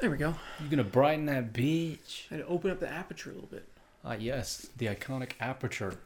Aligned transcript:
There 0.00 0.10
we 0.10 0.16
go. 0.16 0.34
You're 0.58 0.70
gonna 0.70 0.84
brighten 0.84 1.26
that 1.26 1.52
beach. 1.52 2.26
Had 2.30 2.42
open 2.48 2.70
up 2.70 2.80
the 2.80 2.90
aperture 2.90 3.30
a 3.30 3.34
little 3.34 3.50
bit. 3.50 3.68
Ah, 4.02 4.14
yes, 4.18 4.68
the 4.78 4.86
iconic 4.86 5.32
aperture. 5.40 5.98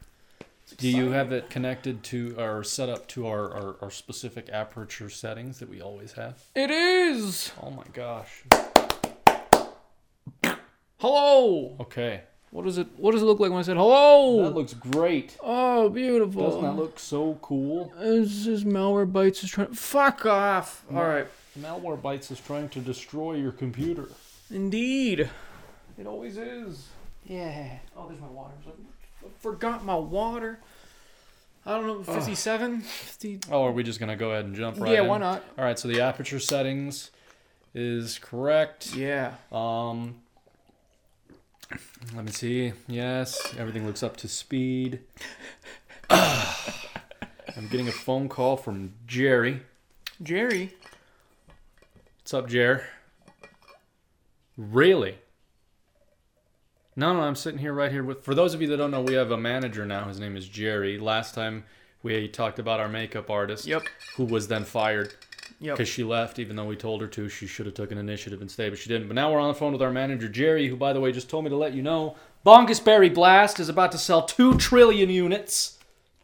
Do 0.77 0.89
you 0.89 1.11
have 1.11 1.31
it 1.31 1.49
connected 1.49 2.03
to 2.05 2.35
or 2.37 2.63
set 2.63 2.89
up 2.89 3.07
to 3.09 3.27
our, 3.27 3.53
our, 3.53 3.75
our 3.81 3.91
specific 3.91 4.49
aperture 4.51 5.09
settings 5.09 5.59
that 5.59 5.69
we 5.69 5.79
always 5.79 6.13
have? 6.13 6.43
It 6.55 6.71
is. 6.71 7.53
Oh 7.63 7.69
my 7.69 7.85
gosh. 7.93 8.43
Hello. 10.97 11.77
Okay. 11.79 12.23
What 12.51 12.65
does 12.65 12.77
it 12.77 12.87
What 12.97 13.11
does 13.13 13.21
it 13.21 13.25
look 13.25 13.39
like 13.39 13.51
when 13.51 13.59
I 13.59 13.63
said 13.63 13.77
hello? 13.77 14.43
That 14.43 14.55
looks 14.55 14.73
great. 14.73 15.37
oh, 15.41 15.87
beautiful. 15.87 16.43
Doesn't 16.43 16.63
that 16.63 16.75
look 16.75 16.99
so 16.99 17.37
cool? 17.41 17.93
This 17.97 18.45
is 18.45 18.65
Malwarebytes 18.65 19.41
is 19.43 19.51
trying. 19.51 19.67
To 19.67 19.75
fuck 19.75 20.25
off. 20.25 20.83
All 20.93 21.03
right. 21.03 21.27
Malwarebytes 21.59 22.31
is 22.31 22.39
trying 22.39 22.69
to 22.69 22.79
destroy 22.79 23.33
your 23.33 23.51
computer. 23.51 24.09
Indeed. 24.51 25.29
It 25.97 26.07
always 26.07 26.37
is. 26.37 26.87
Yeah. 27.25 27.77
Oh, 27.95 28.07
there's 28.07 28.19
my 28.19 28.27
water. 28.27 28.53
I 28.67 29.27
forgot 29.39 29.83
my 29.83 29.95
water. 29.95 30.59
I 31.65 31.71
don't 31.71 31.87
know. 31.87 32.03
57. 32.03 32.81
50. 32.81 33.39
Oh, 33.51 33.63
are 33.63 33.71
we 33.71 33.83
just 33.83 33.99
gonna 33.99 34.15
go 34.15 34.31
ahead 34.31 34.45
and 34.45 34.55
jump 34.55 34.79
right 34.79 34.93
yeah. 34.93 35.01
in? 35.01 35.07
Why 35.07 35.17
not? 35.17 35.43
All 35.57 35.65
right. 35.65 35.79
So 35.79 35.87
the 35.87 36.01
aperture 36.01 36.39
settings 36.39 37.09
is 37.73 38.19
correct. 38.19 38.95
Yeah. 38.95 39.33
Um, 39.51 40.15
let 42.15 42.25
me 42.25 42.31
see. 42.31 42.73
Yes, 42.87 43.55
everything 43.57 43.85
looks 43.87 44.03
up 44.03 44.17
to 44.17 44.27
speed. 44.27 44.99
I'm 46.09 47.67
getting 47.69 47.87
a 47.87 47.91
phone 47.91 48.29
call 48.29 48.57
from 48.57 48.93
Jerry. 49.07 49.61
Jerry. 50.21 50.73
What's 52.25 52.33
up, 52.33 52.49
Jer? 52.49 52.83
Really? 54.57 55.19
No, 56.95 57.13
no, 57.13 57.19
I'm 57.19 57.35
sitting 57.35 57.59
here 57.59 57.71
right 57.71 57.91
here 57.91 58.03
with. 58.03 58.23
For 58.23 58.33
those 58.33 58.55
of 58.55 58.63
you 58.63 58.67
that 58.69 58.77
don't 58.77 58.89
know, 58.89 59.03
we 59.03 59.13
have 59.13 59.29
a 59.29 59.37
manager 59.37 59.85
now. 59.85 60.07
His 60.07 60.19
name 60.19 60.35
is 60.35 60.47
Jerry. 60.47 60.97
Last 60.97 61.35
time 61.35 61.65
we 62.01 62.27
talked 62.27 62.57
about 62.57 62.79
our 62.79 62.89
makeup 62.89 63.29
artist, 63.29 63.67
Yep. 63.67 63.83
who 64.17 64.25
was 64.25 64.47
then 64.47 64.63
fired 64.63 65.13
Yep. 65.59 65.75
because 65.77 65.87
she 65.87 66.03
left, 66.03 66.39
even 66.39 66.55
though 66.55 66.65
we 66.65 66.75
told 66.75 67.01
her 67.01 67.07
to. 67.09 67.29
She 67.29 67.45
should 67.45 67.67
have 67.67 67.75
taken 67.75 67.99
initiative 67.99 68.41
and 68.41 68.49
stayed, 68.49 68.71
but 68.71 68.79
she 68.79 68.89
didn't. 68.89 69.07
But 69.07 69.13
now 69.13 69.31
we're 69.31 69.37
on 69.37 69.49
the 69.49 69.53
phone 69.59 69.71
with 69.71 69.83
our 69.83 69.91
manager, 69.91 70.27
Jerry, 70.27 70.67
who, 70.67 70.75
by 70.75 70.93
the 70.93 70.99
way, 70.99 71.11
just 71.11 71.29
told 71.29 71.43
me 71.43 71.51
to 71.51 71.55
let 71.55 71.75
you 71.75 71.83
know, 71.83 72.15
Bongus 72.43 72.79
Berry 72.79 73.09
Blast 73.09 73.59
is 73.59 73.69
about 73.69 73.91
to 73.91 73.99
sell 73.99 74.23
two 74.23 74.57
trillion 74.57 75.11
units. 75.11 75.74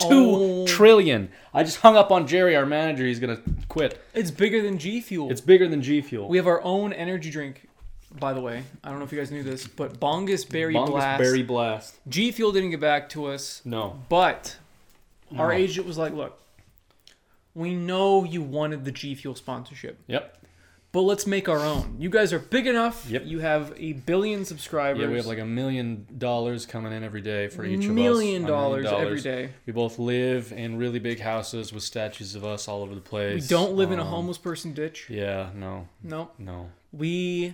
Two 0.09 0.29
oh. 0.29 0.67
trillion. 0.67 1.29
Oh. 1.31 1.59
I 1.59 1.63
just 1.63 1.77
hung 1.77 1.95
up 1.95 2.11
on 2.11 2.27
Jerry, 2.27 2.55
our 2.55 2.65
manager. 2.65 3.05
He's 3.05 3.19
gonna 3.19 3.41
quit. 3.69 4.01
It's 4.13 4.31
bigger 4.31 4.61
than 4.61 4.77
G 4.77 5.01
Fuel. 5.01 5.31
It's 5.31 5.41
bigger 5.41 5.67
than 5.67 5.81
G 5.81 6.01
Fuel. 6.01 6.27
we 6.27 6.37
have 6.37 6.47
our 6.47 6.61
own 6.63 6.93
energy 6.93 7.29
drink. 7.29 7.67
By 8.19 8.33
the 8.33 8.41
way, 8.41 8.63
I 8.83 8.89
don't 8.89 8.99
know 8.99 9.05
if 9.05 9.11
you 9.13 9.17
guys 9.19 9.31
knew 9.31 9.41
this, 9.43 9.65
but 9.65 9.99
Bongus 9.99 10.43
Berry 10.43 10.73
Bongus 10.73 10.89
Blast. 10.89 11.21
Berry 11.21 11.43
Blast. 11.43 11.95
G 12.09 12.31
Fuel 12.31 12.51
didn't 12.51 12.71
get 12.71 12.81
back 12.81 13.07
to 13.09 13.27
us, 13.27 13.61
No. 13.63 14.01
but 14.09 14.57
our 15.37 15.49
No. 15.53 15.57
agent 15.57 15.87
was 15.87 15.97
like, 15.97 16.13
"Look, 16.13 16.37
we 17.55 17.73
know 17.73 18.23
you 18.25 18.41
wanted 18.41 18.83
the 18.83 18.91
G 18.91 19.15
Fuel 19.15 19.35
sponsorship, 19.35 19.97
Yep. 20.07 20.37
But 20.93 21.01
let's 21.01 21.25
make 21.25 21.47
our 21.47 21.59
own. 21.59 21.95
You 21.99 22.09
guys 22.09 22.33
are 22.33 22.39
big 22.39 22.67
enough. 22.67 23.05
Yep. 23.09 23.23
You 23.25 23.39
have 23.39 23.73
a 23.77 23.93
billion 23.93 24.43
subscribers. 24.45 25.01
Yeah, 25.01 25.07
we 25.09 25.15
have 25.15 25.25
like 25.25 25.39
a 25.39 25.45
million 25.45 26.05
dollars 26.17 26.65
coming 26.65 26.91
in 26.91 27.03
every 27.03 27.21
day 27.21 27.47
for 27.47 27.63
each 27.63 27.85
of 27.85 27.91
us. 27.91 27.95
million 27.95 28.43
A 28.43 28.47
dollars 28.47 28.85
every 28.87 29.21
day. 29.21 29.51
We 29.65 29.73
both 29.73 29.99
live 29.99 30.51
in 30.51 30.77
really 30.77 30.99
big 30.99 31.19
houses 31.19 31.71
with 31.71 31.83
statues 31.83 32.35
of 32.35 32.43
us 32.43 32.67
all 32.67 32.81
over 32.81 32.93
the 32.95 33.01
place. 33.01 33.43
We 33.43 33.47
don't 33.47 33.73
live 33.75 33.91
in 33.91 33.99
a 33.99 34.03
Um, 34.03 34.07
homeless 34.09 34.37
person 34.37 34.73
ditch. 34.73 35.07
Yeah, 35.09 35.49
no, 35.55 35.87
No, 36.03 36.31
no. 36.37 36.69
we, 36.91 37.53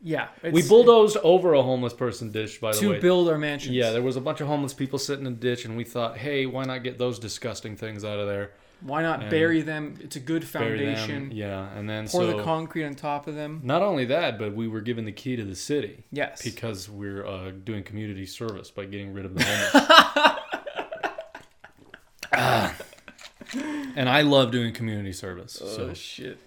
yeah, 0.00 0.28
we 0.50 0.62
bulldozed 0.68 1.16
over 1.18 1.54
a 1.54 1.62
homeless 1.62 1.92
person 1.94 2.32
ditch, 2.32 2.60
by 2.60 2.72
the 2.72 2.78
to 2.80 2.88
way. 2.90 2.94
To 2.96 3.00
build 3.00 3.28
our 3.28 3.38
mansions. 3.38 3.76
yeah, 3.76 3.90
there 3.92 4.02
was 4.02 4.16
a 4.16 4.20
bunch 4.20 4.40
of 4.40 4.48
homeless 4.48 4.74
people 4.74 4.98
sitting 4.98 5.24
in 5.26 5.32
a 5.34 5.36
ditch, 5.36 5.64
and 5.64 5.76
we 5.76 5.84
thought, 5.84 6.18
hey, 6.18 6.46
why 6.46 6.64
not 6.64 6.82
get 6.82 6.98
those 6.98 7.20
disgusting 7.20 7.76
things 7.76 8.04
out 8.04 8.18
of 8.18 8.26
there? 8.26 8.50
Why 8.84 9.02
not 9.02 9.30
bury 9.30 9.62
them? 9.62 9.96
It's 10.00 10.16
a 10.16 10.20
good 10.20 10.44
foundation. 10.44 11.30
Yeah, 11.32 11.68
and 11.76 11.88
then 11.88 12.08
Pour 12.08 12.22
so 12.22 12.36
the 12.36 12.42
concrete 12.42 12.84
on 12.84 12.94
top 12.94 13.26
of 13.28 13.34
them. 13.34 13.60
not 13.62 13.80
only 13.82 14.04
that, 14.06 14.38
but 14.38 14.54
we 14.54 14.66
were 14.68 14.80
given 14.80 15.04
the 15.04 15.12
key 15.12 15.36
to 15.36 15.44
the 15.44 15.54
city 15.54 16.04
Yes. 16.10 16.42
because 16.42 16.88
we're 16.88 17.24
uh, 17.26 17.50
doing 17.64 17.84
community 17.84 18.26
service 18.26 18.70
by 18.70 18.84
getting 18.86 19.12
rid 19.12 19.24
of 19.24 19.34
the 19.34 19.42
homeless. 19.44 20.38
Ah. 22.34 22.74
and 23.96 24.08
I 24.08 24.22
love 24.22 24.50
doing 24.50 24.72
community 24.72 25.12
service. 25.12 25.52
So 25.52 25.88
Oh 25.90 25.94
shit. 25.94 26.38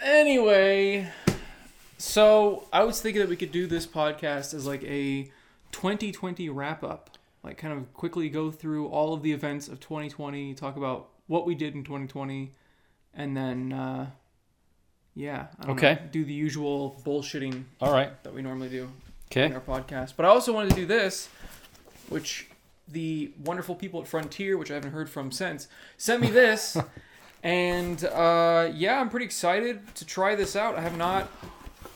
Anyway, 0.00 1.10
so 1.98 2.66
I 2.72 2.84
was 2.84 3.00
thinking 3.00 3.20
that 3.20 3.28
we 3.28 3.36
could 3.36 3.52
do 3.52 3.66
this 3.66 3.86
podcast 3.86 4.54
as 4.54 4.66
like 4.66 4.82
a 4.84 5.30
2020 5.72 6.48
wrap 6.48 6.82
up, 6.84 7.10
like 7.42 7.58
kind 7.58 7.72
of 7.76 7.92
quickly 7.94 8.28
go 8.28 8.50
through 8.50 8.88
all 8.88 9.14
of 9.14 9.22
the 9.22 9.32
events 9.32 9.68
of 9.68 9.78
2020, 9.80 10.54
talk 10.54 10.76
about 10.76 11.08
what 11.26 11.46
we 11.46 11.54
did 11.54 11.74
in 11.74 11.84
2020, 11.84 12.52
and 13.14 13.36
then 13.36 13.72
uh, 13.72 14.10
yeah, 15.14 15.46
I 15.60 15.66
don't 15.66 15.76
Okay. 15.76 15.94
know, 15.94 16.08
do 16.10 16.24
the 16.24 16.32
usual 16.32 17.00
bullshitting 17.04 17.64
all 17.80 17.92
right, 17.92 18.22
that 18.24 18.32
we 18.34 18.42
normally 18.42 18.68
do 18.68 18.88
okay. 19.30 19.46
in 19.46 19.52
our 19.52 19.60
podcast. 19.60 20.14
But 20.16 20.26
I 20.26 20.28
also 20.28 20.52
wanted 20.52 20.70
to 20.70 20.76
do 20.76 20.86
this, 20.86 21.28
which 22.08 22.48
the 22.88 23.32
wonderful 23.44 23.74
people 23.74 24.00
at 24.00 24.06
Frontier, 24.08 24.56
which 24.58 24.70
I 24.70 24.74
haven't 24.74 24.92
heard 24.92 25.08
from 25.08 25.30
since, 25.30 25.68
sent 25.96 26.20
me 26.20 26.30
this. 26.30 26.76
and 27.42 28.04
uh, 28.04 28.70
yeah, 28.74 29.00
I'm 29.00 29.08
pretty 29.08 29.26
excited 29.26 29.94
to 29.96 30.04
try 30.04 30.34
this 30.34 30.56
out. 30.56 30.76
I 30.76 30.80
have 30.80 30.96
not 30.96 31.30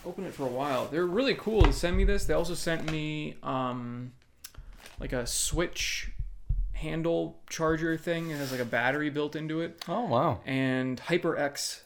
opened 0.04 0.26
it 0.28 0.34
for 0.34 0.44
a 0.44 0.50
while. 0.50 0.86
They're 0.86 1.06
really 1.06 1.34
cool 1.34 1.62
to 1.62 1.72
send 1.72 1.96
me 1.96 2.04
this. 2.04 2.24
They 2.26 2.34
also 2.34 2.54
sent 2.54 2.90
me 2.90 3.36
um, 3.42 4.12
like 5.00 5.12
a 5.12 5.26
switch 5.26 6.10
handle 6.76 7.40
charger 7.48 7.96
thing. 7.96 8.30
It 8.30 8.36
has 8.36 8.52
like 8.52 8.60
a 8.60 8.64
battery 8.64 9.10
built 9.10 9.34
into 9.36 9.60
it. 9.60 9.82
Oh 9.88 10.04
wow, 10.06 10.40
And 10.46 11.00
HyperX 11.00 11.80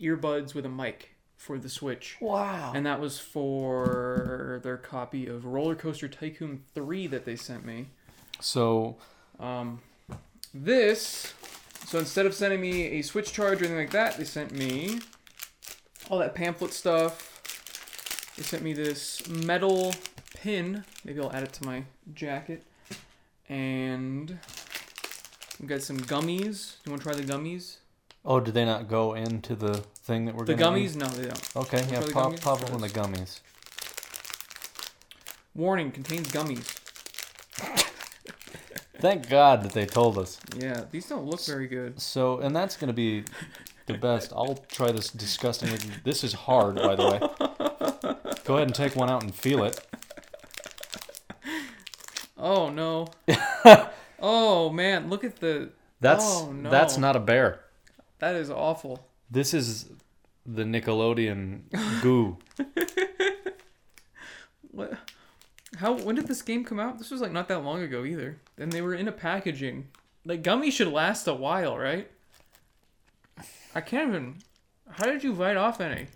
earbuds 0.00 0.54
with 0.54 0.66
a 0.66 0.68
mic 0.68 1.10
for 1.36 1.58
the 1.58 1.68
Switch. 1.68 2.16
wow. 2.20 2.72
And 2.74 2.84
that 2.86 3.00
was 3.00 3.18
for 3.18 4.60
their 4.62 4.76
copy 4.76 5.26
of 5.26 5.44
Roller 5.44 5.74
Coaster 5.74 6.08
Tycoon 6.08 6.62
3 6.74 7.06
that 7.08 7.24
they 7.24 7.36
sent 7.36 7.64
me. 7.64 7.86
So 8.40 8.96
Um, 9.40 9.80
this, 10.54 11.34
so 11.86 11.98
instead 11.98 12.26
of 12.26 12.34
sending 12.34 12.60
me 12.60 12.82
a 12.98 13.02
Switch 13.02 13.32
charge 13.32 13.60
or 13.60 13.64
anything 13.64 13.76
like 13.78 13.90
that, 13.90 14.16
they 14.18 14.24
sent 14.24 14.52
me 14.52 15.00
all 16.10 16.18
that 16.18 16.34
pamphlet 16.34 16.72
stuff. 16.72 17.28
They 18.36 18.42
sent 18.42 18.62
me 18.62 18.72
this 18.72 19.26
metal 19.28 19.94
pin. 20.34 20.84
Maybe 21.04 21.20
I'll 21.20 21.32
add 21.32 21.42
it 21.42 21.52
to 21.54 21.64
my 21.64 21.84
jacket. 22.14 22.64
And 23.52 24.38
we 25.60 25.66
got 25.66 25.82
some 25.82 25.98
gummies. 25.98 26.76
You 26.86 26.92
want 26.92 27.02
to 27.02 27.08
try 27.10 27.14
the 27.14 27.22
gummies? 27.22 27.76
oh, 28.24 28.40
did 28.40 28.54
they 28.54 28.64
not 28.64 28.88
go 28.88 29.12
into 29.12 29.54
the 29.54 29.74
thing 29.74 30.24
that 30.24 30.34
we're 30.34 30.46
The 30.46 30.54
gonna 30.54 30.78
gummies? 30.78 30.96
No, 30.96 31.06
they 31.08 31.26
don't. 31.26 31.56
Okay, 31.56 31.84
yeah, 31.90 32.00
pop, 32.12 32.32
gummies? 32.32 32.40
pop 32.40 32.70
in 32.70 32.80
the 32.80 32.88
gummies. 32.88 33.40
Warning 35.54 35.90
contains 35.92 36.28
gummies. 36.28 36.64
Thank 39.00 39.28
God 39.28 39.64
that 39.64 39.72
they 39.72 39.84
told 39.84 40.16
us. 40.16 40.40
Yeah, 40.56 40.84
these 40.90 41.06
don't 41.10 41.26
look 41.26 41.44
very 41.44 41.66
good. 41.66 42.00
So, 42.00 42.38
and 42.38 42.56
that's 42.56 42.78
gonna 42.78 42.94
be 42.94 43.24
the 43.84 43.98
best. 43.98 44.32
I'll 44.32 44.64
try 44.68 44.92
this 44.92 45.10
disgusting. 45.10 45.68
This 46.04 46.24
is 46.24 46.32
hard, 46.32 46.76
by 46.76 46.94
the 46.94 47.04
way. 47.10 47.18
Go 48.44 48.54
ahead 48.56 48.68
and 48.68 48.74
take 48.74 48.96
one 48.96 49.10
out 49.10 49.22
and 49.22 49.34
feel 49.34 49.64
it. 49.64 49.84
Oh 52.42 52.70
no. 52.70 53.06
oh 54.20 54.68
man, 54.70 55.08
look 55.08 55.22
at 55.22 55.36
the 55.36 55.70
That's 56.00 56.24
Oh, 56.26 56.50
no. 56.50 56.68
that's 56.70 56.98
not 56.98 57.14
a 57.14 57.20
bear. 57.20 57.60
that 58.18 58.34
is 58.34 58.50
awful. 58.50 59.06
This 59.30 59.54
is 59.54 59.88
the 60.44 60.64
Nickelodeon 60.64 62.02
goo. 62.02 62.36
What 64.72 64.94
how 65.76 65.92
when 65.92 66.14
did 66.16 66.26
this 66.28 66.40
game 66.40 66.64
come 66.64 66.80
out? 66.80 66.96
This 66.98 67.10
was 67.10 67.20
like 67.20 67.30
not 67.30 67.46
that 67.48 67.62
long 67.62 67.82
ago 67.82 68.04
either. 68.06 68.38
And 68.56 68.72
they 68.72 68.80
were 68.80 68.94
in 68.94 69.06
a 69.06 69.12
packaging. 69.12 69.88
Like 70.24 70.42
gummy 70.42 70.70
should 70.70 70.88
last 70.88 71.28
a 71.28 71.34
while, 71.34 71.76
right? 71.76 72.10
I 73.74 73.82
can't 73.82 74.08
even 74.08 74.36
how 74.88 75.04
did 75.04 75.22
you 75.22 75.34
bite 75.34 75.58
off 75.58 75.80
any? 75.80 76.06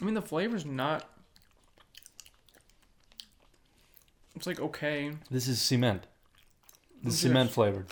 I 0.00 0.04
mean 0.04 0.14
the 0.14 0.20
flavor's 0.22 0.66
not 0.66 1.08
It's 4.36 4.46
like 4.46 4.60
okay. 4.60 5.12
This 5.30 5.48
is 5.48 5.60
cement. 5.60 6.06
This 7.02 7.14
is 7.14 7.20
cement 7.20 7.50
flavored. 7.50 7.86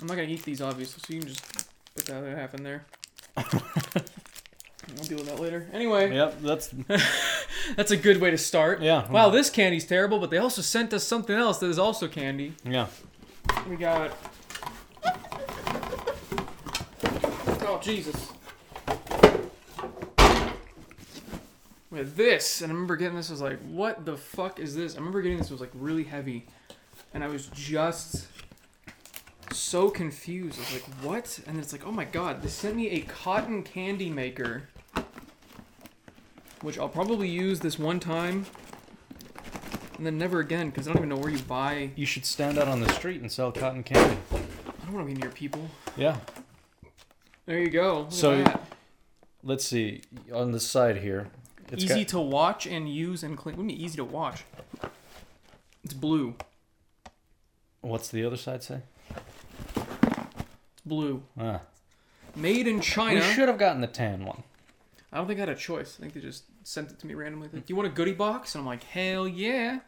I'm 0.00 0.06
not 0.06 0.16
gonna 0.16 0.28
eat 0.28 0.42
these 0.42 0.60
obviously, 0.60 1.00
so 1.06 1.14
you 1.14 1.20
can 1.20 1.28
just 1.30 1.66
put 1.94 2.06
the 2.06 2.16
other 2.18 2.36
half 2.36 2.54
in 2.54 2.62
there. 2.62 2.84
I'll 3.36 5.04
deal 5.06 5.18
with 5.18 5.26
that 5.26 5.40
later. 5.40 5.66
Anyway, 5.72 6.14
Yep, 6.14 6.40
that's 6.42 6.74
that's 7.76 7.90
a 7.90 7.96
good 7.96 8.20
way 8.20 8.30
to 8.30 8.38
start. 8.38 8.82
yeah. 8.82 9.10
Wow, 9.10 9.30
this 9.30 9.48
candy's 9.50 9.86
terrible, 9.86 10.18
but 10.18 10.30
they 10.30 10.38
also 10.38 10.60
sent 10.62 10.92
us 10.92 11.04
something 11.04 11.34
else 11.36 11.58
that 11.58 11.68
is 11.70 11.78
also 11.78 12.06
candy. 12.06 12.52
Yeah. 12.64 12.88
We 13.68 13.76
got 13.76 14.16
Oh 17.66 17.80
Jesus. 17.82 18.30
This, 22.02 22.60
and 22.60 22.70
I 22.70 22.74
remember 22.74 22.96
getting 22.96 23.16
this. 23.16 23.30
I 23.30 23.32
was 23.32 23.42
like, 23.42 23.60
"What 23.62 24.04
the 24.04 24.16
fuck 24.16 24.58
is 24.58 24.74
this?" 24.74 24.94
I 24.94 24.98
remember 24.98 25.22
getting 25.22 25.38
this. 25.38 25.48
It 25.48 25.52
was 25.52 25.60
like 25.60 25.70
really 25.74 26.04
heavy, 26.04 26.46
and 27.12 27.22
I 27.22 27.28
was 27.28 27.46
just 27.48 28.26
so 29.52 29.90
confused. 29.90 30.58
I 30.58 30.62
was 30.62 30.72
like, 30.72 30.82
"What?" 31.02 31.40
And 31.46 31.58
it's 31.58 31.72
like, 31.72 31.86
"Oh 31.86 31.92
my 31.92 32.04
god!" 32.04 32.42
They 32.42 32.48
sent 32.48 32.76
me 32.76 32.90
a 32.90 33.00
cotton 33.02 33.62
candy 33.62 34.10
maker, 34.10 34.68
which 36.62 36.78
I'll 36.78 36.88
probably 36.88 37.28
use 37.28 37.60
this 37.60 37.78
one 37.78 38.00
time, 38.00 38.46
and 39.96 40.06
then 40.06 40.18
never 40.18 40.40
again 40.40 40.70
because 40.70 40.88
I 40.88 40.92
don't 40.92 41.04
even 41.04 41.08
know 41.10 41.16
where 41.16 41.30
you 41.30 41.42
buy. 41.42 41.90
You 41.96 42.06
should 42.06 42.26
stand 42.26 42.58
out 42.58 42.68
on 42.68 42.80
the 42.80 42.92
street 42.92 43.20
and 43.20 43.30
sell 43.30 43.52
cotton 43.52 43.82
candy. 43.82 44.16
I 44.32 44.86
don't 44.86 44.94
want 44.94 45.08
to 45.08 45.14
be 45.14 45.20
near 45.20 45.30
people. 45.30 45.68
Yeah. 45.96 46.16
There 47.46 47.58
you 47.58 47.70
go. 47.70 48.00
Look 48.00 48.12
So. 48.12 48.60
Let's 49.46 49.66
see 49.66 50.00
on 50.32 50.52
the 50.52 50.60
side 50.60 50.96
here. 50.96 51.28
It's 51.72 51.84
easy 51.84 52.00
got- 52.00 52.08
to 52.08 52.20
watch 52.20 52.66
and 52.66 52.92
use 52.92 53.22
and 53.22 53.36
clean. 53.36 53.56
What 53.56 53.66
do 53.66 53.72
you 53.72 53.76
mean 53.78 53.84
easy 53.84 53.96
to 53.96 54.04
watch? 54.04 54.44
It's 55.82 55.94
blue. 55.94 56.34
what's 57.80 58.08
the 58.08 58.24
other 58.24 58.36
side 58.36 58.62
say? 58.62 58.80
It's 59.76 60.82
blue. 60.86 61.22
Ah. 61.38 61.60
Made 62.36 62.66
in 62.66 62.80
China. 62.80 63.20
We 63.20 63.26
should 63.34 63.48
have 63.48 63.58
gotten 63.58 63.80
the 63.80 63.86
tan 63.86 64.24
one. 64.24 64.42
I 65.12 65.18
don't 65.18 65.26
think 65.26 65.38
I 65.38 65.42
had 65.42 65.48
a 65.50 65.54
choice. 65.54 65.96
I 65.98 66.02
think 66.02 66.14
they 66.14 66.20
just 66.20 66.44
sent 66.64 66.90
it 66.90 66.98
to 66.98 67.06
me 67.06 67.14
randomly. 67.14 67.48
Like, 67.52 67.66
do 67.66 67.72
you 67.72 67.76
want 67.76 67.86
a 67.86 67.92
goodie 67.92 68.12
box? 68.12 68.54
And 68.54 68.62
I'm 68.62 68.66
like, 68.66 68.82
hell 68.82 69.28
yeah. 69.28 69.80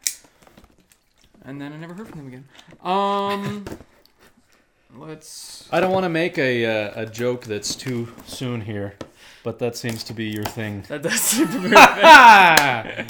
And 1.43 1.59
then 1.59 1.73
I 1.73 1.77
never 1.77 1.93
heard 1.93 2.07
from 2.07 2.17
them 2.19 2.27
again. 2.27 2.45
Um, 2.81 3.65
let's. 4.95 5.67
I 5.71 5.79
don't 5.79 5.91
want 5.91 6.03
to 6.05 6.09
make 6.09 6.37
a 6.37 6.65
uh, 6.65 7.01
a 7.01 7.05
joke 7.05 7.43
that's 7.45 7.75
too 7.75 8.13
soon 8.25 8.61
here, 8.61 8.95
but 9.43 9.59
that 9.59 9.75
seems 9.75 10.03
to 10.05 10.13
be 10.13 10.25
your 10.25 10.43
thing. 10.43 10.83
That 10.87 11.03
does 11.03 11.19
seem 11.19 11.47
to 11.47 11.59
be. 11.69 11.73
Ah! 11.75 12.85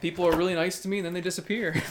People 0.00 0.26
are 0.26 0.36
really 0.36 0.54
nice 0.54 0.80
to 0.80 0.88
me, 0.88 0.98
and 0.98 1.06
then 1.06 1.12
they 1.12 1.20
disappear. 1.20 1.74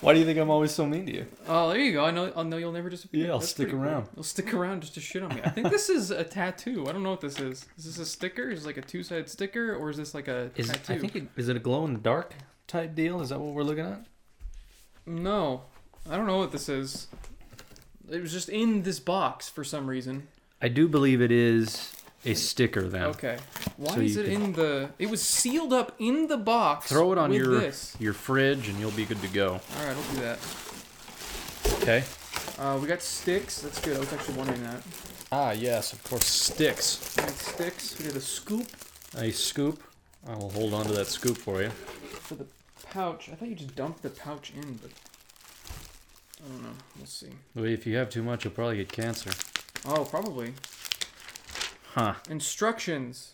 Why 0.00 0.12
do 0.12 0.20
you 0.20 0.24
think 0.24 0.38
I'm 0.38 0.50
always 0.50 0.70
so 0.70 0.86
mean 0.86 1.06
to 1.06 1.12
you? 1.12 1.26
Oh, 1.48 1.68
there 1.70 1.80
you 1.80 1.92
go. 1.92 2.04
I 2.04 2.12
know. 2.12 2.32
I 2.36 2.44
know 2.44 2.58
you'll 2.58 2.70
never 2.70 2.88
disappear. 2.88 3.24
Yeah, 3.26 3.32
I'll 3.32 3.40
That's 3.40 3.50
stick 3.50 3.70
pretty 3.70 3.78
cool. 3.82 3.88
around. 3.88 4.06
You'll 4.14 4.22
stick 4.22 4.54
around 4.54 4.82
just 4.82 4.94
to 4.94 5.00
shit 5.00 5.24
on 5.24 5.34
me. 5.34 5.40
I 5.42 5.48
think 5.48 5.70
this 5.70 5.88
is 5.88 6.12
a 6.12 6.22
tattoo. 6.22 6.86
I 6.88 6.92
don't 6.92 7.02
know 7.02 7.10
what 7.10 7.20
this 7.20 7.40
is. 7.40 7.66
Is 7.76 7.86
this 7.86 7.98
a 7.98 8.06
sticker? 8.06 8.48
Is 8.50 8.62
it 8.62 8.66
like 8.66 8.76
a 8.76 8.82
two-sided 8.82 9.28
sticker, 9.28 9.74
or 9.74 9.90
is 9.90 9.96
this 9.96 10.14
like 10.14 10.28
a 10.28 10.50
Is 10.54 10.68
tattoo? 10.68 10.92
I 10.92 10.98
think 10.98 11.16
it, 11.16 11.26
is 11.36 11.48
it 11.48 11.56
a 11.56 11.58
glow 11.58 11.84
in 11.86 11.94
the 11.94 11.98
dark 11.98 12.34
type 12.68 12.94
deal? 12.94 13.20
Is 13.20 13.30
that 13.30 13.40
what 13.40 13.52
we're 13.52 13.64
looking 13.64 13.86
at? 13.86 14.04
No, 15.06 15.62
I 16.08 16.16
don't 16.16 16.26
know 16.26 16.38
what 16.38 16.52
this 16.52 16.68
is. 16.68 17.08
It 18.10 18.20
was 18.22 18.32
just 18.32 18.48
in 18.48 18.82
this 18.82 19.00
box 19.00 19.48
for 19.48 19.64
some 19.64 19.86
reason. 19.86 20.28
I 20.62 20.68
do 20.68 20.88
believe 20.88 21.20
it 21.20 21.32
is 21.32 21.92
a 22.24 22.34
sticker 22.34 22.82
then. 22.88 23.04
Okay. 23.04 23.38
Why 23.76 23.94
So 23.94 24.00
is 24.00 24.16
it 24.16 24.26
in 24.26 24.52
the? 24.52 24.90
It 24.98 25.10
was 25.10 25.22
sealed 25.22 25.72
up 25.72 25.94
in 25.98 26.28
the 26.28 26.36
box. 26.36 26.88
Throw 26.88 27.12
it 27.12 27.18
on 27.18 27.32
your 27.32 27.58
this. 27.58 27.96
your 27.98 28.12
fridge 28.12 28.68
and 28.68 28.78
you'll 28.78 28.90
be 28.92 29.04
good 29.04 29.20
to 29.22 29.28
go. 29.28 29.52
All 29.78 29.86
right, 29.86 29.96
I'll 29.96 30.14
do 30.14 30.20
that. 30.20 30.38
Okay. 31.82 32.04
Uh, 32.58 32.78
we 32.80 32.88
got 32.88 33.02
sticks. 33.02 33.60
That's 33.60 33.80
good. 33.80 33.96
I 33.96 34.00
was 34.00 34.12
actually 34.12 34.34
wondering 34.36 34.62
that. 34.62 34.82
Ah, 35.32 35.50
yes, 35.52 35.92
of 35.92 36.02
course. 36.04 36.24
Sticks. 36.24 37.14
We 37.16 37.22
got 37.24 37.32
sticks. 37.34 37.98
We 37.98 38.06
got 38.06 38.16
a 38.16 38.20
scoop 38.20 38.66
A 39.18 39.30
scoop. 39.32 39.82
I 40.28 40.34
will 40.36 40.50
hold 40.50 40.72
on 40.74 40.86
to 40.86 40.92
that 40.92 41.06
scoop 41.08 41.36
for 41.36 41.62
you. 41.62 41.70
for 41.70 42.34
the 42.34 42.46
pouch. 42.90 43.28
I 43.30 43.34
thought 43.34 43.48
you 43.48 43.54
just 43.54 43.76
dumped 43.76 44.02
the 44.02 44.10
pouch 44.10 44.52
in, 44.56 44.74
but 44.74 44.90
I 46.44 46.48
don't 46.48 46.62
know. 46.62 46.68
We'll 46.96 47.06
see. 47.06 47.30
If 47.54 47.86
you 47.86 47.96
have 47.96 48.10
too 48.10 48.22
much, 48.22 48.44
you'll 48.44 48.54
probably 48.54 48.76
get 48.76 48.92
cancer. 48.92 49.30
Oh, 49.86 50.04
probably. 50.04 50.54
Huh. 51.94 52.14
Instructions. 52.28 53.32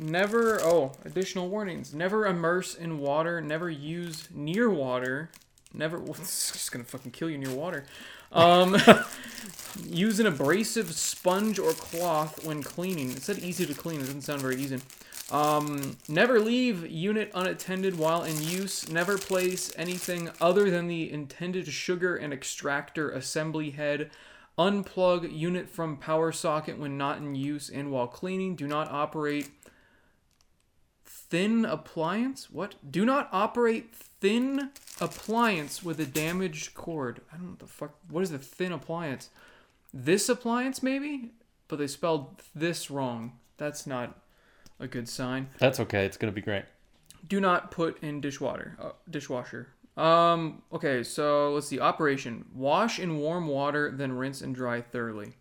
Never, 0.00 0.60
oh, 0.62 0.92
additional 1.04 1.48
warnings. 1.48 1.94
Never 1.94 2.26
immerse 2.26 2.74
in 2.74 2.98
water. 2.98 3.40
Never 3.40 3.70
use 3.70 4.28
near 4.34 4.68
water. 4.68 5.30
Never, 5.74 5.98
well, 6.00 6.16
it's 6.18 6.52
just 6.52 6.72
gonna 6.72 6.84
fucking 6.84 7.12
kill 7.12 7.30
you 7.30 7.38
near 7.38 7.54
water. 7.54 7.84
Um, 8.32 8.76
use 9.86 10.18
an 10.18 10.26
abrasive 10.26 10.92
sponge 10.92 11.58
or 11.58 11.72
cloth 11.72 12.44
when 12.44 12.62
cleaning. 12.62 13.10
It 13.12 13.22
said 13.22 13.38
easy 13.38 13.66
to 13.66 13.74
clean. 13.74 14.00
It 14.00 14.06
doesn't 14.06 14.22
sound 14.22 14.40
very 14.40 14.56
easy. 14.56 14.80
Um, 15.32 15.96
never 16.08 16.38
leave 16.38 16.86
unit 16.90 17.30
unattended 17.34 17.96
while 17.96 18.22
in 18.22 18.42
use. 18.42 18.88
Never 18.90 19.16
place 19.16 19.72
anything 19.76 20.30
other 20.42 20.70
than 20.70 20.88
the 20.88 21.10
intended 21.10 21.66
sugar 21.68 22.14
and 22.14 22.34
extractor 22.34 23.10
assembly 23.10 23.70
head. 23.70 24.10
Unplug 24.58 25.34
unit 25.34 25.70
from 25.70 25.96
power 25.96 26.32
socket 26.32 26.78
when 26.78 26.98
not 26.98 27.16
in 27.16 27.34
use 27.34 27.70
and 27.70 27.90
while 27.90 28.06
cleaning. 28.06 28.54
Do 28.54 28.66
not 28.66 28.90
operate 28.90 29.48
thin 31.06 31.64
appliance. 31.64 32.50
What? 32.50 32.74
Do 32.88 33.06
not 33.06 33.30
operate 33.32 33.94
thin 33.94 34.70
appliance 35.00 35.82
with 35.82 35.98
a 35.98 36.04
damaged 36.04 36.74
cord. 36.74 37.22
I 37.32 37.36
don't 37.36 37.44
know 37.44 37.50
what 37.52 37.58
the 37.60 37.66
fuck. 37.66 37.94
What 38.10 38.22
is 38.22 38.32
a 38.32 38.38
thin 38.38 38.72
appliance? 38.72 39.30
This 39.94 40.28
appliance 40.28 40.82
maybe, 40.82 41.30
but 41.68 41.78
they 41.78 41.86
spelled 41.86 42.42
this 42.54 42.90
wrong. 42.90 43.38
That's 43.56 43.86
not 43.86 44.21
a 44.82 44.88
good 44.88 45.08
sign. 45.08 45.48
That's 45.58 45.80
okay. 45.80 46.04
It's 46.04 46.16
gonna 46.16 46.32
be 46.32 46.42
great. 46.42 46.64
Do 47.28 47.40
not 47.40 47.70
put 47.70 48.02
in 48.02 48.20
dishwater. 48.20 48.76
Uh, 48.80 48.90
dishwasher. 49.08 49.68
Um. 49.96 50.62
Okay. 50.72 51.02
So 51.02 51.54
let's 51.54 51.68
see. 51.68 51.80
Operation: 51.80 52.44
Wash 52.54 52.98
in 52.98 53.18
warm 53.18 53.46
water, 53.46 53.90
then 53.90 54.12
rinse 54.12 54.40
and 54.40 54.54
dry 54.54 54.80
thoroughly. 54.80 55.34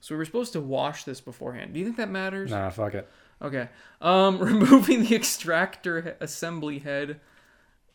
So 0.00 0.14
we 0.14 0.18
were 0.18 0.24
supposed 0.24 0.52
to 0.52 0.60
wash 0.60 1.04
this 1.04 1.20
beforehand. 1.20 1.74
Do 1.74 1.80
you 1.80 1.84
think 1.84 1.96
that 1.96 2.10
matters? 2.10 2.50
Nah, 2.50 2.70
fuck 2.70 2.94
it. 2.94 3.08
Okay. 3.42 3.68
Um, 4.00 4.38
removing 4.40 5.02
the 5.02 5.14
extractor 5.14 6.16
assembly 6.20 6.78
head. 6.78 7.20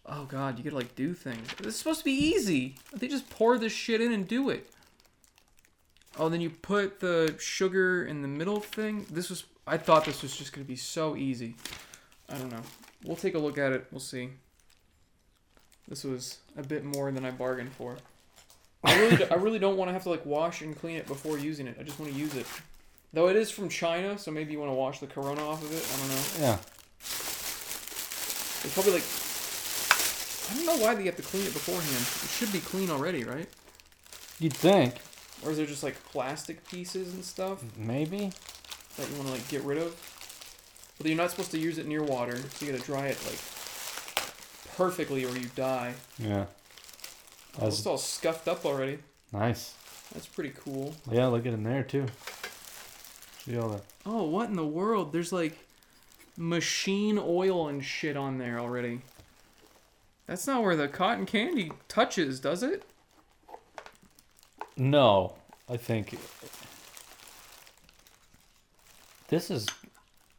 Oh 0.05 0.25
god, 0.25 0.57
you 0.57 0.63
gotta 0.63 0.75
like 0.75 0.95
do 0.95 1.13
things. 1.13 1.47
This 1.57 1.67
is 1.67 1.75
supposed 1.77 1.99
to 1.99 2.05
be 2.05 2.11
easy. 2.11 2.75
They 2.93 3.07
just 3.07 3.29
pour 3.29 3.57
this 3.57 3.71
shit 3.71 4.01
in 4.01 4.11
and 4.11 4.27
do 4.27 4.49
it. 4.49 4.67
Oh, 6.17 6.27
then 6.27 6.41
you 6.41 6.49
put 6.49 6.99
the 6.99 7.35
sugar 7.39 8.03
in 8.03 8.21
the 8.21 8.27
middle 8.27 8.59
thing. 8.59 9.05
This 9.09 9.29
was. 9.29 9.45
I 9.67 9.77
thought 9.77 10.05
this 10.05 10.21
was 10.21 10.35
just 10.35 10.53
gonna 10.53 10.65
be 10.65 10.75
so 10.75 11.15
easy. 11.15 11.55
I 12.29 12.37
don't 12.37 12.51
know. 12.51 12.61
We'll 13.03 13.15
take 13.15 13.35
a 13.35 13.39
look 13.39 13.57
at 13.57 13.71
it. 13.71 13.87
We'll 13.91 13.99
see. 13.99 14.29
This 15.87 16.03
was 16.03 16.39
a 16.57 16.63
bit 16.63 16.83
more 16.83 17.11
than 17.11 17.25
I 17.25 17.31
bargained 17.31 17.71
for. 17.73 17.97
I 18.83 18.99
really, 18.99 19.17
do, 19.17 19.25
I 19.29 19.35
really 19.35 19.59
don't 19.59 19.77
want 19.77 19.89
to 19.89 19.93
have 19.93 20.03
to 20.03 20.09
like 20.09 20.25
wash 20.25 20.61
and 20.61 20.77
clean 20.77 20.97
it 20.97 21.05
before 21.05 21.37
using 21.37 21.67
it. 21.67 21.77
I 21.79 21.83
just 21.83 21.99
want 21.99 22.11
to 22.11 22.17
use 22.17 22.35
it. 22.35 22.47
Though 23.13 23.27
it 23.27 23.35
is 23.35 23.51
from 23.51 23.69
China, 23.69 24.17
so 24.17 24.31
maybe 24.31 24.53
you 24.53 24.59
want 24.59 24.71
to 24.71 24.75
wash 24.75 24.99
the 24.99 25.07
corona 25.07 25.45
off 25.47 25.61
of 25.63 25.71
it. 25.71 25.85
I 25.85 25.97
don't 25.99 26.09
know. 26.09 26.47
Yeah. 26.47 26.57
It's 28.63 28.73
probably 28.73 28.93
like 28.93 29.03
I 30.51 30.55
don't 30.55 30.65
know 30.65 30.83
why 30.83 30.95
they 30.95 31.03
have 31.05 31.15
to 31.17 31.21
clean 31.21 31.45
it 31.45 31.53
beforehand. 31.53 32.05
It 32.23 32.29
should 32.29 32.51
be 32.51 32.59
clean 32.59 32.89
already, 32.89 33.23
right? 33.23 33.47
You'd 34.39 34.53
think. 34.53 34.95
Or 35.43 35.51
is 35.51 35.57
there 35.57 35.65
just 35.65 35.83
like 35.83 36.03
plastic 36.05 36.67
pieces 36.67 37.13
and 37.13 37.23
stuff 37.23 37.63
Maybe. 37.77 38.31
That 39.01 39.09
you 39.09 39.15
want 39.15 39.27
to 39.27 39.33
like 39.33 39.47
get 39.49 39.63
rid 39.63 39.77
of? 39.77 39.95
But 40.97 41.07
you're 41.07 41.17
not 41.17 41.31
supposed 41.31 41.51
to 41.51 41.59
use 41.59 41.77
it 41.77 41.87
near 41.87 42.03
water, 42.03 42.37
so 42.37 42.65
you 42.65 42.71
gotta 42.71 42.83
dry 42.83 43.07
it 43.07 43.17
like 43.25 43.39
perfectly 44.75 45.25
or 45.25 45.35
you 45.35 45.49
die. 45.55 45.93
Yeah. 46.19 46.45
Oh, 47.59 47.67
it's 47.67 47.85
all 47.85 47.97
scuffed 47.97 48.47
up 48.47 48.65
already. 48.65 48.99
Nice. 49.33 49.73
That's 50.13 50.27
pretty 50.27 50.53
cool. 50.63 50.93
Yeah, 51.09 51.27
look 51.27 51.45
at 51.45 51.53
in 51.53 51.63
there 51.63 51.83
too. 51.83 52.05
See 53.45 53.57
all 53.57 53.69
that. 53.69 53.83
Oh, 54.05 54.23
what 54.23 54.49
in 54.49 54.55
the 54.55 54.65
world? 54.65 55.11
There's 55.11 55.33
like 55.33 55.57
machine 56.37 57.19
oil 57.19 57.67
and 57.67 57.83
shit 57.83 58.15
on 58.15 58.37
there 58.37 58.59
already. 58.59 59.01
That's 60.27 60.47
not 60.47 60.63
where 60.63 60.75
the 60.75 60.87
cotton 60.87 61.25
candy 61.25 61.71
touches, 61.87 62.39
does 62.39 62.63
it? 62.63 62.83
No, 64.77 65.33
I 65.69 65.77
think 65.77 66.17
this 69.31 69.49
is 69.49 69.65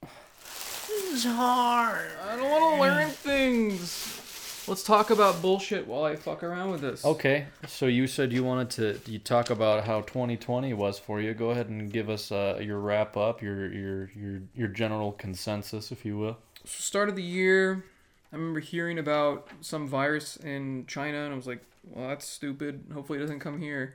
this 0.02 1.12
is 1.14 1.24
hard. 1.24 2.10
I 2.28 2.36
don't 2.36 2.50
want 2.50 2.74
to 2.76 2.80
learn 2.82 3.08
things. 3.08 4.64
Let's 4.68 4.82
talk 4.82 5.08
about 5.08 5.40
bullshit 5.40 5.86
while 5.86 6.04
I 6.04 6.14
fuck 6.14 6.42
around 6.42 6.72
with 6.72 6.82
this. 6.82 7.02
Okay, 7.02 7.46
so 7.66 7.86
you 7.86 8.06
said 8.06 8.34
you 8.34 8.44
wanted 8.44 8.70
to 8.70 9.10
you 9.10 9.18
talk 9.18 9.48
about 9.48 9.84
how 9.84 10.02
2020 10.02 10.74
was 10.74 10.98
for 10.98 11.22
you. 11.22 11.32
Go 11.32 11.50
ahead 11.50 11.70
and 11.70 11.90
give 11.90 12.10
us 12.10 12.30
uh, 12.30 12.60
your 12.62 12.80
wrap 12.80 13.16
up, 13.16 13.40
your 13.40 13.72
your 13.72 14.10
your 14.14 14.42
your 14.54 14.68
general 14.68 15.12
consensus, 15.12 15.90
if 15.90 16.04
you 16.04 16.18
will. 16.18 16.36
So 16.64 16.82
Start 16.82 17.08
of 17.08 17.16
the 17.16 17.22
year, 17.22 17.82
I 18.30 18.36
remember 18.36 18.60
hearing 18.60 18.98
about 18.98 19.48
some 19.62 19.88
virus 19.88 20.36
in 20.36 20.84
China, 20.86 21.24
and 21.24 21.32
I 21.32 21.36
was 21.36 21.46
like, 21.46 21.64
"Well, 21.82 22.08
that's 22.08 22.28
stupid. 22.28 22.84
Hopefully, 22.92 23.18
it 23.18 23.22
doesn't 23.22 23.40
come 23.40 23.58
here." 23.58 23.94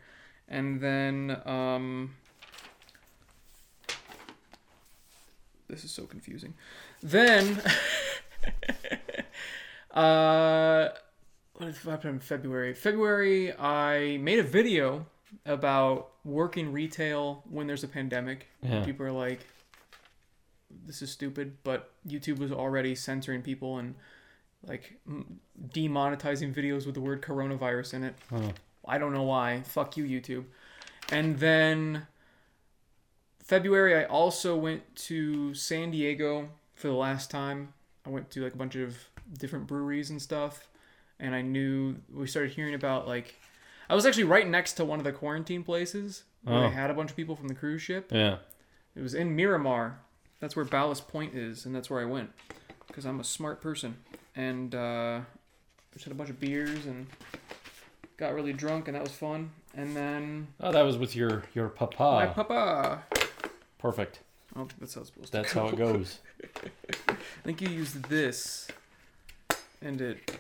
And 0.50 0.82
then, 0.82 1.40
um, 1.46 2.16
this 5.70 5.84
is 5.84 5.92
so 5.92 6.06
confusing. 6.06 6.54
Then, 7.02 7.62
uh, 9.92 10.90
what 11.54 11.76
happened 11.78 12.14
in 12.16 12.20
February? 12.20 12.74
February, 12.74 13.58
I 13.58 14.18
made 14.18 14.40
a 14.40 14.44
video 14.44 15.06
about 15.46 16.12
working 16.24 16.72
retail 16.72 17.44
when 17.50 17.68
there's 17.68 17.84
a 17.84 17.88
pandemic. 17.88 18.48
Yeah. 18.62 18.84
People 18.84 19.06
are 19.06 19.12
like, 19.12 19.46
"This 20.86 21.02
is 21.02 21.12
stupid," 21.12 21.58
but 21.64 21.92
YouTube 22.08 22.40
was 22.40 22.52
already 22.52 22.96
censoring 22.96 23.42
people 23.42 23.78
and 23.78 23.96
like 24.66 25.00
demonetizing 25.70 26.54
videos 26.54 26.86
with 26.86 26.96
the 26.96 27.02
word 27.02 27.22
coronavirus 27.22 27.96
in 27.96 28.04
it. 28.04 28.16
Oh. 28.32 28.52
I 28.86 28.98
don't 28.98 29.14
know 29.14 29.24
why. 29.24 29.62
Fuck 29.62 29.98
you, 29.98 30.06
YouTube. 30.06 30.46
And 31.12 31.38
then 31.40 32.08
February, 33.48 33.96
I 33.96 34.04
also 34.06 34.56
went 34.58 34.96
to 35.08 35.54
San 35.54 35.92
Diego 35.92 36.50
for 36.76 36.88
the 36.88 36.94
last 36.94 37.32
time. 37.32 37.74
I 38.06 38.10
went 38.10 38.30
to 38.32 38.44
like 38.44 38.54
a 38.54 38.58
bunch 38.58 38.76
of 38.76 38.98
different 39.38 39.68
breweries 39.68 40.10
and 40.10 40.22
stuff, 40.22 40.68
and 41.20 41.34
I 41.34 41.42
knew 41.42 41.96
we 42.14 42.28
started 42.28 42.52
hearing 42.52 42.74
about 42.74 43.08
like 43.08 43.36
I 43.90 43.96
was 43.96 44.06
actually 44.06 44.26
right 44.26 44.48
next 44.48 44.74
to 44.74 44.86
one 44.86 45.00
of 45.00 45.06
the 45.06 45.14
quarantine 45.14 45.64
places 45.64 46.24
where 46.44 46.58
Oh. 46.58 46.62
they 46.70 46.76
had 46.76 46.90
a 46.90 46.94
bunch 46.94 47.10
of 47.12 47.16
people 47.16 47.36
from 47.36 47.48
the 47.48 47.54
cruise 47.54 47.82
ship. 47.82 48.12
Yeah. 48.14 48.38
It 48.96 49.02
was 49.02 49.14
in 49.14 49.36
Miramar. 49.36 50.00
That's 50.40 50.56
where 50.56 50.66
Ballast 50.66 51.08
Point 51.08 51.34
is, 51.34 51.66
and 51.66 51.74
that's 51.74 51.90
where 51.90 52.02
I 52.02 52.06
went 52.06 52.32
because 52.88 53.06
I'm 53.06 53.20
a 53.20 53.24
smart 53.24 53.62
person. 53.62 53.98
And 54.36 54.76
uh, 54.76 55.22
just 55.94 56.04
had 56.06 56.12
a 56.12 56.16
bunch 56.16 56.30
of 56.30 56.40
beers 56.40 56.86
and 56.86 57.08
got 58.18 58.34
really 58.34 58.54
drunk, 58.54 58.88
and 58.88 58.96
that 58.96 59.04
was 59.04 59.12
fun. 59.14 59.52
And 59.74 59.96
then 59.96 60.48
Oh, 60.60 60.72
that 60.72 60.82
was 60.84 60.98
with 60.98 61.16
your 61.16 61.44
your 61.56 61.70
papa. 61.70 62.04
my 62.04 62.28
papa. 62.28 63.04
Perfect. 63.78 64.20
I 64.56 64.60
don't 64.60 64.68
think 64.70 64.80
that's 64.80 64.96
how 64.96 65.02
it's 65.02 65.10
supposed 65.12 65.32
to. 65.32 65.38
That's 65.38 65.54
to 65.54 65.60
how 65.60 65.68
it 65.70 65.76
goes. 65.78 66.20
I 67.10 67.16
think 67.44 67.62
you 67.62 67.70
used 67.70 68.04
this, 68.10 68.68
and 69.82 70.02
it. 70.02 70.32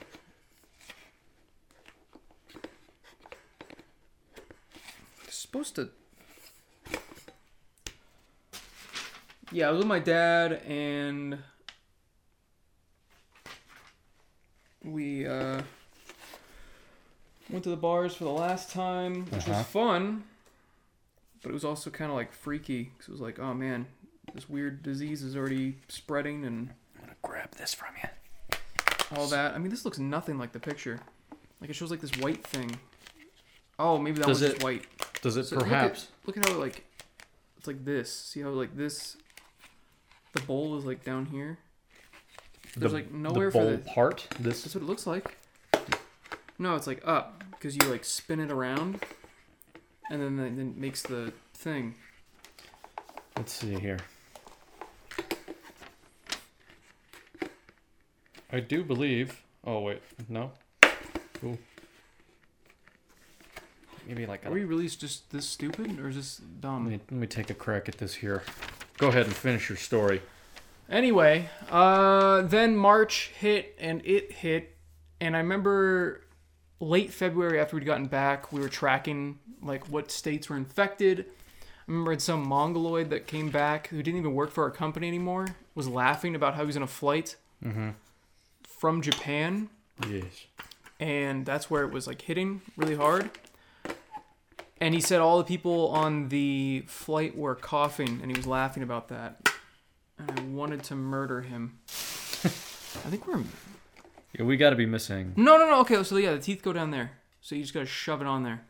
It's 5.25 5.36
supposed 5.38 5.75
to. 5.75 5.89
Yeah, 9.51 9.67
I 9.70 9.72
was 9.72 9.79
with 9.79 9.88
my 9.88 10.00
dad, 10.00 10.53
and 10.67 11.39
we 14.84 15.25
uh, 15.25 15.62
went 17.50 17.63
to 17.63 17.70
the 17.70 17.77
bars 17.77 18.13
for 18.15 18.25
the 18.25 18.29
last 18.32 18.72
time, 18.72 19.25
which 19.27 19.48
Uh-huh. 19.48 19.58
was 19.60 19.67
fun. 19.67 20.24
But 21.48 21.51
it 21.51 21.54
was 21.54 21.63
also 21.63 21.89
kind 21.89 22.12
of 22.12 22.18
like 22.18 22.34
freaky, 22.34 22.84
because 22.92 23.08
it 23.08 23.12
was 23.13 23.22
like, 23.22 23.39
oh 23.39 23.54
man, 23.54 23.86
this 24.34 24.50
weird 24.50 24.84
disease 24.84 25.24
is 25.24 25.38
already 25.38 25.77
spreading, 25.88 26.44
and 26.44 26.72
I'm 26.98 27.04
gonna 27.06 27.16
grab 27.22 27.51
this 27.56 27.74
from 27.74 27.94
you. 28.04 28.58
all 29.16 29.27
that. 29.27 29.56
I 29.56 29.58
mean, 29.58 29.70
this 29.70 29.86
looks 29.86 29.98
nothing 29.98 30.38
like 30.38 30.51
the 30.51 30.60
picture. 30.60 31.00
Like 31.62 31.70
it 31.70 31.74
shows 31.74 31.89
like 31.89 32.01
this 32.01 32.12
white 32.18 32.44
thing. 32.46 32.77
Oh, 33.80 33.98
maybe 33.98 34.18
that 34.20 34.27
Does 34.27 34.42
it 34.42 34.50
just 34.56 34.63
white. 34.63 34.84
Does 35.22 35.38
it 35.38 35.46
So 35.46 35.56
look 35.56 35.68
at- 35.68 35.70
perhaps? 35.70 36.08
Look 36.25 36.36
at, 36.36 36.46
how 36.50 36.54
it 36.54 36.60
like 36.60 36.84
it's 37.58 37.66
like 37.68 37.86
this. 37.86 38.13
See 38.13 38.42
how 38.42 38.50
like 38.50 38.75
this 38.75 39.16
the 40.34 40.42
bowl 40.42 40.77
is 40.77 40.84
like 40.84 41.06
down 41.06 41.27
here? 41.27 41.60
There's 42.75 42.92
like 42.92 43.13
nowhere 43.13 43.46
the 43.46 43.51
for 43.54 43.62
bowl 43.62 43.72
the 43.72 43.77
part. 43.77 44.27
This 44.38 44.63
That's 44.63 44.75
what 44.75 44.84
it 44.84 44.88
looks 44.88 45.08
like. 45.08 45.38
No, 46.60 46.75
it's 46.75 46.88
like 46.88 47.01
up 47.06 47.46
because 47.51 47.77
you 47.77 47.89
like 47.89 48.04
spin 48.04 48.42
it 48.42 48.51
around 48.51 49.00
and 50.10 50.22
then 50.22 50.38
then 50.38 50.60
it 50.60 50.78
makes 50.78 51.02
the 51.02 51.34
thing. 51.54 51.96
Let's 53.36 53.54
see 53.54 53.76
here. 53.76 54.00
I 58.52 58.60
do 58.60 58.84
believe. 58.84 59.44
Oh 59.66 59.82
wait, 59.82 60.02
no. 60.30 60.52
Cool. 61.40 61.58
Maybe 64.08 64.26
like 64.26 64.46
a, 64.46 64.48
Are 64.48 64.52
we 64.52 64.64
really 64.64 64.88
just 64.88 65.30
this 65.32 65.46
stupid 65.46 66.00
or 66.00 66.08
is 66.08 66.16
this 66.16 66.40
let, 66.40 66.62
dumb? 66.62 66.90
me, 66.90 67.00
let 67.12 67.12
me 67.12 67.28
take 67.28 67.50
a 67.50 67.54
crack 67.54 67.90
at 67.90 67.98
this 67.98 68.16
here. 68.16 68.44
Go 68.98 69.10
ahead 69.10 69.26
and 69.26 69.36
finish 69.36 69.70
your 69.70 69.78
story. 69.78 70.22
Anyway, 70.90 71.50
uh, 71.70 72.42
then 72.44 72.78
March 72.78 73.32
hit 73.38 73.76
and 73.78 74.02
it 74.06 74.32
hit, 74.32 74.78
and 75.20 75.36
I 75.36 75.40
remember 75.40 76.22
late 76.79 77.12
February 77.13 77.60
after 77.60 77.75
we'd 77.75 77.86
gotten 77.86 78.07
back, 78.07 78.51
we 78.53 78.60
were 78.60 78.69
tracking 78.69 79.39
like 79.62 79.88
what 79.89 80.12
states 80.12 80.50
were 80.50 80.55
infected. 80.57 81.25
I 81.88 81.91
remember 81.91 82.19
some 82.19 82.48
mongoloid 82.48 83.10
that 83.12 83.27
came 83.27 83.50
back 83.50 83.88
who 83.88 84.03
didn't 84.03 84.19
even 84.19 84.34
work 84.34 84.51
for 84.51 84.63
our 84.63 84.72
company 84.72 85.07
anymore 85.07 85.48
was 85.74 85.88
laughing 85.88 86.36
about 86.36 86.55
how 86.55 86.62
he 86.62 86.67
was 86.67 86.77
on 86.77 86.84
a 86.84 86.88
flight 86.88 87.36
Mm-hmm. 87.65 87.89
from 88.67 89.01
Japan, 89.01 89.69
Yes. 90.07 90.46
and 91.00 91.43
that's 91.43 91.72
where 91.72 91.84
it 91.84 91.91
was 91.91 92.05
like 92.05 92.22
hitting 92.22 92.62
really 92.75 92.96
hard. 92.96 93.31
And 94.79 94.93
he 94.93 95.01
said 95.01 95.22
all 95.22 95.39
the 95.39 95.43
people 95.43 95.88
on 95.88 96.29
the 96.29 96.84
flight 96.86 97.36
were 97.36 97.55
coughing, 97.55 98.19
and 98.22 98.29
he 98.29 98.38
was 98.38 98.46
laughing 98.46 98.84
about 98.84 99.07
that. 99.07 99.50
And 100.19 100.39
I 100.39 100.43
wanted 100.43 100.84
to 100.84 100.96
murder 100.96 101.41
him. 101.41 101.79
I 101.88 103.10
think 103.10 103.25
we're 103.27 103.41
Yeah, 104.34 104.43
we 104.46 104.57
got 104.57 104.69
to 104.72 104.75
be 104.75 104.86
missing. 104.86 105.34
No, 105.36 105.57
no, 105.57 105.67
no. 105.67 105.79
Okay, 105.81 106.03
so 106.03 106.17
yeah, 106.17 106.34
the 106.34 106.39
teeth 106.39 106.62
go 106.62 106.74
down 106.74 106.91
there. 106.91 107.12
So 107.41 107.55
you 107.55 107.62
just 107.62 107.74
gotta 107.74 107.86
shove 107.86 108.22
it 108.22 108.27
on 108.27 108.43
there. 108.43 108.62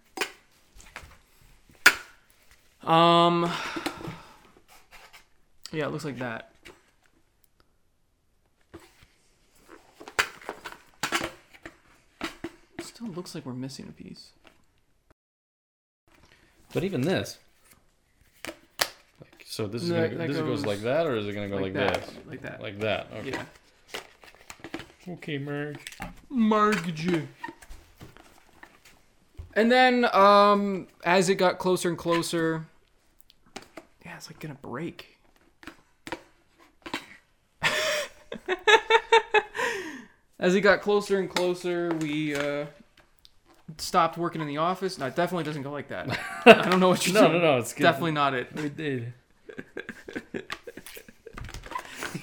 Um. 2.84 3.52
Yeah, 5.72 5.86
it 5.88 5.92
looks 5.92 6.06
like 6.06 6.20
that. 6.20 6.52
It 12.22 12.84
still 12.86 13.08
looks 13.08 13.36
like 13.36 13.46
we're 13.46 13.54
missing 13.54 13.88
a 13.90 13.92
piece. 13.92 14.32
But 16.74 16.84
even 16.84 17.02
this. 17.02 17.38
Like, 18.46 19.44
so 19.46 19.68
this 19.68 19.84
is 19.84 19.90
No, 19.90 19.96
gonna, 20.08 20.16
that- 20.18 20.28
this 20.28 20.38
goes 20.38 20.46
goes 20.48 20.66
like 20.66 20.82
that, 20.82 21.08
or 21.08 21.16
is 21.16 21.28
it 21.28 21.34
gonna 21.34 21.50
go 21.50 21.58
like, 21.58 21.74
that. 21.74 21.94
this? 22.02 22.12
Like 22.28 22.42
that. 22.42 22.62
Like 22.62 22.80
that. 22.80 23.08
Okay. 23.18 23.30
yeah. 23.32 23.46
Okay, 25.10 25.38
merge. 25.38 25.80
Margj. 26.30 27.24
And 29.54 29.72
then, 29.72 30.06
um, 30.14 30.88
as 31.06 31.30
it 31.30 31.36
got 31.36 31.58
closer 31.60 31.90
and 31.90 31.98
closer, 31.98 32.66
yeah, 34.06 34.16
it's 34.18 34.30
like 34.30 34.40
gonna 34.40 34.56
break. 34.62 35.18
as 40.40 40.54
it 40.56 40.62
got 40.62 40.82
closer 40.82 41.20
and 41.20 41.30
closer, 41.30 41.90
we 42.02 42.36
uh, 42.36 42.66
stopped 43.78 44.18
working 44.18 44.42
in 44.42 44.48
the 44.48 44.58
office. 44.58 44.98
No, 45.00 45.08
it 45.08 45.16
definitely 45.16 45.46
doesn't 45.46 45.64
go 45.64 45.72
like 45.72 45.88
that. 45.88 46.20
I 46.46 46.70
don't 46.70 46.80
know 46.80 46.90
what 46.90 47.08
you're 47.08 47.16
No, 47.16 47.30
doing. 47.30 47.42
no, 47.42 47.54
no. 47.54 47.58
It's 47.60 47.74
good. 47.74 47.84
Definitely 47.84 48.12
not 48.12 48.34
it. 48.34 48.54
We 48.56 48.70
did. 48.70 49.14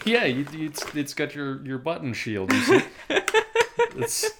yeah, 0.05 0.25
you, 0.25 0.47
it's 0.53 0.85
it's 0.95 1.15
got 1.15 1.35
your 1.35 1.65
your 1.65 1.79
button 1.79 2.13
shield. 2.13 2.53
You 2.53 2.61
see? 2.63 2.83
it's. 3.97 4.31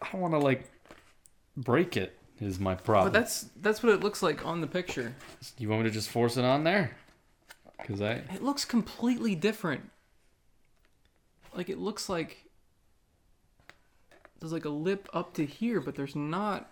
I 0.00 0.16
want 0.16 0.34
to 0.34 0.38
like 0.38 0.70
break 1.56 1.96
it. 1.96 2.14
Is 2.40 2.60
my 2.60 2.76
problem. 2.76 3.12
But 3.12 3.18
that's 3.18 3.46
that's 3.60 3.82
what 3.82 3.92
it 3.92 4.00
looks 4.00 4.22
like 4.22 4.46
on 4.46 4.60
the 4.60 4.66
picture. 4.68 5.12
you 5.58 5.68
want 5.68 5.82
me 5.82 5.88
to 5.88 5.94
just 5.94 6.08
force 6.08 6.36
it 6.36 6.44
on 6.44 6.62
there? 6.62 6.96
Cause 7.84 8.00
I 8.00 8.22
It 8.32 8.42
looks 8.42 8.64
completely 8.64 9.34
different. 9.34 9.90
Like 11.54 11.68
it 11.68 11.78
looks 11.78 12.08
like 12.08 12.48
there's 14.38 14.52
like 14.52 14.66
a 14.66 14.70
lip 14.70 15.08
up 15.12 15.34
to 15.34 15.44
here, 15.44 15.80
but 15.80 15.96
there's 15.96 16.14
not. 16.14 16.70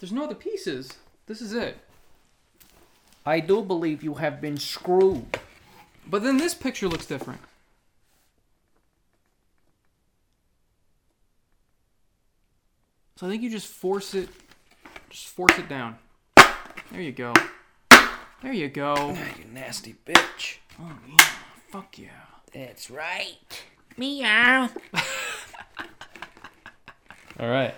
There's 0.00 0.12
no 0.12 0.24
other 0.24 0.34
pieces. 0.34 0.92
This 1.26 1.40
is 1.40 1.52
it. 1.52 1.78
I 3.26 3.40
do 3.40 3.62
believe 3.62 4.02
you 4.02 4.14
have 4.14 4.40
been 4.40 4.56
screwed. 4.58 5.38
But 6.06 6.22
then 6.22 6.36
this 6.36 6.54
picture 6.54 6.88
looks 6.88 7.06
different. 7.06 7.40
So 13.16 13.26
I 13.26 13.30
think 13.30 13.42
you 13.42 13.50
just 13.50 13.68
force 13.68 14.14
it. 14.14 14.28
Just 15.08 15.28
force 15.28 15.56
it 15.58 15.68
down. 15.68 15.96
There 16.90 17.00
you 17.00 17.12
go. 17.12 17.32
There 18.42 18.52
you 18.52 18.68
go. 18.68 18.94
Ah, 18.98 19.34
you 19.38 19.44
nasty 19.52 19.94
bitch. 20.04 20.58
Oh 20.78 20.92
yeah. 21.08 21.26
Fuck 21.70 21.98
yeah. 21.98 22.08
That's 22.52 22.90
right. 22.90 23.64
Meow. 23.96 24.68
All 27.40 27.48
right. 27.48 27.74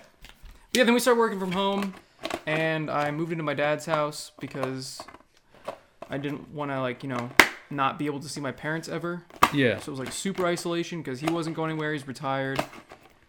Yeah, 0.73 0.85
then 0.85 0.93
we 0.95 1.01
started 1.01 1.21
working 1.21 1.39
from 1.39 1.53
home, 1.53 1.95
and 2.47 2.91
I 2.91 3.11
moved 3.11 3.33
into 3.33 3.45
my 3.45 3.55
dad's 3.55 3.87
house 3.87 4.33
because 4.39 5.01
I 6.11 6.19
didn't 6.19 6.53
want 6.53 6.71
to 6.71 6.81
like 6.81 7.03
you 7.03 7.09
know 7.09 7.31
not 7.71 7.99
be 7.99 8.07
able 8.07 8.21
to 8.21 8.29
see 8.29 8.41
my 8.41 8.53
parents 8.53 8.89
ever. 8.89 9.25
Yeah. 9.53 9.79
So 9.79 9.91
it 9.91 9.93
was 9.93 9.99
like 9.99 10.13
super 10.13 10.47
isolation 10.47 11.03
because 11.03 11.21
he 11.21 11.27
wasn't 11.27 11.57
going 11.57 11.71
anywhere. 11.71 11.93
He's 11.93 12.07
retired, 12.07 12.65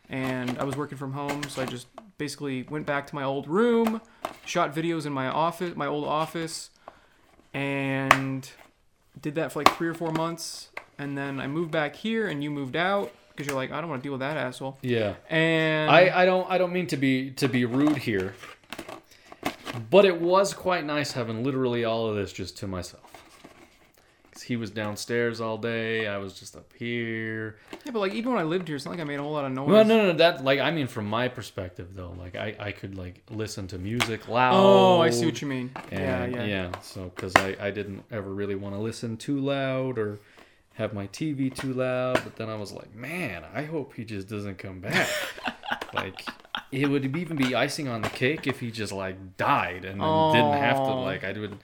and 0.09 0.57
I 0.59 0.63
was 0.63 0.75
working 0.75 0.97
from 0.97 1.13
home. 1.13 1.43
So 1.43 1.61
I 1.61 1.65
just 1.65 1.87
basically 2.17 2.63
went 2.63 2.85
back 2.85 3.07
to 3.07 3.15
my 3.15 3.23
old 3.23 3.47
room, 3.47 4.01
shot 4.45 4.75
videos 4.75 5.05
in 5.05 5.13
my 5.13 5.27
office, 5.27 5.75
my 5.75 5.87
old 5.87 6.05
office, 6.05 6.69
and 7.53 8.49
did 9.19 9.35
that 9.35 9.51
for 9.51 9.59
like 9.59 9.75
three 9.75 9.87
or 9.87 9.93
four 9.93 10.11
months. 10.11 10.69
And 10.99 11.17
then 11.17 11.39
I 11.39 11.47
moved 11.47 11.71
back 11.71 11.95
here, 11.95 12.27
and 12.27 12.43
you 12.43 12.49
moved 12.49 12.75
out, 12.75 13.13
because 13.37 13.45
you're 13.45 13.55
like, 13.55 13.71
I 13.71 13.79
don't 13.79 13.89
want 13.89 14.01
to 14.01 14.03
deal 14.03 14.13
with 14.13 14.21
that 14.21 14.35
asshole. 14.35 14.79
Yeah. 14.81 15.13
And 15.29 15.91
I, 15.91 16.23
I 16.23 16.25
don't 16.25 16.49
I 16.49 16.57
don't 16.57 16.73
mean 16.73 16.87
to 16.87 16.97
be 16.97 17.31
to 17.31 17.47
be 17.47 17.65
rude 17.65 17.97
here, 17.97 18.33
but 19.89 20.05
it 20.05 20.19
was 20.21 20.53
quite 20.53 20.85
nice 20.85 21.11
having 21.13 21.43
literally 21.43 21.83
all 21.85 22.07
of 22.07 22.15
this 22.15 22.31
just 22.33 22.57
to 22.57 22.67
myself. 22.67 23.03
'Cause 24.31 24.43
he 24.43 24.55
was 24.55 24.69
downstairs 24.69 25.41
all 25.41 25.57
day, 25.57 26.05
I 26.05 26.17
was 26.17 26.33
just 26.39 26.55
up 26.55 26.71
here. 26.77 27.57
yeah, 27.83 27.91
but 27.91 27.99
like 27.99 28.13
even 28.13 28.31
when 28.33 28.39
I 28.39 28.43
lived 28.43 28.67
here, 28.67 28.75
it's 28.75 28.85
not 28.85 28.91
like 28.91 28.99
I 28.99 29.03
made 29.03 29.17
a 29.19 29.23
whole 29.23 29.31
lot 29.33 29.45
of 29.45 29.51
noise. 29.51 29.67
No, 29.67 29.81
no, 29.83 30.05
no, 30.07 30.13
that 30.13 30.43
like 30.43 30.59
I 30.59 30.69
mean 30.69 30.85
from 30.85 31.07
my 31.07 31.27
perspective 31.27 31.95
though, 31.95 32.13
like 32.19 32.35
I 32.35 32.55
I 32.59 32.71
could 32.71 32.95
like 32.97 33.23
listen 33.31 33.65
to 33.69 33.79
music 33.79 34.27
loud. 34.27 34.53
Oh, 34.55 35.01
I 35.01 35.09
see 35.09 35.25
what 35.25 35.41
you 35.41 35.47
mean. 35.47 35.71
Yeah, 35.91 36.25
yeah. 36.27 36.45
yeah. 36.45 36.79
So 36.81 37.05
because 37.15 37.35
I 37.35 37.55
I 37.59 37.71
didn't 37.71 38.03
ever 38.11 38.31
really 38.31 38.53
want 38.55 38.75
to 38.75 38.79
listen 38.79 39.17
too 39.17 39.39
loud 39.39 39.97
or 39.97 40.19
have 40.75 40.93
my 40.93 41.07
TV 41.07 41.49
too 41.49 41.73
loud, 41.73 42.21
but 42.23 42.35
then 42.35 42.47
I 42.47 42.55
was 42.55 42.71
like, 42.71 42.93
man, 42.93 43.43
I 43.55 43.63
hope 43.63 43.95
he 43.95 44.05
just 44.05 44.27
doesn't 44.29 44.59
come 44.59 44.79
back. 44.81 45.09
like 45.95 46.23
it 46.71 46.87
would 46.87 47.15
even 47.15 47.37
be 47.37 47.55
icing 47.55 47.87
on 47.87 48.01
the 48.01 48.09
cake 48.09 48.47
if 48.47 48.59
he 48.59 48.71
just 48.71 48.91
like 48.91 49.37
died 49.37 49.85
and 49.85 50.01
then 50.01 50.31
didn't 50.33 50.61
have 50.61 50.77
to 50.77 50.93
like 50.93 51.23
I 51.23 51.31
would 51.33 51.57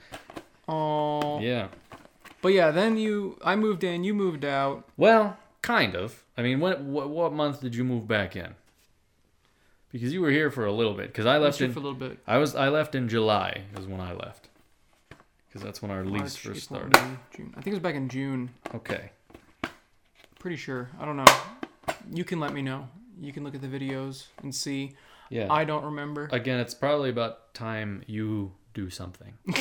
Oh. 0.68 1.40
yeah. 1.40 1.68
But 2.40 2.52
yeah, 2.52 2.70
then 2.70 2.96
you, 2.96 3.38
I 3.42 3.56
moved 3.56 3.84
in, 3.84 4.04
you 4.04 4.14
moved 4.14 4.44
out. 4.44 4.84
Well, 4.96 5.38
kind 5.62 5.94
of. 5.94 6.24
I 6.36 6.42
mean, 6.42 6.60
what 6.60 6.80
what, 6.80 7.08
what 7.08 7.32
month 7.32 7.60
did 7.60 7.74
you 7.74 7.84
move 7.84 8.06
back 8.06 8.36
in? 8.36 8.54
Because 9.92 10.12
you 10.12 10.20
were 10.20 10.30
here 10.30 10.50
for 10.50 10.66
a 10.66 10.72
little 10.72 10.94
bit. 10.94 11.06
Because 11.08 11.26
I 11.26 11.36
I 11.36 11.38
left 11.38 11.58
here 11.58 11.68
in 11.68 11.72
for 11.72 11.78
a 11.78 11.82
little 11.82 11.98
bit. 11.98 12.18
I 12.26 12.38
was 12.38 12.54
I 12.54 12.68
left 12.68 12.94
in 12.94 13.08
July 13.08 13.62
is 13.78 13.86
when 13.86 14.00
I 14.00 14.12
left. 14.12 14.48
Because 15.48 15.62
that's 15.62 15.80
when 15.80 15.90
our 15.90 16.04
lease 16.04 16.20
March, 16.20 16.38
first 16.38 16.72
April, 16.72 16.90
started. 16.90 17.10
May, 17.10 17.16
June. 17.36 17.54
I 17.56 17.60
think 17.60 17.68
it 17.68 17.74
was 17.74 17.78
back 17.78 17.94
in 17.94 18.08
June. 18.08 18.50
Okay. 18.74 19.10
Pretty 20.40 20.56
sure. 20.56 20.90
I 20.98 21.04
don't 21.04 21.16
know. 21.16 21.24
You 22.12 22.24
can 22.24 22.40
let 22.40 22.52
me 22.52 22.60
know. 22.60 22.88
You 23.20 23.32
can 23.32 23.44
look 23.44 23.54
at 23.54 23.62
the 23.62 23.68
videos 23.68 24.26
and 24.42 24.54
see. 24.54 24.94
Yeah. 25.30 25.46
I 25.52 25.64
don't 25.64 25.84
remember. 25.84 26.28
Again, 26.32 26.60
it's 26.60 26.74
probably 26.74 27.10
about 27.10 27.54
time 27.54 28.02
you 28.06 28.52
do 28.74 28.90
something. 28.90 29.34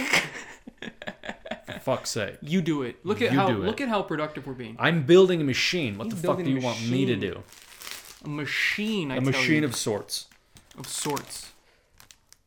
For 1.66 1.80
fuck's 1.80 2.10
sake. 2.10 2.36
You 2.42 2.62
do 2.62 2.84
it. 2.84 3.06
Look 3.06 3.22
at 3.22 3.32
You 3.32 3.40
how 3.40 3.50
look 3.50 3.80
at 3.82 3.90
how 3.90 4.02
productive 4.02 4.46
we're 4.48 4.54
being. 4.54 4.76
I'm 4.80 5.04
building 5.04 5.42
a 5.42 5.44
machine. 5.44 5.98
What 5.98 6.06
He's 6.06 6.22
the 6.22 6.28
fuck 6.28 6.44
do 6.44 6.50
you 6.50 6.60
want 6.60 6.88
me 6.90 7.06
to 7.06 7.16
do? 7.16 7.44
A 8.26 8.30
machine. 8.30 9.12
I 9.12 9.18
A 9.18 9.22
machine 9.22 9.64
you, 9.64 9.66
of 9.68 9.76
sorts. 9.76 10.28
of 10.78 10.88
sorts. 10.88 11.52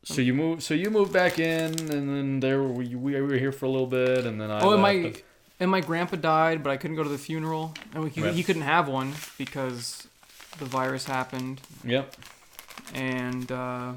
So 0.03 0.21
you 0.21 0.33
move. 0.33 0.63
So 0.63 0.73
you 0.73 0.89
moved 0.89 1.11
back 1.13 1.37
in, 1.39 1.71
and 1.79 1.89
then 1.89 2.39
there 2.39 2.63
we, 2.63 2.95
we 2.95 3.19
were 3.21 3.35
here 3.35 3.51
for 3.51 3.65
a 3.65 3.69
little 3.69 3.87
bit, 3.87 4.25
and 4.25 4.39
then 4.39 4.49
I. 4.51 4.61
oh, 4.61 4.73
and 4.73 4.81
my 4.81 5.01
but- 5.11 5.21
and 5.59 5.71
my 5.71 5.81
grandpa 5.81 6.15
died, 6.17 6.61
but 6.63 6.69
I 6.69 6.77
couldn't 6.77 6.95
go 6.95 7.03
to 7.03 7.09
the 7.09 7.17
funeral, 7.17 7.73
and 7.93 8.03
we, 8.03 8.09
he, 8.11 8.21
Right. 8.21 8.33
he 8.33 8.43
couldn't 8.43 8.61
have 8.61 8.87
one 8.87 9.13
because 9.39 10.07
the 10.59 10.65
virus 10.65 11.05
happened, 11.05 11.61
Yep. 11.83 12.15
and 12.93 13.51
uh, 13.51 13.93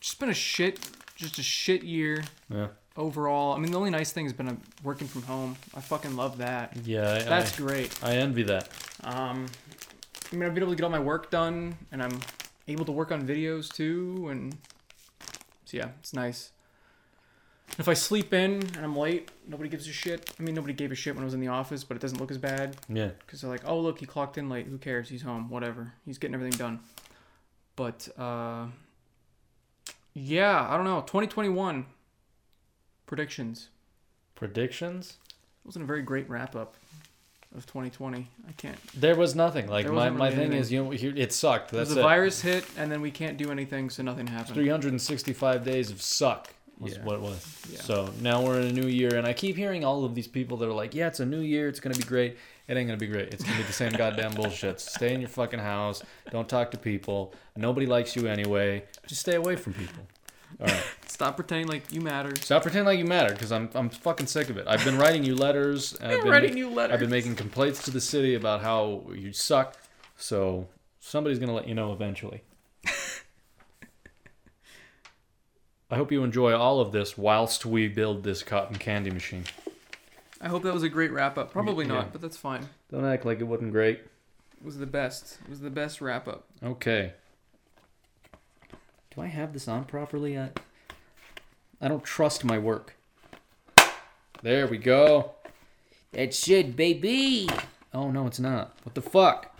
just 0.00 0.18
been 0.20 0.28
a 0.30 0.34
shit, 0.34 0.80
just 1.16 1.38
a 1.38 1.42
shit 1.42 1.82
year 1.82 2.24
Yeah. 2.50 2.68
overall. 2.96 3.54
I 3.54 3.58
mean, 3.58 3.70
the 3.72 3.78
only 3.78 3.90
nice 3.90 4.12
thing 4.12 4.24
has 4.26 4.32
been 4.32 4.48
uh, 4.48 4.56
working 4.82 5.06
from 5.08 5.22
home. 5.22 5.56
I 5.74 5.80
fucking 5.80 6.16
love 6.16 6.38
that. 6.38 6.76
Yeah. 6.84 7.14
I, 7.14 7.18
That's 7.22 7.56
great. 7.56 7.96
I, 8.02 8.12
I 8.12 8.16
envy 8.16 8.42
that. 8.44 8.68
Um, 9.02 9.46
I 10.32 10.36
mean, 10.36 10.44
I've 10.44 10.54
been 10.54 10.62
able 10.62 10.72
to 10.72 10.76
get 10.76 10.84
all 10.84 10.90
my 10.90 10.98
work 10.98 11.30
done, 11.30 11.76
and 11.92 12.02
I'm 12.02 12.20
able 12.68 12.84
to 12.86 12.92
work 12.92 13.12
on 13.12 13.26
videos 13.26 13.72
too, 13.72 14.28
and 14.30 14.56
so 15.64 15.76
yeah, 15.76 15.88
it's 16.00 16.12
nice. 16.12 16.50
If 17.78 17.88
I 17.88 17.94
sleep 17.94 18.32
in 18.32 18.62
and 18.62 18.76
I'm 18.78 18.94
late, 18.96 19.30
nobody 19.48 19.68
gives 19.68 19.88
a 19.88 19.92
shit. 19.92 20.30
I 20.38 20.42
mean, 20.42 20.54
nobody 20.54 20.72
gave 20.74 20.92
a 20.92 20.94
shit 20.94 21.14
when 21.14 21.22
I 21.22 21.24
was 21.24 21.34
in 21.34 21.40
the 21.40 21.48
office, 21.48 21.82
but 21.82 21.96
it 21.96 22.00
doesn't 22.00 22.20
look 22.20 22.30
as 22.30 22.38
bad 22.38 22.76
Yeah. 22.88 23.10
because 23.26 23.40
they're 23.40 23.50
like, 23.50 23.62
"Oh, 23.66 23.80
look, 23.80 23.98
he 23.98 24.06
clocked 24.06 24.38
in 24.38 24.48
late. 24.48 24.66
Who 24.66 24.78
cares? 24.78 25.08
He's 25.08 25.22
home. 25.22 25.50
Whatever. 25.50 25.92
He's 26.04 26.18
getting 26.18 26.34
everything 26.34 26.56
done." 26.58 26.80
But 27.74 28.08
uh, 28.16 28.66
yeah, 30.12 30.66
I 30.70 30.76
don't 30.76 30.84
know. 30.84 31.00
2021 31.00 31.86
predictions. 33.06 33.68
Predictions. 34.36 35.16
It 35.28 35.66
wasn't 35.66 35.82
a 35.84 35.86
very 35.86 36.02
great 36.02 36.28
wrap 36.28 36.54
up 36.54 36.74
of 37.56 37.66
2020. 37.66 38.28
I 38.48 38.52
can't. 38.52 38.76
There 38.94 39.16
was 39.16 39.34
nothing. 39.34 39.66
Like 39.68 39.86
There 39.86 39.92
my, 39.92 40.02
wasn't 40.10 40.18
my 40.18 40.28
really 40.28 40.40
thing 40.50 40.52
is, 40.52 40.70
you 40.70 40.84
know, 40.84 40.90
here, 40.90 41.12
it 41.16 41.32
sucked. 41.32 41.70
That's 41.72 41.92
the 41.92 42.00
it. 42.00 42.02
virus 42.02 42.40
hit, 42.42 42.64
and 42.76 42.90
then 42.92 43.00
we 43.00 43.10
can't 43.10 43.36
do 43.36 43.50
anything, 43.50 43.90
so 43.90 44.02
nothing 44.02 44.26
happened. 44.28 44.54
365 44.54 45.64
days 45.64 45.90
of 45.90 46.00
suck 46.02 46.50
was 46.78 46.94
Yeah. 46.96 47.04
what 47.04 47.14
it 47.16 47.20
was. 47.20 47.66
Yeah. 47.70 47.80
So 47.80 48.12
now 48.20 48.42
we're 48.42 48.60
in 48.60 48.66
a 48.68 48.72
new 48.72 48.88
year, 48.88 49.14
and 49.16 49.26
I 49.26 49.32
keep 49.32 49.56
hearing 49.56 49.84
all 49.84 50.04
of 50.04 50.14
these 50.14 50.26
people 50.28 50.56
that 50.58 50.68
are 50.68 50.72
like, 50.72 50.94
"Yeah, 50.94 51.06
it's 51.06 51.20
a 51.20 51.26
new 51.26 51.40
year. 51.40 51.68
It's 51.68 51.80
gonna 51.80 51.94
be 51.94 52.02
great." 52.02 52.36
It 52.66 52.76
ain't 52.76 52.86
gonna 52.88 52.96
be 52.98 53.06
great. 53.06 53.32
It's 53.34 53.44
gonna 53.44 53.58
be 53.58 53.62
the 53.64 53.72
same 53.72 53.92
goddamn 53.92 54.32
bullshit. 54.36 54.80
Stay 54.80 55.12
in 55.14 55.20
your 55.20 55.28
fucking 55.28 55.58
house. 55.60 56.02
Don't 56.30 56.48
talk 56.48 56.70
to 56.70 56.78
people. 56.78 57.34
Nobody 57.56 57.86
likes 57.86 58.16
you 58.16 58.26
anyway. 58.26 58.84
Just 59.06 59.20
stay 59.20 59.34
away 59.34 59.56
from 59.56 59.74
people. 59.74 60.06
All 60.60 60.66
right. 60.66 60.82
Stop 61.06 61.36
pretending 61.36 61.68
like 61.68 61.92
you 61.92 62.00
matter. 62.00 62.32
Stop 62.40 62.62
pretending 62.62 62.86
like 62.86 62.98
you 62.98 63.04
matter, 63.04 63.32
because 63.32 63.52
I'm 63.52 63.68
I'm 63.74 63.88
fucking 63.90 64.26
sick 64.26 64.48
of 64.50 64.56
it. 64.56 64.64
I've 64.66 64.84
been 64.84 64.96
writing 64.98 65.24
you 65.24 65.34
letters. 65.36 65.92
And 66.00 66.10
I've 66.12 66.22
been 66.22 66.30
writing 66.30 66.56
you 66.56 66.70
letters. 66.70 66.94
I've 66.94 67.00
been 67.00 67.10
making 67.10 67.36
complaints 67.36 67.82
to 67.84 67.90
the 67.90 68.00
city 68.00 68.34
about 68.34 68.62
how 68.62 69.02
you 69.14 69.32
suck. 69.32 69.76
So 70.16 70.66
somebody's 71.00 71.38
gonna 71.38 71.54
let 71.54 71.68
you 71.68 71.74
know 71.74 71.92
eventually. 71.92 72.42
I 75.90 75.96
hope 75.96 76.10
you 76.10 76.24
enjoy 76.24 76.54
all 76.56 76.80
of 76.80 76.92
this 76.92 77.16
whilst 77.18 77.64
we 77.66 77.88
build 77.88 78.24
this 78.24 78.42
cotton 78.42 78.76
candy 78.78 79.10
machine. 79.10 79.44
I 80.40 80.48
hope 80.48 80.62
that 80.64 80.74
was 80.74 80.82
a 80.82 80.88
great 80.88 81.12
wrap 81.12 81.38
up. 81.38 81.52
Probably 81.52 81.86
not, 81.86 82.04
Yeah. 82.06 82.08
but 82.12 82.20
that's 82.20 82.36
fine. 82.36 82.68
Don't 82.90 83.04
act 83.04 83.24
like 83.24 83.40
it 83.40 83.44
wasn't 83.44 83.72
great. 83.72 83.98
It 84.00 84.64
was 84.64 84.78
the 84.78 84.86
best. 84.86 85.38
It 85.44 85.50
was 85.50 85.60
the 85.60 85.70
best 85.70 86.00
wrap 86.00 86.26
up. 86.26 86.44
Okay. 86.62 87.12
Do 89.14 89.20
I 89.22 89.26
have 89.26 89.52
this 89.52 89.68
on 89.68 89.84
properly? 89.84 90.38
I, 90.38 90.50
I 91.80 91.88
don't 91.88 92.02
trust 92.04 92.44
my 92.44 92.58
work. 92.58 92.96
There 94.42 94.66
we 94.66 94.76
go. 94.78 95.30
That's 96.12 96.38
should, 96.44 96.76
baby. 96.76 97.48
Oh 97.92 98.10
no, 98.10 98.26
it's 98.26 98.40
not. 98.40 98.76
What 98.82 98.94
the 98.94 99.02
fuck? 99.02 99.58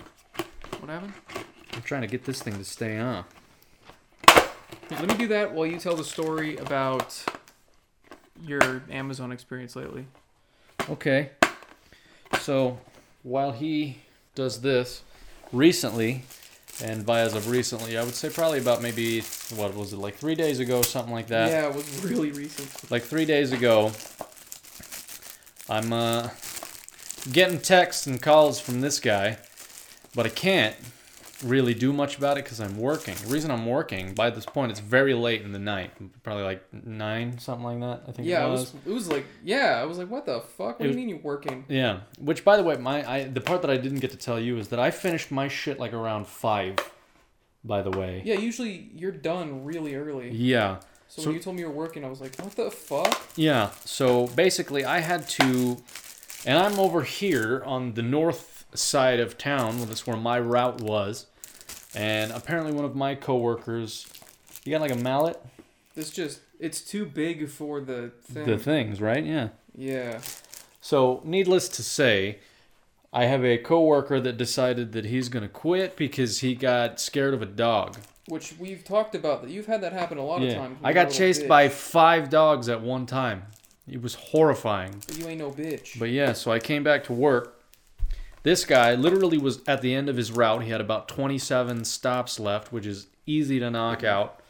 What 0.81 0.91
happened? 0.91 1.13
I'm 1.73 1.83
trying 1.83 2.03
to 2.03 2.07
get 2.09 2.25
this 2.25 2.43
thing 2.43 2.55
to 2.59 2.65
stay 2.65 2.99
on. 2.99 3.25
Here, 4.88 4.99
let 4.99 5.09
me 5.09 5.14
do 5.16 5.29
that 5.29 5.53
while 5.53 5.66
you 5.66 5.79
tell 5.79 5.97
the 5.97 6.05
story 6.05 6.57
about 6.59 7.25
your 8.42 8.83
Amazon 8.90 9.33
experience 9.33 9.77
lately. 9.77 10.07
Okay. 10.90 11.31
So, 12.40 12.79
while 13.23 13.53
he 13.53 13.99
does 14.35 14.61
this, 14.61 15.03
recently, 15.53 16.25
and 16.83 17.07
by 17.07 17.20
as 17.20 17.35
of 17.35 17.49
recently, 17.49 17.97
I 17.97 18.05
would 18.05 18.14
say 18.14 18.29
probably 18.29 18.59
about 18.59 18.83
maybe, 18.83 19.20
what 19.55 19.75
was 19.75 19.92
it, 19.92 19.97
like 19.97 20.16
three 20.16 20.35
days 20.35 20.61
ago, 20.61 20.83
something 20.83 21.14
like 21.14 21.29
that. 21.29 21.51
yeah, 21.51 21.68
it 21.68 21.75
was 21.75 22.05
really 22.05 22.33
recent. 22.33 22.90
Like 22.90 23.05
three 23.05 23.25
days 23.25 23.53
ago, 23.53 23.92
I'm 25.68 25.92
uh, 25.92 26.29
getting 27.33 27.59
texts 27.59 28.07
and 28.07 28.20
calls 28.20 28.61
from 28.61 28.81
this 28.83 29.01
guy, 29.01 29.38
but 30.14 30.27
I 30.27 30.31
can't 30.31 30.77
really 31.45 31.75
do 31.75 31.93
much 31.93 32.17
about 32.19 32.39
it 32.39 32.45
because 32.45 32.61
I'm 32.61 32.77
working. 32.79 33.15
The 33.25 33.29
reason 33.33 33.51
I'm 33.51 33.67
working, 33.67 34.15
by 34.15 34.31
this 34.31 34.45
point, 34.47 34.71
it's 34.73 34.81
very 34.81 35.15
late 35.15 35.43
in 35.43 35.53
the 35.53 35.59
night, 35.59 35.91
probably 36.23 36.43
like 36.45 36.63
nine, 36.73 37.39
something 37.39 37.65
like 37.65 37.81
that. 37.81 38.09
I 38.09 38.13
think 38.13 38.27
Yeah, 38.29 38.45
it 38.45 38.49
it 38.49 38.51
was. 38.53 38.75
It 38.87 38.91
was 38.93 39.09
like, 39.09 39.27
yeah, 39.45 39.79
I 39.81 39.85
was 39.85 39.99
like, 39.99 40.11
what 40.11 40.27
the 40.27 40.41
fuck? 40.41 40.81
What 40.81 40.83
do 40.83 40.89
you 40.89 40.95
mean 40.95 41.09
you're 41.09 41.19
working? 41.19 41.65
Yeah, 41.69 42.01
which 42.19 42.45
by 42.45 42.57
the 42.57 42.63
way, 42.63 42.77
my 42.77 43.09
I 43.09 43.25
the 43.25 43.41
part 43.41 43.63
that 43.63 43.71
I 43.71 43.77
didn't 43.77 44.01
get 44.01 44.11
to 44.13 44.17
tell 44.17 44.41
you 44.41 44.59
is 44.59 44.69
that 44.69 44.79
I 44.81 44.91
finished 44.91 45.31
my 45.31 45.49
shit 45.49 45.79
like 45.79 45.93
around 45.93 46.27
five. 46.27 46.77
By 47.67 47.81
the 47.81 47.91
way. 47.91 48.21
Yeah, 48.25 48.35
usually 48.39 48.91
you're 48.95 49.11
done 49.11 49.65
really 49.65 49.95
early. 49.95 50.31
Yeah. 50.31 50.81
So, 51.09 51.23
So- 51.23 51.29
when 51.29 51.37
you 51.37 51.43
told 51.43 51.57
me 51.57 51.63
you 51.63 51.69
were 51.69 51.75
working, 51.75 52.05
I 52.05 52.09
was 52.11 52.21
like, 52.21 52.37
what 52.39 52.55
the 52.57 52.71
fuck? 52.71 53.23
Yeah. 53.37 53.71
So 53.87 54.27
basically, 54.29 54.85
I 54.85 54.99
had 55.01 55.27
to, 55.31 55.79
and 56.45 56.59
I'm 56.59 56.79
over 56.79 57.03
here 57.05 57.63
on 57.65 57.95
the 57.95 58.03
north 58.03 58.67
side 58.75 59.19
of 59.21 59.39
town. 59.39 59.77
Well, 59.79 59.87
that's 59.87 60.07
where 60.07 60.17
my 60.17 60.39
route 60.39 60.83
was, 60.83 61.27
and 61.95 62.33
apparently 62.33 62.73
one 62.73 62.85
of 62.85 62.95
my 62.95 63.15
coworkers, 63.15 64.07
you 64.65 64.73
got 64.73 64.81
like 64.81 64.93
a 64.93 64.97
mallet. 64.97 65.41
This 65.95 66.11
just, 66.11 66.41
it's 66.59 66.81
too 66.81 67.07
big 67.07 67.49
for 67.49 67.81
the 67.81 68.11
thing. 68.25 68.47
The 68.47 68.59
things, 68.59 69.01
right? 69.01 69.25
Yeah. 69.25 69.49
yeah. 69.75 70.21
So, 70.81 71.21
needless 71.25 71.69
to 71.69 71.83
say, 71.83 72.39
I 73.13 73.27
have 73.27 73.45
a 73.45 73.59
coworker 73.59 74.21
that 74.21 74.37
decided 74.37 74.93
that 74.93 75.05
he's 75.05 75.29
gonna 75.29 75.49
quit 75.49 75.97
because 75.97 76.41
he 76.41 76.57
got 76.57 77.01
scared 77.01 77.33
of 77.33 77.43
a 77.43 77.47
dog. 77.47 77.97
Which 78.27 78.55
we've 78.59 78.83
talked 78.83 79.15
about 79.15 79.43
that 79.43 79.51
you've 79.51 79.67
had 79.67 79.83
that 79.83 79.93
happen 79.93 80.19
a 80.19 80.25
lot 80.25 80.43
of 80.43 80.53
times. 80.53 80.79
I 80.83 80.93
got 80.93 81.11
chased 81.11 81.43
bitch, 81.43 81.49
by 81.49 81.69
five 81.69 82.29
dogs 82.29 82.69
at 82.69 82.81
one 82.81 83.07
time. 83.07 83.45
It 83.87 84.03
was 84.03 84.15
horrifying. 84.15 85.03
But 85.07 85.19
you 85.19 85.29
ain't 85.29 85.39
no 85.39 85.51
bitch. 85.51 85.99
But 85.99 86.11
yeah, 86.11 86.33
so 86.33 86.51
I 86.51 86.59
came 86.59 86.83
back 86.83 87.05
to 87.05 87.13
work. 87.13 87.54
This 88.45 88.65
guy 88.65 88.95
literally 88.95 89.39
was 89.39 89.61
at 89.67 89.83
the 89.83 89.93
end 89.95 90.09
of 90.09 90.17
his 90.17 90.31
route. 90.31 90.63
He 90.63 90.71
had 90.71 90.81
about 90.81 91.09
27 91.09 91.85
stops 91.85 92.39
left, 92.39 92.73
which 92.73 92.87
is 92.87 93.09
easy 93.27 93.59
to 93.59 93.71
knock 93.71 94.05
out. 94.05 94.41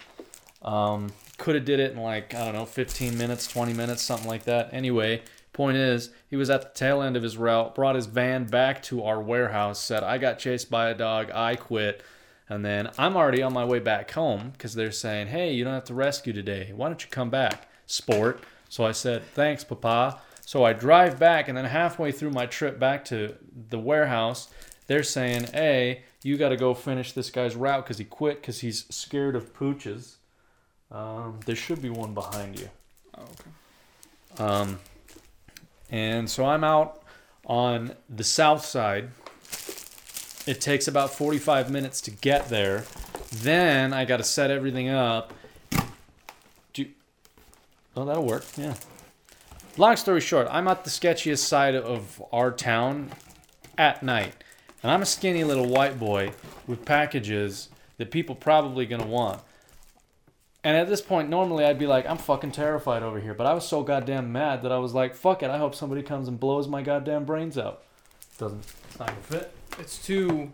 Um, 0.60 1.12
could 1.38 1.54
have 1.54 1.64
did 1.64 1.80
it 1.80 1.92
in 1.92 1.98
like 1.98 2.34
I 2.34 2.44
don't 2.44 2.54
know, 2.54 2.66
15 2.66 3.16
minutes, 3.16 3.46
20 3.46 3.72
minutes, 3.72 4.02
something 4.02 4.28
like 4.28 4.44
that. 4.44 4.68
Anyway, 4.72 5.22
Point 5.54 5.76
is, 5.76 6.10
he 6.28 6.34
was 6.34 6.50
at 6.50 6.62
the 6.62 6.68
tail 6.70 7.00
end 7.00 7.16
of 7.16 7.22
his 7.22 7.38
route, 7.38 7.76
brought 7.76 7.94
his 7.94 8.06
van 8.06 8.44
back 8.44 8.82
to 8.82 9.04
our 9.04 9.20
warehouse, 9.20 9.78
said, 9.78 10.02
I 10.02 10.18
got 10.18 10.40
chased 10.40 10.68
by 10.68 10.90
a 10.90 10.94
dog, 10.94 11.30
I 11.32 11.54
quit. 11.54 12.02
And 12.48 12.64
then 12.64 12.90
I'm 12.98 13.16
already 13.16 13.40
on 13.40 13.52
my 13.52 13.64
way 13.64 13.78
back 13.78 14.10
home 14.10 14.50
because 14.50 14.74
they're 14.74 14.90
saying, 14.90 15.28
hey, 15.28 15.54
you 15.54 15.62
don't 15.62 15.72
have 15.72 15.84
to 15.84 15.94
rescue 15.94 16.32
today. 16.32 16.72
Why 16.74 16.88
don't 16.88 17.02
you 17.02 17.08
come 17.08 17.30
back, 17.30 17.68
sport? 17.86 18.42
So 18.68 18.84
I 18.84 18.90
said, 18.90 19.22
thanks, 19.32 19.62
Papa. 19.62 20.20
So 20.46 20.64
I 20.64 20.72
drive 20.72 21.18
back, 21.18 21.48
and 21.48 21.56
then 21.56 21.64
halfway 21.64 22.12
through 22.12 22.30
my 22.30 22.46
trip 22.46 22.78
back 22.78 23.04
to 23.06 23.34
the 23.70 23.78
warehouse, 23.78 24.48
they're 24.86 25.02
saying, 25.02 25.44
hey, 25.52 26.02
you 26.22 26.36
got 26.36 26.50
to 26.50 26.56
go 26.56 26.74
finish 26.74 27.12
this 27.12 27.30
guy's 27.30 27.56
route 27.56 27.84
because 27.84 27.98
he 27.98 28.04
quit 28.04 28.40
because 28.40 28.60
he's 28.60 28.84
scared 28.94 29.36
of 29.36 29.54
pooches. 29.54 30.16
Um, 30.90 31.40
there 31.46 31.56
should 31.56 31.80
be 31.80 31.90
one 31.90 32.12
behind 32.14 32.58
you. 32.60 32.68
Oh, 33.16 33.22
okay. 33.22 34.42
Um, 34.44 34.78
and 35.90 36.28
so 36.28 36.44
I'm 36.44 36.62
out 36.62 37.02
on 37.46 37.92
the 38.08 38.24
south 38.24 38.64
side. 38.64 39.10
It 40.46 40.60
takes 40.60 40.86
about 40.88 41.10
45 41.10 41.70
minutes 41.70 42.00
to 42.02 42.10
get 42.10 42.48
there. 42.48 42.84
Then 43.32 43.92
I 43.94 44.04
got 44.04 44.18
to 44.18 44.24
set 44.24 44.50
everything 44.50 44.88
up. 44.90 45.32
Do 46.74 46.82
you- 46.82 46.92
oh, 47.96 48.04
that'll 48.04 48.26
work. 48.26 48.44
Yeah. 48.56 48.74
Long 49.76 49.96
story 49.96 50.20
short, 50.20 50.46
I'm 50.50 50.68
at 50.68 50.84
the 50.84 50.90
sketchiest 50.90 51.38
side 51.38 51.74
of 51.74 52.22
our 52.32 52.52
town 52.52 53.10
at 53.76 54.04
night. 54.04 54.34
And 54.82 54.92
I'm 54.92 55.02
a 55.02 55.06
skinny 55.06 55.42
little 55.42 55.66
white 55.66 55.98
boy 55.98 56.32
with 56.68 56.84
packages 56.84 57.70
that 57.96 58.12
people 58.12 58.36
probably 58.36 58.86
to 59.00 59.06
want. 59.06 59.40
And 60.62 60.76
at 60.76 60.88
this 60.88 61.00
point, 61.00 61.28
normally 61.28 61.64
I'd 61.64 61.78
be 61.78 61.88
like, 61.88 62.06
I'm 62.08 62.18
fucking 62.18 62.52
terrified 62.52 63.02
over 63.02 63.18
here. 63.18 63.34
But 63.34 63.48
I 63.48 63.54
was 63.54 63.66
so 63.66 63.82
goddamn 63.82 64.30
mad 64.30 64.62
that 64.62 64.70
I 64.70 64.78
was 64.78 64.94
like, 64.94 65.14
fuck 65.14 65.42
it. 65.42 65.50
I 65.50 65.58
hope 65.58 65.74
somebody 65.74 66.02
comes 66.02 66.28
and 66.28 66.38
blows 66.38 66.68
my 66.68 66.80
goddamn 66.80 67.24
brains 67.24 67.58
out. 67.58 67.82
Doesn't, 68.38 68.64
it's 68.88 68.98
not 68.98 69.08
gonna 69.08 69.20
fit. 69.22 69.54
It's 69.80 69.98
too 69.98 70.52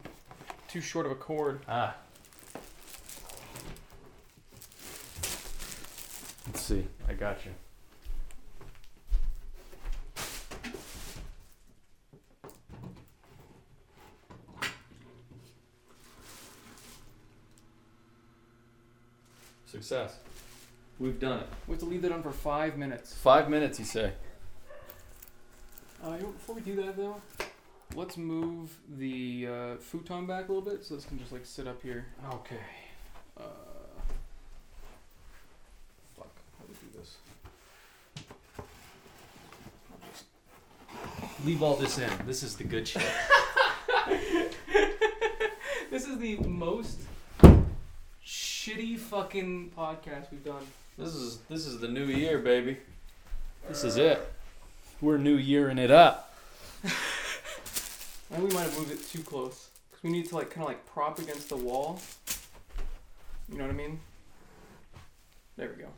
too 0.69 0.81
short 0.81 1.05
of 1.05 1.13
a 1.13 1.17
cord. 1.17 1.61
Ah. 1.69 1.95
Let's 6.47 6.63
see. 6.63 6.87
I 7.09 7.13
got 7.13 7.45
you. 7.45 7.53
Success. 19.71 20.17
We've 20.99 21.21
done 21.21 21.41
it. 21.41 21.47
We 21.69 21.73
have 21.73 21.81
to 21.81 21.87
leave 21.87 22.03
that 22.03 22.11
on 22.11 22.23
for 22.23 22.33
five 22.33 22.77
minutes. 22.77 23.15
Five 23.15 23.49
minutes, 23.49 23.79
you 23.79 23.85
say? 23.85 24.13
Uh, 26.05 26.15
you 26.17 26.23
know, 26.23 26.29
before 26.31 26.57
we 26.57 26.61
do 26.63 26.75
that 26.77 26.97
though, 26.97 27.21
let's 27.95 28.17
move 28.17 28.77
the 28.99 29.47
uh, 29.47 29.77
futon 29.77 30.27
back 30.27 30.49
a 30.49 30.53
little 30.53 30.69
bit 30.69 30.85
so 30.85 30.97
this 30.97 31.05
can 31.05 31.19
just 31.19 31.31
like 31.31 31.47
sit 31.47 31.69
up 31.69 31.81
here. 31.83 32.07
Okay. 32.35 32.57
Uh, 33.39 33.43
fuck, 36.17 36.31
how 36.59 36.65
do 36.65 36.73
we 36.73 36.75
do 36.89 36.99
this? 36.99 37.17
Leave 41.45 41.63
all 41.63 41.77
this 41.77 41.99
in. 41.99 42.11
This 42.27 42.43
is 42.43 42.57
the 42.57 42.65
good 42.65 42.89
shit. 42.89 43.03
This 45.91 46.07
is 46.07 46.19
the 46.19 46.37
most 46.37 47.01
shitty 48.61 48.99
fucking 48.99 49.73
podcast 49.75 50.31
we've 50.31 50.45
done. 50.45 50.67
This 50.99 51.15
is 51.15 51.39
this 51.49 51.65
is 51.65 51.81
the 51.81 51.89
new 51.89 52.05
year, 52.05 52.39
baby. 52.39 52.77
This 53.67 53.85
is 53.85 53.97
it. 53.97 54.21
We're 55.01 55.17
new 55.17 55.37
yearing 55.37 55.79
it 55.79 55.91
up. 55.91 56.35
I 56.85 56.89
think 58.29 58.51
we 58.51 58.55
might 58.55 58.65
have 58.65 58.77
moved 58.77 58.91
it 58.91 59.09
too 59.09 59.23
close. 59.23 59.71
Cause 59.93 60.03
we 60.03 60.11
need 60.11 60.29
to 60.29 60.37
like 60.37 60.51
kind 60.51 60.63
of 60.63 60.69
like 60.69 60.85
prop 60.85 61.19
against 61.19 61.49
the 61.49 61.57
wall. 61.57 62.01
You 63.51 63.57
know 63.57 63.65
what 63.65 63.73
I 63.73 63.77
mean? 63.77 63.99
There 65.57 65.73
we 65.75 65.83
go. 65.83 65.89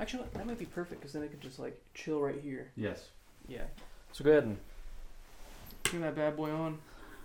Actually, 0.00 0.24
that 0.32 0.46
might 0.46 0.58
be 0.58 0.66
perfect 0.66 1.00
because 1.00 1.12
then 1.12 1.22
I 1.22 1.28
could 1.28 1.40
just 1.40 1.60
like 1.60 1.80
chill 1.94 2.20
right 2.20 2.40
here. 2.42 2.72
Yes. 2.74 3.10
Yeah. 3.46 3.66
So 4.10 4.24
go 4.24 4.32
ahead 4.32 4.44
and 4.44 4.58
Turn 5.84 6.00
that 6.00 6.16
bad 6.16 6.36
boy 6.36 6.50
on. 6.50 6.78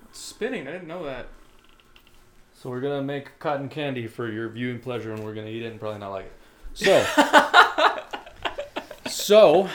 It's 0.10 0.19
spinning. 0.19 0.67
I 0.67 0.71
didn't 0.73 0.88
know 0.88 1.03
that. 1.05 1.27
So 2.62 2.69
we're 2.69 2.82
gonna 2.82 3.02
make 3.02 3.39
cotton 3.39 3.69
candy 3.69 4.06
for 4.06 4.30
your 4.30 4.50
viewing 4.50 4.80
pleasure, 4.80 5.13
and 5.13 5.24
we're 5.24 5.34
gonna 5.34 5.48
eat 5.48 5.63
it 5.63 5.72
and 5.72 5.80
probably 5.80 6.00
not 6.00 6.10
like 6.10 6.26
it. 6.26 6.34
So. 6.74 7.06
so. 9.10 9.69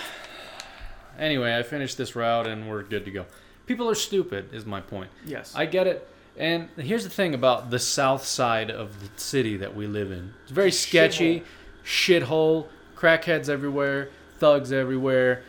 Anyway, 1.18 1.57
I 1.57 1.62
finished 1.62 1.97
this 1.97 2.14
route 2.14 2.47
and 2.47 2.68
we're 2.68 2.83
good 2.83 3.07
to 3.07 3.11
go. 3.11 3.25
People 3.66 3.88
are 3.88 3.94
stupid, 3.94 4.53
is 4.53 4.66
my 4.66 4.83
point. 4.83 5.11
Yes. 5.25 5.55
I 5.57 5.64
get 5.64 5.87
it. 5.87 6.07
And 6.37 6.68
here's 6.77 7.05
the 7.05 7.11
thing 7.11 7.33
about 7.33 7.70
the 7.70 7.79
south 7.79 8.27
side 8.27 8.70
of 8.70 9.01
the 9.01 9.09
city 9.18 9.57
that 9.57 9.75
we 9.75 9.87
live 9.87 10.11
in. 10.11 10.35
It's 10.42 10.53
very 10.53 10.73
sketchy, 10.73 11.42
shithole, 11.87 12.66
crackheads 12.97 13.49
everywhere, 13.49 14.11
thugs 14.38 14.73
everywhere, 14.73 15.42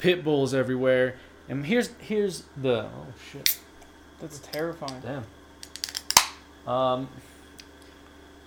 pit 0.00 0.24
bulls 0.24 0.54
everywhere. 0.54 1.14
And 1.48 1.66
here's 1.66 1.90
here's 1.98 2.44
the 2.56 2.86
oh 2.86 3.06
shit. 3.30 3.60
That's 4.18 4.38
terrifying. 4.38 5.00
Damn. 5.02 5.24
Um 6.66 7.08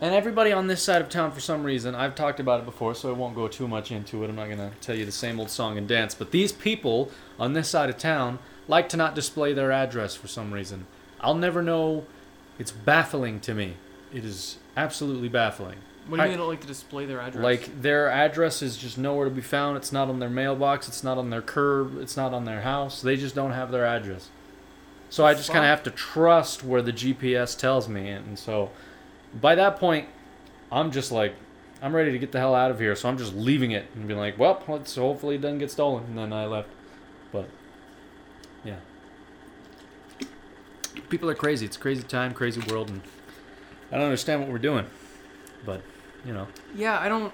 and 0.02 0.14
everybody 0.14 0.52
on 0.52 0.68
this 0.68 0.82
side 0.84 1.02
of 1.02 1.08
town 1.08 1.32
for 1.32 1.40
some 1.40 1.64
reason, 1.64 1.96
I've 1.96 2.14
talked 2.14 2.42
about 2.42 2.60
it 2.60 2.66
before, 2.66 2.94
so 2.94 3.10
I 3.10 3.14
won't 3.14 3.36
go 3.36 3.48
too 3.48 3.70
much 3.70 3.90
into 3.90 4.22
it. 4.24 4.30
I'm 4.30 4.36
not 4.36 4.48
going 4.48 4.58
to 4.58 4.72
tell 4.82 4.96
you 4.96 5.06
the 5.06 5.14
same 5.14 5.40
old 5.40 5.50
song 5.50 5.78
and 5.78 5.88
dance, 5.88 6.14
but 6.14 6.32
these 6.32 6.52
people 6.52 7.10
on 7.40 7.54
this 7.54 7.70
side 7.70 7.90
of 7.90 7.98
town 7.98 8.40
like 8.68 8.90
to 8.90 8.98
not 8.98 9.16
display 9.16 9.54
their 9.54 9.72
address 9.72 10.14
for 10.14 10.28
some 10.28 10.54
reason. 10.54 10.88
I'll 11.22 11.36
never 11.36 11.62
know. 11.62 12.06
It's 12.60 12.72
baffling 12.72 13.40
to 13.42 13.54
me. 13.54 13.76
It 14.14 14.26
is 14.26 14.58
absolutely 14.76 15.30
baffling. 15.30 15.78
What 16.08 16.18
do 16.18 16.22
you 16.22 16.22
I- 16.24 16.26
mean 16.26 16.32
they 16.34 16.38
don't 16.38 16.50
like 16.50 16.62
to 16.62 16.68
display 16.68 17.06
their 17.06 17.22
address? 17.22 17.42
Like 17.42 17.82
their 17.82 18.10
address 18.10 18.62
is 18.62 18.76
just 18.76 18.98
nowhere 18.98 19.24
to 19.26 19.32
be 19.34 19.42
found. 19.42 19.78
It's 19.78 19.94
not 19.94 20.10
on 20.10 20.20
their 20.20 20.30
mailbox. 20.30 20.90
It's 20.90 21.04
not 21.04 21.18
on 21.18 21.30
their 21.30 21.42
curb. 21.42 21.98
It's 22.02 22.18
not 22.18 22.34
on 22.34 22.44
their 22.44 22.62
house. 22.62 23.02
They 23.02 23.16
just 23.16 23.36
don't 23.36 23.52
have 23.52 23.72
their 23.72 23.86
address. 23.86 24.30
So 25.14 25.28
I 25.28 25.36
just 25.36 25.52
kind 25.52 25.64
of 25.64 25.70
have 25.70 25.84
to 25.84 25.92
trust 25.92 26.64
where 26.64 26.82
the 26.82 26.92
GPS 26.92 27.56
tells 27.56 27.88
me. 27.88 28.10
And 28.10 28.40
so 28.40 28.72
by 29.40 29.54
that 29.54 29.78
point, 29.78 30.08
I'm 30.72 30.92
just 30.92 31.12
like, 31.12 31.36
I'm 31.84 31.96
ready 31.96 32.12
to 32.12 32.18
get 32.18 32.32
the 32.32 32.40
hell 32.40 32.56
out 32.56 32.72
of 32.72 32.80
here. 32.80 32.96
So 32.96 33.10
I'm 33.10 33.20
just 33.20 33.36
leaving 33.36 33.70
it 33.70 33.86
and 33.94 34.08
being 34.08 34.20
like, 34.20 34.40
well, 34.40 34.64
let's 34.68 34.96
hopefully 34.96 35.36
it 35.36 35.42
doesn't 35.42 35.60
get 35.60 35.70
stolen. 35.70 36.06
And 36.06 36.18
then 36.18 36.34
I 36.34 36.48
left. 36.48 36.70
But 37.32 37.48
yeah. 38.66 38.78
People 41.10 41.30
are 41.30 41.36
crazy. 41.36 41.68
It's 41.68 41.78
a 41.78 41.80
crazy 41.80 42.02
time, 42.02 42.34
crazy 42.34 42.62
world. 42.72 42.90
And 42.90 43.04
I 43.92 43.98
don't 43.98 44.06
understand 44.06 44.42
what 44.42 44.50
we're 44.50 44.58
doing. 44.58 44.88
But, 45.64 45.84
you 46.26 46.34
know. 46.34 46.48
Yeah, 46.74 47.00
I 47.00 47.08
don't. 47.08 47.32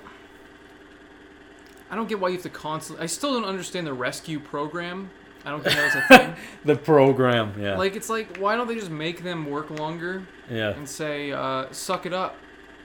I 1.90 1.96
don't 1.96 2.10
get 2.10 2.20
why 2.20 2.28
you 2.28 2.34
have 2.34 2.44
to 2.44 2.50
constantly. 2.50 3.06
I 3.06 3.08
still 3.08 3.32
don't 3.32 3.48
understand 3.48 3.88
the 3.88 3.94
rescue 3.94 4.42
program. 4.42 5.12
I 5.46 5.52
don't 5.52 5.64
think 5.64 5.76
that 5.76 5.86
was 5.86 5.96
a 5.96 6.18
thing. 6.18 6.36
The 6.66 6.76
program, 6.76 7.54
yeah. 7.58 7.78
Like 7.78 7.96
it's 7.96 8.10
like, 8.10 8.38
why 8.38 8.56
don't 8.58 8.68
they 8.68 8.76
just 8.76 8.92
make 8.92 9.24
them 9.24 9.50
work 9.50 9.70
longer 9.70 10.28
yeah. 10.50 10.72
and 10.72 10.88
say, 10.88 11.32
uh, 11.32 11.72
"Suck 11.72 12.06
it 12.06 12.14
up, 12.14 12.36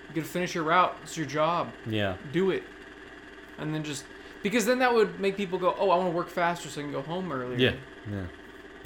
you 0.08 0.14
gotta 0.14 0.28
finish 0.28 0.54
your 0.54 0.64
route. 0.64 0.96
It's 1.02 1.16
your 1.16 1.26
job. 1.26 1.72
Yeah. 1.86 2.16
Do 2.32 2.50
it." 2.50 2.62
And 3.58 3.74
then 3.74 3.82
just 3.82 4.04
because 4.42 4.64
then 4.64 4.78
that 4.78 4.94
would 4.94 5.18
make 5.18 5.36
people 5.36 5.58
go, 5.58 5.74
"Oh, 5.78 5.90
I 5.90 5.96
want 5.96 6.10
to 6.10 6.16
work 6.16 6.28
faster 6.28 6.68
so 6.68 6.80
I 6.80 6.84
can 6.84 6.92
go 6.92 7.02
home 7.02 7.32
earlier." 7.32 7.58
Yeah. 7.58 7.74
Yeah. 8.10 8.26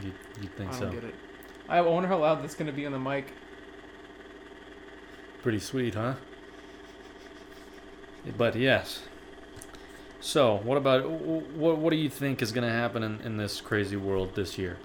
You 0.03 0.13
you 0.41 0.49
I 0.55 0.57
think 0.57 0.71
don't 0.71 0.81
so? 0.81 0.91
get 0.91 1.05
it. 1.05 1.15
I 1.69 1.81
wonder 1.83 2.09
how 2.09 2.19
loud 2.19 2.43
that's 2.43 2.55
gonna 2.55 2.73
be 2.73 2.87
on 2.87 2.93
the 2.93 2.99
mic. 2.99 3.33
Pretty 5.43 5.59
sweet, 5.59 5.95
huh? 5.95 6.15
But 8.37 8.57
yes. 8.57 9.03
So, 10.21 10.57
what 10.65 10.77
about 10.79 11.09
what? 11.09 11.79
What 11.79 11.91
do 11.91 11.97
you 11.97 12.09
think 12.11 12.43
is 12.43 12.51
going 12.53 12.67
to 12.67 12.73
happen 12.73 13.03
in, 13.03 13.21
in 13.21 13.37
this 13.37 13.61
crazy 13.61 13.97
world 13.97 14.35
this 14.35 14.59
year? 14.59 14.77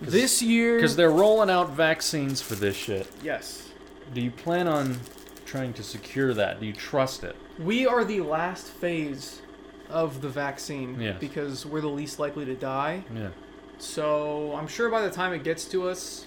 This 0.00 0.40
year, 0.40 0.76
Because 0.76 0.96
they're 0.96 1.10
rolling 1.10 1.50
out 1.50 1.70
vaccines 1.70 2.40
for 2.40 2.54
this 2.54 2.76
shit. 2.76 3.06
yes, 3.22 3.68
Do 4.14 4.20
you 4.20 4.30
plan 4.30 4.68
on 4.68 5.00
trying 5.44 5.72
to 5.74 5.82
secure 5.82 6.32
that? 6.34 6.60
Do 6.60 6.66
you 6.66 6.72
trust 6.72 7.24
it? 7.24 7.34
we 7.58 7.84
are 7.86 8.04
the 8.04 8.20
last 8.20 8.66
phase 8.68 9.42
of 9.88 10.20
the 10.22 10.28
vaccine 10.28 11.00
Yes. 11.00 11.16
because 11.18 11.66
we're 11.66 11.80
the 11.80 11.88
least 11.88 12.20
likely 12.20 12.44
to 12.44 12.54
die. 12.54 13.02
Yeah. 13.12 13.30
So 13.78 14.54
I'm 14.54 14.68
sure 14.68 14.88
by 14.90 15.02
the 15.02 15.10
time 15.10 15.32
it 15.32 15.42
gets 15.42 15.64
to 15.70 15.88
us, 15.88 16.26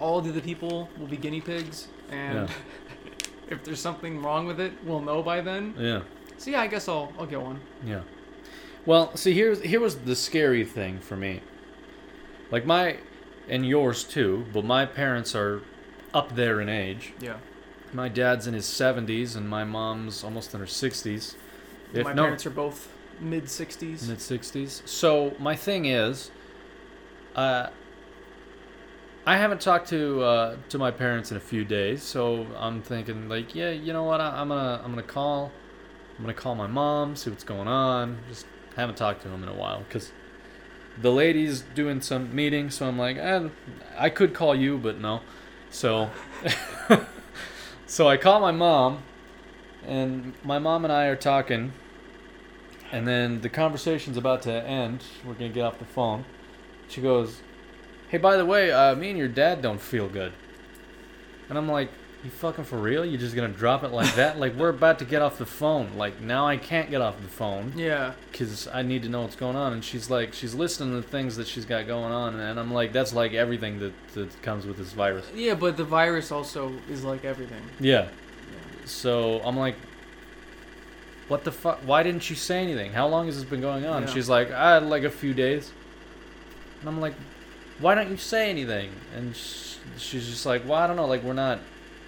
all 0.00 0.18
of 0.18 0.34
the 0.34 0.40
people 0.40 0.88
will 0.98 1.06
be 1.06 1.16
guinea 1.16 1.40
pigs, 1.40 1.86
and 2.10 2.48
Yeah. 2.48 2.54
if 3.50 3.62
there's 3.64 3.78
something 3.80 4.20
wrong 4.22 4.46
with 4.46 4.58
it, 4.58 4.72
we'll 4.84 5.00
know 5.00 5.22
by 5.22 5.40
then. 5.40 5.74
Yeah. 5.78 6.00
So 6.38 6.50
yeah, 6.50 6.60
I 6.60 6.66
guess 6.66 6.88
I'll 6.88 7.12
I'll 7.18 7.26
get 7.26 7.40
one. 7.40 7.60
Yeah. 7.84 8.02
Well, 8.84 9.16
see, 9.16 9.32
here's 9.34 9.60
here 9.62 9.80
was 9.80 9.96
the 9.96 10.14
scary 10.16 10.64
thing 10.64 11.00
for 11.00 11.16
me. 11.16 11.40
Like 12.50 12.64
my, 12.64 12.98
and 13.48 13.66
yours 13.66 14.04
too, 14.04 14.46
but 14.52 14.64
my 14.64 14.86
parents 14.86 15.34
are 15.34 15.62
up 16.14 16.36
there 16.36 16.60
in 16.60 16.68
age. 16.68 17.12
Yeah. 17.20 17.38
My 17.92 18.08
dad's 18.08 18.46
in 18.46 18.54
his 18.54 18.66
70s 18.66 19.36
and 19.36 19.48
my 19.48 19.64
mom's 19.64 20.22
almost 20.22 20.54
in 20.54 20.60
her 20.60 20.66
60s. 20.66 21.34
If 21.92 22.04
my 22.04 22.12
no, 22.12 22.22
parents 22.22 22.46
are 22.46 22.50
both 22.50 22.92
mid 23.20 23.44
60s. 23.44 24.08
mid 24.08 24.18
60s. 24.18 24.86
So 24.86 25.34
my 25.38 25.56
thing 25.56 25.86
is, 25.86 26.30
uh, 27.34 27.70
I 29.26 29.36
haven't 29.36 29.60
talked 29.60 29.88
to 29.88 30.22
uh, 30.22 30.56
to 30.68 30.78
my 30.78 30.92
parents 30.92 31.32
in 31.32 31.36
a 31.36 31.40
few 31.40 31.64
days, 31.64 32.02
so 32.04 32.46
I'm 32.56 32.80
thinking 32.80 33.28
like, 33.28 33.56
yeah, 33.56 33.70
you 33.70 33.92
know 33.92 34.04
what? 34.04 34.20
I, 34.20 34.40
I'm 34.40 34.48
gonna 34.48 34.80
I'm 34.84 34.90
gonna 34.92 35.02
call, 35.02 35.50
I'm 36.16 36.24
gonna 36.24 36.34
call 36.34 36.54
my 36.54 36.66
mom, 36.66 37.14
see 37.16 37.30
what's 37.30 37.44
going 37.44 37.68
on. 37.68 38.18
Just 38.28 38.46
haven't 38.74 38.96
talked 38.96 39.22
to 39.22 39.28
him 39.28 39.42
in 39.42 39.48
a 39.48 39.54
while 39.54 39.80
because 39.80 40.12
the 41.00 41.12
lady's 41.12 41.60
doing 41.74 42.00
some 42.00 42.34
meeting, 42.34 42.70
so 42.70 42.86
I'm 42.86 42.98
like, 42.98 43.16
eh, 43.18 43.48
I 43.98 44.08
could 44.08 44.32
call 44.32 44.54
you, 44.54 44.78
but 44.78 44.98
no. 44.98 45.20
So, 45.70 46.10
so 47.86 48.08
I 48.08 48.16
call 48.16 48.40
my 48.40 48.52
mom, 48.52 49.02
and 49.86 50.32
my 50.42 50.58
mom 50.58 50.84
and 50.84 50.92
I 50.92 51.06
are 51.06 51.16
talking, 51.16 51.72
and 52.90 53.06
then 53.06 53.42
the 53.42 53.50
conversation's 53.50 54.16
about 54.16 54.42
to 54.42 54.52
end. 54.52 55.04
We're 55.24 55.34
gonna 55.34 55.50
get 55.50 55.64
off 55.64 55.78
the 55.78 55.84
phone. 55.84 56.24
She 56.88 57.02
goes, 57.02 57.42
"Hey, 58.08 58.18
by 58.18 58.38
the 58.38 58.46
way, 58.46 58.70
uh, 58.70 58.94
me 58.94 59.10
and 59.10 59.18
your 59.18 59.28
dad 59.28 59.60
don't 59.60 59.80
feel 59.80 60.08
good." 60.08 60.32
And 61.50 61.58
I'm 61.58 61.68
like, 61.68 61.90
"You 62.26 62.32
fucking 62.32 62.64
for 62.64 62.76
real? 62.76 63.04
You're 63.04 63.20
just 63.20 63.34
gonna 63.36 63.48
drop 63.48 63.84
it 63.84 63.92
like 63.92 64.14
that? 64.16 64.38
like 64.40 64.54
we're 64.56 64.70
about 64.70 64.98
to 64.98 65.04
get 65.04 65.22
off 65.22 65.38
the 65.38 65.46
phone. 65.46 65.96
Like 65.96 66.20
now 66.20 66.46
I 66.46 66.56
can't 66.56 66.90
get 66.90 67.00
off 67.00 67.20
the 67.22 67.28
phone 67.28 67.72
Yeah. 67.76 68.12
because 68.32 68.66
I 68.68 68.82
need 68.82 69.02
to 69.04 69.08
know 69.08 69.22
what's 69.22 69.36
going 69.36 69.54
on." 69.56 69.72
And 69.72 69.84
she's 69.84 70.10
like, 70.10 70.32
she's 70.34 70.54
listening 70.54 70.90
to 70.90 70.96
the 70.96 71.02
things 71.08 71.36
that 71.36 71.46
she's 71.46 71.64
got 71.64 71.86
going 71.86 72.12
on, 72.12 72.38
and 72.40 72.58
I'm 72.58 72.72
like, 72.74 72.92
"That's 72.92 73.12
like 73.12 73.32
everything 73.32 73.78
that 73.78 73.92
that 74.14 74.42
comes 74.42 74.66
with 74.66 74.76
this 74.76 74.92
virus." 74.92 75.24
Yeah, 75.34 75.54
but 75.54 75.76
the 75.76 75.84
virus 75.84 76.32
also 76.32 76.72
is 76.90 77.04
like 77.04 77.24
everything. 77.24 77.62
Yeah. 77.78 78.08
So 78.84 79.40
I'm 79.44 79.56
like, 79.56 79.76
what 81.28 81.44
the 81.44 81.52
fuck? 81.52 81.78
Why 81.84 82.02
didn't 82.02 82.28
you 82.30 82.36
say 82.36 82.62
anything? 82.62 82.92
How 82.92 83.06
long 83.08 83.26
has 83.26 83.36
this 83.36 83.44
been 83.48 83.60
going 83.60 83.84
on? 83.86 84.02
Yeah. 84.02 84.08
She's 84.08 84.28
like, 84.28 84.50
ah, 84.54 84.78
like 84.78 85.02
a 85.02 85.10
few 85.10 85.34
days. 85.34 85.72
And 86.80 86.88
I'm 86.88 87.00
like, 87.00 87.14
why 87.80 87.94
don't 87.94 88.10
you 88.10 88.16
say 88.16 88.48
anything? 88.50 88.90
And 89.16 89.34
sh- 89.34 89.76
she's 89.96 90.26
just 90.28 90.46
like, 90.46 90.62
well, 90.64 90.74
I 90.78 90.86
don't 90.86 90.96
know. 90.96 91.06
Like 91.06 91.22
we're 91.24 91.32
not, 91.32 91.58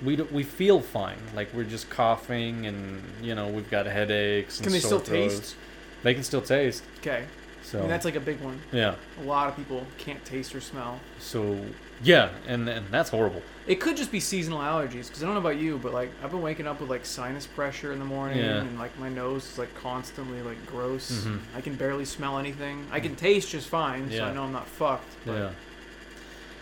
we 0.05 0.17
d- 0.17 0.23
we 0.31 0.43
feel 0.43 0.81
fine. 0.81 1.19
Like 1.35 1.53
we're 1.55 1.65
just 1.65 1.91
coughing 1.91 2.67
and 2.67 3.03
you 3.23 3.35
know 3.35 3.49
we've 3.49 3.71
got 3.71 3.87
headaches. 3.87 4.59
And 4.59 4.65
Can 4.65 4.73
they 4.73 4.81
still 4.81 5.01
taste? 5.01 5.57
They 6.03 6.15
can 6.15 6.23
still 6.23 6.43
taste. 6.43 6.85
Okay. 7.01 7.25
So 7.63 7.79
I 7.79 7.81
mean, 7.83 7.91
that's 7.91 8.05
like 8.07 8.15
a 8.17 8.21
big 8.21 8.41
one. 8.41 8.59
yeah. 8.73 8.95
A 9.21 9.25
lot 9.25 9.49
of 9.49 9.57
people 9.57 9.85
can't 9.99 10.25
taste 10.25 10.55
or 10.55 10.61
smell. 10.61 11.01
So 11.19 11.59
yeah, 12.03 12.31
and 12.47 12.69
and 12.69 12.87
that's 12.91 13.11
horrible. 13.11 13.43
It 13.67 13.81
could 13.81 13.97
just 13.99 14.11
be 14.11 14.21
seasonal 14.21 14.61
allergies, 14.61 15.09
because 15.09 15.23
I 15.23 15.27
don't 15.27 15.35
know 15.35 15.41
about 15.41 15.59
you, 15.59 15.77
but 15.77 15.93
like 15.93 16.11
I've 16.25 16.31
been 16.31 16.41
waking 16.41 16.67
up 16.67 16.81
with 16.81 16.89
like 16.89 17.05
sinus 17.05 17.47
pressure 17.47 17.93
in 17.93 17.99
the 17.99 18.05
morning, 18.07 18.39
Yeah. 18.39 18.61
and 18.63 18.79
like 18.79 18.97
my 18.99 19.11
nose 19.11 19.45
is 19.53 19.59
like 19.59 19.75
constantly 19.75 20.41
like 20.41 20.65
gross. 20.67 21.11
Mhm. 21.27 21.41
I 21.55 21.61
can 21.61 21.75
barely 21.75 22.07
smell 22.07 22.39
anything. 22.39 22.87
I 22.91 23.01
can 23.01 23.15
taste 23.17 23.51
just 23.51 23.69
fine, 23.69 24.11
so 24.11 24.25
I 24.25 24.33
know 24.33 24.45
I'm 24.45 24.53
not 24.53 24.67
fucked. 24.69 25.13
But 25.27 25.33
Yeah. 25.35 25.51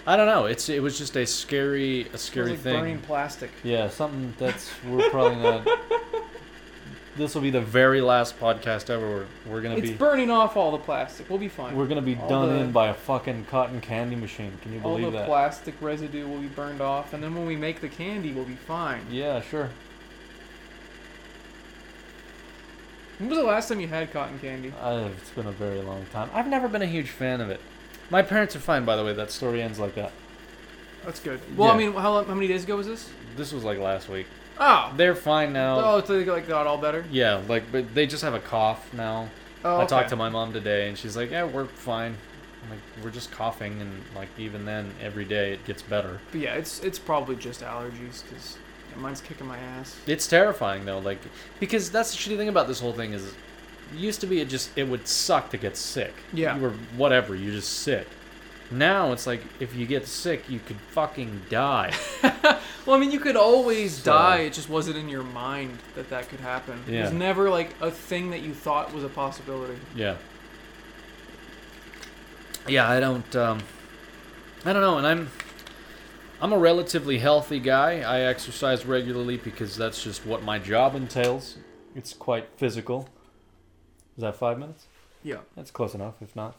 I 0.06 0.16
don't 0.16 0.26
know. 0.26 0.46
It's 0.46 0.68
it 0.68 0.80
was 0.82 0.96
just 0.98 1.16
a 1.16 1.26
scary 1.26 2.08
a 2.12 2.18
scary 2.18 2.50
like 2.50 2.60
thing. 2.60 2.78
burning 2.80 2.98
plastic. 3.00 3.50
Yeah, 3.64 3.88
something 3.88 4.34
that's 4.38 4.70
we're 4.88 5.10
probably 5.10 5.42
not. 5.42 5.66
this 7.16 7.34
will 7.34 7.42
be 7.42 7.50
the 7.50 7.60
very 7.60 8.00
last 8.00 8.38
podcast 8.38 8.88
ever. 8.88 9.26
We're, 9.46 9.52
we're 9.52 9.60
gonna 9.62 9.74
It's 9.76 9.82
be 9.82 9.90
It's 9.90 9.98
burning 9.98 10.30
off 10.30 10.56
all 10.56 10.70
the 10.70 10.78
plastic. 10.78 11.28
We'll 11.28 11.40
be 11.40 11.48
fine. 11.48 11.74
we're 11.74 11.86
gonna 11.88 12.02
be 12.02 12.14
all 12.16 12.28
done 12.28 12.48
the- 12.50 12.60
in 12.62 12.70
by 12.72 12.88
a 12.88 12.94
fucking 12.94 13.46
cotton 13.46 13.80
candy 13.80 14.14
machine. 14.14 14.56
Can 14.62 14.72
you 14.74 14.78
believe 14.78 15.00
that? 15.00 15.04
all 15.06 15.10
the 15.10 15.18
that? 15.18 15.26
plastic 15.26 15.74
residue 15.80 16.28
will 16.28 16.40
be 16.40 16.46
burned 16.48 16.80
off, 16.80 17.12
and 17.12 17.20
then 17.22 17.34
when 17.34 17.46
we 17.46 17.56
make 17.56 17.80
the 17.80 17.88
candy, 17.88 18.32
we'll 18.32 18.44
be 18.44 18.54
fine. 18.54 19.04
yeah, 19.10 19.40
sure. 19.40 19.70
When 23.18 23.30
was 23.30 23.38
the 23.38 23.44
last 23.44 23.68
time 23.70 23.80
you 23.80 23.88
had 23.88 24.12
cotton 24.12 24.38
candy? 24.38 24.72
Uh, 24.80 25.08
it's 25.16 25.30
been 25.30 25.46
a 25.46 25.52
very 25.52 25.80
long 25.80 26.04
time. 26.12 26.28
I've 26.34 26.46
never 26.48 26.68
been 26.68 26.82
a 26.82 26.86
huge 26.86 27.08
fan 27.10 27.40
of 27.40 27.48
it. 27.50 27.60
My 28.10 28.22
parents 28.22 28.54
are 28.56 28.60
fine, 28.60 28.84
by 28.84 28.96
the 28.96 29.04
way. 29.04 29.12
That 29.12 29.30
story 29.30 29.62
ends 29.62 29.78
like 29.78 29.94
that. 29.96 30.12
That's 31.04 31.20
good. 31.20 31.40
Well, 31.56 31.70
I 31.70 31.72
Yeah. 31.78 31.78
mean, 31.88 31.92
how, 31.94 32.12
long- 32.12 32.26
how 32.26 32.34
many 32.34 32.48
days 32.48 32.64
ago 32.64 32.76
was 32.76 32.86
this? 32.86 33.08
This 33.36 33.52
was 33.52 33.64
like 33.64 33.78
last 33.78 34.08
week. 34.08 34.26
Oh, 34.58 34.92
They're 34.96 35.14
fine 35.14 35.52
now. 35.52 35.78
oh, 35.80 36.02
so 36.04 36.18
they 36.18 36.24
like 36.24 36.48
got 36.48 36.66
all 36.66 36.78
better. 36.78 37.04
Yeah, 37.10 37.42
like 37.46 37.70
but 37.70 37.94
they 37.94 38.06
just 38.06 38.22
have 38.22 38.32
a 38.34 38.40
cough 38.40 38.92
now. 38.94 39.28
Oh, 39.64 39.80
I 39.80 39.84
talked 39.84 40.08
to 40.10 40.16
my 40.16 40.28
mom 40.30 40.52
today, 40.54 40.88
and 40.88 40.96
she's 40.96 41.14
like, 41.16 41.30
"Yeah, 41.30 41.44
we're 41.44 41.66
fine." 41.66 42.16
I'm 42.64 42.70
like, 42.70 42.78
"We're 43.04 43.10
just 43.10 43.30
coughing, 43.32 43.80
and 43.82 44.02
like 44.14 44.28
even 44.38 44.64
then, 44.64 44.94
every 45.02 45.26
day 45.26 45.52
it 45.52 45.64
gets 45.66 45.82
better." 45.82 46.20
But 46.32 46.40
yeah, 46.40 46.54
it's 46.54 46.80
it's 46.82 46.98
probably 46.98 47.36
just 47.36 47.60
allergies 47.60 48.22
because 48.26 48.56
mine's 48.96 49.20
kicking 49.20 49.46
my 49.46 49.58
ass. 49.58 49.94
It's 50.06 50.26
terrifying 50.26 50.86
though, 50.86 51.00
like 51.00 51.18
because 51.60 51.90
that's 51.90 52.12
the 52.12 52.16
shitty 52.16 52.38
thing 52.38 52.48
about 52.48 52.66
this 52.66 52.80
whole 52.80 52.94
thing 52.94 53.12
is, 53.12 53.34
used 53.94 54.20
to 54.22 54.26
be 54.26 54.40
it 54.40 54.48
just 54.48 54.70
it 54.76 54.84
would 54.88 55.06
suck 55.08 55.50
to 55.50 55.56
get 55.58 55.76
sick. 55.76 56.14
Yeah. 56.32 56.56
You 56.56 56.62
were 56.62 56.74
whatever, 56.96 57.34
you're 57.34 57.52
just 57.52 57.80
sick. 57.80 58.06
Now 58.70 59.12
it's 59.12 59.26
like 59.26 59.40
if 59.60 59.74
you 59.76 59.86
get 59.86 60.06
sick, 60.06 60.48
you 60.50 60.58
could 60.60 60.78
fucking 60.92 61.42
die. 61.50 61.92
Well, 62.86 62.94
I 62.94 63.00
mean, 63.00 63.10
you 63.10 63.18
could 63.18 63.34
always 63.34 63.94
So- 63.96 64.12
die. 64.12 64.36
It 64.42 64.52
just 64.52 64.68
wasn't 64.68 64.96
in 64.96 65.08
your 65.08 65.24
mind 65.24 65.76
that 65.96 66.08
that 66.10 66.28
could 66.28 66.38
happen. 66.38 66.80
Yeah. 66.86 67.00
It 67.00 67.02
was 67.06 67.12
never 67.14 67.50
like 67.50 67.70
a 67.80 67.90
thing 67.90 68.30
that 68.30 68.42
you 68.42 68.54
thought 68.54 68.94
was 68.94 69.02
a 69.02 69.08
possibility. 69.08 69.76
yeah. 69.96 70.14
Yeah, 72.68 72.88
I 72.88 73.00
don't. 73.00 73.34
Um, 73.36 73.60
I 74.64 74.72
don't 74.72 74.82
know, 74.82 74.98
and 74.98 75.06
I'm. 75.06 75.30
I'm 76.40 76.52
a 76.52 76.58
relatively 76.58 77.18
healthy 77.18 77.58
guy. 77.60 78.00
I 78.02 78.20
exercise 78.20 78.84
regularly 78.84 79.36
because 79.38 79.76
that's 79.76 80.02
just 80.04 80.26
what 80.26 80.42
my 80.42 80.58
job 80.58 80.94
entails. 80.94 81.56
It's 81.94 82.12
quite 82.12 82.46
physical. 82.56 83.08
Is 84.16 84.22
that 84.22 84.36
five 84.36 84.58
minutes? 84.58 84.86
Yeah. 85.22 85.38
That's 85.56 85.70
close 85.70 85.94
enough, 85.94 86.14
if 86.22 86.34
not. 86.36 86.56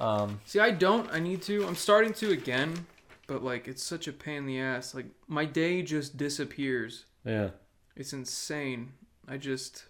Um, 0.00 0.40
See, 0.46 0.60
I 0.60 0.70
don't. 0.70 1.10
I 1.12 1.18
need 1.18 1.42
to. 1.42 1.66
I'm 1.66 1.74
starting 1.74 2.12
to 2.14 2.30
again, 2.30 2.86
but 3.26 3.42
like 3.42 3.66
it's 3.66 3.82
such 3.82 4.06
a 4.06 4.12
pain 4.12 4.36
in 4.38 4.46
the 4.46 4.60
ass. 4.60 4.94
Like 4.94 5.06
my 5.26 5.44
day 5.44 5.82
just 5.82 6.16
disappears. 6.16 7.04
yeah. 7.24 7.50
It's 7.96 8.12
insane. 8.12 8.92
I 9.26 9.38
just. 9.38 9.86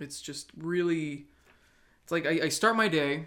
It's 0.00 0.20
just 0.20 0.50
really. 0.56 1.26
It's 2.04 2.12
like 2.12 2.24
I, 2.26 2.44
I 2.44 2.48
start 2.48 2.76
my 2.76 2.88
day, 2.88 3.26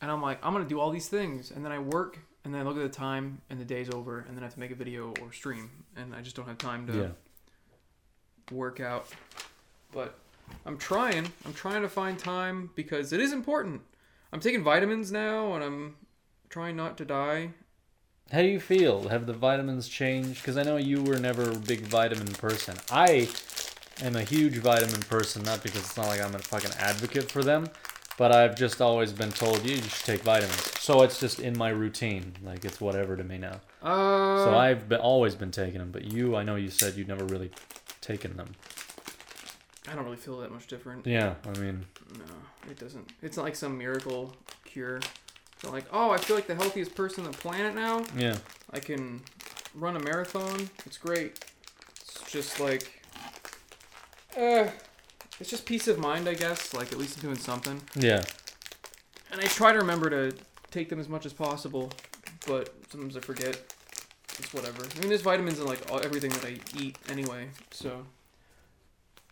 and 0.00 0.10
I'm 0.10 0.22
like 0.22 0.38
I'm 0.44 0.52
gonna 0.52 0.64
do 0.64 0.78
all 0.78 0.90
these 0.90 1.08
things, 1.08 1.50
and 1.50 1.64
then 1.64 1.72
I 1.72 1.78
work, 1.80 2.18
and 2.44 2.54
then 2.54 2.60
I 2.60 2.64
look 2.64 2.76
at 2.76 2.82
the 2.82 2.88
time, 2.88 3.40
and 3.50 3.58
the 3.58 3.64
day's 3.64 3.90
over, 3.90 4.20
and 4.28 4.36
then 4.36 4.44
I 4.44 4.46
have 4.46 4.54
to 4.54 4.60
make 4.60 4.70
a 4.70 4.74
video 4.76 5.12
or 5.20 5.32
stream, 5.32 5.70
and 5.96 6.14
I 6.14 6.20
just 6.20 6.36
don't 6.36 6.46
have 6.46 6.58
time 6.58 6.86
to 6.86 6.96
Yeah. 6.96 7.08
work 8.56 8.78
out. 8.78 9.08
But 9.92 10.16
I'm 10.66 10.78
trying. 10.78 11.30
I'm 11.44 11.52
trying 11.54 11.82
to 11.82 11.88
find 11.88 12.18
time 12.18 12.70
because 12.74 13.12
it 13.12 13.20
is 13.20 13.32
important. 13.32 13.82
I'm 14.32 14.40
taking 14.40 14.62
vitamins 14.64 15.12
now, 15.12 15.54
and 15.54 15.62
I'm 15.62 15.96
trying 16.48 16.76
not 16.76 16.96
to 16.98 17.04
die. 17.04 17.50
How 18.32 18.40
do 18.40 18.48
you 18.48 18.58
feel? 18.60 19.08
Have 19.08 19.26
the 19.26 19.34
vitamins 19.34 19.88
changed? 19.88 20.40
Because 20.40 20.56
I 20.56 20.62
know 20.62 20.76
you 20.78 21.02
were 21.02 21.18
never 21.18 21.50
a 21.50 21.54
big 21.54 21.80
vitamin 21.82 22.32
person. 22.32 22.76
I 22.90 23.28
am 24.02 24.16
a 24.16 24.22
huge 24.22 24.56
vitamin 24.56 25.02
person, 25.02 25.42
not 25.42 25.62
because 25.62 25.80
it's 25.82 25.96
not 25.96 26.06
like 26.06 26.22
I'm 26.22 26.34
a 26.34 26.38
fucking 26.38 26.72
advocate 26.78 27.30
for 27.30 27.44
them, 27.44 27.68
but 28.16 28.32
I've 28.34 28.56
just 28.56 28.80
always 28.80 29.12
been 29.12 29.30
told 29.30 29.64
you 29.64 29.76
should 29.76 30.04
take 30.06 30.22
vitamins. 30.22 30.80
So 30.80 31.02
it's 31.02 31.20
just 31.20 31.38
in 31.38 31.56
my 31.56 31.68
routine. 31.68 32.32
Like 32.42 32.64
it's 32.64 32.80
whatever 32.80 33.14
to 33.16 33.22
me 33.24 33.36
now. 33.38 33.60
Uh, 33.82 34.44
So 34.44 34.56
I've 34.56 34.88
been, 34.88 35.00
always 35.00 35.34
been 35.34 35.50
taking 35.50 35.78
them, 35.78 35.90
but 35.92 36.04
you, 36.04 36.34
I 36.34 36.42
know 36.42 36.56
you 36.56 36.70
said 36.70 36.94
you'd 36.94 37.08
never 37.08 37.26
really 37.26 37.50
taken 38.00 38.36
them. 38.36 38.48
I 39.90 39.94
don't 39.94 40.04
really 40.04 40.16
feel 40.16 40.38
that 40.40 40.50
much 40.50 40.66
different. 40.66 41.06
Yeah, 41.06 41.34
I 41.44 41.58
mean, 41.58 41.84
No, 42.18 42.70
it 42.70 42.78
doesn't. 42.78 43.10
It's 43.22 43.36
not 43.36 43.42
like 43.44 43.54
some 43.56 43.76
miracle 43.76 44.34
cure. 44.64 44.96
It's 44.96 45.64
like, 45.64 45.84
oh, 45.92 46.10
I 46.10 46.16
feel 46.18 46.36
like 46.36 46.46
the 46.46 46.54
healthiest 46.54 46.94
person 46.94 47.24
on 47.26 47.32
the 47.32 47.38
planet 47.38 47.74
now. 47.74 48.04
yeah, 48.16 48.36
I 48.72 48.80
can 48.80 49.20
run 49.74 49.96
a 49.96 50.00
marathon. 50.00 50.70
It's 50.86 50.96
great. 50.98 51.44
It's 52.00 52.30
just 52.30 52.60
like, 52.60 53.02
uh, 54.38 54.68
it's 55.40 55.50
just 55.50 55.66
peace 55.66 55.86
of 55.88 55.98
mind, 55.98 56.28
I 56.28 56.34
guess. 56.34 56.72
Like 56.74 56.92
at 56.92 56.98
least 56.98 57.16
I'm 57.18 57.22
doing 57.22 57.36
something. 57.38 57.80
yeah, 57.96 58.22
And 59.30 59.40
I 59.40 59.44
try 59.44 59.72
to 59.72 59.78
remember 59.78 60.08
to 60.10 60.36
take 60.70 60.88
them 60.88 60.98
as 61.00 61.08
much 61.08 61.26
as 61.26 61.32
possible, 61.32 61.92
but 62.46 62.74
sometimes 62.90 63.16
I 63.16 63.20
forget. 63.20 63.60
It's 64.36 64.52
whatever. 64.52 64.82
I 64.84 64.98
mean, 64.98 65.08
there's 65.10 65.20
vitamins 65.22 65.60
in 65.60 65.66
like 65.66 65.80
all, 65.92 66.00
everything 66.04 66.30
that 66.30 66.44
I 66.44 66.56
eat 66.76 66.98
anyway. 67.08 67.46
So, 67.70 68.04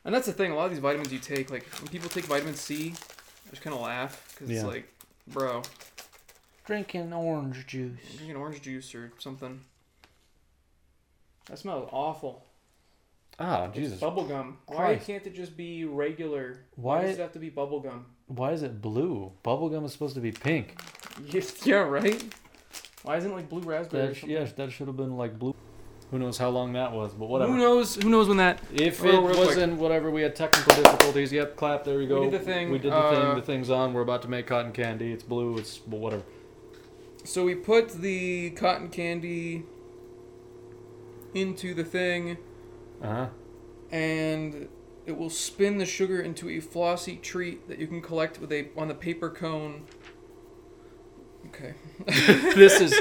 and 0.04 0.14
that's 0.14 0.26
the 0.26 0.32
thing. 0.32 0.50
A 0.52 0.54
lot 0.54 0.64
of 0.66 0.70
these 0.70 0.80
vitamins 0.80 1.12
you 1.12 1.18
take, 1.18 1.50
like 1.50 1.64
when 1.80 1.88
people 1.88 2.08
take 2.08 2.24
vitamin 2.24 2.54
C, 2.54 2.92
I 3.46 3.50
just 3.50 3.62
kind 3.62 3.74
of 3.74 3.82
laugh 3.82 4.28
because 4.34 4.50
Yeah. 4.50 4.56
it's 4.58 4.66
like, 4.66 4.88
bro, 5.28 5.62
drinking 6.66 7.12
orange 7.12 7.66
juice. 7.66 7.98
I'm 8.10 8.16
drinking 8.16 8.36
orange 8.36 8.60
juice 8.62 8.94
or 8.94 9.12
something. 9.18 9.60
That 11.46 11.58
smells 11.58 11.88
awful. 11.92 12.44
Ah, 13.38 13.64
It's 13.66 13.74
Jesus. 13.76 14.00
Bubble 14.00 14.24
gum. 14.24 14.58
Why 14.66 14.76
Christ. 14.76 15.06
can't 15.06 15.26
it 15.26 15.34
just 15.34 15.56
be 15.56 15.84
regular? 15.84 16.58
Why- 16.76 17.02
does 17.02 17.18
it 17.18 17.20
have 17.22 17.32
to 17.32 17.38
be 17.38 17.48
bubble 17.50 17.80
gum? 17.80 18.06
Why 18.26 18.52
is 18.52 18.62
it 18.62 18.80
blue? 18.80 19.32
Bubblegum 19.44 19.84
is 19.84 19.92
supposed 19.92 20.14
to 20.14 20.20
be 20.20 20.32
pink. 20.32 20.78
Yes, 21.26 21.66
yeah, 21.66 21.76
right. 21.78 22.22
Why 23.02 23.16
isn't 23.16 23.30
it 23.30 23.34
like 23.34 23.48
blue 23.48 23.60
raspberry? 23.62 24.04
or 24.04 24.06
That 24.08 24.16
sh- 24.16 24.20
something? 24.20 24.36
yes, 24.36 24.52
that 24.52 24.70
should 24.72 24.86
have 24.86 24.96
been 24.96 25.16
like 25.16 25.38
blue. 25.38 25.54
Who 26.12 26.18
knows 26.18 26.36
how 26.36 26.50
long 26.50 26.74
that 26.74 26.92
was, 26.92 27.14
but 27.14 27.26
whatever. 27.26 27.50
Who 27.50 27.56
knows? 27.58 27.94
Who 27.96 28.10
knows 28.10 28.28
when 28.28 28.36
that? 28.36 28.60
If 28.70 29.02
it 29.02 29.18
wasn't 29.18 29.78
whatever, 29.78 30.10
we 30.10 30.20
had 30.20 30.36
technical 30.36 30.74
difficulties. 30.76 31.32
Yep, 31.32 31.56
clap. 31.56 31.84
There 31.84 31.96
we 31.96 32.06
go. 32.06 32.28
did 32.28 32.38
the 32.38 32.44
thing, 32.44 32.70
We 32.70 32.78
did 32.78 32.92
the 32.92 32.96
uh, 32.96 33.28
thing. 33.30 33.34
The 33.36 33.40
thing's 33.46 33.70
on. 33.70 33.94
We're 33.94 34.02
about 34.02 34.20
to 34.22 34.28
make 34.28 34.46
cotton 34.46 34.72
candy. 34.72 35.10
It's 35.10 35.22
blue. 35.22 35.56
It's 35.56 35.78
whatever. 35.86 36.22
So 37.24 37.44
we 37.46 37.54
put 37.54 37.92
the 38.02 38.50
cotton 38.50 38.88
candy 38.90 39.64
into 41.32 41.72
the 41.72 41.84
thing, 41.84 42.36
Uh 43.02 43.08
huh. 43.08 43.26
and 43.90 44.68
it 45.06 45.16
will 45.16 45.30
spin 45.30 45.78
the 45.78 45.86
sugar 45.86 46.20
into 46.20 46.50
a 46.50 46.60
flossy 46.60 47.16
treat 47.16 47.68
that 47.68 47.78
you 47.78 47.86
can 47.86 48.02
collect 48.02 48.38
with 48.38 48.52
a 48.52 48.68
on 48.76 48.88
the 48.88 48.94
paper 48.94 49.30
cone. 49.30 49.84
Okay, 51.54 51.74
this 52.54 52.80
is 52.80 52.98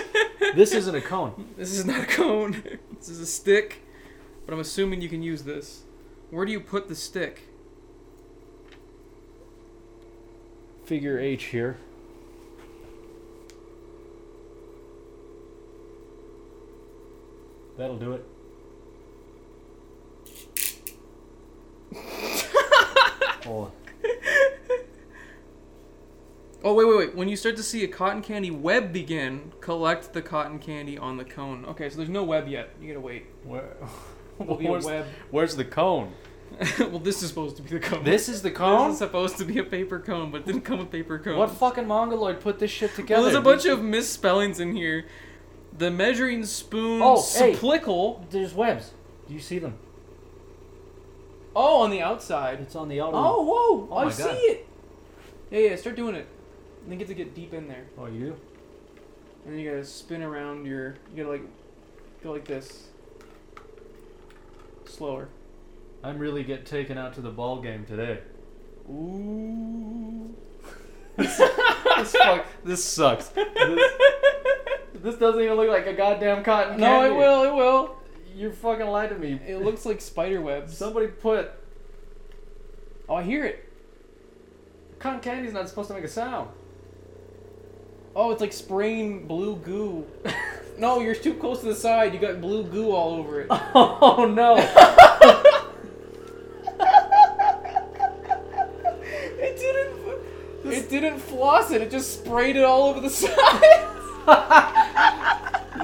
this 0.56 0.74
isn't 0.74 0.96
a 0.96 1.02
cone. 1.02 1.54
this 1.58 1.72
is 1.72 1.86
not 1.86 2.02
a 2.02 2.06
cone. 2.06 2.62
this 2.98 3.08
is 3.08 3.20
a 3.22 3.26
stick, 3.26 3.82
but 4.46 4.54
I'm 4.54 4.60
assuming 4.60 5.02
you 5.02 5.10
can 5.10 5.24
use 5.24 5.44
this. 5.44 5.84
Where 6.30 6.46
do 6.46 6.52
you 6.52 6.60
put 6.60 6.90
the 6.90 6.96
stick? 6.96 7.44
Figure 10.84 11.18
H 11.18 11.46
here. 11.46 11.78
That'll 17.78 17.98
do 17.98 18.14
it. 18.14 18.26
oh, 23.46 23.72
Oh 26.64 26.74
wait, 26.76 26.86
wait, 26.86 26.98
wait! 26.98 27.16
When 27.16 27.28
you 27.28 27.36
start 27.36 27.56
to 27.58 27.64
see 27.64 27.84
a 27.84 27.88
cotton 27.88 28.22
candy 28.22 28.52
web 28.52 28.94
begin, 28.94 29.52
collect 29.62 30.14
the 30.14 30.22
cotton 30.22 30.60
candy 30.60 30.98
on 30.98 31.18
the 31.18 31.26
cone. 31.26 31.66
Okay, 31.66 31.90
so 31.90 31.98
there's 31.98 32.10
no 32.10 32.24
web 32.24 32.48
yet. 32.48 32.70
You 32.80 32.90
gotta 32.90 33.00
wait. 33.00 33.26
where, 33.44 33.76
There'll 34.40 34.56
be 34.56 34.68
a 34.68 34.72
where's, 34.72 34.86
web. 34.86 35.06
where's 35.32 35.56
the 35.56 35.66
cone? 35.66 36.14
well, 36.80 37.00
this 37.00 37.24
is 37.24 37.30
supposed 37.30 37.56
to 37.58 37.64
be 37.64 37.70
the 37.70 37.80
cone. 37.80 38.04
This 38.04 38.30
is 38.30 38.42
the 38.42 38.52
cone. 38.52 38.88
This 38.90 38.94
is 38.94 39.00
supposed 39.00 39.38
to 39.38 39.46
be 39.46 39.58
a 39.58 39.64
paper 39.64 40.00
cone, 40.00 40.30
but 40.30 40.42
it 40.42 40.46
didn't 40.48 40.62
come 40.62 40.80
with 40.80 40.92
paper 40.92 41.18
cone. 41.18 41.38
What 41.38 41.50
fucking 41.52 41.88
mongoloid 41.88 42.42
put 42.42 42.60
this 42.60 42.70
shit 42.70 42.94
together? 42.96 43.22
Well, 43.22 43.32
there's 43.32 43.40
a 43.40 43.42
bunch 43.42 43.66
of 43.66 43.82
misspellings 43.82 44.60
in 44.60 44.76
here. 44.76 45.06
The 45.76 45.90
measuring 45.90 46.46
spoon 46.46 47.02
Oh, 47.02 47.24
hey. 47.34 47.56
There's 48.30 48.54
webs. 48.54 48.92
Do 49.28 49.34
you 49.34 49.40
see 49.40 49.60
them? 49.60 49.78
Oh, 51.56 51.82
on 51.82 51.90
the 51.90 52.02
outside. 52.02 52.60
It's 52.60 52.76
on 52.76 52.88
the 52.90 53.02
outer. 53.02 53.18
Oh, 53.18 53.42
whoa! 53.42 53.88
Oh 53.92 53.98
I 53.98 54.10
see 54.12 54.24
God. 54.24 54.36
it. 54.36 54.68
Yeah, 55.50 55.60
yeah. 55.60 55.76
Start 55.76 55.96
doing 55.96 56.16
it. 56.16 56.28
And 56.84 56.92
then 56.92 56.98
get 56.98 57.08
to 57.10 57.14
get 57.14 57.36
deep 57.36 57.54
in 57.54 57.68
there, 57.68 57.86
Oh, 57.98 58.08
you? 58.08 58.36
and 59.46 59.54
then 59.54 59.60
you 59.60 59.70
gotta 59.70 59.84
spin 59.86 60.22
around 60.24 60.66
your. 60.66 60.96
You 61.16 61.24
gotta 61.24 61.30
like 61.30 61.44
go 62.24 62.32
like 62.32 62.46
this. 62.46 62.88
Slower. 64.86 65.30
I'm 66.04 66.18
really 66.18 66.44
get 66.44 66.66
taken 66.66 66.98
out 66.98 67.14
to 67.16 67.22
the 67.22 67.30
ball 67.30 67.62
game 67.62 67.86
today. 67.86 68.20
Ooh. 68.90 70.36
this, 71.18 71.38
fuck, 72.16 72.46
this 72.64 72.84
sucks. 72.84 73.28
This, 73.28 73.92
this 74.96 75.16
doesn't 75.18 75.42
even 75.42 75.56
look 75.56 75.70
like 75.70 75.86
a 75.86 75.94
goddamn 75.94 76.44
cotton 76.44 76.80
No, 76.80 77.02
candy. 77.02 77.16
it 77.16 77.18
will. 77.18 77.44
It 77.44 77.54
will. 77.56 77.96
You 78.36 78.52
fucking 78.52 78.88
lied 78.88 79.10
to 79.10 79.18
me. 79.18 79.40
It 79.46 79.58
looks 79.62 79.86
like 79.86 80.02
spider 80.02 80.42
webs. 80.42 80.76
Somebody 80.76 81.08
put 81.08 81.52
Oh, 83.08 83.16
I 83.16 83.24
hear 83.24 83.46
it. 83.46 83.70
cotton 85.00 85.20
candy's 85.20 85.54
not 85.54 85.70
supposed 85.70 85.90
to 85.90 85.94
make 85.94 86.04
a 86.04 86.08
sound. 86.08 86.50
Oh, 88.16 88.32
it's 88.32 88.42
like 88.42 88.54
spraying 88.54 89.26
blue 89.28 89.56
goo. 89.58 90.06
no, 90.78 91.00
you're 91.00 91.16
too 91.16 91.34
close 91.36 91.62
to 91.62 91.68
the 91.68 91.76
side. 91.76 92.14
You 92.14 92.20
got 92.20 92.42
blue 92.42 92.64
goo 92.64 92.92
all 92.92 93.14
over 93.16 93.42
it. 93.42 93.48
Oh 93.74 94.26
no! 94.26 94.56
It 99.44 99.58
didn't. 99.58 100.72
It 100.74 100.90
didn't 100.90 101.20
floss 101.20 101.72
it. 101.72 101.82
It 101.82 101.90
just 101.92 102.14
sprayed 102.14 102.56
it 102.56 102.64
all 102.64 102.84
over 102.90 103.00
the 103.02 103.10
side. 103.10 103.32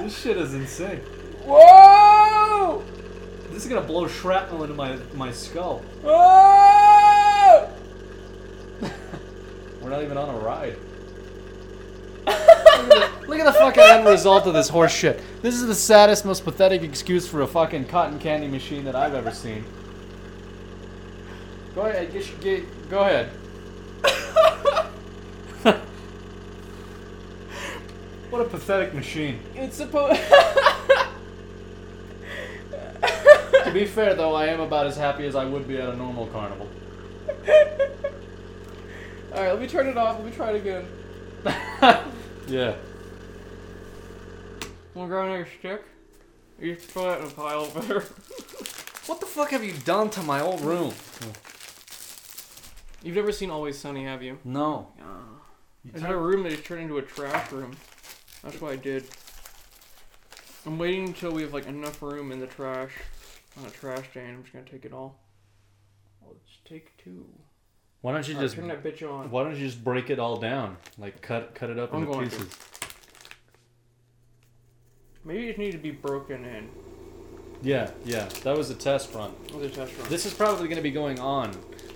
this 0.02 0.16
shit 0.18 0.36
is 0.36 0.54
insane. 0.54 0.98
Whoa! 1.44 2.82
This 3.50 3.64
is 3.64 3.68
gonna 3.68 3.86
blow 3.86 4.06
shrapnel 4.06 4.62
into 4.62 4.74
my 4.74 4.96
my 5.14 5.32
skull. 5.32 5.78
Whoa! 6.02 7.70
We're 9.82 9.90
not 9.90 10.02
even 10.02 10.16
on 10.16 10.34
a 10.34 10.38
ride. 10.38 10.76
Look, 12.28 12.38
at 12.38 12.88
the, 12.88 13.28
look 13.28 13.38
at 13.38 13.46
the 13.46 13.52
fucking 13.52 13.82
end 13.82 14.06
result 14.06 14.46
of 14.46 14.54
this 14.54 14.68
horse 14.68 14.94
shit. 14.94 15.22
This 15.42 15.54
is 15.54 15.66
the 15.66 15.74
saddest, 15.74 16.24
most 16.24 16.44
pathetic 16.44 16.82
excuse 16.82 17.26
for 17.26 17.42
a 17.42 17.46
fucking 17.46 17.86
cotton 17.86 18.18
candy 18.18 18.48
machine 18.48 18.84
that 18.84 18.94
I've 18.94 19.14
ever 19.14 19.30
seen. 19.30 19.64
Go 21.74 21.82
ahead, 21.82 22.12
get, 22.12 22.40
get, 22.40 22.90
go 22.90 23.00
ahead. 23.00 23.28
what 28.30 28.40
a 28.40 28.44
pathetic 28.44 28.94
machine. 28.94 29.40
It's 29.54 29.76
supposed. 29.76 30.20
To 33.68 33.74
be 33.74 33.84
fair, 33.84 34.14
though, 34.14 34.34
I 34.34 34.46
am 34.46 34.60
about 34.60 34.86
as 34.86 34.96
happy 34.96 35.26
as 35.26 35.36
I 35.36 35.44
would 35.44 35.68
be 35.68 35.76
at 35.76 35.90
a 35.90 35.94
normal 35.94 36.26
carnival. 36.28 36.66
all 39.30 39.42
right, 39.42 39.50
let 39.50 39.60
me 39.60 39.66
turn 39.68 39.88
it 39.88 39.98
off. 39.98 40.16
Let 40.16 40.24
me 40.24 40.32
try 40.32 40.52
it 40.52 40.56
again. 40.56 40.86
yeah. 42.48 42.76
Want 44.94 45.08
to 45.08 45.14
grab 45.14 45.26
another 45.26 45.48
stick? 45.58 45.82
You 46.60 46.74
just 46.74 46.88
throw 46.88 47.04
that 47.04 47.20
in 47.20 47.26
a 47.26 47.30
pile 47.30 47.60
over 47.60 47.80
there. 47.80 48.04
What 49.08 49.20
the 49.20 49.26
fuck 49.26 49.52
have 49.52 49.64
you 49.64 49.72
done 49.86 50.10
to 50.10 50.22
my 50.22 50.42
old 50.42 50.60
room? 50.60 50.92
You've 53.02 53.16
never 53.16 53.32
seen 53.32 53.48
Always 53.48 53.78
Sunny, 53.78 54.04
have 54.04 54.22
you? 54.22 54.38
No. 54.44 54.88
I 55.94 55.98
had 55.98 56.10
a 56.10 56.16
room 56.16 56.42
that 56.42 56.50
just 56.50 56.66
turned 56.66 56.82
into 56.82 56.98
a 56.98 57.02
trash 57.02 57.50
room. 57.50 57.74
That's 58.42 58.60
what 58.60 58.72
I 58.72 58.76
did. 58.76 59.04
I'm 60.66 60.78
waiting 60.78 61.06
until 61.06 61.32
we 61.32 61.40
have 61.40 61.54
like 61.54 61.66
enough 61.66 62.02
room 62.02 62.32
in 62.32 62.38
the 62.40 62.46
trash 62.46 62.92
on 63.58 63.64
a 63.66 63.70
trash 63.70 64.04
can. 64.12 64.34
I'm 64.34 64.42
just 64.42 64.52
gonna 64.52 64.66
take 64.66 64.84
it 64.84 64.92
all. 64.92 65.18
Let's 66.26 66.58
take 66.66 66.94
two. 66.98 67.24
Why 68.00 68.12
don't 68.12 68.26
you 68.28 68.34
just 68.34 68.54
turn 68.54 68.68
that 68.68 68.82
bitch 68.84 69.02
on. 69.02 69.30
Why 69.30 69.42
don't 69.44 69.56
you 69.56 69.66
just 69.66 69.82
break 69.82 70.08
it 70.10 70.18
all 70.18 70.36
down? 70.36 70.76
Like 70.98 71.20
cut 71.20 71.54
cut 71.54 71.68
it 71.70 71.78
up 71.78 71.92
I'm 71.92 72.02
into 72.02 72.12
going 72.12 72.30
to. 72.30 72.36
pieces. 72.36 72.56
Maybe 75.24 75.44
it 75.44 75.46
just 75.48 75.58
needed 75.58 75.72
to 75.72 75.78
be 75.82 75.90
broken 75.90 76.44
in. 76.44 76.68
Yeah, 77.60 77.90
yeah. 78.04 78.28
That 78.44 78.56
was 78.56 78.70
a 78.70 78.74
test 78.74 79.12
run. 79.14 79.34
With 79.52 79.64
a 79.64 79.68
test 79.68 79.98
run. 79.98 80.08
This 80.08 80.24
is 80.26 80.32
probably 80.32 80.68
going 80.68 80.76
to 80.76 80.82
be 80.82 80.92
going 80.92 81.18
on 81.18 81.50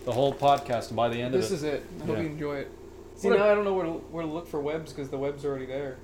the 0.05 0.11
whole 0.13 0.35
podcast, 0.35 0.93
by 0.95 1.09
the 1.09 1.23
end 1.23 1.35
of 1.35 1.41
it. 1.41 1.43
This 1.43 1.53
is 1.53 1.63
it. 1.63 1.85
I 2.03 2.05
hope 2.05 2.17
Yeah. 2.17 2.23
you 2.23 2.29
enjoy 2.31 2.57
it. 2.57 2.71
See 3.15 3.29
What 3.29 3.37
a- 3.37 3.41
now 3.41 3.51
I 3.51 3.55
don't 3.55 3.65
know 3.65 3.73
where 3.75 3.87
to, 3.87 3.93
where 3.93 4.25
to 4.27 4.29
look 4.31 4.49
for 4.49 4.61
webs 4.61 4.93
because 4.93 5.09
the 5.09 5.19
web's 5.19 5.45
already 5.45 5.67
there. 5.67 5.99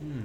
Hmm. 0.00 0.22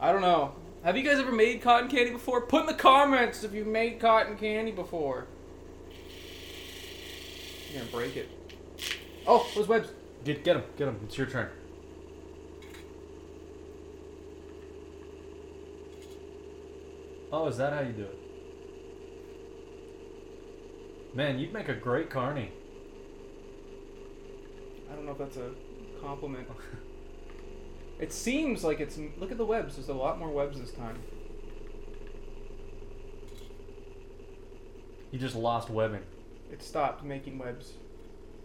I 0.00 0.12
don't 0.12 0.20
know. 0.22 0.52
Have 0.86 0.96
you 0.96 1.02
guys 1.02 1.18
ever 1.18 1.32
made 1.32 1.62
cotton 1.62 1.90
candy 1.90 2.12
before? 2.12 2.42
Put 2.42 2.60
in 2.60 2.66
the 2.66 2.74
comments 2.74 3.42
if 3.42 3.52
you've 3.52 3.66
made 3.66 3.98
cotton 3.98 4.36
candy 4.36 4.70
before. 4.70 5.26
You're 7.72 7.80
gonna 7.80 7.90
break 7.90 8.16
it. 8.16 8.28
Oh, 9.26 9.44
those 9.56 9.66
webs. 9.66 9.88
get 10.22 10.44
get 10.44 10.54
him, 10.54 10.62
get 10.78 10.86
him. 10.86 11.00
It's 11.02 11.18
your 11.18 11.26
turn. 11.26 11.50
Oh, 17.32 17.48
is 17.48 17.56
that 17.56 17.72
how 17.72 17.80
you 17.80 17.92
do 17.92 18.04
it? 18.04 18.18
Man, 21.16 21.40
you'd 21.40 21.52
make 21.52 21.68
a 21.68 21.74
great 21.74 22.10
carny. 22.10 22.52
I 24.88 24.94
don't 24.94 25.04
know 25.04 25.10
if 25.10 25.18
that's 25.18 25.36
a 25.36 25.50
compliment. 26.00 26.46
it 27.98 28.12
seems 28.12 28.64
like 28.64 28.80
it's. 28.80 28.98
Look 29.18 29.30
at 29.30 29.38
the 29.38 29.46
webs. 29.46 29.76
There's 29.76 29.88
a 29.88 29.94
lot 29.94 30.18
more 30.18 30.30
webs 30.30 30.60
this 30.60 30.72
time. 30.72 30.98
You 35.10 35.18
just 35.18 35.36
lost 35.36 35.70
webbing. 35.70 36.02
It 36.52 36.62
stopped 36.62 37.04
making 37.04 37.38
webs. 37.38 37.72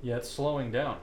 Yeah, 0.01 0.17
it's 0.17 0.29
slowing 0.29 0.71
down. 0.71 0.97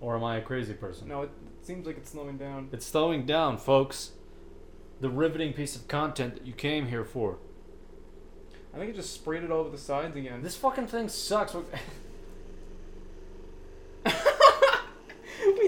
Or 0.00 0.16
am 0.16 0.24
I 0.24 0.36
a 0.36 0.42
crazy 0.42 0.74
person? 0.74 1.08
No, 1.08 1.22
it 1.22 1.30
seems 1.62 1.86
like 1.86 1.96
it's 1.96 2.10
slowing 2.10 2.36
down. 2.36 2.68
It's 2.72 2.84
slowing 2.84 3.24
down, 3.24 3.56
folks. 3.56 4.10
The 5.00 5.08
riveting 5.08 5.52
piece 5.52 5.76
of 5.76 5.88
content 5.88 6.34
that 6.34 6.46
you 6.46 6.52
came 6.52 6.88
here 6.88 7.04
for. 7.04 7.38
I 8.74 8.78
think 8.78 8.90
it 8.90 8.96
just 8.96 9.14
sprayed 9.14 9.44
it 9.44 9.50
all 9.50 9.60
over 9.60 9.70
the 9.70 9.78
sides 9.78 10.16
again. 10.16 10.42
This 10.42 10.56
fucking 10.56 10.88
thing 10.88 11.08
sucks. 11.08 11.54
we 11.54 11.62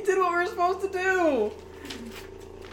did 0.07 0.19
what 0.19 0.31
we 0.31 0.37
were 0.37 0.47
supposed 0.47 0.81
to 0.81 0.89
do. 0.89 1.53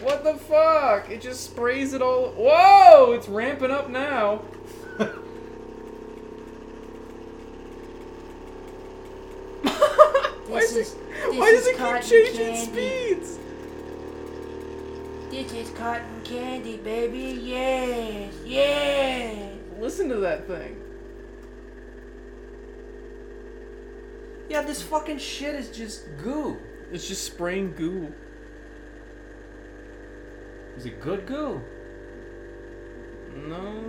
What 0.04 0.24
the 0.24 0.36
fuck? 0.36 1.10
It 1.10 1.22
just 1.22 1.44
sprays 1.44 1.94
it 1.94 2.02
all. 2.02 2.30
Whoa! 2.32 3.14
It's 3.14 3.28
ramping 3.28 3.72
up 3.72 3.90
now. 3.90 4.38
Why 10.48 10.60
is, 10.60 10.76
it, 10.78 10.88
Why 11.34 11.52
does 11.52 11.62
is 11.62 11.68
it 11.68 11.78
keep 11.78 12.02
changing 12.02 12.56
candy. 12.56 12.66
speeds? 12.66 13.40
This 15.32 15.52
is 15.54 15.70
cotton 15.72 16.22
candy, 16.24 16.78
baby. 16.78 17.40
Yes, 17.42 18.34
yes. 18.46 19.58
Listen 19.80 20.10
to 20.10 20.18
that 20.18 20.46
thing. 20.48 20.80
Yeah, 24.50 24.62
this 24.62 24.84
fucking 24.84 25.18
shit 25.18 25.56
is 25.56 25.76
just 25.76 26.06
goo. 26.22 26.60
It's 26.94 27.08
just 27.08 27.24
spraying 27.24 27.74
goo. 27.74 28.14
Is 30.78 30.86
it 30.86 31.02
good 31.02 31.26
goo? 31.26 31.60
No. 33.36 33.84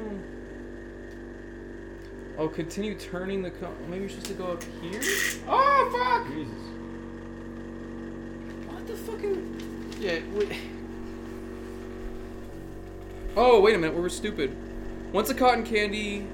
Oh, 2.38 2.48
continue 2.48 2.98
turning 2.98 3.42
the 3.42 3.50
co- 3.50 3.74
maybe 3.90 4.00
you're 4.00 4.08
supposed 4.08 4.28
to 4.28 4.32
go 4.32 4.46
up 4.46 4.64
here. 4.80 5.02
Oh 5.46 5.90
fuck! 5.92 6.26
Jesus. 6.32 6.54
What 8.72 8.86
the 8.86 8.96
fucking? 8.96 9.96
Yeah. 10.00 10.20
Wait. 10.32 10.56
Oh 13.36 13.60
wait 13.60 13.74
a 13.74 13.78
minute, 13.78 13.94
we 13.94 14.00
were 14.00 14.08
stupid. 14.08 14.56
Once 15.12 15.28
a 15.28 15.34
cotton 15.34 15.62
candy, 15.62 16.26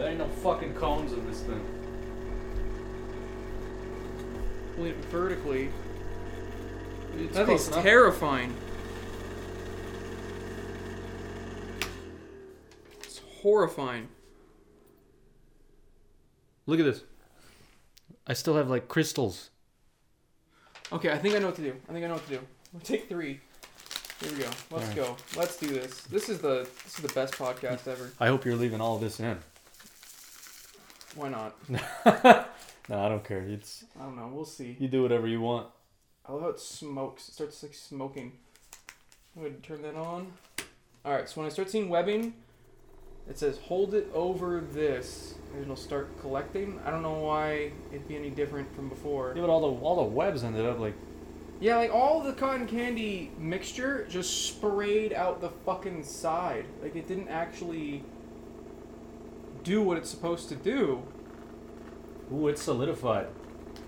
There 0.00 0.08
ain't 0.08 0.18
no 0.18 0.28
fucking 0.28 0.72
cones 0.76 1.12
in 1.12 1.26
this 1.26 1.40
thing. 1.42 1.62
went 4.78 4.96
vertically. 5.04 5.68
It's 7.18 7.34
That 7.36 7.44
close 7.44 7.60
is 7.60 7.68
enough. 7.68 7.82
terrifying. 7.82 8.56
It's 13.02 13.20
horrifying. 13.42 14.08
Look 16.64 16.80
at 16.80 16.86
this. 16.86 17.02
I 18.26 18.32
still 18.32 18.56
have 18.56 18.70
like 18.70 18.88
crystals. 18.88 19.50
Okay, 20.94 21.12
I 21.12 21.18
think 21.18 21.34
I 21.34 21.40
know 21.40 21.48
what 21.48 21.56
to 21.56 21.62
do. 21.62 21.76
I 21.90 21.92
think 21.92 22.06
I 22.06 22.08
know 22.08 22.14
what 22.14 22.24
to 22.24 22.38
do. 22.38 22.40
We'll 22.72 22.80
take 22.80 23.06
three. 23.06 23.38
Here 24.22 24.32
we 24.32 24.38
go. 24.38 24.50
Let's 24.70 24.88
Alright. 24.88 24.96
go. 24.96 25.16
Let's 25.36 25.58
do 25.58 25.66
this. 25.66 26.00
This 26.04 26.30
is 26.30 26.38
the 26.38 26.66
this 26.84 26.94
is 26.96 27.02
the 27.02 27.12
best 27.12 27.34
podcast 27.34 27.86
ever. 27.86 28.12
I 28.18 28.28
hope 28.28 28.46
you're 28.46 28.56
leaving 28.56 28.80
all 28.80 28.96
this 28.96 29.20
in. 29.20 29.36
Why 31.14 31.28
not? 31.28 31.56
no, 31.68 33.04
I 33.04 33.08
don't 33.08 33.24
care. 33.24 33.40
It's 33.40 33.84
I 33.98 34.04
don't 34.04 34.16
know. 34.16 34.30
We'll 34.32 34.44
see. 34.44 34.76
you 34.78 34.88
do 34.88 35.02
whatever 35.02 35.26
you 35.26 35.40
want. 35.40 35.66
I 36.26 36.32
love 36.32 36.42
how 36.42 36.48
it 36.48 36.60
smokes. 36.60 37.28
It 37.28 37.32
starts 37.32 37.62
like 37.62 37.74
smoking. 37.74 38.32
I'm 39.36 39.42
gonna 39.42 39.54
turn 39.56 39.82
that 39.82 39.96
on. 39.96 40.32
All 41.04 41.12
right. 41.12 41.28
So 41.28 41.40
when 41.40 41.46
I 41.48 41.52
start 41.52 41.70
seeing 41.70 41.88
webbing, 41.88 42.34
it 43.28 43.38
says 43.38 43.58
hold 43.58 43.94
it 43.94 44.08
over 44.14 44.60
this, 44.60 45.34
and 45.52 45.62
it'll 45.62 45.76
start 45.76 46.20
collecting. 46.20 46.80
I 46.84 46.90
don't 46.90 47.02
know 47.02 47.14
why 47.14 47.72
it'd 47.90 48.06
be 48.08 48.16
any 48.16 48.30
different 48.30 48.72
from 48.74 48.88
before. 48.88 49.32
Yeah, 49.34 49.42
but 49.42 49.50
all 49.50 49.60
the 49.60 49.80
all 49.80 49.96
the 49.96 50.02
webs 50.02 50.44
ended 50.44 50.66
up 50.66 50.78
like 50.78 50.94
Yeah, 51.60 51.76
like 51.76 51.92
all 51.92 52.20
the 52.20 52.32
cotton 52.32 52.66
candy 52.66 53.32
mixture 53.38 54.06
just 54.08 54.46
sprayed 54.46 55.12
out 55.12 55.40
the 55.40 55.50
fucking 55.50 56.04
side. 56.04 56.66
Like 56.82 56.94
it 56.96 57.08
didn't 57.08 57.28
actually 57.28 58.04
do 59.62 59.82
what 59.82 59.96
it's 59.96 60.10
supposed 60.10 60.48
to 60.48 60.56
do. 60.56 61.02
ooh, 62.32 62.48
it's 62.48 62.62
solidified. 62.62 63.26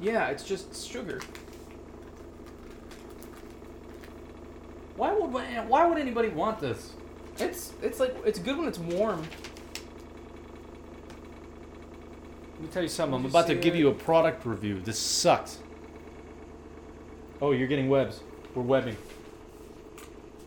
Yeah, 0.00 0.28
it's 0.28 0.44
just 0.44 0.86
sugar. 0.86 1.20
Why 4.96 5.12
would 5.12 5.32
why 5.68 5.86
would 5.86 5.98
anybody 5.98 6.28
want 6.28 6.60
this? 6.60 6.92
It's 7.38 7.72
it's 7.82 7.98
like 7.98 8.14
it's 8.24 8.38
good 8.38 8.58
when 8.58 8.68
it's 8.68 8.78
warm. 8.78 9.22
Let 12.52 12.60
me 12.60 12.68
tell 12.68 12.82
you 12.82 12.88
something. 12.88 13.14
I'm 13.14 13.22
Did 13.22 13.32
you 13.32 13.38
about 13.38 13.48
to 13.48 13.54
see 13.54 13.60
give 13.60 13.74
you 13.74 13.88
a 13.88 13.94
product 13.94 14.46
review. 14.46 14.80
This 14.80 14.98
sucks. 14.98 15.58
Oh, 17.40 17.50
you're 17.50 17.66
getting 17.66 17.88
webs. 17.88 18.20
We're 18.54 18.62
webbing. 18.62 18.96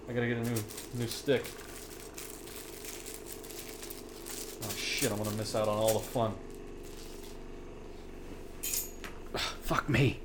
I 0.08 0.14
gotta 0.14 0.28
get 0.28 0.38
a 0.38 0.44
new 0.44 0.56
new 0.94 1.08
stick. 1.08 1.44
Oh 4.64 4.74
shit! 4.96 5.12
I'm 5.12 5.18
gonna 5.18 5.32
miss 5.32 5.54
out 5.56 5.68
on 5.68 5.78
all 5.78 5.94
the 5.94 6.00
fun. 6.00 6.34
Ugh, 9.34 9.40
fuck 9.62 9.90
me. 9.90 10.20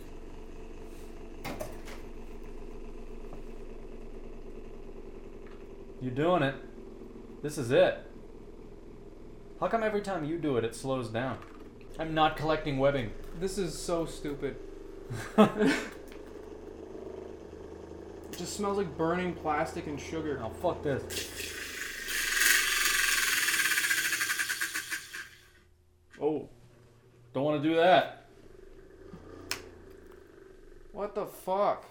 You're 6.01 6.13
doing 6.13 6.43
it. 6.43 6.55
This 7.43 7.59
is 7.59 7.73
it. 7.73 7.99
How 9.59 9.67
come 9.69 9.83
every 9.83 10.01
time 10.03 10.25
you 10.25 10.39
do 10.39 10.57
it, 10.57 10.65
it 10.65 10.75
slows 10.75 11.09
down? 11.09 11.39
I'm 11.99 12.15
not 12.15 12.37
collecting 12.37 12.79
webbing. 12.79 13.11
This 13.41 13.59
is 13.59 13.77
so 13.77 14.07
stupid. 14.07 14.57
it 15.37 15.75
just 18.39 18.57
smells 18.57 18.79
like 18.79 18.97
burning 18.97 19.35
plastic 19.35 19.87
and 19.89 20.01
sugar. 20.01 20.41
Oh, 20.43 20.51
fuck 20.51 20.83
this. 20.83 21.60
Oh, 26.21 26.49
Don't 27.33 27.45
want 27.45 27.63
to 27.63 27.69
do 27.69 27.77
that. 27.77 28.27
what 30.93 31.15
the 31.15 31.25
fuck? 31.27 31.87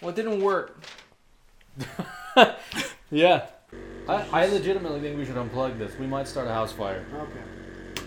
Well, 0.00 0.10
it 0.10 0.16
didn't 0.16 0.40
work. 0.42 0.82
Yeah. 3.10 3.46
I, 4.08 4.26
I 4.32 4.46
legitimately 4.46 5.00
think 5.00 5.16
we 5.18 5.24
should 5.24 5.36
unplug 5.36 5.78
this. 5.78 5.98
We 5.98 6.06
might 6.06 6.28
start 6.28 6.46
a 6.46 6.52
house 6.52 6.72
fire. 6.72 7.04
Okay. 7.14 8.02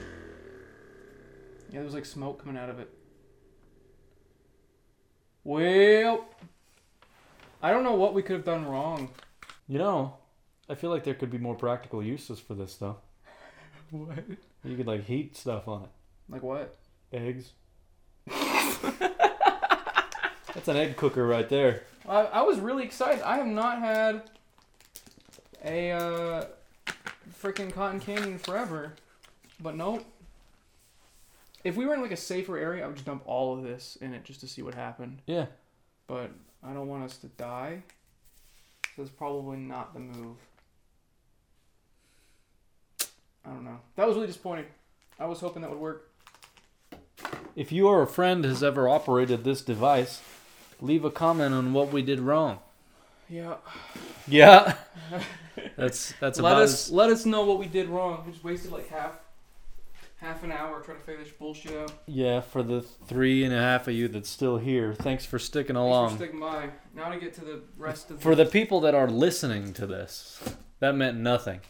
Yeah, 1.70 1.80
there 1.80 1.84
was 1.84 1.94
like 1.94 2.06
smoke 2.06 2.44
coming 2.44 2.58
out 2.62 2.70
of 2.70 2.80
it. 2.80 2.90
Well, 5.44 6.26
I 7.64 7.72
don't 7.72 7.84
know 7.84 7.96
what 7.96 8.14
we 8.14 8.22
could 8.22 8.36
have 8.36 8.46
done 8.46 8.66
wrong. 8.66 9.10
You 9.68 9.80
know, 9.80 10.18
I 10.70 10.76
feel 10.76 10.90
like 10.90 11.04
there 11.04 11.16
could 11.16 11.32
be 11.32 11.38
more 11.38 11.56
practical 11.56 12.04
uses 12.04 12.40
for 12.40 12.54
this 12.54 12.74
stuff. 12.74 12.98
What? 13.92 14.24
You 14.64 14.78
could 14.78 14.88
like 14.88 15.06
heat 15.06 15.36
stuff 15.36 15.68
on 15.68 15.84
it. 15.84 15.90
Like 16.30 16.44
what? 16.44 16.76
Eggs. 17.12 17.52
That's 20.54 20.68
an 20.68 20.78
egg 20.78 20.96
cooker 20.98 21.26
right 21.26 21.48
there. 21.50 21.84
I, 22.08 22.22
I 22.22 22.42
was 22.42 22.60
really 22.60 22.84
excited. 22.84 23.22
I 23.24 23.38
have 23.38 23.48
not 23.48 23.80
had 23.80 24.24
a 25.64 25.92
uh, 25.92 26.46
freaking 27.42 27.74
cotton 27.74 28.00
candy 28.00 28.32
in 28.32 28.40
forever, 28.40 28.94
but 29.60 29.76
nope. 29.76 30.06
If 31.64 31.76
we 31.76 31.86
were 31.86 31.94
in 31.94 32.02
like 32.02 32.12
a 32.12 32.18
safer 32.18 32.58
area, 32.58 32.84
I 32.84 32.88
would 32.88 32.96
just 32.96 33.06
dump 33.06 33.24
all 33.26 33.58
of 33.58 33.64
this 33.64 33.98
in 34.02 34.14
it 34.14 34.24
just 34.24 34.40
to 34.42 34.48
see 34.48 34.62
what 34.62 34.74
happened. 34.74 35.22
Yeah. 35.28 35.46
But 36.08 36.32
I 36.64 36.74
don't 36.74 36.88
want 36.88 37.04
us 37.04 37.18
to 37.18 37.28
die, 37.28 37.84
so 38.96 39.04
it's 39.04 39.12
probably 39.12 39.58
not 39.58 39.94
the 39.94 40.00
move. 40.00 40.38
I 43.46 43.50
don't 43.50 43.64
know. 43.64 43.80
That 43.96 44.08
was 44.08 44.16
really 44.16 44.28
disappointing. 44.28 44.66
I 45.20 45.26
was 45.26 45.40
hoping 45.40 45.62
that 45.62 45.72
would 45.72 45.80
work. 45.80 46.10
If 47.56 47.72
you 47.72 47.88
or 47.88 48.02
a 48.02 48.08
friend 48.08 48.44
has 48.46 48.64
ever 48.64 48.88
operated 48.88 49.44
this 49.44 49.62
device, 49.62 50.22
leave 50.80 51.06
a 51.06 51.12
comment 51.12 51.54
on 51.54 51.74
what 51.74 51.92
we 51.92 52.02
did 52.02 52.20
wrong. 52.20 52.60
Yeah. 53.30 53.56
Yeah. 54.28 54.76
that's 55.78 56.14
that's 56.20 56.40
let 56.40 56.52
about 56.52 56.62
us 56.64 56.88
as, 56.88 56.92
let 56.92 57.10
us 57.10 57.26
know 57.26 57.46
what 57.46 57.60
we 57.60 57.68
did 57.68 57.88
wrong. 57.88 58.24
We 58.26 58.32
just 58.32 58.44
wasted 58.44 58.72
like 58.72 58.90
half 58.90 59.20
half 60.18 60.44
an 60.44 60.52
hour 60.52 60.82
trying 60.82 60.98
to 60.98 61.04
figure 61.04 61.24
this 61.24 61.34
bullshit 61.34 61.76
out. 61.78 61.94
Yeah, 62.06 62.42
for 62.42 62.62
the 62.62 62.82
three 62.82 63.44
and 63.44 63.54
a 63.54 63.60
half 63.60 63.88
of 63.88 63.94
you 63.94 64.08
that's 64.08 64.30
still 64.30 64.58
here, 64.58 64.94
thanks 64.94 65.26
for 65.26 65.40
sticking 65.40 65.76
Thanks 65.76 65.88
along. 65.88 66.10
for 66.12 66.16
sticking 66.18 66.40
by. 66.40 66.70
Now 66.96 67.10
to 67.10 67.20
get 67.20 67.34
to 67.36 67.46
the 67.46 67.62
rest 67.78 68.12
of 68.12 68.22
For 68.22 68.36
the 68.36 68.46
people 68.46 68.82
that 68.82 68.94
are 68.94 69.08
listening 69.08 69.74
to 69.74 69.88
this, 69.88 70.42
that 70.80 70.96
meant 70.96 71.18
nothing. 71.18 71.62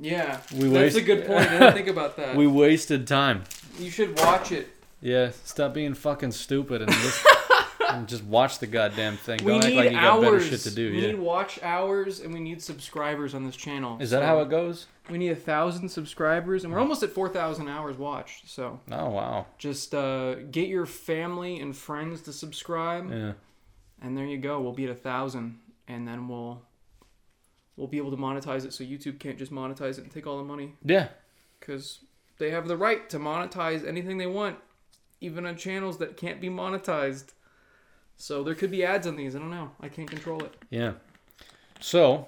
Yeah. 0.00 0.40
We 0.52 0.68
That's 0.68 0.94
waste- 0.94 0.96
a 0.96 1.02
good 1.02 1.26
point. 1.26 1.40
I 1.48 1.58
didn't 1.58 1.74
think 1.74 1.88
about 1.88 2.16
that. 2.18 2.36
We 2.36 2.46
wasted 2.46 3.06
time. 3.06 3.44
you 3.78 3.90
should 3.90 4.18
watch 4.18 4.52
it. 4.52 4.68
Yeah, 5.00 5.30
stop 5.44 5.74
being 5.74 5.94
fucking 5.94 6.32
stupid 6.32 6.82
and 6.82 6.90
just, 6.90 7.26
and 7.88 8.08
just 8.08 8.24
watch 8.24 8.58
the 8.58 8.66
goddamn 8.66 9.16
thing. 9.16 9.38
we 9.44 9.52
Don't 9.52 9.62
act 9.62 9.68
need 9.70 9.76
like 9.76 9.84
you 9.90 9.96
got 9.96 10.04
hours. 10.04 10.24
better 10.24 10.40
shit 10.40 10.60
to 10.62 10.70
do. 10.72 10.90
we 10.90 11.00
Yeah. 11.00 11.06
need 11.12 11.18
watch 11.20 11.62
hours 11.62 12.18
and 12.20 12.34
we 12.34 12.40
need 12.40 12.60
subscribers 12.60 13.32
on 13.34 13.44
this 13.46 13.54
channel. 13.54 13.96
Is 14.00 14.10
that 14.10 14.20
So 14.22 14.26
how 14.26 14.40
it 14.40 14.50
goes? 14.50 14.86
We 15.08 15.16
need 15.18 15.30
a 15.30 15.36
thousand 15.36 15.88
subscribers 15.88 16.64
and 16.64 16.72
we're 16.72 16.80
almost 16.80 17.02
at 17.04 17.10
four 17.10 17.28
thousand 17.28 17.68
hours 17.68 17.96
watched. 17.96 18.48
So 18.50 18.80
Oh 18.90 19.10
wow. 19.10 19.46
just 19.56 19.94
uh, 19.94 20.34
get 20.50 20.68
your 20.68 20.84
family 20.84 21.60
and 21.60 21.76
friends 21.76 22.20
to 22.22 22.32
subscribe, 22.32 23.10
Yeah. 23.10 23.32
and 24.02 24.18
there 24.18 24.26
you 24.26 24.38
go. 24.38 24.60
We'll 24.60 24.72
be 24.72 24.84
at 24.84 24.90
a 24.90 24.94
thousand, 24.96 25.60
and 25.86 26.06
then 26.08 26.26
we'll 26.28 26.62
we'll 27.78 27.86
be 27.88 27.96
able 27.98 28.10
to 28.10 28.16
monetize 28.16 28.64
it. 28.66 28.72
So 28.74 28.84
YouTube 28.84 29.18
can't 29.18 29.38
just 29.38 29.52
monetize 29.52 29.92
it 29.98 30.04
and 30.04 30.10
take 30.10 30.26
all 30.26 30.36
the 30.36 30.44
money 30.44 30.74
Yeah. 30.84 31.08
because 31.60 32.00
they 32.38 32.50
have 32.50 32.68
the 32.68 32.76
right 32.76 33.08
to 33.10 33.18
monetize 33.18 33.86
anything 33.86 34.18
they 34.18 34.26
want, 34.26 34.56
even 35.20 35.46
on 35.46 35.56
channels 35.56 35.98
that 35.98 36.16
can't 36.16 36.40
be 36.40 36.48
monetized. 36.50 37.32
So 38.16 38.42
there 38.42 38.54
could 38.56 38.70
be 38.72 38.84
ads 38.84 39.06
on 39.06 39.16
these. 39.16 39.34
I 39.36 39.38
don't 39.38 39.50
know. 39.50 39.70
I 39.80 39.88
can't 39.88 40.10
control 40.10 40.42
it. 40.44 40.54
Yeah. 40.70 40.92
So, 41.80 42.26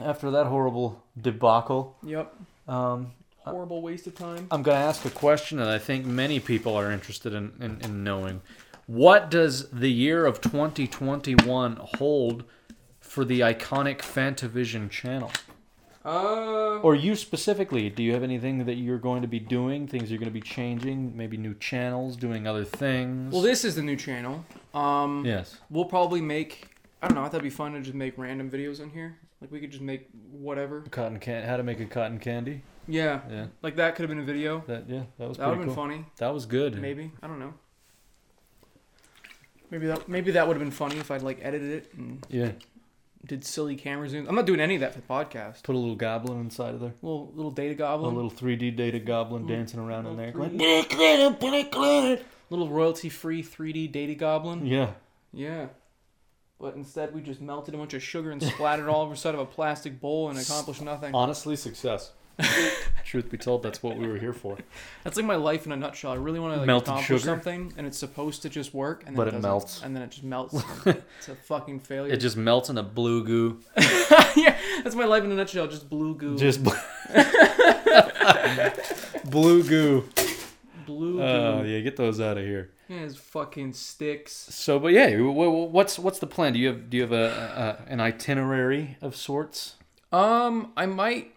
after 0.00 0.30
that 0.30 0.46
horrible 0.46 1.02
debacle, 1.20 1.96
Yep. 2.04 2.32
um, 2.68 3.12
Horrible 3.44 3.80
waste 3.82 4.06
of 4.06 4.14
time. 4.14 4.46
I'm 4.50 4.62
going 4.62 4.76
to 4.76 4.84
ask 4.84 5.04
a 5.06 5.10
question 5.10 5.56
that 5.58 5.68
I 5.68 5.78
think 5.78 6.04
many 6.04 6.38
people 6.38 6.74
are 6.76 6.92
interested 6.92 7.32
in, 7.32 7.52
in, 7.60 7.80
in 7.80 8.04
knowing. 8.04 8.42
What 8.86 9.30
does 9.30 9.70
the 9.70 9.90
year 9.90 10.26
of 10.26 10.40
2021 10.42 11.76
hold 11.96 12.44
for 13.18 13.24
the 13.24 13.40
iconic 13.40 13.98
Fantavision 13.98 14.88
channel? 14.88 15.32
Uh, 16.04 16.78
Or 16.82 16.94
you 16.94 17.16
specifically, 17.16 17.90
do 17.90 18.00
you 18.04 18.12
have 18.12 18.22
anything 18.22 18.64
that 18.66 18.74
you're 18.74 18.96
going 19.00 19.22
to 19.22 19.26
be 19.28 19.40
doing? 19.40 19.88
Things 19.88 20.08
you're 20.08 20.20
going 20.20 20.28
to 20.32 20.40
be 20.40 20.40
changing? 20.40 21.16
Maybe 21.16 21.36
new 21.36 21.54
channels, 21.54 22.14
doing 22.14 22.46
other 22.46 22.64
things? 22.64 23.32
well, 23.32 23.42
this 23.42 23.64
is 23.64 23.74
the 23.74 23.82
new 23.82 23.96
channel. 23.96 24.44
Um, 24.72 25.24
Yes. 25.26 25.58
we'll 25.68 25.86
probably 25.86 26.20
make. 26.20 26.68
I 27.02 27.08
don't 27.08 27.16
know. 27.16 27.22
I 27.22 27.24
thought 27.24 27.34
it'd 27.38 27.42
be 27.42 27.50
fun 27.50 27.72
to 27.72 27.80
just 27.80 27.94
make 27.96 28.16
random 28.16 28.48
videos 28.52 28.80
on 28.80 28.90
here. 28.90 29.18
Like 29.40 29.50
we 29.50 29.58
could 29.58 29.72
just 29.72 29.82
make 29.82 30.08
whatever. 30.30 30.82
Cotton 30.92 31.18
can 31.18 31.42
how 31.44 31.56
to 31.56 31.64
make 31.64 31.80
a 31.80 31.86
cotton 31.86 32.20
candy? 32.20 32.62
Yeah. 32.86 33.22
Yeah. 33.28 33.46
Like 33.62 33.74
that 33.76 33.96
could 33.96 34.02
have 34.02 34.10
been 34.10 34.20
a 34.20 34.30
video. 34.32 34.62
That 34.68 34.88
yeah, 34.88 35.02
that 35.18 35.28
was 35.28 35.38
That 35.38 35.48
would 35.48 35.56
have 35.58 35.66
cool. 35.66 35.74
been 35.74 35.90
funny. 35.90 36.04
That 36.18 36.32
was 36.32 36.46
good. 36.46 36.80
Maybe. 36.80 37.10
I 37.20 37.26
don't 37.26 37.40
know. 37.40 37.54
Maybe 39.72 39.86
that 39.88 40.08
maybe 40.08 40.30
that 40.32 40.46
would 40.46 40.54
have 40.56 40.62
been 40.62 40.70
funny 40.72 40.96
if 40.98 41.10
I'd 41.10 41.22
like 41.22 41.40
edited 41.42 41.70
it 41.70 41.92
and 41.96 42.24
Yeah. 42.30 42.52
Did 43.26 43.44
silly 43.44 43.76
camera 43.76 44.08
zooms. 44.08 44.28
I'm 44.28 44.34
not 44.34 44.46
doing 44.46 44.60
any 44.60 44.76
of 44.76 44.80
that 44.80 44.94
for 44.94 45.00
the 45.00 45.06
podcast. 45.06 45.62
Put 45.62 45.74
a 45.74 45.78
little 45.78 45.96
goblin 45.96 46.40
inside 46.40 46.74
of 46.74 46.80
there. 46.80 46.94
Little 47.02 47.32
little 47.34 47.50
data 47.50 47.74
goblin. 47.74 48.12
A 48.12 48.14
little 48.14 48.30
3D 48.30 48.76
data 48.76 48.98
goblin 48.98 49.46
dancing 49.46 49.80
around 49.80 50.06
in 50.06 50.16
there. 50.16 50.32
little 50.32 51.64
going, 51.64 52.18
little 52.50 52.68
royalty 52.68 53.08
free 53.08 53.42
3D 53.42 53.90
data 53.90 54.14
goblin. 54.14 54.66
Yeah. 54.66 54.92
Yeah. 55.32 55.66
But 56.60 56.74
instead, 56.74 57.14
we 57.14 57.20
just 57.20 57.40
melted 57.40 57.74
a 57.74 57.78
bunch 57.78 57.94
of 57.94 58.02
sugar 58.02 58.32
and 58.32 58.42
splattered 58.42 58.88
all 58.88 59.02
over 59.02 59.14
the 59.14 59.20
side 59.20 59.34
of 59.34 59.40
a 59.40 59.46
plastic 59.46 60.00
bowl 60.00 60.28
and 60.28 60.38
accomplished 60.38 60.82
nothing. 60.82 61.14
Honestly, 61.14 61.54
success. 61.54 62.12
Truth 63.04 63.30
be 63.30 63.38
told, 63.38 63.62
that's 63.62 63.82
what 63.82 63.96
we 63.96 64.06
were 64.06 64.18
here 64.18 64.34
for. 64.34 64.58
That's 65.02 65.16
like 65.16 65.24
my 65.24 65.36
life 65.36 65.64
in 65.64 65.72
a 65.72 65.76
nutshell. 65.76 66.12
I 66.12 66.16
really 66.16 66.38
want 66.40 66.52
to 66.54 66.58
like 66.58 66.66
Melted 66.66 66.88
accomplish 66.88 67.06
sugar? 67.06 67.18
something, 67.20 67.72
and 67.78 67.86
it's 67.86 67.96
supposed 67.96 68.42
to 68.42 68.50
just 68.50 68.74
work, 68.74 69.00
and 69.06 69.08
then 69.08 69.16
But 69.16 69.28
it 69.28 69.30
doesn't, 69.30 69.42
melts. 69.42 69.82
and 69.82 69.96
then 69.96 70.02
it 70.02 70.10
just 70.10 70.24
melts. 70.24 70.54
it's 70.86 71.28
a 71.28 71.34
fucking 71.34 71.80
failure. 71.80 72.12
It 72.12 72.18
just 72.18 72.36
melts 72.36 72.68
in 72.68 72.76
a 72.76 72.82
blue 72.82 73.24
goo. 73.24 73.60
yeah, 74.36 74.56
that's 74.84 74.94
my 74.94 75.06
life 75.06 75.24
in 75.24 75.32
a 75.32 75.34
nutshell. 75.34 75.66
Just 75.68 75.88
blue 75.88 76.14
goo. 76.16 76.36
Just 76.36 76.62
bl- 76.62 76.70
blue 79.24 79.62
goo. 79.64 80.04
blue 80.86 81.14
goo. 81.16 81.22
Oh 81.22 81.62
yeah, 81.62 81.80
get 81.80 81.96
those 81.96 82.20
out 82.20 82.38
of 82.38 82.44
here. 82.44 82.70
Yeah, 82.88 82.98
it's 83.00 83.16
fucking 83.16 83.72
sticks. 83.74 84.32
So, 84.32 84.78
but 84.78 84.88
yeah, 84.92 85.10
wh- 85.16 85.32
wh- 85.34 85.72
what's 85.72 85.98
what's 85.98 86.18
the 86.18 86.26
plan? 86.26 86.52
Do 86.52 86.58
you 86.58 86.68
have 86.68 86.90
do 86.90 86.96
you 86.96 87.02
have 87.02 87.12
a, 87.12 87.78
a 87.88 87.90
an 87.92 88.00
itinerary 88.00 88.96
of 89.00 89.14
sorts? 89.16 89.74
Um, 90.12 90.72
I 90.76 90.86
might 90.86 91.32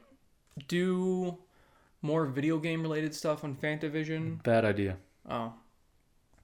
do 0.67 1.37
more 2.01 2.25
video 2.25 2.57
game 2.57 2.81
related 2.81 3.13
stuff 3.13 3.43
on 3.43 3.55
Fantavision. 3.55 4.41
Bad 4.43 4.65
idea. 4.65 4.97
Oh, 5.29 5.53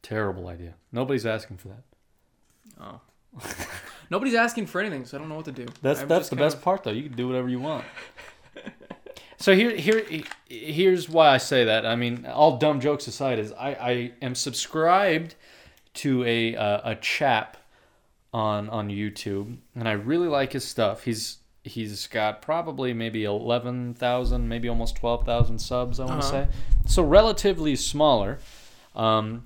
Terrible 0.04 0.48
idea. 0.48 0.76
Nobody's 0.92 1.26
asking 1.26 1.58
for 1.58 1.70
that. 1.70 1.84
oh. 2.80 3.02
Nobody's 4.10 4.36
asking 4.36 4.68
for 4.68 4.80
anything, 4.80 5.04
so 5.06 5.18
I 5.18 5.20
don't 5.20 5.28
know 5.30 5.36
what 5.36 5.46
to 5.46 5.52
do. 5.52 5.66
That's 5.82 6.02
I'm 6.02 6.08
that's 6.08 6.30
the 6.30 6.36
best 6.38 6.58
of- 6.58 6.64
part 6.64 6.84
though. 6.84 6.92
You 6.92 7.04
can 7.04 7.14
do 7.18 7.28
whatever 7.28 7.50
you 7.50 7.60
want. 7.60 7.84
so 9.38 9.54
here 9.54 9.76
here 9.76 10.02
here's 10.48 11.10
why 11.10 11.30
I 11.30 11.38
say 11.38 11.66
that. 11.66 11.86
I 11.86 11.96
mean, 11.96 12.26
all 12.26 12.58
dumb 12.58 12.80
jokes 12.80 13.08
aside, 13.08 13.38
is 13.38 13.52
I 13.54 13.70
I 13.74 14.12
am 14.22 14.34
subscribed 14.34 15.36
to 15.96 16.24
a 16.24 16.56
uh, 16.56 16.92
a 16.92 16.96
chap 16.96 17.58
on 18.34 18.70
on 18.70 18.88
YouTube, 18.90 19.58
and 19.76 19.88
I 19.90 19.94
really 19.94 20.28
like 20.30 20.54
his 20.54 20.64
stuff. 20.64 21.04
He's 21.04 21.40
he's 21.68 22.08
got 22.08 22.42
probably 22.42 22.94
maybe 22.94 23.24
eleven 23.26 23.94
thousand, 23.94 24.48
maybe 24.50 24.68
almost 24.70 24.96
twelve 24.96 25.26
thousand 25.26 25.60
subs. 25.60 26.00
I 26.00 26.06
want 26.06 26.22
to 26.22 26.28
Uh-huh. 26.28 26.46
say 26.46 26.48
so 26.88 27.04
relatively 27.04 27.76
smaller, 27.76 28.40
um, 28.96 29.46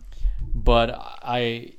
but 0.53 0.91
I 1.23 1.73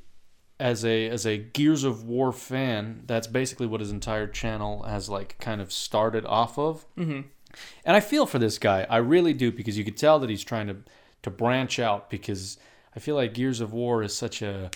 as 0.60 0.84
a 0.84 1.08
as 1.08 1.26
a 1.26 1.38
Gears 1.38 1.84
of 1.84 2.04
War 2.04 2.32
fan, 2.32 3.02
that's 3.06 3.26
basically 3.26 3.66
what 3.66 3.80
his 3.80 3.90
entire 3.90 4.26
channel 4.26 4.82
has 4.84 5.08
like 5.08 5.38
kind 5.40 5.60
of 5.60 5.72
started 5.72 6.24
off 6.26 6.58
of. 6.58 6.84
Mhm. 6.96 7.24
And 7.84 7.96
I 7.96 8.00
feel 8.00 8.24
for 8.26 8.38
this 8.38 8.58
guy, 8.58 8.86
I 8.88 8.96
really 8.98 9.34
do, 9.34 9.52
because 9.52 9.76
you 9.76 9.84
could 9.84 9.96
tell 9.96 10.18
that 10.20 10.30
he's 10.30 10.44
trying 10.44 10.68
to 10.68 10.76
to 11.22 11.30
branch 11.30 11.78
out. 11.78 12.10
Because 12.10 12.58
I 12.96 13.00
feel 13.00 13.14
like 13.14 13.34
Gears 13.34 13.60
of 13.60 13.72
War 13.72 14.02
is 14.02 14.14
such 14.16 14.42
a 14.42 14.70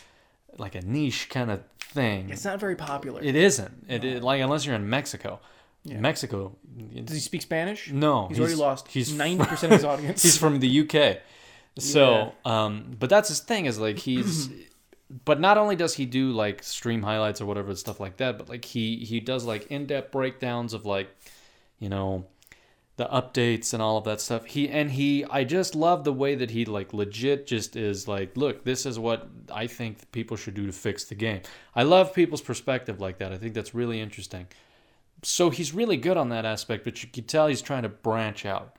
like 0.59 0.75
a 0.75 0.81
niche 0.83 1.29
kind 1.31 1.51
of 1.51 1.63
thing. 1.81 2.31
It's 2.31 2.45
not 2.45 2.59
very 2.61 2.77
popular. 2.77 3.23
It 3.23 3.37
isn't. 3.37 3.87
It, 3.89 4.05
it 4.05 4.23
like 4.23 4.41
unless 4.43 4.67
you're 4.67 4.75
in 4.75 4.89
Mexico. 4.91 5.41
Yeah. 5.87 6.01
Mexico. 6.01 6.57
Does 7.05 7.15
he 7.15 7.21
speak 7.21 7.43
Spanish? 7.43 7.91
No, 7.91 8.27
He's, 8.29 8.41
already 8.41 8.57
lost. 8.57 8.89
He's 8.89 9.09
He's 9.09 9.17
ninety 9.17 9.45
percent 9.45 9.73
of 9.73 9.79
his 9.79 9.85
audience. 9.93 10.23
he's 10.23 10.37
from 10.37 10.59
the 10.61 10.81
UK. 10.81 11.19
So, 11.79 12.33
um, 12.45 12.97
but 12.99 13.11
that's 13.11 13.29
his 13.29 13.41
thing 13.41 13.67
is 13.67 13.79
like 13.79 13.99
he's, 13.99 14.49
but 15.25 15.39
not 15.41 15.59
only 15.59 15.77
does 15.77 15.95
he 15.95 16.07
do 16.07 16.33
like 16.33 16.63
stream 16.63 17.03
highlights 17.03 17.41
or 17.41 17.47
whatever 17.47 17.75
stuff 17.77 18.01
like 18.01 18.17
that, 18.17 18.39
but 18.39 18.49
like 18.49 18.65
he 18.65 18.97
he 19.05 19.21
does 19.21 19.45
like 19.45 19.67
in 19.71 19.87
depth 19.87 20.11
breakdowns 20.11 20.73
of 20.73 20.85
like, 20.87 21.09
you 21.79 21.89
know, 21.89 22.25
the 22.97 23.05
updates 23.07 23.75
and 23.75 23.83
all 23.83 23.99
of 23.99 24.05
that 24.05 24.21
stuff. 24.21 24.47
He 24.47 24.69
and 24.69 24.91
he, 24.91 25.25
I 25.27 25.45
just 25.45 25.75
love 25.75 26.05
the 26.05 26.13
way 26.13 26.35
that 26.35 26.51
he 26.51 26.65
like 26.65 26.95
legit 26.95 27.47
just 27.47 27.77
is 27.77 28.09
like, 28.09 28.37
look, 28.37 28.65
this 28.65 28.87
is 28.87 28.99
what 28.99 29.29
I 29.53 29.67
think 29.67 30.11
people 30.13 30.37
should 30.37 30.55
do 30.55 30.67
to 30.67 30.73
fix 30.73 31.05
the 31.05 31.15
game. 31.15 31.43
I 31.75 31.83
love 31.83 32.15
people's 32.15 32.41
perspective 32.41 33.01
like 33.01 33.19
that. 33.19 33.33
I 33.33 33.37
think 33.39 33.55
that's 33.55 33.75
really 33.75 34.01
interesting. 34.01 34.47
So 35.23 35.51
he's 35.51 35.73
really 35.75 35.97
good 35.97 36.17
on 36.17 36.29
that 36.29 36.45
aspect, 36.45 36.85
but 36.85 37.03
you 37.03 37.09
can 37.09 37.25
tell 37.25 37.47
he's 37.47 37.63
trying 37.63 37.83
to 37.83 37.89
branch 37.89 38.47
out 38.47 38.77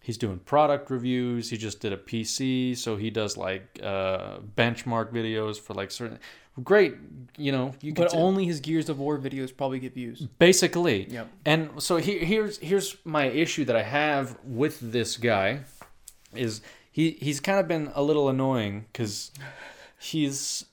he's 0.00 0.16
doing 0.16 0.38
product 0.38 0.90
reviews 0.90 1.50
he 1.50 1.56
just 1.56 1.80
did 1.80 1.92
a 1.92 1.96
pc 1.96 2.76
so 2.76 2.96
he 2.96 3.10
does 3.10 3.36
like 3.36 3.78
uh 3.82 4.38
benchmark 4.56 5.12
videos 5.12 5.60
for 5.60 5.74
like 5.74 5.90
certain 5.90 6.18
great 6.64 6.94
you 7.36 7.52
know 7.52 7.72
you 7.80 7.92
but 7.94 8.14
only 8.14 8.44
his 8.44 8.60
Gears 8.60 8.88
of 8.88 8.98
War 8.98 9.18
videos 9.18 9.56
probably 9.56 9.78
get 9.78 9.94
views. 9.94 10.20
basically 10.38 11.08
Yep. 11.08 11.28
and 11.44 11.82
so 11.82 11.96
he, 11.96 12.18
here's 12.18 12.58
here's 12.58 12.96
my 13.04 13.26
issue 13.26 13.64
that 13.66 13.76
i 13.76 13.82
have 13.82 14.36
with 14.44 14.78
this 14.80 15.16
guy 15.16 15.60
is 16.34 16.60
he 16.90 17.12
he's 17.12 17.40
kind 17.40 17.60
of 17.60 17.68
been 17.68 17.90
a 17.94 18.02
little 18.02 18.28
annoying 18.28 18.86
because 18.92 19.30
he's 19.98 20.64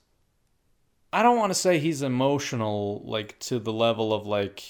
i 1.14 1.22
don't 1.22 1.38
want 1.38 1.51
to 1.51 1.60
say 1.60 1.80
he's 1.80 2.01
emotional 2.01 3.01
like 3.05 3.38
to 3.39 3.60
the 3.60 3.74
level 3.74 4.14
of 4.14 4.26
like 4.26 4.64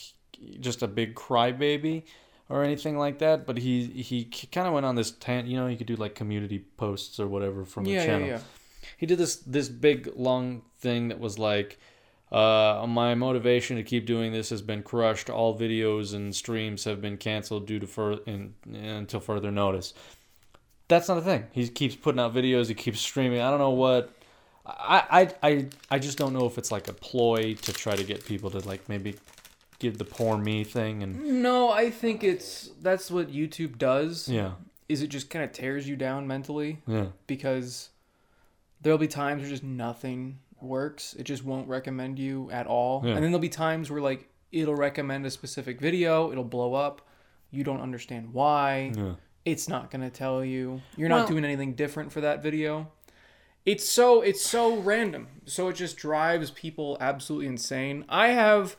just 0.60 0.84
a 0.84 0.88
big 0.88 1.16
crybaby 1.16 2.04
or 2.50 2.64
anything 2.64 2.98
like 2.98 3.20
that 3.20 3.46
but 3.46 3.58
he 3.58 3.86
he 3.86 4.24
kind 4.52 4.68
of 4.68 4.74
went 4.74 4.86
on 4.86 4.96
this 4.96 5.12
tant 5.12 5.48
you 5.48 5.58
know 5.58 5.68
you 5.68 5.78
could 5.78 5.88
do 5.88 5.96
like 5.96 6.16
community 6.16 6.60
posts 6.78 7.20
or 7.20 7.28
whatever 7.28 7.66
from 7.66 7.84
the 7.84 7.92
Yeah, 7.92 7.98
yeah, 8.00 8.06
channel 8.06 8.28
yeah. 8.28 8.40
he 8.98 9.06
did 9.06 9.18
this 9.18 9.38
this 9.38 9.70
big 9.70 10.12
long 10.16 10.62
thing 10.80 11.10
that 11.10 11.20
was 11.20 11.38
like 11.38 11.80
uh, 12.32 12.86
my 12.88 13.16
motivation 13.16 13.78
to 13.78 13.84
keep 13.84 14.06
doing 14.06 14.34
this 14.34 14.50
has 14.50 14.62
been 14.62 14.84
crushed. 14.84 15.30
All 15.30 15.58
videos 15.58 16.14
and 16.14 16.36
streams 16.36 16.84
have 16.84 17.02
been 17.02 17.16
canceled 17.16 17.66
due 17.68 17.80
to 17.80 17.88
fur- 17.88 18.20
in, 18.26 18.54
until 18.66 19.22
further 19.22 19.50
notice. 19.50 19.94
That's 20.90 21.08
not 21.08 21.18
a 21.18 21.22
thing. 21.22 21.46
He 21.54 21.70
keeps 21.70 21.96
putting 21.96 22.20
out 22.20 22.34
videos. 22.34 22.68
He 22.68 22.74
keeps 22.74 23.00
streaming. 23.00 23.40
I 23.40 23.50
don't 23.50 23.60
know 23.60 23.70
what. 23.70 24.12
I, 24.66 25.30
I, 25.42 25.48
I, 25.50 25.66
I 25.90 26.00
just 26.00 26.18
don't 26.18 26.34
know 26.34 26.46
if 26.46 26.58
it's 26.58 26.70
like 26.70 26.90
a 26.90 26.94
ploy 26.94 27.54
to 27.54 27.72
try 27.72 27.96
to 27.96 28.04
get 28.04 28.26
people 28.26 28.50
to 28.52 28.60
like 28.68 28.90
maybe 28.90 29.16
give 29.80 29.98
the 29.98 30.06
poor 30.06 30.38
me 30.38 30.64
thing 30.64 31.04
and 31.04 31.42
No, 31.44 31.70
I 31.70 31.90
think 31.90 32.24
it's 32.24 32.72
that's 32.82 33.12
what 33.12 33.32
YouTube 33.32 33.78
does. 33.78 34.28
yeah 34.28 34.52
Is 34.90 35.02
it 35.02 35.08
just 35.08 35.30
kind 35.30 35.44
of 35.46 35.52
tears 35.52 35.88
you 35.88 35.96
down 35.96 36.28
mentally 36.28 36.82
yeah 36.88 37.08
because 37.28 37.90
there'll 38.82 38.98
be 39.00 39.08
times 39.08 39.42
where 39.42 39.50
just 39.50 39.64
nothing 39.64 40.40
works. 40.62 41.14
It 41.14 41.24
just 41.24 41.44
won't 41.44 41.68
recommend 41.68 42.18
you 42.20 42.50
at 42.52 42.66
all. 42.68 43.02
Yeah. 43.04 43.10
And 43.14 43.18
then 43.24 43.32
there'll 43.32 43.40
be 43.40 43.50
times 43.50 43.92
where 43.92 44.02
like 44.02 44.28
it'll 44.52 44.76
recommend 44.76 45.26
a 45.26 45.30
specific 45.32 45.80
video, 45.80 46.32
it'll 46.32 46.44
blow 46.44 46.74
up. 46.74 47.08
You 47.52 47.64
don't 47.64 47.82
understand 47.82 48.34
why. 48.34 48.92
yeah 48.96 49.14
It's 49.46 49.68
not 49.70 49.92
going 49.92 50.02
to 50.02 50.10
tell 50.10 50.44
you. 50.44 50.82
You're 50.96 51.10
Well- 51.10 51.20
not 51.20 51.28
doing 51.28 51.46
anything 51.46 51.74
different 51.76 52.12
for 52.12 52.22
that 52.22 52.42
video. 52.42 52.92
It's 53.66 53.88
so 53.88 54.22
it's 54.22 54.44
so 54.46 54.78
random. 54.78 55.28
So 55.46 55.68
it 55.68 55.74
just 55.76 55.98
drives 55.98 56.52
people 56.52 56.98
absolutely 57.02 57.48
insane. 57.48 58.06
I 58.10 58.30
have 58.30 58.78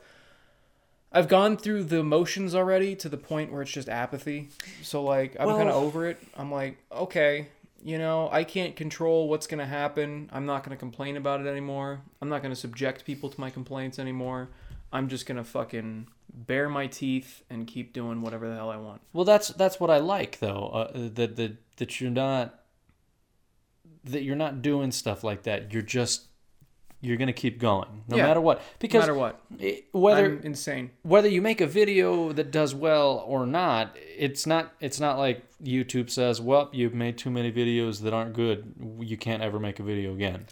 I've 1.11 1.29
gone 1.29 1.57
through 1.57 1.85
the 1.85 2.03
motions 2.03 2.55
already 2.55 2.95
to 2.97 3.09
the 3.09 3.17
point 3.17 3.51
where 3.51 3.63
it's 3.63 3.71
just 3.71 3.89
apathy. 3.89 4.49
So 4.83 5.03
like 5.03 5.37
I'm 5.41 5.49
kind 5.49 5.69
of 5.69 5.75
over 5.75 6.07
it. 6.07 6.19
I'm 6.37 6.53
like, 6.53 6.79
okay, 6.93 7.49
you 7.83 7.99
know, 7.99 8.29
I 8.31 8.45
can't 8.45 8.77
control 8.77 9.29
what's 9.29 9.47
going 9.47 9.61
to 9.61 9.67
happen. 9.67 10.29
I'm 10.33 10.47
not 10.47 10.65
going 10.65 10.77
to 10.77 10.81
complain 10.81 11.17
about 11.17 11.41
it 11.41 11.47
anymore. 11.47 12.03
I'm 12.21 12.29
not 12.29 12.43
going 12.43 12.53
to 12.53 12.61
subject 12.61 13.05
people 13.05 13.31
to 13.31 13.41
my 13.41 13.51
complaints 13.51 13.99
anymore. 13.99 14.51
I'm 14.93 15.09
just 15.09 15.27
going 15.27 15.37
to 15.37 15.45
fucking 15.45 16.09
bare 16.33 16.69
my 16.69 16.87
teeth 16.87 17.43
and 17.51 17.67
keep 17.67 17.93
doing 17.93 18.21
whatever 18.21 18.49
the 18.49 18.55
hell 18.55 18.71
I 18.71 18.77
want. 18.77 19.01
Well, 19.13 19.25
that's 19.25 19.49
that's 19.49 19.81
what 19.81 19.91
I 19.91 19.99
like 19.99 20.41
though. 20.41 20.69
Uh, 20.69 20.93
that 21.15 21.37
that 21.37 21.57
that 21.77 22.01
you're 22.01 22.11
not 22.11 22.61
that 24.05 24.23
you're 24.23 24.37
not 24.37 24.63
doing 24.63 24.93
stuff 24.93 25.25
like 25.25 25.43
that. 25.45 25.73
You're 25.73 25.83
just 25.83 26.28
you're 27.01 27.17
gonna 27.17 27.33
keep 27.33 27.59
going 27.61 28.03
no 28.09 28.17
Yeah. 28.17 28.27
matter 28.27 28.41
what 28.41 28.61
because 28.81 28.95
No 29.07 29.15
matter 29.15 29.15
what, 29.15 29.41
it- 29.61 29.85
whether 29.93 30.25
I'm 30.27 30.41
insane. 30.43 30.91
whether 31.03 31.29
you 31.29 31.41
make 31.41 31.61
a 31.61 31.67
video 31.67 32.33
that 32.33 32.51
does 32.51 32.75
well 32.75 33.25
or 33.27 33.47
not, 33.47 33.97
it's 34.17 34.47
not 34.47 34.73
it's 34.81 34.99
not 34.99 35.17
like 35.19 35.43
YouTube 35.63 36.11
says, 36.11 36.41
"Well, 36.41 36.69
you've 36.73 36.95
made 36.95 37.17
too 37.19 37.31
many 37.31 37.51
videos 37.53 38.03
that 38.03 38.13
aren't 38.13 38.33
good. 38.35 38.75
You 39.01 39.17
can't 39.17 39.43
ever 39.43 39.59
make 39.61 39.79
a 39.79 39.83
video 39.83 40.13
again." 40.15 40.47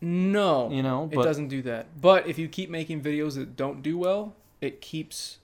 No, 0.00 0.70
You 0.70 0.82
know, 0.82 1.08
it 1.12 1.16
doesn't 1.16 1.48
do 1.48 1.60
that. 1.62 2.00
But 2.00 2.26
if 2.26 2.38
you 2.38 2.48
keep 2.48 2.70
making 2.70 3.02
videos 3.02 3.34
that 3.36 3.54
don't 3.56 3.82
do 3.82 3.98
well, 3.98 4.34
it 4.60 4.80
keeps 4.80 5.38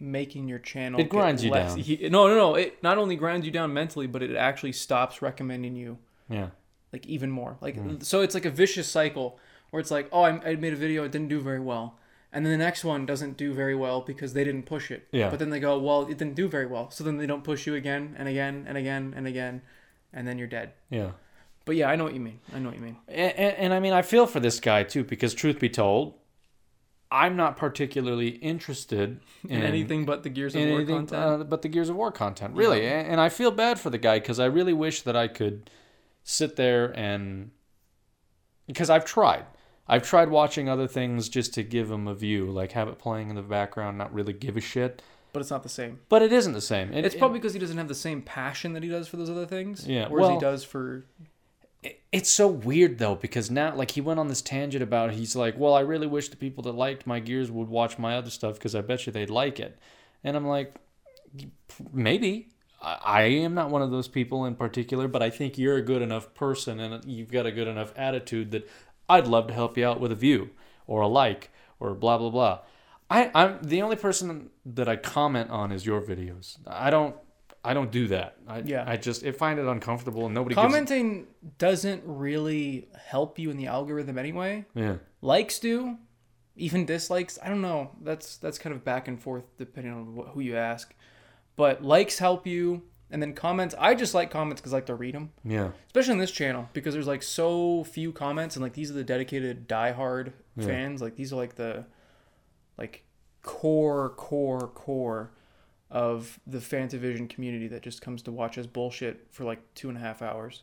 making 0.00 0.48
your 0.48 0.58
channel. 0.58 1.00
It 1.00 1.08
grinds 1.08 1.44
you 1.44 1.50
less- 1.52 1.74
down. 1.76 1.84
He- 1.84 2.08
No, 2.08 2.26
no, 2.26 2.34
no. 2.34 2.54
It 2.56 2.82
not 2.82 2.98
only 2.98 3.14
grinds 3.16 3.46
you 3.46 3.52
down 3.52 3.72
mentally, 3.72 4.06
but 4.08 4.22
it 4.22 4.34
actually 4.34 4.72
stops 4.72 5.22
recommending 5.22 5.76
you 5.76 5.98
yeah, 6.28 6.48
like 6.96 7.06
even 7.06 7.30
more. 7.30 7.56
Like 7.60 7.76
Mm. 7.76 8.02
so, 8.02 8.22
it's 8.22 8.34
like 8.34 8.44
a 8.46 8.50
vicious 8.62 8.88
cycle 8.88 9.38
where 9.70 9.80
it's 9.80 9.90
like, 9.90 10.08
oh, 10.12 10.22
I, 10.22 10.30
I 10.50 10.56
made 10.56 10.72
a 10.72 10.76
video, 10.76 11.04
it 11.04 11.12
didn't 11.12 11.28
do 11.28 11.40
very 11.40 11.60
well, 11.60 11.98
and 12.32 12.44
then 12.44 12.52
the 12.52 12.64
next 12.68 12.84
one 12.84 13.04
doesn't 13.06 13.36
do 13.36 13.52
very 13.52 13.74
well 13.74 14.00
because 14.00 14.32
they 14.32 14.44
didn't 14.44 14.64
push 14.64 14.90
it. 14.90 15.06
Yeah. 15.12 15.28
But 15.30 15.38
then 15.40 15.50
they 15.50 15.60
go, 15.60 15.78
well, 15.78 16.02
it 16.02 16.16
didn't 16.18 16.34
do 16.42 16.48
very 16.48 16.66
well, 16.66 16.90
so 16.90 17.04
then 17.04 17.16
they 17.18 17.26
don't 17.26 17.44
push 17.44 17.66
you 17.66 17.74
again 17.74 18.14
and 18.18 18.26
again 18.28 18.64
and 18.68 18.76
again 18.78 19.12
and 19.16 19.26
again, 19.26 19.60
and 20.12 20.26
then 20.26 20.38
you're 20.38 20.48
dead. 20.58 20.72
yeah. 20.90 21.10
But 21.66 21.74
yeah, 21.74 21.88
I 21.90 21.96
know 21.96 22.04
what 22.04 22.14
you 22.14 22.20
mean. 22.20 22.38
I 22.54 22.60
know 22.60 22.68
what 22.68 22.78
you 22.78 22.84
mean. 22.84 22.96
And, 23.08 23.32
and, 23.36 23.56
and 23.62 23.74
I 23.74 23.80
mean, 23.80 23.92
I 23.92 24.02
feel 24.02 24.26
for 24.28 24.38
this 24.38 24.60
guy 24.60 24.84
too 24.84 25.02
because, 25.02 25.34
truth 25.34 25.58
be 25.58 25.68
told, 25.68 26.14
I'm 27.10 27.34
not 27.36 27.56
particularly 27.56 28.28
interested 28.28 29.20
in 29.48 29.50
In 29.50 29.62
anything 29.62 30.04
but 30.04 30.22
the 30.22 30.28
Gears 30.28 30.54
of 30.54 30.60
War 30.62 30.76
anything 30.78 31.06
content. 31.08 31.40
uh, 31.40 31.44
but 31.44 31.62
the 31.62 31.68
Gears 31.68 31.88
of 31.88 31.96
War 31.96 32.12
content, 32.12 32.54
really. 32.54 32.82
Yeah. 32.84 33.00
And, 33.00 33.12
and 33.12 33.20
I 33.20 33.28
feel 33.30 33.50
bad 33.50 33.80
for 33.80 33.90
the 33.90 33.98
guy 33.98 34.18
because 34.20 34.38
I 34.38 34.46
really 34.46 34.72
wish 34.72 35.02
that 35.02 35.16
I 35.16 35.26
could 35.26 35.68
sit 36.28 36.56
there 36.56 36.86
and 36.98 37.50
because 38.66 38.90
I've 38.90 39.04
tried. 39.04 39.46
I've 39.86 40.02
tried 40.02 40.28
watching 40.28 40.68
other 40.68 40.88
things 40.88 41.28
just 41.28 41.54
to 41.54 41.62
give 41.62 41.88
him 41.90 42.08
a 42.08 42.14
view, 42.14 42.50
like 42.50 42.72
have 42.72 42.88
it 42.88 42.98
playing 42.98 43.30
in 43.30 43.36
the 43.36 43.42
background, 43.42 43.96
not 43.96 44.12
really 44.12 44.32
give 44.32 44.56
a 44.56 44.60
shit. 44.60 45.00
but 45.32 45.40
it's 45.40 45.50
not 45.50 45.62
the 45.62 45.68
same. 45.68 46.00
But 46.08 46.22
it 46.22 46.32
isn't 46.32 46.54
the 46.54 46.60
same. 46.62 46.92
It- 46.94 47.04
It's 47.04 47.14
it- 47.14 47.18
probably 47.18 47.38
because 47.38 47.52
he 47.52 47.58
doesn't 47.60 47.76
have 47.76 47.88
the 47.88 47.94
same 47.94 48.22
passion 48.22 48.72
that 48.72 48.82
he 48.82 48.88
does 48.88 49.06
for 49.06 49.18
those 49.18 49.28
other 49.30 49.44
things. 49.46 49.86
Yeah, 49.86 50.08
Whereas 50.08 50.22
well- 50.28 50.34
he 50.34 50.40
does 50.40 50.64
for. 50.64 51.04
it- 51.82 52.00
it's 52.10 52.30
so 52.30 52.48
weird 52.48 52.98
though 52.98 53.14
because 53.14 53.50
now 53.50 53.74
like 53.76 53.92
he 53.92 54.00
went 54.00 54.18
on 54.18 54.26
this 54.28 54.40
tangent 54.42 54.82
about 54.82 55.12
he's 55.12 55.36
like 55.36 55.56
well 55.58 55.74
i 55.74 55.80
really 55.80 56.06
wish 56.08 56.30
the 56.30 56.36
people 56.36 56.62
that 56.64 56.72
liked 56.72 57.06
my 57.06 57.20
gears 57.20 57.48
would 57.50 57.68
watch 57.68 57.96
my 57.98 58.16
other 58.16 58.30
stuff 58.30 58.54
because 58.54 58.74
i 58.74 58.80
bet 58.80 59.06
you 59.06 59.12
they'd 59.12 59.30
like 59.30 59.60
it 59.60 59.78
and 60.24 60.36
i'm 60.36 60.46
like 60.46 60.74
maybe 61.92 62.48
I, 62.86 63.22
am 63.22 63.54
not 63.54 63.70
one 63.70 63.82
of 63.82 63.90
those 63.90 64.08
people 64.08 64.44
in 64.44 64.54
particular 64.54 65.08
but 65.08 65.22
i 65.22 65.30
think 65.30 65.58
you're 65.58 65.76
a 65.76 65.82
good 65.82 66.02
enough 66.02 66.34
person 66.34 66.80
and 66.80 67.04
you've 67.04 67.32
got 67.32 67.46
a 67.46 67.52
good 67.52 67.68
enough 67.68 67.92
attitude 67.96 68.50
that 68.52 68.68
i'd 69.08 69.26
love 69.26 69.48
to 69.48 69.54
help 69.54 69.76
you 69.76 69.86
out 69.86 70.00
with 70.00 70.12
a 70.12 70.16
view 70.16 70.50
or 70.86 71.00
a 71.00 71.08
like 71.08 71.50
or 71.80 71.94
blah 71.94 72.18
blah 72.18 72.30
blah 72.30 72.60
I, 73.08 73.30
I'm 73.34 73.62
the 73.62 73.82
only 73.82 73.96
person 73.96 74.50
that 74.64 74.88
I 74.88 74.96
comment 74.96 75.50
on 75.50 75.70
is 75.70 75.86
your 75.86 76.00
videos. 76.00 76.58
I 76.66 76.90
don't 76.90 77.14
I 77.64 77.74
don't 77.74 77.90
do 77.90 78.06
that. 78.08 78.36
I, 78.46 78.58
Yeah. 78.60 78.84
I 78.86 78.96
just 78.96 79.24
I 79.24 79.32
find 79.32 79.58
it 79.58 79.66
uncomfortable 79.66 80.26
and 80.26 80.34
nobody 80.34 80.54
gives 80.54 80.64
Commenting 80.64 81.26
doesn't 81.58 82.02
really 82.04 82.88
help 83.08 83.38
you 83.38 83.50
in 83.50 83.56
the 83.56 83.66
algorithm 83.66 84.18
anyway. 84.18 84.64
Yeah. 84.74 84.96
Likes 85.20 85.58
do, 85.58 85.98
even 86.56 86.86
dislikes. 86.86 87.38
I 87.42 87.48
don't 87.48 87.62
know. 87.62 87.90
That's 88.02 88.36
that's 88.36 88.58
kind 88.58 88.74
of 88.74 88.84
back 88.84 89.08
and 89.08 89.20
forth 89.20 89.44
depending 89.56 89.92
on 89.92 90.28
who 90.32 90.40
you 90.40 90.56
ask. 90.56 90.94
But 91.56 91.82
likes 91.82 92.18
help 92.18 92.46
you, 92.46 92.82
and 93.10 93.20
then 93.22 93.32
comments. 93.32 93.74
I 93.78 93.94
just 93.94 94.12
like 94.14 94.30
comments 94.30 94.60
because 94.60 94.72
I 94.72 94.76
like 94.76 94.86
to 94.86 94.94
read 94.94 95.14
them, 95.14 95.32
Yeah. 95.44 95.70
especially 95.86 96.12
on 96.12 96.18
this 96.18 96.30
channel 96.30 96.68
because 96.74 96.92
there's 96.94 97.06
like 97.06 97.22
so 97.22 97.84
few 97.84 98.12
comments, 98.12 98.56
and 98.56 98.62
like 98.62 98.74
these 98.74 98.90
are 98.90 98.94
the 98.94 99.04
dedicated 99.04 99.66
diehard 99.68 100.32
Yeah. 100.56 100.66
fans. 100.66 101.00
Like 101.00 101.16
these 101.16 101.32
are 101.32 101.36
like 101.36 101.54
the 101.54 101.86
like 102.76 103.04
core 103.42 104.10
core 104.10 104.68
core 104.74 105.30
of 105.90 106.38
the 106.46 106.58
Fantavision 106.58 107.28
community 107.30 107.68
that 107.68 107.80
just 107.82 108.02
comes 108.02 108.20
to 108.22 108.32
watch 108.32 108.58
us 108.58 108.66
bullshit 108.66 109.26
for 109.30 109.44
like 109.44 109.60
two 109.74 109.88
and 109.88 109.96
a 109.96 110.00
half 110.00 110.20
hours. 110.20 110.62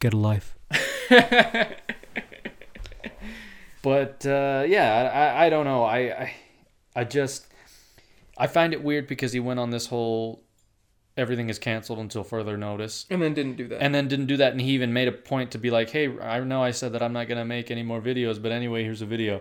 Get 0.00 0.12
a 0.12 0.16
life. 0.18 0.56
but 3.82 4.26
uh, 4.26 4.64
yeah, 4.66 5.32
I, 5.36 5.46
I 5.46 5.50
don't 5.50 5.64
know. 5.64 5.84
I, 5.84 5.98
I 5.98 6.34
I 6.96 7.04
just 7.04 7.46
I 8.36 8.46
find 8.46 8.72
it 8.72 8.82
weird 8.82 9.06
because 9.06 9.32
he 9.32 9.40
went 9.40 9.60
on 9.60 9.70
this 9.70 9.86
whole 9.86 10.42
everything 11.16 11.48
is 11.48 11.58
canceled 11.58 11.98
until 11.98 12.22
further 12.22 12.56
notice. 12.56 13.06
And 13.08 13.22
then 13.22 13.34
didn't 13.34 13.56
do 13.56 13.68
that. 13.68 13.82
And 13.82 13.94
then 13.94 14.08
didn't 14.08 14.26
do 14.26 14.36
that, 14.36 14.52
and 14.52 14.60
he 14.60 14.72
even 14.72 14.92
made 14.92 15.08
a 15.08 15.12
point 15.12 15.52
to 15.52 15.58
be 15.58 15.70
like, 15.70 15.90
"Hey, 15.90 16.18
I 16.18 16.40
know 16.40 16.62
I 16.62 16.70
said 16.72 16.92
that 16.92 17.02
I'm 17.02 17.12
not 17.12 17.28
gonna 17.28 17.44
make 17.44 17.70
any 17.70 17.82
more 17.82 18.00
videos, 18.00 18.40
but 18.40 18.52
anyway, 18.52 18.84
here's 18.84 19.02
a 19.02 19.06
video." 19.06 19.40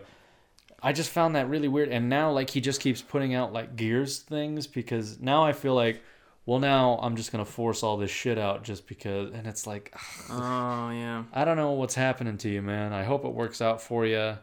I 0.81 0.93
just 0.93 1.09
found 1.09 1.35
that 1.35 1.49
really 1.49 1.67
weird, 1.67 1.89
and 1.89 2.09
now 2.09 2.31
like 2.31 2.51
he 2.51 2.61
just 2.61 2.79
keeps 2.79 3.01
putting 3.01 3.33
out 3.33 3.51
like 3.51 3.75
Gears 3.75 4.19
things 4.19 4.67
because 4.67 5.19
now 5.19 5.43
I 5.43 5.51
feel 5.51 5.73
like, 5.73 6.01
well, 6.45 6.59
now 6.59 6.99
I'm 7.01 7.15
just 7.15 7.31
gonna 7.31 7.45
force 7.45 7.81
all 7.83 7.97
this 7.97 8.11
shit 8.11 8.37
out 8.37 8.63
just 8.63 8.87
because, 8.87 9.33
and 9.33 9.47
it's 9.47 9.65
like, 9.65 9.93
oh 10.29 10.91
yeah. 10.91 11.23
I 11.33 11.43
don't 11.43 11.57
know 11.57 11.71
what's 11.71 11.95
happening 11.95 12.37
to 12.39 12.49
you, 12.49 12.61
man. 12.61 12.93
I 12.93 13.03
hope 13.03 13.25
it 13.25 13.33
works 13.33 13.61
out 13.61 13.81
for 13.81 14.05
you. 14.05 14.37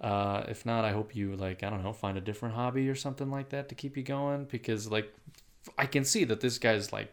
Uh, 0.00 0.44
if 0.48 0.64
not, 0.64 0.84
I 0.84 0.92
hope 0.92 1.16
you 1.16 1.34
like 1.36 1.62
I 1.64 1.70
don't 1.70 1.82
know, 1.82 1.92
find 1.92 2.16
a 2.16 2.20
different 2.20 2.54
hobby 2.54 2.88
or 2.88 2.94
something 2.94 3.30
like 3.30 3.48
that 3.50 3.68
to 3.70 3.74
keep 3.74 3.96
you 3.96 4.02
going 4.04 4.44
because 4.44 4.90
like 4.90 5.12
I 5.76 5.86
can 5.86 6.04
see 6.04 6.24
that 6.24 6.40
this 6.40 6.58
guy's 6.58 6.92
like 6.92 7.12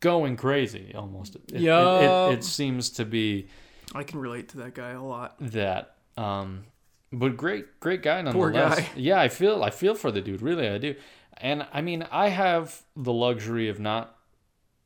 going 0.00 0.36
crazy 0.36 0.92
almost. 0.94 1.34
It, 1.36 1.42
it- 1.54 1.60
Yeah. 1.62 2.28
it, 2.28 2.34
it 2.38 2.44
seems 2.44 2.90
to 2.90 3.04
be 3.04 3.48
I 3.94 4.04
can 4.04 4.20
relate 4.20 4.50
to 4.50 4.58
that 4.58 4.74
guy 4.74 4.90
a 4.90 5.02
lot. 5.02 5.36
that. 5.40 5.96
Um, 6.16 6.64
but 7.12 7.36
great, 7.36 7.80
great 7.80 8.02
guy 8.02 8.22
Poor 8.30 8.50
nonetheless. 8.50 8.78
guy. 8.80 8.88
Yeah, 8.96 9.20
I 9.20 9.28
feel 9.28 9.64
I 9.64 9.70
feel 9.70 9.94
for 9.94 10.10
the 10.12 10.20
dude. 10.20 10.42
Really, 10.42 10.68
I 10.68 10.78
do. 10.78 10.94
And 11.38 11.66
I 11.72 11.80
mean, 11.82 12.06
I 12.12 12.28
have 12.28 12.82
the 12.96 13.12
luxury 13.12 13.68
of 13.68 13.80
not 13.80 14.14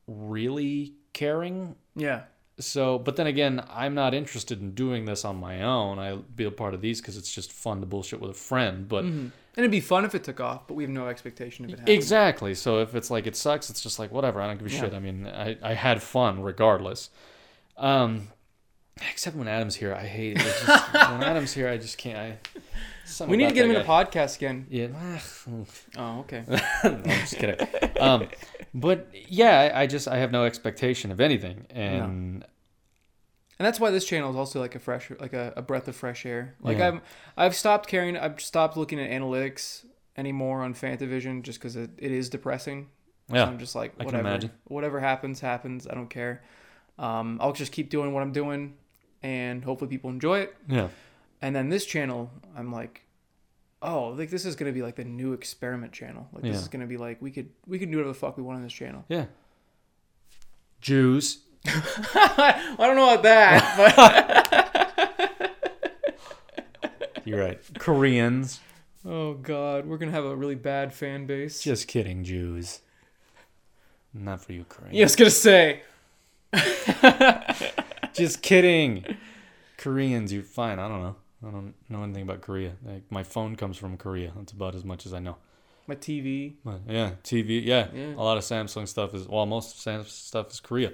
really 0.07 0.93
caring 1.13 1.75
Yeah. 1.95 2.23
So, 2.59 2.99
but 2.99 3.15
then 3.15 3.27
again, 3.27 3.63
I'm 3.69 3.95
not 3.95 4.13
interested 4.13 4.61
in 4.61 4.71
doing 4.75 5.05
this 5.05 5.25
on 5.25 5.37
my 5.37 5.61
own. 5.63 5.97
I'll 5.99 6.17
be 6.35 6.43
a 6.43 6.51
part 6.51 6.73
of 6.73 6.81
these 6.81 7.01
because 7.01 7.17
it's 7.17 7.33
just 7.33 7.51
fun 7.51 7.79
to 7.79 7.85
bullshit 7.85 8.21
with 8.21 8.31
a 8.31 8.35
friend. 8.35 8.87
But 8.87 9.05
And 9.05 9.31
it'd 9.57 9.71
be 9.71 9.79
fun 9.81 10.05
if 10.05 10.13
it 10.15 10.23
took 10.23 10.39
off, 10.39 10.67
but 10.67 10.75
we 10.75 10.83
have 10.83 10.89
no 10.91 11.07
expectation 11.07 11.65
of 11.65 11.71
it 11.71 11.79
happening. 11.79 11.97
exactly. 11.97 12.53
So 12.55 12.79
if 12.81 12.93
it's 12.95 13.09
like 13.11 13.25
it 13.27 13.35
sucks, 13.35 13.69
it's 13.69 13.81
just 13.81 13.97
like 13.99 14.11
whatever. 14.11 14.39
I 14.41 14.47
don't 14.47 14.57
give 14.57 14.67
a 14.67 14.69
Yeah. 14.71 14.81
shit. 14.81 14.93
I 14.93 14.99
mean, 14.99 15.27
I, 15.27 15.57
I 15.63 15.73
had 15.73 16.01
fun 16.03 16.41
regardless. 16.43 17.09
Um, 17.77 18.27
except 19.09 19.35
when 19.35 19.47
Adam's 19.47 19.75
here, 19.75 19.93
I 19.93 20.05
hate 20.05 20.37
it. 20.37 20.43
Just, 20.43 20.93
when 20.93 21.23
Adam's 21.23 21.53
here, 21.53 21.67
I 21.67 21.77
just 21.77 21.97
can't. 21.97 22.17
I, 22.19 22.59
something 23.05 23.31
We 23.31 23.37
need 23.37 23.49
to 23.49 23.53
get 23.55 23.65
him 23.65 23.71
in 23.71 23.77
a 23.81 23.83
podcast 23.83 24.37
again. 24.37 24.67
Yeah. 24.69 24.87
Oh, 25.97 26.19
okay. 26.21 26.43
No, 26.83 26.89
I'm 26.89 27.03
just 27.03 27.35
kidding. 27.37 27.67
Um, 27.99 28.27
but 28.73 29.09
yeah, 29.29 29.59
I, 29.73 29.81
I 29.83 29.87
just 29.87 30.07
I 30.07 30.17
have 30.17 30.31
no 30.31 30.45
expectation 30.45 31.11
of 31.11 31.19
anything, 31.19 31.65
and 31.69 32.43
And 33.59 33.67
that's 33.67 33.79
why 33.79 33.91
this 33.91 34.05
channel 34.05 34.29
is 34.31 34.35
also 34.35 34.59
like 34.59 34.75
a 34.75 34.79
fresh, 34.79 35.11
like 35.19 35.33
a, 35.33 35.53
a 35.55 35.61
breath 35.61 35.87
of 35.87 35.95
fresh 35.95 36.25
air. 36.25 36.55
Like 36.61 36.77
Yeah. 36.79 36.87
I'm, 36.89 37.01
I've 37.37 37.55
stopped 37.55 37.87
caring. 37.87 38.17
I've 38.17 38.41
stopped 38.41 38.75
looking 38.77 38.99
at 38.99 39.09
analytics 39.09 39.85
anymore 40.17 40.63
on 40.63 40.73
Fantavision 40.73 41.43
just 41.43 41.59
because 41.59 41.75
it, 41.75 41.91
it 41.97 42.11
is 42.11 42.29
depressing. 42.29 42.89
So 43.29 43.35
yeah, 43.35 43.45
I'm 43.45 43.57
just 43.59 43.75
like 43.75 43.97
whatever, 44.03 44.39
whatever 44.65 44.99
happens, 44.99 45.39
happens. 45.39 45.87
I 45.87 45.93
don't 45.93 46.09
care. 46.09 46.43
Um, 46.99 47.37
I'll 47.41 47.53
just 47.53 47.71
keep 47.71 47.89
doing 47.89 48.13
what 48.13 48.21
I'm 48.21 48.31
doing, 48.33 48.75
and 49.21 49.63
hopefully 49.63 49.89
people 49.89 50.09
enjoy 50.09 50.39
it. 50.39 50.55
yeah, 50.67 50.89
And 51.43 51.53
then 51.55 51.67
this 51.69 51.85
channel, 51.85 52.31
I'm 52.55 52.71
like, 52.71 53.01
oh, 53.81 54.07
like 54.17 54.29
this 54.29 54.45
is 54.45 54.55
gonna 54.55 54.71
be 54.71 54.81
like 54.81 54.95
the 54.95 55.03
new 55.03 55.33
experiment 55.33 55.91
channel. 55.91 56.27
Like 56.31 56.43
this 56.43 56.55
Yeah. 56.55 56.61
is 56.61 56.67
gonna 56.69 56.87
be 56.87 56.95
like 56.97 57.21
we 57.21 57.31
could 57.31 57.49
we 57.67 57.77
could 57.77 57.91
do 57.91 57.97
whatever 57.97 58.13
the 58.13 58.17
fuck 58.19 58.37
we 58.37 58.43
want 58.43 58.55
on 58.57 58.63
this 58.63 58.71
channel. 58.73 59.03
yeah. 59.09 59.25
Jews. 60.79 61.39
I 61.65 62.75
don't 62.77 62.95
know 62.95 63.09
about 63.13 63.23
that, 63.23 64.93
You're 67.25 67.39
right. 67.39 67.59
Koreans. 67.79 68.59
oh 69.05 69.33
god, 69.35 69.85
we're 69.85 69.97
gonna 69.97 70.11
have 70.11 70.25
a 70.25 70.35
really 70.35 70.55
bad 70.55 70.93
fan 70.93 71.25
base. 71.25 71.61
Just 71.61 71.87
kidding, 71.87 72.23
Jews. 72.23 72.79
Not 74.13 74.43
for 74.43 74.51
you, 74.53 74.65
Koreans. 74.67 74.93
Yeah, 74.95 75.03
I 75.03 75.05
was 75.05 75.15
gonna 75.15 75.29
say. 75.29 75.81
Just 78.13 78.41
kidding. 78.41 79.05
Koreans, 79.77 80.31
you're 80.33 80.43
fine. 80.43 80.79
I 80.79 80.87
don't 80.87 81.01
know. 81.01 81.15
I 81.45 81.51
don't 81.51 81.73
know 81.89 82.03
anything 82.03 82.23
about 82.23 82.41
Korea. 82.41 82.73
Like 82.85 83.03
my 83.11 83.23
phone 83.23 83.55
comes 83.55 83.77
from 83.77 83.97
Korea. 83.97 84.31
That's 84.35 84.51
about 84.53 84.75
as 84.75 84.83
much 84.85 85.05
as 85.05 85.13
I 85.13 85.19
know. 85.19 85.37
My 85.87 85.95
TV. 85.95 86.53
But 86.63 86.81
yeah, 86.87 87.11
TV. 87.23 87.63
Yeah, 87.65 87.89
Yeah. 87.93 88.13
a 88.15 88.23
lot 88.23 88.37
of 88.37 88.43
Samsung 88.43 88.87
stuff 88.87 89.13
is. 89.13 89.27
Well, 89.27 89.45
most 89.45 89.77
Samsung 89.85 90.07
stuff 90.07 90.51
is 90.51 90.59
Korea. 90.61 90.91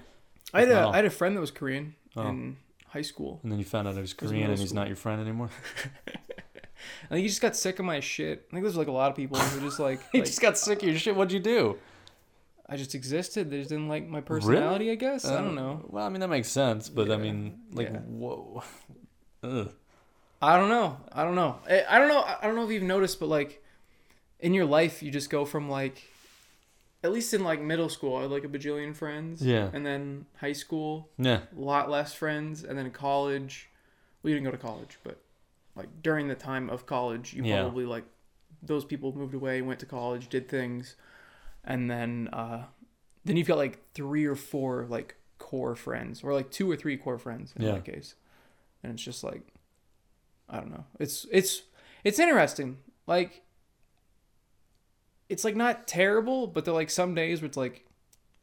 I 0.54 0.62
had 0.62 0.72
a 0.72 0.92
had 0.92 1.06
a 1.06 1.10
friend 1.12 1.36
that 1.36 1.42
was 1.42 1.52
Korean 1.52 1.96
Oh. 2.16 2.28
in 2.28 2.58
high 2.88 3.04
school. 3.04 3.40
And 3.44 3.52
then 3.52 3.60
you 3.60 3.66
found 3.66 3.88
out 3.88 3.94
he 3.94 4.02
was 4.02 4.14
Korean 4.16 4.50
and 4.50 4.60
he's 4.60 4.70
school. 4.70 4.82
not 4.82 4.88
your 4.88 4.96
friend 4.96 5.22
anymore. 5.22 5.50
I 6.08 7.08
think 7.10 7.22
he 7.22 7.28
just 7.28 7.42
got 7.42 7.56
sick 7.56 7.78
of 7.80 7.86
my 7.86 8.00
shit. 8.00 8.48
I 8.50 8.52
think 8.56 8.64
there's 8.64 8.78
like 8.78 8.88
a 8.88 8.92
lot 8.92 9.12
of 9.12 9.16
people 9.16 9.38
who 9.38 9.60
just 9.62 9.80
like, 9.80 10.00
he 10.12 10.20
like 10.20 10.26
just 10.28 10.42
got 10.42 10.58
sick 10.58 10.82
of 10.82 10.90
your 10.90 10.98
shit. 10.98 11.16
What'd 11.16 11.32
you 11.32 11.40
do? 11.40 11.78
I 12.68 12.78
just 12.78 12.96
existed. 12.96 13.50
They 13.52 13.58
just 13.60 13.70
didn't 13.70 13.90
like 13.90 14.08
my 14.08 14.22
personality. 14.22 14.90
I 14.92 14.96
guess 14.96 15.26
I 15.26 15.36
Uh, 15.36 15.42
don't 15.42 15.56
know. 15.56 15.86
Well, 15.90 16.06
I 16.06 16.10
mean 16.10 16.22
that 16.22 16.30
makes 16.30 16.50
sense, 16.50 16.88
but 16.90 17.12
I 17.12 17.18
mean, 17.18 17.60
like, 17.74 17.90
yeah. 17.90 18.00
whoa. 18.00 18.64
Ugh. 19.44 19.72
I 20.42 20.58
don't 20.58 20.70
know. 20.70 20.98
I 21.12 21.24
don't 21.24 21.36
know. 21.36 21.60
I, 21.70 21.84
I 21.90 22.00
don't 22.00 22.08
know. 22.08 22.22
I 22.24 22.40
don't 22.44 22.56
know 22.56 22.64
if 22.64 22.72
you've 22.72 22.84
noticed, 22.84 23.20
but 23.20 23.28
like 23.28 23.64
in 24.40 24.54
your 24.54 24.66
life, 24.66 25.04
you 25.04 25.12
just 25.12 25.30
go 25.30 25.44
from 25.46 25.70
like, 25.70 26.02
at 27.04 27.12
least 27.12 27.34
in 27.34 27.44
like 27.44 27.62
middle 27.62 27.90
school, 27.90 28.16
I 28.18 28.22
had 28.24 28.32
like 28.32 28.46
a 28.46 28.48
bajillion 28.48 28.96
friends. 28.96 29.46
Yeah. 29.46 29.70
And 29.74 29.86
then 29.86 30.26
high 30.40 30.54
school, 30.54 31.10
Yeah. 31.18 31.42
a 31.56 31.60
lot 31.60 31.90
less 31.90 32.14
friends, 32.14 32.64
and 32.64 32.78
then 32.78 32.90
college, 32.92 33.70
well, 34.24 34.30
you 34.30 34.36
didn't 34.36 34.46
go 34.46 34.52
to 34.52 34.58
college, 34.64 34.98
but 35.04 35.20
like 35.76 35.90
during 36.02 36.28
the 36.28 36.36
time 36.36 36.70
of 36.70 36.86
college, 36.86 37.34
you 37.34 37.44
Yeah. 37.44 37.62
probably 37.62 37.86
like 37.86 38.06
those 38.62 38.86
people 38.86 39.16
moved 39.16 39.34
away, 39.34 39.62
went 39.62 39.80
to 39.82 39.86
college, 39.86 40.30
did 40.30 40.48
things, 40.50 40.96
and 41.66 41.90
then 41.92 42.30
uh, 42.34 42.64
then 43.26 43.36
you've 43.38 43.48
got 43.48 43.58
like 43.58 43.80
three 43.94 44.26
or 44.26 44.36
four 44.36 44.86
like 44.90 45.16
core 45.38 45.76
friends, 45.76 46.24
or 46.24 46.34
like 46.34 46.50
two 46.52 46.70
or 46.70 46.76
three 46.78 46.96
core 46.98 47.18
friends 47.18 47.54
in 47.58 47.62
Yeah. 47.64 47.74
my 47.74 47.80
case, 47.82 48.16
and 48.84 48.94
it's 48.94 49.02
just 49.04 49.24
like 49.24 49.42
I 50.50 50.58
don't 50.58 50.72
know. 50.72 50.86
It's 51.00 51.26
it's 51.32 51.62
it's 52.04 52.20
interesting. 52.20 52.78
Like 53.08 53.44
it's 55.30 55.44
like 55.44 55.56
not 55.56 55.88
terrible, 55.88 56.48
but 56.48 56.66
they're 56.66 56.74
like 56.74 56.90
some 56.90 57.14
days 57.14 57.42
where 57.42 57.48
it's 57.48 57.58
like, 57.58 57.86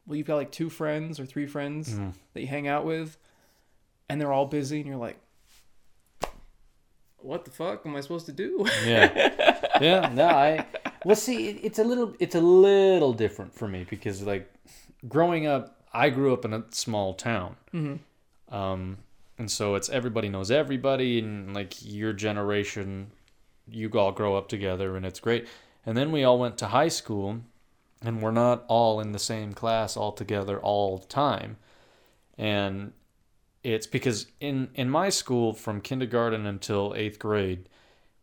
well, 0.05 0.15
you've 0.15 0.27
got 0.27 0.35
like 0.37 0.51
two 0.51 0.69
friends 0.69 1.19
or 1.19 1.25
three 1.25 1.45
friends 1.47 1.89
Mhm. 1.93 2.13
that 2.33 2.41
you 2.41 2.47
hang 2.47 2.67
out 2.67 2.85
with, 2.85 3.17
and 4.09 4.21
they're 4.21 4.31
all 4.31 4.45
busy, 4.45 4.77
and 4.79 4.87
you're 4.87 4.95
like, 4.97 5.19
what 7.17 7.45
the 7.45 7.51
fuck 7.51 7.85
am 7.85 7.95
I 7.95 8.01
supposed 8.01 8.25
to 8.27 8.31
do? 8.31 8.65
Yeah. 8.85 9.65
yeah. 9.81 10.09
No, 10.13 10.27
I. 10.27 10.65
Well, 11.03 11.15
see, 11.15 11.49
it, 11.49 11.59
it's 11.63 11.79
a 11.79 11.83
little, 11.83 12.13
it's 12.19 12.35
a 12.35 12.41
little 12.41 13.13
different 13.13 13.53
for 13.53 13.67
me 13.67 13.85
because, 13.89 14.23
like, 14.23 14.51
growing 15.07 15.45
up, 15.45 15.81
I 15.93 16.09
grew 16.09 16.33
up 16.33 16.45
in 16.45 16.53
a 16.53 16.63
small 16.71 17.13
town. 17.13 17.55
mm-hmm. 17.73 18.55
Um, 18.55 18.97
and 19.37 19.51
so 19.51 19.75
it's 19.75 19.89
everybody 19.89 20.29
knows 20.29 20.49
everybody, 20.51 21.19
and 21.19 21.53
like 21.53 21.73
your 21.81 22.13
generation, 22.13 23.11
you 23.69 23.89
all 23.91 24.11
grow 24.11 24.35
up 24.35 24.47
together, 24.47 24.95
and 24.95 25.05
it's 25.05 25.19
great. 25.19 25.47
And 25.85 25.97
then 25.97 26.11
we 26.11 26.23
all 26.23 26.39
went 26.39 26.57
to 26.59 26.67
high 26.67 26.87
school, 26.87 27.41
and 28.01 28.21
we're 28.21 28.31
not 28.31 28.65
all 28.67 28.99
in 28.99 29.11
the 29.11 29.19
same 29.19 29.53
class 29.53 29.95
all 29.95 30.11
together 30.11 30.59
all 30.59 30.97
the 30.97 31.07
time. 31.07 31.57
And 32.37 32.93
it's 33.63 33.87
because 33.87 34.27
in 34.39 34.69
in 34.75 34.89
my 34.89 35.09
school, 35.09 35.53
from 35.53 35.81
kindergarten 35.81 36.45
until 36.45 36.93
eighth 36.95 37.19
grade, 37.19 37.69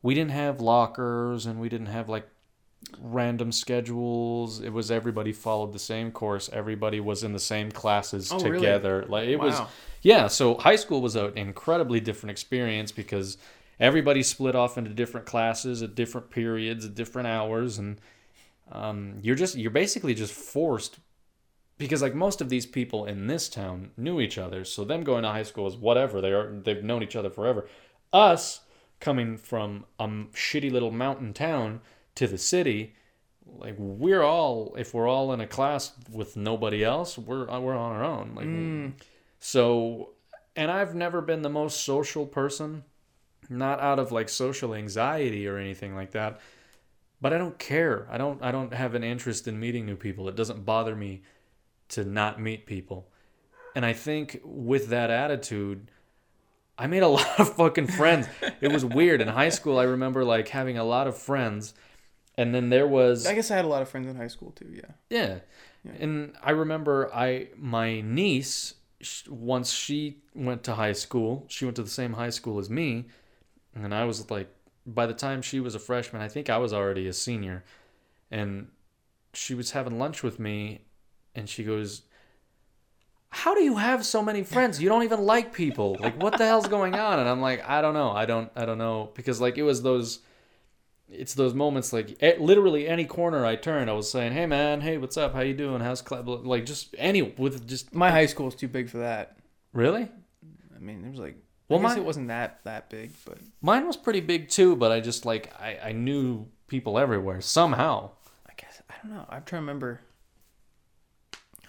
we 0.03 0.15
didn't 0.15 0.33
have 0.33 0.61
lockers, 0.61 1.47
and 1.47 1.61
we 1.61 1.69
didn't 1.69 1.87
have 1.87 2.09
like 2.09 2.29
random 3.01 3.53
schedules. 3.53 4.61
It 4.61 4.71
was 4.73 4.91
everybody 4.91 5.33
followed 5.33 5.73
the 5.73 5.79
same 5.79 6.11
course. 6.11 6.49
Everybody 6.53 7.01
was 7.01 7.25
in 7.25 7.33
the 7.33 7.39
same 7.39 7.71
classes 7.71 8.31
Oh, 8.33 8.39
really? 8.39 8.59
together. 8.59 9.05
Like 9.09 9.29
it 9.29 9.37
was 9.37 9.61
yeah, 10.03 10.27
so 10.27 10.57
high 10.57 10.77
school 10.77 11.01
was 11.01 11.17
an 11.17 11.37
incredibly 11.37 11.99
different 12.01 12.31
experience 12.31 12.93
because 12.93 13.39
everybody 13.81 14.23
split 14.23 14.55
off 14.55 14.77
into 14.79 14.91
different 14.91 15.27
classes 15.27 15.83
at 15.83 15.95
different 15.95 16.31
periods 16.31 16.85
at 16.85 16.95
different 16.95 17.27
hours 17.27 17.79
and 17.79 18.01
um, 18.71 19.19
you're 19.23 19.35
just 19.35 19.57
you're 19.57 19.71
basically 19.71 20.15
just 20.15 20.33
forced 20.33 20.99
because 21.77 22.01
like 22.01 22.15
most 22.15 22.41
of 22.41 22.49
these 22.49 22.67
people 22.67 23.05
in 23.05 23.27
this 23.27 23.49
town 23.49 23.91
knew 23.97 24.21
each 24.21 24.39
other 24.39 24.65
so 24.65 24.85
them 24.85 25.03
going 25.03 25.23
to 25.25 25.29
high 25.29 25.43
school 25.43 25.67
is 25.67 25.77
whatever 25.77 26.21
they 26.21 26.31
are 26.31 26.53
they've 26.65 26.85
known 26.85 27.03
each 27.03 27.17
other 27.17 27.29
forever 27.29 27.67
us 28.13 28.61
coming 29.01 29.37
from 29.37 29.85
a 29.99 30.07
shitty 30.07 30.71
little 30.71 30.93
mountain 30.93 31.33
town 31.35 31.81
to 32.17 32.27
the 32.27 32.39
city 32.39 32.95
like 33.59 33.75
we're 33.79 34.23
all 34.23 34.75
if 34.79 34.95
we're 34.95 35.09
all 35.09 35.33
in 35.33 35.41
a 35.41 35.47
class 35.47 35.93
with 36.11 36.37
nobody 36.37 36.83
else 36.83 37.19
we're 37.19 37.45
we're 37.61 37.77
on 37.77 37.93
our 37.93 38.05
own 38.05 38.35
like 38.35 38.47
Mm. 38.47 38.93
so, 39.39 40.11
and 40.57 40.71
I've 40.71 40.95
never 40.95 41.21
been 41.21 41.43
the 41.43 41.51
most 41.51 41.83
social 41.85 42.25
person, 42.27 42.85
not 43.51 43.81
out 43.81 43.99
of 43.99 44.13
like 44.13 44.29
social 44.29 44.75
anxiety 44.75 45.47
or 45.47 45.59
anything 45.59 45.95
like 45.95 46.13
that, 46.13 46.41
but 47.21 47.33
I 47.33 47.39
don't 47.39 47.59
care. 47.59 48.07
I 48.11 48.17
don't 48.19 48.43
I 48.43 48.51
don't 48.53 48.73
have 48.73 48.95
an 48.95 49.05
interest 49.05 49.47
in 49.49 49.59
meeting 49.61 49.85
new 49.85 49.97
people. 49.97 50.29
It 50.29 50.37
doesn't 50.37 50.65
bother 50.65 50.95
me 50.97 51.23
to 51.89 52.05
not 52.05 52.41
meet 52.41 52.65
people. 52.67 53.09
And 53.77 53.85
I 53.85 53.93
think 53.93 54.41
with 54.45 54.89
that 54.89 55.11
attitude, 55.11 55.91
I 56.79 56.87
made 56.87 57.03
a 57.03 57.09
lot 57.19 57.39
of 57.41 57.55
fucking 57.57 57.89
friends. 57.89 58.27
it 58.61 58.73
was 58.73 58.85
weird 58.85 59.21
in 59.21 59.29
high 59.29 59.51
school. 59.51 59.79
I 59.79 59.85
remember 59.85 60.25
like 60.25 60.49
having 60.49 60.79
a 60.79 60.85
lot 60.85 61.07
of 61.09 61.19
friends 61.19 61.75
and 62.37 62.55
then 62.55 62.71
there 62.71 62.87
was 62.87 63.27
I 63.27 63.35
guess 63.35 63.51
I 63.51 63.57
had 63.57 63.65
a 63.65 63.69
lot 63.69 63.83
of 63.83 63.89
friends 63.89 64.07
in 64.09 64.17
high 64.17 64.29
school 64.29 64.51
too. 64.53 64.71
Yeah. 64.73 64.93
yeah. 65.11 65.39
Yeah. 65.85 65.93
And 66.01 66.35
I 66.43 66.51
remember 66.51 67.11
I 67.15 67.49
my 67.57 68.01
niece 68.01 68.75
once 69.29 69.71
she 69.71 70.19
went 70.35 70.65
to 70.65 70.75
high 70.75 70.93
school, 70.93 71.45
she 71.49 71.65
went 71.65 71.77
to 71.77 71.83
the 71.83 71.91
same 71.91 72.15
high 72.15 72.31
school 72.31 72.59
as 72.59 72.71
me, 72.71 73.07
and 73.75 73.95
I 73.95 74.05
was 74.05 74.31
like 74.31 74.49
by 74.87 75.07
the 75.07 75.15
time 75.15 75.43
she 75.43 75.61
was 75.61 75.75
a 75.75 75.79
freshman, 75.79 76.23
I 76.23 76.29
think 76.29 76.51
I 76.51 76.59
was 76.59 76.73
already 76.73 77.07
a 77.07 77.13
senior. 77.13 77.65
And 78.31 78.69
she 79.33 79.55
was 79.55 79.71
having 79.71 79.99
lunch 79.99 80.23
with 80.23 80.39
me 80.39 80.83
and 81.35 81.49
she 81.49 81.65
goes, 81.65 82.03
"How 83.29 83.55
do 83.55 83.63
you 83.63 83.77
have 83.77 84.05
so 84.05 84.23
many 84.23 84.43
friends? 84.43 84.81
You 84.81 84.89
don't 84.89 85.03
even 85.03 85.21
like 85.21 85.53
people. 85.53 85.97
Like 86.01 86.21
what 86.23 86.39
the 86.39 86.47
hell's 86.47 86.69
going 86.69 86.95
on?" 86.95 87.19
And 87.19 87.29
I'm 87.29 87.41
like, 87.41 87.69
"I 87.69 87.81
don't 87.81 87.95
know. 87.95 88.11
I 88.11 88.27
don't 88.27 88.51
I 88.57 88.65
don't 88.65 88.79
know 88.79 89.11
because 89.15 89.41
like 89.41 89.59
it 89.59 89.63
was 89.63 89.83
those 89.83 90.21
it's 91.11 91.35
those 91.35 91.55
moments 91.55 91.93
like 91.93 92.17
literally 92.39 92.89
any 92.89 93.05
corner 93.05 93.45
I 93.45 93.57
turned, 93.57 93.89
I 93.91 93.93
was 93.93 94.11
saying, 94.11 94.33
"Hey 94.33 94.47
man, 94.47 94.81
hey, 94.81 94.97
what's 94.99 95.17
up? 95.17 95.35
How 95.35 95.41
you 95.41 95.55
doing? 95.55 95.81
How's 95.81 96.03
club?" 96.03 96.29
Like 96.29 96.65
just 96.67 96.95
any 96.99 97.23
with 97.23 97.67
just 97.69 97.95
My 97.95 98.11
high 98.11 98.27
school 98.27 98.47
was 98.47 98.55
too 98.55 98.69
big 98.69 98.89
for 98.89 98.99
that. 98.99 99.37
really. 99.73 100.09
I 100.75 100.79
mean, 100.79 101.03
there 101.03 101.11
was 101.11 101.21
like. 101.21 101.37
Well, 101.69 101.79
I 101.79 101.83
guess 101.83 101.97
my- 101.97 102.03
it 102.03 102.05
wasn't 102.05 102.29
that 102.29 102.61
that 102.65 102.91
big, 102.91 103.13
but 103.25 103.39
Mine 103.63 103.87
was 103.87 103.97
pretty 103.97 104.21
big 104.21 104.49
too, 104.49 104.77
but 104.77 104.93
I 104.93 105.01
just 105.01 105.25
like 105.25 105.53
I 105.61 105.79
I 105.83 105.93
knew 105.93 106.47
people 106.67 106.99
everywhere 106.99 107.41
somehow. 107.41 108.11
I 108.47 108.53
guess 108.57 108.83
I 108.91 108.95
don't 109.03 109.15
know. 109.17 109.25
I'm 109.29 109.45
trying 109.45 109.61
to 109.63 109.67
remember 109.67 110.01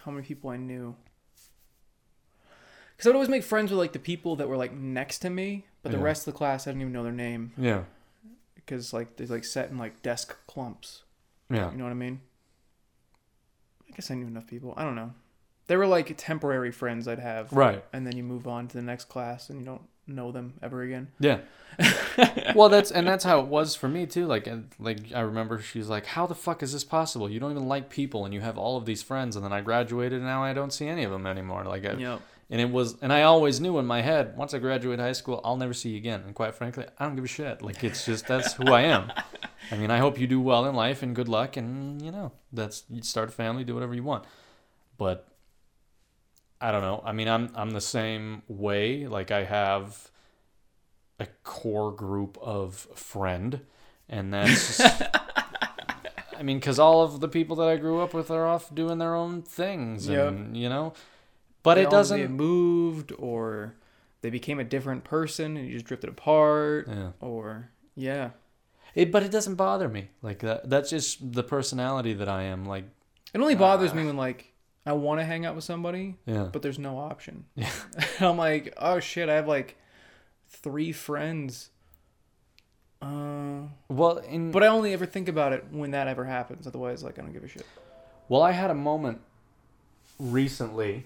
how 0.04 0.12
many 0.12 0.26
people 0.26 0.50
I 0.50 0.58
knew. 0.58 0.96
Because 2.96 3.08
I 3.08 3.10
would 3.10 3.16
always 3.16 3.30
make 3.30 3.44
friends 3.44 3.72
with 3.72 3.80
like 3.80 3.92
the 3.94 4.00
people 4.00 4.36
that 4.38 4.48
were 4.48 4.58
like 4.58 4.74
next 4.74 5.20
to 5.20 5.30
me, 5.30 5.66
but 5.82 5.92
the 5.92 5.98
Yeah. 5.98 6.04
rest 6.04 6.28
of 6.28 6.34
the 6.34 6.38
class 6.38 6.68
I 6.68 6.72
didn't 6.72 6.82
even 6.82 6.94
know 6.94 7.04
their 7.04 7.12
name 7.12 7.52
Yeah, 7.58 7.84
because 8.66 8.94
like 8.94 9.18
they're 9.18 9.28
like 9.28 9.46
set 9.46 9.70
in 9.70 9.78
like 9.78 10.02
desk 10.02 10.36
clumps. 10.48 11.04
yeah, 11.50 11.72
You 11.72 11.78
know 11.78 11.84
what 11.84 11.92
I 11.92 11.96
mean? 11.96 12.22
I 13.88 13.96
guess 13.96 14.10
I 14.12 14.16
knew 14.16 14.28
enough 14.28 14.48
people. 14.48 14.74
I 14.78 14.84
don't 14.84 14.96
know. 14.96 15.14
They 15.68 15.78
were 15.78 15.88
like 15.88 16.14
temporary 16.18 16.72
friends 16.72 17.08
I'd 17.08 17.20
have, 17.20 17.52
right. 17.52 17.84
and 17.92 18.06
then 18.06 18.16
you 18.16 18.24
move 18.24 18.48
on 18.48 18.68
to 18.68 18.78
the 18.78 18.84
next 18.84 19.06
class 19.06 19.50
and 19.50 19.60
you 19.60 19.66
don't 19.66 19.82
know 20.08 20.32
them 20.32 20.54
ever 20.62 20.84
again. 20.84 21.08
Yeah. 21.20 21.40
well, 22.56 22.70
that's 22.70 22.92
and 22.92 23.08
that's 23.08 23.24
how 23.24 23.40
it 23.40 23.48
was 23.48 23.76
for 23.76 23.88
me 23.88 24.06
too. 24.06 24.28
Like, 24.28 24.48
and, 24.48 24.70
like 24.80 25.12
I 25.14 25.22
remember 25.22 25.60
she's 25.60 25.88
like, 25.90 26.06
"How 26.06 26.26
the 26.28 26.36
fuck 26.36 26.62
is 26.64 26.72
this 26.72 26.84
possible? 26.84 27.30
You 27.30 27.40
don't 27.40 27.52
even 27.52 27.68
like 27.68 27.90
people, 27.90 28.26
and 28.26 28.34
you 28.34 28.42
have 28.42 28.58
all 28.58 28.78
of 28.78 28.86
these 28.86 29.02
friends." 29.02 29.36
And 29.36 29.44
then 29.44 29.52
I 29.52 29.62
graduated, 29.62 30.20
and 30.20 30.26
now 30.28 30.44
I 30.44 30.54
don't 30.54 30.72
see 30.72 30.88
any 30.88 31.04
of 31.04 31.12
them 31.12 31.26
anymore. 31.26 31.66
Like, 31.66 31.86
I, 31.86 31.94
Yep. 31.94 32.22
And 32.50 32.62
it 32.62 32.70
was, 32.70 32.96
and 33.02 33.12
I 33.12 33.24
always 33.24 33.60
knew 33.60 33.78
in 33.80 33.86
my 33.86 34.02
head, 34.02 34.38
once 34.38 34.54
I 34.54 34.60
graduate 34.60 35.00
high 35.00 35.14
school, 35.14 35.42
I'll 35.44 35.58
never 35.58 35.74
see 35.74 35.90
you 35.92 35.98
again. 35.98 36.22
And 36.26 36.36
quite 36.36 36.54
frankly, 36.56 36.86
I 37.00 37.06
don't 37.06 37.16
give 37.16 37.26
a 37.26 37.28
shit. 37.28 37.62
Like, 37.62 37.84
it's 37.84 38.06
just 38.06 38.28
that's 38.28 38.54
who 38.54 38.72
I 38.72 38.82
am. 38.82 39.12
I 39.72 39.78
mean, 39.78 39.90
I 39.92 39.98
hope 39.98 40.20
you 40.20 40.28
do 40.28 40.40
well 40.40 40.66
in 40.66 40.76
life 40.76 41.02
and 41.02 41.16
good 41.16 41.28
luck, 41.28 41.58
and 41.58 42.02
you 42.02 42.12
know, 42.12 42.32
that's 42.54 42.84
you 42.90 43.02
start 43.02 43.30
a 43.30 43.32
family, 43.32 43.64
do 43.64 43.74
whatever 43.74 43.96
you 43.96 44.04
want. 44.04 44.26
But 44.98 45.28
I 46.62 46.72
don't 46.72 46.82
know. 46.82 47.02
I 47.06 47.12
mean, 47.14 47.28
I'm 47.28 47.52
I'm 47.56 47.72
the 47.72 47.82
same 47.82 48.44
way. 48.48 49.08
Like, 49.08 49.32
I 49.32 49.44
have 49.44 50.10
a 51.20 51.28
core 51.44 51.92
group 51.92 52.38
of 52.42 52.76
friend, 52.76 53.62
and 54.08 54.34
that's. 54.34 54.80
I 56.38 56.44
mean, 56.44 56.58
because 56.60 56.80
all 56.80 57.02
of 57.02 57.22
the 57.22 57.30
people 57.30 57.56
that 57.58 57.68
I 57.70 57.78
grew 57.78 58.02
up 58.02 58.14
with 58.14 58.30
are 58.30 58.46
off 58.46 58.74
doing 58.76 58.98
their 58.98 59.16
own 59.16 59.42
things, 59.42 60.08
Yep. 60.08 60.28
and 60.28 60.58
you 60.58 60.68
know, 60.70 60.94
but 61.66 61.76
They 61.76 61.82
it 61.82 61.86
all- 61.88 61.92
doesn't. 61.92 62.20
They 62.22 62.28
moved 62.28 63.12
or 63.20 63.76
they 64.22 64.30
became 64.30 64.60
a 64.60 64.64
different 64.64 65.04
person 65.04 65.58
and 65.58 65.68
you 65.68 65.74
just 65.74 65.86
drifted 65.86 66.10
apart. 66.10 66.88
Yeah. 66.88 67.12
Or 67.20 67.70
yeah, 67.96 68.30
It, 68.94 69.12
but 69.12 69.24
it 69.24 69.32
doesn't 69.32 69.56
bother 69.56 69.90
me. 69.90 70.10
Like 70.22 70.40
that. 70.40 70.70
That's 70.70 70.90
just 70.90 71.34
the 71.34 71.44
personality 71.44 72.14
that 72.14 72.30
I 72.30 72.44
am. 72.44 72.66
Like, 72.66 72.86
it 73.34 73.40
only 73.42 73.56
bothers 73.56 73.94
me 73.94 74.06
when 74.06 74.16
like 74.18 74.54
I 74.86 74.94
want 74.94 75.20
to 75.20 75.26
hang 75.26 75.46
out 75.46 75.56
with 75.56 75.64
somebody, 75.64 76.16
yeah, 76.26 76.48
but 76.54 76.62
there's 76.62 76.80
no 76.80 76.98
option. 77.00 77.46
Yeah. 77.56 77.70
I'm 78.22 78.38
like, 78.38 78.74
oh 78.78 79.00
shit, 79.00 79.28
I 79.30 79.34
have 79.36 79.48
like 79.48 79.78
three 80.48 80.92
friends. 80.92 81.70
Uh, 83.02 83.68
Well, 83.90 84.18
in 84.20 84.52
but 84.52 84.64
I 84.64 84.68
only 84.68 84.94
ever 84.94 85.06
think 85.06 85.28
about 85.28 85.54
it 85.54 85.66
when 85.72 85.92
that 85.92 86.08
ever 86.08 86.26
happens. 86.26 86.66
Otherwise, 86.68 87.04
like 87.04 87.20
I 87.20 87.22
don't 87.22 87.34
give 87.34 87.44
a 87.44 87.48
shit. 87.48 87.66
well, 88.30 88.42
I 88.42 88.52
had 88.52 88.70
a 88.72 88.76
moment 88.76 89.22
recently 90.20 91.06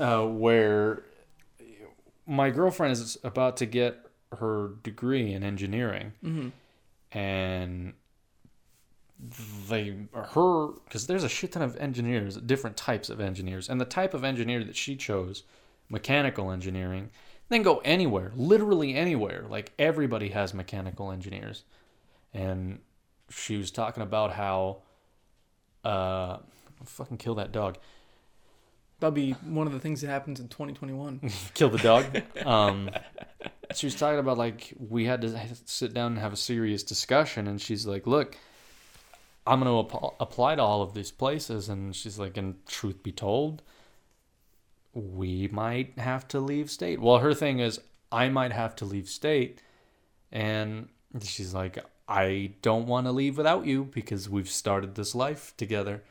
uh, 0.00 0.24
where 0.26 1.02
my 2.26 2.50
girlfriend 2.50 2.92
is 2.92 3.16
about 3.24 3.56
to 3.58 3.66
get 3.66 3.98
her 4.38 4.70
degree 4.82 5.32
in 5.32 5.42
engineering, 5.42 6.12
Mm-hmm. 6.24 6.48
and 7.18 7.94
they 9.68 9.96
her 10.12 10.68
because 10.84 11.06
there's 11.06 11.24
a 11.24 11.28
shit 11.28 11.52
ton 11.52 11.62
of 11.62 11.76
engineers, 11.78 12.36
different 12.36 12.76
types 12.76 13.08
of 13.08 13.20
engineers, 13.20 13.68
and 13.68 13.80
the 13.80 13.84
type 13.86 14.12
of 14.12 14.24
engineer 14.24 14.62
that 14.64 14.76
she 14.76 14.94
chose, 14.96 15.42
mechanical 15.88 16.50
engineering, 16.50 17.10
then 17.48 17.62
go 17.62 17.78
anywhere, 17.78 18.32
literally 18.36 18.94
anywhere. 18.94 19.44
Like 19.48 19.72
everybody 19.78 20.28
has 20.30 20.52
mechanical 20.52 21.10
engineers, 21.10 21.64
and 22.34 22.80
she 23.30 23.56
was 23.56 23.70
talking 23.70 24.02
about 24.02 24.32
how, 24.32 24.78
uh, 25.84 26.38
fucking 26.84 27.16
kill 27.16 27.36
that 27.36 27.52
dog. 27.52 27.78
That'll 28.98 29.12
be 29.12 29.32
one 29.32 29.66
of 29.66 29.72
the 29.72 29.78
things 29.80 30.00
that 30.00 30.08
happens 30.08 30.40
in 30.40 30.48
2021. 30.48 31.30
kill 31.54 31.68
the 31.68 31.78
dog. 31.78 32.06
Um, 32.46 32.90
she 33.74 33.86
was 33.86 33.94
talking 33.96 34.18
about 34.20 34.38
like 34.38 34.72
we 34.78 35.04
had 35.06 35.20
to 35.22 35.38
sit 35.64 35.92
down 35.92 36.12
and 36.12 36.20
have 36.20 36.32
a 36.32 36.36
serious 36.36 36.82
discussion, 36.82 37.46
and 37.48 37.60
she's 37.60 37.84
like, 37.86 38.06
"Look, 38.06 38.36
I'm 39.46 39.60
going 39.60 39.88
to 39.88 39.96
ap- 39.96 40.14
apply 40.20 40.54
to 40.54 40.62
all 40.62 40.82
of 40.82 40.94
these 40.94 41.10
places," 41.10 41.68
and 41.68 41.94
she's 41.94 42.18
like, 42.18 42.36
"And 42.36 42.64
truth 42.66 43.02
be 43.02 43.10
told, 43.12 43.62
we 44.94 45.48
might 45.48 45.98
have 45.98 46.26
to 46.28 46.40
leave 46.40 46.70
state." 46.70 47.00
Well, 47.00 47.18
her 47.18 47.34
thing 47.34 47.58
is, 47.58 47.80
I 48.12 48.28
might 48.28 48.52
have 48.52 48.76
to 48.76 48.84
leave 48.84 49.08
state, 49.08 49.60
and 50.32 50.88
she's 51.22 51.52
like, 51.52 51.78
"I 52.08 52.52
don't 52.62 52.86
want 52.86 53.06
to 53.06 53.12
leave 53.12 53.36
without 53.36 53.66
you 53.66 53.84
because 53.84 54.28
we've 54.28 54.48
started 54.48 54.94
this 54.94 55.14
life 55.14 55.52
together." 55.56 56.02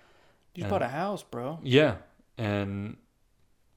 You 0.54 0.66
And- 0.66 0.72
bought 0.72 0.82
a 0.82 0.90
house, 0.90 1.24
bro. 1.24 1.60
Yeah, 1.64 1.96
and 2.38 2.98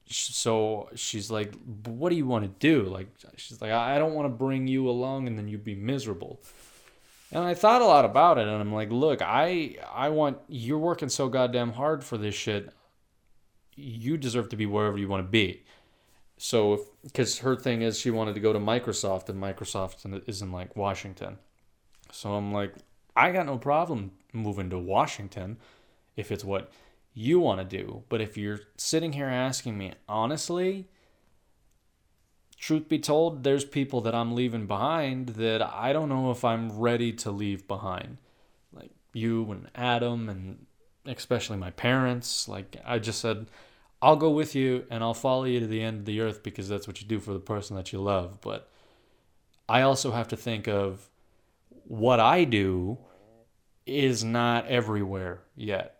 so 0.07 0.89
she's 0.95 1.29
like, 1.29 1.53
"But 1.65 1.93
"What 1.93 2.09
do 2.09 2.15
you 2.15 2.25
want 2.25 2.45
to 2.45 2.51
do?" 2.59 2.89
Like, 2.89 3.07
she's 3.37 3.61
like, 3.61 3.71
"I 3.71 3.97
don't 3.99 4.15
want 4.15 4.25
to 4.25 4.29
bring 4.29 4.67
you 4.67 4.89
along, 4.89 5.27
and 5.27 5.37
then 5.37 5.47
you'd 5.47 5.63
be 5.63 5.75
miserable." 5.75 6.41
And 7.31 7.43
I 7.43 7.53
thought 7.53 7.81
a 7.81 7.85
lot 7.85 8.05
about 8.05 8.39
it, 8.39 8.47
and 8.47 8.61
I'm 8.61 8.73
like, 8.73 8.89
"Look, 8.89 9.21
I 9.21 9.77
I 9.93 10.09
want 10.09 10.39
you're 10.47 10.79
working 10.79 11.09
so 11.09 11.29
goddamn 11.29 11.73
hard 11.73 12.03
for 12.03 12.17
this 12.17 12.35
shit. 12.35 12.73
You 13.75 14.17
deserve 14.17 14.49
to 14.49 14.57
be 14.57 14.65
wherever 14.65 14.97
you 14.97 15.07
want 15.07 15.25
to 15.25 15.29
be." 15.29 15.63
So, 16.37 16.85
because 17.03 17.39
her 17.39 17.55
thing 17.55 17.81
is 17.81 17.99
she 17.99 18.11
wanted 18.11 18.33
to 18.35 18.39
go 18.39 18.53
to 18.53 18.59
Microsoft, 18.59 19.29
and 19.29 19.41
Microsoft 19.41 20.23
is 20.27 20.41
in 20.41 20.51
like 20.51 20.75
Washington. 20.75 21.37
So 22.11 22.33
I'm 22.33 22.53
like, 22.53 22.73
I 23.15 23.31
got 23.31 23.45
no 23.45 23.57
problem 23.57 24.11
moving 24.33 24.69
to 24.69 24.79
Washington 24.79 25.57
if 26.15 26.31
it's 26.31 26.43
what 26.43 26.71
you 27.13 27.39
want 27.39 27.59
to 27.59 27.77
do. 27.77 28.03
But 28.09 28.21
if 28.21 28.37
you're 28.37 28.59
sitting 28.77 29.13
here 29.13 29.27
asking 29.27 29.77
me 29.77 29.93
honestly, 30.07 30.87
truth 32.57 32.89
be 32.89 32.99
told, 32.99 33.43
there's 33.43 33.65
people 33.65 34.01
that 34.01 34.15
I'm 34.15 34.35
leaving 34.35 34.67
behind 34.67 35.29
that 35.29 35.61
I 35.61 35.93
don't 35.93 36.09
know 36.09 36.31
if 36.31 36.43
I'm 36.43 36.77
ready 36.77 37.11
to 37.13 37.31
leave 37.31 37.67
behind. 37.67 38.17
Like 38.71 38.91
you 39.13 39.51
and 39.51 39.69
Adam, 39.75 40.29
and 40.29 40.65
especially 41.05 41.57
my 41.57 41.71
parents. 41.71 42.47
Like 42.47 42.77
I 42.85 42.99
just 42.99 43.19
said, 43.19 43.47
I'll 44.01 44.15
go 44.15 44.29
with 44.29 44.55
you 44.55 44.85
and 44.89 45.03
I'll 45.03 45.13
follow 45.13 45.43
you 45.43 45.59
to 45.59 45.67
the 45.67 45.81
end 45.81 45.99
of 45.99 46.05
the 46.05 46.21
earth 46.21 46.43
because 46.43 46.69
that's 46.69 46.87
what 46.87 47.01
you 47.01 47.07
do 47.07 47.19
for 47.19 47.33
the 47.33 47.39
person 47.39 47.75
that 47.75 47.91
you 47.91 47.99
love. 47.99 48.39
But 48.41 48.69
I 49.67 49.81
also 49.81 50.11
have 50.11 50.29
to 50.29 50.37
think 50.37 50.67
of 50.67 51.09
what 51.83 52.19
I 52.19 52.43
do 52.43 52.97
is 53.85 54.23
not 54.23 54.67
everywhere 54.67 55.41
yet. 55.55 55.98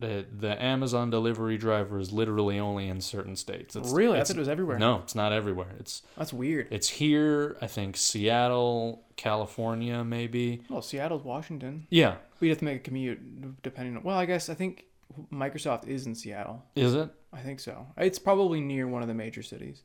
The 0.00 0.24
the 0.32 0.62
Amazon 0.62 1.10
delivery 1.10 1.58
driver 1.58 1.98
is 1.98 2.12
literally 2.12 2.58
only 2.58 2.88
in 2.88 3.00
certain 3.00 3.34
states. 3.34 3.74
It's, 3.74 3.90
really? 3.90 4.12
I 4.18 4.20
it's- 4.20 4.28
thought 4.28 4.36
it 4.36 4.40
was 4.40 4.48
everywhere. 4.48 4.78
No, 4.78 5.00
it's 5.00 5.14
not 5.16 5.32
everywhere. 5.32 5.74
It's 5.80 6.02
That's 6.16 6.32
weird. 6.32 6.68
it's 6.70 6.88
here. 6.88 7.56
I 7.60 7.66
think 7.66 7.96
Seattle, 7.96 9.02
California, 9.16 10.04
maybe. 10.04 10.60
Oh, 10.70 10.74
well, 10.74 10.82
Seattle's 10.82 11.24
Washington. 11.24 11.86
Yeah, 11.90 12.16
We'd 12.40 12.50
have 12.50 12.58
to 12.58 12.64
make 12.64 12.76
a 12.76 12.80
commute 12.84 13.62
depending 13.62 13.96
on. 13.96 14.04
Well, 14.04 14.16
I 14.16 14.24
guess 14.26 14.48
I 14.48 14.54
think 14.54 14.84
Microsoft 15.32 15.88
is 15.88 16.06
in 16.06 16.14
Seattle. 16.14 16.64
is 16.76 16.94
it? 16.94 17.10
I 17.32 17.40
think 17.40 17.58
so. 17.58 17.86
It's 17.96 18.18
probably 18.20 18.60
near 18.60 18.86
one 18.86 19.02
of 19.02 19.08
the 19.08 19.14
major 19.14 19.42
cities. 19.42 19.82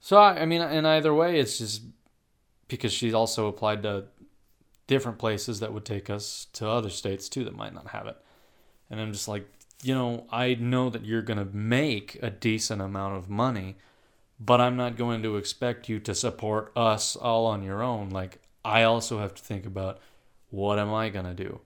So 0.00 0.16
I, 0.16 0.40
I 0.40 0.46
mean, 0.46 0.62
in 0.62 0.86
either 0.86 1.12
way, 1.12 1.38
it's 1.38 1.58
just 1.58 1.82
because 2.68 2.92
she 2.94 3.12
also 3.12 3.46
applied 3.46 3.82
to 3.82 4.04
different 4.86 5.18
places 5.18 5.60
that 5.60 5.72
would 5.74 5.84
take 5.84 6.08
us 6.08 6.46
to 6.54 6.66
other 6.66 6.88
states 6.88 7.28
too 7.28 7.44
that 7.44 7.54
might 7.54 7.74
not 7.74 7.88
have 7.88 8.06
it. 8.06 8.16
And 8.90 9.00
I'm 9.00 9.12
just 9.12 9.28
like, 9.28 9.46
you 9.82 9.94
know, 9.94 10.26
I 10.30 10.54
know 10.54 10.90
that 10.90 11.04
you're 11.04 11.22
gonna 11.22 11.46
make 11.46 12.18
a 12.22 12.30
decent 12.30 12.82
amount 12.82 13.16
of 13.16 13.30
money, 13.30 13.76
but 14.38 14.60
I'm 14.60 14.76
not 14.76 14.96
going 14.96 15.22
to 15.22 15.36
expect 15.36 15.88
you 15.88 16.00
to 16.00 16.14
support 16.14 16.72
us 16.76 17.16
all 17.16 17.46
on 17.46 17.62
your 17.62 17.82
own. 17.82 18.10
Like 18.10 18.40
I 18.64 18.82
also 18.82 19.18
have 19.20 19.34
to 19.34 19.42
think 19.42 19.64
about 19.66 20.00
what 20.50 20.78
am 20.78 20.92
I 20.92 21.08
gonna 21.08 21.34
do, 21.34 21.60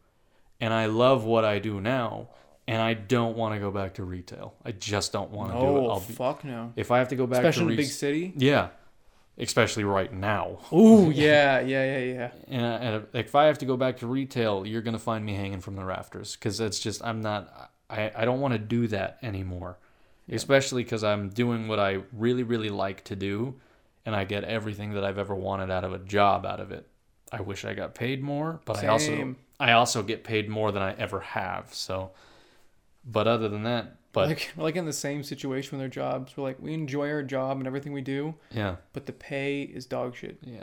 and 0.61 0.73
I 0.75 0.87
love 0.87 1.25
what 1.25 1.45
I 1.45 1.59
do 1.59 1.81
now. 1.81 2.29
And 2.67 2.81
I 2.81 2.95
don't 2.95 3.37
want 3.37 3.55
to 3.55 3.61
go 3.61 3.71
back 3.71 3.93
to 3.95 4.05
retail. 4.05 4.55
I 4.65 4.73
just 4.73 5.13
don't 5.13 5.31
want 5.31 5.53
to 5.53 5.59
do 5.61 5.67
it. 5.67 5.69
Oh 5.69 5.91
I'll 5.91 6.01
be, 6.01 6.15
fuck 6.15 6.45
no! 6.45 6.73
if 6.77 6.91
I 6.91 6.99
have 6.99 7.09
to 7.09 7.17
go 7.17 7.27
back 7.27 7.45
Especially 7.45 7.61
to 7.61 7.65
in 7.65 7.69
a 7.69 7.71
re- 7.73 7.77
big 7.77 7.87
city. 7.93 8.33
yeah, 8.39 8.69
especially 9.39 9.85
right 9.85 10.13
now. 10.13 10.59
Ooh 10.73 11.11
yeah 11.15 11.61
yeah 11.61 11.99
yeah 11.99 12.15
yeah. 12.15 12.31
And, 12.49 12.63
uh, 12.63 12.79
and 12.81 13.07
if 13.13 13.35
I 13.35 13.47
have 13.47 13.59
to 13.59 13.67
go 13.67 13.77
back 13.77 13.99
to 13.99 14.07
retail, 14.07 14.67
you're 14.67 14.83
gonna 14.83 14.99
find 14.99 15.25
me 15.25 15.35
hanging 15.35 15.61
from 15.61 15.77
the 15.77 15.85
rafters 15.85 16.37
because 16.37 16.61
it's 16.61 16.79
just 16.79 17.05
I'm 17.05 17.21
not. 17.21 17.73
I 17.91 18.11
I 18.17 18.25
don't 18.25 18.41
want 18.41 18.53
to 18.53 18.59
do 18.59 18.87
that 18.89 19.19
anymore, 19.23 19.79
especially 20.31 20.85
because 20.85 21.05
I'm 21.05 21.29
doing 21.29 21.69
what 21.69 21.79
I 21.79 21.99
really 22.13 22.43
really 22.43 22.71
like 22.71 23.05
to 23.05 23.17
do, 23.17 23.55
and 24.07 24.15
I 24.15 24.25
get 24.25 24.45
everything 24.45 24.95
that 24.95 25.05
I've 25.05 25.19
ever 25.19 25.35
wanted 25.35 25.71
out 25.71 25.85
of 25.85 25.93
a 25.93 25.99
job 25.99 26.47
out 26.47 26.61
of 26.61 26.73
it. 26.73 26.87
I 27.33 27.41
wish 27.41 27.65
I 27.65 27.75
got 27.75 27.95
paid 27.95 28.23
more, 28.23 28.61
but 28.65 28.83
I 28.83 28.87
also 28.87 29.35
I 29.59 29.73
also 29.73 30.03
get 30.03 30.25
paid 30.25 30.49
more 30.49 30.73
than 30.73 30.83
I 30.83 30.95
ever 30.95 31.21
have. 31.21 31.75
So, 31.75 32.13
but 33.05 33.27
other 33.27 33.49
than 33.49 33.65
that, 33.65 33.97
but 34.15 34.29
like 34.29 34.53
we're 34.57 34.63
like 34.65 34.77
in 34.77 34.87
the 34.87 34.93
same 34.93 35.23
situation 35.23 35.77
with 35.77 35.83
our 35.83 35.89
jobs. 35.89 36.35
We're 36.37 36.45
like 36.45 36.59
we 36.61 36.73
enjoy 36.73 37.11
our 37.11 37.23
job 37.23 37.59
and 37.59 37.67
everything 37.67 37.93
we 37.93 38.01
do, 38.01 38.35
yeah. 38.51 38.77
but 38.95 39.05
the 39.05 39.13
pay 39.13 39.63
is 39.63 39.85
dog 39.85 40.17
shit. 40.17 40.39
Yeah. 40.41 40.63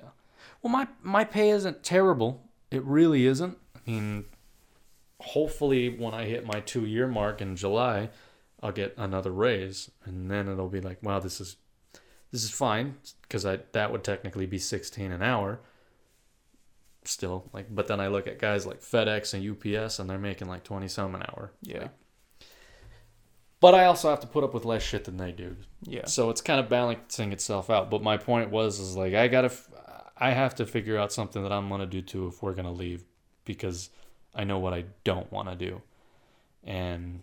Well, 0.64 0.74
my 0.74 0.88
my 1.04 1.24
pay 1.24 1.52
isn't 1.52 1.84
terrible. 1.84 2.42
It 2.72 2.84
really 2.84 3.28
isn't. 3.28 3.58
I 3.76 3.80
mean, 3.86 4.26
hopefully 5.20 5.90
when 5.90 6.14
I 6.14 6.26
hit 6.26 6.48
my 6.48 6.62
two 6.62 6.86
year 6.86 7.08
mark 7.08 7.42
in 7.42 7.56
July, 7.56 8.10
I'll 8.64 8.72
get 8.72 8.96
another 8.98 9.32
raise, 9.32 9.92
and 10.06 10.32
then 10.32 10.48
it'll 10.48 10.70
be 10.70 10.82
like, 10.82 11.04
wow, 11.04 11.20
this 11.20 11.42
is 11.42 11.58
this 12.32 12.44
is 12.44 12.52
fine 12.52 12.96
because 13.24 13.46
I 13.46 13.60
that 13.74 13.92
would 13.92 14.04
technically 14.04 14.46
be 14.46 14.58
sixteen 14.58 15.12
an 15.12 15.22
hour. 15.22 15.60
Still, 17.04 17.50
like, 17.52 17.66
but 17.74 17.88
then 17.88 18.00
I 18.00 18.10
look 18.10 18.28
at 18.28 18.38
guys 18.38 18.68
like 18.68 18.80
FedEx 18.80 19.34
and 19.34 19.44
UPS, 19.44 19.98
and 19.98 20.10
they're 20.10 20.20
making 20.20 20.48
like 20.48 20.64
twenty 20.64 20.88
some 20.88 21.16
an 21.16 21.24
hour. 21.24 21.52
Yeah. 21.62 21.90
But 23.62 23.76
I 23.76 23.86
also 23.86 24.10
have 24.10 24.20
to 24.22 24.28
put 24.28 24.44
up 24.44 24.54
with 24.54 24.66
less 24.66 24.82
shit 24.82 25.06
than 25.06 25.18
they 25.18 25.32
do. 25.32 25.56
Yeah. 25.84 26.06
So 26.06 26.30
it's 26.32 26.42
kind 26.42 26.60
of 26.60 26.68
balancing 26.68 27.32
itself 27.32 27.70
out. 27.70 27.90
But 27.90 28.02
my 28.02 28.18
point 28.18 28.50
was, 28.50 28.80
is 28.80 28.98
like 28.98 29.14
I 29.14 29.28
gotta, 29.28 29.46
f- 29.48 29.70
I 30.18 30.32
have 30.32 30.56
to 30.56 30.66
figure 30.66 30.98
out 30.98 31.14
something 31.14 31.44
that 31.44 31.52
I'm 31.52 31.70
gonna 31.70 31.86
do 31.86 32.02
too 32.02 32.28
if 32.28 32.42
we're 32.42 32.56
gonna 32.56 32.74
leave, 32.74 33.04
because 33.46 33.90
I 34.36 34.44
know 34.44 34.58
what 34.60 34.74
I 34.74 34.86
don't 35.04 35.32
want 35.32 35.48
to 35.50 35.56
do, 35.56 35.82
and 36.64 37.22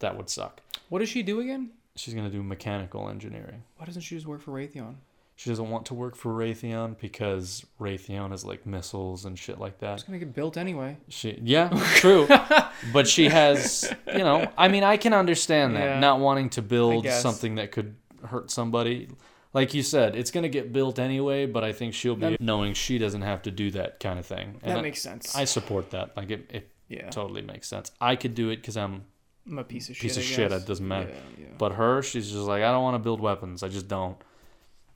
that 0.00 0.16
would 0.16 0.28
suck. 0.28 0.60
What 0.88 0.98
does 0.98 1.08
she 1.08 1.22
do 1.22 1.38
again? 1.40 1.70
She's 1.94 2.14
gonna 2.14 2.30
do 2.30 2.42
mechanical 2.42 3.08
engineering. 3.08 3.62
Why 3.76 3.86
doesn't 3.86 4.02
she 4.02 4.16
just 4.16 4.26
work 4.26 4.40
for 4.42 4.50
Raytheon? 4.52 4.96
She 5.40 5.48
doesn't 5.48 5.70
want 5.70 5.86
to 5.86 5.94
work 5.94 6.16
for 6.16 6.34
Raytheon 6.34 6.98
because 7.00 7.64
Raytheon 7.80 8.34
is 8.34 8.44
like 8.44 8.66
missiles 8.66 9.24
and 9.24 9.38
shit 9.38 9.58
like 9.58 9.78
that. 9.78 9.94
It's 9.94 10.02
gonna 10.02 10.18
get 10.18 10.34
built 10.34 10.58
anyway. 10.58 10.98
She, 11.08 11.40
yeah, 11.42 11.70
true. 11.94 12.28
but 12.92 13.08
she 13.08 13.30
has, 13.30 13.90
you 14.06 14.18
know, 14.18 14.52
I 14.58 14.68
mean, 14.68 14.84
I 14.84 14.98
can 14.98 15.14
understand 15.14 15.76
that 15.76 15.84
Yeah. 15.84 15.98
not 15.98 16.20
wanting 16.20 16.50
to 16.50 16.60
build 16.60 17.08
something 17.08 17.54
that 17.54 17.72
could 17.72 17.96
hurt 18.22 18.50
somebody. 18.50 19.08
Like 19.54 19.72
you 19.72 19.82
said, 19.82 20.14
it's 20.14 20.30
gonna 20.30 20.50
get 20.50 20.74
built 20.74 20.98
anyway. 20.98 21.46
But 21.46 21.64
I 21.64 21.72
think 21.72 21.94
she'll 21.94 22.16
be 22.16 22.32
That- 22.32 22.40
knowing 22.42 22.74
she 22.74 22.98
doesn't 22.98 23.22
have 23.22 23.40
to 23.44 23.50
do 23.50 23.70
that 23.70 23.98
kind 23.98 24.18
of 24.18 24.26
thing. 24.26 24.60
And 24.62 24.72
That 24.72 24.80
I, 24.80 24.82
makes 24.82 25.00
sense. 25.00 25.34
I 25.34 25.46
support 25.46 25.88
that. 25.92 26.14
Like 26.18 26.30
it, 26.30 26.50
it 26.52 26.70
yeah. 26.90 27.08
totally 27.08 27.40
makes 27.40 27.66
sense. 27.66 27.92
I 27.98 28.14
could 28.14 28.34
do 28.34 28.50
it 28.50 28.56
because 28.56 28.76
I'm. 28.76 29.06
I'm 29.46 29.58
a 29.58 29.64
piece 29.64 29.88
of 29.88 29.96
shit. 29.96 30.02
Piece 30.02 30.18
of 30.18 30.22
shit, 30.22 30.52
it 30.52 30.66
doesn't 30.66 30.86
matter. 30.86 31.08
Yeah, 31.08 31.44
yeah. 31.46 31.54
But 31.56 31.72
her, 31.72 32.02
she's 32.02 32.30
just 32.30 32.44
like, 32.44 32.62
I 32.62 32.70
don't 32.70 32.82
want 32.82 32.96
to 32.96 32.98
build 32.98 33.22
weapons. 33.22 33.62
I 33.62 33.68
just 33.68 33.88
don't. 33.88 34.18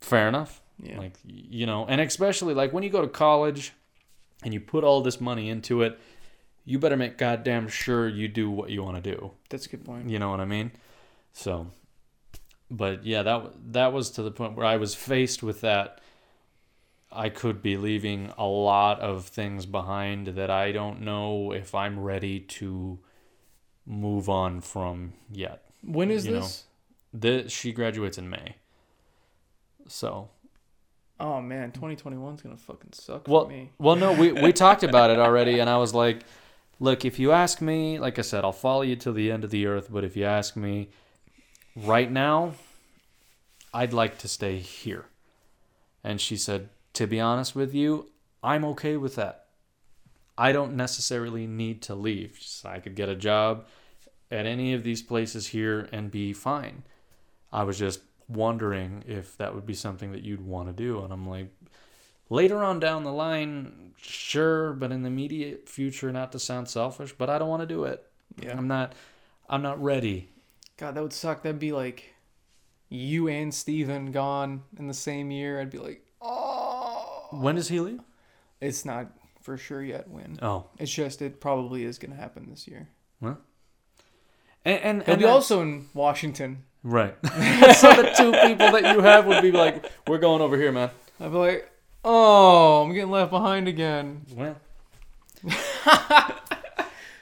Fair 0.05 0.29
enough. 0.29 0.61
yeah. 0.83 0.99
Like 0.99 1.15
you 1.25 1.67
know, 1.67 1.87
and 1.87 2.01
especially 2.01 2.55
like 2.55 2.73
when 2.73 2.83
you 2.83 2.91
go 2.91 3.01
to 3.01 3.09
college 3.09 3.73
and 4.43 4.53
you 4.53 4.61
put 4.61 4.85
all 4.85 5.01
this 5.03 5.21
money 5.21 5.49
into 5.49 5.83
it, 5.83 5.99
you 6.65 6.79
better 6.79 6.97
make 6.97 7.17
goddamn 7.19 7.69
sure 7.69 8.09
you 8.09 8.29
do 8.29 8.51
what 8.51 8.71
you 8.71 8.83
want 8.83 9.03
to 9.03 9.11
do. 9.17 9.31
That's 9.49 9.67
a 9.67 9.69
good 9.69 9.85
point. 9.85 10.11
You 10.11 10.19
know 10.19 10.31
what 10.31 10.41
I 10.41 10.45
mean? 10.45 10.73
So, 11.33 11.69
but 12.71 13.05
yeah, 13.05 13.23
that 13.23 13.53
that 13.73 13.93
was 13.93 14.11
to 14.13 14.23
the 14.23 14.31
point 14.31 14.57
where 14.57 14.67
I 14.67 14.77
was 14.77 14.95
faced 14.95 15.43
with 15.43 15.61
that. 15.63 16.01
I 17.17 17.29
could 17.29 17.63
be 17.63 17.77
leaving 17.77 18.33
a 18.37 18.45
lot 18.45 18.99
of 19.01 19.27
things 19.27 19.67
behind 19.67 20.27
that 20.29 20.51
I 20.51 20.73
don't 20.73 21.03
know 21.03 21.53
if 21.53 21.73
I'm 21.73 22.01
ready 22.01 22.41
to 22.41 22.99
move 23.87 24.29
on 24.29 24.61
from 24.61 25.13
yet. 25.31 25.63
When 25.83 26.11
is 26.11 26.27
You 26.27 26.41
know. 26.41 26.49
this? 27.13 27.53
She 27.53 27.71
graduates 27.73 28.19
in 28.19 28.29
May. 28.29 28.57
So 29.89 30.29
Oh 31.21 31.41
man, 31.41 31.71
2021 31.71 32.35
is 32.35 32.43
gonna 32.43 32.57
fucking 32.57 32.93
suck 32.93 33.29
Well, 33.29 33.45
for 33.45 33.51
me. 33.51 33.71
well, 33.79 33.97
no, 33.97 34.13
we 34.13 34.33
we 34.33 34.53
talked 34.53 34.83
about 34.91 35.11
it 35.11 35.19
already, 35.19 35.59
and 35.61 35.71
I 35.71 35.77
was 35.77 35.95
like, 35.95 36.25
look, 36.81 37.05
if 37.05 37.19
you 37.19 37.31
ask 37.33 37.61
me, 37.61 37.99
like 37.99 38.19
I 38.19 38.23
said, 38.23 38.45
I'll 38.45 38.53
follow 38.53 38.83
you 38.83 38.97
till 38.97 39.13
the 39.13 39.31
end 39.31 39.45
of 39.45 39.51
the 39.51 39.67
earth. 39.67 39.89
But 39.91 40.05
if 40.05 40.17
you 40.17 40.25
ask 40.25 40.57
me, 40.57 40.89
right 41.77 42.11
now, 42.11 42.55
I'd 43.73 43.93
like 43.93 44.19
to 44.19 44.29
stay 44.29 44.59
here. 44.59 45.07
And 46.03 46.21
she 46.21 46.37
said, 46.37 46.69
to 46.95 47.07
be 47.07 47.21
honest 47.21 47.55
with 47.55 47.75
you, 47.75 48.11
I'm 48.43 48.65
okay 48.67 48.97
with 48.97 49.15
that. 49.15 49.47
I 50.37 50.53
don't 50.53 50.75
necessarily 50.75 51.47
need 51.47 51.81
to 51.83 51.95
leave. 51.95 52.39
Said, 52.41 52.71
I 52.73 52.81
could 52.81 52.97
get 52.97 53.09
a 53.09 53.15
job 53.15 53.67
at 54.31 54.47
any 54.47 54.75
of 54.75 54.83
these 54.83 55.01
places 55.01 55.49
here 55.49 55.89
and 55.93 56.11
be 56.11 56.33
fine. 56.33 56.83
I 57.53 57.63
was 57.63 57.79
just 57.79 58.01
wondering 58.29 59.05
if 59.07 59.37
that 59.39 59.55
would 59.55 59.67
be 59.67 59.75
something 59.75 60.13
that 60.13 60.23
you'd 60.23 60.41
want 60.41 60.69
to 60.69 60.73
do. 60.73 61.03
And 61.03 61.13
I'm 61.13 61.29
like, 61.29 61.49
later 62.31 62.63
on 62.63 62.81
down 62.81 63.05
the 63.05 63.13
line, 63.13 63.93
sure, 63.97 64.73
but 64.73 64.93
in 64.93 65.03
the 65.03 65.09
immediate 65.09 65.69
future, 65.69 66.13
not 66.13 66.33
to 66.33 66.39
sound 66.39 66.69
selfish, 66.69 67.13
but 67.17 67.31
I 67.31 67.39
don't 67.39 67.49
want 67.49 67.63
to 67.63 67.67
do 67.67 67.85
it. 67.85 68.05
Yeah. 68.41 68.57
I'm 68.57 68.69
not, 68.69 68.95
I'm 69.49 69.63
not 69.63 69.83
ready. 69.83 70.29
God, 70.77 70.95
that 70.95 71.03
would 71.03 71.13
suck. 71.13 71.43
That'd 71.43 71.59
be 71.59 71.73
like 71.73 72.15
you 72.89 73.29
and 73.29 73.53
Steven 73.53 74.13
gone 74.13 74.63
in 74.79 74.89
the 74.89 74.95
same 74.95 75.31
year. 75.31 75.61
I'd 75.61 75.71
be 75.71 75.79
like, 75.79 76.05
oh. 76.21 77.29
When 77.31 77.57
does 77.57 77.69
he 77.69 77.81
leave? 77.81 78.01
It's 78.61 78.85
not 78.85 79.11
for 79.43 79.57
sure 79.57 79.83
yet 79.83 80.09
when. 80.09 80.39
Oh, 80.41 80.67
It's 80.79 80.93
just 80.93 81.21
it 81.21 81.41
probably 81.41 81.85
is 81.85 81.99
gonna 81.99 82.17
happen 82.17 82.49
this 82.49 82.67
year. 82.67 82.89
Well. 83.21 83.39
and 84.65 84.81
and, 84.81 85.03
He'll 85.03 85.13
and 85.13 85.23
be 85.23 85.27
also 85.27 85.61
in 85.61 85.89
Washington. 85.93 86.65
Right. 86.85 87.17
so 87.77 87.93
the 87.95 88.13
two 88.17 88.31
people 88.47 88.71
that 88.71 88.95
you 88.95 89.01
have 89.01 89.27
would 89.27 89.43
be 89.43 89.51
like, 89.51 89.91
we're 90.07 90.19
going 90.19 90.41
over 90.41 90.57
here, 90.57 90.71
man. 90.71 90.91
I'd 91.19 91.33
be 91.33 91.37
like, 91.39 91.71
oh, 92.05 92.83
I'm 92.85 92.93
getting 92.95 93.11
left 93.11 93.31
behind 93.31 93.67
again. 93.67 94.23
Well. 94.33 94.57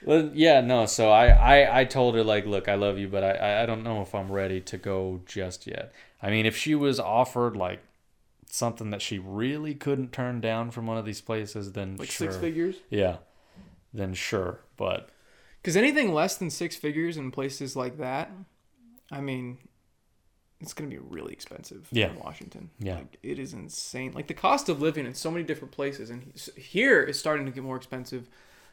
well, 0.05 0.31
yeah, 0.35 0.61
no. 0.61 0.87
So 0.87 1.11
I, 1.11 1.29
I, 1.29 1.81
I 1.81 1.85
told 1.85 2.15
her 2.15 2.25
like, 2.25 2.47
look, 2.47 2.69
I 2.69 2.75
love 2.75 2.99
you, 2.99 3.09
but 3.09 3.23
I- 3.25 3.63
I, 3.63 3.67
don't 3.67 3.83
know 3.83 4.03
if 4.03 4.15
I'm 4.15 4.31
ready 4.31 4.61
to 4.61 4.77
go 4.77 5.21
just 5.27 5.67
yet. 5.67 5.93
I 6.23 6.31
mean, 6.31 6.47
if 6.47 6.57
she 6.57 6.75
was 6.75 7.01
offered 7.01 7.57
like 7.57 7.81
something 8.49 8.91
that 8.91 9.03
she 9.03 9.19
really 9.19 9.75
couldn't 9.75 10.13
turn 10.13 10.41
down 10.41 10.71
from 10.71 10.87
one 10.87 10.99
of 10.99 11.05
these 11.05 11.21
places, 11.21 11.73
then 11.73 11.97
Like 11.97 12.11
sure. 12.11 12.31
six 12.31 12.37
figures. 12.37 12.77
Yeah, 12.91 13.17
then 13.95 14.15
sure. 14.15 14.61
But 14.77 15.09
Because 15.61 15.77
anything 15.77 16.13
less 16.13 16.37
than 16.37 16.51
six 16.51 16.77
figures 16.77 17.17
in 17.17 17.31
places 17.31 17.77
like 17.77 17.99
that, 17.99 18.31
I 19.11 19.21
mean, 19.21 19.59
it's 20.61 20.73
gonna 20.75 20.91
be 20.91 20.99
really 20.99 21.33
expensive 21.33 21.89
Yeah. 21.91 22.11
in 22.11 22.19
Washington. 22.21 22.71
Yeah. 22.79 22.97
like, 22.97 23.19
it 23.23 23.39
is 23.39 23.53
insane. 23.53 24.13
Like 24.13 24.29
the 24.29 24.35
cost 24.35 24.69
of 24.69 24.81
living 24.81 25.07
in 25.07 25.15
so 25.15 25.31
many 25.31 25.45
different 25.45 25.73
places, 25.73 26.09
and 26.11 26.33
here 26.57 27.03
is 27.03 27.19
starting 27.19 27.47
to 27.47 27.53
get 27.53 27.63
more 27.65 27.77
expensive. 27.77 28.29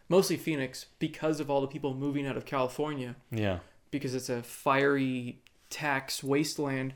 Mostly 0.07 0.37
Phoenix 0.37 0.85
because 0.97 1.39
of 1.39 1.49
all 1.51 1.61
the 1.61 1.67
people 1.67 1.93
moving 1.93 2.25
out 2.25 2.35
of 2.35 2.43
California 2.45 3.15
yeah, 3.31 3.59
because 3.91 4.15
it's 4.15 4.29
a 4.29 4.41
fiery 4.41 5.41
tax 5.69 6.23
wasteland. 6.23 6.93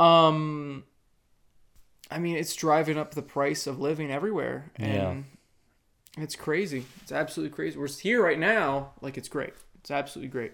Um, 0.00 0.84
I 2.10 2.18
mean, 2.18 2.36
it's 2.36 2.56
driving 2.56 2.98
up 2.98 3.14
the 3.14 3.22
price 3.22 3.66
of 3.68 3.78
living 3.78 4.10
everywhere, 4.10 4.72
and 4.76 5.26
it's 6.18 6.34
crazy. 6.34 6.86
It's 7.02 7.12
absolutely 7.12 7.54
crazy. 7.54 7.78
We're 7.78 7.86
here 7.88 8.20
right 8.22 8.38
now, 8.38 8.92
like 9.00 9.16
it's 9.16 9.28
great. 9.28 9.52
It's 9.80 9.90
absolutely 9.92 10.30
great. 10.30 10.52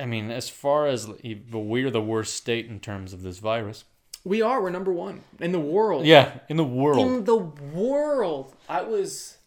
I 0.00 0.06
mean, 0.06 0.30
as 0.30 0.48
far 0.48 0.86
as 0.86 1.06
but 1.06 1.58
we're 1.58 1.90
the 1.90 2.00
worst 2.00 2.34
state 2.34 2.66
in 2.66 2.80
terms 2.80 3.12
of 3.12 3.22
this 3.22 3.38
virus. 3.38 3.84
We 4.24 4.42
are. 4.42 4.60
We're 4.60 4.70
number 4.70 4.92
one 4.92 5.22
in 5.40 5.52
the 5.52 5.60
world. 5.60 6.04
Yeah, 6.04 6.40
in 6.48 6.56
the 6.56 6.64
world. 6.64 6.98
In 6.98 7.24
the 7.24 7.36
world. 7.36 8.54
I 8.68 8.82
was. 8.82 9.38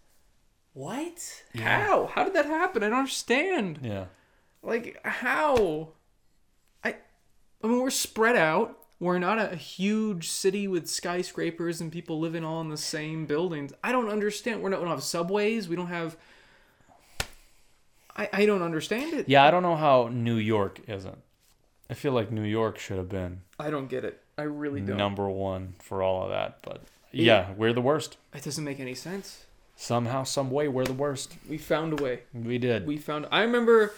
What? 0.74 1.44
How? 1.56 2.08
How 2.08 2.24
did 2.24 2.34
that 2.34 2.46
happen? 2.46 2.82
I 2.84 2.90
don't 2.90 3.00
understand. 3.00 3.80
Yeah. 3.82 4.06
Like 4.64 5.00
how? 5.04 5.90
I 6.84 6.96
I 7.64 7.68
mean 7.68 7.82
we're 7.82 7.90
spread 7.90 8.36
out. 8.36 8.78
We're 9.00 9.20
not 9.20 9.40
a 9.40 9.56
huge 9.56 10.30
city 10.30 10.68
with 10.68 10.88
skyscrapers 10.88 11.82
and 11.82 11.92
people 11.92 12.20
living 12.20 12.46
all 12.46 12.62
in 12.62 12.70
the 12.70 12.78
same 12.78 13.26
buildings. 13.26 13.74
I 13.84 13.92
don't 13.92 14.10
understand. 14.10 14.62
We're 14.62 14.70
not 14.70 14.80
we 14.80 14.86
don't 14.86 14.96
have 14.96 15.04
subways. 15.04 15.68
We 15.68 15.76
don't 15.76 15.88
have 15.88 16.16
I, 18.16 18.30
I 18.34 18.46
don't 18.46 18.62
understand 18.62 19.14
it. 19.14 19.30
Yeah, 19.30 19.44
I 19.44 19.52
don't 19.52 19.64
know 19.64 19.76
how 19.76 20.10
New 20.12 20.36
York 20.36 20.80
isn't. 20.88 21.18
I 21.90 21.94
feel 21.94 22.14
like 22.14 22.32
New 22.32 22.44
York 22.44 22.80
should 22.80 22.98
have 22.98 23.10
been 23.10 23.42
I 23.60 23.70
don't 23.70 23.88
get 23.88 24.06
it. 24.06 24.22
I 24.38 24.44
really 24.44 24.82
don't. 24.82 24.98
number 24.98 25.30
one 25.30 25.76
for 25.80 26.02
all 26.02 26.24
of 26.24 26.30
that. 26.30 26.60
But 26.64 26.82
yeah, 27.12 27.52
we're 27.58 27.74
the 27.74 27.82
worst. 27.82 28.18
It 28.34 28.44
doesn't 28.44 28.64
make 28.64 28.80
any 28.80 28.96
sense. 28.96 29.46
Somehow, 29.76 30.24
some 30.24 30.52
way, 30.52 30.68
we're 30.68 30.86
the 30.86 30.94
worst. 30.94 31.36
We 31.50 31.58
found 31.58 32.00
a 32.00 32.04
way. 32.04 32.22
We 32.34 32.58
did. 32.58 32.86
We 32.86 32.98
found 32.98 33.28
I 33.32 33.42
remember 33.42 33.94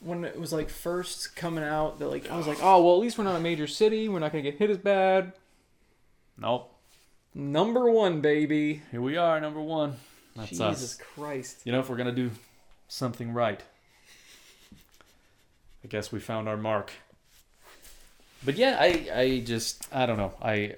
when 0.00 0.24
it 0.24 0.38
was 0.38 0.52
like 0.52 0.70
first 0.70 1.36
coming 1.36 1.64
out 1.64 1.98
that 1.98 2.08
like 2.08 2.30
I 2.30 2.36
was 2.36 2.46
like, 2.46 2.58
"Oh, 2.62 2.82
well, 2.84 2.94
at 2.94 3.00
least 3.00 3.18
we're 3.18 3.24
not 3.24 3.36
a 3.36 3.40
major 3.40 3.66
city. 3.66 4.08
We're 4.08 4.18
not 4.18 4.32
going 4.32 4.42
to 4.44 4.50
get 4.50 4.58
hit 4.58 4.70
as 4.70 4.78
bad." 4.78 5.32
nope. 6.38 6.70
Number 7.36 7.90
1, 7.90 8.20
baby. 8.20 8.82
Here 8.92 9.00
we 9.00 9.16
are, 9.16 9.40
number 9.40 9.60
one. 9.60 9.96
That's 10.36 10.50
Jesus 10.50 10.66
us. 10.66 10.94
Christ. 11.14 11.62
You 11.64 11.72
know, 11.72 11.80
if 11.80 11.88
we're 11.88 11.96
gonna 11.96 12.12
do 12.12 12.30
something 12.88 13.32
right, 13.32 13.60
I 15.82 15.88
guess 15.88 16.12
we 16.12 16.20
found 16.20 16.48
our 16.48 16.56
mark. 16.56 16.92
But 18.44 18.56
yeah, 18.56 18.76
I 18.80 19.08
I 19.14 19.42
just 19.44 19.88
I 19.92 20.06
don't 20.06 20.18
know. 20.18 20.34
I 20.42 20.76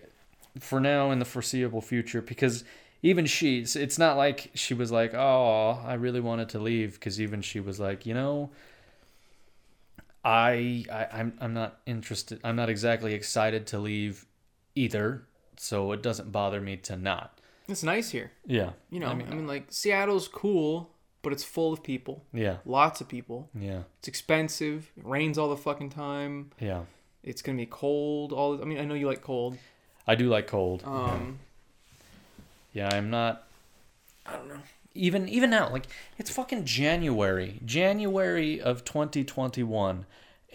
for 0.60 0.80
now 0.80 1.10
in 1.10 1.18
the 1.18 1.24
foreseeable 1.24 1.80
future 1.80 2.22
because 2.22 2.64
even 3.02 3.26
she 3.26 3.60
it's- 3.60 3.98
not 3.98 4.16
like 4.16 4.50
she 4.54 4.72
was 4.74 4.90
like, 4.90 5.14
"Oh, 5.14 5.80
I 5.84 5.94
really 5.94 6.20
wanted 6.20 6.48
to 6.50 6.58
leave" 6.58 6.94
because 6.94 7.20
even 7.20 7.42
she 7.42 7.60
was 7.60 7.78
like, 7.80 8.06
"You 8.06 8.14
know, 8.14 8.50
I, 10.24 10.84
I 10.90 11.06
I'm 11.12 11.36
I'm 11.40 11.54
not 11.54 11.78
interested. 11.86 12.40
I'm 12.42 12.56
not 12.56 12.68
exactly 12.68 13.14
excited 13.14 13.66
to 13.68 13.78
leave 13.78 14.26
either, 14.74 15.22
so 15.56 15.92
it 15.92 16.02
doesn't 16.02 16.32
bother 16.32 16.60
me 16.60 16.76
to 16.78 16.96
not." 16.96 17.38
It's 17.68 17.82
nice 17.82 18.10
here. 18.10 18.30
Yeah. 18.46 18.70
You 18.90 19.00
know, 19.00 19.08
I 19.08 19.10
I 19.10 19.14
mean, 19.14 19.28
mean, 19.30 19.46
like 19.46 19.66
Seattle's 19.70 20.28
cool, 20.28 20.90
but 21.26 21.32
it's 21.32 21.42
full 21.42 21.72
of 21.72 21.82
people. 21.82 22.22
yeah. 22.32 22.58
Lots 22.64 23.00
of 23.00 23.08
people. 23.08 23.48
Yeah. 23.52 23.80
It's 23.98 24.06
expensive. 24.06 24.92
It 24.96 25.04
rains 25.04 25.38
all 25.38 25.48
the 25.50 25.56
fucking 25.56 25.90
time. 25.90 26.52
Yeah. 26.60 26.82
It's 27.24 27.42
gonna 27.42 27.58
be 27.58 27.66
cold. 27.66 28.32
All 28.32 28.62
I 28.62 28.64
mean, 28.64 28.78
I 28.78 28.84
know 28.84 28.94
you 28.94 29.08
like 29.08 29.22
cold. 29.22 29.58
I 30.06 30.14
do 30.14 30.28
like 30.28 30.46
cold. 30.46 30.84
Um, 30.86 31.40
Yeah, 32.72 32.88
I'm 32.92 33.10
not 33.10 33.42
I 34.24 34.34
don't 34.36 34.46
know. 34.48 34.60
even 34.94 35.28
even 35.28 35.50
now. 35.50 35.68
Like 35.72 35.86
it's 36.16 36.30
fucking 36.30 36.64
January, 36.64 37.58
January 37.64 38.60
of 38.60 38.84
2021, 38.84 40.06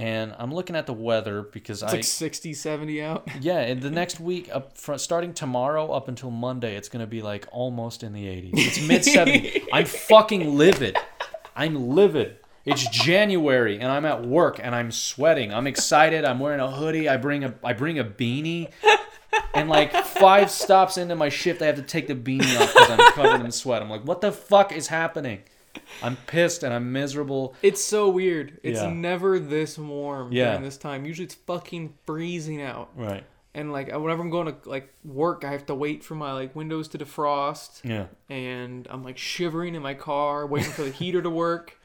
and 0.01 0.33
I'm 0.39 0.51
looking 0.51 0.75
at 0.75 0.87
the 0.87 0.93
weather 0.93 1.43
because 1.43 1.83
It's 1.83 1.93
I 1.93 1.97
like 1.97 2.03
60, 2.03 2.55
70 2.55 3.03
out. 3.03 3.27
yeah, 3.41 3.59
and 3.59 3.81
the 3.81 3.91
next 3.91 4.19
week 4.19 4.49
up 4.51 4.75
front, 4.75 4.99
starting 4.99 5.31
tomorrow 5.31 5.91
up 5.91 6.07
until 6.07 6.31
Monday, 6.31 6.75
it's 6.75 6.89
gonna 6.89 7.05
be 7.05 7.21
like 7.21 7.47
almost 7.51 8.01
in 8.01 8.11
the 8.11 8.25
80s. 8.25 8.51
It's 8.53 8.81
mid 8.87 9.01
70s. 9.03 9.67
I'm 9.71 9.85
fucking 9.85 10.57
livid. 10.57 10.97
I'm 11.55 11.89
livid. 11.89 12.37
It's 12.65 12.87
January 12.89 13.75
and 13.79 13.91
I'm 13.91 14.05
at 14.05 14.25
work 14.25 14.59
and 14.61 14.73
I'm 14.73 14.91
sweating. 14.91 15.53
I'm 15.53 15.67
excited. 15.67 16.25
I'm 16.25 16.39
wearing 16.39 16.59
a 16.59 16.71
hoodie. 16.71 17.07
I 17.07 17.17
bring 17.17 17.43
a 17.43 17.53
I 17.63 17.73
bring 17.73 17.99
a 17.99 18.03
beanie. 18.03 18.71
And 19.53 19.69
like 19.69 19.93
five 19.93 20.49
stops 20.49 20.97
into 20.97 21.15
my 21.15 21.29
shift, 21.29 21.61
I 21.61 21.65
have 21.67 21.75
to 21.75 21.81
take 21.83 22.07
the 22.07 22.15
beanie 22.15 22.59
off 22.59 22.73
because 22.73 22.89
I'm 22.89 23.13
covered 23.13 23.45
in 23.45 23.51
sweat. 23.51 23.81
I'm 23.81 23.89
like, 23.89 24.03
what 24.03 24.21
the 24.21 24.31
fuck 24.31 24.71
is 24.71 24.87
happening? 24.87 25.43
I'm 26.03 26.15
pissed 26.27 26.63
and 26.63 26.73
I'm 26.73 26.91
miserable. 26.91 27.55
It's 27.61 27.83
so 27.83 28.09
weird. 28.09 28.59
It's 28.63 28.81
Yeah. 28.81 28.89
never 28.91 29.39
this 29.39 29.77
warm 29.77 30.31
Yeah. 30.31 30.51
during 30.51 30.63
this 30.63 30.77
time. 30.77 31.05
Usually 31.05 31.25
it's 31.25 31.35
fucking 31.35 31.93
freezing 32.05 32.61
out. 32.61 32.89
Right. 32.95 33.23
And 33.53 33.71
like 33.71 33.87
whenever 33.87 34.21
I'm 34.21 34.29
going 34.29 34.47
to 34.47 34.69
like 34.69 34.93
work, 35.03 35.43
I 35.43 35.51
have 35.51 35.65
to 35.67 35.75
wait 35.75 36.03
for 36.03 36.15
my 36.15 36.31
like 36.33 36.55
windows 36.55 36.87
to 36.89 36.97
defrost. 36.97 37.81
Yeah. 37.83 38.05
and 38.29 38.87
I'm 38.89 39.03
like 39.03 39.17
shivering 39.17 39.75
in 39.75 39.81
my 39.81 39.93
car, 39.93 40.47
waiting 40.47 40.71
for 40.71 40.83
the 40.83 40.91
heater 40.91 41.21
to 41.21 41.29
work, 41.29 41.77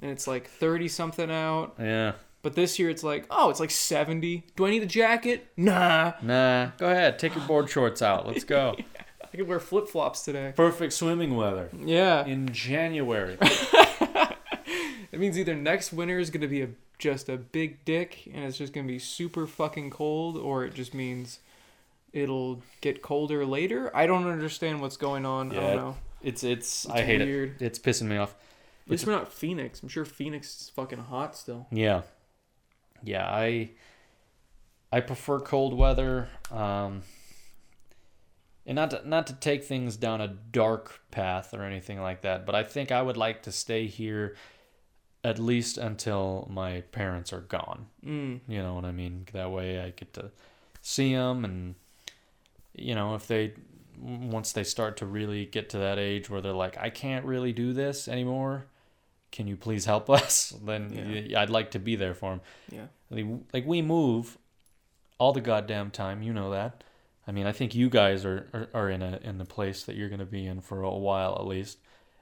and 0.00 0.10
it's 0.10 0.26
like 0.26 0.48
30 0.48 0.88
something 0.88 1.30
out. 1.30 1.74
Yeah. 1.78 2.12
But 2.42 2.54
this 2.54 2.78
year 2.78 2.88
it's 2.88 3.02
like, 3.04 3.26
oh, 3.28 3.50
it's 3.50 3.60
like 3.60 3.70
70. 3.70 4.46
Do 4.56 4.64
I 4.64 4.70
need 4.70 4.82
a 4.82 4.86
jacket? 4.86 5.48
Nah. 5.58 6.14
Nah. 6.22 6.70
Go 6.78 6.88
ahead. 6.90 7.18
Take 7.18 7.34
your 7.36 7.44
board 7.44 7.68
shorts 7.68 8.00
out. 8.00 8.26
Let's 8.26 8.44
go. 8.44 8.76
I 9.32 9.36
could 9.36 9.46
wear 9.48 9.60
flip 9.60 9.88
flops 9.88 10.22
today. 10.24 10.52
Perfect 10.56 10.92
swimming 10.92 11.36
weather 11.36 11.68
Yeah. 11.84 12.24
in 12.26 12.52
January. 12.52 13.38
It 15.12 15.18
means 15.18 15.36
either 15.36 15.56
next 15.56 15.92
winter 15.92 16.20
is 16.20 16.30
going 16.30 16.42
to 16.42 16.46
be 16.48 16.62
a 16.62 16.68
just 16.98 17.28
a 17.28 17.36
big 17.36 17.84
dick 17.84 18.28
and 18.32 18.44
it's 18.44 18.56
just 18.56 18.72
going 18.72 18.86
to 18.86 18.92
be 18.92 19.00
super 19.00 19.46
fucking 19.48 19.90
cold, 19.90 20.36
or 20.36 20.64
it 20.64 20.72
just 20.72 20.94
means 20.94 21.40
it'll 22.12 22.62
get 22.80 23.02
colder 23.02 23.44
later. 23.44 23.90
I 23.94 24.06
don't 24.06 24.28
understand 24.28 24.80
what's 24.80 24.96
going 24.96 25.26
on. 25.26 25.50
I 25.50 25.54
Yeah, 25.56 25.60
don't 25.60 25.76
know. 25.76 25.96
It's 26.22 26.44
it's, 26.44 26.88
I 26.88 26.98
It's 26.98 27.06
hate 27.06 27.20
weird. 27.22 27.56
it. 27.60 27.64
It's 27.66 27.78
pissing 27.80 28.06
me 28.06 28.18
off. 28.18 28.36
At 28.86 28.90
least 28.92 29.04
we're 29.06 29.12
not 29.12 29.32
Phoenix. 29.32 29.82
I'm 29.82 29.88
sure 29.88 30.04
Phoenix 30.04 30.62
is 30.62 30.68
fucking 30.70 30.98
hot 31.00 31.36
still. 31.36 31.66
Yeah. 31.72 32.02
Yeah, 33.02 33.26
I 33.28 33.70
I 34.92 35.00
prefer 35.00 35.40
cold 35.40 35.74
weather. 35.76 36.28
Um 36.52 37.02
and 38.66 38.76
not 38.76 38.90
to, 38.90 39.08
not 39.08 39.26
to 39.28 39.32
take 39.34 39.64
things 39.64 39.96
down 39.96 40.20
a 40.20 40.28
dark 40.28 41.00
path 41.10 41.54
or 41.54 41.62
anything 41.64 42.00
like 42.00 42.22
that, 42.22 42.46
but 42.46 42.54
I 42.54 42.62
think 42.62 42.92
I 42.92 43.02
would 43.02 43.16
like 43.16 43.42
to 43.44 43.52
stay 43.52 43.86
here 43.86 44.36
at 45.22 45.38
least 45.38 45.76
until 45.76 46.48
my 46.50 46.80
parents 46.92 47.32
are 47.32 47.40
gone. 47.40 47.86
Mm. 48.04 48.40
You 48.48 48.62
know 48.62 48.74
what 48.74 48.84
I 48.84 48.92
mean? 48.92 49.26
That 49.32 49.50
way 49.50 49.80
I 49.80 49.90
get 49.90 50.12
to 50.14 50.30
see 50.82 51.14
them 51.14 51.44
and 51.44 51.74
you 52.74 52.94
know, 52.94 53.14
if 53.14 53.26
they 53.26 53.52
once 54.00 54.52
they 54.52 54.64
start 54.64 54.96
to 54.98 55.06
really 55.06 55.44
get 55.44 55.68
to 55.70 55.78
that 55.78 55.98
age 55.98 56.30
where 56.30 56.40
they're 56.40 56.52
like, 56.52 56.78
I 56.78 56.88
can't 56.88 57.24
really 57.26 57.52
do 57.52 57.72
this 57.72 58.08
anymore. 58.08 58.64
Can 59.30 59.46
you 59.46 59.56
please 59.56 59.84
help 59.84 60.08
us? 60.20 60.54
Then 60.64 61.26
Yeah. 61.28 61.40
I'd 61.42 61.50
like 61.50 61.72
to 61.72 61.78
be 61.78 61.96
there 61.96 62.14
for 62.14 62.30
them. 62.30 62.40
Yeah. 62.70 62.86
Like 63.52 63.66
we 63.66 63.82
move 63.82 64.38
all 65.18 65.32
the 65.32 65.40
goddamn 65.40 65.90
time. 65.90 66.22
You 66.22 66.32
know 66.32 66.50
that. 66.52 66.82
I 67.26 67.32
mean, 67.32 67.46
I 67.46 67.52
think 67.52 67.74
you 67.74 67.90
guys 67.90 68.24
are, 68.24 68.48
are, 68.52 68.68
are 68.82 68.90
in 68.90 69.02
a 69.02 69.20
in 69.22 69.38
the 69.38 69.44
place 69.44 69.84
that 69.84 69.96
you're 69.96 70.08
going 70.08 70.20
to 70.20 70.26
be 70.26 70.46
in 70.46 70.60
for 70.60 70.82
a 70.82 70.90
while 70.90 71.36
at 71.38 71.46
least. 71.46 71.78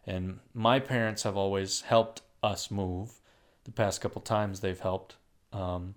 And 0.07 0.40
my 0.55 0.80
parents 0.80 1.22
have 1.22 1.36
always 1.36 1.82
helped 1.82 2.22
us 2.42 2.70
move. 2.70 3.20
The 3.64 3.70
past 3.70 4.01
couple 4.01 4.22
times 4.22 4.61
they've 4.61 4.78
helped. 4.78 5.16
Um, 5.53 5.94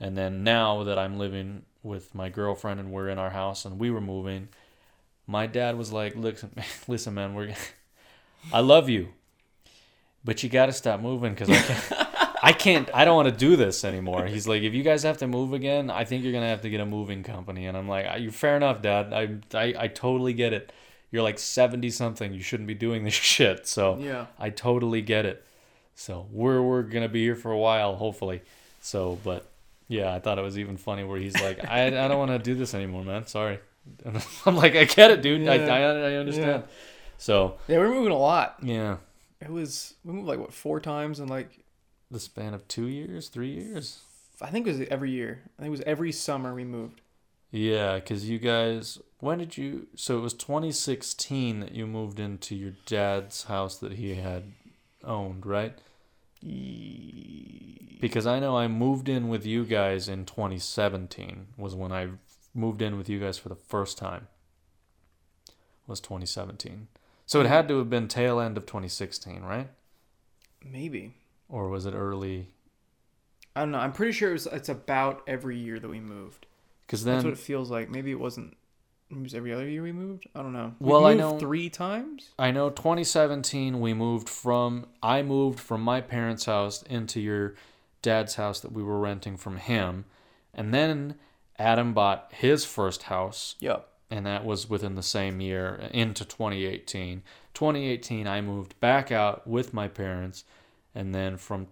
and 0.00 0.16
then 0.16 0.42
now 0.42 0.82
that 0.84 0.98
I'm 0.98 1.18
living 1.18 1.62
with 1.82 2.14
my 2.14 2.28
girlfriend 2.28 2.80
and 2.80 2.90
we're 2.90 3.08
in 3.08 3.18
our 3.18 3.30
house 3.30 3.64
and 3.64 3.78
we 3.78 3.90
were 3.90 4.00
moving, 4.00 4.48
my 5.26 5.46
dad 5.46 5.76
was 5.76 5.92
like, 5.92 6.16
"Listen, 6.16 6.50
listen, 6.88 7.14
man, 7.14 7.34
we're 7.34 7.54
I 8.52 8.60
love 8.60 8.88
you, 8.88 9.08
but 10.24 10.42
you 10.42 10.48
got 10.48 10.66
to 10.66 10.72
stop 10.72 11.00
moving 11.00 11.34
because 11.34 11.50
I 11.50 11.62
can't." 11.62 12.08
I 12.42 12.52
can't. 12.52 12.88
I 12.94 13.04
don't 13.04 13.16
want 13.16 13.28
to 13.28 13.34
do 13.36 13.56
this 13.56 13.84
anymore. 13.84 14.26
He's 14.26 14.46
like, 14.46 14.62
if 14.62 14.74
you 14.74 14.82
guys 14.82 15.02
have 15.04 15.18
to 15.18 15.26
move 15.26 15.52
again, 15.52 15.90
I 15.90 16.04
think 16.04 16.22
you're 16.24 16.32
gonna 16.32 16.48
have 16.48 16.62
to 16.62 16.70
get 16.70 16.80
a 16.80 16.86
moving 16.86 17.22
company. 17.22 17.66
And 17.66 17.76
I'm 17.76 17.88
like, 17.88 18.06
"Ah, 18.08 18.16
you 18.16 18.30
fair 18.30 18.56
enough, 18.56 18.82
Dad. 18.82 19.12
I, 19.12 19.58
I, 19.58 19.74
I 19.84 19.88
totally 19.88 20.32
get 20.32 20.52
it. 20.52 20.72
You're 21.10 21.22
like 21.22 21.38
seventy 21.38 21.90
something. 21.90 22.32
You 22.34 22.42
shouldn't 22.42 22.66
be 22.66 22.74
doing 22.74 23.04
this 23.04 23.14
shit. 23.32 23.66
So 23.66 23.96
Yeah. 23.98 24.26
I 24.38 24.50
totally 24.50 25.02
get 25.02 25.24
it. 25.26 25.44
So 25.94 26.26
we're 26.30 26.60
we're 26.60 26.82
gonna 26.82 27.08
be 27.08 27.22
here 27.22 27.36
for 27.36 27.52
a 27.52 27.58
while, 27.58 27.96
hopefully. 27.96 28.42
So, 28.80 29.18
but 29.24 29.46
yeah, 29.88 30.12
I 30.14 30.18
thought 30.20 30.38
it 30.38 30.42
was 30.42 30.58
even 30.58 30.76
funny 30.76 31.04
where 31.04 31.18
he's 31.18 31.40
like, 31.40 31.64
I, 31.64 31.86
I 31.86 32.08
don't 32.08 32.18
want 32.18 32.32
to 32.32 32.38
do 32.38 32.54
this 32.54 32.74
anymore, 32.74 33.02
man. 33.04 33.26
Sorry. 33.26 33.58
And 34.04 34.22
I'm 34.46 34.56
like, 34.56 34.74
I 34.76 34.84
get 34.84 35.10
it, 35.10 35.22
dude. 35.22 35.46
I, 35.48 35.54
Yeah. 35.54 35.74
I 35.74 35.80
I 35.80 36.14
understand. 36.16 36.64
So 37.18 37.56
Yeah, 37.68 37.78
we're 37.78 37.88
moving 37.94 38.12
a 38.12 38.18
lot. 38.18 38.56
yeah, 38.62 38.96
It 39.40 39.48
was 39.50 39.94
we 40.04 40.12
moved 40.12 40.28
like 40.28 40.38
what 40.38 40.52
four 40.52 40.80
times 40.80 41.18
in 41.20 41.28
like 41.28 41.60
the 42.10 42.20
span 42.20 42.54
of 42.54 42.66
two 42.68 42.86
years, 42.86 43.28
three 43.28 43.50
years. 43.50 44.00
I 44.40 44.50
think 44.50 44.66
it 44.66 44.78
was 44.78 44.88
every 44.88 45.10
year. 45.10 45.42
I 45.58 45.62
think 45.62 45.68
it 45.68 45.78
was 45.78 45.80
every 45.82 46.12
summer 46.12 46.54
we 46.54 46.64
moved. 46.64 47.00
Yeah, 47.50 47.96
because 47.96 48.28
you 48.28 48.38
guys, 48.38 48.98
when 49.20 49.38
did 49.38 49.56
you? 49.56 49.86
So 49.96 50.18
it 50.18 50.20
was 50.20 50.34
2016 50.34 51.60
that 51.60 51.72
you 51.72 51.86
moved 51.86 52.20
into 52.20 52.54
your 52.54 52.72
dad's 52.86 53.44
house 53.44 53.78
that 53.78 53.94
he 53.94 54.14
had 54.16 54.52
owned, 55.04 55.46
right? 55.46 55.78
Because 58.00 58.26
I 58.26 58.40
know 58.40 58.56
I 58.56 58.68
moved 58.68 59.08
in 59.08 59.28
with 59.28 59.46
you 59.46 59.64
guys 59.64 60.08
in 60.08 60.26
2017 60.26 61.46
was 61.56 61.74
when 61.74 61.92
I 61.92 62.08
moved 62.54 62.82
in 62.82 62.98
with 62.98 63.08
you 63.08 63.18
guys 63.20 63.38
for 63.38 63.48
the 63.48 63.54
first 63.54 63.96
time. 63.96 64.28
Was 65.86 66.00
2017. 66.00 66.88
So 67.26 67.40
it 67.40 67.46
had 67.46 67.68
to 67.68 67.78
have 67.78 67.88
been 67.88 68.08
tail 68.08 68.38
end 68.38 68.56
of 68.56 68.66
2016, 68.66 69.42
right? 69.42 69.68
Maybe. 70.64 71.14
Or 71.48 71.68
was 71.68 71.86
it 71.86 71.94
early? 71.94 72.48
I 73.54 73.60
don't 73.60 73.70
know. 73.70 73.78
I'm 73.78 73.92
pretty 73.92 74.12
sure 74.12 74.30
it 74.30 74.34
was 74.34 74.46
it's 74.46 74.68
about 74.68 75.22
every 75.26 75.58
year 75.58 75.78
that 75.78 75.88
we 75.88 76.00
moved. 76.00 76.46
Because 76.86 77.04
That's 77.04 77.22
then 77.22 77.30
what 77.32 77.38
it 77.38 77.42
feels 77.42 77.70
like. 77.70 77.88
Maybe 77.90 78.10
it 78.10 78.20
wasn't 78.20 78.56
it 79.10 79.22
was 79.22 79.34
every 79.34 79.52
other 79.52 79.68
year 79.68 79.82
we 79.82 79.92
moved. 79.92 80.26
I 80.34 80.42
don't 80.42 80.52
know. 80.52 80.74
We 80.80 80.90
Well, 80.90 81.06
I 81.06 81.14
know- 81.14 81.38
three 81.38 81.70
times. 81.70 82.30
I 82.38 82.50
know 82.50 82.70
2017 82.70 83.80
we 83.80 83.94
moved 83.94 84.28
from 84.28 84.86
I 85.02 85.22
moved 85.22 85.60
from 85.60 85.80
my 85.82 86.00
parents' 86.00 86.44
house 86.46 86.82
into 86.82 87.20
your 87.20 87.54
dad's 88.02 88.34
house 88.34 88.60
that 88.60 88.72
we 88.72 88.82
were 88.82 88.98
renting 89.00 89.36
from 89.36 89.56
him. 89.56 90.04
And 90.52 90.74
then 90.74 91.14
Adam 91.58 91.92
bought 91.94 92.30
his 92.34 92.64
first 92.64 93.04
house 93.04 93.54
Yep. 93.60 93.88
and 94.10 94.26
that 94.26 94.44
was 94.44 94.68
within 94.68 94.94
the 94.96 95.02
same 95.02 95.40
year 95.40 95.88
into 95.92 96.24
2018. 96.24 97.22
2018 97.54 98.26
I 98.26 98.40
moved 98.42 98.78
back 98.80 99.10
out 99.10 99.46
with 99.46 99.72
my 99.72 99.88
parents 99.88 100.44
and 100.96 101.14
then 101.14 101.36
from 101.36 101.66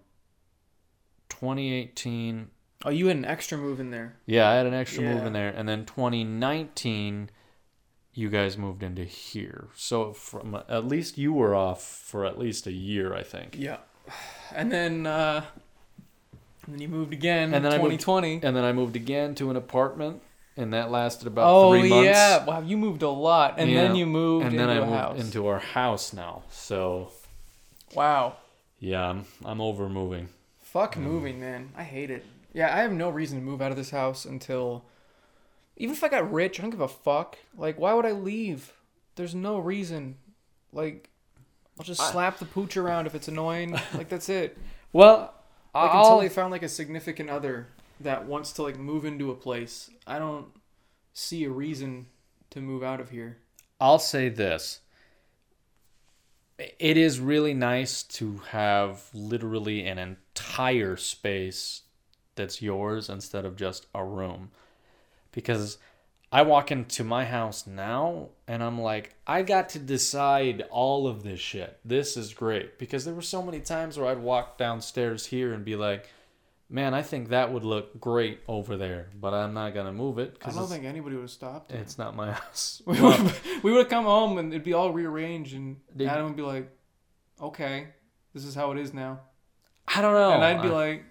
2018 1.29 2.49
Oh, 2.83 2.89
you 2.91 3.07
had 3.07 3.17
an 3.17 3.25
extra 3.25 3.57
move 3.57 3.79
in 3.79 3.89
there. 3.89 4.15
yeah, 4.27 4.47
I 4.49 4.53
had 4.55 4.67
an 4.67 4.73
extra 4.75 5.01
move 5.01 5.25
in 5.25 5.33
there, 5.33 5.49
and 5.49 5.67
then 5.67 5.85
2019, 5.85 7.31
you 8.13 8.29
guys 8.29 8.57
moved 8.59 8.83
into 8.83 9.03
here. 9.03 9.69
So 9.75 10.13
from 10.13 10.55
at 10.69 10.85
least 10.85 11.17
you 11.17 11.33
were 11.33 11.55
off 11.55 11.81
for 11.83 12.25
at 12.25 12.37
least 12.37 12.67
a 12.67 12.71
year, 12.71 13.15
I 13.15 13.23
think. 13.23 13.55
Yeah. 13.57 13.77
And 14.53 14.71
then 14.71 15.07
uh 15.07 15.43
and 16.65 16.73
then 16.75 16.81
you 16.81 16.87
moved 16.87 17.11
again 17.13 17.53
And 17.55 17.65
then 17.65 17.71
I 17.73 17.77
moved- 17.77 17.99
2020. 18.01 18.41
And 18.43 18.55
then 18.55 18.63
I 18.63 18.71
moved 18.71 18.95
again 18.95 19.33
to 19.35 19.49
an 19.49 19.55
apartment, 19.55 20.21
and 20.55 20.73
that 20.73 20.91
lasted 20.91 21.25
about 21.27 21.47
Oh 21.51 21.71
three 21.71 21.89
months. 21.89 22.05
yeah. 22.05 22.45
Wow, 22.45 22.61
you 22.61 22.77
moved 22.77 23.01
a 23.01 23.09
lot. 23.09 23.55
And 23.57 23.75
then 23.75 23.95
you 23.95 24.05
moved 24.05 24.45
and 24.45 24.53
into 24.53 24.67
then 24.67 24.77
I 24.77 24.79
moved 24.81 24.91
house. 24.91 25.19
into 25.19 25.47
our 25.47 25.59
house 25.59 26.13
now. 26.13 26.43
So 26.51 27.11
wow. 27.95 28.35
Yeah, 28.85 29.09
I'm 29.09 29.25
I'm 29.43 29.61
over 29.61 29.89
moving. 29.89 30.29
Fuck 30.61 30.95
um, 30.95 31.03
moving, 31.03 31.39
man. 31.39 31.71
I 31.75 31.83
hate 31.83 32.11
it. 32.11 32.23
Yeah, 32.53 32.73
I 32.73 32.81
have 32.81 32.91
no 32.91 33.09
reason 33.09 33.39
to 33.39 33.43
move 33.43 33.59
out 33.61 33.71
of 33.71 33.77
this 33.77 33.89
house 33.89 34.25
until 34.25 34.85
even 35.75 35.95
if 35.95 36.03
I 36.03 36.07
got 36.07 36.31
rich, 36.31 36.59
I 36.59 36.61
don't 36.61 36.69
give 36.69 36.81
a 36.81 36.87
fuck. 36.87 37.37
Like, 37.57 37.79
why 37.79 37.93
would 37.93 38.05
I 38.05 38.11
leave? 38.11 38.71
There's 39.15 39.33
no 39.33 39.57
reason. 39.57 40.17
Like, 40.71 41.09
I'll 41.79 41.85
just 41.85 41.99
I- 41.99 42.11
slap 42.11 42.37
the 42.37 42.45
pooch 42.45 42.77
around 42.77 43.07
if 43.07 43.15
it's 43.15 43.27
annoying. 43.27 43.71
like 43.95 44.07
that's 44.09 44.29
it. 44.29 44.55
Well, 44.93 45.33
Like 45.73 45.91
I'll, 45.91 46.03
until 46.03 46.19
they 46.19 46.29
found 46.29 46.51
like 46.51 46.63
a 46.63 46.69
significant 46.69 47.29
other 47.31 47.67
that 48.01 48.25
wants 48.25 48.53
to 48.53 48.61
like 48.61 48.77
move 48.77 49.03
into 49.03 49.31
a 49.31 49.35
place. 49.35 49.89
I 50.05 50.19
don't 50.19 50.47
see 51.13 51.43
a 51.43 51.49
reason 51.49 52.05
to 52.51 52.61
move 52.61 52.83
out 52.83 52.99
of 53.01 53.09
here. 53.09 53.39
I'll 53.81 53.99
say 53.99 54.29
this. 54.29 54.79
It 56.57 56.97
is 56.97 57.19
really 57.19 57.53
nice 57.53 58.03
to 58.03 58.37
have 58.49 59.03
literally 59.13 59.85
an 59.85 59.97
entire 59.97 60.95
space 60.95 61.81
that's 62.35 62.61
yours 62.61 63.09
instead 63.09 63.45
of 63.45 63.55
just 63.55 63.87
a 63.93 64.03
room. 64.03 64.51
Because 65.31 65.77
I 66.31 66.43
walk 66.43 66.71
into 66.71 67.03
my 67.03 67.25
house 67.25 67.67
now 67.67 68.29
and 68.47 68.63
I'm 68.63 68.79
like, 68.79 69.15
I 69.27 69.41
got 69.41 69.69
to 69.69 69.79
decide 69.79 70.63
all 70.69 71.07
of 71.07 71.23
this 71.23 71.39
shit. 71.39 71.77
This 71.83 72.15
is 72.15 72.33
great. 72.33 72.79
Because 72.79 73.05
there 73.05 73.13
were 73.13 73.21
so 73.21 73.41
many 73.41 73.59
times 73.59 73.97
where 73.97 74.07
I'd 74.07 74.19
walk 74.19 74.57
downstairs 74.57 75.25
here 75.25 75.53
and 75.53 75.65
be 75.65 75.75
like, 75.75 76.09
man, 76.69 76.93
I 76.93 77.01
think 77.01 77.29
that 77.29 77.51
would 77.53 77.63
look 77.63 77.99
great 77.99 78.39
over 78.47 78.75
there, 78.77 79.09
but 79.19 79.33
I'm 79.33 79.53
not 79.53 79.73
going 79.73 79.85
to 79.85 79.91
move 79.91 80.17
it 80.19 80.37
I 80.43 80.51
don't 80.51 80.67
think 80.67 80.83
anybody 80.83 81.15
would 81.15 81.21
have 81.23 81.31
stopped. 81.31 81.71
it. 81.71 81.75
it's 81.79 81.97
not 81.97 82.15
my 82.15 82.31
house. 82.41 82.81
We 82.85 82.99
would 83.01 83.33
we 83.63 83.71
would 83.71 83.79
have 83.79 83.89
come 83.89 84.05
home 84.05 84.37
and 84.37 84.51
it'd 84.53 84.63
be 84.63 84.73
all 84.73 84.91
rearranged, 84.91 85.55
and 85.55 85.77
They- 85.95 86.05
Adam 86.07 86.25
would 86.27 86.35
be 86.35 86.41
like, 86.41 86.69
"Okay, 87.41 87.87
this 88.33 88.43
is 88.45 88.55
how 88.55 88.71
it 88.71 88.77
is 88.79 88.93
now," 88.93 89.19
I 89.87 90.01
don't 90.01 90.13
know. 90.13 90.31
and 90.31 90.43
I'd 90.43 90.61
be 90.61 90.69
I- 90.69 90.71
like, 90.71 91.03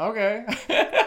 "Okay." 0.00 0.44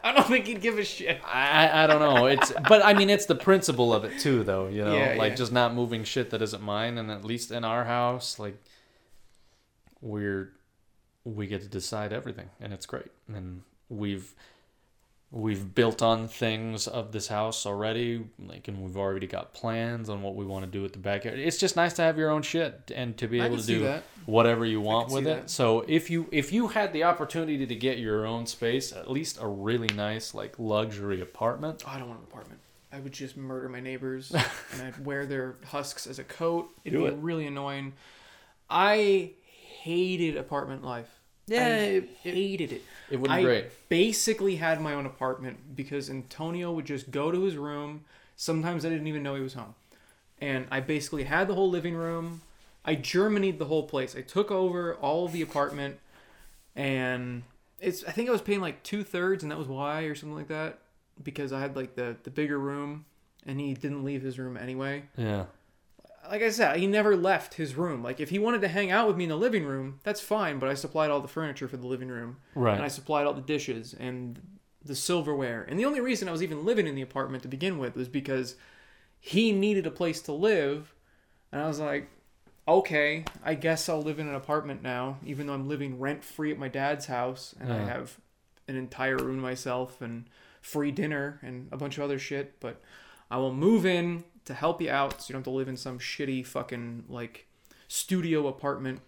I 0.00 0.12
don't 0.12 0.26
think 0.26 0.46
he'd 0.46 0.62
give 0.62 0.78
a 0.78 0.84
shit. 0.84 1.20
I, 1.22 1.84
I 1.84 1.86
don't 1.86 2.00
know. 2.00 2.26
It's 2.26 2.50
but 2.66 2.82
I 2.82 2.94
mean 2.94 3.10
it's 3.10 3.26
the 3.26 3.34
principle 3.34 3.92
of 3.92 4.04
it 4.04 4.18
too 4.18 4.42
though, 4.42 4.66
you 4.68 4.82
know. 4.82 4.96
Yeah, 4.96 5.14
like 5.18 5.30
yeah. 5.32 5.36
just 5.36 5.52
not 5.52 5.74
moving 5.74 6.02
shit 6.02 6.30
that 6.30 6.40
isn't 6.40 6.62
mine 6.62 6.96
and 6.96 7.10
at 7.10 7.24
least 7.26 7.50
in 7.50 7.62
our 7.62 7.84
house, 7.84 8.38
like 8.38 8.56
we're 10.00 10.52
we 11.34 11.46
get 11.46 11.60
to 11.62 11.68
decide 11.68 12.12
everything 12.12 12.48
and 12.60 12.72
it's 12.72 12.86
great. 12.86 13.10
And 13.32 13.62
we've 13.88 14.34
we've 15.30 15.74
built 15.74 16.00
on 16.00 16.26
things 16.26 16.86
of 16.88 17.12
this 17.12 17.28
house 17.28 17.66
already, 17.66 18.24
like 18.38 18.66
and 18.68 18.82
we've 18.82 18.96
already 18.96 19.26
got 19.26 19.52
plans 19.52 20.08
on 20.08 20.22
what 20.22 20.34
we 20.34 20.44
want 20.44 20.64
to 20.64 20.70
do 20.70 20.80
with 20.80 20.92
the 20.94 20.98
backyard. 20.98 21.38
It's 21.38 21.58
just 21.58 21.76
nice 21.76 21.92
to 21.94 22.02
have 22.02 22.16
your 22.16 22.30
own 22.30 22.40
shit 22.40 22.90
and 22.94 23.14
to 23.18 23.28
be 23.28 23.38
able 23.40 23.58
to 23.58 23.66
do 23.66 23.80
that. 23.80 24.04
whatever 24.24 24.64
you 24.64 24.80
want 24.80 25.10
with 25.10 25.26
it. 25.26 25.42
that. 25.42 25.50
So 25.50 25.84
if 25.86 26.08
you 26.08 26.28
if 26.32 26.50
you 26.52 26.68
had 26.68 26.92
the 26.94 27.04
opportunity 27.04 27.66
to 27.66 27.74
get 27.74 27.98
your 27.98 28.24
own 28.26 28.46
space, 28.46 28.90
at 28.92 29.10
least 29.10 29.38
a 29.40 29.46
really 29.46 29.94
nice 29.94 30.32
like 30.34 30.58
luxury 30.58 31.20
apartment, 31.20 31.82
Oh, 31.86 31.90
I 31.90 31.98
don't 31.98 32.08
want 32.08 32.20
an 32.20 32.26
apartment. 32.30 32.60
I 32.90 33.00
would 33.00 33.12
just 33.12 33.36
murder 33.36 33.68
my 33.68 33.80
neighbors 33.80 34.32
and 34.72 34.80
I'd 34.82 35.04
wear 35.04 35.26
their 35.26 35.56
husks 35.66 36.06
as 36.06 36.18
a 36.18 36.24
coat. 36.24 36.70
It'd 36.86 36.98
Do 36.98 37.04
be 37.06 37.12
it. 37.12 37.18
really 37.20 37.46
annoying. 37.46 37.92
I 38.70 39.32
hated 39.82 40.38
apartment 40.38 40.82
life. 40.84 41.17
Yeah, 41.48 41.66
I 41.66 41.68
it- 41.70 42.08
hated 42.22 42.72
it. 42.72 42.82
it 43.10 43.16
would 43.18 43.28
be 43.28 43.34
I 43.34 43.42
great. 43.42 43.88
basically 43.88 44.56
had 44.56 44.80
my 44.80 44.94
own 44.94 45.06
apartment 45.06 45.74
because 45.74 46.08
Antonio 46.10 46.70
would 46.72 46.84
just 46.84 47.10
go 47.10 47.30
to 47.30 47.42
his 47.44 47.56
room. 47.56 48.04
Sometimes 48.36 48.84
I 48.84 48.88
didn't 48.90 49.06
even 49.08 49.22
know 49.22 49.34
he 49.34 49.42
was 49.42 49.54
home. 49.54 49.74
And 50.40 50.66
I 50.70 50.80
basically 50.80 51.24
had 51.24 51.48
the 51.48 51.54
whole 51.54 51.68
living 51.70 51.94
room. 51.96 52.42
I 52.84 52.94
Germanied 52.94 53.58
the 53.58 53.64
whole 53.64 53.82
place. 53.82 54.14
I 54.14 54.20
took 54.20 54.50
over 54.50 54.94
all 54.94 55.24
of 55.26 55.32
the 55.32 55.42
apartment 55.42 55.98
and 56.76 57.42
it's 57.80 58.04
I 58.04 58.12
think 58.12 58.28
I 58.28 58.32
was 58.32 58.40
paying 58.42 58.60
like 58.60 58.82
two 58.82 59.02
thirds 59.04 59.42
and 59.42 59.50
that 59.52 59.58
was 59.58 59.66
why 59.68 60.02
or 60.02 60.14
something 60.14 60.36
like 60.36 60.48
that. 60.48 60.78
Because 61.22 61.52
I 61.52 61.60
had 61.60 61.74
like 61.76 61.96
the, 61.96 62.16
the 62.22 62.30
bigger 62.30 62.58
room 62.58 63.04
and 63.46 63.58
he 63.60 63.74
didn't 63.74 64.04
leave 64.04 64.22
his 64.22 64.38
room 64.38 64.56
anyway. 64.56 65.04
Yeah. 65.16 65.46
Like 66.30 66.42
I 66.42 66.50
said, 66.50 66.76
he 66.76 66.86
never 66.86 67.16
left 67.16 67.54
his 67.54 67.74
room. 67.74 68.02
Like 68.02 68.20
if 68.20 68.30
he 68.30 68.38
wanted 68.38 68.60
to 68.62 68.68
hang 68.68 68.90
out 68.90 69.06
with 69.06 69.16
me 69.16 69.24
in 69.24 69.30
the 69.30 69.36
living 69.36 69.64
room, 69.64 70.00
that's 70.02 70.20
fine. 70.20 70.58
But 70.58 70.68
I 70.68 70.74
supplied 70.74 71.10
all 71.10 71.20
the 71.20 71.28
furniture 71.28 71.68
for 71.68 71.76
the 71.76 71.86
living 71.86 72.08
room, 72.08 72.36
Right. 72.54 72.74
and 72.74 72.82
I 72.82 72.88
supplied 72.88 73.26
all 73.26 73.34
the 73.34 73.40
dishes 73.40 73.94
and 73.98 74.40
the 74.84 74.94
silverware. 74.94 75.64
And 75.68 75.78
the 75.78 75.84
only 75.84 76.00
reason 76.00 76.28
I 76.28 76.32
was 76.32 76.42
even 76.42 76.64
living 76.64 76.86
in 76.86 76.94
the 76.94 77.02
apartment 77.02 77.42
to 77.42 77.48
begin 77.48 77.78
with 77.78 77.96
was 77.96 78.08
because 78.08 78.56
he 79.20 79.52
needed 79.52 79.86
a 79.86 79.90
place 79.90 80.20
to 80.22 80.32
live, 80.32 80.94
and 81.50 81.60
I 81.60 81.66
was 81.66 81.80
like, 81.80 82.08
okay, 82.66 83.24
I 83.44 83.54
guess 83.54 83.88
I'll 83.88 84.02
live 84.02 84.18
in 84.18 84.28
an 84.28 84.34
apartment 84.34 84.82
now, 84.82 85.18
even 85.24 85.46
though 85.46 85.54
I'm 85.54 85.68
living 85.68 85.98
rent 85.98 86.22
free 86.22 86.52
at 86.52 86.58
my 86.58 86.68
dad's 86.68 87.06
house, 87.06 87.54
and 87.58 87.72
I 87.72 87.78
uh-huh. 87.78 87.86
have 87.86 88.18
an 88.68 88.76
entire 88.76 89.16
room 89.16 89.40
myself 89.40 90.00
and 90.02 90.28
free 90.60 90.90
dinner 90.90 91.40
and 91.42 91.68
a 91.72 91.76
bunch 91.76 91.96
of 91.96 92.04
other 92.04 92.18
shit. 92.18 92.60
But 92.60 92.80
I 93.30 93.38
will 93.38 93.54
move 93.54 93.86
in 93.86 94.24
to 94.48 94.54
help 94.54 94.82
you 94.82 94.90
out, 94.90 95.22
so 95.22 95.26
you 95.28 95.32
don't 95.34 95.40
have 95.40 95.44
to 95.52 95.56
live 95.56 95.68
in 95.68 95.76
some 95.76 95.98
shitty 95.98 96.44
fucking 96.44 97.04
like 97.08 97.46
studio 97.86 98.46
apartment. 98.48 99.00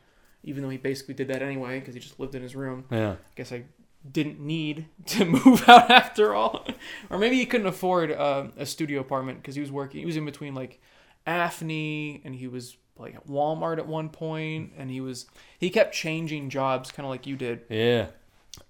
Even 0.43 0.63
though 0.63 0.71
he 0.71 0.79
basically 0.79 1.13
did 1.13 1.29
that 1.29 1.43
anyway, 1.43 1.81
because 1.81 1.93
he 1.95 2.01
just 2.01 2.19
lived 2.19 2.35
in 2.35 2.43
his 2.43 2.57
room. 2.57 2.85
yeah. 2.91 3.13
I 3.13 3.17
guess 3.37 3.53
I 3.53 3.65
didn't 4.11 4.41
need 4.41 4.87
to 5.07 5.25
move 5.45 5.69
out 5.69 5.91
after 5.91 6.33
all, 6.35 6.67
or 7.11 7.19
maybe 7.19 7.37
he 7.37 7.45
couldn't 7.45 7.67
afford 7.67 8.11
uh, 8.11 8.47
a 8.57 8.65
studio 8.65 9.01
apartment 9.01 9.43
because 9.43 9.55
he 9.55 9.61
was 9.61 9.71
working. 9.71 10.01
He 10.01 10.07
was 10.07 10.17
in 10.17 10.25
between 10.25 10.55
like 10.55 10.81
AFNI 11.27 12.23
and 12.25 12.35
he 12.35 12.49
was 12.49 12.77
like 12.97 13.15
at 13.15 13.27
Walmart 13.27 13.79
at 13.79 13.87
one 13.87 14.09
point, 14.09 14.73
and 14.79 14.91
he 14.91 15.01
was 15.01 15.27
he 15.59 15.69
kept 15.71 15.95
changing 15.95 16.49
jobs, 16.51 16.91
kind 16.93 17.05
of 17.05 17.11
like 17.11 17.27
you 17.27 17.37
did, 17.37 17.61
Yeah. 17.69 18.07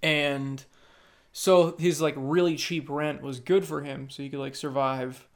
and 0.03 0.63
so 1.33 1.75
his 1.77 2.01
like 2.01 2.15
really 2.17 2.55
cheap 2.57 2.89
rent 2.89 3.21
was 3.21 3.39
good 3.39 3.65
for 3.65 3.81
him, 3.81 4.09
so 4.09 4.23
he 4.23 4.29
could 4.29 4.39
like 4.39 4.55
survive, 4.55 5.27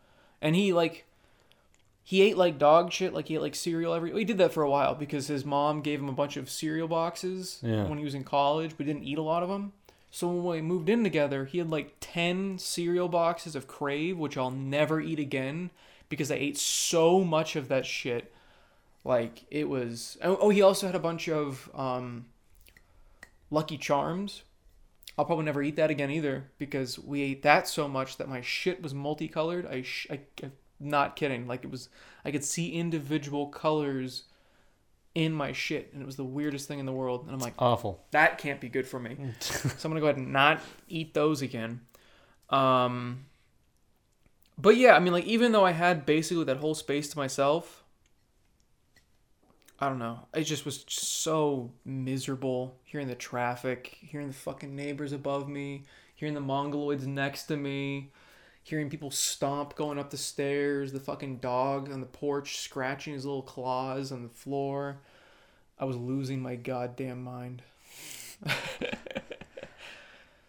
and 0.41 0.55
he 0.55 0.73
like. 0.73 1.05
He 2.07 2.21
ate 2.21 2.37
like 2.37 2.59
dog 2.59 2.91
shit, 2.91 3.15
like 3.15 3.27
he 3.29 3.35
ate 3.35 3.41
like 3.41 3.55
cereal 3.55 3.91
every. 3.93 4.13
He 4.13 4.23
did 4.25 4.37
that 4.37 4.53
for 4.53 4.61
a 4.61 4.69
while 4.69 4.93
because 4.93 5.25
his 5.25 5.43
mom 5.43 5.81
gave 5.81 5.99
him 5.99 6.07
a 6.07 6.13
bunch 6.13 6.37
of 6.37 6.51
cereal 6.51 6.87
boxes 6.87 7.59
Yeah. 7.63 7.87
when 7.87 7.97
he 7.97 8.03
was 8.03 8.13
in 8.13 8.23
college, 8.23 8.75
but 8.77 8.85
didn't 8.85 9.03
eat 9.05 9.17
a 9.17 9.23
lot 9.23 9.41
of 9.41 9.49
them. 9.49 9.73
So 10.11 10.27
when 10.29 10.45
we 10.45 10.61
moved 10.61 10.87
in 10.87 11.03
together, 11.03 11.45
he 11.45 11.57
had 11.57 11.69
like 11.71 11.95
10 12.01 12.59
cereal 12.59 13.09
boxes 13.09 13.55
of 13.55 13.67
Krave, 13.67 14.17
which 14.17 14.37
I'll 14.37 14.51
never 14.51 15.01
eat 15.01 15.19
again 15.19 15.71
because 16.07 16.29
I 16.31 16.35
ate 16.35 16.57
so 16.59 17.23
much 17.23 17.55
of 17.55 17.69
that 17.69 17.87
shit. 17.87 18.31
Like, 19.03 19.43
it 19.51 19.67
was. 19.67 20.17
Oh, 20.23 20.37
oh, 20.39 20.49
he 20.51 20.61
also 20.61 20.85
had 20.85 20.95
a 20.95 20.99
bunch 20.99 21.27
of 21.27 21.69
um, 21.73 22.25
Lucky 23.51 23.77
Charms. 23.77 24.43
I'll 25.17 25.25
probably 25.25 25.45
never 25.45 25.61
eat 25.63 25.75
that 25.77 25.89
again 25.89 26.11
either 26.11 26.45
because 26.59 26.99
we 26.99 27.21
ate 27.21 27.41
that 27.43 27.67
so 27.67 27.87
much 27.87 28.17
that 28.17 28.27
my 28.29 28.41
shit 28.41 28.81
was 28.83 28.93
multicolored. 28.93 29.65
I, 29.65 29.81
sh- 29.81 30.07
I, 30.09 30.19
I'm 30.43 30.51
not 30.79 31.15
kidding. 31.15 31.47
Like, 31.47 31.63
it 31.63 31.71
was. 31.71 31.89
I 32.23 32.31
could 32.31 32.43
see 32.43 32.71
individual 32.71 33.47
colors 33.47 34.23
in 35.15 35.31
my 35.31 35.53
shit, 35.53 35.91
and 35.93 36.01
it 36.01 36.05
was 36.05 36.17
the 36.17 36.23
weirdest 36.23 36.67
thing 36.67 36.79
in 36.79 36.85
the 36.85 36.91
world. 36.91 37.25
And 37.25 37.31
I'm 37.33 37.39
like, 37.39 37.53
Awful. 37.57 38.03
that 38.11 38.37
can't 38.37 38.59
be 38.59 38.67
good 38.67 38.85
for 38.85 38.99
me. 38.99 39.17
so 39.39 39.69
I'm 39.85 39.91
gonna 39.91 40.01
go 40.01 40.07
ahead 40.07 40.17
and 40.17 40.33
not 40.33 40.59
eat 40.89 41.13
those 41.13 41.41
again. 41.41 41.81
Um, 42.49 43.25
but 44.57 44.75
yeah, 44.75 44.95
I 44.95 44.99
mean, 44.99 45.13
like 45.13 45.25
even 45.25 45.51
though 45.53 45.65
I 45.65 45.71
had 45.71 46.05
basically 46.05 46.43
that 46.43 46.57
whole 46.57 46.75
space 46.75 47.09
to 47.09 47.17
myself, 47.17 47.83
I 49.79 49.89
don't 49.89 49.99
know. 49.99 50.27
It 50.33 50.43
just 50.43 50.65
was 50.65 50.85
so 50.87 51.71
miserable 51.83 52.77
hearing 52.83 53.07
the 53.07 53.15
traffic, 53.15 53.97
hearing 54.01 54.27
the 54.27 54.33
fucking 54.33 54.75
neighbors 54.75 55.11
above 55.11 55.49
me, 55.49 55.83
hearing 56.15 56.33
the 56.33 56.41
mongoloids 56.41 57.05
next 57.05 57.43
to 57.45 57.57
me, 57.57 58.11
hearing 58.65 58.89
people 58.89 59.11
stomp 59.11 59.75
going 59.75 59.99
up 59.99 60.09
the 60.09 60.17
stairs, 60.17 60.91
the 60.91 60.99
fucking 60.99 61.37
dog 61.37 61.91
on 61.91 61.99
the 61.99 62.07
porch 62.07 62.57
scratching 62.57 63.13
his 63.13 63.23
little 63.23 63.43
claws 63.43 64.11
on 64.11 64.23
the 64.23 64.29
floor. 64.29 64.97
I 65.77 65.85
was 65.85 65.95
losing 65.95 66.41
my 66.41 66.55
goddamn 66.55 67.23
mind. 67.23 67.61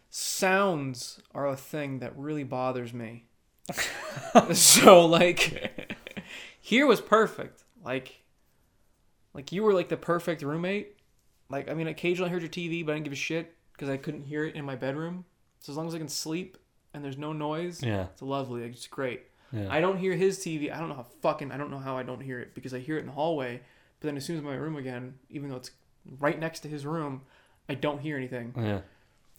Sounds 0.09 1.21
are 1.35 1.47
a 1.47 1.57
thing 1.57 1.99
that 1.99 2.17
really 2.17 2.43
bothers 2.43 2.95
me. 2.95 3.27
so 4.55 5.05
like 5.05 5.93
here 6.59 6.87
was 6.87 7.03
perfect. 7.03 7.65
Like 7.85 8.23
like 9.35 9.53
you 9.53 9.63
were 9.63 9.75
like 9.75 9.91
the 9.91 9.97
perfect 9.99 10.41
roommate. 10.41 10.97
Like 11.51 11.69
I 11.71 11.75
mean 11.75 11.87
occasionally 11.87 12.31
I 12.31 12.33
heard 12.33 12.41
your 12.41 12.51
TV 12.51 12.85
but 12.85 12.93
I 12.93 12.95
didn't 12.95 13.05
give 13.05 13.13
a 13.13 13.17
shit 13.17 13.55
because 13.73 13.91
I 13.91 13.99
couldn't 13.99 14.23
hear 14.23 14.47
it 14.47 14.55
in 14.55 14.65
my 14.65 14.75
bedroom. 14.75 15.27
So 15.59 15.71
as 15.71 15.77
long 15.77 15.87
as 15.87 15.95
I 15.95 15.99
can 15.99 16.09
sleep 16.09 16.57
and 16.97 17.05
there's 17.05 17.19
no 17.19 17.33
noise, 17.33 17.83
Yeah. 17.83 18.07
it's 18.13 18.23
lovely. 18.23 18.63
Like, 18.63 18.73
It's 18.73 18.87
great. 18.89 19.23
Yeah. 19.53 19.69
I 19.71 19.81
don't 19.81 19.99
hear 19.99 20.15
his 20.15 20.39
TV. 20.41 20.73
I 20.73 20.79
don't 20.81 20.89
know 20.89 20.97
how 20.97 21.07
fucking 21.23 21.53
I 21.53 21.57
don't 21.57 21.71
know 21.71 21.79
how 21.79 21.97
I 21.97 22.03
don't 22.03 22.21
hear 22.21 22.41
it 22.41 22.55
because 22.55 22.75
I 22.75 22.81
hear 22.81 22.97
it 22.97 23.01
in 23.01 23.07
the 23.07 23.13
hallway. 23.13 23.61
But 24.01 24.07
then 24.09 24.17
as 24.17 24.25
soon 24.25 24.37
as 24.37 24.41
I'm 24.43 24.47
in 24.49 24.53
my 24.55 24.59
room 24.59 24.77
again, 24.77 25.15
even 25.31 25.49
though 25.51 25.57
it's 25.57 25.71
right 26.19 26.39
next 26.39 26.61
to 26.61 26.69
his 26.69 26.85
room, 26.85 27.23
I 27.69 27.75
don't 27.75 28.01
hear 28.01 28.17
anything. 28.17 28.53
yeah. 28.57 28.81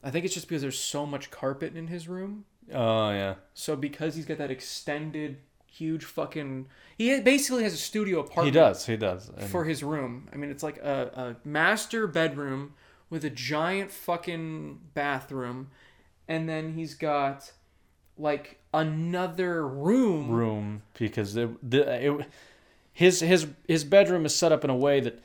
I 0.03 0.11
think 0.11 0.23
it's 0.25 0.33
just 0.33 0.47
because 0.47 0.61
there's 0.61 0.79
so 0.79 1.05
much 1.05 1.29
carpet 1.31 1.75
in 1.75 1.87
his 1.87 2.07
room. 2.07 2.45
Oh 2.73 3.09
yeah. 3.09 3.35
So 3.53 3.75
because 3.75 4.15
he's 4.15 4.25
got 4.25 4.37
that 4.37 4.51
extended, 4.51 5.37
huge 5.65 6.05
fucking, 6.05 6.67
he 6.97 7.19
basically 7.19 7.63
has 7.63 7.73
a 7.73 7.77
studio 7.77 8.19
apartment. 8.19 8.45
He 8.47 8.51
does. 8.51 8.85
He 8.85 8.95
does. 8.97 9.29
And- 9.29 9.49
for 9.49 9.65
his 9.65 9.83
room. 9.83 10.29
I 10.31 10.37
mean, 10.37 10.51
it's 10.51 10.63
like 10.63 10.77
a, 10.77 11.35
a 11.43 11.47
master 11.47 12.07
bedroom 12.07 12.73
with 13.09 13.25
a 13.25 13.29
giant 13.29 13.91
fucking 13.91 14.79
bathroom, 14.93 15.69
and 16.27 16.47
then 16.47 16.73
he's 16.73 16.93
got 16.95 17.51
like 18.17 18.59
another 18.73 19.67
room. 19.67 20.29
room 20.29 20.81
because 20.97 21.33
the, 21.33 21.55
the 21.63 22.07
it, 22.07 22.27
his 22.93 23.19
his 23.19 23.47
his 23.67 23.83
bedroom 23.83 24.25
is 24.25 24.35
set 24.35 24.51
up 24.51 24.63
in 24.63 24.69
a 24.69 24.75
way 24.75 24.99
that 24.99 25.21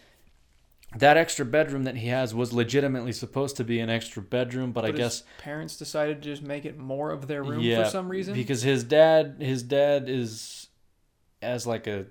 that 0.99 1.17
extra 1.17 1.45
bedroom 1.47 1.85
that 1.85 1.97
he 1.97 2.09
has 2.09 2.35
was 2.35 2.53
legitimately 2.53 3.13
supposed 3.13 3.57
to 3.57 3.65
be 3.65 3.81
an 3.81 3.89
extra 3.89 4.21
bedroom, 4.23 4.73
but, 4.73 4.85
I 4.85 4.91
but 4.91 4.99
guess 4.99 5.25
parents 5.39 5.79
decided 5.79 6.23
to 6.23 6.29
just 6.29 6.43
make 6.43 6.67
it 6.67 6.79
more 6.79 7.11
of 7.11 7.29
their 7.29 7.43
room 7.43 7.61
yeah 7.61 7.85
for 7.85 7.91
some 7.91 8.11
reason. 8.11 8.35
because 8.35 8.61
his 8.63 8.85
dad 8.85 9.37
his 9.41 9.63
dad 9.63 10.09
is 10.09 10.67
as 11.41 11.67
like 11.67 11.87
a 11.87 12.07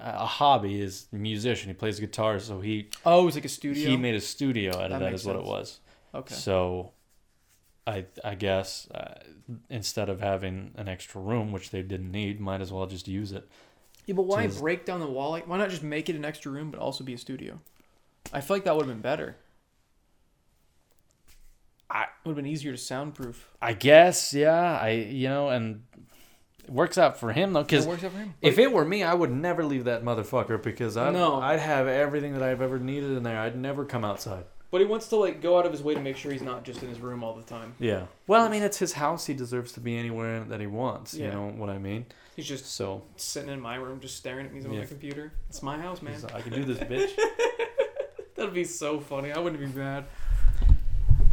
a 0.00 0.26
hobby 0.26 0.80
is 0.80 1.06
musician. 1.12 1.68
He 1.68 1.74
plays 1.74 2.00
guitar, 2.00 2.40
so 2.40 2.60
he 2.60 2.88
oh, 3.04 3.26
it's 3.26 3.36
like 3.36 3.44
a 3.44 3.48
studio. 3.48 3.88
he 3.88 3.96
made 3.96 4.14
a 4.14 4.20
studio 4.20 4.74
out 4.76 4.90
of 4.90 4.90
That 4.90 5.00
that. 5.00 5.12
Is 5.12 5.24
what 5.24 5.36
it 5.36 5.44
was. 5.44 5.78
okay. 6.14 6.34
So, 6.34 6.92
I 7.86 8.06
I 8.24 8.34
guess 8.34 8.88
uh, 8.90 9.14
instead 9.70 10.08
of 10.08 10.20
having 10.20 10.72
an 10.76 10.88
extra 10.88 11.20
room, 11.20 11.52
which 11.52 11.70
they 11.70 11.82
didn't 11.82 12.10
need, 12.10 12.40
might 12.40 12.60
as 12.60 12.72
well 12.72 12.86
just 12.86 13.06
use 13.06 13.32
it. 13.32 13.48
Yeah, 14.06 14.14
but 14.14 14.22
why 14.22 14.42
his- 14.42 14.58
break 14.60 14.84
down 14.84 15.00
the 15.00 15.06
wall? 15.06 15.30
Like, 15.30 15.46
why 15.48 15.56
not 15.58 15.70
just 15.70 15.82
make 15.82 16.08
it 16.08 16.16
an 16.16 16.24
extra 16.24 16.50
room, 16.52 16.70
but 16.70 16.80
also 16.80 17.04
be 17.04 17.14
a 17.14 17.18
studio? 17.18 17.60
I 18.32 18.40
feel 18.40 18.56
like 18.56 18.64
that 18.64 18.74
would 18.74 18.86
have 18.86 18.94
been 18.94 19.00
better. 19.02 19.36
I- 21.88 22.02
it 22.04 22.08
would 22.24 22.30
have 22.32 22.36
been 22.36 22.46
easier 22.46 22.72
to 22.72 22.78
soundproof. 22.78 23.48
I 23.62 23.72
guess, 23.72 24.34
yeah. 24.34 24.78
I 24.80 24.90
you 24.90 25.28
know, 25.28 25.48
and 25.50 25.84
it 26.64 26.70
works 26.70 26.98
out 26.98 27.18
for 27.20 27.32
him 27.32 27.52
though, 27.52 27.60
It 27.60 27.68
because 27.68 27.86
works 27.86 28.02
out 28.02 28.10
for 28.12 28.18
him. 28.18 28.34
if 28.42 28.58
it 28.58 28.72
were 28.72 28.84
me, 28.84 29.04
I 29.04 29.14
would 29.14 29.30
never 29.30 29.64
leave 29.64 29.84
that 29.84 30.02
motherfucker 30.02 30.60
because 30.60 30.96
I 30.96 31.10
No. 31.12 31.36
I'd 31.40 31.60
have 31.60 31.86
everything 31.86 32.32
that 32.34 32.42
I've 32.42 32.60
ever 32.60 32.80
needed 32.80 33.12
in 33.12 33.22
there. 33.22 33.38
I'd 33.38 33.56
never 33.56 33.84
come 33.84 34.04
outside. 34.04 34.44
But 34.76 34.82
he 34.82 34.86
wants 34.88 35.08
to 35.08 35.16
like 35.16 35.40
go 35.40 35.58
out 35.58 35.64
of 35.64 35.72
his 35.72 35.82
way 35.82 35.94
to 35.94 36.02
make 36.02 36.18
sure 36.18 36.30
he's 36.30 36.42
not 36.42 36.62
just 36.62 36.82
in 36.82 36.90
his 36.90 37.00
room 37.00 37.24
all 37.24 37.32
the 37.32 37.40
time. 37.44 37.74
Yeah. 37.78 38.02
Well, 38.26 38.44
I 38.44 38.50
mean, 38.50 38.62
it's 38.62 38.76
his 38.76 38.92
house. 38.92 39.24
He 39.24 39.32
deserves 39.32 39.72
to 39.72 39.80
be 39.80 39.96
anywhere 39.96 40.44
that 40.44 40.60
he 40.60 40.66
wants. 40.66 41.14
Yeah. 41.14 41.28
You 41.28 41.32
know 41.32 41.46
what 41.56 41.70
I 41.70 41.78
mean? 41.78 42.04
He's 42.36 42.46
just 42.46 42.66
So 42.66 43.02
sitting 43.16 43.48
in 43.48 43.58
my 43.58 43.76
room, 43.76 44.00
just 44.00 44.18
staring 44.18 44.44
at 44.44 44.52
me 44.52 44.62
on 44.62 44.70
Yeah. 44.74 44.80
my 44.80 44.84
computer. 44.84 45.32
It's 45.48 45.62
my 45.62 45.78
house, 45.78 46.02
man. 46.02 46.12
he's 46.12 46.24
like, 46.24 46.34
I 46.34 46.42
can 46.42 46.52
do 46.52 46.62
this, 46.66 46.76
bitch. 46.90 47.10
That'd 48.34 48.52
be 48.52 48.64
so 48.64 49.00
funny. 49.00 49.32
I 49.32 49.38
wouldn't 49.38 49.62
be 49.62 49.80
mad. 49.80 50.04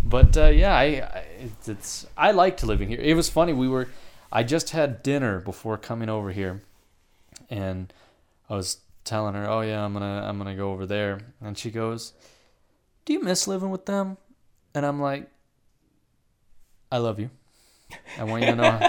But 0.06 0.38
uh, 0.38 0.45
yeah, 0.45 0.74
I, 0.74 0.84
I 0.84 1.26
it's, 1.41 1.68
it's 1.68 2.07
I 2.15 2.32
liked 2.32 2.64
living 2.64 2.88
here. 2.88 3.02
It 3.02 3.14
was 3.18 3.30
funny. 3.30 3.52
We 3.52 3.68
were, 3.68 3.90
I 4.32 4.44
just 4.44 4.70
had 4.70 5.03
dinner 5.03 5.41
before 5.41 5.78
coming 5.78 6.07
over 6.07 6.32
here, 6.32 6.61
and 7.49 7.91
I 8.49 8.56
was 8.56 8.78
telling 9.03 9.34
her, 9.36 9.49
"Oh 9.49 9.60
yeah, 9.60 9.84
I'm 9.84 9.91
gonna 9.91 10.24
I'm 10.26 10.38
gonna 10.38 10.56
go 10.56 10.72
over 10.72 10.86
there," 10.86 11.20
and 11.41 11.57
she 11.57 11.72
goes, 11.72 12.14
"Do 13.05 13.13
you 13.13 13.21
miss 13.21 13.47
living 13.47 13.69
with 13.69 13.85
them?" 13.85 14.17
And 14.73 14.85
I'm 14.85 15.01
like, 15.01 15.30
"I 16.91 16.97
love 16.97 17.19
you. 17.19 17.30
I 18.17 18.23
want 18.23 18.43
you 18.43 18.51
to 18.51 18.55
know. 18.55 18.80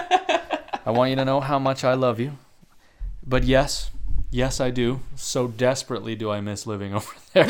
I 0.85 0.91
want 0.91 1.09
you 1.09 1.15
to 1.15 1.25
know 1.25 1.39
how 1.39 1.59
much 1.59 1.83
I 1.83 1.93
love 1.93 2.19
you. 2.19 2.37
But 3.25 3.43
yes." 3.43 3.91
Yes, 4.31 4.59
I 4.59 4.69
do. 4.69 4.99
So 5.15 5.47
desperately 5.47 6.13
do 6.15 6.29
I 6.29 6.41
miss 6.41 6.67
living 6.67 6.93
over 6.95 7.13
there. 7.31 7.47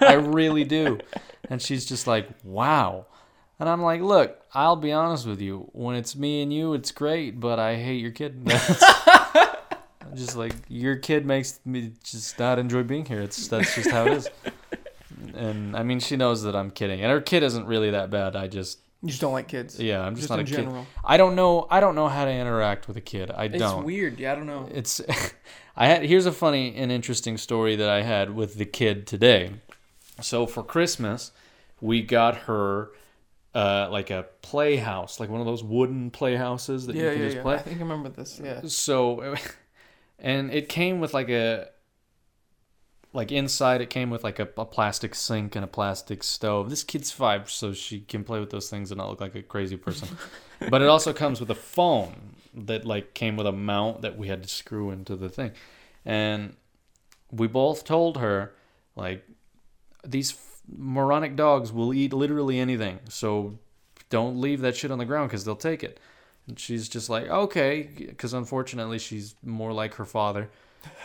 I 0.00 0.14
really 0.14 0.64
do. 0.64 0.98
And 1.50 1.60
she's 1.60 1.84
just 1.84 2.06
like, 2.06 2.28
wow. 2.42 3.04
And 3.60 3.68
I'm 3.68 3.82
like, 3.82 4.00
look, 4.00 4.40
I'll 4.54 4.76
be 4.76 4.90
honest 4.90 5.26
with 5.26 5.42
you. 5.42 5.68
When 5.72 5.96
it's 5.96 6.16
me 6.16 6.42
and 6.42 6.50
you, 6.50 6.72
it's 6.72 6.92
great, 6.92 7.38
but 7.38 7.58
I 7.58 7.76
hate 7.76 8.00
your 8.00 8.10
kid. 8.10 8.40
I'm 8.46 10.14
just 10.16 10.34
like 10.34 10.54
your 10.68 10.96
kid 10.96 11.26
makes 11.26 11.60
me 11.64 11.92
just 12.02 12.38
not 12.38 12.58
enjoy 12.58 12.82
being 12.84 13.04
here. 13.04 13.20
It's 13.20 13.46
that's 13.48 13.74
just 13.74 13.90
how 13.90 14.06
it 14.06 14.14
is. 14.14 14.28
And 15.36 15.76
I 15.76 15.82
mean, 15.82 16.00
she 16.00 16.16
knows 16.16 16.42
that 16.42 16.54
I'm 16.56 16.70
kidding, 16.70 17.00
and 17.00 17.10
her 17.10 17.20
kid 17.20 17.42
isn't 17.42 17.66
really 17.66 17.90
that 17.90 18.10
bad. 18.10 18.36
I 18.36 18.48
just 18.48 18.78
You 19.02 19.08
just 19.08 19.20
don't 19.20 19.32
like 19.32 19.48
kids. 19.48 19.78
Yeah, 19.80 20.00
I'm 20.02 20.14
just, 20.14 20.28
Just 20.28 20.30
not 20.30 20.38
a 20.38 20.42
in 20.60 20.70
kid. 20.70 20.86
I 21.04 21.16
don't 21.16 21.34
know. 21.34 21.66
I 21.70 21.80
don't 21.80 21.94
know 21.94 22.08
how 22.08 22.24
to 22.24 22.30
interact 22.30 22.88
with 22.88 22.96
a 22.96 23.00
kid. 23.02 23.30
I 23.30 23.44
It's 23.44 23.58
don't. 23.58 23.78
It's 23.80 23.86
weird. 23.86 24.18
Yeah, 24.18 24.32
I 24.32 24.34
don't 24.36 24.46
know. 24.46 24.68
It's 24.72 25.00
I 25.76 25.86
had 25.86 26.02
here's 26.04 26.26
a 26.26 26.32
funny 26.32 26.74
and 26.76 26.90
interesting 26.92 27.36
story 27.36 27.76
that 27.76 27.88
I 27.88 28.02
had 28.02 28.34
with 28.34 28.54
the 28.56 28.64
kid 28.64 29.06
today. 29.06 29.54
So 30.20 30.46
for 30.46 30.62
Christmas, 30.62 31.32
we 31.80 32.02
got 32.02 32.36
her 32.48 32.90
uh, 33.54 33.88
like 33.90 34.10
a 34.10 34.26
playhouse, 34.42 35.20
like 35.20 35.28
one 35.30 35.40
of 35.40 35.46
those 35.46 35.62
wooden 35.64 36.10
playhouses 36.10 36.86
that 36.86 36.96
you 36.96 37.02
Yeah, 37.02 37.10
can 37.12 37.18
yeah, 37.20 37.24
just 37.26 37.36
yeah. 37.36 37.42
play. 37.42 37.54
I 37.56 37.58
think 37.58 37.76
I 37.78 37.80
remember 37.80 38.08
this. 38.08 38.40
Yeah. 38.42 38.60
So 38.66 39.34
and 40.18 40.50
it 40.52 40.68
came 40.68 41.00
with 41.00 41.12
like 41.14 41.28
a 41.28 41.68
like 43.14 43.30
inside 43.30 43.80
it 43.80 43.90
came 43.90 44.10
with 44.10 44.24
like 44.24 44.40
a, 44.40 44.48
a 44.58 44.64
plastic 44.64 45.14
sink 45.14 45.54
and 45.54 45.64
a 45.64 45.68
plastic 45.68 46.22
stove. 46.24 46.68
This 46.68 46.82
kid's 46.82 47.12
five, 47.12 47.48
so 47.48 47.72
she 47.72 48.00
can 48.00 48.24
play 48.24 48.40
with 48.40 48.50
those 48.50 48.68
things 48.68 48.90
and 48.90 48.98
not 48.98 49.08
look 49.08 49.20
like 49.20 49.36
a 49.36 49.42
crazy 49.42 49.76
person. 49.76 50.08
but 50.68 50.82
it 50.82 50.88
also 50.88 51.12
comes 51.12 51.38
with 51.38 51.48
a 51.48 51.54
phone 51.54 52.34
that 52.52 52.84
like 52.84 53.14
came 53.14 53.36
with 53.36 53.46
a 53.46 53.52
mount 53.52 54.02
that 54.02 54.18
we 54.18 54.26
had 54.26 54.42
to 54.42 54.48
screw 54.48 54.90
into 54.90 55.14
the 55.14 55.28
thing. 55.28 55.52
And 56.04 56.56
we 57.30 57.46
both 57.46 57.84
told 57.84 58.18
her 58.18 58.52
like 58.96 59.24
these 60.04 60.32
f- 60.32 60.60
moronic 60.76 61.36
dogs 61.36 61.72
will 61.72 61.94
eat 61.94 62.12
literally 62.12 62.58
anything. 62.58 62.98
So 63.08 63.58
don't 64.10 64.40
leave 64.40 64.60
that 64.62 64.76
shit 64.76 64.90
on 64.90 64.98
the 64.98 65.04
ground 65.04 65.30
cuz 65.30 65.44
they'll 65.44 65.54
take 65.54 65.84
it. 65.84 66.00
And 66.48 66.58
she's 66.58 66.88
just 66.88 67.08
like, 67.08 67.28
"Okay," 67.28 68.12
cuz 68.18 68.34
unfortunately 68.34 68.98
she's 68.98 69.36
more 69.44 69.72
like 69.72 69.94
her 69.94 70.04
father. 70.04 70.50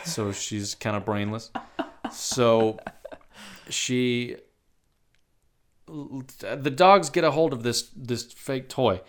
So 0.04 0.32
she's 0.32 0.74
kind 0.74 0.96
of 0.96 1.04
brainless. 1.04 1.50
So 2.12 2.78
she 3.68 4.36
the 5.86 6.70
dogs 6.70 7.10
get 7.10 7.24
a 7.24 7.30
hold 7.30 7.52
of 7.52 7.62
this 7.62 7.90
this 7.96 8.24
fake 8.24 8.68
toy. 8.68 9.00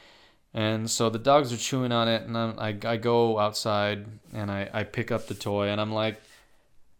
And 0.53 0.89
so 0.89 1.09
the 1.09 1.19
dogs 1.19 1.53
are 1.53 1.57
chewing 1.57 1.93
on 1.93 2.09
it 2.09 2.23
and 2.23 2.37
I'm, 2.37 2.59
I, 2.59 2.77
I 2.83 2.97
go 2.97 3.39
outside 3.39 4.05
and 4.33 4.51
I, 4.51 4.69
I 4.73 4.83
pick 4.83 5.09
up 5.09 5.27
the 5.27 5.33
toy 5.33 5.69
and 5.69 5.79
i'm 5.79 5.93
like 5.93 6.21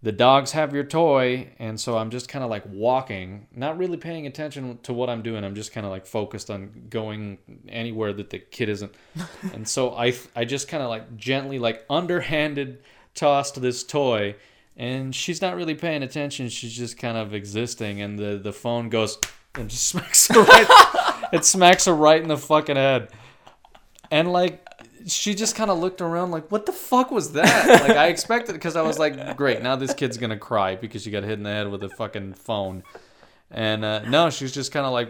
the 0.03 0.13
dogs 0.13 0.53
have 0.53 0.73
your 0.73 0.85
toy. 0.85 1.49
And 1.59 1.79
so 1.79 1.97
i'm 1.97 2.11
just 2.11 2.29
kind 2.29 2.43
of 2.43 2.49
like 2.49 2.63
walking 2.67 3.47
not 3.53 3.77
really 3.77 3.97
paying 3.97 4.25
attention 4.27 4.79
to 4.83 4.93
what 4.93 5.09
i'm 5.09 5.21
doing. 5.21 5.43
I'm 5.43 5.55
just 5.55 5.73
kind 5.73 5.85
of 5.85 5.91
like 5.91 6.05
focused 6.05 6.49
on 6.49 6.85
going 6.89 7.39
anywhere 7.67 8.13
that 8.13 8.29
the 8.29 8.39
kid 8.39 8.69
isn't. 8.69 8.93
And 9.53 9.67
so 9.67 9.95
i 9.95 10.13
i 10.35 10.45
just 10.45 10.67
kind 10.67 10.83
of 10.83 10.89
like 10.89 11.17
gently 11.17 11.59
like 11.59 11.85
underhanded 11.89 12.83
tossed 13.13 13.61
this 13.61 13.83
toy 13.83 14.35
and 14.81 15.13
she's 15.13 15.43
not 15.43 15.55
really 15.55 15.75
paying 15.75 16.01
attention. 16.01 16.49
She's 16.49 16.73
just 16.73 16.97
kind 16.97 17.15
of 17.15 17.35
existing. 17.35 18.01
And 18.01 18.17
the 18.17 18.39
the 18.41 18.51
phone 18.51 18.89
goes 18.89 19.19
and 19.55 19.69
just 19.69 19.87
smacks 19.89 20.27
her 20.27 20.41
right 20.41 21.27
it 21.31 21.45
smacks 21.45 21.85
her 21.85 21.93
right 21.93 22.21
in 22.21 22.27
the 22.27 22.37
fucking 22.37 22.75
head. 22.75 23.09
And 24.09 24.33
like 24.33 24.67
she 25.05 25.35
just 25.35 25.55
kind 25.55 25.69
of 25.69 25.77
looked 25.77 26.01
around 26.01 26.31
like 26.31 26.51
what 26.51 26.65
the 26.65 26.71
fuck 26.71 27.11
was 27.11 27.33
that? 27.33 27.81
Like 27.81 27.95
i 27.97 28.07
expected 28.07 28.53
because 28.53 28.75
i 28.75 28.81
was 28.81 28.99
like 28.99 29.35
great 29.35 29.61
now 29.61 29.75
this 29.75 29.93
kid's 29.93 30.17
gonna 30.17 30.37
cry 30.37 30.75
because 30.75 31.03
she 31.03 31.11
got 31.11 31.23
hit 31.23 31.33
in 31.33 31.43
the 31.43 31.49
head 31.49 31.69
with 31.69 31.83
a 31.83 31.89
fucking 31.89 32.33
phone. 32.33 32.83
And 33.51 33.85
uh, 33.85 33.99
no 34.09 34.31
she's 34.31 34.51
just 34.51 34.71
kind 34.71 34.87
of 34.87 34.93
like 34.93 35.09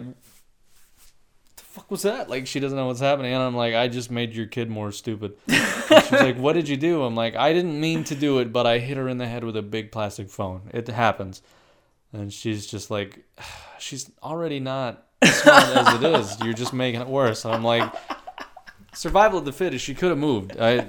fuck 1.72 1.90
was 1.90 2.02
that? 2.02 2.30
Like 2.30 2.48
she 2.48 2.60
doesn't 2.60 2.78
know 2.78 2.88
what's 2.88 3.00
happening. 3.00 3.34
And 3.34 3.42
i'm 3.42 3.56
like 3.56 3.74
i 3.74 3.88
just 3.88 4.12
made 4.12 4.34
your 4.34 4.46
kid 4.46 4.70
more 4.70 4.92
stupid. 4.92 5.36
She's 5.50 6.12
like 6.12 6.38
what 6.38 6.54
did 6.54 6.68
you 6.68 6.78
do? 6.78 7.04
I'm 7.04 7.16
like 7.16 7.36
i 7.36 7.54
didn't 7.54 7.80
mean 7.80 8.04
to 8.06 8.16
do 8.16 8.40
it 8.40 8.52
but 8.52 8.66
i 8.68 8.78
hit 8.80 8.98
her 8.98 9.08
in 9.08 9.18
the 9.18 9.28
head 9.28 9.44
with 9.44 9.56
a 9.58 9.62
big 9.62 9.92
plastic 9.92 10.30
phone. 10.30 10.70
It 10.74 10.88
happens. 10.88 11.42
And 12.14 12.32
she's 12.32 12.68
just 12.68 12.92
like 12.92 13.24
she's 13.80 14.12
already 14.22 14.60
not 14.60 15.08
as 15.22 15.42
smart 15.42 15.64
as 15.64 15.96
it 15.96 16.20
is. 16.20 16.40
You're 16.42 16.54
just 16.54 16.74
making 16.74 17.02
it 17.02 17.08
worse. 17.08 17.46
And 17.46 17.54
i'm 17.54 17.64
like 17.64 17.92
survival 18.94 19.40
of 19.40 19.46
the 19.46 19.54
fittest. 19.54 19.86
She 19.86 19.96
could 19.96 20.10
have 20.10 20.18
moved. 20.18 20.58
I 20.60 20.86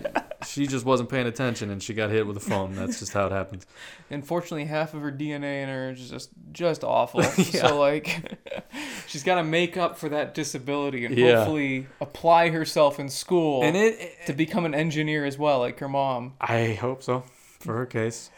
she 0.46 0.66
just 0.66 0.84
wasn't 0.84 1.08
paying 1.08 1.26
attention 1.26 1.70
and 1.70 1.82
she 1.82 1.94
got 1.94 2.10
hit 2.10 2.26
with 2.26 2.36
a 2.36 2.40
phone 2.40 2.74
that's 2.74 2.98
just 2.98 3.12
how 3.12 3.26
it 3.26 3.32
happens 3.32 3.66
Unfortunately, 4.10 4.66
half 4.66 4.92
of 4.92 5.00
her 5.00 5.10
DNA 5.10 5.62
in 5.62 5.68
her 5.70 5.90
is 5.90 6.10
just 6.10 6.30
just 6.52 6.84
awful. 6.84 7.20
Yeah. 7.38 7.66
So 7.68 7.78
like, 7.80 8.38
she's 9.06 9.22
got 9.22 9.36
to 9.36 9.44
make 9.44 9.76
up 9.78 9.96
for 9.98 10.08
that 10.10 10.34
disability 10.34 11.06
and 11.06 11.16
Yeah. 11.16 11.36
hopefully 11.38 11.86
apply 12.00 12.50
herself 12.50 13.00
in 13.00 13.08
school 13.08 13.62
and 13.62 13.74
it 13.76 14.26
to 14.26 14.32
become 14.34 14.64
an 14.66 14.74
engineer 14.74 15.24
as 15.24 15.38
well, 15.38 15.60
like 15.60 15.78
her 15.78 15.88
mom. 15.88 16.34
I 16.40 16.74
hope 16.74 17.02
so 17.02 17.24
for 17.62 17.76
her 17.76 17.86
case. 17.86 18.30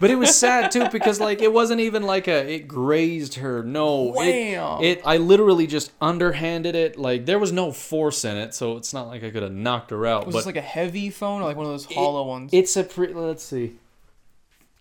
But 0.00 0.10
it 0.10 0.16
was 0.16 0.36
sad 0.36 0.70
too 0.70 0.88
because 0.90 1.20
like 1.20 1.40
it 1.40 1.52
wasn't 1.52 1.80
even 1.80 2.02
like 2.02 2.28
a 2.28 2.54
it 2.54 2.68
grazed 2.68 3.36
her. 3.36 3.62
No, 3.62 4.08
it, 4.08 4.16
Wham! 4.16 4.82
it 4.82 5.02
I 5.04 5.16
literally 5.16 5.66
just 5.66 5.92
underhanded 6.00 6.74
it. 6.74 6.98
Like 6.98 7.26
there 7.26 7.38
was 7.38 7.52
no 7.52 7.72
force 7.72 8.24
in 8.24 8.36
it, 8.36 8.54
so 8.54 8.76
it's 8.76 8.92
not 8.92 9.08
like 9.08 9.24
I 9.24 9.30
could 9.30 9.42
have 9.42 9.52
knocked 9.52 9.90
her 9.90 10.06
out. 10.06 10.26
Was 10.26 10.34
but 10.34 10.38
this 10.40 10.46
like 10.46 10.56
a 10.56 10.60
heavy 10.60 11.10
phone 11.10 11.42
or 11.42 11.46
like 11.46 11.56
one 11.56 11.66
of 11.66 11.72
those 11.72 11.86
hollow 11.86 12.26
ones? 12.26 12.50
it's 12.52 12.76
a 12.76 12.84
pre- 12.84 13.12
let's 13.12 13.42
see. 13.42 13.78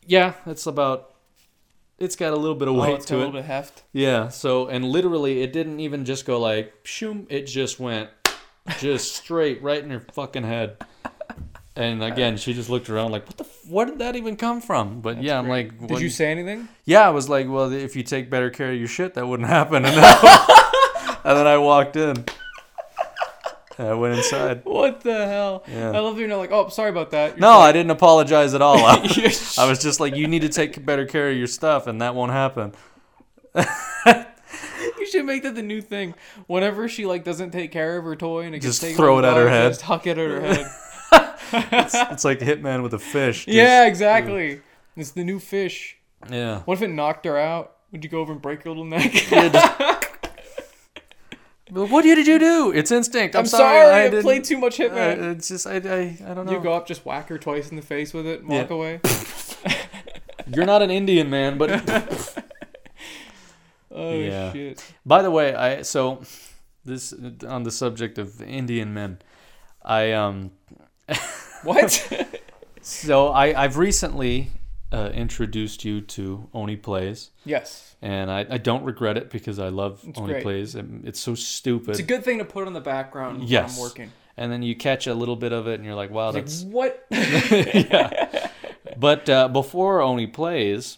Yeah, 0.05 0.34
it's 0.45 0.67
about. 0.67 1.11
It's 1.97 2.17
got 2.17 2.34
a 2.34 2.35
little 2.35 2.55
bit 2.55 2.67
of 2.67 2.76
oh, 2.76 2.81
weight 2.81 2.99
got 2.99 3.07
to 3.07 3.15
a 3.15 3.17
little 3.17 3.31
bit 3.31 3.39
of 3.39 3.45
heft. 3.45 3.84
Yeah. 3.93 4.27
So 4.27 4.67
and 4.67 4.84
literally, 4.84 5.41
it 5.41 5.53
didn't 5.53 5.80
even 5.80 6.03
just 6.03 6.26
go 6.26 6.39
like 6.39 6.73
shoom. 6.84 7.26
It 7.30 7.47
just 7.47 7.80
went 7.80 8.09
just 8.80 9.15
straight 9.15 9.61
right 9.63 9.81
in 9.81 9.89
her 9.91 10.01
fucking 10.11 10.43
head. 10.43 10.77
And 11.77 12.02
again, 12.02 12.38
she 12.38 12.53
just 12.53 12.69
looked 12.69 12.89
around 12.89 13.11
like, 13.11 13.26
"What 13.27 13.38
the? 13.38 13.43
F- 13.43 13.68
where 13.68 13.85
did 13.85 13.99
that 13.99 14.15
even 14.15 14.38
come 14.38 14.61
from?" 14.61 15.02
But 15.02 15.22
yeah, 15.22 15.38
I'm 15.38 15.49
like, 15.49 15.88
Did 15.88 15.99
you 15.99 16.10
say 16.10 16.31
anything? 16.31 16.69
Yeah, 16.85 17.06
I 17.06 17.10
was 17.10 17.27
like, 17.27 17.49
"Well, 17.49 17.72
if 17.73 17.95
you 17.97 18.03
take 18.03 18.30
better 18.30 18.49
care 18.49 18.72
of 18.72 18.77
your 18.77 18.88
shit, 18.88 19.15
that 19.15 19.27
wouldn't 19.27 19.49
happen." 19.60 19.84
And 19.84 19.93
then, 19.95 20.03
I, 20.06 21.18
and 21.26 21.38
then 21.38 21.47
I 21.47 21.57
walked 21.57 21.97
in. 21.97 22.23
And 23.77 23.88
I 23.89 23.93
went 23.93 24.15
inside. 24.15 24.61
What 24.64 25.02
the 25.02 25.26
hell? 25.27 25.65
Yeah. 25.68 25.91
I 25.91 25.99
love 25.99 26.15
that 26.15 26.19
you're 26.22 26.30
not 26.30 26.38
like, 26.38 26.52
oh, 26.53 26.69
sorry 26.69 26.91
about 26.91 27.11
that. 27.11 27.31
You're 27.31 27.39
No, 27.41 27.60
I 27.60 27.73
didn't 27.73 27.91
apologize 27.91 28.53
at 28.53 28.61
all. 28.61 28.77
I, 28.77 29.02
You're- 29.14 29.34
I 29.57 29.68
was 29.68 29.80
just 29.80 29.99
like, 29.99 30.15
"You 30.15 30.27
need 30.27 30.43
to 30.43 30.49
take 30.49 30.85
better 30.85 31.06
care 31.06 31.30
of 31.30 31.35
your 31.35 31.47
stuff, 31.47 31.88
and 31.88 32.02
that 32.02 32.15
won't 32.15 32.31
happen." 32.31 32.73
You 34.97 35.11
should 35.11 35.26
make 35.26 35.43
that 35.43 35.53
the 35.56 35.61
new 35.61 35.81
thing. 35.81 36.15
Whenever 36.47 36.88
she 36.88 37.06
like 37.06 37.23
doesn't 37.23 37.52
take 37.52 37.72
care 37.72 37.97
of 37.97 38.06
her 38.06 38.15
toy 38.15 38.41
and 38.45 38.56
it 38.56 38.60
gets 38.60 38.65
Just 38.65 38.81
taken 38.81 38.97
throw 38.97 39.18
from 39.18 39.26
it 39.26 39.27
at 39.27 39.38
her 39.38 39.49
head. 39.49 39.69
Just 39.72 39.81
huck 39.84 40.07
it 40.07 40.11
at 40.11 40.30
her 40.30 40.41
head. 40.41 40.65
It's 41.53 42.26
like 42.26 42.39
Hitman 42.39 42.81
with 42.84 42.93
a 42.93 42.99
fish. 42.99 43.45
just- 43.45 43.55
yeah, 43.55 43.85
exactly. 43.85 44.61
It's 44.95 45.11
the 45.11 45.23
new 45.23 45.39
fish. 45.39 45.97
Yeah. 46.30 46.61
What 46.61 46.76
if 46.76 46.81
it 46.81 46.89
knocked 46.89 47.26
her 47.26 47.38
out? 47.38 47.73
Would 47.91 48.03
you 48.03 48.09
go 48.09 48.19
over 48.19 48.31
and 48.34 48.41
break 48.41 48.63
her 48.63 48.69
little 48.69 48.85
neck? 48.85 49.13
But 51.72 51.89
what 51.89 52.03
did 52.03 52.26
you 52.27 52.39
do? 52.39 52.72
It's 52.73 52.91
instinct. 52.91 53.35
I'm, 53.35 53.41
I'm 53.41 53.45
sorry, 53.45 53.80
I, 53.89 54.03
didn't- 54.09 54.23
played 54.23 54.43
too 54.43 54.57
much 54.57 54.80
Uh, 54.80 54.84
Hitman. 54.89 55.35
it's 55.35 55.47
just 55.49 55.67
I, 55.67 55.76
I, 55.76 56.17
I 56.30 56.34
don't 56.34 56.45
know. 56.45 56.53
you 56.53 56.59
go 56.61 56.73
up, 56.73 56.88
just 56.88 57.05
whack 57.05 57.30
her 57.30 57.38
twice 57.38 57.69
in 57.69 57.76
the 57.76 57.81
face 57.81 58.13
with 58.13 58.26
it, 58.26 58.39
and 58.41 58.49
walk 58.49 58.69
Yeah. 58.69 58.76
away. 58.76 58.99
You're 60.53 60.65
not 60.65 60.81
an 60.81 60.91
Indian 60.91 61.30
man, 61.30 61.57
but 61.57 61.72
Oh 63.91 64.13
Yeah. 64.13 64.51
shit! 64.53 64.84
by 65.05 65.22
the 65.22 65.31
way, 65.31 65.53
I 65.55 65.81
so 65.84 66.22
this 66.84 67.13
on 67.47 67.63
the 67.63 67.72
subject 67.72 68.17
of 68.17 68.41
Indian 68.41 68.93
men, 68.93 69.19
I 69.84 70.11
um 70.11 70.51
What? 71.64 72.14
so 72.82 73.30
I 73.30 73.64
I've 73.64 73.77
recently 73.77 74.49
uh, 74.91 75.10
introduced 75.14 75.84
you 75.84 75.99
to 76.02 76.48
Oney 76.53 76.76
Plays, 76.76 77.32
yes, 77.44 77.95
and 78.03 78.30
I, 78.30 78.45
I 78.49 78.57
don't 78.60 78.84
regret 78.84 79.18
it 79.18 79.30
because 79.32 79.57
I 79.57 79.69
love 79.69 80.02
It's 80.07 80.19
Oney 80.19 80.34
great. 80.34 80.44
Plays. 80.44 80.76
It- 80.76 80.86
It's 81.03 81.19
so 81.19 81.34
stupid. 81.36 81.90
it's 81.91 81.99
a 81.99 82.03
good 82.03 82.23
thing 82.23 82.38
to 82.38 82.45
put 82.45 82.68
on 82.68 82.73
the 82.73 82.82
background 82.82 83.40
when 83.40 83.48
Yes. 83.48 83.76
I'm 83.76 83.82
working. 83.82 84.11
and 84.38 84.52
then 84.52 84.61
you 84.61 84.76
catch 84.76 85.07
a 85.07 85.14
little 85.15 85.36
bit 85.36 85.53
of 85.53 85.68
it, 85.68 85.76
and 85.76 85.86
you're 85.86 85.95
like, 85.95 86.11
wow, 86.11 86.32
that's 86.32 86.61
what? 86.64 87.06
yeah. 87.11 88.49
But 88.98 89.27
uh, 89.30 89.48
before 89.49 90.02
Oney 90.02 90.27
Plays, 90.27 90.98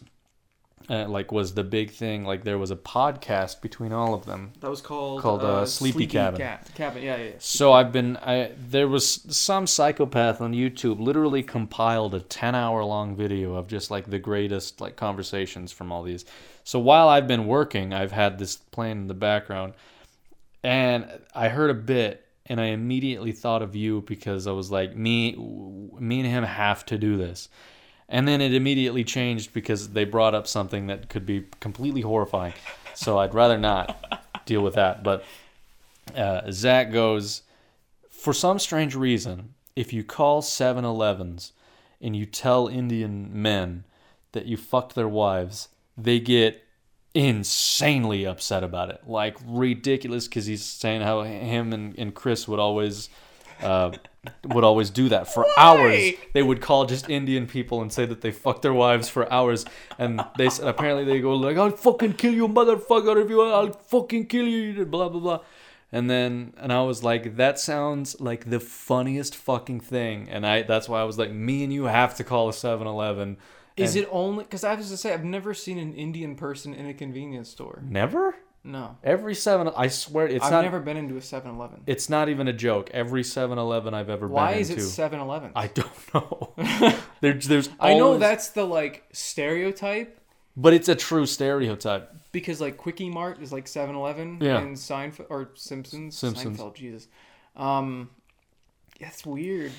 uh, 0.89 1.07
like 1.07 1.31
was 1.31 1.53
the 1.53 1.63
big 1.63 1.91
thing. 1.91 2.23
Like 2.23 2.43
there 2.43 2.57
was 2.57 2.71
a 2.71 2.75
podcast 2.75 3.61
between 3.61 3.91
all 3.91 4.13
of 4.13 4.25
them. 4.25 4.53
That 4.61 4.69
was 4.69 4.81
called 4.81 5.21
Called, 5.21 5.43
uh, 5.43 5.65
Sleepy 5.65 6.07
Cabin. 6.07 6.39
Cabin. 6.75 7.03
Yeah, 7.03 7.17
yeah. 7.17 7.23
yeah. 7.23 7.31
So 7.39 7.73
I've 7.73 7.91
been. 7.91 8.17
I 8.17 8.51
there 8.57 8.87
was 8.87 9.25
some 9.35 9.67
psychopath 9.67 10.39
on 10.39 10.53
YouTube 10.53 10.99
literally 10.99 11.43
compiled 11.43 12.15
a 12.15 12.21
ten 12.21 12.55
hour 12.55 12.83
long 12.83 13.15
video 13.15 13.55
of 13.55 13.67
just 13.67 13.91
like 13.91 14.09
the 14.09 14.19
greatest 14.19 14.79
like 14.79 14.95
conversations 14.95 15.71
from 15.71 15.91
all 15.91 16.03
these. 16.03 16.25
So 16.63 16.79
while 16.79 17.09
I've 17.09 17.27
been 17.27 17.47
working, 17.47 17.93
I've 17.93 18.11
had 18.11 18.39
this 18.39 18.55
playing 18.55 18.97
in 18.97 19.07
the 19.07 19.13
background, 19.13 19.73
and 20.63 21.07
I 21.35 21.49
heard 21.49 21.69
a 21.69 21.75
bit. 21.75 22.23
And 22.49 22.61
I 22.61 22.67
immediately 22.67 23.33
thought 23.33 23.61
of 23.61 23.75
you 23.75 24.05
because 24.07 24.47
I 24.47 24.53
was 24.53 24.71
like, 24.71 24.95
me, 24.95 25.35
me 25.35 26.21
and 26.21 26.29
him 26.29 26.45
have 26.45 26.85
to 26.85 26.97
do 26.97 27.17
this. 27.17 27.49
And 28.09 28.27
then 28.27 28.39
it 28.39 28.53
immediately 28.53 29.03
changed 29.03 29.53
because 29.53 29.89
they 29.89 30.05
brought 30.05 30.33
up 30.33 30.47
something 30.47 30.87
that 30.87 31.09
could 31.09 31.25
be 31.25 31.45
completely 31.59 32.01
horrifying. 32.01 32.53
So 32.93 33.19
I'd 33.19 33.33
rather 33.33 33.57
not 33.57 34.23
deal 34.45 34.61
with 34.61 34.75
that. 34.75 35.03
But 35.03 35.23
uh, 36.15 36.49
Zach 36.51 36.91
goes, 36.91 37.43
for 38.09 38.33
some 38.33 38.59
strange 38.59 38.95
reason, 38.95 39.53
if 39.75 39.93
you 39.93 40.03
call 40.03 40.41
7 40.41 40.83
Elevens 40.83 41.53
and 42.01 42.15
you 42.15 42.25
tell 42.25 42.67
Indian 42.67 43.29
men 43.31 43.83
that 44.31 44.45
you 44.45 44.57
fucked 44.57 44.95
their 44.95 45.07
wives, 45.07 45.69
they 45.97 46.19
get 46.19 46.63
insanely 47.13 48.25
upset 48.25 48.63
about 48.63 48.89
it. 48.89 49.01
Like 49.05 49.37
ridiculous 49.45 50.27
because 50.27 50.45
he's 50.45 50.63
saying 50.63 51.01
how 51.01 51.23
him 51.23 51.73
and, 51.73 51.97
and 51.97 52.13
Chris 52.13 52.47
would 52.47 52.59
always 52.59 53.09
uh, 53.61 53.91
would 54.45 54.63
always 54.63 54.89
do 54.89 55.09
that 55.09 55.33
for 55.33 55.45
hours. 55.57 56.13
They 56.33 56.43
would 56.43 56.61
call 56.61 56.85
just 56.85 57.09
Indian 57.09 57.47
people 57.47 57.81
and 57.81 57.91
say 57.91 58.05
that 58.05 58.21
they 58.21 58.31
fucked 58.31 58.61
their 58.61 58.73
wives 58.73 59.09
for 59.09 59.31
hours, 59.31 59.65
and 59.97 60.23
they 60.37 60.49
said 60.49 60.67
apparently 60.67 61.05
they 61.05 61.19
go 61.21 61.33
like, 61.35 61.57
"I'll 61.57 61.71
fucking 61.71 62.13
kill 62.13 62.33
you, 62.33 62.47
motherfucker! 62.47 63.23
If 63.23 63.29
you, 63.29 63.41
I'll 63.41 63.71
fucking 63.71 64.27
kill 64.27 64.45
you!" 64.45 64.85
Blah 64.85 65.09
blah 65.09 65.19
blah. 65.21 65.39
And 65.91 66.09
then 66.09 66.53
and 66.57 66.73
I 66.73 66.81
was 66.81 67.03
like, 67.03 67.37
that 67.37 67.59
sounds 67.59 68.19
like 68.19 68.49
the 68.49 68.59
funniest 68.59 69.35
fucking 69.35 69.79
thing. 69.79 70.27
And 70.29 70.45
I 70.45 70.63
that's 70.63 70.89
why 70.89 70.99
I 71.01 71.05
was 71.05 71.17
like, 71.17 71.31
me 71.31 71.63
and 71.63 71.71
you 71.71 71.85
have 71.85 72.15
to 72.17 72.23
call 72.23 72.49
a 72.49 72.51
7-Eleven. 72.51 73.37
Is 73.77 73.95
it 73.95 74.09
only 74.11 74.43
because 74.43 74.63
I 74.63 74.73
was 74.73 74.89
to 74.89 74.97
say 74.97 75.13
I've 75.13 75.23
never 75.23 75.53
seen 75.53 75.77
an 75.77 75.93
Indian 75.93 76.35
person 76.35 76.73
in 76.73 76.87
a 76.87 76.93
convenience 76.93 77.49
store. 77.49 77.81
never? 77.85 78.35
No, 78.67 78.97
Every 79.03 79.33
seven, 79.33 79.71
I 79.77 79.87
swear, 79.87 80.27
it's 80.27 80.43
I've 80.43 80.51
not. 80.51 80.63
never 80.63 80.79
been 80.81 80.97
into 80.97 81.15
a 81.15 81.21
7-Eleven. 81.21 81.83
It's 81.87 82.09
not 82.09 82.27
even 82.27 82.47
a 82.49 82.53
joke. 82.53 82.89
Every 82.93 83.23
7-Eleven 83.23 83.93
I've 83.93 84.09
ever 84.09 84.27
Why 84.27 84.51
been 84.53 84.61
is 84.61 84.69
it 84.69 84.79
7-Eleven? 84.79 85.51
I 85.55 85.67
don't 85.67 86.13
know. 86.13 86.53
there's, 87.21 87.47
there's. 87.47 87.69
I 87.79 87.93
know 87.93 88.17
that's 88.17 88.49
the 88.49 88.65
like 88.65 89.05
stereotype 89.13 90.19
but 90.59 90.73
it's 90.73 90.89
a 90.89 90.95
true 90.95 91.25
stereotype. 91.27 92.11
because 92.31 92.59
like 92.59 92.77
Kwik-E-Mart 92.77 93.41
is 93.41 93.51
like 93.53 93.65
7-Eleven 93.65 94.39
Yeah. 94.41 94.57
and 94.57 94.75
Seinfeld 94.75 95.27
or 95.29 95.51
Simpsons. 95.53 96.17
Simpsons. 96.17 96.57
Seinfeld, 96.59 96.73
Jesus. 96.73 97.07
Um, 97.55 98.09
that's 98.99 99.23
weird. 99.25 99.71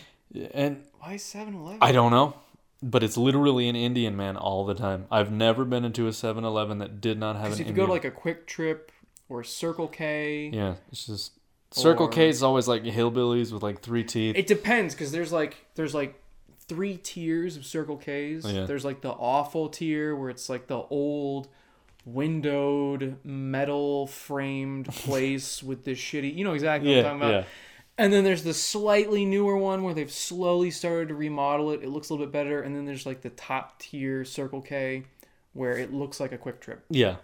And 0.54 0.84
Why 1.00 1.14
7-Eleven? 1.16 1.78
I 1.82 1.90
don't 1.92 2.12
know, 2.12 2.34
but 2.82 3.02
it's 3.02 3.16
literally 3.16 3.68
an 3.68 3.76
Indian 3.76 4.16
man 4.16 4.36
all 4.36 4.64
the 4.64 4.74
time. 4.74 5.06
I've 5.10 5.32
never 5.32 5.64
been 5.64 5.84
into 5.84 6.06
a 6.06 6.10
7-Eleven 6.10 6.78
that 6.78 7.00
did 7.00 7.18
not 7.18 7.36
have 7.36 7.46
an 7.46 7.52
if 7.52 7.58
you 7.58 7.64
Indian. 7.66 7.76
go 7.76 7.86
to 7.86 7.92
like 7.92 8.04
a 8.04 8.10
QuikTrip 8.10 8.78
or 9.28 9.42
Circle 9.44 9.88
K, 9.88 10.50
yeah, 10.52 10.74
it's 10.92 11.06
just 11.06 11.32
Circle 11.70 12.06
Or- 12.06 12.10
K 12.10 12.28
is 12.28 12.42
always 12.42 12.66
like 12.68 12.82
hillbillies 12.84 13.52
with 13.52 13.62
like 13.62 13.80
three 13.82 14.04
teeth. 14.04 14.36
it 14.36 14.46
depends 14.46 14.94
because 14.94 15.12
there's 15.12 15.32
like 15.32 15.56
there's 15.74 15.94
like 15.94 16.20
three 16.66 16.96
tiers 16.98 17.56
of 17.56 17.64
Circle 17.66 17.96
K's. 17.98 18.44
Yeah. 18.50 18.64
There's 18.64 18.84
like 18.84 19.00
the 19.00 19.10
awful 19.10 19.68
tier 19.68 20.14
where 20.16 20.30
it's 20.30 20.48
like 20.48 20.66
the 20.66 20.78
old 20.90 21.48
windowed 22.04 23.16
metal 23.24 24.06
framed 24.06 24.86
place 24.94 25.62
with 25.62 25.84
this 25.84 25.98
shitty 25.98 26.34
you 26.34 26.42
know 26.44 26.52
exactly 26.54 26.88
what 26.88 26.96
I'm 26.98 26.98
yeah, 26.98 27.02
talking 27.02 27.20
about. 27.20 27.32
yeah. 27.32 27.44
And 27.98 28.12
then 28.12 28.22
there's 28.24 28.44
the 28.44 28.54
slightly 28.54 29.24
newer 29.24 29.56
one 29.56 29.82
where 29.82 29.92
they've 29.92 30.10
slowly 30.10 30.70
started 30.70 31.08
to 31.08 31.14
remodel 31.14 31.72
it. 31.72 31.82
It 31.82 31.88
looks 31.88 32.08
a 32.10 32.14
little 32.14 32.26
bit 32.26 32.32
better. 32.32 32.62
And 32.62 32.74
then 32.74 32.84
there's 32.86 33.04
like 33.04 33.22
the 33.22 33.30
top 33.30 33.80
tier 33.80 34.24
Circle 34.24 34.62
K 34.62 35.02
where 35.52 35.76
it 35.76 35.92
looks 35.92 36.20
like 36.20 36.30
a 36.32 36.38
QuikTrip. 36.38 36.78
Yeah. 36.90 37.16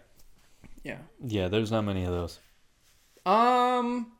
Yeah. 0.82 0.98
Yeah, 1.24 1.46
there's 1.48 1.70
not 1.70 1.82
many 1.82 2.04
of 2.04 2.10
those. 2.10 2.40
Um 3.24 4.12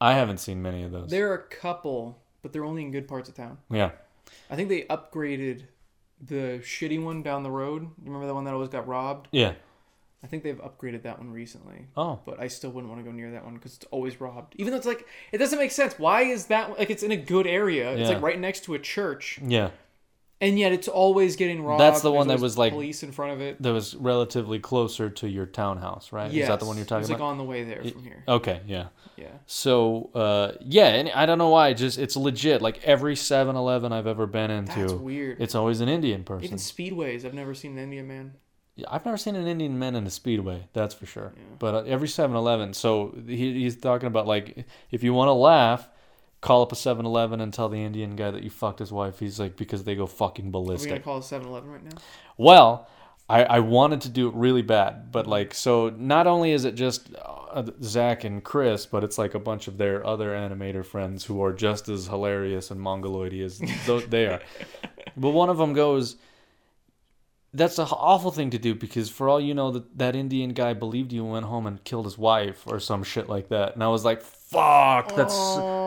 I 0.00 0.14
haven't 0.14 0.38
seen 0.38 0.60
many 0.62 0.82
of 0.82 0.90
those. 0.92 1.10
there 1.10 1.30
are 1.30 1.34
a 1.36 1.42
couple, 1.44 2.20
but 2.42 2.52
they're 2.52 2.64
only 2.64 2.82
in 2.82 2.90
good 2.90 3.08
parts 3.08 3.28
of 3.28 3.34
town. 3.34 3.58
yeah. 3.70 3.92
I 4.50 4.56
think 4.56 4.68
they 4.68 4.82
upgraded 4.84 5.64
the 6.20 6.60
shitty 6.62 7.02
one 7.02 7.22
down 7.22 7.42
the 7.42 7.50
road. 7.50 7.82
You 7.82 7.90
remember 8.06 8.26
the 8.26 8.34
one 8.34 8.44
that 8.44 8.54
always 8.54 8.68
got 8.68 8.86
robbed? 8.86 9.28
Yeah. 9.32 9.54
I 10.24 10.28
think 10.28 10.42
they've 10.44 10.60
upgraded 10.60 11.02
that 11.02 11.18
one 11.18 11.32
recently. 11.32 11.86
Oh. 11.96 12.20
But 12.24 12.38
I 12.40 12.46
still 12.48 12.70
wouldn't 12.70 12.92
want 12.92 13.04
to 13.04 13.10
go 13.10 13.14
near 13.14 13.32
that 13.32 13.44
one 13.44 13.54
because 13.54 13.74
it's 13.76 13.86
always 13.90 14.20
robbed. 14.20 14.54
Even 14.56 14.70
though 14.72 14.76
it's 14.76 14.86
like 14.86 15.06
it 15.32 15.38
doesn't 15.38 15.58
make 15.58 15.72
sense. 15.72 15.98
Why 15.98 16.22
is 16.22 16.46
that 16.46 16.78
like 16.78 16.90
it's 16.90 17.02
in 17.02 17.10
a 17.12 17.16
good 17.16 17.46
area? 17.46 17.92
Yeah. 17.92 17.98
It's 18.00 18.08
like 18.10 18.22
right 18.22 18.38
next 18.38 18.64
to 18.64 18.74
a 18.74 18.78
church, 18.78 19.40
Yeah. 19.44 19.70
and 20.40 20.58
yet 20.58 20.72
it's 20.72 20.86
always 20.88 21.34
getting 21.36 21.64
robbed. 21.64 21.80
That's 21.80 22.02
the 22.02 22.12
one 22.12 22.28
that 22.28 22.38
was, 22.40 22.56
like- 22.56 22.72
police 22.72 23.02
in 23.02 23.10
front 23.10 23.32
of 23.32 23.40
it. 23.40 23.60
That 23.62 23.72
was 23.72 23.96
relatively 23.96 24.58
closer 24.60 25.10
to 25.10 25.28
your 25.28 25.46
townhouse, 25.46 26.12
right? 26.12 26.30
Yes. 26.30 26.42
Is 26.44 26.48
that 26.48 26.60
the 26.60 26.66
one 26.66 26.76
you're 26.76 26.86
talking 26.86 27.00
was 27.00 27.10
like 27.10 27.18
about? 27.18 27.26
on 27.30 27.38
the 27.38 27.44
way 27.44 27.64
there 27.64 27.82
from 27.84 28.04
here. 28.04 28.22
Okay, 28.28 28.60
yeah. 28.66 28.86
Yeah. 29.16 29.26
So, 29.46 30.10
uh, 30.14 30.52
yeah, 30.60 30.86
and 30.88 31.10
I 31.10 31.26
don't 31.26 31.38
know 31.38 31.50
why. 31.50 31.68
it 31.68 31.74
Just 31.74 31.98
it's 31.98 32.16
legit. 32.16 32.62
Like 32.62 32.82
every 32.84 33.14
7-Eleven 33.14 33.92
I've 33.92 34.06
ever 34.06 34.26
been 34.26 34.50
into, 34.50 34.80
That's 34.80 34.92
weird. 34.94 35.40
it's 35.40 35.54
always 35.54 35.80
an 35.80 35.88
Indian 35.88 36.24
person. 36.24 36.44
Even 36.44 36.58
speedways, 36.58 37.24
I've 37.24 37.34
never 37.34 37.54
seen 37.54 37.72
an 37.72 37.78
Indian 37.84 38.08
man. 38.08 38.34
Yeah, 38.76 38.86
I've 38.90 39.04
never 39.04 39.18
seen 39.18 39.36
an 39.36 39.46
Indian 39.46 39.78
man 39.78 39.94
in 39.94 40.06
a 40.06 40.10
speedway. 40.10 40.66
That's 40.72 40.94
for 40.94 41.06
sure. 41.06 41.32
Yeah. 41.36 41.42
But 41.58 41.74
uh, 41.74 41.82
every 41.86 42.08
7-Eleven. 42.08 42.72
So 42.72 43.14
he, 43.26 43.52
he's 43.60 43.76
talking 43.76 44.06
about 44.06 44.26
like 44.26 44.66
if 44.90 45.02
you 45.02 45.12
want 45.12 45.28
to 45.28 45.32
laugh, 45.32 45.88
call 46.40 46.62
up 46.62 46.72
a 46.72 46.74
7-Eleven 46.74 47.40
and 47.40 47.52
tell 47.52 47.68
the 47.68 47.82
Indian 47.82 48.16
guy 48.16 48.30
that 48.30 48.42
you 48.42 48.50
fucked 48.50 48.78
his 48.78 48.90
wife. 48.90 49.18
He's 49.18 49.38
like 49.38 49.56
because 49.56 49.84
they 49.84 49.94
go 49.94 50.06
fucking 50.06 50.54
Are 50.54 50.60
we 50.60 50.76
gonna 50.86 51.00
call 51.00 51.18
a 51.18 51.20
7-Eleven 51.20 51.70
right 51.70 51.84
now? 51.84 52.00
Well, 52.38 52.88
I, 53.28 53.44
I 53.44 53.58
wanted 53.60 54.02
to 54.02 54.08
do 54.08 54.28
it 54.28 54.34
really 54.34 54.62
bad, 54.62 55.12
but 55.12 55.26
like 55.26 55.54
so 55.54 55.90
not 55.90 56.26
only 56.26 56.52
is 56.52 56.64
it 56.64 56.74
just 56.74 57.14
uh, 57.16 57.64
Zach 57.82 58.24
and 58.24 58.42
Chris, 58.42 58.84
but 58.84 59.04
it's 59.04 59.18
like 59.18 59.34
a 59.34 59.38
bunch 59.38 59.68
of 59.68 59.78
their 59.78 60.06
other 60.06 60.30
animator 60.30 60.84
friends 60.84 61.24
who 61.24 61.42
are 61.42 61.52
just 61.52 61.88
as 61.88 62.06
hilarious 62.06 62.70
and 62.70 62.80
mongoloidy 62.80 63.44
as 63.44 63.58
th- 63.86 64.10
they 64.10 64.26
are. 64.26 64.40
But 65.16 65.30
one 65.30 65.50
of 65.50 65.58
them 65.58 65.72
goes, 65.72 66.16
"That's 67.54 67.78
an 67.78 67.86
awful 67.90 68.30
thing 68.30 68.50
to 68.50 68.58
do 68.58 68.74
because 68.74 69.10
for 69.10 69.28
all 69.28 69.40
you 69.40 69.54
know, 69.54 69.70
that 69.72 69.98
that 69.98 70.16
Indian 70.16 70.50
guy 70.50 70.72
believed 70.74 71.12
you 71.12 71.22
and 71.24 71.32
went 71.32 71.46
home 71.46 71.66
and 71.66 71.82
killed 71.84 72.06
his 72.06 72.18
wife 72.18 72.64
or 72.66 72.80
some 72.80 73.02
shit 73.02 73.28
like 73.28 73.48
that." 73.48 73.74
And 73.74 73.84
I 73.84 73.88
was 73.88 74.04
like, 74.04 74.22
"Fuck, 74.22 75.14
that's." 75.16 75.34
Oh. 75.34 75.82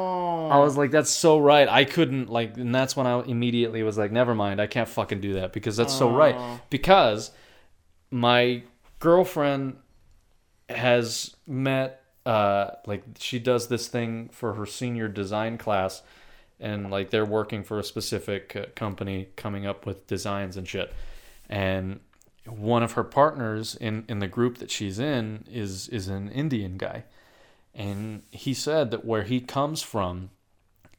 I 0.49 0.59
was 0.59 0.77
like, 0.77 0.91
that's 0.91 1.09
so 1.09 1.39
right. 1.39 1.67
I 1.67 1.85
couldn't 1.85 2.29
like, 2.29 2.57
and 2.57 2.73
that's 2.73 2.95
when 2.95 3.07
I 3.07 3.21
immediately 3.23 3.83
was 3.83 3.97
like, 3.97 4.11
never 4.11 4.35
mind. 4.35 4.61
I 4.61 4.67
can't 4.67 4.87
fucking 4.87 5.21
do 5.21 5.33
that 5.33 5.53
because 5.53 5.77
that's 5.77 5.93
so 5.93 6.09
right. 6.09 6.35
Oh. 6.37 6.61
Because 6.69 7.31
my 8.11 8.63
girlfriend 8.99 9.77
has 10.69 11.35
met, 11.47 12.03
uh, 12.25 12.71
like 12.85 13.03
she 13.17 13.39
does 13.39 13.67
this 13.67 13.87
thing 13.87 14.29
for 14.31 14.53
her 14.53 14.65
senior 14.65 15.07
design 15.07 15.57
class, 15.57 16.01
and 16.59 16.91
like 16.91 17.09
they're 17.09 17.25
working 17.25 17.63
for 17.63 17.79
a 17.79 17.83
specific 17.83 18.55
uh, 18.55 18.65
company 18.75 19.29
coming 19.35 19.65
up 19.65 19.85
with 19.85 20.07
designs 20.07 20.57
and 20.57 20.67
shit, 20.67 20.93
and 21.49 21.99
one 22.47 22.83
of 22.83 22.93
her 22.93 23.03
partners 23.03 23.75
in 23.75 24.05
in 24.07 24.19
the 24.19 24.27
group 24.27 24.57
that 24.59 24.71
she's 24.71 24.99
in 24.99 25.45
is 25.51 25.87
is 25.89 26.07
an 26.07 26.29
Indian 26.29 26.77
guy. 26.77 27.05
And 27.73 28.23
he 28.31 28.53
said 28.53 28.91
that 28.91 29.03
where 29.03 29.23
he 29.23 29.41
comes 29.41 29.81
from 29.81 30.29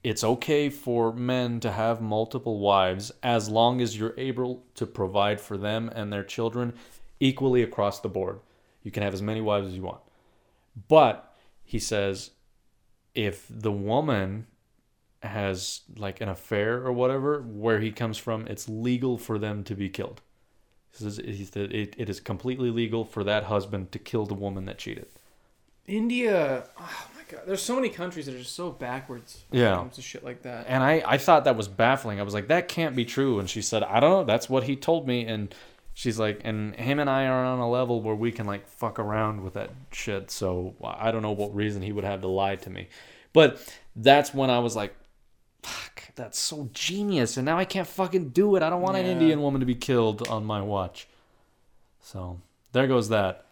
it's 0.02 0.22
okay 0.22 0.68
for 0.68 1.12
men 1.12 1.58
to 1.58 1.72
have 1.72 2.00
multiple 2.00 2.60
wives 2.60 3.10
as 3.24 3.48
long 3.48 3.80
as 3.80 3.98
you're 3.98 4.14
able 4.16 4.64
to 4.76 4.86
provide 4.86 5.40
for 5.40 5.56
them 5.56 5.90
and 5.92 6.12
their 6.12 6.22
children 6.22 6.74
equally 7.18 7.60
across 7.60 7.98
the 7.98 8.08
board. 8.08 8.38
You 8.84 8.92
can 8.92 9.02
have 9.02 9.14
as 9.14 9.22
many 9.22 9.40
wives 9.40 9.66
as 9.66 9.74
you 9.74 9.82
want. 9.82 10.02
But 10.88 11.34
he 11.64 11.80
says 11.80 12.30
if 13.16 13.46
the 13.50 13.72
woman 13.72 14.46
has 15.22 15.80
like 15.96 16.20
an 16.20 16.28
affair 16.28 16.86
or 16.86 16.92
whatever 16.92 17.40
where 17.42 17.80
he 17.80 17.90
comes 17.90 18.16
from 18.16 18.46
it's 18.46 18.68
legal 18.68 19.18
for 19.18 19.38
them 19.38 19.64
to 19.64 19.74
be 19.74 19.88
killed 19.88 20.20
says 20.98 21.16
he 21.24 21.44
said 21.44 21.72
it, 21.72 21.94
it 21.98 22.08
is 22.08 22.20
completely 22.20 22.70
legal 22.70 23.04
for 23.04 23.24
that 23.24 23.44
husband 23.44 23.92
to 23.92 23.98
kill 23.98 24.26
the 24.26 24.34
woman 24.34 24.64
that 24.66 24.78
cheated 24.78 25.06
India. 25.86 26.64
Oh 26.78 27.06
my 27.14 27.22
god, 27.30 27.42
there's 27.46 27.62
so 27.62 27.76
many 27.76 27.88
countries 27.88 28.26
that 28.26 28.34
are 28.34 28.38
just 28.38 28.54
so 28.56 28.70
backwards 28.70 29.44
when 29.50 29.60
Yeah. 29.62 29.74
it 29.74 29.76
comes 29.76 29.94
to 29.96 30.02
shit 30.02 30.24
like 30.24 30.42
that. 30.42 30.66
And 30.68 30.82
I, 30.82 31.02
I 31.06 31.18
thought 31.18 31.44
that 31.44 31.56
was 31.56 31.68
baffling. 31.68 32.18
I 32.18 32.24
was 32.24 32.34
like, 32.34 32.48
that 32.48 32.66
can't 32.68 32.96
be 32.96 33.04
true. 33.04 33.38
And 33.38 33.48
she 33.48 33.62
said, 33.62 33.82
I 33.84 34.00
don't 34.00 34.10
know. 34.10 34.24
That's 34.24 34.48
what 34.50 34.64
he 34.64 34.74
told 34.74 35.06
me. 35.06 35.24
And 35.26 35.54
she's 35.94 36.18
like, 36.18 36.40
and 36.44 36.74
him 36.74 36.98
and 36.98 37.08
I 37.08 37.26
are 37.26 37.44
on 37.44 37.60
a 37.60 37.70
level 37.70 38.02
where 38.02 38.16
we 38.16 38.32
can 38.32 38.46
like 38.46 38.66
fuck 38.68 38.98
around 38.98 39.44
with 39.44 39.54
that 39.54 39.70
shit. 39.92 40.30
So 40.32 40.74
I 40.82 41.12
don't 41.12 41.22
know 41.22 41.32
what 41.32 41.54
reason 41.54 41.82
he 41.82 41.92
would 41.92 42.04
have 42.04 42.20
to 42.22 42.28
lie 42.28 42.56
to 42.56 42.70
me. 42.70 42.88
But 43.32 43.62
that's 43.94 44.34
when 44.34 44.50
I 44.50 44.58
was 44.58 44.74
like, 44.74 44.92
fuck, 45.62 46.02
that's 46.16 46.38
so 46.38 46.68
genius. 46.72 47.36
And 47.36 47.46
now 47.46 47.58
I 47.58 47.64
can't 47.64 47.86
fucking 47.86 48.30
do 48.30 48.56
it. 48.56 48.62
I 48.62 48.70
don't 48.70 48.82
want 48.82 48.96
an 48.96 49.06
Indian 49.06 49.40
woman 49.40 49.60
to 49.60 49.66
be 49.66 49.74
killed 49.74 50.26
on 50.28 50.44
my 50.44 50.60
watch. 50.60 51.06
So 52.00 52.40
there 52.72 52.86
goes 52.86 53.10
that. 53.10 53.44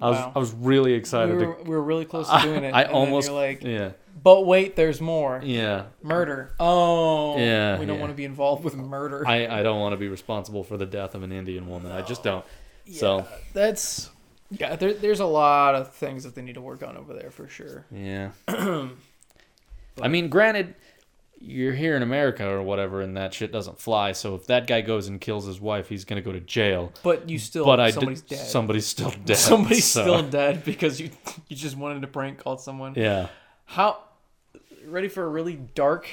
I 0.00 0.10
was 0.10 0.18
Wow. 0.18 0.32
I 0.34 0.38
was 0.38 0.52
really 0.52 0.92
we 0.92 0.96
excited 0.98 1.34
were, 1.34 1.54
to. 1.54 1.62
we 1.62 1.70
were 1.70 1.82
really 1.82 2.04
close 2.04 2.28
to 2.28 2.38
doing 2.42 2.64
it. 2.64 2.74
I 2.74 2.84
almost 2.84 3.30
like, 3.30 3.62
yeah 3.64 3.92
but 4.22 4.46
wait, 4.46 4.76
there's 4.76 5.00
more. 5.00 5.40
yeah 5.44 5.86
Murder. 6.02 6.54
Oh. 6.60 7.38
Yeah, 7.38 7.78
We 7.78 7.86
don't 7.86 7.96
yeah. 7.96 8.00
want 8.00 8.12
to 8.12 8.16
be 8.16 8.24
involved 8.24 8.64
with 8.64 8.76
murder. 8.76 9.26
I, 9.26 9.46
I 9.46 9.62
don't 9.62 9.80
want 9.80 9.92
to 9.92 9.96
be 9.96 10.08
responsible 10.08 10.64
for 10.64 10.76
the 10.76 10.86
death 10.86 11.14
of 11.14 11.22
an 11.22 11.32
Indian 11.32 11.68
woman. 11.68 11.92
I 11.92 12.02
just 12.02 12.22
don't. 12.22 12.44
So 12.90 13.26
That's. 13.52 14.10
Yeah, 14.50 14.76
there, 14.76 14.92
there's 14.92 15.20
a 15.20 15.26
lot 15.26 15.74
of 15.74 15.92
things 15.94 16.22
that 16.24 16.34
they 16.34 16.42
need 16.42 16.54
to 16.54 16.60
work 16.60 16.82
on 16.82 16.96
over 16.96 17.12
there 17.14 17.30
for 17.30 17.48
sure. 17.48 17.86
yeah. 17.90 18.30
I 18.48 20.08
mean, 20.08 20.28
granted, 20.28 20.74
you're 21.40 21.72
here 21.74 21.94
in 21.96 22.02
America 22.02 22.48
or 22.48 22.62
whatever, 22.62 23.00
and 23.02 23.16
that 23.16 23.34
shit 23.34 23.52
doesn't 23.52 23.78
fly. 23.78 24.12
So 24.12 24.34
if 24.34 24.46
that 24.46 24.66
guy 24.66 24.80
goes 24.80 25.08
and 25.08 25.20
kills 25.20 25.46
his 25.46 25.60
wife, 25.60 25.88
he's 25.88 26.04
gonna 26.04 26.22
go 26.22 26.32
to 26.32 26.40
jail. 26.40 26.92
But 27.02 27.28
you 27.28 27.38
still, 27.38 27.64
but 27.66 27.80
I 27.80 27.90
somebody's 27.90 28.22
did, 28.22 28.36
dead. 28.38 28.46
somebody's 28.46 28.86
still 28.86 29.10
dead. 29.24 29.36
somebody's 29.36 29.84
so- 29.84 30.02
still 30.02 30.22
dead 30.22 30.64
because 30.64 31.00
you 31.00 31.10
you 31.48 31.56
just 31.56 31.76
wanted 31.76 32.00
to 32.02 32.08
prank 32.08 32.38
call 32.38 32.56
someone. 32.58 32.94
Yeah. 32.96 33.28
How? 33.66 33.98
Ready 34.86 35.08
for 35.08 35.24
a 35.24 35.28
really 35.28 35.56
dark? 35.56 36.08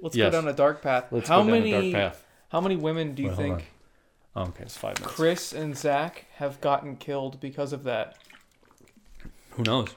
Let's 0.00 0.16
Yes. 0.16 0.32
go 0.32 0.40
down 0.40 0.48
a 0.48 0.54
dark 0.56 0.80
path. 0.82 1.06
Let's 1.10 1.28
how 1.28 1.42
go 1.42 1.50
many? 1.50 1.72
a 1.72 1.92
dark 1.92 1.92
path. 2.14 2.26
How 2.48 2.60
many 2.60 2.76
women 2.76 3.14
do 3.14 3.22
you 3.22 3.28
Wait, 3.30 3.36
think? 3.36 3.72
on. 4.34 4.48
Okay, 4.48 4.62
it's 4.64 4.76
five 4.76 4.98
minutes. 4.98 5.14
Chris 5.14 5.52
and 5.52 5.76
Zach 5.76 6.24
have 6.36 6.60
gotten 6.60 6.96
killed 6.96 7.38
because 7.40 7.72
of 7.72 7.84
that. 7.84 8.16
Who 9.50 9.62
knows? 9.62 9.88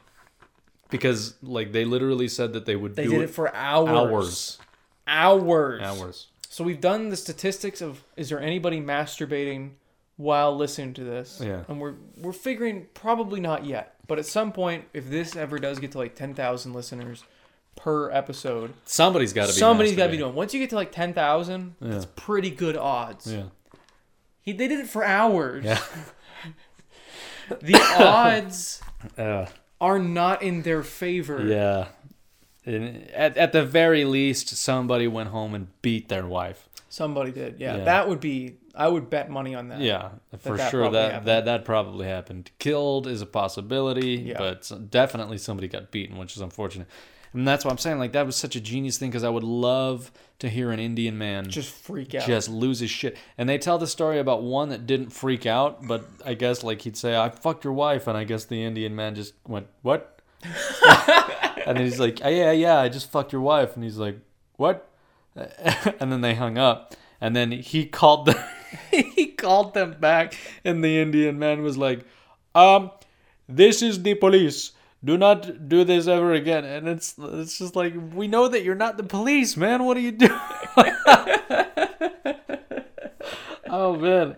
Because 0.89 1.35
like 1.41 1.71
they 1.71 1.85
literally 1.85 2.27
said 2.27 2.53
that 2.53 2.65
they 2.65 2.75
would 2.75 2.95
They 2.95 3.03
do 3.05 3.11
did 3.11 3.21
it 3.21 3.23
it 3.25 3.29
for 3.31 3.53
hours. 3.55 3.89
hours. 3.89 4.57
Hours. 5.07 5.81
Hours. 5.81 6.27
So 6.49 6.63
we've 6.63 6.81
done 6.81 7.09
the 7.09 7.17
statistics 7.17 7.81
of 7.81 8.03
is 8.15 8.29
there 8.29 8.39
anybody 8.41 8.79
masturbating 8.81 9.71
while 10.17 10.55
listening 10.55 10.93
to 10.95 11.03
this? 11.03 11.41
Yeah. 11.43 11.63
And 11.67 11.79
we're 11.79 11.95
we're 12.17 12.33
figuring 12.33 12.87
probably 12.93 13.39
not 13.39 13.65
yet. 13.65 13.95
But 14.07 14.19
at 14.19 14.25
some 14.25 14.51
point, 14.51 14.85
if 14.93 15.09
this 15.09 15.35
ever 15.35 15.59
does 15.59 15.79
get 15.79 15.91
to 15.91 15.97
like 15.97 16.15
ten 16.15 16.33
thousand 16.33 16.73
listeners 16.73 17.23
per 17.75 18.09
episode, 18.11 18.73
Somebody's 18.85 19.33
got 19.33 19.43
to 19.47 19.53
be. 19.53 19.59
somebody's 19.59 19.95
got 19.95 20.05
to 20.07 20.11
be 20.11 20.17
doing. 20.17 20.33
Once 20.33 20.53
you 20.53 20.59
get 20.59 20.69
to 20.71 20.75
like 20.75 20.91
ten 20.91 21.13
thousand, 21.13 21.75
Yeah. 21.81 21.89
that's 21.89 22.07
pretty 22.15 22.49
good 22.49 22.75
odds. 22.77 23.31
Yeah. 23.31 23.43
He 24.41 24.53
they 24.53 24.67
did 24.67 24.79
it 24.79 24.87
for 24.87 25.03
hours. 25.03 25.63
Yeah. 25.65 25.79
The 27.61 27.75
odds 27.97 28.81
Uh, 29.17 29.45
are 29.79 29.99
not 29.99 30.41
in 30.41 30.63
their 30.63 30.81
favor. 30.83 31.45
yeah. 31.45 31.87
And 32.67 33.09
at, 33.11 33.37
at 33.37 33.51
the 33.53 33.63
very 33.65 34.03
least, 34.05 34.49
somebody 34.49 35.07
went 35.07 35.29
home 35.29 35.55
and 35.55 35.67
beat 35.81 36.09
their 36.09 36.27
wife. 36.27 36.67
Somebody 36.89 37.31
did. 37.31 37.59
Yeah. 37.59 37.77
Yeah. 37.77 37.83
That 37.85 38.07
would 38.09 38.19
be. 38.19 38.57
I 38.75 38.87
would 38.87 39.09
bet 39.09 39.29
money 39.31 39.55
on 39.55 39.69
that. 39.69 39.79
Yeah, 39.81 40.09
for 40.37 40.55
that 40.55 40.69
sure 40.69 40.91
that, 40.91 41.11
happened. 41.11 41.27
that 41.27 41.45
that 41.45 41.65
probably 41.65 42.05
happened. 42.05 42.51
Killed 42.59 43.07
is 43.07 43.23
a 43.23 43.25
possibility, 43.25 44.11
Yeah. 44.17 44.37
but 44.37 44.71
definitely 44.91 45.39
somebody 45.39 45.67
got 45.67 45.89
beaten, 45.89 46.15
which 46.17 46.35
is 46.35 46.41
unfortunate. 46.43 46.87
And 47.33 47.47
that's 47.47 47.65
what 47.65 47.71
I'm 47.71 47.79
saying. 47.79 47.97
Like 47.97 48.11
that 48.11 48.25
was 48.27 48.35
such 48.35 48.55
a 48.55 48.61
genius 48.61 48.97
thing 48.99 49.09
because 49.09 49.23
I 49.23 49.29
would 49.29 49.43
love 49.43 50.11
to 50.39 50.47
hear 50.47 50.69
an 50.71 50.79
Indian 50.79 51.17
man 51.17 51.49
Just 51.49 51.73
freak 51.73 52.13
out. 52.13 52.27
just 52.27 52.49
lose 52.49 52.79
his 52.79 52.91
shit. 52.91 53.17
And 53.37 53.49
they 53.49 53.57
tell 53.57 53.79
the 53.79 53.87
story 53.87 54.19
about 54.19 54.43
one 54.43 54.69
that 54.69 54.85
didn't 54.85 55.09
freak 55.09 55.47
out, 55.47 55.87
but 55.87 56.05
I 56.23 56.35
guess 56.35 56.63
like 56.63 56.83
he'd 56.83 56.95
say, 56.97 57.17
"I 57.17 57.29
fucked 57.29 57.63
your 57.63 57.73
wife," 57.73 58.05
and 58.07 58.15
I 58.15 58.25
guess 58.25 58.45
the 58.45 58.63
Indian 58.63 58.95
man 58.95 59.15
just 59.15 59.33
went, 59.47 59.67
"What?" 59.81 60.16
and 61.65 61.77
then 61.77 61.85
he's 61.85 61.99
like, 61.99 62.21
"Oh, 62.23 62.29
"Yeah, 62.29 62.51
yeah, 62.51 62.79
I 62.79 62.89
just 62.89 63.11
fucked 63.11 63.31
your 63.31 63.41
wife," 63.41 63.75
and 63.75 63.83
he's 63.83 63.97
like, 63.97 64.19
"What?" 64.55 64.89
and 65.35 66.11
then 66.11 66.21
they 66.21 66.35
hung 66.35 66.57
up, 66.57 66.95
and 67.19 67.35
then 67.35 67.51
he 67.51 67.85
called 67.85 68.27
them. 68.27 68.43
he 68.91 69.27
called 69.27 69.73
them 69.73 69.95
back, 69.99 70.35
and 70.63 70.83
the 70.83 70.99
Indian 70.99 71.39
man 71.39 71.63
was 71.63 71.77
like, 71.77 72.05
"Um, 72.55 72.91
this 73.47 73.81
is 73.81 74.03
the 74.03 74.15
police." 74.15 74.71
Do 75.05 75.15
not 75.15 75.69
do 75.69 75.83
this 75.83 76.07
ever 76.07 76.33
again. 76.33 76.65
And 76.65 76.87
it's 76.87 77.13
it's 77.19 77.59
just 77.59 77.75
like 77.75 77.93
we 78.13 78.27
know 78.27 78.47
that 78.47 78.63
you're 78.63 78.73
not 78.73 78.97
the 78.97 79.03
police, 79.03 79.55
man. 79.55 79.83
What 79.83 79.95
are 79.95 80.01
you 80.01 80.11
doing? 80.11 80.31
oh 83.69 83.95
man 83.95 84.35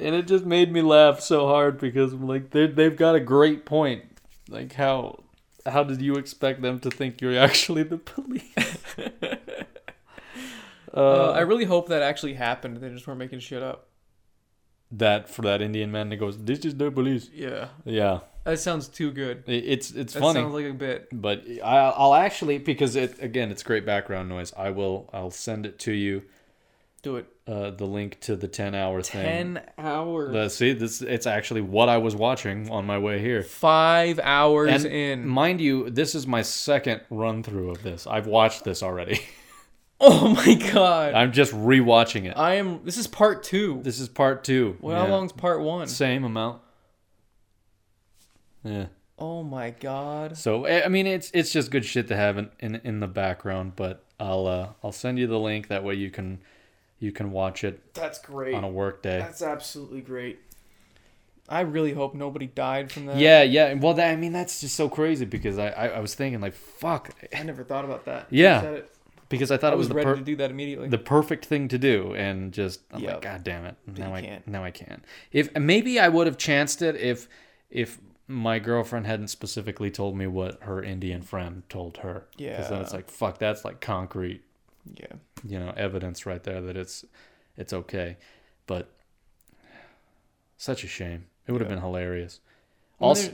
and 0.00 0.14
it 0.14 0.26
just 0.26 0.44
made 0.44 0.72
me 0.72 0.82
laugh 0.82 1.20
so 1.20 1.46
hard 1.46 1.78
because 1.78 2.12
like 2.14 2.50
they 2.50 2.66
they've 2.66 2.96
got 2.96 3.14
a 3.14 3.20
great 3.20 3.64
point 3.64 4.04
like 4.48 4.72
how 4.72 5.22
how 5.70 5.82
did 5.84 6.00
you 6.02 6.14
expect 6.16 6.62
them 6.62 6.78
to 6.80 6.90
think 6.90 7.20
you're 7.20 7.38
actually 7.48 7.82
the 7.84 7.98
police 7.98 8.76
Uh, 10.92 11.28
uh, 11.28 11.32
I 11.36 11.40
really 11.42 11.66
hope 11.66 11.88
that 11.88 12.02
actually 12.02 12.34
happened. 12.34 12.78
They 12.78 12.88
just 12.88 13.06
weren't 13.06 13.20
making 13.20 13.38
shit 13.38 13.62
up. 13.62 13.86
that 14.90 15.28
for 15.30 15.42
that 15.42 15.62
indian 15.62 15.92
man 15.92 16.08
that 16.08 16.16
goes 16.16 16.36
this 16.36 16.64
is 16.64 16.74
the 16.76 16.90
police 16.90 17.30
Yeah. 17.32 17.68
yeah 17.84 18.20
That 18.42 18.58
sounds 18.58 18.88
too 18.88 19.12
good. 19.12 19.44
it, 19.46 19.62
it's 19.74 19.92
it's 19.92 20.14
That 20.14 20.20
funny 20.20 20.40
sounds 20.40 20.52
like 20.52 20.66
a 20.66 20.72
bit. 20.74 21.06
but 21.12 21.44
I, 21.62 21.76
i'll 22.02 22.14
actually 22.14 22.58
because 22.58 22.96
it 22.96 23.22
again 23.22 23.52
it's 23.52 23.62
great 23.62 23.86
background 23.86 24.28
noise 24.28 24.52
i 24.56 24.70
will 24.70 25.08
i'll 25.12 25.30
send 25.30 25.64
it 25.64 25.78
to 25.86 25.92
you 25.92 26.22
Do 27.02 27.16
it. 27.16 27.26
uh 27.46 27.70
the 27.70 27.86
link 27.86 28.20
to 28.20 28.36
the 28.36 28.46
10 28.48 28.74
hour 28.74 29.00
thing 29.02 29.22
Ten 29.24 29.62
hours. 29.78 30.32
the, 30.32 30.48
see 30.50 30.72
this 30.74 31.00
it's 31.00 31.26
actually 31.26 31.62
what 31.62 31.88
i 31.88 31.96
was 31.96 32.14
watching 32.14 32.68
on 32.70 32.84
my 32.84 32.98
way 32.98 33.18
here 33.20 33.42
Five 33.42 34.20
hours 34.22 34.84
And 34.84 34.86
in. 34.86 35.26
mind 35.26 35.60
you, 35.62 35.88
this 35.88 36.14
is 36.14 36.26
my 36.26 36.42
second 36.42 37.00
run 37.08 37.42
through 37.42 37.70
of 37.70 37.82
this. 37.82 38.06
I've 38.06 38.26
watched 38.26 38.64
this 38.64 38.82
already. 38.82 39.20
Oh 40.02 40.28
my 40.34 40.54
god. 40.72 41.12
I'm 41.12 41.30
just 41.30 41.52
rewatching 41.52 42.24
it. 42.24 42.32
I 42.34 42.54
am. 42.54 42.80
This 42.84 42.96
is 42.96 43.06
part 43.06 43.42
two. 43.42 43.80
This 43.82 44.00
is 44.00 44.08
part 44.08 44.44
two. 44.44 44.78
Well, 44.80 44.96
Yeah. 44.96 45.04
how 45.04 45.10
long's 45.12 45.30
part 45.32 45.60
one? 45.60 45.86
Same 45.88 46.24
amount. 46.24 46.62
Yeah. 48.64 48.86
Oh 49.18 49.42
my 49.42 49.70
god. 49.70 50.38
So 50.38 50.64
I 50.66 50.86
I 50.86 50.88
mean, 50.88 51.06
it's 51.06 51.30
it's 51.34 51.52
just 51.52 51.70
good 51.70 51.84
shit 51.84 52.08
to 52.08 52.16
have 52.16 52.38
in, 52.38 52.48
in 52.60 52.74
in 52.76 53.00
the 53.00 53.06
background. 53.08 53.72
But 53.76 54.02
I'll 54.18 54.46
uh 54.46 54.68
I'll 54.82 54.92
send 54.92 55.18
you 55.18 55.26
the 55.26 55.38
link. 55.38 55.68
That 55.68 55.84
way 55.84 55.94
you 55.94 56.10
can 56.10 56.40
you 57.00 57.10
can 57.12 57.32
watch 57.32 57.64
it 57.64 57.92
That's 57.94 58.18
great. 58.20 58.54
on 58.54 58.62
a 58.62 58.68
work 58.68 59.02
day. 59.02 59.18
That's 59.18 59.42
absolutely 59.42 60.00
great. 60.02 60.38
I 61.48 61.62
really 61.62 61.92
hope 61.92 62.14
nobody 62.14 62.46
died 62.46 62.92
from 62.92 63.06
that. 63.06 63.16
Yeah, 63.16 63.42
yeah. 63.42 63.74
Well, 63.74 63.94
that, 63.94 64.10
I 64.12 64.16
mean, 64.16 64.32
that's 64.32 64.60
just 64.60 64.76
so 64.76 64.88
crazy 64.88 65.24
because 65.24 65.58
I, 65.58 65.70
I, 65.70 65.86
I 65.88 65.98
was 65.98 66.14
thinking 66.14 66.40
like, 66.40 66.54
fuck, 66.54 67.10
I 67.36 67.42
never 67.42 67.64
thought 67.64 67.84
about 67.84 68.04
that. 68.04 68.28
Yeah. 68.30 68.56
You 68.56 68.60
said 68.62 68.74
it. 68.74 68.94
because 69.28 69.50
I 69.50 69.56
thought 69.56 69.72
I 69.72 69.74
it 69.74 69.78
was 69.78 69.86
was 69.86 69.88
the 69.88 69.94
ready 69.96 70.04
per- 70.10 70.16
to 70.16 70.22
do 70.22 70.36
that 70.36 70.50
immediately. 70.52 70.88
the 70.88 70.98
perfect 70.98 71.46
thing 71.46 71.66
to 71.68 71.78
do 71.78 72.14
and 72.14 72.52
just 72.52 72.82
I'm 72.92 73.00
Yep. 73.00 73.12
like 73.14 73.22
god 73.22 73.42
damn 73.44 73.64
it 73.64 73.74
now 73.86 74.14
I 74.14 74.20
can't. 74.20 74.46
now 74.46 74.62
I 74.64 74.70
can't 74.70 75.04
if 75.32 75.52
maybe 75.56 75.98
I 75.98 76.08
would 76.08 76.26
have 76.28 76.36
chanced 76.38 76.82
it 76.82 76.94
if 76.96 77.28
if 77.70 77.98
my 78.28 78.58
girlfriend 78.60 79.06
hadn't 79.06 79.28
specifically 79.28 79.90
told 79.90 80.16
me 80.16 80.26
what 80.28 80.62
her 80.62 80.82
Indian 80.82 81.22
friend 81.22 81.62
told 81.68 81.96
her 81.98 82.26
Yeah. 82.38 82.56
because 82.56 82.70
then 82.70 82.80
it's 82.82 82.92
like 82.92 83.08
fuck 83.10 83.38
that's 83.38 83.64
like 83.64 83.80
concrete 83.80 84.42
yeah. 84.94 85.16
you 85.46 85.58
know 85.58 85.72
evidence 85.76 86.26
right 86.26 86.42
there 86.44 86.60
that 86.60 86.76
it's 86.76 87.04
it's 87.56 87.72
okay 87.72 88.16
but 88.66 88.90
such 90.56 90.84
a 90.84 90.88
shame 90.88 91.26
it 91.46 91.52
would 91.52 91.60
have 91.60 91.70
Yeah. 91.70 91.76
been 91.76 91.84
hilarious 91.84 92.40
Well, 92.98 93.08
also 93.10 93.28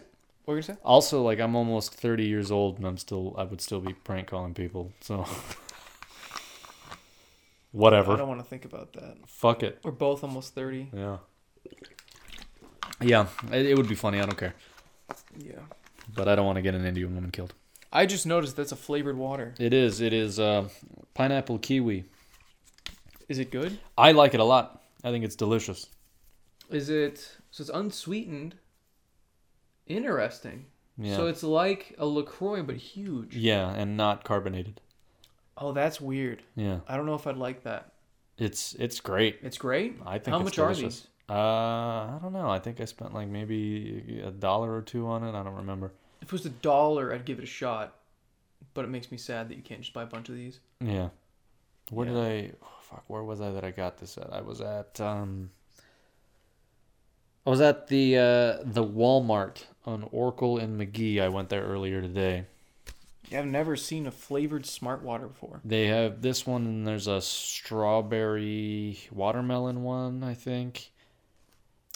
What 0.44 0.54
were 0.54 0.56
you 0.58 0.62
gonna 0.62 0.76
say? 0.76 0.82
also 0.84 1.22
like 1.22 1.40
I'm 1.40 1.54
almost 1.56 1.94
30 1.94 2.26
years 2.26 2.50
old 2.50 2.78
and 2.78 2.86
I'm 2.86 2.96
still 2.98 3.34
I 3.38 3.44
would 3.44 3.60
still 3.60 3.80
be 3.80 3.92
prank 3.94 4.28
calling 4.28 4.54
people 4.54 4.92
so 5.00 5.26
whatever. 7.72 8.12
I 8.12 8.16
don't 8.16 8.28
want 8.28 8.40
to 8.40 8.46
think 8.46 8.64
about 8.64 8.92
that. 8.94 9.16
fuck 9.26 9.62
it 9.62 9.80
We're 9.84 9.90
both 9.92 10.22
almost 10.24 10.54
thirty. 10.54 10.88
Yeah. 10.92 11.18
Yeah, 13.00 13.26
it, 13.52 13.66
it 13.66 13.76
would 13.76 13.88
be 13.88 13.94
funny. 13.94 14.18
I 14.20 14.24
don't 14.24 14.38
care, 14.38 14.54
Yeah. 15.36 15.60
but 16.14 16.28
I 16.28 16.34
don't 16.34 16.46
want 16.46 16.56
to 16.56 16.62
get 16.62 16.74
an 16.74 16.86
Indian 16.86 17.14
woman 17.14 17.30
killed. 17.30 17.52
I 17.96 18.04
just 18.04 18.26
noticed 18.26 18.56
that's 18.56 18.72
a 18.72 18.76
flavored 18.76 19.16
water. 19.16 19.54
It 19.58 19.72
is. 19.72 20.02
It 20.02 20.12
is 20.12 20.38
uh, 20.38 20.68
pineapple 21.14 21.58
kiwi. 21.58 22.04
Is 23.26 23.38
it 23.38 23.50
good? 23.50 23.78
I 23.96 24.12
like 24.12 24.34
it 24.34 24.40
a 24.40 24.44
lot. 24.44 24.82
I 25.02 25.10
think 25.10 25.24
it's 25.24 25.34
delicious. 25.34 25.86
Is 26.70 26.90
it 26.90 27.36
so 27.50 27.62
it's 27.62 27.70
unsweetened? 27.70 28.56
Interesting. 29.86 30.66
Yeah. 30.98 31.16
So 31.16 31.26
it's 31.26 31.42
like 31.42 31.94
a 31.96 32.04
Lacroix 32.04 32.62
but 32.62 32.76
huge. 32.76 33.34
yeah, 33.34 33.70
and 33.70 33.96
not 33.96 34.24
carbonated. 34.24 34.82
Oh, 35.56 35.72
that's 35.72 35.98
weird. 35.98 36.42
Yeah, 36.54 36.80
I 36.86 36.98
don't 36.98 37.06
know 37.06 37.14
if 37.14 37.26
I'd 37.26 37.38
like 37.38 37.62
that. 37.62 37.92
it's 38.36 38.74
it's 38.74 39.00
great. 39.00 39.38
It's 39.42 39.56
great. 39.56 39.96
I 40.04 40.18
think. 40.18 40.34
How 40.34 40.40
it's 40.40 40.44
much 40.44 40.56
delicious. 40.56 40.82
are 40.82 40.86
these? 40.86 41.06
Uh, 41.30 41.32
I 41.32 42.18
don't 42.20 42.34
know. 42.34 42.50
I 42.50 42.58
think 42.58 42.78
I 42.78 42.84
spent 42.84 43.14
like 43.14 43.28
maybe 43.28 44.22
a 44.22 44.30
dollar 44.30 44.74
or 44.74 44.82
two 44.82 45.06
on 45.06 45.24
it. 45.24 45.34
I 45.34 45.42
don't 45.42 45.56
remember. 45.56 45.92
If 46.22 46.28
it 46.28 46.32
was 46.32 46.46
a 46.46 46.50
dollar, 46.50 47.12
I'd 47.12 47.24
give 47.24 47.38
it 47.38 47.44
a 47.44 47.46
shot. 47.46 47.94
But 48.74 48.84
it 48.84 48.88
makes 48.88 49.10
me 49.10 49.18
sad 49.18 49.48
that 49.48 49.56
you 49.56 49.62
can't 49.62 49.80
just 49.80 49.92
buy 49.92 50.02
a 50.02 50.06
bunch 50.06 50.28
of 50.28 50.34
these. 50.34 50.60
Yeah. 50.80 51.08
Where 51.90 52.06
Yeah. 52.06 52.12
did 52.12 52.20
I? 52.22 52.52
Oh, 52.62 52.68
fuck. 52.82 53.04
Where 53.06 53.22
was 53.22 53.40
I 53.40 53.50
that 53.52 53.64
I 53.64 53.70
got 53.70 53.98
this 53.98 54.18
at? 54.18 54.32
I 54.32 54.40
was 54.40 54.60
at 54.60 55.00
um. 55.00 55.50
I 57.46 57.50
was 57.50 57.60
at 57.60 57.86
the 57.88 58.16
uh, 58.18 58.56
the 58.64 58.84
Walmart 58.84 59.64
on 59.84 60.08
Oracle 60.10 60.58
and 60.58 60.76
Magee. 60.76 61.20
I 61.20 61.28
went 61.28 61.48
there 61.48 61.62
earlier 61.62 62.00
today. 62.02 62.44
Yeah, 63.30 63.40
I've 63.40 63.46
never 63.46 63.76
seen 63.76 64.06
a 64.06 64.10
flavored 64.10 64.66
smart 64.66 65.02
water 65.02 65.26
before. 65.28 65.60
They 65.64 65.86
have 65.86 66.22
this 66.22 66.46
one, 66.46 66.64
and 66.66 66.86
there's 66.86 67.06
a 67.06 67.20
strawberry 67.20 68.98
watermelon 69.12 69.82
one. 69.84 70.22
I 70.24 70.34
think. 70.34 70.90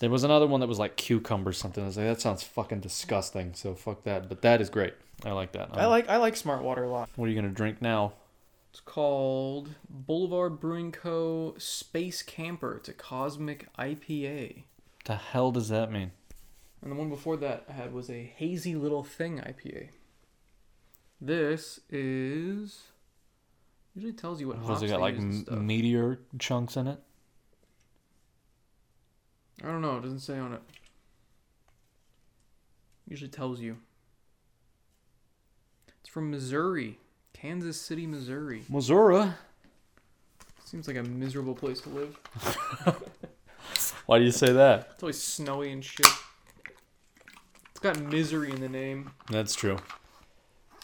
There 0.00 0.10
was 0.10 0.24
another 0.24 0.46
one 0.46 0.60
that 0.60 0.66
was 0.66 0.78
like 0.78 0.96
cucumber 0.96 1.52
something. 1.52 1.84
I 1.84 1.86
was 1.86 1.96
like, 1.98 2.06
that 2.06 2.20
sounds 2.20 2.42
fucking 2.42 2.80
disgusting. 2.80 3.52
So 3.54 3.74
fuck 3.74 4.02
that. 4.04 4.28
But 4.28 4.42
that 4.42 4.60
is 4.60 4.70
great. 4.70 4.94
I 5.24 5.32
like 5.32 5.52
that. 5.52 5.68
I 5.72 5.86
like 5.86 6.08
I 6.08 6.16
like 6.16 6.36
smart 6.36 6.62
water 6.62 6.84
a 6.84 6.90
lot. 6.90 7.10
What 7.16 7.26
are 7.26 7.28
you 7.28 7.34
gonna 7.40 7.52
drink 7.52 7.82
now? 7.82 8.14
It's 8.70 8.80
called 8.80 9.68
Boulevard 9.88 10.58
Brewing 10.58 10.90
Co. 10.92 11.54
Space 11.58 12.22
Camper. 12.22 12.76
It's 12.76 12.88
a 12.88 12.94
cosmic 12.94 13.68
IPA. 13.76 14.62
The 15.04 15.16
hell 15.16 15.52
does 15.52 15.68
that 15.68 15.92
mean? 15.92 16.12
And 16.80 16.90
the 16.90 16.96
one 16.96 17.10
before 17.10 17.36
that 17.38 17.64
I 17.68 17.72
had 17.72 17.92
was 17.92 18.08
a 18.08 18.22
hazy 18.36 18.74
little 18.74 19.04
thing 19.04 19.38
IPA. 19.38 19.90
This 21.20 21.80
is 21.90 22.84
usually 23.94 24.14
tells 24.14 24.40
you 24.40 24.48
what 24.48 24.58
Does 24.60 24.66
hops 24.66 24.82
it 24.82 24.88
got 24.88 25.00
like 25.00 25.16
m- 25.16 25.66
meteor 25.66 26.20
chunks 26.38 26.76
in 26.78 26.86
it? 26.86 27.00
I 29.62 29.66
don't 29.66 29.82
know. 29.82 29.98
It 29.98 30.02
doesn't 30.02 30.20
say 30.20 30.38
on 30.38 30.54
it. 30.54 30.62
Usually 33.08 33.30
tells 33.30 33.60
you. 33.60 33.76
It's 36.00 36.08
from 36.08 36.30
Missouri, 36.30 36.98
Kansas 37.32 37.80
City, 37.80 38.06
Missouri. 38.06 38.62
Missouri. 38.68 39.30
Seems 40.64 40.86
like 40.86 40.96
a 40.96 41.02
miserable 41.02 41.54
place 41.54 41.80
to 41.80 41.88
live. 41.88 42.18
Why 44.06 44.18
do 44.18 44.24
you 44.24 44.30
say 44.30 44.52
that? 44.52 44.90
It's 44.94 45.02
always 45.02 45.20
snowy 45.20 45.72
and 45.72 45.84
shit. 45.84 46.06
It's 47.70 47.80
got 47.80 48.00
misery 48.00 48.50
in 48.50 48.60
the 48.60 48.68
name. 48.68 49.10
That's 49.30 49.54
true. 49.54 49.78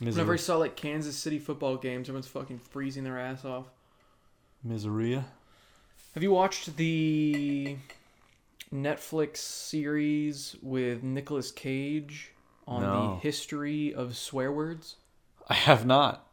Whenever 0.00 0.34
I 0.34 0.36
saw 0.36 0.56
like 0.56 0.76
Kansas 0.76 1.16
City 1.16 1.38
football 1.38 1.76
games, 1.76 2.08
everyone's 2.08 2.26
fucking 2.26 2.58
freezing 2.58 3.04
their 3.04 3.18
ass 3.18 3.44
off. 3.44 3.66
Miseria. 4.66 5.24
Have 6.14 6.22
you 6.22 6.32
watched 6.32 6.76
the 6.76 7.76
Netflix 8.72 9.38
series 9.38 10.56
with 10.62 11.02
Nicolas 11.02 11.50
Cage 11.52 12.32
on 12.66 12.82
No. 12.82 13.14
the 13.14 13.20
history 13.20 13.94
of 13.94 14.16
swear 14.16 14.50
words? 14.52 14.96
I 15.48 15.54
have 15.54 15.86
not. 15.86 16.26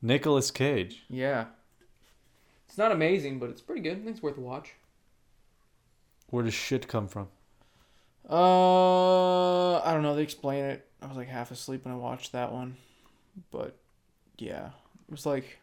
Nicolas 0.00 0.50
Cage. 0.50 1.02
Yeah. 1.08 1.46
It's 2.68 2.78
not 2.78 2.92
amazing, 2.92 3.38
but 3.38 3.50
it's 3.50 3.60
pretty 3.60 3.80
good. 3.82 3.92
I 3.92 3.96
think 3.96 4.08
it's 4.08 4.22
worth 4.22 4.38
a 4.38 4.40
watch. 4.40 4.72
Where 6.30 6.44
does 6.44 6.54
shit 6.54 6.88
come 6.88 7.08
from? 7.08 7.28
Uh, 8.28 9.78
I 9.80 9.92
don't 9.92 10.02
know. 10.02 10.14
They 10.14 10.22
explain 10.22 10.64
it. 10.64 10.88
I 11.02 11.06
was 11.06 11.16
like 11.16 11.28
half 11.28 11.50
asleep 11.50 11.84
when 11.84 11.92
I 11.92 11.96
watched 11.96 12.32
that 12.32 12.52
one, 12.52 12.76
but 13.50 13.76
yeah, 14.38 14.66
it 14.66 15.10
was 15.10 15.26
like 15.26 15.58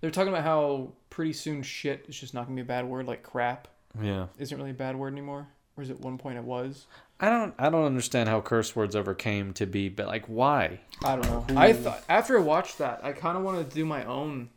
they're 0.00 0.12
talking 0.12 0.32
about 0.32 0.44
how 0.44 0.92
pretty 1.10 1.32
soon 1.32 1.62
shit 1.62 2.06
is 2.08 2.18
just 2.18 2.32
not 2.32 2.44
gonna 2.44 2.54
be 2.54 2.62
a 2.62 2.64
bad 2.64 2.86
word. 2.86 3.06
Like 3.06 3.24
crap 3.24 3.66
Yeah. 4.00 4.26
isn't 4.38 4.56
really 4.56 4.70
a 4.70 4.74
bad 4.74 4.96
word 4.96 5.12
anymore, 5.12 5.48
or 5.76 5.82
is 5.82 5.90
it 5.90 6.00
one 6.00 6.18
point 6.18 6.38
it 6.38 6.44
was? 6.44 6.86
I 7.20 7.30
don't 7.30 7.54
I 7.58 7.68
don't 7.68 7.84
understand 7.84 8.28
how 8.28 8.40
curse 8.40 8.76
words 8.76 8.94
ever 8.94 9.14
came 9.14 9.52
to 9.54 9.66
be, 9.66 9.88
but 9.88 10.06
like 10.06 10.26
why? 10.26 10.80
I 11.04 11.16
don't 11.16 11.50
know. 11.50 11.60
I 11.60 11.72
thought 11.72 12.02
after 12.08 12.38
I 12.38 12.42
watched 12.42 12.78
that, 12.78 13.00
I 13.02 13.12
kind 13.12 13.36
of 13.36 13.42
wanted 13.42 13.68
to 13.68 13.74
do 13.74 13.84
my 13.84 14.04
own 14.04 14.50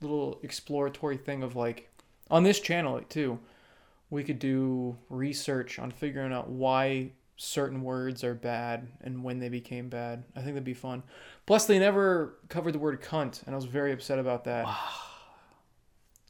little 0.00 0.40
exploratory 0.42 1.16
thing 1.16 1.42
of 1.42 1.54
like 1.54 1.90
on 2.30 2.42
this 2.44 2.60
channel 2.60 3.00
too. 3.08 3.38
We 4.10 4.24
could 4.24 4.38
do 4.38 4.96
research 5.08 5.78
on 5.78 5.90
figuring 5.90 6.32
out 6.32 6.48
why 6.48 7.12
certain 7.36 7.82
words 7.82 8.22
are 8.22 8.34
bad 8.34 8.86
and 9.00 9.24
when 9.24 9.38
they 9.38 9.48
became 9.48 9.88
bad. 9.88 10.24
I 10.36 10.40
think 10.40 10.52
that'd 10.52 10.64
be 10.64 10.74
fun. 10.74 11.02
Plus, 11.46 11.64
they 11.64 11.78
never 11.78 12.34
covered 12.48 12.72
the 12.72 12.78
word 12.78 13.00
cunt, 13.02 13.42
and 13.46 13.54
I 13.54 13.56
was 13.56 13.64
very 13.64 13.92
upset 13.92 14.18
about 14.18 14.44
that. 14.44 14.66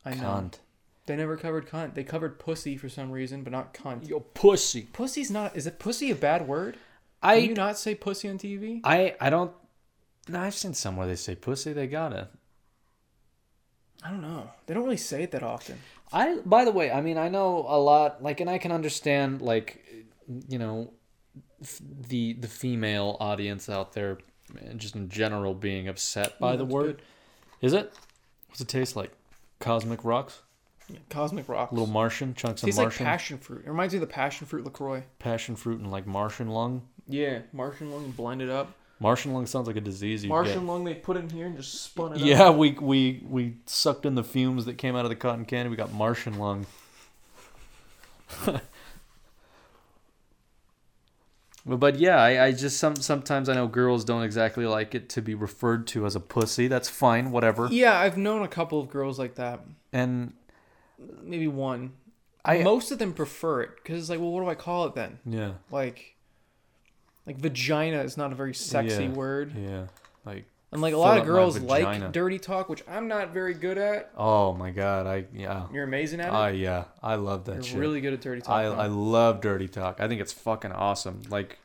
I 0.04 0.14
know. 0.14 0.22
Cunt. 0.22 0.58
They 1.06 1.16
never 1.16 1.36
covered 1.36 1.66
cunt. 1.66 1.94
They 1.94 2.04
covered 2.04 2.38
pussy 2.38 2.76
for 2.76 2.88
some 2.88 3.10
reason, 3.10 3.42
but 3.42 3.52
not 3.52 3.74
cunt. 3.74 4.08
Yo 4.08 4.20
pussy. 4.20 4.88
Pussy's 4.92 5.30
not. 5.30 5.56
Is 5.56 5.66
it 5.66 5.78
pussy 5.78 6.10
a 6.10 6.14
bad 6.14 6.46
word? 6.46 6.76
I 7.22 7.40
Can 7.40 7.48
you 7.50 7.54
not 7.54 7.78
say 7.78 7.94
pussy 7.94 8.28
on 8.28 8.38
TV? 8.38 8.80
I 8.84 9.14
I 9.20 9.30
don't 9.30 9.52
no, 10.28 10.40
I've 10.40 10.54
seen 10.54 10.74
somewhere 10.74 11.06
they 11.06 11.16
say 11.16 11.34
pussy, 11.34 11.72
they 11.72 11.86
got 11.86 12.12
it. 12.12 12.28
I 14.04 14.10
don't 14.10 14.22
know. 14.22 14.50
They 14.66 14.74
don't 14.74 14.84
really 14.84 14.96
say 14.96 15.24
it 15.24 15.30
that 15.32 15.42
often. 15.42 15.78
I 16.12 16.38
by 16.44 16.64
the 16.64 16.72
way, 16.72 16.90
I 16.90 17.00
mean 17.00 17.18
I 17.18 17.28
know 17.28 17.64
a 17.68 17.78
lot 17.78 18.22
like 18.22 18.40
and 18.40 18.48
I 18.50 18.58
can 18.58 18.70
understand 18.72 19.42
like 19.42 19.84
you 20.48 20.58
know 20.58 20.92
f- 21.60 21.80
the 22.08 22.34
the 22.34 22.48
female 22.48 23.16
audience 23.20 23.68
out 23.68 23.92
there 23.92 24.18
and 24.60 24.78
just 24.78 24.94
in 24.94 25.08
general 25.08 25.54
being 25.54 25.88
upset 25.88 26.38
by 26.38 26.54
Ooh, 26.54 26.58
the 26.58 26.64
word. 26.64 26.96
good. 26.98 27.02
Is 27.60 27.72
it? 27.72 27.92
What's 28.48 28.60
it 28.60 28.68
taste 28.68 28.96
like? 28.96 29.12
Cosmic 29.60 30.04
rocks? 30.04 30.42
Yeah, 30.92 30.98
Cosmic 31.10 31.48
rocks. 31.48 31.72
Little 31.72 31.86
Martian, 31.86 32.34
chunks 32.34 32.62
of 32.62 32.66
Tastes 32.66 32.78
like 32.78 32.92
passion 32.92 33.38
fruit. 33.38 33.62
It 33.64 33.68
reminds 33.68 33.94
me 33.94 33.98
of 33.98 34.02
the 34.02 34.12
passion 34.12 34.46
fruit 34.46 34.64
Lacroix. 34.64 35.04
passion 35.18 35.56
fruit 35.56 35.80
and 35.80 35.90
like 35.90 36.06
Martian 36.06 36.48
lung. 36.48 36.82
Yeah, 37.08 37.40
Martian 37.52 37.90
lung 37.90 38.10
blended 38.12 38.50
up. 38.50 38.72
Martian 39.00 39.32
lung 39.32 39.46
sounds 39.46 39.66
like 39.66 39.76
a 39.76 39.80
disease 39.80 40.22
you 40.22 40.28
Martian 40.28 40.60
get. 40.60 40.66
lung 40.66 40.84
they 40.84 40.94
put 40.94 41.16
in 41.16 41.28
here 41.28 41.46
and 41.46 41.56
just 41.56 41.82
spun 41.82 42.12
it 42.12 42.20
up. 42.20 42.26
Yeah, 42.26 42.50
we 42.50 42.72
we 42.72 43.24
we 43.28 43.56
sucked 43.66 44.06
in 44.06 44.14
the 44.14 44.22
fumes 44.22 44.66
that 44.66 44.78
came 44.78 44.94
out 44.94 45.04
of 45.04 45.08
the 45.08 45.16
cotton 45.16 45.44
candy. 45.44 45.70
We 45.70 45.76
got 45.76 45.92
Martian 45.92 46.38
lung. 46.38 46.66
But, 51.64 51.76
but 51.76 51.98
yeah, 51.98 52.16
I, 52.16 52.46
I 52.46 52.52
just 52.52 52.78
some 52.78 52.96
sometimes 52.96 53.48
I 53.48 53.54
know 53.54 53.68
girls 53.68 54.04
don't 54.04 54.22
exactly 54.22 54.66
like 54.66 54.94
it 54.94 55.08
to 55.10 55.22
be 55.22 55.34
referred 55.34 55.86
to 55.88 56.06
as 56.06 56.16
a 56.16 56.20
pussy. 56.20 56.66
That's 56.66 56.88
fine, 56.88 57.30
whatever. 57.30 57.68
Yeah, 57.70 57.98
I've 57.98 58.16
known 58.16 58.42
a 58.42 58.48
couple 58.48 58.80
of 58.80 58.88
girls 58.88 59.18
like 59.18 59.36
that. 59.36 59.60
And 59.92 60.32
Maybe 61.22 61.48
one. 61.48 61.92
I 62.44 62.62
Most 62.62 62.90
of 62.90 62.98
them 62.98 63.12
prefer 63.14 63.62
it 63.62 63.70
because 63.76 64.00
it's 64.00 64.10
like, 64.10 64.18
well, 64.18 64.30
what 64.32 64.40
do 64.42 64.48
I 64.48 64.54
call 64.56 64.86
it 64.86 64.94
then? 64.94 65.18
yeah 65.24 65.52
Like, 65.70 66.16
like 67.26 67.38
vagina 67.38 68.02
is 68.02 68.16
not 68.16 68.32
a 68.32 68.34
very 68.34 68.52
sexy 68.54 69.04
Yeah. 69.04 69.10
word, 69.10 69.52
yeah 69.56 69.86
like 70.24 70.44
and 70.72 70.80
like 70.80 70.94
a 70.94 70.96
lot 70.96 71.18
of 71.18 71.24
girls 71.26 71.60
like 71.60 72.12
dirty 72.12 72.38
talk, 72.38 72.68
which 72.68 72.82
I'm 72.88 73.06
not 73.06 73.32
very 73.32 73.52
good 73.54 73.76
at. 73.78 74.10
oh 74.16 74.54
my 74.54 74.70
god 74.70 75.06
I 75.06 75.26
yeah 75.34 75.66
You're 75.72 75.84
amazing 75.84 76.20
at 76.20 76.28
it. 76.28 76.32
I 76.34 76.50
yeah 76.50 76.84
I 77.02 77.14
love 77.16 77.44
that 77.44 77.54
You're 77.56 77.62
shit. 77.64 77.78
really 77.78 78.00
good 78.00 78.14
at 78.14 78.20
dirty 78.22 78.40
talk. 78.40 78.50
I. 78.50 78.64
I 78.64 78.86
love 78.86 79.40
dirty 79.40 79.68
talk. 79.68 80.00
I 80.00 80.08
think 80.08 80.20
it's 80.20 80.32
fucking 80.32 80.72
awesome. 80.72 81.22
Like 81.30 81.58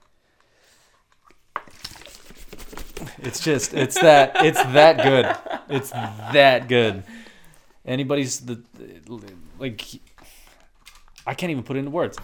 it's 3.20 3.40
just 3.40 3.74
it's 3.74 4.00
that 4.02 4.34
it's 4.46 4.62
that 4.62 4.98
good. 5.04 5.56
It's 5.76 5.90
that 5.92 6.68
good. 6.68 7.04
Anybody's 7.88 8.42
the 8.42 8.62
like 9.58 9.84
I 11.26 11.34
can't 11.34 11.52
even 11.52 11.64
put 11.64 11.76
it 11.78 11.80
into 11.80 11.92
words. 11.92 12.18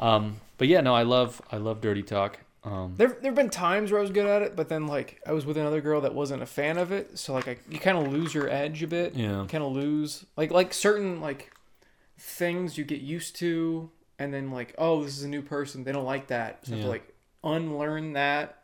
Um 0.00 0.40
but 0.58 0.68
yeah, 0.68 0.80
no, 0.80 0.94
I 0.94 1.02
love 1.02 1.40
I 1.52 1.56
love 1.56 1.80
dirty 1.80 2.02
talk. 2.02 2.40
Um 2.64 2.94
There 2.96 3.16
there've 3.20 3.34
been 3.34 3.50
times 3.50 3.90
where 3.90 4.00
I 4.00 4.02
was 4.02 4.10
good 4.10 4.26
at 4.26 4.42
it, 4.42 4.56
but 4.56 4.68
then 4.68 4.86
like 4.86 5.20
I 5.26 5.32
was 5.32 5.46
with 5.46 5.56
another 5.56 5.80
girl 5.80 6.00
that 6.00 6.14
wasn't 6.14 6.42
a 6.42 6.46
fan 6.46 6.78
of 6.78 6.92
it, 6.92 7.18
so 7.18 7.32
like 7.32 7.48
I, 7.48 7.56
you 7.70 7.78
kind 7.78 7.96
of 7.96 8.12
lose 8.12 8.34
your 8.34 8.48
edge 8.48 8.82
a 8.82 8.86
bit. 8.86 9.14
Yeah. 9.14 9.42
You 9.42 9.48
kind 9.48 9.62
of 9.62 9.72
lose 9.72 10.26
like 10.36 10.50
like 10.50 10.74
certain 10.74 11.20
like 11.20 11.52
things 12.18 12.76
you 12.76 12.84
get 12.84 13.00
used 13.00 13.36
to, 13.36 13.90
and 14.18 14.32
then 14.34 14.50
like 14.50 14.74
oh 14.78 15.04
this 15.04 15.16
is 15.16 15.24
a 15.24 15.28
new 15.28 15.42
person, 15.42 15.84
they 15.84 15.92
don't 15.92 16.04
like 16.04 16.26
that, 16.28 16.66
so 16.66 16.70
you 16.72 16.76
have 16.78 16.86
to 16.86 16.90
like 16.90 17.14
unlearn 17.42 18.14
that. 18.14 18.58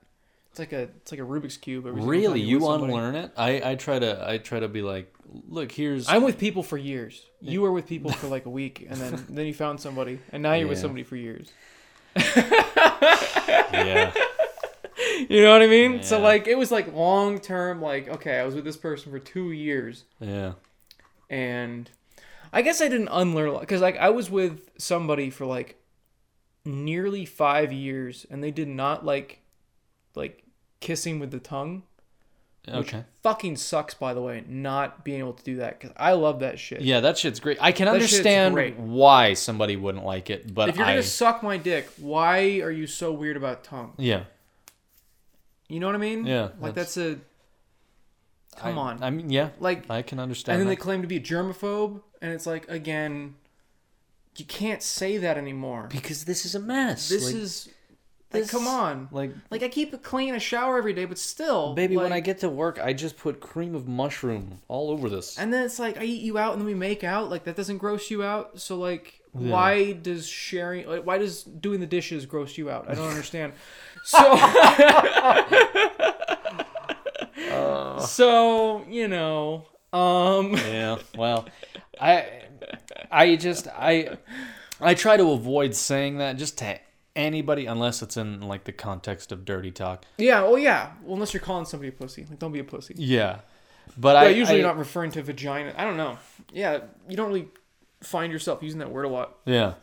It's 0.51 0.59
like 0.59 0.73
a 0.73 0.83
it's 0.83 1.13
like 1.13 1.21
a 1.21 1.25
Rubik's 1.25 1.57
cube. 1.57 1.85
really 1.87 2.41
you 2.41 2.69
unlearn 2.69 3.15
it? 3.15 3.33
I 3.37 3.71
I 3.73 3.75
try 3.77 3.99
to 3.99 4.29
I 4.29 4.39
try 4.39 4.59
to 4.61 4.69
be 4.69 4.83
like, 4.83 5.15
look, 5.49 5.71
here's 5.71 6.09
I'm 6.09 6.23
with 6.25 6.39
people 6.39 6.63
for 6.63 6.77
years. 6.77 7.25
You 7.41 7.63
were 7.63 7.73
with 7.73 7.87
people 7.87 8.11
for 8.13 8.27
like 8.27 8.47
a 8.47 8.51
week, 8.51 8.87
and 8.89 9.01
then 9.01 9.25
then 9.31 9.47
you 9.47 9.55
found 9.55 9.81
somebody, 9.81 10.19
and 10.33 10.43
now 10.43 10.55
you're 10.55 10.67
with 10.69 10.79
somebody 10.79 11.05
for 11.05 11.17
years. 11.17 11.49
yeah. 12.17 14.13
You 15.29 15.43
know 15.43 15.53
what 15.53 15.63
I 15.63 15.67
mean? 15.67 16.03
So 16.03 16.19
like 16.19 16.47
it 16.47 16.57
was 16.57 16.71
like 16.71 16.93
long 16.95 17.39
term. 17.41 17.81
Like 17.81 18.09
okay, 18.09 18.39
I 18.39 18.45
was 18.45 18.55
with 18.55 18.65
this 18.65 18.77
person 18.77 19.13
for 19.13 19.19
two 19.19 19.53
years. 19.53 20.05
Yeah. 20.19 20.55
and 21.29 21.91
I 22.53 22.63
guess 22.63 22.81
I 22.81 22.89
didn't 22.89 23.09
unlearn 23.11 23.49
a 23.49 23.53
lot 23.53 23.61
because 23.61 23.81
like 23.81 23.97
I 23.97 24.11
was 24.11 24.31
with 24.31 24.71
somebody 24.79 25.31
for 25.31 25.47
like 25.47 25.81
nearly 26.65 27.25
five 27.25 27.73
years, 27.73 28.27
and 28.31 28.43
they 28.43 28.51
did 28.51 28.69
not 28.69 29.05
like 29.05 29.41
like 30.15 30.45
kissing 30.81 31.19
with 31.19 31.31
the 31.31 31.39
tongue. 31.41 31.83
Which 32.69 32.89
Okay. 32.89 33.05
fucking 33.23 33.57
sucks, 33.57 33.95
by 33.95 34.13
the 34.13 34.21
way, 34.21 34.45
not 34.47 35.03
being 35.03 35.19
able 35.21 35.33
to 35.33 35.43
do 35.43 35.57
that 35.57 35.81
because 35.81 35.97
I 35.97 36.13
love 36.13 36.41
that 36.41 36.59
shit. 36.59 36.83
Yeah, 36.83 37.01
that 37.01 37.17
shit's 37.17 37.41
great. 37.41 37.57
I 37.59 37.73
can 37.73 37.87
shit's 37.87 37.95
understand 38.13 38.55
great. 38.55 38.77
why 38.77 39.33
somebody 39.33 39.77
wouldn't 39.77 40.05
like 40.05 40.29
it, 40.29 40.53
but 40.55 40.69
If 40.69 40.77
you're 40.77 40.85
I 40.85 40.91
gonna 40.91 41.03
suck 41.03 41.43
my 41.43 41.57
dick, 41.57 41.89
why 41.97 42.61
are 42.61 42.71
you 42.71 42.87
so 42.87 43.13
weird 43.13 43.37
about 43.39 43.65
tongue? 43.65 43.95
yeah. 43.97 44.25
You 45.69 45.81
know 45.81 45.87
what 45.87 45.95
I 45.95 45.99
mean? 45.99 46.27
Yeah, 46.27 46.51
Like 46.61 46.75
that's- 46.75 46.95
that's, 46.95 46.97
a 46.99 47.19
come 48.57 48.79
I- 48.79 48.83
on. 48.83 49.03
I 49.03 49.11
mean, 49.11 49.31
yeah, 49.31 49.51
like 49.59 49.89
I 49.91 50.03
can 50.03 50.19
understand. 50.19 50.55
and 50.55 50.61
then 50.61 50.69
they 50.69 50.75
that. 50.75 50.81
claim 50.83 51.01
to 51.03 51.09
be 51.09 51.17
a 51.17 51.21
germaphobe, 51.21 52.03
and 52.21 52.33
it's 52.33 52.47
like 52.47 52.69
again, 52.69 53.37
you 54.37 54.45
can't 54.45 54.83
say 54.83 55.17
that 55.17 55.39
anymore. 55.39 55.89
because 55.91 56.25
this 56.25 56.45
is 56.45 56.55
a 56.55 56.61
mess. 56.61 57.09
This 57.09 57.27
Like, 57.27 57.35
is 57.37 57.69
like, 58.33 58.49
come 58.49 58.67
on. 58.69 59.09
like, 59.11 59.33
Like 59.51 59.63
I 59.63 59.69
keep 59.69 59.93
it 59.95 60.03
clean, 60.03 60.35
a 60.35 60.41
shower 60.41 60.79
every 60.79 60.93
day, 60.93 61.05
but 61.05 61.19
still, 61.19 61.75
baby, 61.75 61.97
when 61.97 62.13
I 62.13 62.21
get 62.21 62.39
to 62.41 62.49
work, 62.49 62.79
I 62.83 62.93
just 62.93 63.17
put 63.19 63.41
cream 63.41 63.75
of 63.75 63.89
mushroom 63.89 64.61
all 64.69 64.91
over 64.91 65.09
this. 65.09 65.39
and 65.39 65.53
then 65.53 65.65
it's 65.65 65.79
like 65.79 65.99
I 65.99 66.05
eat 66.05 66.23
you 66.23 66.39
out, 66.39 66.53
and 66.53 66.61
then 66.63 66.67
we 66.67 66.75
make 66.75 67.05
out. 67.05 67.31
Like 67.31 67.45
that 67.45 67.57
doesn't 67.57 67.79
gross 67.79 68.11
you 68.11 68.23
out. 68.23 68.61
So 68.61 68.77
like, 68.77 69.21
Yeah. 69.39 69.53
why 69.53 69.93
does 69.93 70.27
sharing? 70.27 70.87
Like, 70.89 71.07
why 71.07 71.19
does 71.19 71.43
doing 71.45 71.81
the 71.81 71.87
dishes 71.87 72.27
gross 72.27 72.57
you 72.59 72.71
out? 72.71 72.89
I 72.89 72.95
don't 72.95 73.09
understand. 73.17 73.53
So, 74.05 74.19
so 78.07 78.85
you 78.89 79.09
know, 79.09 79.67
um, 79.93 80.53
yeah, 80.55 80.99
well, 81.17 81.47
I, 82.01 82.43
I 83.11 83.37
just 83.37 83.69
I, 83.69 84.17
I 84.81 84.95
try 84.95 85.17
to 85.17 85.31
avoid 85.31 85.75
saying 85.75 86.19
that 86.19 86.37
just 86.37 86.59
to 86.59 86.79
anybody 87.17 87.67
unless 87.67 88.03
it's 88.03 88.17
in 88.17 88.41
like 88.41 88.65
the 88.65 88.73
context 88.73 89.33
of 89.33 89.45
dirty 89.45 89.71
talk. 89.71 90.05
yeah, 90.19 90.43
well, 90.43 90.59
yeah. 90.59 90.93
Well, 91.03 91.15
unless 91.15 91.35
you're 91.35 91.43
calling 91.43 91.67
somebody 91.67 91.89
a 91.89 91.93
pussy, 91.93 92.27
like 92.29 92.39
don't 92.39 92.53
be 92.53 92.61
a 92.61 92.65
pussy. 92.65 92.95
Yeah, 92.97 93.41
but 93.97 94.15
But 94.15 94.17
I 94.17 94.29
usually 94.29 94.61
I, 94.61 94.63
not 94.63 94.79
referring 94.79 95.11
to 95.13 95.23
vagina. 95.23 95.75
I 95.77 95.85
don't 95.85 95.97
know. 95.97 96.19
Yeah, 96.53 96.81
you 97.09 97.17
don't 97.17 97.29
really 97.29 97.49
find 98.03 98.33
yourself 98.33 98.63
using 98.63 98.79
that 98.81 98.91
word 98.91 99.05
a 99.05 99.09
lot. 99.09 99.37
Yeah. 99.45 99.75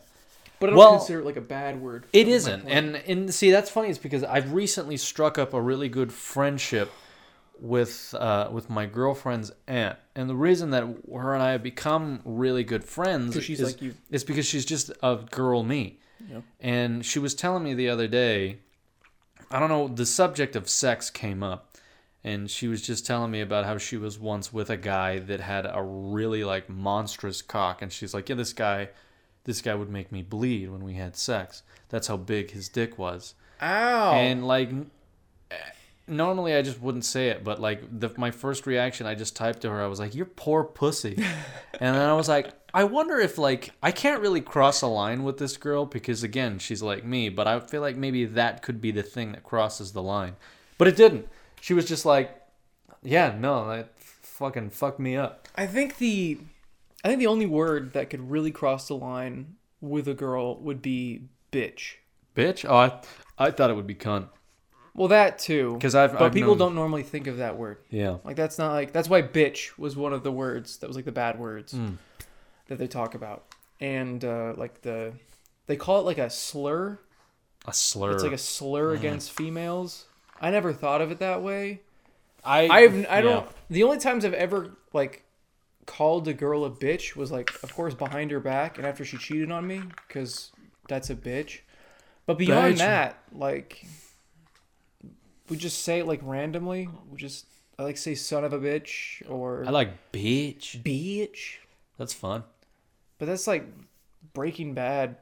But 0.60 0.66
I 0.66 0.70
don't 0.70 0.78
Well, 0.78 0.96
consider 0.98 1.20
it 1.20 1.24
like 1.24 1.36
a 1.36 1.40
bad 1.40 1.80
word. 1.80 2.06
It 2.12 2.26
isn't, 2.26 2.66
and 2.66 2.96
and 2.96 3.32
see 3.32 3.50
that's 3.50 3.70
funny. 3.70 3.90
Is 3.90 3.98
because 3.98 4.24
I've 4.24 4.52
recently 4.52 4.96
struck 4.96 5.38
up 5.38 5.54
a 5.54 5.60
really 5.60 5.88
good 5.88 6.12
friendship 6.12 6.90
with 7.60 8.14
uh, 8.18 8.48
with 8.50 8.68
my 8.68 8.86
girlfriend's 8.86 9.52
aunt, 9.68 9.98
and 10.16 10.28
the 10.28 10.34
reason 10.34 10.70
that 10.70 10.82
her 11.12 11.34
and 11.34 11.42
I 11.42 11.52
have 11.52 11.62
become 11.62 12.20
really 12.24 12.64
good 12.64 12.84
friends 12.84 13.40
she's 13.42 13.60
is, 13.60 13.66
like 13.66 13.82
you. 13.82 13.94
is 14.10 14.24
because 14.24 14.46
she's 14.46 14.64
just 14.64 14.90
a 15.02 15.16
girl 15.30 15.62
me. 15.62 16.00
Yep. 16.30 16.42
And 16.60 17.04
she 17.04 17.18
was 17.18 17.34
telling 17.34 17.62
me 17.62 17.74
the 17.74 17.88
other 17.88 18.08
day, 18.08 18.58
I 19.50 19.58
don't 19.58 19.68
know, 19.68 19.88
the 19.88 20.06
subject 20.06 20.56
of 20.56 20.68
sex 20.68 21.10
came 21.10 21.42
up, 21.42 21.76
and 22.24 22.50
she 22.50 22.68
was 22.68 22.82
just 22.82 23.06
telling 23.06 23.30
me 23.30 23.40
about 23.40 23.64
how 23.64 23.78
she 23.78 23.96
was 23.96 24.18
once 24.18 24.52
with 24.52 24.70
a 24.70 24.76
guy 24.76 25.18
that 25.18 25.40
had 25.40 25.66
a 25.66 25.82
really 25.82 26.44
like 26.44 26.68
monstrous 26.68 27.42
cock, 27.42 27.82
and 27.82 27.92
she's 27.92 28.12
like, 28.14 28.28
yeah, 28.28 28.36
this 28.36 28.52
guy, 28.52 28.88
this 29.44 29.62
guy 29.62 29.74
would 29.74 29.90
make 29.90 30.12
me 30.12 30.22
bleed 30.22 30.70
when 30.70 30.84
we 30.84 30.94
had 30.94 31.16
sex. 31.16 31.62
That's 31.88 32.08
how 32.08 32.16
big 32.16 32.50
his 32.50 32.68
dick 32.68 32.98
was. 32.98 33.34
Ow. 33.62 34.12
And 34.12 34.46
like 34.46 34.70
eh, 35.50 35.56
normally 36.06 36.54
I 36.54 36.62
just 36.62 36.80
wouldn't 36.80 37.04
say 37.04 37.28
it, 37.28 37.44
but 37.44 37.60
like 37.60 37.82
the, 38.00 38.10
my 38.16 38.30
first 38.30 38.66
reaction 38.66 39.06
I 39.06 39.14
just 39.14 39.36
typed 39.36 39.62
to 39.62 39.70
her 39.70 39.82
I 39.82 39.86
was 39.86 39.98
like, 39.98 40.14
"You're 40.14 40.26
poor 40.26 40.64
pussy." 40.64 41.14
and 41.80 41.96
then 41.96 42.08
I 42.08 42.12
was 42.12 42.28
like, 42.28 42.52
I 42.78 42.84
wonder 42.84 43.18
if 43.18 43.38
like 43.38 43.70
I 43.82 43.90
can't 43.90 44.20
really 44.20 44.40
cross 44.40 44.82
a 44.82 44.86
line 44.86 45.24
with 45.24 45.38
this 45.38 45.56
girl 45.56 45.84
because 45.84 46.22
again, 46.22 46.60
she's 46.60 46.80
like 46.80 47.04
me, 47.04 47.28
but 47.28 47.48
I 47.48 47.58
feel 47.58 47.80
like 47.80 47.96
maybe 47.96 48.24
that 48.24 48.62
could 48.62 48.80
be 48.80 48.92
the 48.92 49.02
thing 49.02 49.32
that 49.32 49.42
crosses 49.42 49.90
the 49.92 50.02
line. 50.02 50.36
But 50.78 50.86
it 50.86 50.94
didn't. 50.94 51.26
She 51.60 51.74
was 51.74 51.86
just 51.86 52.06
like, 52.06 52.40
"Yeah, 53.02 53.34
no, 53.36 53.68
that 53.68 53.94
fucking 53.98 54.70
fucked 54.70 55.00
me 55.00 55.16
up." 55.16 55.48
I 55.56 55.66
think 55.66 55.98
the 55.98 56.38
I 57.02 57.08
think 57.08 57.18
the 57.18 57.26
only 57.26 57.46
word 57.46 57.94
that 57.94 58.10
could 58.10 58.30
really 58.30 58.52
cross 58.52 58.86
the 58.86 58.94
line 58.94 59.56
with 59.80 60.06
a 60.06 60.14
girl 60.14 60.56
would 60.60 60.80
be 60.80 61.22
bitch. 61.50 61.94
Bitch? 62.36 62.64
Oh, 62.68 62.76
I 62.76 63.00
I 63.46 63.50
thought 63.50 63.70
it 63.70 63.74
would 63.74 63.88
be 63.88 63.96
cunt. 63.96 64.28
Well, 64.94 65.08
that 65.08 65.40
too. 65.40 65.78
Cuz 65.80 65.96
I've 65.96 66.12
but 66.12 66.22
I've 66.22 66.32
people 66.32 66.50
known- 66.50 66.58
don't 66.58 66.74
normally 66.76 67.02
think 67.02 67.26
of 67.26 67.38
that 67.38 67.56
word. 67.56 67.78
Yeah. 67.90 68.18
Like 68.22 68.36
that's 68.36 68.56
not 68.56 68.70
like 68.72 68.92
that's 68.92 69.08
why 69.08 69.22
bitch 69.22 69.76
was 69.78 69.96
one 69.96 70.12
of 70.12 70.22
the 70.22 70.30
words 70.32 70.76
that 70.78 70.86
was 70.86 70.94
like 70.94 71.06
the 71.06 71.12
bad 71.12 71.40
words 71.40 71.72
Mm. 71.72 71.96
That 72.68 72.78
they 72.78 72.86
talk 72.86 73.14
about. 73.14 73.44
And 73.80 74.24
uh 74.24 74.54
like 74.56 74.82
the 74.82 75.12
they 75.66 75.76
call 75.76 76.00
it 76.00 76.04
like 76.04 76.18
a 76.18 76.30
slur. 76.30 76.98
A 77.66 77.72
slur. 77.72 78.12
It's 78.12 78.22
like 78.22 78.32
a 78.32 78.38
slur 78.38 78.94
against 78.94 79.32
females. 79.32 80.06
I 80.40 80.50
never 80.50 80.72
thought 80.72 81.00
of 81.00 81.10
it 81.10 81.18
that 81.18 81.42
way. 81.42 81.80
I 82.44 82.68
I've 82.68 83.06
I 83.08 83.20
don't 83.20 83.44
yeah. 83.44 83.52
the 83.68 83.82
only 83.82 83.98
times 83.98 84.24
I've 84.24 84.34
ever 84.34 84.76
like 84.92 85.24
called 85.86 86.28
a 86.28 86.34
girl 86.34 86.64
a 86.64 86.70
bitch 86.70 87.16
was 87.16 87.30
like 87.30 87.50
of 87.62 87.74
course 87.74 87.94
behind 87.94 88.30
her 88.30 88.40
back 88.40 88.78
and 88.78 88.86
after 88.86 89.04
she 89.04 89.16
cheated 89.16 89.50
on 89.50 89.66
me 89.66 89.82
cuz 90.08 90.52
that's 90.88 91.10
a 91.10 91.14
bitch. 91.14 91.60
But 92.26 92.36
beyond 92.36 92.74
Bitch. 92.74 92.78
that, 92.78 93.18
like 93.32 93.86
we 95.48 95.56
just 95.56 95.82
say 95.82 96.00
it 96.00 96.06
like 96.06 96.20
randomly. 96.22 96.88
We 97.10 97.16
just 97.16 97.46
I 97.78 97.84
like 97.84 97.96
say 97.96 98.14
son 98.14 98.44
of 98.44 98.52
a 98.52 98.58
bitch 98.58 99.22
or 99.30 99.64
I 99.66 99.70
like 99.70 100.12
bitch. 100.12 100.82
bitch. 100.82 101.56
That's 101.96 102.12
fun. 102.12 102.44
But 103.18 103.26
that's 103.26 103.46
like 103.46 103.66
Breaking 104.32 104.74
Bad. 104.74 105.16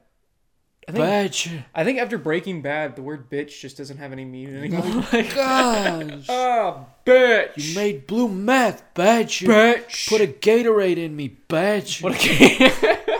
I 0.87 0.93
think 0.93 1.03
Bitch. 1.05 1.63
I 1.75 1.83
think 1.83 1.99
after 1.99 2.17
Breaking 2.17 2.61
Bad, 2.61 2.95
the 2.95 3.01
word 3.01 3.29
bitch 3.29 3.59
just 3.59 3.77
doesn't 3.77 3.97
have 3.97 4.13
any 4.13 4.23
meaning 4.23 4.55
anymore. 4.55 4.83
Oh 4.85 5.09
my 5.11 5.21
gosh. 5.35 6.25
oh, 6.29 6.85
bitch. 7.05 7.51
You 7.57 7.75
made 7.75 8.07
blue 8.07 8.29
meth, 8.29 8.83
bitch. 8.95 9.41
You 9.41 9.49
bitch. 9.49 10.07
put 10.07 10.21
a 10.21 10.27
Gatorade 10.27 10.97
in 10.97 11.15
me, 11.15 11.37
bitch. 11.49 12.01
What 12.01 12.13
a 12.15 12.97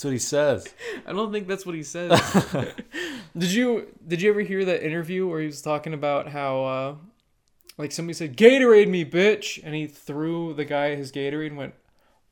That's 0.00 0.04
what 0.06 0.12
he 0.14 0.18
says. 0.18 0.74
I 1.06 1.12
don't 1.12 1.30
think 1.30 1.46
that's 1.46 1.66
what 1.66 1.74
he 1.74 1.82
says. 1.82 2.18
did 3.36 3.52
you 3.52 3.88
did 4.08 4.22
you 4.22 4.30
ever 4.30 4.40
hear 4.40 4.64
that 4.64 4.82
interview 4.82 5.28
where 5.28 5.40
he 5.40 5.46
was 5.46 5.60
talking 5.60 5.92
about 5.92 6.28
how 6.28 6.64
uh 6.64 6.94
like 7.76 7.92
somebody 7.92 8.14
said 8.14 8.34
Gatorade 8.34 8.88
me 8.88 9.04
bitch 9.04 9.60
and 9.62 9.74
he 9.74 9.86
threw 9.86 10.54
the 10.54 10.64
guy 10.64 10.94
his 10.94 11.12
Gatorade 11.12 11.48
and 11.48 11.58
went, 11.58 11.74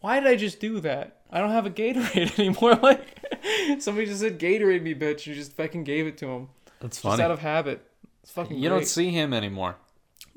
"Why 0.00 0.18
did 0.18 0.30
I 0.30 0.36
just 0.36 0.60
do 0.60 0.80
that? 0.80 1.17
I 1.30 1.40
don't 1.40 1.50
have 1.50 1.66
a 1.66 1.70
Gatorade 1.70 2.38
anymore." 2.38 2.74
Like 2.82 3.80
somebody 3.80 4.06
just 4.06 4.20
said 4.20 4.38
Gatorade 4.38 4.82
me 4.82 4.94
bitch 4.94 5.26
and 5.26 5.36
just 5.36 5.52
fucking 5.52 5.84
gave 5.84 6.06
it 6.06 6.16
to 6.18 6.26
him 6.28 6.48
That's 6.80 6.96
just 6.96 7.02
funny. 7.02 7.22
out 7.22 7.30
of 7.30 7.40
habit. 7.40 7.84
It's 8.22 8.32
fucking 8.32 8.58
you 8.58 8.68
don't 8.68 8.86
see 8.86 9.10
him 9.10 9.32
anymore. 9.32 9.76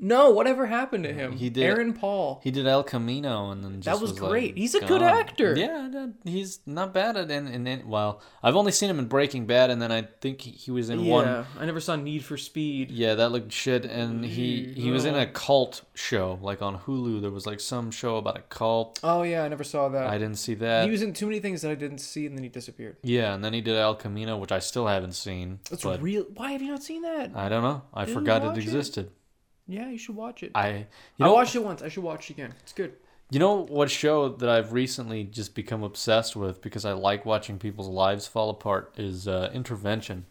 No, 0.04 0.30
whatever 0.30 0.66
happened 0.66 1.04
to 1.04 1.12
him? 1.12 1.32
He 1.32 1.48
did- 1.48 1.62
Aaron 1.62 1.92
Paul. 1.92 2.40
He 2.42 2.50
did 2.50 2.66
El 2.66 2.82
Camino 2.82 3.52
and 3.52 3.62
then 3.62 3.80
just 3.80 3.84
That 3.84 4.02
was 4.02 4.20
like, 4.20 4.30
great. 4.30 4.58
He's 4.58 4.74
a 4.74 4.80
good 4.80 5.00
actor. 5.00 5.56
Yeah, 5.56 6.08
he's 6.24 6.58
not 6.66 6.92
bad 6.92 7.16
at 7.16 7.30
in, 7.30 7.46
in, 7.46 7.66
in 7.68 7.88
well. 7.88 8.20
I've 8.42 8.56
only 8.56 8.72
seen 8.72 8.90
him 8.90 8.98
in 8.98 9.06
Breaking 9.06 9.46
Bad, 9.46 9.70
and 9.70 9.80
then 9.80 9.92
I 9.92 10.02
think 10.20 10.40
he, 10.40 10.72
was 10.72 10.90
in 10.90 11.06
one 11.06 11.26
yeah, 11.26 11.36
one. 11.36 11.46
I 11.60 11.66
never 11.66 11.80
saw 11.80 11.94
Need 11.94 12.24
for 12.24 12.36
Speed. 12.36 12.90
Yeah, 12.90 13.14
that 13.14 13.30
looked 13.30 13.52
shit. 13.52 13.84
And 13.84 14.24
he 14.24 14.72
he 14.74 14.90
was 14.90 15.04
in 15.04 15.14
a 15.14 15.26
cult 15.26 15.82
show, 15.94 16.38
like 16.42 16.62
on 16.62 16.80
Hulu. 16.80 17.20
There 17.20 17.30
was 17.30 17.46
like 17.46 17.60
some 17.60 17.92
show 17.92 18.16
about 18.16 18.36
a 18.36 18.42
cult. 18.42 18.98
Oh 19.04 19.22
yeah, 19.22 19.44
I 19.44 19.48
never 19.48 19.64
saw 19.64 19.88
that. 19.90 20.08
I 20.08 20.18
didn't 20.18 20.38
see 20.38 20.54
that. 20.54 20.84
he 20.84 20.90
was 20.90 21.02
in 21.02 21.12
too 21.12 21.26
many 21.26 21.38
things 21.38 21.62
that 21.62 21.70
I 21.70 21.76
didn't 21.76 21.98
see, 21.98 22.26
and 22.26 22.36
then 22.36 22.42
he 22.42 22.48
disappeared. 22.48 22.96
Yeah, 23.04 23.34
and 23.34 23.44
then 23.44 23.52
he 23.52 23.60
did 23.60 23.76
El 23.76 23.94
Camino, 23.94 24.36
which 24.36 24.50
I 24.50 24.58
still 24.58 24.88
haven't 24.88 25.12
seen. 25.12 25.60
That's 25.70 25.84
real. 25.84 26.24
Why 26.34 26.52
have 26.52 26.62
you 26.62 26.70
not 26.72 26.82
seen 26.82 27.02
that? 27.02 27.30
I 27.36 27.48
don't 27.48 27.62
know. 27.62 27.82
I 27.94 28.06
forgot 28.06 28.44
it 28.44 28.60
existed. 28.60 29.06
it? 29.06 29.12
Existed. 29.66 29.82
yeah, 29.84 29.90
you 29.90 29.98
should 29.98 30.16
watch 30.16 30.42
it. 30.42 30.52
I 30.54 30.66
I 30.66 30.72
you 30.72 30.86
know 31.24 31.34
watched 31.34 31.54
it 31.54 31.64
once. 31.64 31.82
I 31.82 31.88
should 31.88 32.02
watch 32.04 32.30
it 32.30 32.34
again. 32.34 32.54
It's 32.62 32.72
good. 32.72 32.94
you 33.30 33.38
know 33.38 33.64
what 33.64 33.90
show 33.90 34.28
that 34.28 34.48
I've 34.48 34.72
recently 34.72 35.24
just 35.24 35.54
become 35.54 35.82
obsessed 35.82 36.36
with 36.36 36.60
because 36.62 36.84
I 36.84 36.92
like 36.92 37.24
watching 37.24 37.58
people's 37.58 37.88
lives 37.88 38.26
fall 38.26 38.50
apart 38.50 38.92
is 38.96 39.26
uh, 39.26 39.50
Intervention. 39.54 40.26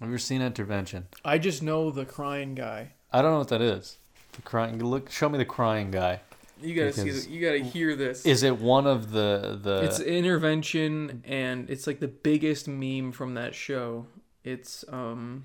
Have 0.00 0.08
you 0.08 0.14
ever 0.14 0.18
seen 0.18 0.42
Intervention? 0.42 1.06
I 1.24 1.38
just 1.38 1.62
know 1.62 1.90
the 1.90 2.04
crying 2.04 2.54
guy. 2.54 2.92
I 3.12 3.22
don't 3.22 3.32
know 3.32 3.38
what 3.38 3.48
that 3.48 3.62
is. 3.62 3.98
The 4.32 4.42
crying 4.42 4.84
look 4.84 5.10
show 5.10 5.28
me 5.28 5.38
the 5.38 5.44
crying 5.44 5.90
guy. 5.90 6.20
You 6.60 6.74
gotta 6.74 6.92
see. 6.92 7.10
The, 7.10 7.30
you 7.30 7.40
gotta 7.40 7.58
hear 7.58 7.94
this. 7.96 8.24
Is 8.24 8.42
it 8.42 8.58
one 8.58 8.86
of 8.86 9.10
the 9.12 9.58
the 9.62 9.84
it's 9.84 10.00
intervention, 10.00 11.22
and 11.26 11.68
it's 11.70 11.86
like 11.86 12.00
the 12.00 12.08
biggest 12.08 12.66
meme 12.66 13.12
from 13.12 13.34
that 13.34 13.54
show. 13.54 14.06
It's 14.42 14.84
um, 14.88 15.44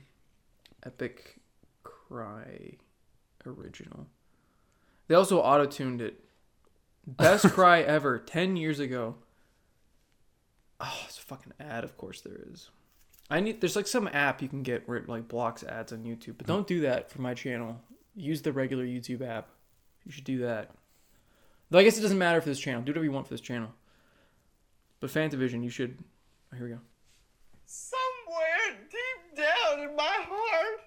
epic 0.86 1.38
cry 1.84 2.78
original. 3.46 4.08
They 5.08 5.16
also 5.16 5.40
auto 5.42 5.66
tuned 5.66 6.02
it. 6.02 6.24
Best 7.06 7.46
cry 7.52 7.82
ever. 7.82 8.20
Ten 8.20 8.56
years 8.56 8.80
ago. 8.80 9.16
Oh, 10.80 11.00
it's 11.06 11.18
a 11.18 11.22
fucking 11.22 11.54
ad. 11.60 11.84
Of 11.84 11.98
course 11.98 12.22
there 12.22 12.40
is. 12.52 12.70
I 13.30 13.40
need. 13.40 13.62
There's 13.62 13.76
like 13.76 13.88
some 13.88 14.10
app 14.12 14.42
you 14.42 14.50
can 14.50 14.64
get 14.64 14.88
where 14.88 14.98
it 14.98 15.08
like 15.08 15.28
blocks 15.28 15.64
ads 15.64 15.94
on 15.94 16.04
YouTube, 16.04 16.38
but 16.38 16.46
mm-hmm. 16.46 16.54
don't 16.54 16.68
do 16.68 16.82
that 16.82 17.10
for 17.12 17.22
my 17.22 17.34
channel. 17.34 17.80
Use 18.16 18.42
the 18.42 18.52
regular 18.52 18.86
YouTube 18.86 19.26
app. 19.26 19.50
You 20.06 20.12
should 20.12 20.24
do 20.24 20.40
that. 20.40 20.72
Though 21.70 21.80
I 21.80 21.84
guess 21.84 21.98
it 21.98 22.02
doesn't 22.02 22.18
matter 22.18 22.42
for 22.42 22.50
this 22.50 22.60
channel. 22.60 22.82
Do 22.82 22.92
whatever 22.92 23.06
you 23.06 23.12
want 23.12 23.28
for 23.28 23.34
this 23.34 23.42
channel. 23.42 23.70
But 25.00 25.10
Fantavision, 25.10 25.64
you 25.64 25.70
should. 25.70 25.98
Oh, 26.52 26.58
here 26.58 26.66
we 26.66 26.72
go. 26.74 26.80
Somewhere 27.66 28.78
deep 28.90 29.38
down 29.38 29.80
in 29.80 29.96
my 29.96 30.18
heart, 30.28 30.82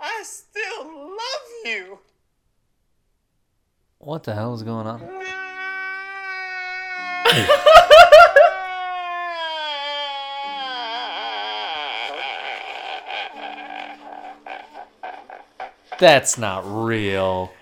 I 0.00 0.22
still 0.24 0.86
love 0.86 1.46
you. 1.64 1.98
what 3.98 4.22
the 4.24 4.34
hell 4.34 4.54
is 4.54 4.62
going 4.62 4.86
on? 4.86 5.00
That's 15.98 16.38
not 16.38 16.62
real. 16.66 17.52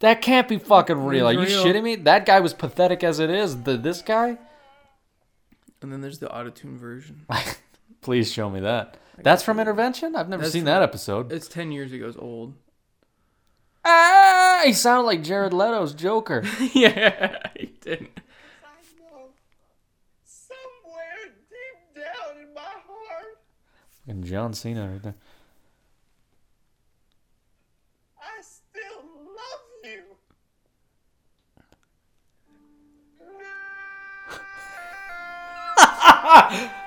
That 0.00 0.22
can't 0.22 0.48
be 0.48 0.58
fucking 0.58 1.04
real. 1.04 1.26
Are 1.26 1.32
you 1.32 1.40
Real. 1.40 1.64
shitting 1.64 1.82
me? 1.82 1.96
That 1.96 2.24
guy 2.24 2.40
was 2.40 2.54
pathetic 2.54 3.04
as 3.04 3.18
it 3.18 3.28
is. 3.28 3.64
The 3.64 3.76
this 3.76 4.00
guy? 4.00 4.38
And 5.82 5.92
then 5.92 6.00
there's 6.00 6.18
the 6.20 6.28
autotune 6.28 6.78
version. 6.78 7.26
Please 8.00 8.32
show 8.32 8.48
me 8.48 8.60
that. 8.60 8.96
That's 9.22 9.42
from 9.42 9.58
Intervention? 9.60 10.16
I've 10.16 10.28
never 10.28 10.42
That's 10.42 10.52
seen 10.52 10.62
from- 10.62 10.66
that 10.66 10.82
episode. 10.82 11.32
It's 11.32 11.48
10 11.48 11.72
years 11.72 11.92
ago. 11.92 12.08
It's 12.08 12.16
old. 12.16 12.54
Ah, 13.84 14.62
he 14.64 14.72
sounded 14.74 15.04
like 15.06 15.22
Jared 15.22 15.52
Leto's 15.54 15.94
Joker. 15.94 16.42
yeah, 16.74 17.38
he 17.58 17.66
didn't. 17.80 18.20
I 18.62 18.76
know. 18.98 19.28
Somewhere 20.24 21.32
deep 21.48 21.94
down 22.02 22.42
in 22.42 22.52
my 22.54 22.60
heart, 22.60 23.38
and 24.06 24.22
John 24.24 24.52
Cena 24.52 24.86
right 24.88 25.02
there. 25.02 25.14
I 28.20 28.42
still 28.42 29.02
love 29.02 29.62
you. 29.84 30.02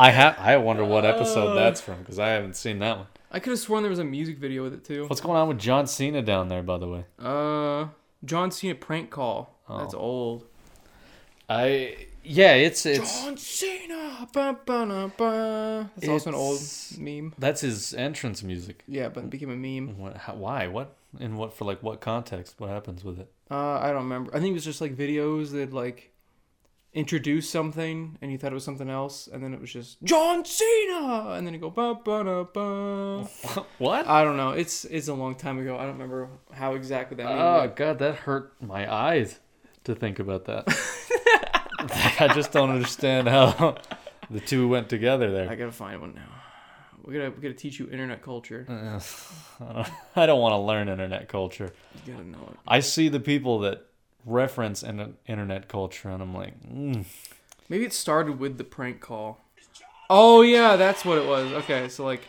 I 0.00 0.10
have. 0.10 0.36
I 0.38 0.56
wonder 0.56 0.84
what 0.84 1.04
episode 1.04 1.54
that's 1.54 1.80
from 1.80 1.98
because 2.00 2.18
I 2.18 2.28
haven't 2.28 2.56
seen 2.56 2.78
that 2.80 2.96
one. 2.98 3.06
I 3.30 3.38
could 3.38 3.50
have 3.50 3.60
sworn 3.60 3.82
there 3.82 3.90
was 3.90 3.98
a 3.98 4.04
music 4.04 4.38
video 4.38 4.62
with 4.64 4.74
it 4.74 4.84
too. 4.84 5.06
What's 5.06 5.20
going 5.20 5.36
on 5.36 5.46
with 5.48 5.58
John 5.58 5.86
Cena 5.86 6.22
down 6.22 6.48
there, 6.48 6.62
by 6.62 6.78
the 6.78 6.88
way? 6.88 7.04
Uh, 7.18 7.86
John 8.24 8.50
Cena 8.50 8.74
prank 8.74 9.10
call. 9.10 9.54
That's 9.68 9.94
Oh. 9.94 9.98
old. 9.98 10.46
I 11.48 11.96
yeah, 12.22 12.54
it's 12.54 12.84
it's 12.86 13.22
John 13.24 13.36
Cena. 13.36 14.28
Ba, 14.32 14.56
ba, 14.66 14.86
na, 14.86 15.08
ba. 15.08 15.90
That's 15.96 16.08
also 16.08 16.30
an 16.30 16.36
old 16.36 16.56
It's- 16.56 16.96
meme. 16.98 17.34
that's 17.38 17.60
his 17.62 17.94
entrance 17.94 18.42
music. 18.42 18.82
Yeah, 18.86 19.08
but 19.08 19.24
it 19.24 19.30
became 19.30 19.50
a 19.50 19.56
meme. 19.56 19.98
What? 19.98 20.16
How, 20.16 20.34
why? 20.34 20.66
What? 20.68 20.96
In 21.18 21.36
what 21.36 21.52
for? 21.54 21.64
Like 21.64 21.82
what 21.82 22.00
context? 22.00 22.54
What 22.58 22.70
happens 22.70 23.04
with 23.04 23.18
it? 23.18 23.30
Uh, 23.50 23.78
I 23.80 23.88
don't 23.88 24.04
remember. 24.04 24.30
I 24.34 24.38
think 24.40 24.50
it 24.52 24.54
was 24.54 24.64
just 24.64 24.80
like 24.80 24.94
videos 24.96 25.50
that 25.52 25.72
like 25.72 26.12
introduce 26.92 27.48
something, 27.48 28.18
and 28.20 28.32
you 28.32 28.38
thought 28.38 28.52
it 28.52 28.54
was 28.54 28.64
something 28.64 28.90
else, 28.90 29.28
and 29.32 29.42
then 29.42 29.54
it 29.54 29.60
was 29.60 29.72
just 29.72 30.02
John 30.02 30.44
Cena, 30.44 31.32
and 31.32 31.46
then 31.46 31.54
you 31.54 31.60
go 31.60 31.70
ba 31.70 31.94
ba 31.94 32.46
ba. 32.52 33.24
what? 33.78 34.06
I 34.06 34.24
don't 34.24 34.36
know. 34.36 34.50
It's 34.50 34.84
it's 34.84 35.08
a 35.08 35.14
long 35.14 35.34
time 35.34 35.58
ago. 35.58 35.76
I 35.76 35.82
don't 35.82 35.92
remember 35.92 36.28
how 36.52 36.74
exactly 36.74 37.16
that. 37.18 37.26
Oh 37.26 37.72
god, 37.74 37.98
that 38.00 38.16
hurt 38.16 38.54
my 38.60 38.92
eyes 38.92 39.38
to 39.84 39.94
think 39.94 40.18
about 40.18 40.44
that. 40.46 40.66
I 42.20 42.30
just 42.34 42.52
don't 42.52 42.70
understand 42.70 43.28
how 43.28 43.76
the 44.30 44.40
two 44.40 44.68
went 44.68 44.88
together 44.88 45.30
there. 45.30 45.48
I 45.48 45.54
gotta 45.54 45.72
find 45.72 46.00
one 46.00 46.14
now. 46.14 46.28
We 47.02 47.14
gotta 47.14 47.30
we 47.30 47.40
gotta 47.40 47.54
teach 47.54 47.78
you 47.78 47.88
internet 47.90 48.22
culture. 48.22 48.66
Uh, 48.68 49.00
I 49.64 49.72
don't, 49.72 49.88
I 50.16 50.26
don't 50.26 50.40
want 50.40 50.52
to 50.52 50.58
learn 50.58 50.88
internet 50.88 51.28
culture. 51.28 51.72
You 52.04 52.12
gotta 52.12 52.28
know 52.28 52.48
it. 52.50 52.58
I 52.68 52.80
see 52.80 53.08
the 53.08 53.20
people 53.20 53.60
that 53.60 53.86
reference 54.24 54.82
in 54.82 55.16
internet 55.26 55.68
culture, 55.68 56.10
and 56.10 56.22
I'm 56.22 56.34
like, 56.34 56.54
mm, 56.62 57.04
Maybe 57.70 57.84
it 57.84 57.92
started 57.92 58.40
with 58.40 58.58
the 58.58 58.64
prank 58.64 59.00
call. 59.00 59.38
Oh 60.10 60.42
yeah, 60.42 60.74
that's 60.74 61.04
what 61.04 61.18
it 61.18 61.24
was. 61.24 61.52
Okay, 61.52 61.88
so 61.88 62.04
like 62.04 62.22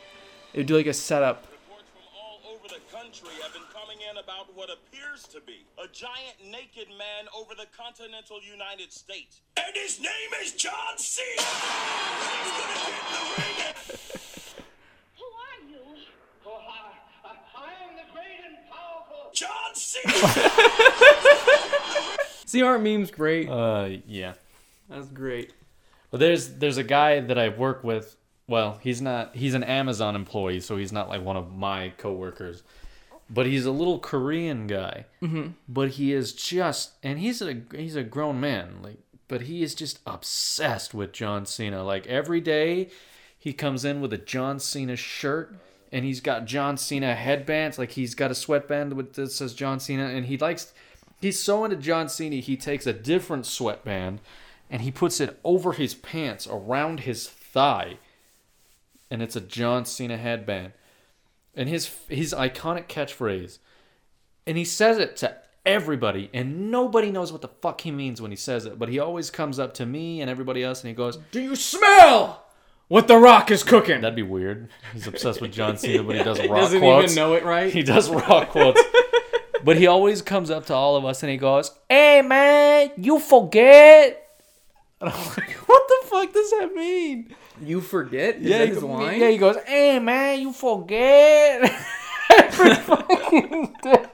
it'd 0.53 0.67
do 0.67 0.77
like 0.77 0.85
a 0.85 0.93
setup. 0.93 1.47
Reports 1.51 1.89
from 1.89 2.03
all 2.15 2.39
over 2.53 2.67
the 2.67 2.79
country 2.95 3.29
have 3.41 3.51
been 3.51 3.63
coming 3.73 3.97
in 4.07 4.17
about 4.23 4.55
what 4.55 4.69
appears 4.69 5.23
to 5.33 5.41
be 5.41 5.65
a 5.83 5.87
giant 5.87 6.37
naked 6.45 6.89
man 6.89 7.25
over 7.35 7.55
the 7.55 7.65
continental 7.75 8.37
United 8.39 8.93
States. 8.93 9.41
And 9.57 9.73
his 9.73 9.99
name 9.99 10.31
is 10.43 10.53
John 10.53 10.95
Cena! 10.97 11.41
He's 11.41 12.51
gonna 12.53 12.77
get 12.85 13.01
in 13.01 13.09
the 13.17 13.23
ring 13.33 13.57
Who 15.17 15.25
are 15.25 15.59
you? 15.71 16.05
Oh, 16.45 16.61
I, 16.69 16.93
I, 17.25 17.33
I 17.57 17.89
am 17.89 17.95
the 17.97 18.05
great 18.13 18.45
and 18.45 18.57
powerful. 18.69 19.33
John 19.33 19.73
Cena! 19.73 20.13
See, 22.51 22.61
aren't 22.61 22.83
memes 22.83 23.11
great? 23.11 23.47
uh, 23.47 23.91
yeah. 24.05 24.33
That's 24.89 25.07
great. 25.07 25.53
But 26.09 26.19
there's 26.19 26.55
there's 26.55 26.75
a 26.75 26.83
guy 26.83 27.21
that 27.21 27.37
I 27.37 27.47
work 27.47 27.81
with. 27.81 28.17
Well, 28.45 28.77
he's 28.81 29.01
not. 29.01 29.37
He's 29.37 29.53
an 29.53 29.63
Amazon 29.63 30.17
employee, 30.17 30.59
so 30.59 30.75
he's 30.75 30.91
not 30.91 31.07
like 31.07 31.21
one 31.23 31.37
of 31.37 31.55
my 31.55 31.93
coworkers. 31.97 32.63
But 33.29 33.45
he's 33.45 33.65
a 33.65 33.71
little 33.71 33.99
Korean 33.99 34.67
guy. 34.67 35.05
Mm-hmm. 35.21 35.51
But 35.69 35.91
he 35.91 36.11
is 36.11 36.33
just, 36.33 36.91
and 37.01 37.19
he's 37.19 37.41
a 37.41 37.61
he's 37.73 37.95
a 37.95 38.03
grown 38.03 38.41
man. 38.41 38.79
Like, 38.81 38.97
but 39.29 39.43
he 39.43 39.63
is 39.63 39.73
just 39.73 39.99
obsessed 40.05 40.93
with 40.93 41.13
John 41.13 41.45
Cena. 41.45 41.85
Like 41.85 42.05
every 42.07 42.41
day, 42.41 42.89
he 43.39 43.53
comes 43.53 43.85
in 43.85 44.01
with 44.01 44.11
a 44.11 44.17
John 44.17 44.59
Cena 44.59 44.97
shirt, 44.97 45.55
and 45.89 46.03
he's 46.03 46.19
got 46.19 46.43
John 46.43 46.75
Cena 46.75 47.15
headbands. 47.15 47.79
Like 47.79 47.91
he's 47.91 48.13
got 48.13 48.29
a 48.29 48.35
sweatband 48.35 48.91
with 48.91 49.13
that 49.13 49.31
says 49.31 49.53
John 49.53 49.79
Cena, 49.79 50.07
and 50.07 50.25
he 50.25 50.37
likes. 50.37 50.73
He's 51.21 51.39
so 51.39 51.63
into 51.63 51.77
John 51.77 52.09
Cena, 52.09 52.37
he 52.37 52.57
takes 52.57 52.85
a 52.87 52.93
different 52.93 53.45
sweatband 53.45 54.19
and 54.69 54.81
he 54.81 54.91
puts 54.91 55.19
it 55.21 55.39
over 55.43 55.73
his 55.73 55.93
pants 55.93 56.47
around 56.49 57.01
his 57.01 57.27
thigh. 57.29 57.97
And 59.09 59.21
it's 59.21 59.35
a 59.35 59.41
John 59.41 59.85
Cena 59.85 60.17
headband. 60.17 60.73
And 61.55 61.67
his 61.69 61.91
his 62.07 62.33
iconic 62.33 62.87
catchphrase 62.87 63.59
and 64.47 64.57
he 64.57 64.65
says 64.65 64.97
it 64.97 65.15
to 65.17 65.35
everybody 65.65 66.29
and 66.33 66.71
nobody 66.71 67.11
knows 67.11 67.31
what 67.31 67.41
the 67.41 67.47
fuck 67.47 67.81
he 67.81 67.91
means 67.91 68.19
when 68.21 68.31
he 68.31 68.37
says 68.37 68.65
it 68.65 68.79
but 68.79 68.89
he 68.89 68.97
always 68.97 69.29
comes 69.29 69.59
up 69.59 69.75
to 69.75 69.85
me 69.85 70.19
and 70.21 70.29
everybody 70.31 70.63
else 70.63 70.81
and 70.81 70.87
he 70.87 70.95
goes 70.95 71.17
Do 71.31 71.39
you 71.41 71.55
smell 71.55 72.43
what 72.87 73.07
the 73.07 73.17
Rock 73.17 73.51
is 73.51 73.63
cooking? 73.63 74.01
that'd 74.01 74.15
be 74.15 74.23
weird. 74.23 74.69
He's 74.93 75.05
obsessed 75.07 75.39
with 75.41 75.51
John 75.51 75.77
Cena 75.77 76.01
but 76.03 76.15
he 76.15 76.23
does 76.23 76.39
rock 76.47 76.61
Doesn't 76.61 76.79
quotes. 76.79 77.11
even 77.11 77.15
know 77.15 77.33
it 77.35 77.43
right. 77.43 77.71
he 77.71 77.83
does 77.83 78.09
rock 78.09 78.49
quotes 78.49 78.80
but 79.63 79.77
he 79.77 79.87
always 79.87 80.21
comes 80.21 80.49
up 80.49 80.65
to 80.65 80.73
all 80.73 80.95
of 80.95 81.05
us 81.05 81.23
and 81.23 81.31
he 81.31 81.37
goes 81.37 81.71
hey 81.89 82.21
man 82.21 82.91
you 82.97 83.19
forget 83.19 84.21
and 85.01 85.09
I'm 85.09 85.25
like, 85.29 85.51
what 85.67 85.87
the 85.87 86.07
fuck 86.07 86.33
does 86.33 86.51
that 86.51 86.73
mean? 86.75 87.35
You 87.63 87.81
forget? 87.81 88.37
Is 88.37 88.43
yeah, 88.43 88.59
that 88.59 88.67
he 88.67 88.73
his 88.75 88.83
line? 88.83 89.19
yeah, 89.19 89.29
he 89.29 89.37
goes, 89.37 89.57
"Hey 89.65 89.99
man, 89.99 90.39
you 90.39 90.53
forget." 90.53 91.71
Every 92.33 92.75
fucking 92.75 93.75
day. 93.83 94.05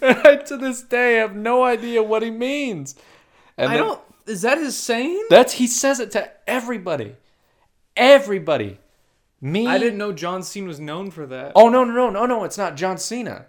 And 0.00 0.18
I, 0.24 0.36
to 0.46 0.56
this 0.56 0.82
day, 0.82 1.16
have 1.16 1.36
no 1.36 1.62
idea 1.62 2.02
what 2.02 2.22
he 2.22 2.30
means. 2.30 2.94
And 3.56 3.70
I 3.70 3.74
then- 3.74 3.84
don't. 3.84 4.00
Is 4.26 4.42
that 4.42 4.58
his 4.58 4.76
saying? 4.76 5.26
That's 5.30 5.54
he 5.54 5.66
says 5.66 6.00
it 6.00 6.10
to 6.12 6.30
everybody, 6.46 7.16
everybody. 7.96 8.78
Me, 9.40 9.66
I 9.66 9.78
didn't 9.78 9.98
know 9.98 10.12
John 10.12 10.42
Cena 10.42 10.66
was 10.66 10.78
known 10.78 11.10
for 11.10 11.26
that. 11.26 11.52
Oh 11.54 11.68
no 11.68 11.84
no 11.84 11.92
no 11.92 12.10
no 12.10 12.26
no! 12.26 12.44
It's 12.44 12.58
not 12.58 12.76
John 12.76 12.98
Cena. 12.98 13.46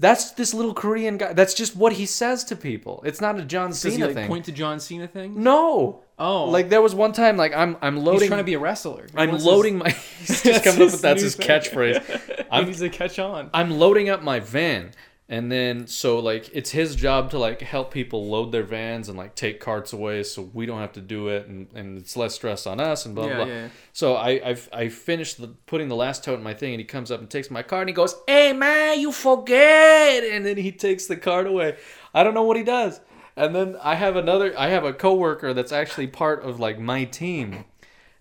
That's 0.00 0.30
this 0.32 0.54
little 0.54 0.72
Korean 0.74 1.18
guy. 1.18 1.34
That's 1.34 1.52
just 1.54 1.76
what 1.76 1.92
he 1.92 2.06
says 2.06 2.42
to 2.44 2.56
people. 2.56 3.02
It's 3.04 3.20
not 3.20 3.38
a 3.38 3.42
John 3.44 3.68
Does 3.68 3.80
Cena 3.80 3.94
he 3.96 4.02
like 4.04 4.14
thing. 4.14 4.28
point 4.28 4.46
to 4.46 4.52
John 4.52 4.80
Cena 4.80 5.06
thing? 5.06 5.42
no. 5.42 6.00
Oh, 6.22 6.50
Like 6.50 6.68
there 6.68 6.82
was 6.82 6.94
one 6.94 7.12
time, 7.12 7.38
like 7.38 7.54
I'm 7.54 7.78
I'm 7.80 7.96
loading. 7.96 8.20
he's 8.20 8.28
trying 8.28 8.40
to 8.40 8.44
be 8.44 8.52
a 8.52 8.58
wrestler. 8.58 9.06
He 9.10 9.16
I'm 9.18 9.38
loading 9.38 9.78
my. 9.78 9.88
He's 10.20 10.42
just 10.50 10.64
coming 10.64 10.82
up 10.82 10.92
with 10.92 11.00
that's 11.00 11.22
his 11.22 11.34
thing. 11.34 11.46
catchphrase. 11.48 12.46
I'm 12.50 12.66
needs 12.66 12.80
to 12.80 12.90
catch 12.90 13.18
on. 13.18 13.48
I'm 13.54 13.70
loading 13.78 14.10
up 14.10 14.22
my 14.22 14.38
van, 14.40 14.90
and 15.30 15.50
then 15.50 15.86
so 15.86 16.18
like 16.18 16.50
it's 16.52 16.70
his 16.72 16.96
job 16.96 17.30
to 17.30 17.38
like 17.38 17.60
help 17.60 17.92
people 17.92 18.26
load 18.28 18.50
their 18.50 18.64
vans 18.64 19.08
and 19.08 19.16
like 19.16 19.36
take 19.36 19.60
carts 19.60 19.92
away, 19.92 20.24
so 20.24 20.50
we 20.52 20.66
don't 20.66 20.80
have 20.80 20.92
to 20.94 21.00
do 21.00 21.28
it, 21.28 21.46
and, 21.46 21.68
and 21.72 21.96
it's 21.98 22.16
less 22.16 22.34
stress 22.34 22.66
on 22.66 22.80
us 22.80 23.06
and 23.06 23.14
blah 23.14 23.26
Yeah, 23.28 23.36
blah. 23.36 23.44
yeah. 23.46 23.68
So 23.92 24.14
I 24.16 24.40
I've, 24.44 24.68
I 24.72 24.88
finished 24.88 25.40
the, 25.40 25.46
putting 25.66 25.88
the 25.88 25.94
last 25.94 26.24
tote 26.24 26.36
in 26.38 26.42
my 26.44 26.52
thing, 26.54 26.74
and 26.74 26.80
he 26.80 26.84
comes 26.84 27.10
up 27.12 27.20
and 27.20 27.30
takes 27.30 27.48
my 27.50 27.62
card, 27.62 27.82
and 27.82 27.88
he 27.90 27.94
goes, 27.94 28.16
"Hey 28.26 28.52
man, 28.52 28.98
you 29.00 29.12
forget," 29.12 30.24
and 30.24 30.44
then 30.44 30.56
he 30.56 30.72
takes 30.72 31.06
the 31.06 31.16
card 31.16 31.46
away. 31.46 31.76
I 32.12 32.24
don't 32.24 32.34
know 32.34 32.42
what 32.42 32.56
he 32.56 32.64
does. 32.64 33.00
And 33.36 33.54
then 33.54 33.76
I 33.80 33.94
have 33.94 34.16
another. 34.16 34.52
I 34.58 34.66
have 34.68 34.84
a 34.84 34.92
coworker 34.92 35.54
that's 35.54 35.70
actually 35.72 36.08
part 36.08 36.42
of 36.42 36.58
like 36.58 36.80
my 36.80 37.04
team, 37.04 37.64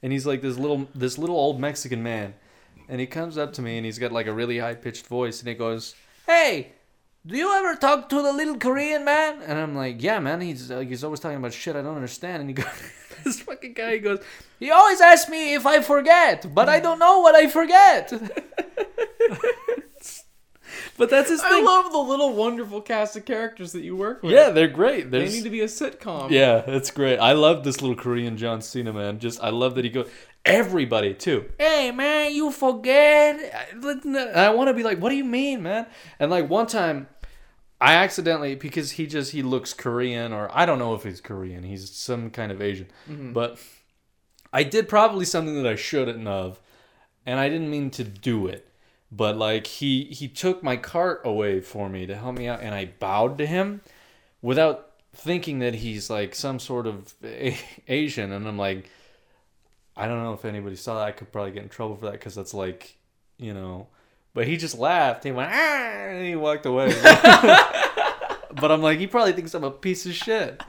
and 0.03 0.13
he's 0.13 0.27
like 0.27 0.41
this 0.43 0.57
little 0.59 0.87
this 0.93 1.17
little 1.17 1.35
old 1.35 1.59
Mexican 1.59 2.03
man, 2.03 2.35
and 2.87 3.01
he 3.01 3.07
comes 3.07 3.35
up 3.35 3.51
to 3.53 3.63
me 3.63 3.77
and 3.77 3.85
he's 3.85 3.97
got 3.97 4.11
like 4.11 4.27
a 4.27 4.33
really 4.33 4.59
high 4.59 4.75
pitched 4.75 5.07
voice, 5.07 5.39
and 5.39 5.47
he 5.49 5.55
goes, 5.55 5.95
"Hey." 6.27 6.73
Do 7.25 7.35
you 7.37 7.53
ever 7.53 7.75
talk 7.75 8.09
to 8.09 8.21
the 8.21 8.31
little 8.31 8.57
Korean 8.57 9.03
man? 9.05 9.41
And 9.41 9.59
I'm 9.59 9.75
like, 9.75 10.01
yeah, 10.01 10.19
man. 10.19 10.41
He's 10.41 10.71
uh, 10.71 10.79
he's 10.79 11.03
always 11.03 11.19
talking 11.19 11.37
about 11.37 11.53
shit 11.53 11.75
I 11.75 11.81
don't 11.81 11.95
understand. 11.95 12.41
And 12.41 12.49
he 12.49 12.53
goes, 12.63 12.65
this 13.23 13.41
fucking 13.41 13.73
guy, 13.73 13.93
he 13.93 13.99
goes, 13.99 14.19
he 14.59 14.71
always 14.71 15.01
asks 15.01 15.29
me 15.29 15.53
if 15.53 15.65
I 15.65 15.81
forget, 15.81 16.53
but 16.55 16.69
I 16.69 16.79
don't 16.79 16.99
know 16.99 17.19
what 17.19 17.35
I 17.35 17.47
forget. 17.47 18.11
but 20.97 21.09
that's 21.09 21.29
his 21.29 21.41
I 21.41 21.49
thing. 21.49 21.65
love 21.65 21.91
the 21.91 21.97
little 21.97 22.33
wonderful 22.33 22.81
cast 22.81 23.15
of 23.17 23.25
characters 23.25 23.73
that 23.73 23.81
you 23.83 23.95
work 23.97 24.23
with. 24.23 24.31
yeah, 24.31 24.49
they're 24.49 24.67
great. 24.67 25.11
they 25.11 25.27
need 25.27 25.43
to 25.43 25.49
be 25.49 25.61
a 25.61 25.65
sitcom. 25.65 26.29
yeah, 26.31 26.63
it's 26.67 26.91
great. 26.91 27.17
I 27.17 27.33
love 27.33 27.63
this 27.63 27.81
little 27.81 27.97
Korean 27.97 28.37
John 28.37 28.61
Cena 28.61 28.93
man. 28.93 29.19
Just 29.19 29.41
I 29.43 29.49
love 29.49 29.75
that 29.75 29.83
he 29.83 29.89
goes 29.91 30.09
everybody 30.45 31.13
too. 31.13 31.49
Hey 31.59 31.91
man, 31.91 32.33
you 32.33 32.51
forget. 32.51 33.71
And 33.73 34.17
I 34.17 34.49
want 34.51 34.69
to 34.69 34.73
be 34.73 34.83
like, 34.83 34.99
what 34.99 35.09
do 35.09 35.15
you 35.15 35.25
mean, 35.25 35.63
man? 35.63 35.87
And 36.19 36.31
like 36.31 36.49
one 36.49 36.67
time, 36.67 37.07
I 37.81 37.95
accidentally 37.95 38.55
because 38.55 38.91
he 38.91 39.07
just 39.07 39.31
he 39.31 39.41
looks 39.41 39.73
Korean 39.73 40.33
or 40.33 40.49
I 40.51 40.65
don't 40.65 40.79
know 40.79 40.95
if 40.95 41.03
he's 41.03 41.21
Korean. 41.21 41.63
He's 41.63 41.89
some 41.91 42.29
kind 42.29 42.51
of 42.51 42.61
Asian, 42.61 42.87
mm-hmm. 43.09 43.33
but 43.33 43.59
I 44.51 44.63
did 44.63 44.89
probably 44.89 45.25
something 45.25 45.55
that 45.61 45.67
I 45.67 45.75
shouldn't 45.75 46.27
have, 46.27 46.59
and 47.25 47.39
I 47.39 47.49
didn't 47.49 47.69
mean 47.69 47.89
to 47.91 48.03
do 48.03 48.47
it. 48.47 48.67
But 49.11 49.37
like 49.37 49.65
he 49.65 50.05
he 50.05 50.27
took 50.27 50.61
my 50.61 50.75
cart 50.75 51.21
away 51.23 51.61
for 51.61 51.89
me 51.89 52.05
to 52.05 52.15
help 52.15 52.37
me 52.37 52.47
out, 52.47 52.61
and 52.61 52.75
I 52.75 52.91
bowed 52.99 53.37
to 53.37 53.45
him 53.45 53.81
without 54.41 54.91
thinking 55.13 55.59
that 55.59 55.75
he's 55.75 56.09
like 56.09 56.35
some 56.35 56.59
sort 56.59 56.85
of 56.85 57.13
a- 57.23 57.57
Asian, 57.87 58.31
and 58.31 58.47
I'm 58.47 58.57
like, 58.57 58.89
I 59.99 60.07
don't 60.07 60.23
know 60.23 60.33
if 60.33 60.45
anybody 60.45 60.77
saw 60.77 60.95
that. 60.95 61.07
I 61.07 61.11
could 61.11 61.31
probably 61.31 61.51
get 61.51 61.63
in 61.63 61.69
trouble 61.69 61.97
for 61.97 62.05
that 62.05 62.13
because 62.13 62.33
that's 62.33 62.53
like, 62.53 62.97
you 63.37 63.53
know. 63.53 63.87
But 64.33 64.47
he 64.47 64.55
just 64.55 64.77
laughed. 64.77 65.25
He 65.25 65.31
went 65.31 65.51
ah, 65.51 65.55
and 65.55 66.25
he 66.25 66.35
walked 66.35 66.65
away. 66.65 66.87
but 67.01 68.71
I'm 68.71 68.81
like, 68.81 68.99
he 68.99 69.07
probably 69.07 69.33
thinks 69.33 69.53
I'm 69.53 69.65
a 69.65 69.71
piece 69.71 70.05
of 70.05 70.13
shit. 70.13 70.61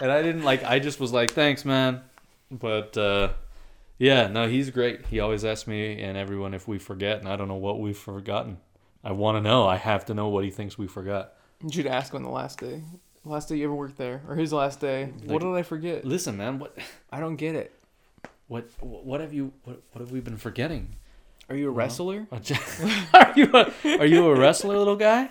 And 0.00 0.10
I 0.10 0.22
didn't 0.22 0.42
like. 0.42 0.64
I 0.64 0.80
just 0.80 0.98
was 0.98 1.12
like, 1.12 1.30
thanks, 1.30 1.64
man. 1.64 2.02
But 2.50 2.96
uh, 2.96 3.32
yeah, 3.98 4.26
no, 4.26 4.48
he's 4.48 4.70
great. 4.70 5.06
He 5.06 5.20
always 5.20 5.44
asks 5.44 5.66
me 5.66 6.02
and 6.02 6.16
everyone 6.16 6.52
if 6.52 6.66
we 6.66 6.78
forget, 6.78 7.20
and 7.20 7.28
I 7.28 7.36
don't 7.36 7.48
know 7.48 7.54
what 7.54 7.80
we've 7.80 7.96
forgotten. 7.96 8.58
I 9.04 9.12
want 9.12 9.36
to 9.36 9.40
know. 9.40 9.66
I 9.66 9.76
have 9.76 10.04
to 10.06 10.14
know 10.14 10.28
what 10.28 10.44
he 10.44 10.50
thinks 10.50 10.76
we 10.76 10.88
forgot. 10.88 11.34
Did 11.60 11.74
You 11.74 11.82
should 11.82 11.90
ask 11.90 12.14
on 12.14 12.22
the 12.22 12.30
last 12.30 12.58
day. 12.58 12.82
Last 13.24 13.48
day 13.48 13.56
you 13.56 13.64
ever 13.64 13.74
worked 13.74 13.98
there, 13.98 14.22
or 14.28 14.36
his 14.36 14.52
last 14.52 14.80
day. 14.80 15.12
what 15.26 15.42
did 15.42 15.54
I 15.54 15.62
forget? 15.62 16.04
Listen, 16.04 16.36
man, 16.36 16.58
what, 16.58 16.76
I 17.12 17.20
don't 17.20 17.36
get 17.36 17.54
it. 17.54 17.77
What, 18.48 18.68
what 18.80 19.20
have 19.20 19.32
you, 19.32 19.52
what, 19.64 19.82
what 19.92 20.00
have 20.00 20.10
we 20.10 20.20
been 20.20 20.36
forgetting? 20.36 20.96
Are 21.48 21.56
you 21.56 21.68
a 21.68 21.70
wrestler? 21.70 22.26
are 22.32 23.32
you, 23.36 23.50
a, 23.54 23.72
are 23.98 24.04
you 24.06 24.26
a 24.28 24.38
wrestler, 24.38 24.76
little 24.76 24.96
guy? 24.96 25.30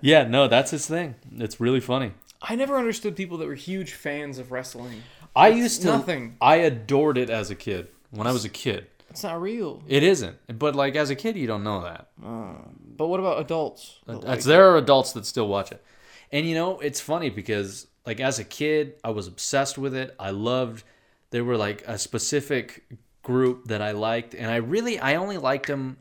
yeah, 0.00 0.26
no, 0.26 0.48
that's 0.48 0.70
his 0.70 0.86
thing. 0.86 1.14
It's 1.36 1.60
really 1.60 1.80
funny. 1.80 2.12
I 2.42 2.56
never 2.56 2.76
understood 2.78 3.16
people 3.16 3.36
that 3.38 3.46
were 3.46 3.54
huge 3.54 3.92
fans 3.92 4.38
of 4.38 4.50
wrestling. 4.50 5.02
I 5.36 5.48
It's 5.48 5.58
used 5.58 5.82
to. 5.82 5.88
nothing. 5.88 6.36
I 6.40 6.56
adored 6.56 7.18
it 7.18 7.28
as 7.28 7.50
a 7.50 7.54
kid. 7.54 7.88
When 8.10 8.26
I 8.26 8.32
was 8.32 8.44
a 8.44 8.48
kid, 8.48 8.86
It's 9.10 9.22
not 9.22 9.40
real. 9.40 9.82
it 9.86 10.02
isn't. 10.02 10.36
But 10.58 10.74
like 10.74 10.96
as 10.96 11.10
a 11.10 11.14
kid, 11.14 11.36
you 11.36 11.46
don't 11.46 11.62
know 11.62 11.82
that. 11.82 12.08
Uh, 12.24 12.54
but 12.96 13.08
what 13.08 13.20
about 13.20 13.40
adults? 13.40 13.98
that 14.06 14.24
like 14.24 14.42
there 14.42 14.70
are 14.70 14.78
adults 14.78 15.12
that 15.12 15.26
still 15.26 15.46
watch 15.48 15.70
it, 15.70 15.84
and 16.32 16.46
you 16.46 16.54
know 16.54 16.80
it's 16.80 17.00
funny 17.00 17.30
because 17.30 17.86
like 18.06 18.18
as 18.20 18.38
a 18.40 18.44
kid, 18.44 18.94
I 19.04 19.10
was 19.10 19.26
obsessed 19.28 19.76
with 19.78 19.94
it. 19.94 20.14
I 20.18 20.30
loved. 20.30 20.82
There 21.30 21.44
were 21.44 21.56
like 21.56 21.82
a 21.86 21.98
specific 21.98 22.84
group 23.22 23.66
that 23.68 23.82
I 23.82 23.92
liked, 23.92 24.34
and 24.34 24.50
I 24.50 24.56
really 24.56 24.98
I 24.98 25.14
only 25.16 25.38
liked 25.38 25.66
them, 25.66 25.96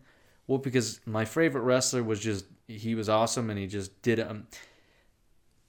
well 0.47 0.57
because 0.57 0.99
my 1.05 1.25
favorite 1.25 1.61
wrestler 1.61 2.03
was 2.03 2.19
just 2.19 2.45
he 2.67 2.95
was 2.95 3.09
awesome 3.09 3.49
and 3.49 3.59
he 3.59 3.67
just 3.67 4.01
did 4.01 4.19
um. 4.19 4.47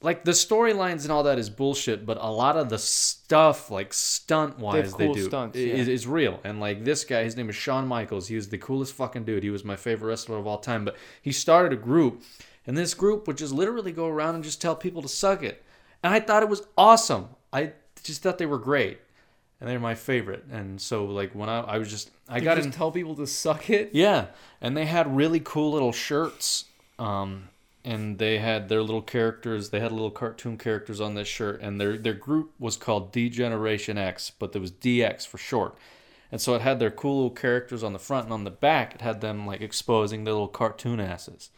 Like 0.02 0.24
the 0.24 0.30
storylines 0.32 1.02
and 1.02 1.12
all 1.12 1.24
that 1.24 1.38
is 1.38 1.50
bullshit, 1.50 2.06
but 2.06 2.16
a 2.18 2.30
lot 2.30 2.56
of 2.56 2.70
the 2.70 2.78
stuff, 2.78 3.70
like 3.70 3.92
stunt 3.92 4.58
wise, 4.58 4.94
they, 4.94 5.04
cool 5.04 5.14
do 5.14 5.24
stunts, 5.26 5.58
is, 5.58 5.88
is 5.88 6.06
real. 6.06 6.40
And 6.42 6.58
like 6.58 6.84
this 6.84 7.04
guy, 7.04 7.22
his 7.22 7.36
name 7.36 7.50
is 7.50 7.56
Shawn 7.56 7.86
Michaels. 7.86 8.26
He 8.26 8.34
was 8.34 8.48
the 8.48 8.56
coolest 8.56 8.94
fucking 8.94 9.24
dude. 9.24 9.42
He 9.42 9.50
was 9.50 9.62
my 9.62 9.76
favorite 9.76 10.08
wrestler 10.08 10.38
of 10.38 10.46
all 10.46 10.56
time. 10.56 10.86
But 10.86 10.96
he 11.20 11.32
started 11.32 11.74
a 11.74 11.76
group, 11.76 12.22
and 12.66 12.78
this 12.78 12.94
group 12.94 13.26
would 13.26 13.36
just 13.36 13.52
literally 13.52 13.92
go 13.92 14.06
around 14.06 14.36
and 14.36 14.42
just 14.42 14.62
tell 14.62 14.74
people 14.74 15.02
to 15.02 15.08
suck 15.08 15.42
it. 15.42 15.62
And 16.02 16.14
I 16.14 16.20
thought 16.20 16.42
it 16.42 16.48
was 16.48 16.62
awesome. 16.78 17.28
I 17.52 17.72
just 18.02 18.22
thought 18.22 18.38
they 18.38 18.46
were 18.46 18.56
great, 18.58 19.00
and 19.60 19.68
they're 19.68 19.78
my 19.78 19.94
favorite. 19.94 20.44
And 20.50 20.80
so 20.80 21.04
like 21.04 21.34
when 21.34 21.48
I, 21.48 21.60
I 21.60 21.78
was 21.78 21.90
just 21.90 22.10
I 22.28 22.40
got 22.40 22.54
to 22.54 22.62
in, 22.62 22.70
tell 22.70 22.90
people 22.90 23.14
to 23.16 23.26
suck 23.26 23.70
it. 23.70 23.90
yeah, 23.92 24.26
and 24.60 24.76
they 24.76 24.86
had 24.86 25.14
really 25.14 25.40
cool 25.40 25.72
little 25.72 25.92
shirts. 25.92 26.64
Um, 26.98 27.48
and 27.82 28.18
they 28.18 28.38
had 28.38 28.68
their 28.68 28.82
little 28.82 29.02
characters. 29.02 29.70
They 29.70 29.80
had 29.80 29.90
little 29.90 30.10
cartoon 30.10 30.58
characters 30.58 31.00
on 31.00 31.14
this 31.14 31.28
shirt, 31.28 31.60
and 31.62 31.80
their 31.80 31.96
their 31.96 32.14
group 32.14 32.52
was 32.58 32.76
called 32.76 33.12
D 33.12 33.28
Generation 33.30 33.96
X, 33.96 34.30
but 34.38 34.52
there 34.52 34.60
was 34.60 34.70
DX 34.70 35.26
for 35.26 35.38
short. 35.38 35.76
And 36.32 36.40
so 36.40 36.54
it 36.54 36.60
had 36.62 36.78
their 36.78 36.90
cool 36.92 37.16
little 37.16 37.30
characters 37.30 37.82
on 37.82 37.92
the 37.92 37.98
front, 37.98 38.24
and 38.24 38.32
on 38.32 38.44
the 38.44 38.50
back 38.50 38.94
it 38.94 39.00
had 39.00 39.20
them 39.20 39.46
like 39.46 39.60
exposing 39.60 40.24
their 40.24 40.34
little 40.34 40.48
cartoon 40.48 41.00
asses. 41.00 41.50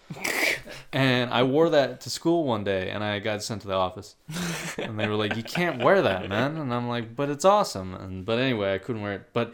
and 0.93 1.31
I 1.31 1.43
wore 1.43 1.69
that 1.71 2.01
to 2.03 2.11
school 2.11 2.45
one 2.45 2.65
day, 2.65 2.91
and 2.91 3.05
I 3.05 3.19
got 3.19 3.43
sent 3.43 3.63
to 3.63 3.69
the 3.69 3.75
office, 3.75 4.17
and 4.79 4.99
they 4.99 5.09
were 5.09 5.15
like, 5.17 5.37
"You 5.37 5.43
can't 5.43 5.83
wear 5.83 6.01
that, 6.03 6.29
man." 6.29 6.57
And 6.57 6.73
I'm 6.73 6.89
like, 6.89 7.15
"But 7.15 7.29
it's 7.31 7.45
awesome." 7.45 7.95
And 7.95 8.25
but 8.25 8.39
anyway, 8.39 8.75
I 8.75 8.79
couldn't 8.79 9.03
wear 9.03 9.13
it. 9.15 9.29
But 9.33 9.53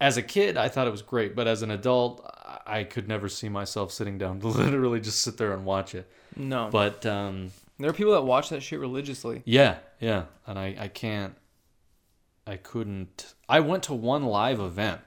as 0.00 0.16
a 0.16 0.22
kid, 0.22 0.56
I 0.56 0.68
thought 0.68 0.86
it 0.86 0.90
was 0.92 1.02
great, 1.02 1.36
but 1.36 1.46
as 1.46 1.60
an 1.62 1.70
adult, 1.70 2.24
I- 2.66 2.84
could 2.84 3.06
never 3.06 3.28
see 3.28 3.48
myself 3.50 3.92
sitting 3.92 4.16
down 4.16 4.40
to 4.40 4.46
literally 4.48 5.00
just 5.00 5.20
sit 5.20 5.36
there 5.36 5.52
and 5.52 5.64
watch 5.66 5.94
it. 5.94 6.10
No. 6.36 6.70
But 6.72 7.04
um, 7.04 7.50
there 7.78 7.90
are 7.90 7.92
people 7.92 8.12
that 8.12 8.22
watch 8.22 8.48
that 8.48 8.62
shit 8.62 8.80
religiously. 8.80 9.42
yeah, 9.44 9.76
yeah, 10.00 10.24
and 10.46 10.58
I, 10.58 10.74
I 10.78 10.88
can't, 10.88 11.34
I 12.50 12.56
couldn't. 12.56 13.34
I 13.48 13.60
went 13.60 13.82
to 13.84 13.94
one 13.94 14.24
live 14.24 14.60
event 14.60 15.00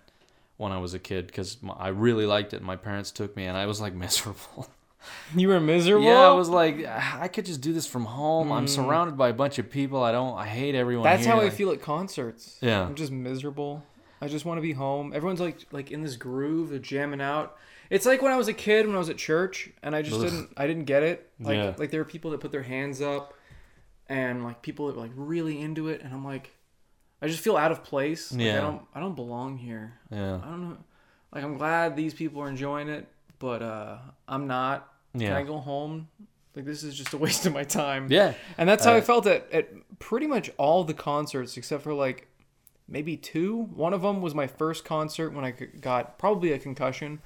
when 0.57 0.71
I 0.71 0.77
was 0.77 0.93
a 0.93 0.99
kid 0.99 1.27
because 1.27 1.57
I 1.77 1.89
really 1.89 2.25
liked 2.25 2.53
it. 2.53 2.61
My 2.61 2.75
parents 2.75 3.11
took 3.11 3.35
me, 3.35 3.45
and 3.45 3.57
I 3.57 3.65
was 3.65 3.81
like 3.81 3.93
miserable. 4.05 4.69
You 5.35 5.49
were 5.49 5.59
miserable. 5.59 6.05
yeah, 6.05 6.21
I 6.21 6.31
was 6.31 6.47
like, 6.47 6.85
"Ah, 6.87 7.19
I 7.19 7.27
could 7.27 7.45
just 7.45 7.59
do 7.59 7.73
this 7.73 7.85
from 7.85 8.05
home. 8.05 8.53
I'm 8.53 8.67
surrounded 8.69 9.17
by 9.17 9.27
a 9.29 9.33
bunch 9.33 9.59
of 9.59 9.69
people. 9.69 10.01
I 10.01 10.13
don't. 10.13 10.37
I 10.37 10.47
hate 10.47 10.75
everyone. 10.75 11.03
That's 11.03 11.25
here. 11.25 11.33
how 11.33 11.41
I 11.41 11.45
Like- 11.45 11.53
feel 11.53 11.71
at 11.71 11.81
concerts. 11.81 12.57
Yeah. 12.61 12.83
I'm 12.85 12.95
just 12.95 13.11
miserable. 13.11 13.83
I 14.21 14.29
just 14.29 14.45
want 14.45 14.57
to 14.59 14.61
be 14.61 14.71
home. 14.71 15.11
Everyone's 15.13 15.41
like 15.41 15.57
like 15.73 15.91
in 15.91 16.01
this 16.03 16.15
groove, 16.15 16.69
they're 16.69 16.79
jamming 16.79 17.19
out. 17.19 17.57
It's 17.89 18.05
like 18.05 18.21
when 18.21 18.31
I 18.31 18.37
was 18.37 18.47
a 18.47 18.53
kid 18.53 18.87
when 18.87 18.95
I 18.95 18.99
was 18.99 19.09
at 19.09 19.17
church 19.17 19.69
and 19.83 19.93
I 19.93 20.01
just 20.01 20.15
Ugh. 20.15 20.21
didn't 20.23 20.49
I 20.55 20.65
didn't 20.67 20.85
get 20.85 21.03
it. 21.03 21.29
Like 21.41 21.57
Yeah. 21.57 21.73
like 21.77 21.91
there 21.91 21.99
are 21.99 22.05
people 22.05 22.31
that 22.31 22.39
put 22.39 22.53
their 22.53 22.63
hands 22.63 23.01
up 23.01 23.33
and 24.07 24.45
like 24.45 24.61
people 24.61 24.87
that 24.87 24.95
were 24.95 25.01
like 25.01 25.11
really 25.15 25.59
into 25.61 25.89
it 25.89 26.01
and 26.01 26.13
I'm 26.13 26.23
like 26.23 26.51
I 27.23 27.27
just 27.27 27.39
feel 27.39 27.55
out 27.57 27.71
of 27.71 27.83
place. 27.83 28.31
Like, 28.31 28.41
Yeah. 28.41 28.57
I 28.57 28.61
don't 28.61 28.81
I 28.95 28.99
don't 28.99 29.15
belong 29.15 29.57
here. 29.57 29.93
Yeah. 30.11 30.35
I 30.35 30.45
don't 30.45 30.61
know. 30.69 30.77
Like 31.33 31.43
I'm 31.43 31.57
glad 31.57 31.95
these 31.95 32.13
people 32.13 32.41
are 32.41 32.49
enjoying 32.49 32.89
it, 32.89 33.07
but 33.39 33.61
uh 33.61 33.97
I'm 34.27 34.45
not. 34.47 34.87
Yeah. 35.15 35.29
Can 35.29 35.37
I 35.37 35.43
go 35.43 35.57
home? 35.57 36.07
Like 36.55 36.65
this 36.65 36.83
is 36.83 36.95
just 36.95 37.13
a 37.13 37.17
waste 37.25 37.45
of 37.45 37.53
my 37.53 37.63
time. 37.63 38.07
Yeah. 38.11 38.33
And 38.57 38.67
that's 38.69 38.83
how 38.85 38.93
I 38.93 38.97
Uh, 38.99 39.01
felt 39.01 39.25
at, 39.25 39.51
at 39.51 39.69
pretty 39.99 40.27
much 40.27 40.51
all 40.57 40.83
the 40.83 40.93
concerts 40.93 41.55
except 41.57 41.81
for 41.83 41.93
like 41.93 42.27
maybe 42.87 43.15
two. 43.17 43.63
One 43.73 43.93
of 43.93 44.01
them 44.01 44.21
was 44.21 44.35
my 44.35 44.47
first 44.47 44.83
concert 44.85 45.31
when 45.33 45.45
I 45.45 45.51
got 45.51 46.19
probably 46.19 46.51
a 46.51 46.59
concussion 46.59 47.21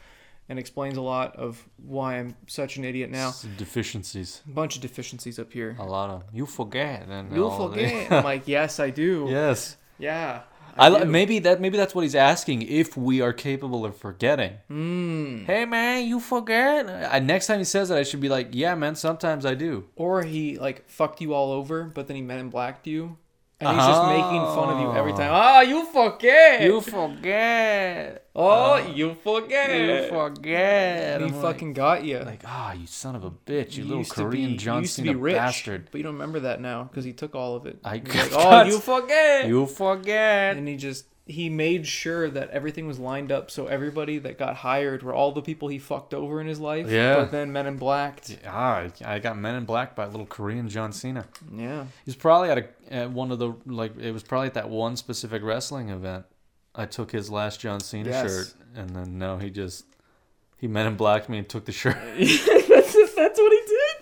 and 0.50 0.58
explains 0.60 0.96
a 0.96 1.02
lot 1.02 1.36
of 1.36 1.68
why 1.76 2.20
I'm 2.20 2.36
such 2.48 2.78
an 2.78 2.86
idiot 2.86 3.10
now. 3.10 3.32
Some 3.32 3.56
deficiencies. 3.58 4.42
A 4.48 4.52
bunch 4.52 4.76
of 4.78 4.82
deficiencies 4.82 5.40
up 5.40 5.52
here. 5.52 5.76
A 5.80 5.84
lot 5.84 6.10
of 6.10 6.24
you 6.32 6.46
forget 6.46 7.02
and 7.10 7.32
that. 7.32 7.58
forget. 7.58 8.12
I'm 8.12 8.24
like, 8.24 8.48
yes, 8.48 8.80
I 8.80 8.90
do. 8.92 9.28
yes. 9.30 9.76
Yeah. 9.98 10.42
I, 10.80 11.00
do. 11.00 11.06
maybe 11.06 11.40
that 11.40 11.60
maybe 11.60 11.78
that's 11.78 11.96
what 11.96 12.04
he's 12.04 12.16
asking 12.16 12.62
if 12.62 12.96
we 12.96 13.20
are 13.22 13.34
capable 13.34 13.84
of 13.86 13.98
forgetting. 13.98 14.54
Hmm. 14.68 15.46
Hey 15.46 15.66
man, 15.66 16.08
you 16.08 16.20
forget? 16.20 16.88
I, 17.12 17.20
next 17.20 17.48
time 17.48 17.60
he 17.60 17.66
says 17.66 17.90
it, 17.90 17.96
I 17.96 18.04
should 18.04 18.22
be 18.22 18.30
like, 18.30 18.50
yeah, 18.52 18.76
man. 18.76 18.96
Sometimes 18.96 19.46
I 19.46 19.56
do. 19.56 19.86
Or 19.96 20.24
he 20.24 20.60
like 20.60 20.88
fucked 20.88 21.22
you 21.22 21.34
all 21.34 21.52
over, 21.52 21.86
but 21.86 22.08
then 22.08 22.16
he 22.16 22.22
men 22.22 22.40
in 22.40 22.50
blacked 22.50 22.86
you. 22.86 23.18
And 23.60 23.70
he's 23.76 23.88
just 23.88 24.08
making 24.08 24.42
fun 24.54 24.70
of 24.70 24.80
you 24.82 24.94
every 24.94 25.14
time. 25.14 25.32
Ah, 25.32 25.62
you 25.62 25.86
forget. 25.88 26.62
You 26.62 26.80
forget. 26.80 28.28
oh, 28.36 28.78
you 28.94 29.16
forget. 29.16 30.04
You 30.04 30.10
forget. 30.10 31.22
And 31.22 31.32
he 31.32 31.36
I'm 31.36 31.42
fucking 31.42 31.74
got 31.74 32.04
you. 32.04 32.20
like, 32.20 32.44
ah, 32.46 32.74
you 32.74 32.86
son 32.86 33.16
of 33.16 33.24
a 33.24 33.32
bitch, 33.32 33.76
you, 33.76 33.84
You 33.84 33.90
little 33.90 34.06
Korean 34.06 34.52
be, 34.52 34.58
John 34.58 34.76
you 34.76 34.82
used 34.82 34.96
to 34.98 35.02
Cena 35.02 35.18
rich, 35.18 35.36
bastard. 35.36 35.88
but 35.92 35.98
you 35.98 36.04
don't 36.04 36.14
remember 36.14 36.42
that 36.42 36.62
now 36.62 36.84
because 36.84 37.04
he 37.04 37.14
took 37.14 37.34
all 37.34 37.56
of 37.56 37.66
it. 37.66 37.80
I 37.84 37.98
He's 37.98 38.14
like, 38.14 38.32
oh, 38.34 38.64
you 38.64 38.80
forget. 38.80 39.48
You 39.48 39.66
forget. 39.66 40.56
and 40.56 40.68
he 40.68 40.76
just 40.76 41.06
he 41.28 41.50
made 41.50 41.86
sure 41.86 42.30
that 42.30 42.50
everything 42.52 42.88
was 42.88 43.00
lined 43.00 43.32
up 43.32 43.52
so 43.52 43.68
everybody 43.68 44.18
that 44.20 44.38
got 44.38 44.56
hired 44.56 45.04
were 45.04 45.14
all 45.14 45.32
the 45.34 45.42
people 45.42 45.68
he 45.68 45.78
fucked 45.78 46.14
over 46.14 46.40
in 46.42 46.48
his 46.48 46.60
life. 46.60 46.90
Yeah. 46.90 47.16
But 47.18 47.32
then 47.32 47.52
Men 47.52 47.68
in 47.68 47.78
Black. 47.78 48.24
Ah, 48.46 48.86
I 49.06 49.20
got 49.20 49.38
Men 49.38 49.56
in 49.56 49.66
Black 49.66 49.96
by 49.96 50.06
a 50.06 50.10
little 50.10 50.26
Korean 50.26 50.70
John 50.70 50.92
Cena. 50.94 51.26
Yeah. 51.54 51.86
He's 52.06 52.16
probably 52.16 52.50
at, 52.50 52.58
a, 52.58 52.68
at 52.90 53.12
one 53.12 53.32
of 53.32 53.40
the 53.40 53.54
like 53.66 53.98
it 54.00 54.12
was 54.12 54.24
probably 54.24 54.48
at 54.48 54.54
that 54.54 54.70
one 54.70 54.96
specific 54.96 55.44
wrestling 55.44 55.90
event. 55.90 56.26
I 56.74 56.86
took 56.86 57.12
his 57.12 57.30
last 57.30 57.60
John 57.60 57.80
Cena 57.80 58.10
Yes. 58.10 58.30
shirt, 58.32 58.54
and 58.76 58.90
then 58.92 59.18
no, 59.18 59.38
he 59.38 59.50
just 59.50 59.86
he 60.58 60.68
men 60.68 60.88
in 60.88 60.96
black 60.96 61.28
me 61.28 61.40
and 61.40 61.50
took 61.50 61.66
the 61.66 61.72
shirt. 61.72 61.96
that's 62.18 63.16
that's 63.16 63.40
what 63.40 63.52
he 63.52 63.62
did. 63.68 63.97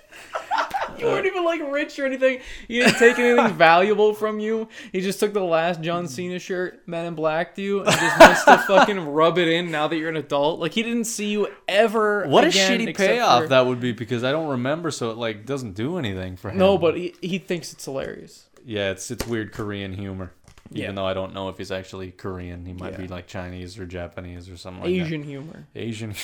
You 1.00 1.08
weren't 1.08 1.26
even 1.26 1.44
like 1.44 1.62
rich 1.72 1.98
or 2.00 2.06
anything. 2.06 2.40
He 2.68 2.80
didn't 2.80 2.98
take 2.98 3.20
anything 3.20 3.54
valuable 3.58 4.14
from 4.14 4.40
you. 4.40 4.68
He 4.92 5.02
just 5.02 5.20
took 5.20 5.34
the 5.34 5.44
last 5.44 5.82
John 5.82 6.08
Cena 6.08 6.40
shirt, 6.40 6.88
Men 6.88 7.06
in 7.06 7.16
Black, 7.16 7.56
to 7.56 7.62
you, 7.62 7.80
and 7.84 7.92
just 7.92 8.20
wants 8.20 8.46
to 8.46 8.58
fucking 8.60 9.00
rub 9.08 9.38
it 9.38 9.48
in 9.48 9.72
now 9.72 9.88
that 9.88 9.98
you're 9.98 10.10
an 10.10 10.18
adult. 10.18 10.60
Like 10.60 10.74
he 10.74 10.84
didn't 10.84 11.06
see 11.06 11.28
you 11.30 11.48
ever. 11.68 12.26
What 12.28 12.44
a 12.44 12.48
shitty 12.48 12.96
payoff 12.96 13.44
for- 13.44 13.48
that 13.50 13.66
would 13.66 13.80
be 13.80 13.92
because 13.92 14.24
I 14.24 14.32
don't 14.32 14.48
remember, 14.50 14.92
so 14.92 15.12
it 15.12 15.18
like 15.18 15.46
doesn't 15.46 15.74
do 15.74 15.98
anything 15.98 16.38
for 16.38 16.50
him. 16.52 16.58
No, 16.58 16.78
but 16.78 16.96
he, 16.98 17.14
he 17.22 17.38
thinks 17.38 17.74
it's 17.74 17.86
hilarious. 17.86 18.46
yeah, 18.66 18.92
it's 18.92 19.12
it's 19.12 19.26
weird 19.28 19.52
Korean 19.52 19.94
humor. 19.94 20.32
Yeah. 20.72 20.86
Even 20.86 20.96
though 20.96 21.06
I 21.06 21.14
don't 21.14 21.34
know 21.36 21.50
if 21.50 21.58
he's 21.60 21.72
actually 21.72 22.12
Korean, 22.12 22.66
he 22.66 22.74
might 22.74 22.94
Yeah. 22.94 22.98
be 23.02 23.08
like 23.08 23.28
Chinese 23.28 23.78
or 23.78 23.86
Japanese 23.86 24.50
or 24.50 24.58
something 24.58 24.82
like 24.84 24.92
Asian 24.92 25.22
humor. 25.24 25.68
Asian. 25.76 26.16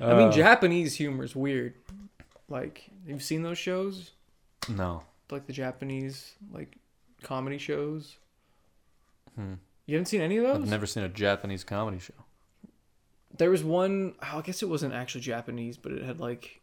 I 0.00 0.14
mean, 0.14 0.28
Uh, 0.28 0.32
Japanese 0.32 0.94
humor 0.94 1.24
is 1.24 1.34
weird. 1.36 1.74
Like, 2.48 2.90
you've 3.06 3.22
seen 3.22 3.42
those 3.42 3.58
shows? 3.58 4.10
No. 4.68 5.04
Like 5.30 5.46
the 5.46 5.52
Japanese, 5.52 6.32
like, 6.52 6.76
comedy 7.22 7.58
shows? 7.58 8.16
Hmm. 9.34 9.54
You 9.86 9.96
haven't 9.96 10.06
seen 10.06 10.20
any 10.20 10.36
of 10.36 10.44
those? 10.44 10.62
I've 10.62 10.68
never 10.68 10.86
seen 10.86 11.02
a 11.02 11.08
Japanese 11.08 11.64
comedy 11.64 11.98
show. 11.98 12.14
There 13.38 13.50
was 13.50 13.64
one, 13.64 14.14
oh, 14.22 14.38
I 14.38 14.40
guess 14.42 14.62
it 14.62 14.68
wasn't 14.68 14.92
actually 14.92 15.22
Japanese, 15.22 15.78
but 15.78 15.92
it 15.92 16.02
had, 16.02 16.20
like, 16.20 16.60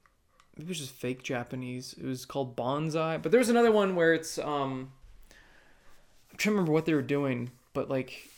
it 0.55 0.67
was 0.67 0.77
just 0.77 0.91
fake 0.91 1.23
Japanese. 1.23 1.95
It 1.99 2.05
was 2.05 2.25
called 2.25 2.55
Bonsai. 2.55 3.21
But 3.21 3.31
there 3.31 3.39
was 3.39 3.49
another 3.49 3.71
one 3.71 3.95
where 3.95 4.13
it's, 4.13 4.37
um, 4.37 4.91
I'm 6.31 6.37
trying 6.37 6.51
to 6.53 6.57
remember 6.57 6.71
what 6.71 6.85
they 6.85 6.93
were 6.93 7.01
doing, 7.01 7.49
but, 7.73 7.89
like, 7.89 8.29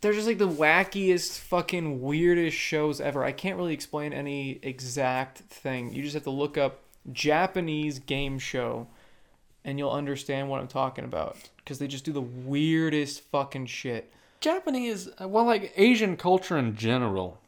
they're 0.00 0.12
just, 0.12 0.28
like, 0.28 0.38
the 0.38 0.48
wackiest, 0.48 1.40
fucking 1.40 2.00
weirdest 2.00 2.56
shows 2.56 3.00
ever. 3.00 3.24
I 3.24 3.32
can't 3.32 3.56
really 3.56 3.74
explain 3.74 4.12
any 4.12 4.60
exact 4.62 5.38
thing. 5.38 5.92
You 5.92 6.02
just 6.02 6.14
have 6.14 6.24
to 6.24 6.30
look 6.30 6.56
up 6.56 6.81
Japanese 7.10 7.98
game 7.98 8.38
show 8.38 8.86
and 9.64 9.78
you'll 9.78 9.90
understand 9.90 10.48
what 10.48 10.60
I'm 10.60 10.68
talking 10.68 11.04
about. 11.04 11.36
Because 11.56 11.78
they 11.78 11.86
just 11.86 12.04
do 12.04 12.12
the 12.12 12.20
weirdest 12.20 13.20
fucking 13.30 13.66
shit. 13.66 14.12
Japanese, 14.40 15.08
uh, 15.20 15.28
well, 15.28 15.44
like 15.44 15.72
Asian 15.76 16.16
culture 16.16 16.58
in 16.58 16.76
general. 16.76 17.40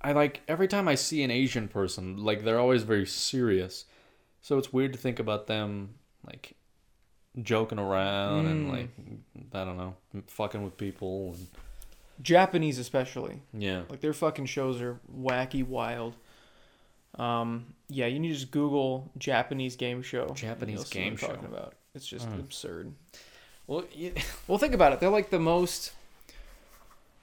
I 0.00 0.12
like 0.12 0.40
every 0.48 0.66
time 0.66 0.88
I 0.88 0.94
see 0.94 1.22
an 1.22 1.30
Asian 1.30 1.68
person, 1.68 2.24
like 2.24 2.44
they're 2.44 2.58
always 2.58 2.82
very 2.82 3.06
serious. 3.06 3.84
So 4.40 4.58
it's 4.58 4.72
weird 4.72 4.92
to 4.94 4.98
think 4.98 5.20
about 5.20 5.46
them 5.46 5.94
like 6.26 6.56
joking 7.40 7.78
around 7.78 8.46
and 8.46 8.68
mm. 8.68 8.72
like 8.72 8.88
I 9.54 9.64
don't 9.64 9.76
know, 9.76 9.94
fucking 10.26 10.64
with 10.64 10.76
people 10.76 11.34
and 11.36 11.46
Japanese 12.20 12.78
especially. 12.78 13.42
yeah. 13.52 13.82
Like 13.88 14.00
their 14.00 14.12
fucking 14.12 14.46
shows 14.46 14.80
are 14.80 14.98
wacky, 15.16 15.64
wild. 15.64 16.16
Um, 17.18 17.74
yeah, 17.88 18.06
you 18.06 18.18
need 18.18 18.28
to 18.28 18.34
just 18.34 18.50
Google 18.50 19.10
Japanese 19.18 19.76
game 19.76 20.02
show. 20.02 20.28
Japanese 20.34 20.74
you'll 20.74 20.84
see 20.84 20.98
what 21.00 21.04
game 21.04 21.16
show. 21.16 21.26
Talking 21.28 21.44
about 21.46 21.74
it's 21.94 22.06
just 22.06 22.26
Hmm. 22.26 22.40
absurd. 22.40 22.92
Well, 23.66 23.84
you, 23.92 24.12
Well, 24.48 24.58
think 24.58 24.74
about 24.74 24.92
it. 24.92 25.00
They're 25.00 25.10
like 25.10 25.30
the 25.30 25.38
most. 25.38 25.92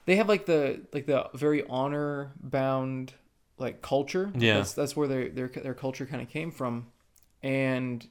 They 0.06 0.16
have 0.16 0.28
like 0.28 0.46
the 0.46 0.80
like 0.92 1.06
the 1.06 1.28
very 1.34 1.64
honor 1.68 2.32
bound 2.40 3.14
like 3.58 3.82
culture. 3.82 4.32
Yeah. 4.36 4.54
that's 4.58 4.72
that's 4.72 4.96
where 4.96 5.06
their 5.08 5.28
their 5.28 5.48
their 5.48 5.74
culture 5.74 6.06
kind 6.06 6.22
of 6.22 6.28
came 6.28 6.50
from, 6.50 6.86
and 7.42 8.06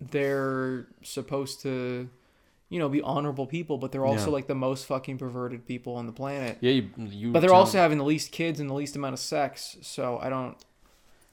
they're 0.00 0.86
supposed 1.02 1.62
to, 1.62 2.08
you 2.68 2.78
know, 2.78 2.88
be 2.88 3.00
honorable 3.00 3.46
people, 3.46 3.78
but 3.78 3.92
they're 3.92 4.04
also 4.04 4.26
Yeah. 4.26 4.32
like 4.32 4.46
the 4.48 4.54
most 4.54 4.86
fucking 4.86 5.18
perverted 5.18 5.66
people 5.66 5.94
on 5.94 6.06
the 6.06 6.12
planet. 6.12 6.58
yeah, 6.60 6.72
you, 6.72 6.90
you 6.96 7.30
But 7.32 7.40
they're 7.40 7.50
tell- 7.50 7.58
also 7.60 7.78
having 7.78 7.98
the 7.98 8.04
least 8.04 8.32
kids 8.32 8.58
and 8.60 8.68
the 8.68 8.74
least 8.74 8.96
amount 8.96 9.12
of 9.14 9.20
sex. 9.20 9.76
So 9.82 10.18
I 10.20 10.28
don't. 10.28 10.56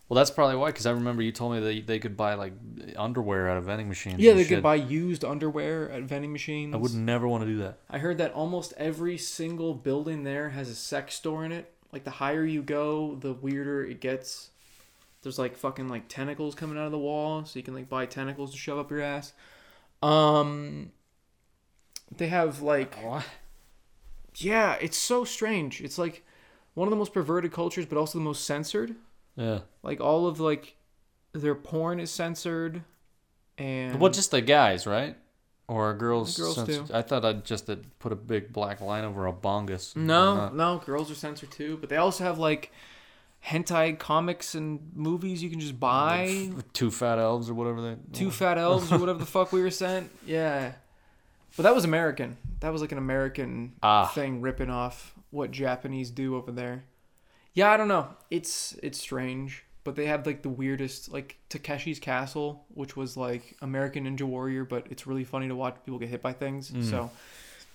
Well, 0.10 0.16
that's 0.16 0.32
probably 0.32 0.56
why. 0.56 0.68
Because 0.70 0.88
I 0.88 0.92
remember 0.92 1.22
you 1.22 1.32
told 1.32 1.54
me 1.54 1.60
that 1.60 1.86
they 1.88 2.00
could 2.00 2.18
buy 2.18 2.34
like 2.34 2.54
underwear 2.98 3.48
out 3.48 3.58
of 3.58 3.66
vending 3.66 3.88
machines. 3.88 4.20
Yeah, 4.20 4.34
they 4.34 4.42
shit. 4.42 4.50
could 4.50 4.64
buy 4.64 4.74
used 4.76 5.24
underwear 5.24 5.90
at 5.92 6.02
vending 6.04 6.32
machines. 6.34 6.74
I 6.74 6.78
would 6.78 6.96
never 6.96 7.28
want 7.28 7.44
to 7.44 7.48
do 7.48 7.60
that. 7.60 7.78
I 7.90 8.00
heard 8.00 8.18
that 8.18 8.34
almost 8.34 8.74
every 8.76 9.20
single 9.20 9.76
building 9.76 10.24
there 10.24 10.50
has 10.50 10.68
a 10.68 10.76
sex 10.76 11.14
store 11.14 11.46
in 11.46 11.52
it. 11.52 11.72
Like 11.92 12.04
the 12.06 12.12
higher 12.12 12.44
you 12.44 12.64
go, 12.64 13.16
the 13.16 13.34
weirder 13.34 13.86
it 13.86 14.02
gets. 14.02 14.50
There's 15.22 15.38
like 15.38 15.56
fucking 15.56 15.90
like 15.90 16.08
tentacles 16.08 16.56
coming 16.56 16.78
out 16.78 16.86
of 16.86 16.92
the 16.92 16.98
wall, 16.98 17.46
so 17.46 17.60
you 17.60 17.64
can 17.64 17.76
like 17.76 17.88
buy 17.88 18.06
tentacles 18.08 18.52
to 18.52 18.58
shove 18.58 18.80
up 18.80 18.90
your 18.90 19.02
ass. 19.02 19.34
Um, 20.02 20.92
they 22.18 22.28
have 22.30 22.62
like 22.64 22.96
What? 22.96 23.26
yeah, 24.38 24.76
it's 24.82 24.98
so 24.98 25.24
strange. 25.24 25.82
It's 25.82 25.98
like 26.00 26.26
one 26.74 26.88
of 26.88 26.90
the 26.92 26.96
most 26.98 27.14
perverted 27.14 27.52
cultures, 27.52 27.86
but 27.86 27.98
also 27.98 28.18
the 28.18 28.24
most 28.24 28.46
censored. 28.46 28.96
Yeah. 29.40 29.60
Like 29.84 30.02
all 30.02 30.28
of 30.28 30.40
like 30.40 30.76
their 31.34 31.56
porn 31.56 32.00
is 32.00 32.12
censored, 32.12 32.84
and 33.58 34.00
Well, 34.00 34.12
just 34.12 34.32
the 34.32 34.42
guys, 34.42 34.86
right? 34.86 35.16
Or 35.68 35.94
girls? 35.94 36.36
Girls 36.38 36.64
too. 36.66 36.86
I 36.94 37.02
thought 37.04 37.24
I'd 37.24 37.46
just 37.46 37.70
uh, 37.70 37.76
put 38.00 38.12
a 38.12 38.16
big 38.16 38.52
black 38.52 38.82
line 38.82 39.04
over 39.06 39.28
a 39.28 39.32
bongus. 39.34 39.96
No, 39.96 40.50
no, 40.50 40.82
girls 40.86 41.10
are 41.12 41.16
censored 41.16 41.52
too, 41.52 41.78
but 41.78 41.90
they 41.90 41.98
also 41.98 42.24
have 42.24 42.40
like 42.40 42.72
hentai 43.46 43.98
comics 43.98 44.56
and 44.56 44.80
movies 44.96 45.42
you 45.42 45.50
can 45.50 45.60
just 45.60 45.80
buy. 45.80 46.50
Two 46.74 46.92
fat 46.92 47.20
elves 47.20 47.50
or 47.50 47.54
whatever 47.54 47.82
they. 47.82 47.96
Two 48.14 48.32
fat 48.32 48.58
elves 48.58 48.92
or 48.92 48.98
whatever 49.00 49.20
the 49.20 49.26
fuck 49.26 49.52
we 49.54 49.62
were 49.62 49.70
sent. 49.72 50.10
Yeah. 50.26 50.74
But 51.56 51.64
that 51.64 51.74
was 51.76 51.86
American. 51.86 52.38
That 52.62 52.74
was 52.74 52.82
like 52.82 52.92
an 52.92 52.98
American 52.98 53.74
Ah. 53.82 54.08
thing 54.08 54.42
ripping 54.42 54.70
off 54.70 55.14
what 55.30 55.52
Japanese 55.52 56.10
do 56.12 56.36
over 56.36 56.52
there. 56.52 56.84
Yeah, 57.60 57.72
I 57.72 57.78
don't 57.78 57.88
know. 57.90 58.08
It's 58.30 58.78
it's 58.82 58.98
strange, 59.00 59.66
but 59.84 59.96
they 59.96 60.06
have 60.06 60.26
like 60.26 60.42
the 60.44 60.50
weirdest 60.50 61.12
like 61.12 61.38
Takeshi's 61.50 62.00
Castle, 62.00 62.64
which 62.74 62.96
was 62.96 63.18
like 63.18 63.56
American 63.62 64.06
Ninja 64.06 64.22
Warrior, 64.24 64.64
but 64.66 64.88
it's 64.90 65.06
really 65.06 65.26
funny 65.26 65.48
to 65.50 65.56
watch 65.56 65.76
people 65.86 66.00
get 66.00 66.10
hit 66.10 66.22
by 66.22 66.34
things. 66.34 66.72
So, 66.90 67.10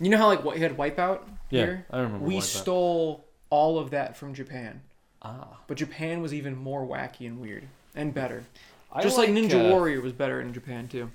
you 0.01 0.09
know 0.11 0.19
how 0.19 0.29
like 0.29 0.43
what 0.45 0.57
you 0.57 0.63
had 0.63 0.77
Wipeout 0.77 1.19
Mm. 1.19 1.29
Yeah, 1.51 1.65
here? 1.67 1.87
I 1.91 1.99
remember 2.01 2.25
We 2.27 2.37
Wipeout. 2.39 2.43
stole 2.63 3.25
all 3.51 3.79
of 3.79 3.91
that 3.91 4.17
from 4.17 4.33
Japan, 4.35 4.81
Ah. 5.23 5.59
but 5.69 5.77
Japan 5.77 6.23
was 6.23 6.33
even 6.33 6.57
more 6.57 6.85
wacky 6.87 7.27
and 7.27 7.39
weird 7.41 7.65
and 7.95 8.13
better. 8.15 8.45
I 8.93 9.03
Just 9.03 9.19
like, 9.19 9.29
Ninja 9.29 9.67
uh, 9.67 9.71
Warrior 9.71 10.01
was 10.01 10.13
better 10.13 10.41
in 10.41 10.53
Japan 10.55 10.89
too. 10.89 11.11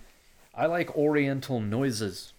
I 0.54 0.66
like 0.68 0.96
Oriental 0.96 1.60
noises. 1.60 2.34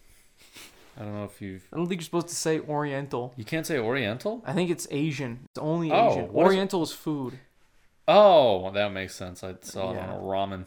I 1.01 1.05
don't 1.05 1.15
know 1.15 1.25
if 1.25 1.41
you've. 1.41 1.67
I 1.73 1.77
don't 1.77 1.87
think 1.89 2.01
you're 2.03 2.05
supposed 2.05 2.29
to 2.29 2.35
say 2.35 2.61
Oriental. 2.61 3.33
You 3.37 3.45
can't 3.47 3.67
say 3.67 3.79
Oriental. 3.79 4.43
I 4.47 4.53
think 4.53 4.69
it's 4.71 4.87
Asian. 4.91 5.41
It's 5.47 5.59
only 5.59 5.91
Oh, 5.91 6.11
Asian. 6.13 6.33
what 6.33 6.43
is- 6.43 6.53
Oriental 6.53 6.83
is 6.83 6.93
food. 6.93 7.39
Oh, 8.07 8.71
that 8.73 8.93
makes 8.93 9.15
sense. 9.15 9.43
I 9.43 9.55
saw 9.63 9.93
Yeah. 9.95 10.05
it 10.05 10.11
on 10.11 10.17
a 10.17 10.23
ramen. 10.23 10.65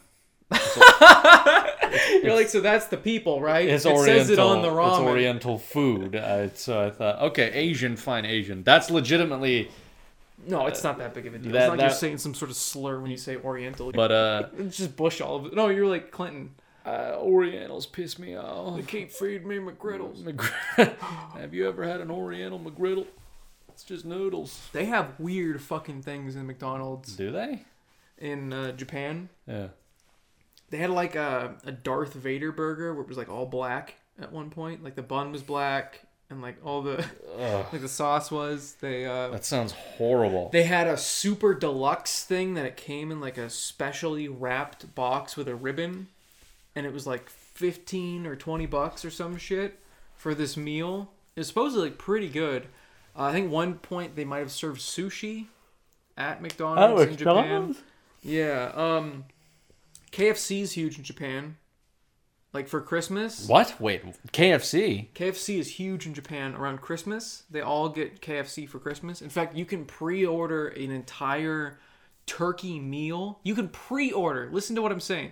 You're 2.23 2.33
like, 2.35 2.49
so 2.49 2.61
that's 2.61 2.87
the 2.87 2.97
people, 2.97 3.41
right? 3.41 3.67
It 3.67 3.85
Oriental. 3.85 4.03
says 4.05 4.29
it 4.29 4.39
on 4.39 4.61
the 4.61 4.69
ramen. 4.69 4.99
It's. 5.01 5.09
Oriental 5.09 5.57
food. 5.59 6.15
I, 6.15 6.49
so 6.55 6.85
I 6.87 6.89
thought, 6.89 7.21
okay, 7.21 7.51
Asian, 7.53 7.95
fine, 7.95 8.25
Asian. 8.25 8.63
That's 8.63 8.89
legitimately. 8.89 9.69
No, 10.47 10.65
it's 10.67 10.83
not 10.83 10.97
that 10.97 11.13
big 11.13 11.27
of 11.27 11.35
a 11.35 11.37
deal. 11.37 11.51
that- 11.51 11.57
it's 11.57 11.67
not 11.67 11.77
like 11.77 11.81
you're 11.81 11.89
saying 11.97 12.17
some 12.17 12.33
sort 12.33 12.49
of 12.51 12.57
slur 12.57 12.99
when 12.99 13.11
you 13.11 13.17
say 13.17 13.37
Oriental. 13.37 13.91
But 13.91 14.11
uh, 14.11 14.43
it's 14.57 14.77
just 14.77 14.95
Bush 14.95 15.21
all 15.21 15.35
of 15.37 15.45
it. 15.47 15.53
No, 15.53 15.67
you're 15.69 15.87
like 15.87 16.11
Clinton. 16.11 16.55
Uh 16.85 17.15
Orientals 17.19 17.85
piss 17.85 18.17
me 18.19 18.35
off. 18.35 18.75
They 18.77 18.83
keep 18.83 19.11
feeding 19.11 19.47
me 19.47 19.57
McGriddles. 19.57 20.23
McGr- 20.23 20.95
Have 21.39 21.53
you 21.53 21.67
ever 21.67 21.83
had 21.83 22.01
an 22.01 22.11
Oriental 22.11 22.59
McGriddle? 22.59 23.07
It's 23.69 23.83
just 23.83 24.05
noodles. 24.05 24.67
They 24.71 24.85
have 24.85 25.19
weird 25.19 25.61
fucking 25.61 26.03
things 26.03 26.35
in 26.35 26.45
McDonald's 26.45 27.15
Do 27.15 27.31
they? 27.31 27.63
in 28.19 28.53
uh, 28.53 28.71
Japan. 28.73 29.29
Yeah. 29.47 29.67
They 30.69 30.77
had 30.77 30.89
like 30.91 31.15
a, 31.15 31.55
a 31.65 31.71
Darth 31.71 32.13
Vader 32.13 32.51
burger 32.51 32.93
where 32.93 33.03
it 33.03 33.07
was 33.07 33.17
like 33.17 33.29
all 33.29 33.45
black 33.45 33.95
at 34.19 34.31
one 34.31 34.49
point. 34.49 34.83
Like 34.83 34.95
the 34.95 35.01
bun 35.03 35.31
was 35.31 35.41
black 35.43 36.01
and 36.29 36.41
like 36.41 36.57
all 36.65 36.81
the 36.81 37.05
Ugh, 37.39 37.65
like 37.71 37.81
the 37.81 37.87
sauce 37.89 38.31
was. 38.31 38.75
They 38.81 39.05
uh 39.05 39.29
that 39.29 39.45
sounds 39.45 39.71
horrible. 39.71 40.49
They 40.51 40.63
had 40.63 40.87
a 40.87 40.97
super 40.97 41.53
deluxe 41.53 42.23
thing 42.23 42.53
that 42.55 42.65
it 42.65 42.77
came 42.77 43.11
in 43.11 43.19
like 43.19 43.37
a 43.37 43.49
specially 43.49 44.27
wrapped 44.27 44.93
box 44.95 45.35
with 45.37 45.47
a 45.47 45.55
ribbon, 45.55 46.07
and 46.75 46.85
it 46.85 46.93
was 46.93 47.05
like 47.07 47.29
fifteen 47.29 48.25
or 48.25 48.35
twenty 48.35 48.65
bucks 48.65 49.03
or 49.05 49.09
some 49.11 49.37
shit 49.37 49.79
for 50.15 50.33
this 50.33 50.55
meal. 50.57 51.11
It 51.35 51.41
was 51.41 51.47
supposedly 51.47 51.89
like 51.89 51.97
pretty 51.97 52.29
good. 52.29 52.67
Uh, 53.15 53.23
I 53.23 53.31
think 53.31 53.51
one 53.51 53.75
point 53.75 54.15
they 54.15 54.25
might 54.25 54.39
have 54.39 54.51
served 54.51 54.81
sushi 54.81 55.47
at 56.17 56.41
McDonald's 56.41 57.03
in 57.03 57.17
Japan. 57.17 57.75
Yeah. 58.21 58.71
Um, 58.75 59.25
KFC's 60.11 60.73
huge 60.73 60.97
in 60.97 61.03
Japan. 61.03 61.57
Like 62.53 62.67
for 62.67 62.81
Christmas. 62.81 63.47
what? 63.47 63.81
Wait, 63.81 64.03
KFC? 64.31 65.07
KFC 65.15 65.57
is 65.57 65.71
huge 65.71 66.05
in 66.05 66.13
Japan 66.13 66.53
around 66.53 66.81
Christmas. 66.81 67.43
They 67.49 67.61
all 67.61 67.89
get 67.89 68.21
KFC 68.21 68.69
for 68.69 68.77
Christmas. 68.77 69.23
In 69.23 69.29
fact, 69.29 69.55
you 69.55 69.65
can 69.65 69.85
pre-order 69.85 70.67
an 70.67 70.91
entire 70.91 71.79
turkey 72.25 72.79
meal. 72.79 73.39
You 73.43 73.55
can 73.55 73.69
pre-order. 73.69 74.49
Listen 74.51 74.75
to 74.75 74.81
what 74.81 74.91
I'm 74.91 74.99
saying. 74.99 75.31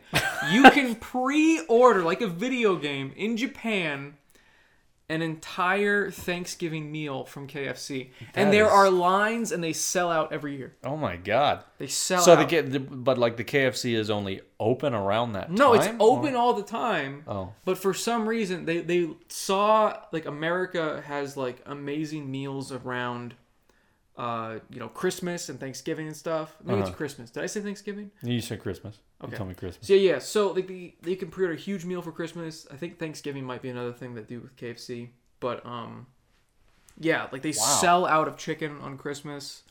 You 0.51 0.63
can 0.71 0.95
pre-order 1.11 2.01
like 2.03 2.21
a 2.21 2.27
video 2.27 2.75
game 2.75 3.11
in 3.15 3.37
Japan 3.37 4.15
an 5.09 5.21
entire 5.21 6.09
Thanksgiving 6.09 6.89
meal 6.89 7.25
from 7.25 7.45
KFC. 7.45 8.11
and 8.33 8.47
That 8.47 8.51
there 8.53 8.65
is- 8.65 8.71
are 8.71 8.89
lines 8.89 9.51
and 9.51 9.61
they 9.61 9.73
sell 9.73 10.09
out 10.09 10.31
every 10.31 10.55
year. 10.55 10.77
Oh 10.85 10.95
my 10.95 11.17
god. 11.17 11.65
They 11.79 11.87
sell 11.87 12.21
So 12.21 12.31
out. 12.31 12.39
the 12.39 12.45
get, 12.45 12.71
the, 12.71 12.79
but 12.79 13.17
like 13.17 13.35
the 13.35 13.43
KFC 13.43 13.93
is 13.93 14.09
only 14.09 14.39
open 14.57 14.93
around 14.93 15.33
that 15.33 15.51
no, 15.51 15.73
it's 15.73 15.89
open 15.99 16.35
all 16.37 16.53
the 16.53 16.63
time. 16.63 17.23
Oh. 17.27 17.51
But 17.65 17.77
for 17.77 17.93
some 17.93 18.25
reason, 18.25 18.63
they 18.63 18.79
they 18.79 19.09
saw 19.27 19.97
like 20.13 20.25
America 20.27 21.03
has 21.05 21.35
like 21.35 21.61
amazing 21.65 22.31
meals 22.31 22.71
around, 22.71 23.33
uh, 24.17 24.59
you 24.69 24.79
know, 24.79 24.87
Christmas 24.89 25.49
and 25.49 25.59
Thanksgiving 25.59 26.07
and 26.07 26.15
stuff. 26.15 26.55
Maybe 26.63 26.79
it's 26.81 26.89
Uh-huh. 26.89 26.97
Christmas. 26.97 27.31
Did 27.31 27.43
I 27.43 27.47
say 27.47 27.61
Thanksgiving? 27.61 28.11
You 28.21 28.41
said 28.41 28.59
Christmas. 28.61 28.99
Okay. 29.23 29.31
You 29.31 29.37
told 29.37 29.49
me 29.49 29.55
Christmas. 29.55 29.87
So 29.87 29.93
yeah, 29.93 30.19
so 30.19 30.51
like 30.51 30.67
they, 30.67 30.95
they 31.01 31.15
can 31.15 31.29
pre-order 31.29 31.53
a 31.55 31.57
huge 31.57 31.85
meal 31.85 32.01
for 32.01 32.11
Christmas. 32.11 32.67
I 32.71 32.75
think 32.75 32.99
Thanksgiving 32.99 33.43
might 33.45 33.61
be 33.61 33.69
another 33.69 33.93
thing 33.93 34.15
that 34.15 34.27
do 34.27 34.39
with 34.41 34.55
KFC. 34.57 35.09
But 35.39 35.65
um, 35.65 36.07
yeah, 36.99 37.27
like 37.31 37.41
they 37.41 37.49
Wow. 37.51 37.77
sell 37.81 38.05
out 38.05 38.27
of 38.27 38.37
chicken 38.37 38.77
on 38.81 38.97
Christmas, 38.97 39.63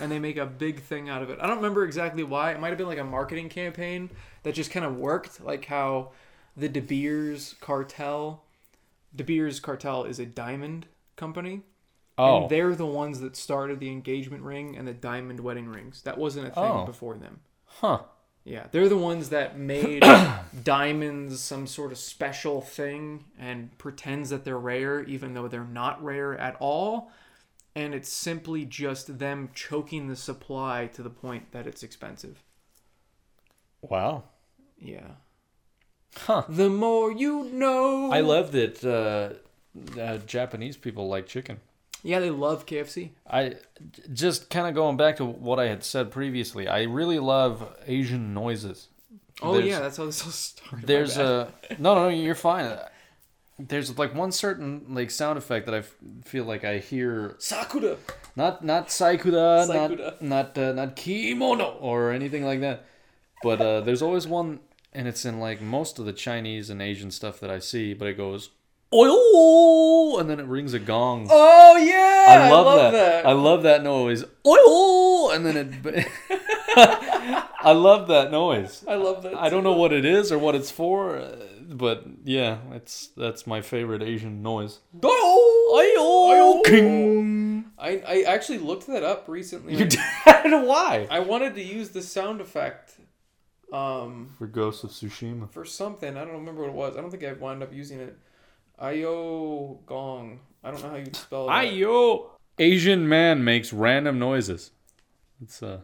and 0.00 0.10
they 0.10 0.18
make 0.18 0.36
a 0.36 0.46
big 0.46 0.80
thing 0.80 1.08
out 1.08 1.22
of 1.22 1.30
it. 1.30 1.38
I 1.40 1.46
don't 1.46 1.56
remember 1.56 1.84
exactly 1.84 2.22
why. 2.22 2.52
It 2.52 2.60
might 2.60 2.68
have 2.68 2.78
been 2.78 2.86
like 2.88 2.98
a 2.98 3.04
marketing 3.04 3.48
campaign 3.48 4.10
that 4.42 4.54
just 4.54 4.70
kind 4.70 4.84
of 4.86 4.96
worked, 4.96 5.40
like 5.40 5.64
how 5.66 6.12
the 6.56 6.68
De 6.68 6.80
Beers 6.80 7.54
cartel. 7.60 8.42
De 9.14 9.22
Beers 9.24 9.60
cartel 9.60 10.04
is 10.04 10.18
a 10.18 10.26
diamond 10.26 10.86
company. 11.16 11.62
Oh. 12.18 12.42
And 12.42 12.50
they're 12.50 12.74
the 12.74 12.86
ones 12.86 13.20
that 13.20 13.36
started 13.36 13.80
the 13.80 13.90
engagement 13.90 14.42
ring 14.42 14.76
and 14.76 14.86
the 14.86 14.92
diamond 14.92 15.40
wedding 15.40 15.68
rings. 15.68 16.02
That 16.02 16.18
wasn't 16.18 16.48
a 16.48 16.50
thing 16.50 16.62
Oh. 16.64 16.84
before 16.84 17.16
them. 17.16 17.40
Huh. 17.64 18.02
Yeah, 18.44 18.66
they're 18.72 18.88
the 18.88 18.98
ones 18.98 19.28
that 19.28 19.56
made 19.56 20.02
diamonds 20.64 21.40
some 21.40 21.66
sort 21.66 21.92
of 21.92 21.98
special 21.98 22.60
thing 22.60 23.24
and 23.38 23.76
pretends 23.78 24.30
that 24.30 24.44
they're 24.44 24.58
rare, 24.58 25.02
even 25.04 25.32
though 25.34 25.46
they're 25.48 25.64
not 25.64 26.02
rare 26.02 26.36
at 26.36 26.56
all. 26.58 27.10
And 27.74 27.94
it's 27.94 28.10
simply 28.12 28.64
just 28.66 29.18
them 29.18 29.48
choking 29.54 30.08
the 30.08 30.16
supply 30.16 30.88
to 30.94 31.02
the 31.02 31.08
point 31.08 31.52
that 31.52 31.66
it's 31.66 31.82
expensive. 31.82 32.42
Wow. 33.80 34.24
Yeah. 34.78 35.12
Huh. 36.16 36.42
The 36.48 36.68
more 36.68 37.10
you 37.10 37.44
know. 37.44 38.10
I 38.12 38.20
love 38.20 38.52
that 38.52 38.84
uh, 38.84 39.98
uh, 40.00 40.18
Japanese 40.18 40.76
people 40.76 41.08
like 41.08 41.26
chicken. 41.26 41.60
Yeah, 42.02 42.18
they 42.20 42.30
love 42.30 42.66
KFC. 42.66 43.10
I 43.30 43.54
just 44.12 44.50
kind 44.50 44.66
of 44.66 44.74
going 44.74 44.96
back 44.96 45.16
to 45.16 45.24
what 45.24 45.60
I 45.60 45.66
had 45.68 45.84
said 45.84 46.10
previously. 46.10 46.66
I 46.66 46.82
really 46.82 47.18
love 47.20 47.76
Asian 47.86 48.34
noises. 48.34 48.88
Oh 49.40 49.54
There's- 49.54 49.68
yeah, 49.68 49.78
that's 49.80 49.96
how 49.96 50.06
this 50.06 50.24
all 50.24 50.30
started. 50.32 50.86
There's 50.86 51.16
a 51.16 51.52
no, 51.78 51.94
no, 51.94 52.02
no. 52.04 52.08
You're 52.08 52.34
fine. 52.34 52.76
there's 53.58 53.96
like 53.98 54.14
one 54.14 54.32
certain 54.32 54.86
like 54.90 55.10
sound 55.10 55.38
effect 55.38 55.66
that 55.66 55.74
I 55.74 55.78
f- 55.78 55.94
feel 56.24 56.44
like 56.44 56.64
I 56.64 56.78
hear 56.78 57.36
Sakura. 57.38 57.96
not 58.34 58.64
not 58.64 58.88
saikuda, 58.88 59.68
Saikuda. 59.68 60.20
not 60.22 60.56
not 60.56 60.58
uh, 60.58 60.72
not 60.72 60.96
kimono 60.96 61.76
or 61.80 62.10
anything 62.12 62.44
like 62.44 62.60
that. 62.60 62.84
But 63.42 63.60
uh, 63.60 63.80
there's 63.80 64.02
always 64.02 64.26
one, 64.26 64.60
and 64.92 65.06
it's 65.08 65.24
in 65.24 65.38
like 65.40 65.60
most 65.60 65.98
of 65.98 66.04
the 66.06 66.12
Chinese 66.12 66.70
and 66.70 66.80
Asian 66.82 67.10
stuff 67.10 67.40
that 67.40 67.50
I 67.50 67.58
see. 67.58 67.94
But 67.94 68.08
it 68.08 68.16
goes 68.16 68.50
oil, 68.92 70.18
and 70.18 70.28
then 70.28 70.40
it 70.40 70.46
rings 70.46 70.74
a 70.74 70.78
gong. 70.78 71.26
Oh 71.30 71.76
yeah, 71.76 72.46
I 72.46 72.50
love, 72.50 72.92
that. 72.92 73.26
I 73.26 73.32
love 73.32 73.62
that 73.62 73.82
noise. 73.82 74.24
Oil, 74.46 75.30
and 75.30 75.46
then 75.46 75.82
it. 75.84 76.08
I 76.76 77.72
love 77.72 78.08
that 78.08 78.30
noise. 78.30 78.84
I 78.88 78.94
love 78.94 79.22
that. 79.22 79.36
I 79.36 79.48
don't 79.48 79.64
know 79.64 79.74
what 79.74 79.92
it 79.92 80.04
is 80.04 80.32
or 80.32 80.38
what 80.38 80.54
it's 80.54 80.70
for, 80.70 81.16
uh, 81.16 81.36
but 81.68 82.04
yeah, 82.24 82.58
it's 82.72 83.08
that's 83.16 83.46
my 83.46 83.60
favorite 83.60 84.02
Asian 84.02 84.42
noise. 84.42 84.80
Oh, 85.02 86.62
King. 86.64 87.64
I, 87.78 88.02
I 88.06 88.22
actually 88.22 88.58
looked 88.58 88.86
that 88.86 89.02
up 89.02 89.28
recently. 89.28 89.74
You 89.74 89.84
did? 89.86 89.98
Why? 90.26 91.06
I 91.10 91.20
wanted 91.20 91.54
to 91.56 91.62
use 91.62 91.90
the 91.90 92.02
sound 92.02 92.40
effect 92.40 92.94
um, 93.72 94.34
For 94.38 94.46
Ghost 94.46 94.84
of 94.84 94.90
Tsushima. 94.90 95.50
for 95.50 95.64
something. 95.64 96.16
I 96.16 96.24
don't 96.24 96.34
remember 96.34 96.62
what 96.62 96.70
it 96.70 96.74
was. 96.74 96.96
I 96.96 97.00
don't 97.00 97.10
think 97.10 97.24
I 97.24 97.32
wound 97.32 97.62
up 97.62 97.72
using 97.72 98.00
it. 98.00 98.16
Io 98.82 99.78
Gong. 99.86 100.40
I 100.64 100.72
don't 100.72 100.82
know 100.82 100.90
how 100.90 100.96
you 100.96 101.06
spell 101.12 101.48
it. 101.48 101.52
Ayo. 101.52 102.30
Asian 102.58 103.08
man 103.08 103.44
makes 103.44 103.72
random 103.72 104.18
noises. 104.18 104.72
It's 105.40 105.62
uh. 105.62 105.80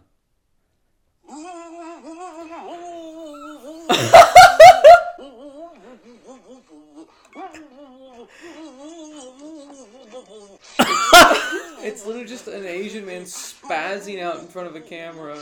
It's 11.81 12.05
literally 12.05 12.27
just 12.27 12.49
an 12.49 12.67
Asian 12.67 13.07
man 13.07 13.23
spazzing 13.23 14.21
out 14.21 14.41
in 14.41 14.49
front 14.49 14.69
of 14.69 14.75
a 14.75 14.81
camera. 14.81 15.39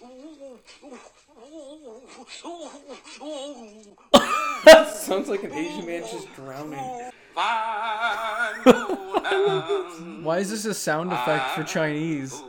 Sounds 4.92 5.28
like 5.28 5.42
an 5.42 5.52
Asian 5.52 5.86
man 5.86 6.02
just 6.02 6.32
drowning. 6.34 7.10
Why 10.24 10.38
is 10.38 10.50
this 10.50 10.64
a 10.64 10.74
sound 10.74 11.12
effect 11.12 11.50
for 11.54 11.64
Chinese? 11.64 12.40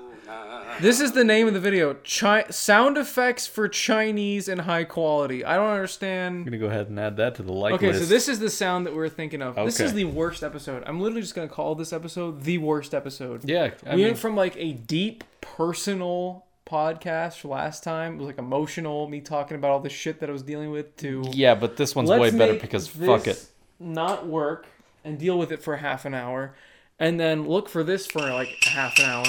This 0.82 1.00
is 1.00 1.12
the 1.12 1.24
name 1.24 1.48
of 1.48 1.54
the 1.54 1.60
video. 1.60 1.96
Chi- 2.04 2.46
sound 2.50 2.98
effects 2.98 3.46
for 3.46 3.68
Chinese 3.68 4.48
and 4.48 4.62
high 4.62 4.84
quality. 4.84 5.46
I 5.46 5.56
don't 5.56 5.70
understand. 5.70 6.38
I'm 6.40 6.44
gonna 6.46 6.58
go 6.58 6.66
ahead 6.68 6.88
and 6.90 7.00
add 7.00 7.18
that 7.18 7.36
to 7.36 7.44
the 7.44 7.54
like 7.54 7.76
Okay, 7.76 7.88
list. 7.90 8.00
so 8.00 8.06
this 8.08 8.28
is 8.28 8.40
the 8.40 8.50
sound 8.50 8.88
that 8.88 8.96
we're 8.96 9.10
thinking 9.10 9.42
of. 9.44 9.56
This 9.56 9.80
is 9.80 9.94
the 9.94 10.06
worst 10.06 10.44
episode. 10.44 10.84
I'm 10.88 11.00
literally 11.00 11.22
just 11.22 11.36
gonna 11.36 11.48
call 11.48 11.76
this 11.76 11.94
episode 11.94 12.42
the 12.44 12.58
worst 12.58 12.96
episode. 12.96 13.48
Yeah, 13.48 13.72
I 13.86 13.92
we 13.92 13.98
mean, 13.98 14.06
went 14.08 14.18
from 14.18 14.36
like 14.36 14.56
a 14.58 14.74
deep 14.74 15.24
personal 15.42 16.46
podcast 16.66 17.48
last 17.48 17.84
time, 17.84 18.14
it 18.14 18.18
was 18.18 18.28
like 18.28 18.38
emotional, 18.38 19.08
me 19.08 19.22
talking 19.22 19.56
about 19.56 19.72
all 19.72 19.80
the 19.80 19.90
shit 19.90 20.20
that 20.20 20.30
I 20.30 20.32
was 20.32 20.44
dealing 20.44 20.72
with, 20.72 20.96
to 20.98 21.24
yeah, 21.32 21.56
but 21.56 21.78
this 21.78 21.96
one's 21.96 22.10
way 22.10 22.32
better 22.32 22.56
because 22.56 22.88
fuck 22.88 23.28
it. 23.28 23.46
Not 23.80 24.28
work 24.28 24.68
and 25.04 25.20
deal 25.20 25.38
with 25.38 25.52
it 25.52 25.62
for 25.62 25.78
half 25.78 26.06
an 26.06 26.14
hour, 26.14 26.56
and 27.00 27.20
then 27.20 27.48
look 27.48 27.70
for 27.70 27.84
this 27.84 28.06
for 28.08 28.22
like 28.22 28.64
half 28.64 28.98
an 29.00 29.06
hour. 29.06 29.26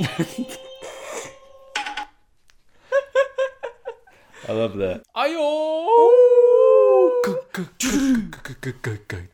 I 4.48 4.52
love 4.52 4.76
that. 4.78 5.02
Ayo! 5.14 6.39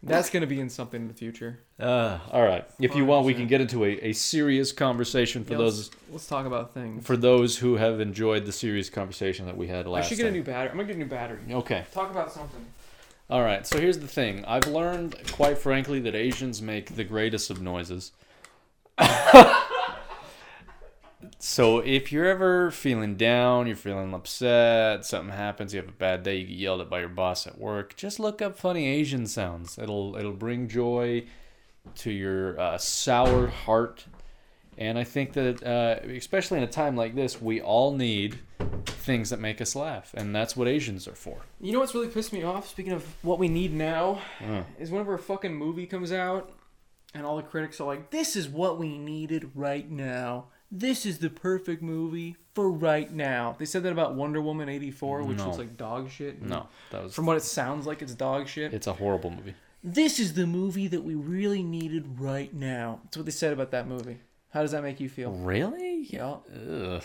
That's 0.03 0.31
gonna 0.31 0.47
be 0.47 0.61
in 0.61 0.69
something 0.71 1.03
in 1.03 1.09
the 1.09 1.15
future. 1.15 1.59
Uh, 1.79 2.19
all 2.31 2.43
right. 2.45 2.65
If 2.81 2.95
you 2.95 3.05
want, 3.05 3.27
we 3.27 3.35
can 3.35 3.47
get 3.47 3.61
into 3.61 3.85
a, 3.85 3.91
a 4.09 4.13
serious 4.13 4.73
conversation 4.73 5.45
for 5.45 5.53
Yeah, 5.53 5.59
those 5.59 5.79
let's, 5.91 6.03
let's 6.13 6.27
talk 6.27 6.47
about 6.47 6.73
things. 6.75 7.07
for 7.07 7.17
those 7.17 7.59
who 7.59 7.77
have 7.77 8.01
enjoyed 8.01 8.47
the 8.47 8.53
serious 8.53 8.89
conversation 8.89 9.47
that 9.47 9.57
we 9.57 9.67
had 9.69 9.87
last. 9.87 9.87
I 9.87 9.91
last 10.01 10.09
should 10.09 10.19
get 10.19 10.25
a 10.25 10.29
time. 10.29 10.35
new 10.35 10.43
battery. 10.43 10.71
I'm 10.71 10.77
gonna 10.77 10.87
get 10.89 10.97
a 10.97 11.01
new 11.01 11.05
battery. 11.07 11.39
Okay. 11.51 11.85
Talk 11.93 12.11
about 12.11 12.33
something. 12.33 12.65
All 13.29 13.43
right. 13.43 13.67
So 13.67 13.79
here's 13.81 13.99
the 13.99 14.09
thing. 14.09 14.45
I've 14.47 14.67
learned, 14.67 15.17
quite 15.33 15.59
frankly, 15.59 16.01
that 16.01 16.15
Asians 16.15 16.63
make 16.63 16.95
the 16.97 17.05
greatest 17.05 17.51
of 17.51 17.61
noises. 17.61 18.13
so 21.39 21.79
if 21.79 22.13
you're 22.13 22.27
ever 22.27 22.71
feeling 22.71 23.17
down, 23.17 23.67
you're 23.67 23.77
feeling 23.77 24.13
upset, 24.15 25.05
something 25.05 25.35
happens, 25.35 25.73
you 25.75 25.81
have 25.81 25.89
a 25.89 25.93
bad 25.93 26.23
day, 26.23 26.37
you 26.37 26.47
get 26.47 26.57
yelled 26.57 26.81
at 26.83 26.91
by 26.91 27.01
your 27.01 27.09
boss 27.09 27.47
at 27.47 27.59
work, 27.59 27.97
just 27.97 28.19
look 28.21 28.41
up 28.43 28.57
funny 28.59 28.87
Asian 28.87 29.27
sounds. 29.27 29.79
It'll 29.79 30.17
it'll 30.17 30.33
bring 30.33 30.69
joy 30.69 31.27
to 31.97 32.11
your 32.11 32.59
uh, 32.61 32.79
soured 32.79 33.51
heart. 33.51 34.07
And 34.79 34.99
I 34.99 35.05
think 35.05 35.33
that, 35.33 35.63
uh, 35.63 36.07
especially 36.07 36.59
in 36.59 36.65
a 36.65 36.69
time 36.69 36.97
like 36.97 37.15
this, 37.15 37.41
we 37.41 37.63
all 37.63 37.93
need 37.95 38.39
things 38.85 39.31
that 39.31 39.41
make 39.41 39.63
us 39.63 39.75
laugh, 39.75 40.13
and 40.15 40.35
that's 40.35 40.55
what 40.55 40.69
Asians 40.69 41.09
are 41.09 41.15
for. 41.15 41.39
You 41.63 41.73
know 41.73 41.79
what's 41.79 41.95
really 41.95 42.09
pissed 42.09 42.33
me 42.33 42.43
off? 42.43 42.69
Speaking 42.69 42.93
of 42.93 43.03
what 43.25 43.39
we 43.39 43.49
need 43.49 43.73
now, 43.73 44.21
Uh. 44.47 44.65
is 44.79 44.91
whenever 44.91 45.15
a 45.15 45.19
fucking 45.19 45.55
movie 45.55 45.87
comes 45.87 46.13
out, 46.13 46.53
and 47.15 47.25
all 47.25 47.37
the 47.37 47.43
critics 47.43 47.81
are 47.81 47.87
like, 47.87 48.11
"This 48.11 48.37
is 48.37 48.49
what 48.51 48.79
we 48.79 48.99
needed 48.99 49.51
right 49.55 49.91
now. 49.91 50.49
This 50.71 51.07
is 51.07 51.19
the 51.19 51.31
perfect 51.31 51.83
movie 51.83 52.37
for 52.55 52.71
right 52.71 53.13
now." 53.13 53.55
They 53.59 53.65
said 53.67 53.83
that 53.85 53.93
about 53.93 54.15
Wonder 54.15 54.41
Woman 54.41 54.69
'84, 54.69 55.23
which 55.23 55.39
No. 55.39 55.49
was 55.49 55.59
like 55.59 55.77
dog 55.77 56.11
shit. 56.11 56.43
No, 56.43 56.69
that 56.91 57.05
was 57.05 57.15
From 57.15 57.27
what 57.27 57.37
it 57.37 57.43
sounds 57.43 57.87
like, 57.87 58.03
it's 58.03 58.15
dog 58.15 58.49
shit. 58.49 58.73
It's 58.75 58.87
a 58.87 58.93
horrible 58.95 59.31
movie. 59.31 59.55
this 59.85 60.19
is 60.19 60.35
the 60.35 60.47
movie 60.47 60.89
that 60.89 61.03
we 61.05 61.15
really 61.15 61.63
needed 61.63 62.19
right 62.19 62.53
now. 62.53 63.01
That's 63.05 63.17
what 63.19 63.27
they 63.27 63.33
said 63.33 63.53
about 63.53 63.71
that 63.71 63.87
movie. 63.87 64.19
How 64.51 64.63
does 64.63 64.73
that 64.73 64.83
make 64.83 64.99
you 65.01 65.09
feel? 65.09 65.31
Really? 65.33 66.07
Yeah, 66.09 66.37
Ugh. 66.53 67.03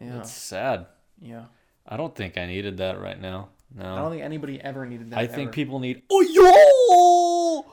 yeah, 0.00 0.12
That's 0.14 0.32
sad. 0.32 0.86
yeah. 1.20 1.44
I 1.86 1.96
don't 1.96 2.14
think 2.16 2.36
I 2.36 2.46
needed 2.46 2.78
that 2.78 3.00
right 3.00 3.20
now. 3.20 3.50
No. 3.74 3.94
I 3.94 3.98
don't 3.98 4.10
think 4.10 4.22
anybody 4.24 4.60
ever 4.60 4.86
needed 4.86 5.10
that. 5.10 5.18
I 5.18 5.26
think 5.26 5.48
ever. 5.48 5.52
people 5.52 5.78
need. 5.78 6.02
Oh 6.10 7.64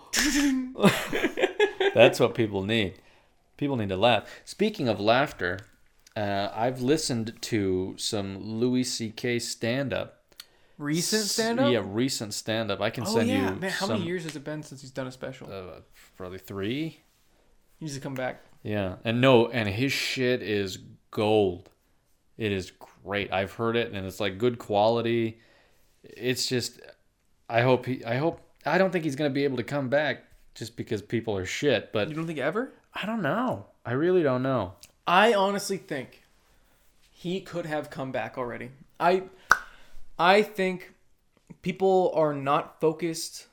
yo! 0.76 0.84
That's 1.96 2.20
what 2.20 2.36
people 2.36 2.64
need. 2.64 2.96
People 3.58 3.76
need 3.76 3.90
to 3.90 3.98
laugh. 3.98 4.28
Speaking 4.46 4.88
of 4.88 5.00
laughter, 5.00 5.60
uh, 6.16 6.50
I've 6.54 6.82
listened 6.82 7.34
to 7.42 7.96
some 7.98 8.40
Louis 8.40 8.84
C.K. 8.84 9.40
stand 9.40 9.94
up. 9.94 10.24
recent 10.78 11.24
stand 11.26 11.60
up. 11.60 11.72
Yeah, 11.72 11.82
recent 11.86 12.34
stand 12.34 12.72
up. 12.72 12.82
I 12.82 12.90
can 12.90 13.04
Oh 13.06 13.14
send 13.16 13.30
yeah, 13.30 13.54
you 13.54 13.60
man! 13.60 13.70
How 13.72 13.86
some, 13.88 13.96
many 13.98 14.06
years 14.06 14.24
has 14.24 14.36
it 14.36 14.44
been 14.44 14.64
since 14.64 14.82
he's 14.82 14.92
done 14.92 15.08
a 15.08 15.12
special? 15.12 15.52
Uh, 15.52 15.82
probably 16.18 16.40
three. 16.40 17.00
he 17.78 17.86
needs 17.86 17.96
to 17.96 18.02
come 18.02 18.16
back. 18.16 18.42
Yeah, 18.64 18.96
and 19.04 19.22
no, 19.22 19.48
and 19.50 19.68
his 19.70 19.92
shit 19.92 20.42
is 20.42 20.80
gold. 21.12 21.70
It 22.38 22.52
is 22.52 22.72
great. 23.04 23.32
I've 23.32 23.54
heard 23.54 23.76
it, 23.76 23.92
and 23.92 24.06
it's 24.08 24.20
like 24.20 24.38
good 24.38 24.58
quality. 24.58 25.40
It's 26.04 26.48
just, 26.48 26.82
I 27.50 27.62
hope 27.62 27.86
he. 27.86 28.04
I 28.04 28.16
hope. 28.16 28.42
I 28.66 28.78
don't 28.78 28.92
think 28.92 29.04
he's 29.04 29.16
gonna 29.16 29.30
be 29.30 29.44
able 29.44 29.58
to 29.58 29.64
come 29.64 29.90
back 29.90 30.24
just 30.56 30.76
because 30.76 31.02
people 31.02 31.38
are 31.38 31.46
shit. 31.46 31.92
But 31.94 32.10
You 32.10 32.16
don't 32.16 32.26
think 32.26 32.40
ever? 32.40 32.72
I 32.94 33.06
don't 33.06 33.22
know. 33.22 33.68
I 33.86 33.94
really 33.94 34.24
don't 34.24 34.44
know. 34.44 34.74
I 35.06 35.34
honestly 35.34 35.78
think 35.78 36.24
he 37.12 37.42
could 37.42 37.66
have 37.66 37.90
come 37.90 38.12
back 38.12 38.38
already. 38.38 38.72
I 39.00 39.24
I 40.18 40.42
think 40.42 40.94
people 41.62 42.12
are 42.16 42.34
not 42.34 42.80
focused 42.80 43.48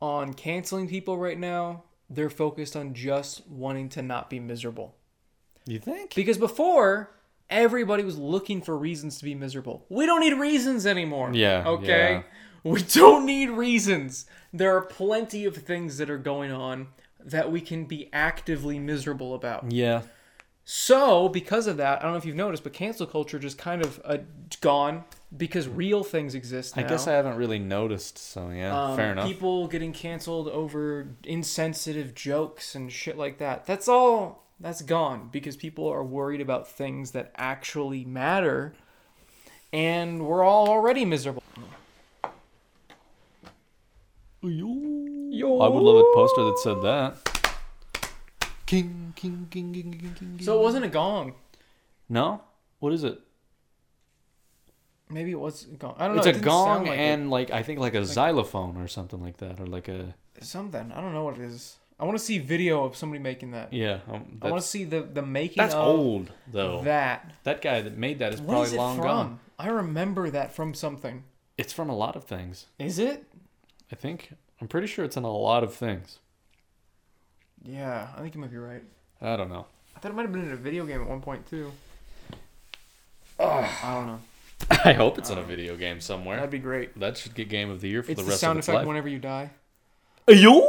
on 0.00 0.34
canceling 0.34 0.88
people 0.88 1.16
right 1.16 1.38
now. 1.38 1.84
They're 2.10 2.30
focused 2.30 2.76
on 2.76 2.94
just 2.94 3.46
wanting 3.48 3.88
to 3.90 4.02
not 4.02 4.28
be 4.30 4.38
miserable. 4.40 4.94
You 5.64 5.78
think? 5.78 6.14
Because 6.14 6.38
before 6.38 7.10
everybody 7.50 8.04
was 8.04 8.18
looking 8.18 8.60
for 8.60 8.76
reasons 8.76 9.18
to 9.18 9.24
be 9.24 9.34
miserable. 9.34 9.84
We 9.88 10.06
don't 10.06 10.20
need 10.20 10.34
reasons 10.34 10.86
anymore. 10.86 11.30
Yeah, 11.32 11.64
Okay? 11.66 12.12
yeah. 12.12 12.22
We 12.64 12.82
don't 12.82 13.24
need 13.26 13.50
reasons. 13.50 14.26
There 14.52 14.76
are 14.76 14.82
plenty 14.82 15.44
of 15.44 15.56
things 15.56 15.98
that 15.98 16.10
are 16.10 16.18
going 16.18 16.50
on 16.50 16.88
that 17.26 17.50
we 17.50 17.60
can 17.60 17.84
be 17.84 18.08
actively 18.12 18.78
miserable 18.78 19.34
about. 19.34 19.70
Yeah. 19.70 20.02
So, 20.68 21.28
because 21.28 21.68
of 21.68 21.76
that, 21.76 22.00
I 22.00 22.02
don't 22.02 22.12
know 22.12 22.18
if 22.18 22.24
you've 22.24 22.34
noticed, 22.34 22.64
but 22.64 22.72
cancel 22.72 23.06
culture 23.06 23.38
just 23.38 23.56
kind 23.56 23.84
of 23.84 24.00
uh, 24.04 24.18
gone 24.60 25.04
because 25.36 25.68
real 25.68 26.02
things 26.02 26.34
exist 26.34 26.76
now. 26.76 26.84
I 26.84 26.88
guess 26.88 27.06
I 27.06 27.12
haven't 27.12 27.36
really 27.36 27.60
noticed. 27.60 28.18
So 28.18 28.50
yeah, 28.50 28.76
Um, 28.76 28.96
fair 28.96 29.12
enough. 29.12 29.26
People 29.26 29.68
getting 29.68 29.92
canceled 29.92 30.48
over 30.48 31.06
insensitive 31.22 32.14
jokes 32.14 32.74
and 32.74 32.90
shit 32.90 33.16
like 33.16 33.38
that. 33.38 33.66
That's 33.66 33.86
all. 33.86 34.44
That's 34.58 34.82
gone 34.82 35.28
because 35.30 35.56
people 35.56 35.86
are 35.86 36.02
worried 36.02 36.40
about 36.40 36.66
things 36.66 37.10
that 37.12 37.30
actually 37.36 38.04
matter, 38.04 38.74
and 39.72 40.26
we're 40.26 40.42
all 40.42 40.68
already 40.68 41.04
miserable. 41.04 41.42
I 45.44 45.68
would 45.68 45.82
love 45.82 45.96
a 45.96 46.14
poster 46.14 46.44
that 46.44 46.58
said 46.58 46.82
that. 46.82 48.10
King, 48.66 49.12
king, 49.16 49.46
king, 49.50 49.72
king, 49.72 49.92
king, 49.92 50.14
king. 50.18 50.38
So 50.40 50.58
it 50.58 50.62
wasn't 50.62 50.84
a 50.84 50.88
gong. 50.88 51.34
No. 52.08 52.42
What 52.80 52.92
is 52.92 53.04
it? 53.04 53.20
Maybe 55.08 55.30
it 55.30 55.38
was 55.38 55.64
a 55.64 55.76
gong. 55.76 55.94
I 55.98 56.06
don't 56.06 56.16
know. 56.16 56.20
It's 56.20 56.26
it 56.26 56.30
a 56.30 56.32
didn't 56.34 56.44
gong 56.46 56.66
sound 56.76 56.88
like 56.88 56.98
it. 56.98 57.00
and 57.02 57.30
like 57.30 57.50
I 57.52 57.62
think 57.62 57.78
like 57.78 57.94
a 57.94 58.04
xylophone 58.04 58.76
or 58.76 58.88
something 58.88 59.22
like 59.22 59.36
that, 59.36 59.60
or 59.60 59.66
like 59.66 59.86
a 59.88 60.14
something. 60.40 60.90
I 60.92 61.00
don't 61.00 61.12
know 61.12 61.22
what 61.22 61.38
it 61.38 61.42
is. 61.44 61.76
I 61.98 62.04
want 62.04 62.18
to 62.18 62.24
see 62.24 62.38
video 62.38 62.84
of 62.84 62.96
somebody 62.96 63.22
making 63.22 63.52
that. 63.52 63.72
yeah. 63.72 64.00
Um, 64.10 64.38
I 64.42 64.50
want 64.50 64.62
to 64.62 64.68
see 64.68 64.84
the 64.84 65.02
the 65.02 65.22
making. 65.22 65.58
that's 65.62 65.74
of 65.74 65.86
old 65.86 66.32
though. 66.50 66.82
That. 66.82 67.32
That. 67.44 67.62
guy 67.62 67.80
that 67.82 67.96
made 67.96 68.18
that 68.18 68.34
is 68.34 68.40
What 68.40 68.48
probably 68.48 68.66
is 68.66 68.72
it 68.72 68.76
long 68.78 68.96
from? 68.96 69.04
gone. 69.06 69.40
I 69.60 69.68
remember 69.68 70.28
that 70.30 70.52
from 70.52 70.74
something. 70.74 71.22
It's 71.56 71.72
from 71.72 71.88
a 71.88 71.96
lot 71.96 72.16
of 72.16 72.24
things. 72.24 72.66
Is 72.78 72.98
it? 72.98 73.24
I 73.90 73.94
think 73.94 74.32
I'm 74.60 74.68
pretty 74.68 74.86
sure 74.86 75.04
it's 75.04 75.16
in 75.16 75.24
a 75.24 75.30
lot 75.30 75.62
of 75.64 75.74
things. 75.74 76.18
Yeah, 77.62 78.08
I 78.16 78.20
think 78.20 78.34
you 78.34 78.40
might 78.40 78.50
be 78.50 78.56
right. 78.58 78.82
I 79.20 79.36
don't 79.36 79.48
know. 79.48 79.66
I 79.96 80.00
thought 80.00 80.12
it 80.12 80.14
might 80.14 80.22
have 80.22 80.32
been 80.32 80.44
in 80.46 80.52
a 80.52 80.56
video 80.56 80.86
game 80.86 81.00
at 81.02 81.08
one 81.08 81.20
point 81.20 81.48
too. 81.48 81.72
I 83.38 83.92
don't 83.94 84.06
know. 84.06 84.20
I 84.84 84.92
hope 84.94 85.18
it's 85.18 85.28
in 85.30 85.38
a 85.38 85.42
uh, 85.42 85.44
video 85.44 85.76
game 85.76 86.00
somewhere. 86.00 86.36
That'd 86.36 86.50
be 86.50 86.58
great. 86.58 86.98
That 86.98 87.16
should 87.18 87.34
get 87.34 87.48
game 87.48 87.70
of 87.70 87.80
the 87.80 87.88
year 87.88 88.02
for 88.02 88.12
It's 88.12 88.20
the 88.20 88.24
the 88.24 88.30
rest 88.30 88.40
sound 88.40 88.52
of 88.56 88.60
its 88.60 88.68
effect 88.68 88.78
life. 88.78 88.86
whenever 88.88 89.08
you 89.08 89.18
die. 89.18 89.50
Yo! 90.28 90.60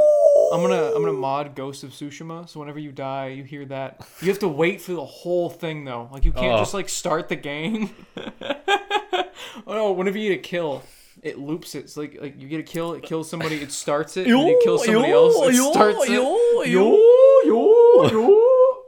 I'm 0.53 0.61
gonna 0.61 0.91
I'm 0.93 1.01
gonna 1.01 1.13
mod 1.13 1.55
Ghost 1.55 1.83
of 1.83 1.91
Tsushima, 1.91 2.47
so 2.47 2.59
whenever 2.59 2.79
you 2.79 2.91
die, 2.91 3.29
you 3.29 3.43
hear 3.43 3.65
that. 3.65 4.05
You 4.21 4.27
have 4.29 4.39
to 4.39 4.47
wait 4.47 4.81
for 4.81 4.93
the 4.93 5.05
whole 5.05 5.49
thing 5.49 5.83
though. 5.85 6.09
Like 6.11 6.25
you 6.25 6.31
can't 6.31 6.53
Oh. 6.53 6.57
just 6.59 6.73
like 6.73 6.89
start 6.89 7.27
the 7.29 7.35
game. 7.35 7.89
oh 8.41 9.23
no! 9.67 9.91
Whenever 9.93 10.17
you 10.17 10.29
get 10.31 10.39
a 10.39 10.41
kill, 10.41 10.83
it 11.27 11.37
loops 11.37 11.75
it. 11.75 11.79
It's 11.79 11.97
like 11.97 12.17
like 12.19 12.39
you 12.39 12.47
get 12.47 12.59
a 12.59 12.63
kill, 12.63 12.93
it 12.93 13.03
kills 13.03 13.29
somebody, 13.29 13.57
it 13.57 13.71
starts 13.71 14.17
it, 14.17 14.27
and 14.27 14.35
then 14.35 14.47
you 14.47 14.61
kill 14.63 14.77
somebody 14.77 15.11
else, 15.11 15.35
it 15.37 15.73
starts 15.73 16.03
it. 16.05 16.11
yo, 16.11 16.63
yo, 16.63 16.97
yo. 17.43 18.83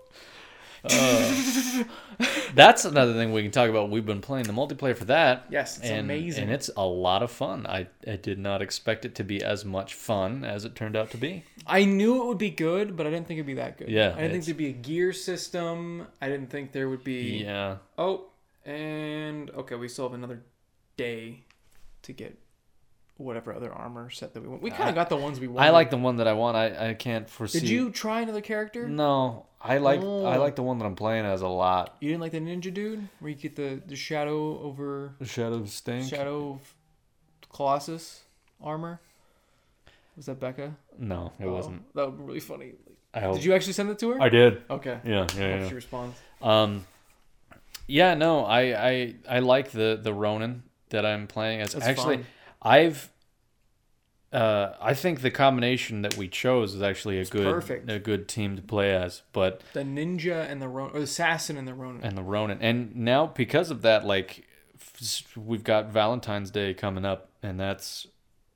Uh, 0.82 1.84
that's 2.54 2.86
another 2.86 3.14
thing 3.14 3.34
we 3.34 3.42
can 3.42 3.52
talk 3.52 3.70
about. 3.70 3.90
We've 3.90 4.06
been 4.06 4.22
playing 4.22 4.46
the 4.46 4.54
multiplayer 4.54 4.96
for 4.96 5.06
that. 5.06 5.46
Yes, 5.50 5.78
it's 5.78 5.90
and, 5.90 6.00
amazing. 6.00 6.44
And 6.44 6.54
it's 6.54 6.70
a 6.76 6.86
lot 6.86 7.22
of 7.22 7.32
fun. 7.32 7.68
I, 7.68 7.88
I 8.08 8.16
did 8.16 8.40
not 8.40 8.62
expect 8.62 9.04
it 9.04 9.16
to 9.16 9.26
be 9.26 9.44
as 9.44 9.66
much 9.66 9.94
fun 9.94 10.46
as 10.46 10.64
it 10.64 10.76
turned 10.76 10.96
out 10.96 11.12
to 11.12 11.18
be. 11.18 11.44
I 11.68 11.84
knew 11.84 12.22
it 12.22 12.26
would 12.28 12.38
be 12.38 12.50
good, 12.50 12.96
but 12.96 13.06
I 13.06 13.10
didn't 13.10 13.28
think 13.28 13.40
it'd 13.40 13.48
be 13.48 13.56
that 13.56 13.78
good. 13.78 13.90
Yeah, 13.90 14.14
I 14.16 14.22
didn't 14.22 14.22
think 14.22 14.26
it's- 14.30 14.46
there'd 14.46 14.58
be 14.58 14.68
a 14.68 14.74
gear 14.74 15.12
system. 15.12 16.08
I 16.22 16.30
didn't 16.30 16.50
think 16.50 16.72
there 16.72 16.88
would 16.90 17.04
be. 17.04 17.44
Yeah. 17.44 17.78
Oh, 17.98 18.28
and 18.66 19.50
okay, 19.52 19.76
we 19.76 19.90
still 19.90 20.06
have 20.06 20.14
another 20.14 20.42
day 20.96 21.44
to 22.10 22.14
get 22.14 22.38
whatever 23.18 23.54
other 23.54 23.72
armor 23.74 24.10
set 24.10 24.34
that 24.34 24.42
we 24.42 24.48
want. 24.48 24.62
We 24.62 24.72
kind 24.72 24.88
of 24.90 24.96
got 24.96 25.10
the 25.10 25.18
ones 25.18 25.40
we 25.40 25.48
wanted. 25.48 25.68
I 25.68 25.72
like 25.72 25.90
the 25.90 25.98
one 25.98 26.18
that 26.18 26.28
I 26.28 26.34
want. 26.34 26.56
I, 26.56 26.90
I 26.90 26.94
can't 26.94 27.30
foresee. 27.30 27.60
Did 27.62 27.70
you 27.70 27.90
try 27.92 28.22
another 28.22 28.42
character? 28.42 28.88
No. 28.88 29.46
I 29.62 29.78
like 29.80 30.00
I 30.00 30.04
Oh. 30.04 30.40
like 30.40 30.56
the 30.56 30.64
one 30.64 30.78
that 30.80 30.86
I'm 30.86 30.96
playing 30.96 31.26
as 31.26 31.42
a 31.42 31.48
lot. 31.48 31.98
You 32.00 32.08
didn't 32.10 32.22
like 32.22 32.32
the 32.32 32.40
ninja 32.40 32.74
dude, 32.74 33.10
where 33.20 33.30
you 33.30 33.36
get 33.36 33.58
the 33.58 33.82
the 33.86 33.96
shadow 33.98 34.58
over 34.62 35.16
the 35.20 35.26
Shadow 35.26 35.66
Stink. 35.66 36.08
shadow 36.10 36.52
of 36.54 36.74
Colossus 37.52 38.24
armor. 38.64 39.02
Was 40.16 40.28
that 40.28 40.40
Becca? 40.40 40.76
No, 40.98 41.34
it 41.40 41.46
Oh, 41.46 41.54
wasn't. 41.54 41.94
That 41.96 42.06
would 42.06 42.18
be 42.18 42.24
really 42.24 42.40
funny. 42.40 42.74
I 43.14 43.20
hope. 43.22 43.36
Did 43.36 43.44
you 43.46 43.54
actually 43.54 43.74
send 43.74 43.90
it 43.90 44.00
to 44.00 44.12
her? 44.12 44.22
I 44.22 44.30
did. 44.30 44.62
Okay. 44.70 45.00
Yeah, 45.04 45.28
yeah, 45.36 45.60
yeah. 45.62 45.68
she 45.68 45.76
responds. 45.76 46.18
Um, 46.42 46.86
yeah, 47.88 48.14
no, 48.14 48.46
I, 48.46 48.62
I, 48.90 49.16
I 49.30 49.40
like 49.40 49.72
the 49.72 50.00
the 50.02 50.14
Ronin 50.14 50.64
that 50.90 51.06
I'm 51.06 51.28
playing 51.28 51.62
as. 51.62 51.74
That's 51.74 51.86
actually, 51.86 52.18
fun. 52.18 52.26
I've, 52.62 53.12
uh, 54.34 54.74
I 54.82 54.94
think 54.94 55.22
the 55.22 55.32
combination 55.32 56.02
that 56.02 56.18
we 56.18 56.28
chose 56.28 56.76
is 56.76 56.82
actually 56.82 57.20
a 57.20 57.26
good, 57.26 57.46
perfect. 57.46 57.90
a 57.90 58.00
good 58.00 58.28
team 58.28 58.56
to 58.56 58.62
play 58.62 58.94
as. 58.96 59.22
But 59.32 59.62
The 59.74 59.82
ninja 59.82 60.50
and 60.50 60.62
the 60.62 60.68
Ronin, 60.68 60.96
or 60.96 61.00
the 61.00 61.06
assassin 61.06 61.58
and 61.58 61.68
the 61.68 61.74
Ronin. 61.74 62.04
and 62.04 62.18
the 62.18 62.24
Ronin, 62.24 62.60
and 62.62 62.96
now 62.96 63.28
because 63.28 63.72
of 63.72 63.82
that, 63.84 64.06
like, 64.06 64.48
we've 65.36 65.64
got 65.64 65.90
Valentine's 65.90 66.52
Day 66.52 66.74
coming 66.74 67.06
up, 67.06 67.30
and 67.42 67.60
that's 67.60 68.08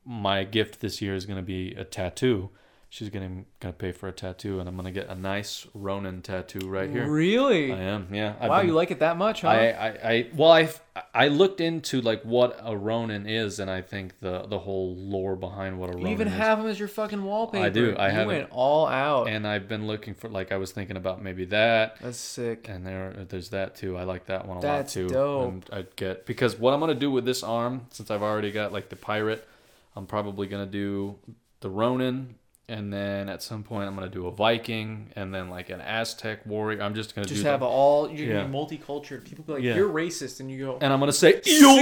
my 0.05 0.43
gift 0.43 0.81
this 0.81 1.01
year 1.01 1.15
is 1.15 1.25
going 1.25 1.37
to 1.37 1.43
be 1.43 1.73
a 1.75 1.83
tattoo. 1.83 2.49
She's 2.93 3.09
gonna 3.09 3.43
gonna 3.59 3.73
pay 3.73 3.91
for 3.91 4.07
a 4.07 4.11
tattoo, 4.11 4.59
and 4.59 4.69
I'm 4.69 4.75
gonna 4.75 4.91
get 4.91 5.09
a 5.09 5.15
nice 5.15 5.65
Ronin 5.73 6.21
tattoo 6.21 6.69
right 6.69 6.87
here. 6.87 7.07
Really? 7.09 7.71
I 7.71 7.79
am, 7.81 8.07
yeah. 8.11 8.35
I've 8.39 8.51
wow, 8.51 8.59
been- 8.59 8.67
you 8.67 8.73
like 8.75 8.91
it 8.91 8.99
that 8.99 9.17
much, 9.17 9.41
huh? 9.41 9.47
I, 9.47 9.65
I, 9.71 9.87
I 10.11 10.27
well 10.35 10.51
I 10.51 10.69
I 11.11 11.27
looked 11.29 11.59
into 11.59 12.01
like 12.01 12.21
what 12.21 12.55
a 12.63 12.77
Ronin 12.77 13.25
is 13.25 13.59
and 13.59 13.71
I 13.71 13.81
think 13.81 14.19
the 14.19 14.43
the 14.43 14.59
whole 14.59 14.95
lore 14.95 15.35
behind 15.35 15.79
what 15.79 15.89
a 15.89 15.93
Ronin 15.93 16.05
you 16.05 16.13
even 16.13 16.27
is. 16.27 16.35
have 16.35 16.59
them 16.59 16.67
as 16.67 16.77
your 16.77 16.87
fucking 16.87 17.23
wallpaper. 17.23 17.65
I 17.65 17.69
do, 17.69 17.95
I 17.97 18.09
you 18.09 18.13
have 18.13 18.27
went 18.27 18.49
all 18.51 18.85
out. 18.85 19.27
and 19.27 19.47
I've 19.47 19.67
been 19.67 19.87
looking 19.87 20.13
for 20.13 20.29
like 20.29 20.51
I 20.51 20.57
was 20.57 20.71
thinking 20.71 20.95
about 20.95 21.19
maybe 21.19 21.45
that 21.45 21.97
That's 21.99 22.19
sick. 22.19 22.67
and 22.69 22.85
there 22.85 23.25
there's 23.27 23.49
that 23.49 23.75
too. 23.75 23.97
I 23.97 24.03
like 24.03 24.27
that 24.27 24.47
one 24.47 24.57
a 24.57 24.61
That's 24.61 24.95
lot 24.95 25.01
too. 25.01 25.09
dope. 25.09 25.63
I'd 25.73 25.95
get 25.95 26.27
because 26.27 26.59
what 26.59 26.75
I'm 26.75 26.79
gonna 26.79 26.93
do 26.93 27.09
with 27.09 27.25
this 27.25 27.41
arm 27.41 27.87
since 27.89 28.11
I've 28.11 28.21
already 28.21 28.51
got 28.51 28.71
like 28.71 28.89
the 28.89 28.95
pirate, 28.97 29.47
I'm 29.95 30.05
probably 30.05 30.45
gonna 30.45 30.67
do 30.67 31.15
the 31.61 31.71
Ronin. 31.71 32.35
And 32.73 32.91
then 32.91 33.29
at 33.29 33.43
some 33.43 33.61
point, 33.61 33.87
I'm 33.87 33.93
gonna 33.93 34.09
do 34.09 34.25
a 34.25 34.31
Viking, 34.31 35.11
and 35.15 35.31
then 35.31 35.49
like 35.51 35.69
an 35.69 35.79
Aztec 35.79 36.43
warrior. 36.45 36.81
I'm 36.81 36.95
just 36.95 37.13
gonna 37.13 37.27
Just 37.27 37.43
do 37.43 37.47
have 37.47 37.59
the, 37.59 37.67
all 37.67 38.09
you're 38.09 38.27
Yeah. 38.29 38.33
gonna 38.41 38.47
be 38.67 38.77
multicultural. 38.77 39.23
People 39.23 39.43
be 39.45 39.53
like, 39.53 39.61
Yeah. 39.63 39.75
"You're 39.75 39.89
racist," 39.89 40.39
and 40.39 40.49
you 40.49 40.65
go 40.65 40.77
and 40.81 40.91
I'm 40.91 40.99
gonna 40.99 41.13
say 41.13 41.39
"Yo, 41.45 41.75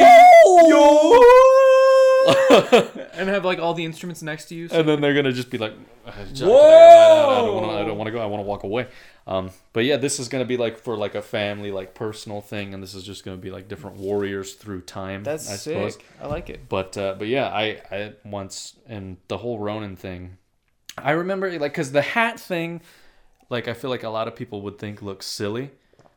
yo," 0.68 1.22
and 3.14 3.30
have 3.30 3.46
like 3.46 3.60
all 3.60 3.74
the 3.74 3.86
instruments 3.86 4.22
next 4.22 4.46
to 4.50 4.56
you. 4.56 4.68
So 4.68 4.80
and 4.82 4.90
then 4.90 5.00
they're 5.02 5.14
gonna 5.14 5.32
just 5.32 5.50
be 5.50 5.58
like, 5.58 5.74
"Uh, 6.06 6.12
Whoa! 6.12 7.30
I 7.30 7.38
don't 7.46 7.56
want 7.56 7.66
to. 7.68 7.72
I 7.78 7.86
don't 7.86 7.98
want 7.98 8.08
to 8.08 8.12
go. 8.12 8.20
I 8.20 8.26
want 8.26 8.42
to 8.42 8.46
walk 8.48 8.64
away. 8.64 8.88
Um, 9.28 9.52
but 9.74 9.86
yeah, 9.86 9.98
this 9.98 10.20
is 10.20 10.28
gonna 10.28 10.46
be 10.46 10.58
like 10.58 10.78
for 10.78 10.98
like 10.98 11.16
a 11.16 11.22
family, 11.22 11.72
like 11.72 11.94
personal 11.96 12.42
thing, 12.42 12.74
and 12.74 12.84
this 12.84 12.94
is 12.96 13.04
just 13.04 13.24
gonna 13.24 13.38
be 13.38 13.50
like 13.52 13.68
different 13.68 13.98
warriors 13.98 14.54
through 14.56 14.82
time. 14.82 15.24
that's 15.24 15.50
I 15.50 15.56
sick. 15.56 15.74
suppose. 15.92 15.98
I 16.22 16.28
like 16.28 16.50
it. 16.50 16.68
But 16.68 16.98
uh, 16.98 17.16
but 17.18 17.28
yeah, 17.28 17.48
I 17.48 17.82
I 17.92 18.14
once 18.26 18.76
and 18.88 19.18
the 19.30 19.38
whole 19.38 19.58
Ronin 19.60 19.96
thing, 19.96 20.38
I 20.98 21.12
remember 21.12 21.50
like 21.60 21.72
because 21.74 21.92
the 21.92 22.02
hat 22.02 22.40
thing, 22.40 22.82
like 23.50 23.68
I 23.68 23.74
feel 23.74 23.90
like 23.90 24.04
a 24.04 24.10
lot 24.10 24.28
of 24.28 24.36
people 24.36 24.62
would 24.64 24.78
think 24.78 25.02
looks 25.02 25.26
silly, 25.26 25.72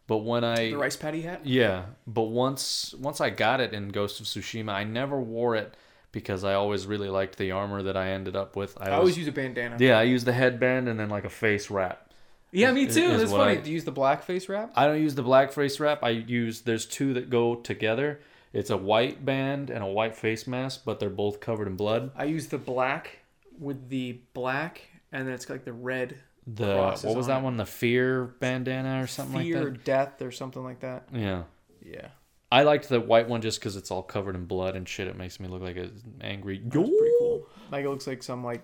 but 0.06 0.18
when 0.18 0.44
I 0.44 0.70
The 0.70 0.76
rice 0.76 0.96
patty 0.96 1.22
hat. 1.22 1.40
yeah, 1.44 1.86
but 2.06 2.22
once 2.24 2.94
once 2.98 3.20
I 3.20 3.30
got 3.30 3.60
it 3.60 3.72
in 3.72 3.88
Ghost 3.90 4.20
of 4.20 4.26
Tsushima, 4.26 4.70
I 4.72 4.84
never 4.84 5.20
wore 5.20 5.54
it 5.56 5.74
because 6.12 6.44
I 6.44 6.54
always 6.54 6.86
really 6.86 7.08
liked 7.08 7.38
the 7.38 7.50
armor 7.52 7.82
that 7.82 7.96
I 7.96 8.10
ended 8.10 8.36
up 8.36 8.56
with. 8.56 8.76
I, 8.80 8.90
I 8.90 8.92
always 8.92 9.16
use 9.18 9.26
a 9.28 9.32
bandana. 9.32 9.76
yeah, 9.78 9.98
I 9.98 10.02
use 10.04 10.24
the 10.24 10.32
headband 10.32 10.88
and 10.88 10.98
then 10.98 11.08
like 11.08 11.24
a 11.24 11.30
face 11.30 11.70
wrap. 11.70 12.10
Yeah, 12.52 12.70
me 12.70 12.86
too. 12.86 13.00
is 13.10 13.20
That's 13.20 13.32
funny. 13.32 13.58
I- 13.58 13.60
Do 13.60 13.70
you 13.70 13.74
use 13.74 13.84
the 13.84 13.90
black 13.90 14.22
face 14.22 14.48
wrap? 14.48 14.72
I 14.76 14.86
don't 14.86 15.00
use 15.00 15.16
the 15.16 15.22
black 15.24 15.52
face 15.52 15.80
wrap. 15.80 16.04
I 16.04 16.10
use 16.10 16.60
there's 16.62 16.86
two 16.86 17.14
that 17.14 17.30
go 17.30 17.56
together. 17.56 18.20
It's 18.52 18.70
a 18.70 18.76
white 18.76 19.24
band 19.24 19.70
and 19.70 19.82
a 19.82 19.88
white 19.88 20.14
face 20.14 20.46
mask, 20.46 20.82
but 20.84 21.00
they're 21.00 21.10
both 21.10 21.40
covered 21.40 21.66
in 21.66 21.74
blood. 21.74 22.12
I 22.14 22.24
use 22.24 22.46
the 22.46 22.58
black 22.58 23.18
with 23.58 23.88
the 23.88 24.20
black, 24.34 24.82
and 25.12 25.26
then 25.26 25.34
it's 25.34 25.48
like 25.48 25.64
the 25.64 25.72
red 25.72 26.16
The 26.46 26.74
what 27.02 27.16
was 27.16 27.28
on 27.28 27.34
that 27.34 27.38
it. 27.40 27.44
one? 27.44 27.56
The 27.56 27.66
fear 27.66 28.24
bandana 28.40 29.02
or 29.02 29.06
something 29.06 29.40
fear 29.40 29.64
like 29.64 29.74
that. 29.74 29.84
death 29.84 30.22
or 30.22 30.30
something 30.30 30.62
like 30.62 30.80
that. 30.80 31.08
Yeah. 31.12 31.44
Yeah, 31.86 32.08
I 32.50 32.62
liked 32.62 32.88
the 32.88 32.98
white 32.98 33.28
one 33.28 33.42
just 33.42 33.60
because 33.60 33.76
it's 33.76 33.90
all 33.90 34.02
covered 34.02 34.34
in 34.36 34.46
blood 34.46 34.74
and 34.74 34.88
shit. 34.88 35.06
It 35.06 35.18
makes 35.18 35.38
me 35.38 35.48
look 35.48 35.60
like 35.60 35.76
an 35.76 35.92
angry. 36.22 36.58
that's 36.64 36.74
pretty 36.74 37.12
cool. 37.18 37.46
Like 37.70 37.84
it 37.84 37.90
looks 37.90 38.06
like 38.06 38.22
some 38.22 38.42
like 38.42 38.62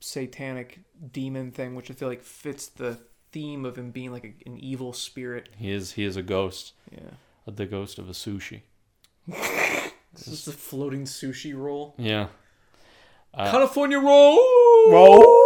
satanic 0.00 0.80
demon 1.12 1.50
thing, 1.52 1.74
which 1.74 1.90
I 1.90 1.94
feel 1.94 2.08
like 2.08 2.22
fits 2.22 2.68
the 2.68 2.98
theme 3.30 3.64
of 3.66 3.76
him 3.76 3.90
being 3.90 4.10
like 4.10 4.24
a, 4.24 4.48
an 4.48 4.56
evil 4.58 4.92
spirit. 4.94 5.50
He 5.58 5.70
is 5.70 5.92
he 5.92 6.04
is 6.04 6.16
a 6.16 6.22
ghost, 6.22 6.72
Yeah, 6.90 7.10
the 7.46 7.66
ghost 7.66 7.98
of 7.98 8.08
a 8.08 8.12
sushi. 8.12 8.62
this 9.26 10.28
is 10.28 10.48
a 10.48 10.52
floating 10.52 11.04
sushi 11.04 11.54
roll. 11.56 11.94
Yeah. 11.98 12.28
Uh, 13.34 13.50
California 13.50 13.98
roll. 13.98 14.38
Roll. 14.90 15.38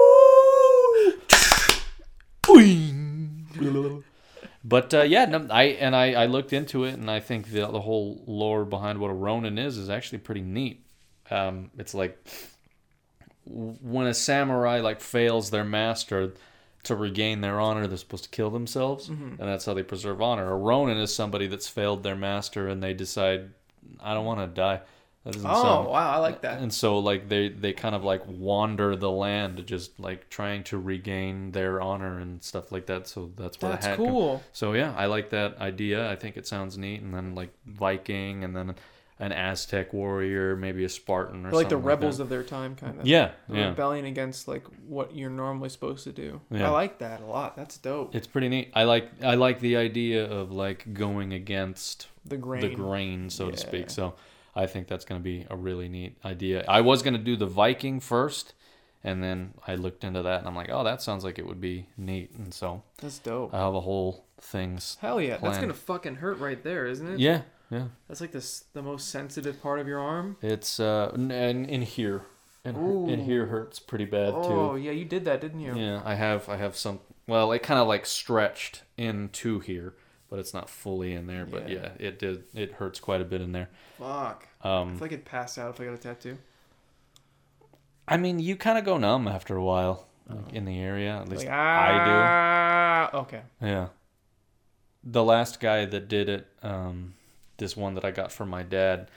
But 4.65 4.93
uh, 4.93 5.03
yeah, 5.03 5.27
no, 5.27 5.47
I 5.51 5.65
and 5.65 5.95
I, 5.95 6.13
I 6.15 6.27
looked 6.27 6.53
into 6.53 6.85
it, 6.85 6.95
and 6.95 7.09
I 7.09 7.21
think 7.21 7.51
the 7.51 7.67
the 7.67 7.81
whole 7.81 8.23
lore 8.27 8.65
behind 8.65 8.99
what 8.99 9.11
a 9.11 9.15
Ronin 9.15 9.59
is 9.59 9.77
is 9.79 9.89
actually 9.89 10.19
pretty 10.19 10.41
neat. 10.41 10.85
Um, 11.31 11.71
it's 11.79 11.95
like 11.95 12.19
when 13.45 14.07
a 14.09 14.15
samurai 14.15 14.81
like 14.81 15.01
fails 15.01 15.51
their 15.51 15.63
master 15.65 16.35
to 16.83 16.97
regain 16.97 17.41
their 17.41 17.61
honor, 17.61 17.87
they're 17.87 17.97
supposed 17.97 18.25
to 18.25 18.31
kill 18.31 18.51
themselves, 18.51 19.09
and 19.09 19.39
that's 19.39 19.65
how 19.65 19.75
they 19.75 19.85
preserve 19.85 20.21
honor. 20.21 20.51
A 20.51 20.57
Ronin 20.57 20.99
is 20.99 21.15
somebody 21.15 21.47
that's 21.47 21.69
failed 21.69 22.03
their 22.03 22.17
master, 22.17 22.67
and 22.69 22.83
they 22.83 22.95
decide, 22.95 23.51
I 24.01 24.15
don't 24.15 24.25
want 24.25 24.41
to 24.41 24.47
die. 24.49 24.81
That 25.27 25.33
doesn't 25.35 25.51
Oh 25.51 25.63
sound- 25.63 25.89
wow, 25.89 26.13
I 26.15 26.19
like 26.19 26.41
that. 26.43 26.61
and 26.63 26.73
so 26.73 26.99
like 27.01 27.29
they 27.29 27.49
they 27.49 27.73
kind 27.75 27.95
of 27.95 28.05
like 28.05 28.23
wander 28.27 28.97
the 28.97 29.11
land 29.11 29.67
just 29.67 29.99
like 30.01 30.31
trying 30.31 30.63
to 30.65 30.79
regain 30.79 31.51
their 31.51 31.81
honor 31.83 32.19
and 32.21 32.43
stuff 32.43 32.71
like 32.73 32.87
that 32.87 33.07
so 33.09 33.31
that's 33.37 33.61
where 33.61 33.73
That's 33.73 33.85
the 33.85 33.91
hat 33.91 33.97
come- 33.99 34.07
cool. 34.07 34.43
so 34.53 34.73
yeah 34.73 34.95
i 34.97 35.07
like 35.07 35.31
that 35.31 35.59
idea 35.59 36.09
i 36.09 36.15
think 36.17 36.37
it 36.37 36.47
sounds 36.47 36.79
neat 36.79 37.03
and 37.03 37.13
then 37.13 37.35
like 37.35 37.51
viking 37.67 38.45
and 38.45 38.55
then 38.57 38.77
an 39.19 39.33
Aztec 39.33 39.95
warrior, 39.95 40.57
maybe 40.57 40.85
a 40.85 40.91
Spartan 40.91 41.47
or 41.47 41.51
like 41.51 41.71
the 41.71 41.77
rebels 41.79 42.19
that. 42.19 42.25
of 42.25 42.29
their 42.29 42.43
time, 42.43 42.77
kind 42.77 43.01
of. 43.01 43.07
Yeah, 43.07 43.31
The 43.49 43.57
yeah. 43.57 43.69
Rebellion 43.69 44.05
against 44.05 44.47
like 44.47 44.65
what 44.87 45.17
you're 45.17 45.31
normally 45.31 45.71
supposed 45.71 46.05
to 46.05 46.13
do. 46.13 46.43
Yeah. 46.51 46.67
I 46.69 46.71
like 46.71 46.99
that 46.99 47.23
a 47.23 47.25
lot. 47.25 47.57
That's 47.57 47.79
dope. 47.79 48.15
It's 48.15 48.27
pretty 48.27 48.51
neat. 48.51 48.73
I 48.75 48.85
like 48.85 49.11
I 49.25 49.37
like 49.37 49.61
the 49.61 49.79
idea 49.79 50.27
of 50.31 50.53
like 50.53 50.93
going 50.93 51.33
against 51.33 52.09
the 52.27 52.37
grain. 52.37 52.61
the 52.61 52.69
grain, 52.75 53.31
so 53.31 53.51
to 53.51 53.57
speak. 53.57 53.89
So 53.89 54.13
I 54.57 54.67
think 54.67 54.89
that's 54.89 55.05
going 55.05 55.21
to 55.21 55.25
be 55.25 55.47
a 55.51 55.57
really 55.57 55.89
neat 55.89 56.17
idea. 56.25 56.65
I 56.67 56.81
was 56.81 57.03
going 57.03 57.15
to 57.15 57.23
do 57.23 57.37
the 57.37 57.47
Viking 57.47 58.01
first, 58.01 58.55
and 59.05 59.23
then 59.23 59.55
I 59.67 59.75
looked 59.75 60.03
into 60.03 60.23
that, 60.23 60.41
and 60.41 60.49
I'm 60.49 60.57
like, 60.57 60.71
oh, 60.71 60.83
that 60.83 61.03
sounds 61.03 61.23
like 61.23 61.39
it 61.39 61.47
would 61.47 61.61
be 61.61 61.87
neat. 61.97 62.33
And 62.33 62.53
so 62.53 62.83
That's 63.01 63.19
dope. 63.19 63.55
I 63.55 63.59
have 63.59 63.75
a 63.75 63.81
whole 63.83 64.25
things. 64.41 64.97
Hell 65.01 65.21
yeah, 65.21 65.37
that's 65.37 65.59
gonna 65.59 65.75
fucking 65.75 66.17
hurt 66.17 66.39
right 66.39 66.63
there, 66.63 66.87
isn't 66.87 67.07
it? 67.07 67.19
Yeah, 67.19 67.43
yeah. 67.71 67.87
That's 68.09 68.21
like 68.21 68.33
this 68.33 68.65
the 68.73 68.83
most 68.83 69.11
sensitive 69.11 69.63
part 69.63 69.79
of 69.79 69.87
your 69.87 70.01
arm. 70.01 70.37
It's 70.43 70.81
uh, 70.81 71.13
and 71.15 71.33
in 71.33 71.83
here, 71.83 72.23
and 72.65 73.11
in 73.11 73.21
here 73.21 73.47
hurts 73.47 73.79
pretty 73.79 74.05
bad 74.05 74.35
Oh 74.35 74.43
too. 74.43 74.55
Oh 74.55 74.75
yeah, 74.75 74.93
you 74.93 75.05
did 75.05 75.25
that, 75.25 75.41
didn't 75.41 75.61
you? 75.61 75.77
Yeah, 75.77 76.03
I 76.05 76.15
have 76.15 76.49
I 76.49 76.57
have 76.57 76.77
some. 76.77 77.01
Well, 77.27 77.51
it 77.53 77.63
kind 77.63 77.81
of 77.81 77.89
like 77.89 78.07
stretched 78.07 78.83
into 78.97 79.59
here, 79.61 79.95
but 80.31 80.39
it's 80.39 80.53
not 80.55 80.69
fully 80.69 81.13
in 81.15 81.27
there. 81.27 81.47
But 81.47 81.69
Yeah. 81.69 81.91
yeah, 81.99 82.07
it 82.09 82.19
did. 82.19 82.45
It 82.55 82.73
hurts 82.73 83.01
quite 83.01 83.21
a 83.21 83.25
bit 83.25 83.41
in 83.41 83.53
there. 83.53 83.69
Fuck. 83.99 84.47
I 84.63 84.81
Um, 84.81 84.93
feel 84.97 85.01
like 85.03 85.13
I'd 85.13 85.25
pass 85.25 85.59
out 85.59 85.75
if 85.75 85.81
I 85.81 85.85
got 85.85 85.95
a 85.95 85.99
tattoo. 85.99 86.39
I 88.09 88.17
mean, 88.17 88.39
you 88.39 88.57
kind 88.57 88.79
of 88.79 88.85
go 88.85 88.99
numb 88.99 89.27
after 89.29 89.57
a 89.57 89.63
while 89.65 90.07
like, 90.29 90.53
in 90.53 90.65
the 90.65 90.79
area. 90.81 91.17
At 91.21 91.29
least 91.29 91.45
Like, 91.45 91.53
I 91.53 93.11
ah, 93.13 93.19
Okay. 93.19 93.43
do. 93.61 93.67
Yeah. 93.67 93.89
The 95.05 95.23
last 95.25 95.61
guy 95.61 95.85
that 95.87 96.09
did 96.09 96.29
it, 96.29 96.47
um, 96.63 97.15
this 97.59 97.77
one 97.77 97.95
that 97.95 98.05
I 98.05 98.11
got 98.11 98.33
from 98.33 98.49
my 98.49 98.63
dad, 98.63 99.09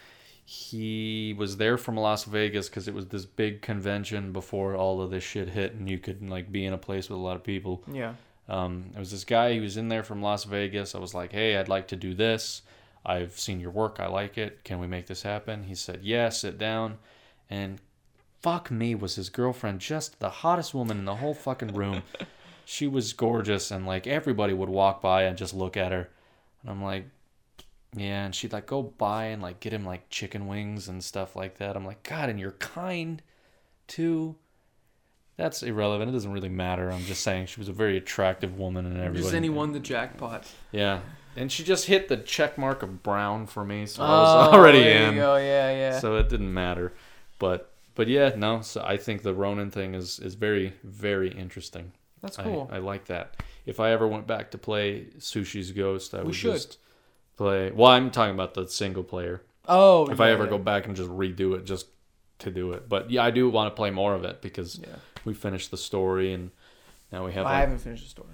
he 0.46 1.36
was 1.38 1.58
there 1.58 1.78
from 1.78 1.96
Las 1.98 2.24
Vegas 2.26 2.70
because 2.70 2.88
it 2.88 2.94
was 2.94 3.08
this 3.08 3.26
big 3.26 3.62
convention 3.62 4.32
before 4.32 4.76
all 4.76 5.02
of 5.02 5.12
this 5.12 5.24
shit 5.24 5.50
hit, 5.50 5.74
and 5.74 5.88
you 5.90 6.00
could 6.00 6.28
like 6.28 6.52
be 6.52 6.66
in 6.66 6.74
a 6.74 6.78
place 6.78 7.10
with 7.10 7.18
a 7.20 7.22
lot 7.22 7.36
of 7.36 7.44
people. 7.44 7.84
Yeah. 7.92 8.14
Um, 8.50 8.92
it 8.96 9.00
was 9.00 9.12
this 9.12 9.24
guy. 9.24 9.54
He 9.54 9.60
was 9.60 9.78
in 9.78 9.88
there 9.88 10.04
from 10.04 10.22
Las 10.22 10.44
Vegas. 10.44 10.96
I 10.96 11.00
was 11.00 11.14
like, 11.14 11.32
"Hey, 11.32 11.56
I'd 11.58 11.70
like 11.70 11.88
to 11.90 11.96
do 11.96 12.14
this. 12.14 12.64
I've 13.06 13.40
seen 13.40 13.60
your 13.60 13.72
work. 13.72 14.00
I 14.00 14.08
like 14.08 14.38
it. 14.38 14.64
Can 14.64 14.80
we 14.80 14.88
make 14.88 15.08
this 15.08 15.22
happen?" 15.22 15.64
He 15.64 15.76
said, 15.76 16.02
"Yeah." 16.04 16.30
Sit 16.30 16.58
down, 16.58 16.98
and 17.50 17.80
fuck 18.42 18.72
me, 18.72 18.96
was 18.96 19.16
his 19.16 19.30
girlfriend 19.30 19.80
just 19.80 20.20
the 20.20 20.30
hottest 20.30 20.74
woman 20.74 20.98
in 20.98 21.06
the 21.06 21.16
whole 21.16 21.34
fucking 21.34 21.74
room? 21.74 22.04
she 22.66 22.88
was 22.88 23.14
gorgeous, 23.14 23.72
and 23.72 23.86
like 23.86 24.08
everybody 24.08 24.54
would 24.54 24.70
walk 24.70 25.02
by 25.02 25.24
and 25.24 25.38
just 25.38 25.54
look 25.54 25.78
at 25.78 25.92
her, 25.92 26.10
and 26.62 26.72
I'm 26.72 26.84
like, 26.84 27.06
yeah. 27.96 28.26
And 28.26 28.36
she'd 28.36 28.54
like 28.54 28.66
go 28.68 28.84
by 28.84 29.26
and 29.26 29.42
like 29.42 29.60
get 29.60 29.74
him 29.74 29.86
like 29.86 30.10
chicken 30.10 30.48
wings 30.48 30.88
and 30.88 31.04
stuff 31.04 31.36
like 31.36 31.58
that. 31.58 31.76
I'm 31.76 31.86
like, 31.86 32.04
God, 32.04 32.30
and 32.30 32.40
you're 32.40 32.52
kind 32.52 33.22
too. 33.88 34.36
That's 35.40 35.64
irrelevant. 35.64 36.10
It 36.10 36.12
doesn't 36.12 36.34
really 36.34 36.50
matter. 36.50 36.92
I'm 36.92 37.06
just 37.06 37.24
saying 37.24 37.46
she 37.46 37.62
was 37.62 37.70
a 37.70 37.74
very 37.74 37.96
attractive 37.96 38.60
woman 38.60 38.86
and 38.86 38.98
everybody. 38.98 39.22
Just 39.22 39.34
anyone 39.34 39.72
the 39.72 39.80
jackpot. 39.80 40.46
Yeah. 40.74 41.00
And 41.38 41.50
she 41.50 41.64
just 41.64 41.86
hit 41.86 42.10
the 42.10 42.18
check 42.18 42.58
mark 42.58 42.84
of 42.84 43.02
brown 43.04 43.48
for 43.48 43.64
me, 43.64 43.86
so 43.86 44.04
I 44.04 44.08
was 44.10 44.48
oh, 44.50 44.58
already 44.58 44.80
Oh, 44.80 44.84
there 44.84 45.10
in. 45.10 45.16
Go. 45.16 45.38
Yeah, 45.38 45.72
yeah. 45.72 46.00
So 46.00 46.18
it 46.18 46.28
didn't 46.28 46.54
matter. 46.54 46.92
But 47.40 47.72
but 47.96 48.10
yeah, 48.10 48.34
no. 48.36 48.60
So 48.60 48.84
I 48.86 48.98
think 48.98 49.22
the 49.22 49.34
Ronin 49.34 49.72
thing 49.72 49.96
is 49.96 50.20
is 50.20 50.36
very 50.36 50.74
very 50.84 51.32
interesting. 51.32 51.94
That's 52.22 52.36
cool. 52.36 52.70
I, 52.70 52.80
like 52.80 53.06
that. 53.06 53.42
If 53.66 53.80
I 53.80 53.92
ever 53.92 54.10
went 54.10 54.28
back 54.28 54.52
to 54.52 54.58
play 54.58 55.06
Sushi's 55.20 55.72
Ghost, 55.72 56.14
I 56.14 56.22
would 56.22 56.36
should. 56.36 56.52
just 56.52 56.80
play. 57.38 57.72
Well, 57.72 57.90
I'm 57.90 58.12
talking 58.12 58.34
about 58.34 58.56
the 58.56 58.68
single 58.68 59.04
player. 59.04 59.42
oh. 59.70 60.08
If 60.08 60.20
I 60.20 60.32
ever 60.32 60.44
yeah. 60.44 60.50
go 60.50 60.58
back 60.58 60.86
and 60.86 60.98
just 60.98 61.10
redo 61.10 61.56
it, 61.56 61.64
just 61.64 61.86
to 62.40 62.52
do 62.52 62.72
it. 62.74 62.90
But 62.90 63.12
yeah, 63.12 63.24
I 63.24 63.32
do 63.32 63.50
want 63.50 63.72
to 63.72 63.76
play 63.76 63.90
more 63.92 64.14
of 64.14 64.24
it 64.24 64.42
because 64.42 64.80
Yeah. 64.80 64.96
we 65.26 65.34
finished 65.34 65.72
the 65.72 65.78
story 65.78 66.34
and 66.34 66.52
now 67.12 67.26
we 67.26 67.34
have. 67.34 67.46
I 67.46 67.52
like- 67.52 67.60
haven't 67.62 67.80
finished 67.80 68.04
the 68.04 68.10
story. 68.10 68.28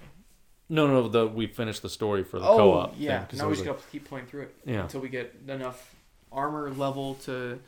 no, 0.70 0.88
no, 0.88 1.08
the 1.08 1.28
we 1.28 1.48
finished 1.48 1.82
the 1.82 1.90
story 1.90 2.24
for 2.24 2.40
the 2.40 2.48
oh, 2.48 2.58
co-op. 2.58 2.92
thing, 2.94 3.02
yeah. 3.04 3.26
'cause 3.26 3.40
now 3.40 3.46
we 3.46 3.50
was 3.52 3.60
just 3.60 3.70
a- 3.70 3.74
gotta 3.74 3.88
keep 3.92 4.06
playing 4.08 4.26
through 4.28 4.44
it 4.44 4.56
Yeah. 4.66 4.84
until 4.84 5.02
we 5.02 5.10
get 5.10 5.36
enough 5.48 5.96
armor 6.32 6.72
level 6.72 7.16
to 7.26 7.60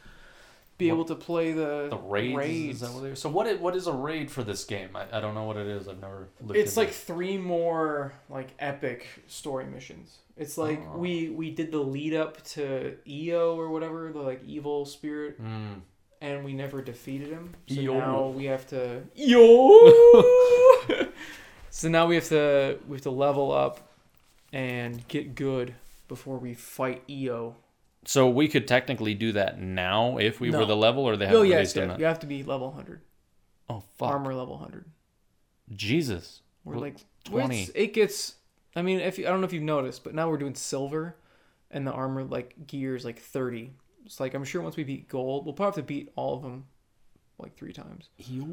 be 0.77 0.89
able 0.89 1.05
to 1.05 1.15
play 1.15 1.53
the 1.53 1.87
the 1.89 1.97
raids. 1.97 2.35
raids. 2.37 2.81
Is 2.81 2.87
that 2.87 2.93
what 2.93 3.03
they 3.03 3.15
so 3.15 3.29
what 3.29 3.47
is, 3.47 3.59
what 3.59 3.75
is 3.75 3.87
a 3.87 3.93
raid 3.93 4.29
for 4.29 4.43
this 4.43 4.63
game? 4.63 4.95
I, 4.95 5.05
I 5.17 5.19
don't 5.21 5.33
know 5.35 5.43
what 5.45 5.57
it 5.57 5.65
is. 5.67 5.87
I've 5.87 5.99
never 5.99 6.27
looked 6.41 6.57
It's 6.59 6.71
into 6.71 6.79
like 6.81 6.89
it. 6.89 6.95
three 6.95 7.37
more 7.37 8.13
like 8.29 8.49
epic 8.59 9.07
story 9.27 9.65
missions. 9.65 10.17
It's 10.35 10.55
like 10.57 10.79
Oh. 10.93 10.97
we 10.99 11.29
we 11.29 11.49
did 11.49 11.71
the 11.71 11.79
lead 11.79 12.13
up 12.13 12.43
to 12.55 12.95
Iyo 13.07 13.55
or 13.57 13.69
whatever 13.69 14.11
the 14.11 14.19
like 14.19 14.43
evil 14.45 14.85
spirit, 14.85 15.41
Mm. 15.41 15.81
And 16.19 16.43
we 16.43 16.53
never 16.53 16.81
defeated 16.81 17.29
him. 17.29 17.53
So 17.67 17.75
Iyo. 17.75 17.99
now 17.99 18.27
we 18.29 18.45
have 18.45 18.65
to 18.67 19.03
yo. 19.15 20.23
so 21.69 21.89
now 21.89 22.07
we 22.07 22.15
have 22.15 22.27
to 22.29 22.79
we 22.87 22.95
have 22.95 23.03
to 23.03 23.11
level 23.11 23.51
up 23.51 23.91
and 24.51 25.07
get 25.07 25.35
good 25.35 25.75
before 26.07 26.37
we 26.37 26.53
fight 26.53 27.07
Iyo. 27.07 27.53
So 28.05 28.29
we 28.29 28.47
could 28.47 28.67
technically 28.67 29.13
do 29.13 29.33
that 29.33 29.59
now 29.59 30.17
if 30.17 30.39
we 30.39 30.49
No. 30.49 30.59
were 30.59 30.65
the 30.65 30.77
level, 30.77 31.03
or 31.03 31.17
they 31.17 31.25
haven't 31.25 31.41
released 31.41 31.75
yeah. 31.75 31.87
yet? 31.87 31.99
You 31.99 32.05
have 32.05 32.19
to 32.19 32.27
be 32.27 32.41
level 32.41 32.71
hundred, 32.71 33.01
Oh 33.69 33.83
fuck, 33.97 34.09
armor 34.09 34.33
level 34.33 34.57
hundred. 34.57 34.85
Jesus. 35.75 36.41
We're 36.63 36.77
like 36.77 36.97
20. 37.25 37.69
It 37.75 37.93
gets. 37.93 38.35
I 38.75 38.81
mean, 38.81 38.99
if 38.99 39.17
you, 39.17 39.25
I 39.25 39.29
don't 39.29 39.41
know 39.41 39.45
if 39.47 39.53
you've 39.53 39.63
noticed, 39.63 40.03
but 40.03 40.13
now 40.13 40.29
we're 40.29 40.37
doing 40.37 40.55
silver, 40.55 41.15
and 41.71 41.85
the 41.85 41.91
armor 41.91 42.23
like 42.23 42.67
gear 42.67 42.95
is 42.95 43.03
like 43.03 43.19
thirty. 43.19 43.73
It's 44.07 44.19
like 44.21 44.33
I'm 44.33 44.45
sure 44.45 44.61
once 44.61 44.77
we 44.77 44.85
beat 44.85 45.09
gold, 45.09 45.45
we'll 45.45 45.53
probably 45.53 45.81
have 45.81 45.85
to 45.85 45.93
beat 45.93 46.09
all 46.15 46.35
of 46.37 46.41
them, 46.41 46.65
like 47.37 47.55
three 47.57 47.73
times. 47.73 48.07
Yo. 48.17 48.47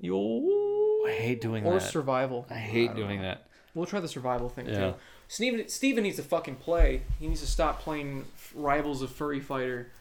Yo. 0.00 1.06
I 1.06 1.12
hate 1.12 1.40
doing 1.40 1.64
Or 1.64 1.74
that. 1.74 1.76
Or 1.76 1.80
survival. 1.80 2.44
I 2.50 2.54
hate 2.54 2.88
don't 2.88 2.96
doing 2.96 3.22
know. 3.22 3.28
that. 3.28 3.46
We'll 3.72 3.86
try 3.86 4.00
the 4.00 4.08
survival 4.08 4.48
thing 4.48 4.66
Yeah. 4.66 4.90
too. 4.90 4.94
Steven, 5.28 5.68
Steven 5.68 6.02
needs 6.02 6.16
to 6.16 6.24
fucking 6.24 6.56
play. 6.56 7.02
He 7.20 7.28
needs 7.28 7.40
to 7.40 7.46
stop 7.46 7.80
playing 7.80 8.24
Rivals 8.52 9.00
of 9.00 9.12
Furry 9.12 9.38
Fighter, 9.38 9.92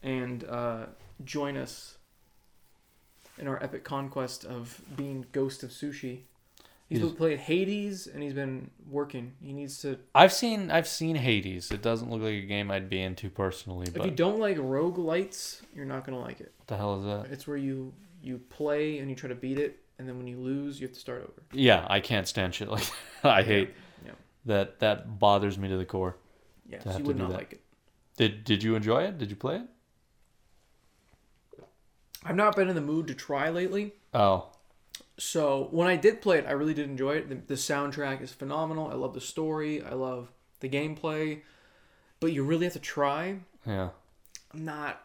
and 0.00 0.44
uh, 0.44 0.86
join 1.24 1.56
us 1.56 1.98
in 3.38 3.48
our 3.48 3.60
epic 3.62 3.82
conquest 3.82 4.44
of 4.44 4.80
being 4.96 5.26
Ghost 5.32 5.64
of 5.64 5.70
Sushi. 5.70 6.20
He's 6.88 7.10
playing 7.12 7.38
Hades, 7.38 8.06
and 8.06 8.22
he's 8.22 8.32
been 8.32 8.70
working. 8.88 9.32
He 9.42 9.52
needs 9.52 9.80
to. 9.82 9.98
I've 10.14 10.32
seen 10.32 10.70
I've 10.70 10.86
seen 10.86 11.16
Hades. 11.16 11.72
It 11.72 11.82
doesn't 11.82 12.10
look 12.10 12.22
like 12.22 12.34
a 12.34 12.46
game 12.46 12.70
I'd 12.70 12.88
be 12.88 13.02
into 13.02 13.28
personally. 13.28 13.88
If 13.92 14.04
you 14.04 14.12
don't 14.12 14.38
like 14.38 14.56
roguelites, 14.56 15.62
you're 15.74 15.84
not 15.84 16.04
gonna 16.04 16.20
like 16.20 16.40
it. 16.40 16.52
what 16.58 16.68
the 16.68 16.76
hell 16.76 17.00
is 17.00 17.04
that? 17.06 17.32
It's 17.32 17.48
where 17.48 17.56
you 17.56 17.92
you 18.22 18.38
play 18.38 18.98
and 18.98 19.10
you 19.10 19.16
try 19.16 19.28
to 19.28 19.34
beat 19.34 19.58
it, 19.58 19.80
and 19.98 20.08
then 20.08 20.16
when 20.16 20.28
you 20.28 20.38
lose, 20.38 20.80
you 20.80 20.86
have 20.86 20.94
to 20.94 21.00
start 21.00 21.22
over. 21.22 21.42
Yeah, 21.52 21.84
I 21.90 21.98
can't 21.98 22.28
stand 22.28 22.54
shit 22.54 22.68
like 22.68 22.84
that. 23.22 23.32
I 23.32 23.42
hate 23.42 23.74
Yeah. 24.04 24.12
that. 24.44 24.78
That 24.78 25.18
bothers 25.18 25.58
me 25.58 25.68
to 25.68 25.76
the 25.76 25.84
core. 25.84 26.16
Yeah, 26.68 26.78
so 26.84 26.98
you 26.98 27.04
would 27.04 27.18
not 27.18 27.30
that. 27.30 27.36
like 27.38 27.52
it. 27.54 27.60
Did 28.16 28.44
Did 28.44 28.62
you 28.62 28.76
enjoy 28.76 29.02
it? 29.02 29.18
Did 29.18 29.30
you 29.30 29.36
play 29.36 29.56
it? 29.56 29.62
I've 32.24 32.36
not 32.36 32.56
been 32.56 32.68
in 32.68 32.74
the 32.74 32.80
mood 32.80 33.06
to 33.08 33.14
try 33.14 33.50
lately. 33.50 33.92
Oh, 34.14 34.46
So 35.18 35.68
when 35.70 35.88
I 35.88 35.96
did 35.96 36.20
play 36.20 36.38
it, 36.38 36.46
I 36.46 36.52
really 36.52 36.74
did 36.74 36.88
enjoy 36.88 37.12
it. 37.16 37.28
The, 37.28 37.36
the 37.36 37.54
soundtrack 37.54 38.20
is 38.22 38.32
phenomenal. 38.32 38.88
I 38.90 38.94
love 38.94 39.14
the 39.14 39.20
story. 39.20 39.82
I 39.82 39.94
love 39.94 40.30
the 40.60 40.68
gameplay. 40.68 41.40
But 42.20 42.32
you 42.32 42.44
really 42.44 42.64
have 42.64 42.74
to 42.74 42.78
try. 42.78 43.38
yeah. 43.66 43.90
I'm 44.54 44.64
not. 44.64 45.02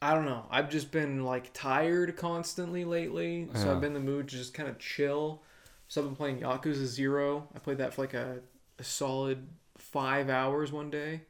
I 0.00 0.14
don't 0.14 0.24
know. 0.26 0.44
I've 0.50 0.70
just 0.70 0.90
been 0.92 1.24
like 1.24 1.50
tired 1.52 2.16
constantly 2.16 2.84
lately, 2.84 3.48
so 3.54 3.66
Yeah. 3.66 3.72
I've 3.72 3.80
been 3.80 3.94
in 3.96 4.04
the 4.04 4.10
mood 4.12 4.28
to 4.28 4.36
just 4.36 4.54
kind 4.54 4.68
of 4.68 4.78
chill. 4.78 5.42
So 5.88 6.00
I've 6.00 6.06
been 6.06 6.16
playing 6.16 6.40
Yakuza 6.40 6.84
Zero. 6.86 7.48
I 7.54 7.58
played 7.58 7.78
that 7.78 7.94
for 7.94 8.02
like 8.02 8.14
a, 8.14 8.40
a 8.78 8.84
solid 8.84 9.46
five 9.76 10.28
hours 10.28 10.70
one 10.70 10.90
day, 10.90 11.22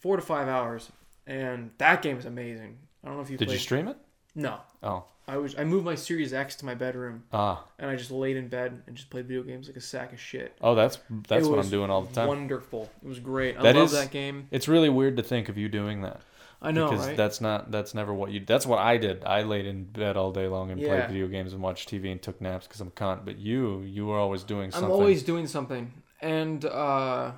four 0.00 0.16
to 0.16 0.22
five 0.22 0.48
hours, 0.48 0.90
and 1.26 1.70
that 1.78 2.02
game 2.02 2.18
is 2.18 2.24
amazing. 2.26 2.78
I 3.02 3.08
don't 3.08 3.16
know 3.16 3.22
if 3.22 3.30
you 3.30 3.38
Did 3.38 3.46
played. 3.48 3.54
you 3.54 3.60
stream 3.60 3.88
it? 3.88 3.96
No, 4.34 4.58
Oh, 4.82 5.04
I 5.28 5.38
was. 5.38 5.56
I 5.58 5.64
moved 5.64 5.84
my 5.84 5.96
Series 5.96 6.32
X 6.32 6.54
to 6.56 6.64
my 6.66 6.74
bedroom, 6.74 7.24
ah, 7.32 7.64
and 7.78 7.90
I 7.90 7.96
just 7.96 8.10
laid 8.12 8.36
in 8.36 8.46
bed 8.48 8.82
and 8.86 8.94
just 8.94 9.10
played 9.10 9.26
video 9.26 9.42
games 9.42 9.66
like 9.66 9.76
a 9.76 9.80
sack 9.80 10.12
of 10.12 10.20
shit. 10.20 10.56
oh, 10.60 10.74
that's 10.76 10.98
that's 11.28 11.46
It 11.46 11.50
what 11.50 11.58
I'm 11.58 11.68
doing 11.70 11.90
all 11.90 12.02
the 12.02 12.14
time. 12.14 12.28
Wonderful. 12.28 12.88
It 13.02 13.08
was 13.08 13.18
great. 13.18 13.56
I 13.58 13.62
That 13.62 13.74
love 13.76 13.86
is- 13.86 13.92
that 13.92 14.10
game. 14.12 14.46
It's 14.50 14.68
really 14.68 14.88
weird 14.88 15.16
to 15.16 15.22
think 15.24 15.48
of 15.48 15.58
you 15.58 15.68
doing 15.68 16.02
that 16.02 16.20
I 16.62 16.70
know, 16.70 16.88
because 16.88 17.06
right? 17.08 17.16
that's 17.16 17.40
not 17.40 17.70
that's 17.72 17.92
never 17.92 18.14
what 18.14 18.30
you. 18.30 18.40
That's 18.46 18.66
what 18.66 18.78
I 18.78 18.98
did. 18.98 19.24
I 19.24 19.42
laid 19.42 19.66
in 19.66 19.84
bed 19.84 20.16
all 20.16 20.30
day 20.30 20.46
long 20.46 20.70
and 20.70 20.80
Yeah. 20.80 20.88
played 21.06 21.08
video 21.08 21.26
games 21.26 21.52
and 21.52 21.60
watched 21.60 21.88
TV 21.90 22.12
and 22.12 22.22
took 22.22 22.40
naps 22.40 22.66
because 22.68 22.80
I'm 22.80 22.88
a 22.88 22.92
cunt. 22.92 23.24
But 23.24 23.36
you, 23.38 23.80
you 23.82 24.06
were 24.06 24.18
always 24.18 24.44
doing 24.44 24.70
something. 24.70 24.86
I'm 24.86 24.92
always 24.92 25.22
doing 25.24 25.48
something, 25.48 25.92
and 26.20 26.64
uh, 26.64 27.32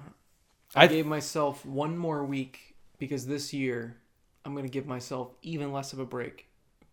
I, 0.75 0.85
I- 0.85 0.87
gave 0.89 1.07
myself 1.07 1.65
one 1.65 1.97
more 1.97 2.23
week 2.23 2.75
because 2.99 3.27
this 3.27 3.55
year 3.55 3.97
I'm 4.45 4.55
gonna 4.55 4.69
give 4.69 4.87
myself 4.87 5.31
even 5.41 5.73
less 5.73 5.95
of 5.95 5.99
a 6.01 6.05
break 6.07 6.45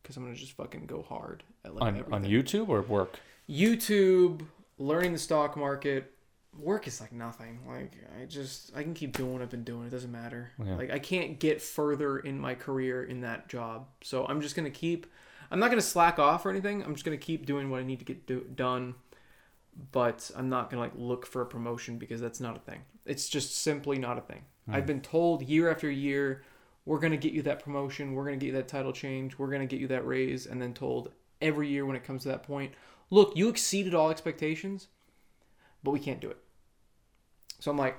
because 0.06 0.18
I'm 0.18 0.23
gonna 0.23 0.36
just 0.36 0.52
fucking 0.52 0.86
go 0.86 1.02
hard 1.02 1.41
at 1.64 1.73
like 1.73 1.82
on 1.82 1.98
everything. 1.98 2.14
on 2.14 2.23
YouTube 2.23 2.69
or 2.69 2.82
work. 2.84 3.19
YouTube, 3.49 4.45
learning 4.77 5.14
the 5.14 5.19
stock 5.19 5.57
market, 5.57 6.14
work 6.60 6.88
is 6.88 7.02
like 7.02 7.11
nothing. 7.11 7.60
Like 7.68 7.94
I 8.22 8.26
just 8.26 8.72
I 8.76 8.84
can 8.84 8.94
keep 8.94 9.18
doing 9.18 9.34
what 9.34 9.41
I've 9.41 9.49
been 9.49 9.64
doing. 9.64 9.88
It 9.88 9.90
doesn't 9.90 10.11
matter. 10.11 10.52
Yeah. 10.64 10.76
Like 10.76 10.91
I 10.91 10.99
can't 10.99 11.40
get 11.40 11.60
further 11.60 12.19
in 12.19 12.40
my 12.40 12.53
career 12.53 13.03
in 13.03 13.22
that 13.22 13.49
job. 13.49 13.88
So 14.02 14.26
I'm 14.27 14.41
just 14.41 14.56
gonna 14.56 14.69
keep. 14.69 15.07
I'm 15.49 15.60
not 15.60 15.72
gonna 15.72 15.82
slack 15.82 16.19
off 16.19 16.45
or 16.45 16.52
anything. 16.52 16.84
I'm 16.84 16.94
just 16.94 17.06
gonna 17.06 17.18
keep 17.18 17.48
doing 17.48 17.72
what 17.72 17.80
I 17.80 17.84
need 17.84 17.99
to 17.99 18.06
get 18.06 18.27
do, 18.27 18.45
done. 18.56 18.94
But 19.91 20.30
I'm 20.36 20.49
not 20.49 20.69
gonna 20.69 20.84
like 20.84 20.94
look 20.95 21.26
for 21.26 21.41
a 21.41 21.45
promotion 21.48 21.98
because 21.98 22.22
that's 22.22 22.40
not 22.40 22.56
a 22.56 22.60
thing. 22.60 22.82
It's 23.07 23.27
just 23.27 23.56
simply 23.56 23.98
not 23.98 24.19
a 24.19 24.22
thing. 24.22 24.44
Hmm. 24.68 24.76
I've 24.76 24.86
been 24.86 25.02
told 25.02 25.41
year 25.41 25.69
after 25.72 25.90
year, 25.90 26.44
we're 26.86 26.99
gonna 26.99 27.18
get 27.18 27.34
you 27.34 27.41
that 27.44 27.64
promotion. 27.64 28.14
We're 28.14 28.26
gonna 28.26 28.38
get 28.38 28.48
you 28.48 28.53
that 28.53 28.68
title 28.68 28.94
change. 28.94 29.38
We're 29.38 29.49
gonna 29.49 29.66
get 29.66 29.80
you 29.80 29.88
that 29.88 30.06
raise, 30.06 30.45
and 30.45 30.62
then 30.62 30.74
told 30.74 31.12
every 31.41 31.68
year 31.68 31.86
when 31.86 31.95
it 31.95 32.03
comes 32.03 32.24
to 32.24 32.30
that 32.30 32.44
point, 32.44 32.74
look, 33.10 33.36
you 33.36 33.49
exceeded 33.49 33.94
all 33.94 34.10
expectations, 34.10 34.88
but 35.84 35.91
we 35.91 35.99
can't 35.99 36.20
do 36.22 36.30
it. 36.30 36.38
So 37.60 37.72
I'm 37.72 37.78
like, 37.78 37.98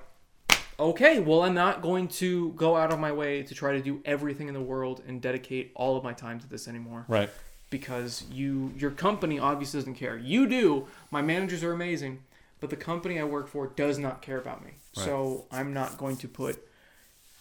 okay, 0.79 1.21
well, 1.21 1.43
I'm 1.43 1.55
not 1.55 1.83
going 1.83 2.09
to 2.09 2.53
go 2.53 2.77
out 2.77 2.93
of 2.93 2.99
my 2.99 3.13
way 3.13 3.43
to 3.43 3.55
try 3.55 3.73
to 3.73 3.81
do 3.83 4.01
everything 4.05 4.49
in 4.49 4.55
the 4.55 4.61
world 4.61 5.03
and 5.07 5.21
dedicate 5.21 5.73
all 5.75 5.97
of 5.97 6.05
my 6.05 6.13
time 6.13 6.39
to 6.41 6.47
this 6.49 6.69
anymore 6.69 7.05
Right. 7.09 7.31
because 7.71 8.25
you 8.31 8.73
your 8.77 8.91
company 8.91 9.39
obviously 9.39 9.81
doesn't 9.81 9.95
care. 9.95 10.17
You 10.17 10.47
do. 10.47 10.87
My 11.11 11.23
managers 11.23 11.63
are 11.65 11.73
amazing, 11.73 12.23
but 12.61 12.71
the 12.71 12.77
company 12.77 13.19
I 13.19 13.25
work 13.25 13.49
for 13.49 13.69
does 13.69 13.99
not 13.99 14.23
care 14.23 14.39
about 14.39 14.65
me. 14.65 14.73
So 14.93 15.45
I'm 15.51 15.73
not 15.75 15.99
going 15.99 16.17
to 16.19 16.29
put 16.29 16.67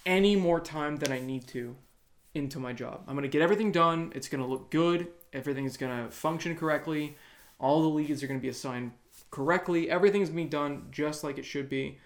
any 0.06 0.36
more 0.36 0.60
time 0.60 0.98
than 0.98 1.12
I 1.12 1.20
need 1.20 1.48
to 1.48 1.76
into 2.34 2.60
my 2.60 2.74
job. 2.74 3.02
I'm 3.08 3.16
going 3.16 3.24
to 3.24 3.30
get 3.30 3.42
everything 3.42 3.72
done. 3.72 4.12
It's 4.14 4.28
going 4.28 4.42
to 4.42 4.48
look 4.48 4.70
good. 4.70 5.08
Everything's 5.34 5.78
going 5.78 6.06
to 6.06 6.12
function 6.12 6.56
correctly. 6.56 7.16
All 7.60 7.82
the 7.82 7.88
leads 7.88 8.22
are 8.22 8.28
going 8.28 8.40
to 8.40 8.42
be 8.42 8.50
assigned 8.50 8.92
correctly. 9.32 9.90
Everything's 9.90 10.30
being 10.30 10.50
done 10.50 10.88
just 10.92 11.24
like 11.24 11.38
it 11.38 11.46
should 11.46 11.70
be. 11.70 11.98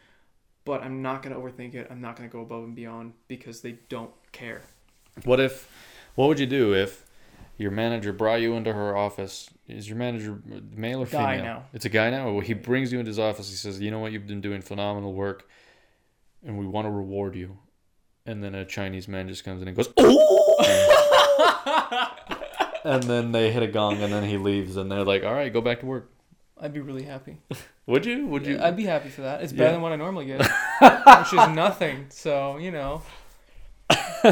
But 0.65 0.83
I'm 0.83 1.01
not 1.01 1.23
going 1.23 1.33
to 1.33 1.41
overthink 1.41 1.73
it. 1.73 1.87
I'm 1.89 2.01
not 2.01 2.15
going 2.15 2.29
to 2.29 2.31
go 2.31 2.41
above 2.41 2.63
and 2.63 2.75
beyond 2.75 3.13
because 3.27 3.61
they 3.61 3.79
don't 3.89 4.11
care. 4.31 4.61
What 5.23 5.39
if? 5.39 5.67
What 6.15 6.27
would 6.27 6.39
you 6.39 6.45
do 6.45 6.75
if 6.75 7.05
your 7.57 7.71
manager 7.71 8.13
brought 8.13 8.41
you 8.41 8.53
into 8.53 8.73
her 8.73 8.95
office? 8.95 9.49
Is 9.67 9.87
your 9.87 9.97
manager 9.97 10.41
male 10.75 11.01
or 11.01 11.05
Guy 11.05 11.37
female? 11.37 11.43
now. 11.43 11.63
It's 11.73 11.85
a 11.85 11.89
guy 11.89 12.09
now. 12.11 12.31
Well, 12.31 12.41
he 12.41 12.53
brings 12.53 12.91
you 12.91 12.99
into 12.99 13.09
his 13.09 13.19
office. 13.19 13.49
He 13.49 13.55
says, 13.55 13.79
"You 13.79 13.89
know 13.89 13.99
what? 13.99 14.11
You've 14.11 14.27
been 14.27 14.41
doing 14.41 14.61
phenomenal 14.61 15.13
work, 15.13 15.47
and 16.45 16.57
we 16.57 16.65
want 16.67 16.85
to 16.85 16.91
reward 16.91 17.35
you." 17.35 17.57
And 18.25 18.43
then 18.43 18.53
a 18.55 18.65
Chinese 18.65 19.07
man 19.07 19.27
just 19.27 19.43
comes 19.43 19.61
in 19.61 19.67
and 19.67 19.75
goes, 19.77 19.89
"Oh!" 19.97 20.55
and 22.83 23.03
then 23.03 23.31
they 23.31 23.51
hit 23.51 23.63
a 23.63 23.67
gong, 23.67 24.01
and 24.01 24.11
then 24.13 24.23
he 24.23 24.37
leaves, 24.37 24.75
and 24.77 24.91
they're 24.91 25.03
like, 25.03 25.23
"All 25.23 25.33
right, 25.33 25.51
go 25.51 25.61
back 25.61 25.79
to 25.79 25.85
work." 25.85 26.09
I'd 26.61 26.73
be 26.73 26.81
really 26.81 27.03
happy. 27.03 27.37
Would 27.87 28.05
you? 28.05 28.27
Would 28.27 28.45
you? 28.45 28.59
I'd 28.61 28.75
be 28.75 28.83
happy 28.85 29.09
for 29.09 29.21
that. 29.21 29.41
It's 29.41 29.51
better 29.53 29.65
Yeah. 29.65 29.71
than 29.73 29.81
what 29.81 29.91
I 29.93 29.95
normally 29.95 30.25
get, 30.25 30.39
which 30.81 31.33
is 31.33 31.47
nothing. 31.49 32.05
So 32.09 32.57
you 32.57 32.71
know, 32.71 33.01
oh, 33.89 34.25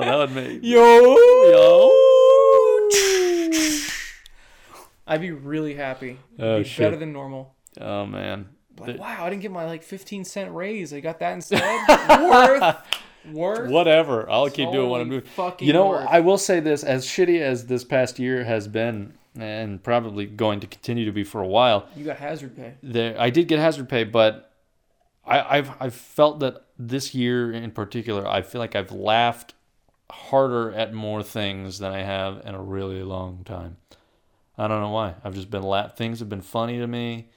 that 0.00 0.16
would 0.16 0.32
make 0.32 0.60
yo, 0.62 1.14
yo. 1.50 1.90
I'd 5.06 5.20
be 5.20 5.30
really 5.30 5.74
happy. 5.74 6.18
Oh, 6.38 6.42
It'd 6.44 6.44
Oh, 6.44 6.58
be 6.58 6.64
shit. 6.64 6.84
better 6.84 6.96
than 6.96 7.12
normal. 7.12 7.54
Oh 7.80 8.04
man. 8.06 8.48
Like, 8.78 8.98
wow, 8.98 9.24
I 9.24 9.30
didn't 9.30 9.42
get 9.42 9.50
my 9.52 9.64
like 9.66 9.82
15 9.82 10.24
cent 10.24 10.52
raise. 10.52 10.92
I 10.92 11.00
got 11.00 11.18
that 11.20 11.32
instead. 11.34 11.62
worth, 12.22 12.76
worth. 13.32 13.70
Whatever. 13.70 14.28
I'll 14.30 14.50
keep 14.50 14.70
doing 14.72 14.88
what 14.88 15.00
I'm 15.00 15.08
doing. 15.10 15.22
fucking 15.22 15.66
You 15.66 15.72
know, 15.72 15.88
worth. 15.90 16.06
I 16.08 16.20
will 16.20 16.38
say 16.38 16.60
this: 16.60 16.82
as 16.84 17.06
shitty 17.06 17.40
as 17.40 17.66
this 17.66 17.84
past 17.84 18.18
year 18.18 18.44
has 18.44 18.66
been, 18.68 19.14
and 19.38 19.82
probably 19.82 20.26
going 20.26 20.60
to 20.60 20.66
continue 20.66 21.04
to 21.04 21.12
be 21.12 21.24
for 21.24 21.40
a 21.40 21.46
while, 21.46 21.86
You 21.96 22.04
got 22.04 22.16
hazard 22.18 22.56
pay. 22.56 22.74
there 22.82 23.14
I 23.20 23.30
did 23.30 23.48
get 23.48 23.58
hazard 23.58 23.88
pay, 23.88 24.04
but 24.04 24.50
I, 25.24 25.58
I've 25.58 25.70
I've 25.80 25.94
felt 25.94 26.40
that 26.40 26.64
this 26.78 27.14
year 27.14 27.52
in 27.52 27.70
particular, 27.70 28.26
I 28.26 28.42
feel 28.42 28.60
like 28.60 28.74
I've 28.74 28.92
laughed 28.92 29.54
harder 30.10 30.72
at 30.72 30.92
more 30.92 31.22
things 31.22 31.78
than 31.78 31.92
I 31.92 32.00
have 32.02 32.42
in 32.44 32.54
a 32.54 32.62
really 32.62 33.02
long 33.02 33.42
time. 33.44 33.76
I 34.58 34.68
don't 34.68 34.80
know 34.80 34.90
why. 34.90 35.14
I've 35.24 35.34
just 35.34 35.50
been 35.50 35.62
la- 35.62 35.88
things 35.88 36.18
have 36.20 36.28
been 36.28 36.42
funny 36.42 36.78
to 36.78 36.86
me. 36.86 37.28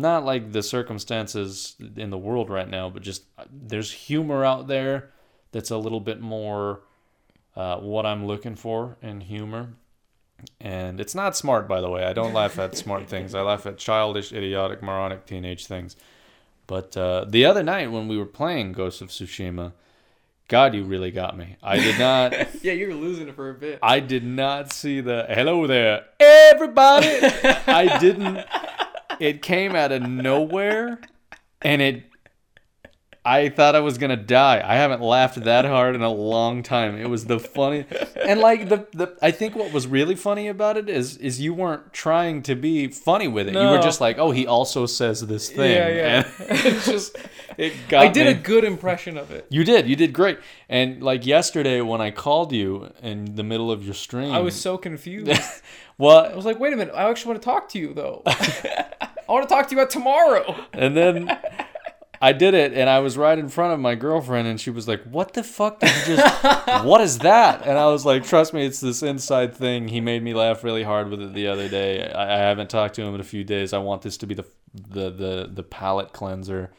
Not 0.00 0.24
like 0.24 0.52
the 0.52 0.62
circumstances 0.62 1.76
in 1.96 2.08
the 2.08 2.16
world 2.16 2.48
right 2.48 2.68
now, 2.68 2.88
but 2.88 3.02
just 3.02 3.24
uh, 3.36 3.44
there's 3.52 3.92
humor 3.92 4.44
out 4.44 4.66
there 4.66 5.10
that's 5.52 5.70
a 5.70 5.76
little 5.76 6.00
bit 6.00 6.20
more 6.20 6.80
uh, 7.54 7.76
what 7.76 8.06
I'm 8.06 8.26
looking 8.26 8.56
for 8.56 8.96
in 9.02 9.20
humor. 9.20 9.74
And 10.58 11.00
it's 11.00 11.14
not 11.14 11.36
smart, 11.36 11.68
by 11.68 11.82
the 11.82 11.90
way. 11.90 12.04
I 12.04 12.14
don't 12.14 12.32
laugh 12.32 12.58
at 12.58 12.78
smart 12.78 13.08
things. 13.08 13.34
I 13.34 13.42
laugh 13.42 13.66
at 13.66 13.76
childish, 13.76 14.32
idiotic, 14.32 14.82
moronic 14.82 15.26
teenage 15.26 15.66
things. 15.66 15.96
But 16.66 16.96
uh, 16.96 17.26
the 17.28 17.44
other 17.44 17.62
night 17.62 17.92
when 17.92 18.08
we 18.08 18.16
were 18.16 18.24
playing 18.24 18.72
Ghost 18.72 19.02
of 19.02 19.08
Tsushima, 19.08 19.72
God, 20.48 20.74
you 20.74 20.84
really 20.84 21.10
got 21.10 21.36
me. 21.36 21.56
I 21.62 21.78
did 21.78 21.98
not. 21.98 22.32
Yeah, 22.62 22.72
you 22.72 22.88
were 22.88 22.94
losing 22.94 23.28
it 23.28 23.36
for 23.36 23.50
a 23.50 23.54
bit. 23.54 23.78
I 23.82 24.00
did 24.00 24.24
not 24.24 24.72
see 24.72 25.00
the 25.00 25.26
hello 25.28 25.66
there, 25.66 26.06
everybody. 26.18 27.06
I 27.66 27.98
didn't. 27.98 28.44
It 29.20 29.42
came 29.42 29.76
out 29.76 29.92
of 29.92 30.02
nowhere, 30.02 30.98
and 31.62 31.82
it. 31.82 32.09
I 33.22 33.50
thought 33.50 33.74
I 33.74 33.80
was 33.80 33.98
gonna 33.98 34.16
die. 34.16 34.62
I 34.64 34.76
haven't 34.76 35.02
laughed 35.02 35.44
that 35.44 35.66
hard 35.66 35.94
in 35.94 36.00
a 36.00 36.10
long 36.10 36.62
time. 36.62 36.96
It 36.96 37.10
was 37.10 37.26
the 37.26 37.38
funny, 37.38 37.84
and 38.16 38.40
like 38.40 38.70
the 38.70 38.86
the. 38.92 39.14
I 39.20 39.30
think 39.30 39.54
what 39.54 39.72
was 39.72 39.86
really 39.86 40.14
funny 40.16 40.48
about 40.48 40.78
it 40.78 40.88
is 40.88 41.18
is 41.18 41.38
you 41.38 41.52
weren't 41.52 41.92
trying 41.92 42.42
to 42.44 42.54
be 42.54 42.88
funny 42.88 43.28
with 43.28 43.46
it. 43.48 43.52
You 43.52 43.60
were 43.68 43.82
just 43.82 44.00
like, 44.00 44.18
oh, 44.18 44.30
he 44.30 44.46
also 44.46 44.86
says 44.86 45.20
this 45.26 45.50
thing. 45.50 45.72
Yeah, 45.72 45.88
yeah. 45.88 46.28
And 46.48 46.58
it 46.66 46.82
just 46.84 47.18
it 47.58 47.74
got 47.90 48.04
I 48.04 48.08
did 48.08 48.24
me. 48.24 48.32
a 48.32 48.34
good 48.34 48.64
impression 48.64 49.18
of 49.18 49.30
it. 49.30 49.46
You 49.50 49.64
did. 49.64 49.86
You 49.86 49.96
did 49.96 50.14
great. 50.14 50.38
And 50.70 51.02
like 51.02 51.26
yesterday 51.26 51.82
when 51.82 52.00
I 52.00 52.12
called 52.12 52.52
you 52.52 52.90
in 53.02 53.34
the 53.34 53.42
middle 53.42 53.70
of 53.70 53.84
your 53.84 53.94
stream, 53.94 54.32
I 54.32 54.40
was 54.40 54.58
so 54.58 54.78
confused. 54.78 55.32
Well, 55.98 56.24
I 56.24 56.34
was 56.34 56.46
like, 56.46 56.58
wait 56.58 56.72
a 56.72 56.76
minute. 56.76 56.94
I 56.94 57.10
actually 57.10 57.32
want 57.32 57.42
to 57.42 57.44
talk 57.44 57.68
to 57.72 57.78
you 57.78 57.92
though. 57.92 58.22
I 58.24 59.06
want 59.28 59.46
to 59.46 59.54
talk 59.54 59.68
to 59.68 59.74
you 59.74 59.78
about 59.78 59.90
tomorrow. 59.90 60.56
and 60.72 60.96
then 60.96 61.38
I 62.22 62.32
did 62.34 62.52
it, 62.52 62.74
and 62.74 62.90
I 62.90 62.98
was 62.98 63.16
right 63.16 63.38
in 63.38 63.48
front 63.48 63.72
of 63.72 63.80
my 63.80 63.94
girlfriend, 63.94 64.46
and 64.46 64.60
she 64.60 64.68
was 64.70 64.86
like, 64.86 65.02
"What 65.04 65.32
the 65.32 65.42
fuck 65.42 65.80
did 65.80 65.90
you 66.06 66.16
just? 66.16 66.44
what 66.84 67.00
is 67.00 67.18
that?" 67.20 67.62
And 67.66 67.78
I 67.78 67.86
was 67.86 68.04
like, 68.04 68.24
"Trust 68.24 68.52
me, 68.52 68.66
it's 68.66 68.80
this 68.80 69.02
inside 69.02 69.54
thing." 69.54 69.88
He 69.88 70.02
made 70.02 70.22
me 70.22 70.34
laugh 70.34 70.62
really 70.62 70.82
hard 70.82 71.08
with 71.08 71.22
it 71.22 71.32
the 71.32 71.46
other 71.46 71.68
day. 71.68 72.10
I, 72.12 72.34
I 72.34 72.38
haven't 72.38 72.68
talked 72.68 72.94
to 72.96 73.02
him 73.02 73.14
in 73.14 73.20
a 73.20 73.24
few 73.24 73.42
days. 73.42 73.72
I 73.72 73.78
want 73.78 74.02
this 74.02 74.18
to 74.18 74.26
be 74.26 74.34
the 74.34 74.44
the 74.74 75.10
the 75.10 75.50
the 75.50 75.62
palate 75.62 76.12
cleanser. 76.12 76.70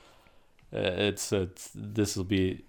Uh, 0.74 0.80
it's 0.80 1.32
it's 1.32 1.72
this 1.74 2.16
will 2.16 2.24
be 2.24 2.64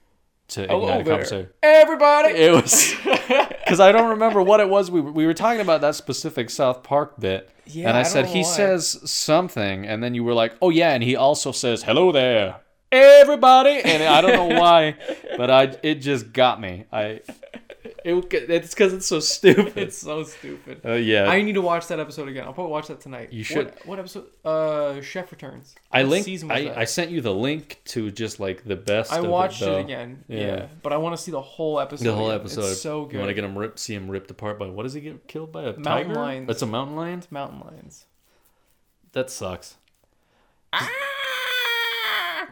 to 0.48 0.64
ignite 0.64 1.00
a 1.02 1.10
conversation. 1.10 1.48
Everybody. 1.62 2.34
It 2.34 2.52
was 2.52 2.94
because 3.72 3.80
I 3.80 3.90
don't 3.90 4.10
remember 4.10 4.42
what 4.42 4.60
it 4.60 4.68
was. 4.68 4.90
We 4.90 5.00
were, 5.00 5.12
we 5.12 5.24
were 5.24 5.32
talking 5.32 5.62
about 5.62 5.80
that 5.80 5.94
specific 5.94 6.50
South 6.50 6.82
Park 6.82 7.18
bit, 7.18 7.48
Yeah, 7.64 7.88
and 7.88 7.96
I, 7.96 8.00
I 8.00 8.02
said 8.02 8.26
he 8.26 8.40
why. 8.40 8.44
says 8.44 9.10
something, 9.10 9.86
and 9.86 10.02
then 10.04 10.14
you 10.14 10.24
were 10.24 10.34
like, 10.34 10.54
"Oh 10.60 10.68
yeah," 10.68 10.92
and 10.92 11.02
he 11.02 11.16
also 11.16 11.52
says, 11.52 11.82
"Hello 11.82 12.12
there, 12.12 12.56
everybody," 12.90 13.80
and 13.82 14.02
I 14.02 14.20
don't 14.20 14.50
know 14.50 14.60
why, 14.60 14.96
but 15.38 15.50
I 15.50 15.74
it 15.82 15.96
just 16.02 16.34
got 16.34 16.60
me. 16.60 16.84
I 16.92 17.22
it, 18.04 18.32
it's 18.50 18.70
because 18.74 18.92
it's 18.92 19.06
so 19.06 19.20
stupid. 19.20 19.76
It's 19.76 19.98
so 20.10 20.22
stupid. 20.24 20.80
uh, 20.84 20.92
yeah, 20.92 21.28
I 21.28 21.42
need 21.42 21.54
to 21.54 21.60
watch 21.60 21.86
that 21.88 22.00
episode 22.00 22.28
again. 22.28 22.44
I'll 22.44 22.52
probably 22.52 22.72
watch 22.72 22.88
that 22.88 23.00
tonight. 23.00 23.32
You 23.32 23.44
should. 23.44 23.66
What, 23.66 23.86
what 23.86 23.98
episode? 23.98 24.26
Uh, 24.44 25.00
Chef 25.00 25.30
Returns. 25.30 25.74
I 25.90 26.02
What 26.02 26.10
linked. 26.10 26.44
I. 26.50 26.74
I 26.74 26.84
sent 26.84 27.10
you 27.10 27.20
the 27.20 27.32
link 27.34 27.80
to 27.86 28.10
just 28.10 28.40
like 28.40 28.64
the 28.64 28.76
best. 28.76 29.12
I 29.12 29.18
of 29.18 29.26
watched 29.26 29.62
it, 29.62 29.68
it 29.68 29.80
again. 29.80 30.24
Yeah. 30.28 30.38
Yeah. 30.38 30.66
but 30.82 30.92
I 30.92 30.96
want 30.96 31.16
to 31.16 31.22
see 31.22 31.30
the 31.30 31.40
whole 31.40 31.80
episode. 31.80 32.04
The 32.04 32.14
whole 32.14 32.30
again. 32.30 32.40
episode. 32.40 32.70
It's 32.70 32.80
so 32.82 33.04
good. 33.04 33.12
You 33.14 33.18
want 33.20 33.30
to 33.30 33.34
get 33.34 33.44
him 33.44 33.56
ripped? 33.58 33.78
See 33.78 33.94
him 33.94 34.10
ripped 34.10 34.30
apart 34.30 34.58
by 34.58 34.66
what 34.66 34.82
does 34.84 34.94
he 34.94 35.00
get 35.00 35.26
killed 35.28 35.52
by? 35.52 35.62
A 35.62 35.64
Mountain 35.78 35.84
tiger? 35.84 36.14
lions. 36.14 36.46
That's 36.46 36.62
a 36.62 36.66
mountain 36.66 36.96
lion. 36.96 37.22
Mountain 37.30 37.60
lions. 37.60 38.06
That 39.12 39.30
sucks. 39.30 39.76
Ah! 40.72 40.88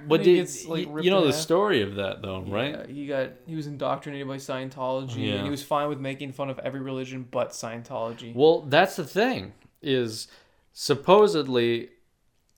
What 0.06 0.22
did 0.22 0.36
gets, 0.36 0.66
like, 0.66 0.86
you, 0.86 1.02
you 1.02 1.10
know 1.10 1.26
the 1.26 1.32
story 1.32 1.82
of 1.82 1.94
that 1.96 2.22
though, 2.22 2.42
right? 2.42 2.72
Yeah, 2.72 2.86
he 2.86 3.06
got 3.06 3.30
he 3.46 3.54
was 3.54 3.66
indoctrinated 3.66 4.26
by 4.28 4.36
Scientology, 4.36 5.26
Yeah. 5.26 5.34
and 5.34 5.44
he 5.44 5.50
was 5.50 5.62
fine 5.62 5.88
with 5.88 6.00
making 6.00 6.32
fun 6.32 6.50
of 6.50 6.58
every 6.60 6.80
religion 6.80 7.26
but 7.30 7.50
Scientology. 7.50 8.34
Well, 8.34 8.62
that's 8.62 8.96
the 8.96 9.04
thing 9.04 9.52
is 9.82 10.28
supposedly 10.72 11.90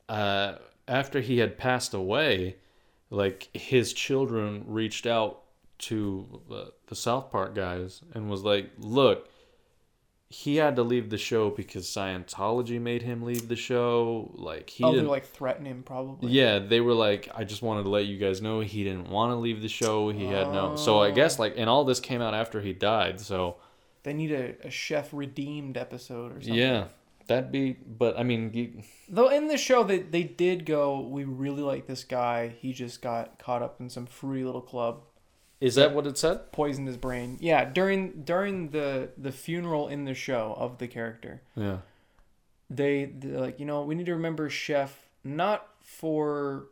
uh, 0.08 0.54
after 0.88 1.20
he 1.20 1.38
had 1.38 1.58
passed 1.58 1.94
away, 1.94 2.56
like 3.10 3.48
his 3.54 3.92
children 3.92 4.64
reached 4.66 5.06
out 5.06 5.40
to 5.78 6.40
uh, 6.50 6.64
the 6.86 6.94
South 6.94 7.30
Park 7.30 7.54
guys 7.54 8.02
and 8.14 8.30
was 8.30 8.42
like, 8.42 8.70
"Look, 8.78 9.28
he 10.32 10.56
had 10.56 10.76
to 10.76 10.82
leave 10.82 11.10
the 11.10 11.18
show 11.18 11.50
because 11.50 11.86
Scientology 11.86 12.80
made 12.80 13.02
him 13.02 13.22
leave 13.22 13.48
the 13.48 13.56
show. 13.56 14.30
Like 14.34 14.70
he 14.70 14.82
oh, 14.82 14.88
they're 14.88 15.00
didn't 15.00 15.10
like 15.10 15.26
threatening 15.26 15.70
him 15.70 15.82
probably. 15.82 16.30
Yeah, 16.30 16.58
they 16.58 16.80
were 16.80 16.94
like, 16.94 17.28
I 17.34 17.44
just 17.44 17.60
wanted 17.60 17.82
to 17.82 17.90
let 17.90 18.06
you 18.06 18.16
guys 18.16 18.40
know 18.40 18.60
he 18.60 18.82
didn't 18.82 19.10
want 19.10 19.32
to 19.32 19.36
leave 19.36 19.60
the 19.60 19.68
show. 19.68 20.08
He 20.08 20.24
had 20.24 20.50
no. 20.50 20.76
So 20.76 21.00
I 21.02 21.10
guess 21.10 21.38
like, 21.38 21.54
and 21.58 21.68
all 21.68 21.84
this 21.84 22.00
came 22.00 22.22
out 22.22 22.32
after 22.32 22.62
he 22.62 22.72
died. 22.72 23.20
So 23.20 23.56
They 24.04 24.14
need 24.14 24.32
a, 24.32 24.54
a 24.66 24.70
chef 24.70 25.10
redeemed 25.12 25.76
episode 25.76 26.32
or 26.32 26.40
something. 26.40 26.54
yeah, 26.54 26.84
That'd 27.26 27.52
be, 27.52 27.72
but 27.72 28.18
I 28.18 28.22
mean, 28.22 28.50
you, 28.54 28.82
Though 29.08 29.28
in 29.28 29.48
the 29.48 29.58
show 29.58 29.84
they 29.84 29.98
they 29.98 30.22
did 30.22 30.64
go, 30.64 31.00
we 31.00 31.24
really 31.24 31.62
like 31.62 31.86
this 31.86 32.04
guy. 32.04 32.54
He 32.58 32.72
just 32.72 33.02
got 33.02 33.38
caught 33.38 33.62
up 33.62 33.80
in 33.80 33.90
some 33.90 34.06
fruity 34.06 34.44
little 34.44 34.62
club, 34.62 35.02
is 35.62 35.76
that 35.76 35.94
what 35.94 36.06
it 36.06 36.18
said? 36.18 36.52
poisoned 36.52 36.86
his 36.88 36.96
brain. 36.96 37.38
Yeah, 37.40 37.64
during 37.64 38.22
during 38.24 38.70
the 38.70 39.10
the 39.16 39.32
funeral 39.32 39.88
in 39.88 40.04
the 40.04 40.14
show 40.14 40.54
of 40.58 40.78
the 40.78 40.88
character, 40.88 41.42
Yeah. 41.56 41.78
they 42.68 43.04
they're 43.06 43.40
like, 43.40 43.60
you 43.60 43.66
know, 43.66 43.82
we 43.82 43.94
need 43.94 44.06
to 44.06 44.12
remember 44.14 44.50
Chef 44.50 45.08
not 45.24 45.68
for 45.80 46.66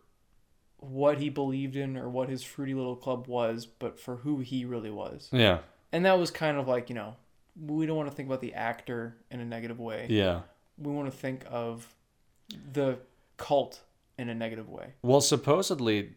what 0.78 1.18
he 1.18 1.28
believed 1.28 1.76
in 1.76 1.96
or 1.96 2.08
what 2.08 2.28
his 2.28 2.42
fruity 2.42 2.74
little 2.74 2.96
club 2.96 3.26
was, 3.28 3.66
but 3.66 4.00
for 4.00 4.16
who 4.16 4.38
he 4.40 4.64
really 4.64 4.90
was. 4.90 5.28
Yeah. 5.30 5.58
And 5.92 6.04
that 6.06 6.18
was 6.18 6.30
kind 6.30 6.56
of 6.56 6.66
like, 6.66 6.88
you 6.88 6.94
know, 6.94 7.16
we 7.60 7.84
don't 7.86 7.96
want 7.96 8.08
to 8.10 8.14
think 8.16 8.28
about 8.28 8.40
the 8.40 8.54
actor 8.54 9.16
in 9.30 9.40
a 9.40 9.44
negative 9.44 9.78
way. 9.78 10.06
Yeah. 10.08 10.40
We 10.78 10.92
want 10.92 11.10
to 11.10 11.16
think 11.16 11.44
of 11.50 11.86
the 12.72 12.98
cult 13.36 13.80
in 14.18 14.28
a 14.30 14.34
negative 14.34 14.68
way. 14.70 14.94
Well, 15.02 15.20
supposedly, 15.20 16.14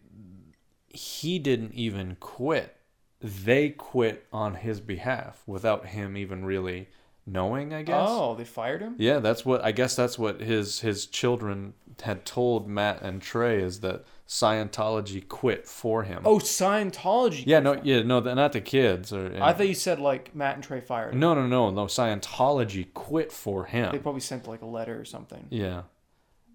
he 0.94 1.40
didn't 1.40 1.74
even 1.74 2.16
quit. 2.20 2.78
They 3.20 3.70
quit 3.70 4.26
on 4.32 4.56
his 4.56 4.80
behalf 4.80 5.44
without 5.48 5.88
him 5.88 6.16
even 6.18 6.46
really 6.46 6.90
knowing. 7.26 7.74
I 7.74 7.84
guess. 7.84 8.08
Oh, 8.08 8.36
they 8.36 8.44
fired 8.46 8.82
him? 8.82 8.96
Yeah, 8.98 9.20
that's 9.20 9.46
what 9.46 9.64
I 9.64 9.72
guess 9.72 9.96
that's 9.96 10.20
what 10.20 10.42
his 10.42 10.82
his 10.82 11.06
children 11.06 11.74
had 12.02 12.26
told 12.26 12.68
Matt 12.68 13.02
and 13.02 13.22
Trey 13.22 13.62
is 13.62 13.80
that 13.82 14.04
Scientology 14.28 15.28
quit 15.28 15.68
for 15.68 16.04
him. 16.04 16.24
Oh, 16.26 16.40
Scientology. 16.40 17.44
yeah, 17.46 17.60
no, 17.60 17.80
yeah, 17.84 18.02
no, 18.02 18.20
not 18.20 18.52
the 18.54 18.62
kids. 18.62 19.14
Or 19.14 19.32
I 19.42 19.54
thought 19.54 19.68
you 19.68 19.74
said 19.76 20.00
like 20.00 20.36
Matt 20.36 20.56
and 20.56 20.64
Trey 20.64 20.82
fired 20.82 21.14
him. 21.14 21.20
no, 21.20 21.34
no, 21.34 21.48
no, 21.48 21.70
no. 21.70 21.86
Scientology 21.86 22.94
quit 22.94 23.32
for 23.32 23.66
him. 23.66 23.92
They 23.92 24.00
probably 24.00 24.22
sent 24.22 24.48
like 24.48 24.62
a 24.62 24.66
letter 24.66 25.00
or 25.00 25.06
something. 25.06 25.46
Yeah, 25.50 25.84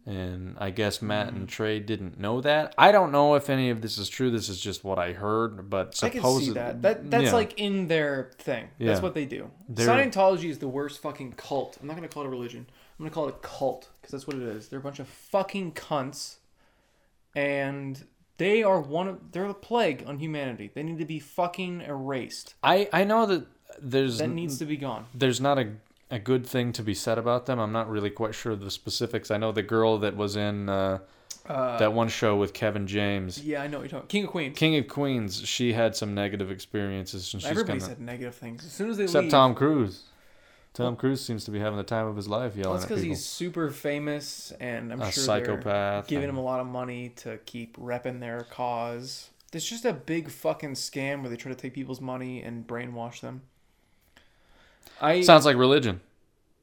and 0.08 0.56
I 0.58 0.70
guess 0.70 1.02
Matt 1.02 1.28
and 1.28 1.36
mm-hmm. 1.36 1.46
Trey 1.46 1.80
didn't 1.80 2.18
know 2.18 2.40
that. 2.40 2.74
I 2.78 2.92
don't 2.92 3.12
know 3.12 3.34
if 3.34 3.50
any 3.50 3.68
of 3.68 3.82
this 3.82 3.98
is 3.98 4.08
true. 4.08 4.30
This 4.30 4.48
is 4.48 4.58
just 4.58 4.82
what 4.82 4.98
I 4.98 5.12
heard, 5.12 5.68
but 5.68 6.00
I 6.02 6.08
can 6.08 6.20
supposedly 6.20 6.46
see 6.46 6.52
that. 6.54 6.80
That 6.80 7.10
that's 7.10 7.24
yeah. 7.24 7.32
like 7.34 7.58
in 7.58 7.88
their 7.88 8.30
thing. 8.38 8.70
That's 8.78 8.98
Yeah. 8.98 9.02
what 9.02 9.12
they 9.12 9.26
do. 9.26 9.50
They're- 9.68 9.86
Scientology 9.86 10.48
is 10.48 10.60
the 10.60 10.68
worst 10.68 11.02
fucking 11.02 11.32
cult. 11.32 11.76
I'm 11.80 11.86
not 11.86 11.94
gonna 11.94 12.08
call 12.08 12.22
it 12.22 12.26
a 12.26 12.30
religion. 12.30 12.66
I'm 12.98 13.04
gonna 13.04 13.14
call 13.14 13.28
it 13.28 13.34
a 13.34 13.46
cult 13.46 13.90
because 14.00 14.12
that's 14.12 14.26
what 14.26 14.36
it 14.36 14.42
is. 14.42 14.68
They're 14.68 14.78
a 14.78 14.82
bunch 14.82 14.98
of 14.98 15.08
fucking 15.08 15.72
cunts, 15.72 16.36
and 17.36 18.02
they 18.38 18.62
are 18.62 18.80
one 18.80 19.08
of 19.08 19.32
they're 19.32 19.44
a 19.44 19.52
plague 19.52 20.04
on 20.06 20.20
humanity. 20.20 20.70
They 20.72 20.82
need 20.82 20.98
to 21.00 21.04
be 21.04 21.18
fucking 21.18 21.82
erased. 21.82 22.54
I 22.62 22.88
I 22.94 23.04
know 23.04 23.26
that 23.26 23.46
there's 23.78 24.18
That 24.18 24.28
needs 24.28 24.58
to 24.58 24.64
be 24.64 24.78
gone. 24.78 25.04
there's 25.14 25.40
not 25.40 25.58
a 25.58 25.72
a 26.10 26.18
good 26.18 26.46
thing 26.46 26.72
to 26.72 26.82
be 26.82 26.94
said 26.94 27.18
about 27.18 27.46
them. 27.46 27.58
I'm 27.58 27.72
not 27.72 27.88
really 27.88 28.10
quite 28.10 28.34
sure 28.34 28.52
of 28.52 28.60
the 28.60 28.70
specifics. 28.70 29.30
I 29.30 29.36
know 29.36 29.52
the 29.52 29.62
girl 29.62 29.98
that 29.98 30.16
was 30.16 30.36
in 30.36 30.68
uh, 30.68 30.98
that 31.46 31.92
one 31.92 32.08
show 32.08 32.36
with 32.36 32.52
Kevin 32.52 32.86
James, 32.86 33.42
Yeah, 33.42 33.62
I 33.62 33.66
know 33.68 33.78
what 33.78 33.84
you're 33.90 34.00
talking. 34.00 34.08
King 34.08 34.24
of 34.24 34.30
Queens. 34.30 34.58
King 34.58 34.76
of 34.76 34.88
Queens. 34.88 35.46
She 35.46 35.72
had 35.72 35.96
some 35.96 36.14
negative 36.14 36.50
experiences, 36.50 37.32
and 37.32 37.42
she's 37.42 37.50
Everybody 37.50 37.78
gonna. 37.78 37.90
said 37.90 38.00
negative 38.00 38.34
things. 38.34 38.64
As 38.64 38.72
soon 38.72 38.90
as 38.90 38.96
they 38.96 39.04
Except 39.04 39.24
leave, 39.24 39.30
Tom 39.30 39.54
Cruise. 39.54 40.04
Tom 40.74 40.94
Cruise 40.94 41.24
seems 41.24 41.44
to 41.44 41.50
be 41.50 41.58
having 41.58 41.76
the 41.76 41.82
time 41.82 42.06
of 42.06 42.14
his 42.14 42.28
life 42.28 42.52
Well, 42.54 42.62
yelling 42.64 42.74
that's 42.76 42.84
because 42.86 43.02
he's 43.02 43.24
super 43.24 43.70
famous, 43.70 44.52
and 44.60 44.92
I'm 44.92 45.00
A 45.00 45.10
sure 45.10 45.24
psychopath 45.24 46.06
they're 46.06 46.18
giving 46.18 46.28
him 46.28 46.36
a 46.36 46.42
lot 46.42 46.60
of 46.60 46.66
money 46.66 47.08
to 47.16 47.38
keep 47.46 47.76
repping 47.78 48.20
their 48.20 48.46
cause. 48.50 49.30
It's 49.52 49.68
just 49.68 49.84
a 49.86 49.94
big 49.94 50.30
fucking 50.30 50.74
scam 50.74 51.22
where 51.22 51.30
they 51.30 51.36
try 51.36 51.50
to 51.50 51.56
take 51.58 51.72
people's 51.74 52.00
money 52.00 52.42
and 52.42 52.66
brainwash 52.66 53.20
them. 53.20 53.42
I 55.00 55.20
Sounds 55.22 55.44
like 55.44 55.56
religion. 55.56 56.00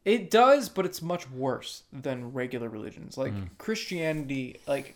it 0.04 0.30
does, 0.32 0.70
but 0.70 0.86
it's 0.86 1.02
much 1.02 1.30
worse 1.32 1.84
than 1.94 2.34
regular 2.34 2.70
religions. 2.70 3.18
Like 3.18 3.34
Mm. 3.34 3.50
Christianity, 3.58 4.60
like 4.68 4.96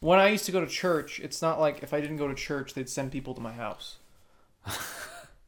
when 0.00 0.18
I 0.18 0.28
used 0.28 0.44
to 0.46 0.52
go 0.52 0.60
to 0.60 0.66
church, 0.66 1.20
it's 1.20 1.40
not 1.42 1.60
like 1.60 1.82
if 1.82 1.92
I 1.94 2.00
didn't 2.00 2.16
go 2.18 2.28
to 2.28 2.34
church, 2.34 2.74
they'd 2.74 2.88
send 2.88 3.12
people 3.12 3.34
to 3.34 3.40
my 3.40 3.52
house. 3.52 3.96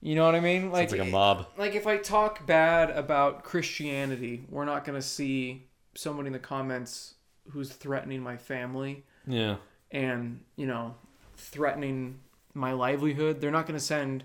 you 0.00 0.14
know 0.14 0.24
what 0.24 0.34
I 0.34 0.40
mean? 0.40 0.70
Like, 0.70 0.90
Sounds 0.90 0.98
like 1.00 1.08
a 1.08 1.10
mob. 1.10 1.46
like 1.56 1.74
if 1.74 1.86
I 1.86 1.96
talk 1.96 2.46
bad 2.46 2.90
about 2.90 3.42
Christianity, 3.44 4.44
we're 4.50 4.64
not 4.64 4.84
gonna 4.84 5.02
see 5.02 5.66
somebody 5.94 6.26
in 6.28 6.32
the 6.32 6.38
comments 6.38 7.14
who's 7.50 7.70
threatening 7.70 8.20
my 8.22 8.36
family 8.36 9.04
Yeah. 9.26 9.56
and 9.90 10.40
you 10.56 10.66
know 10.66 10.94
threatening 11.36 12.18
my 12.54 12.72
livelihood. 12.72 13.40
They're 13.40 13.50
not 13.50 13.66
gonna 13.66 13.80
send 13.80 14.24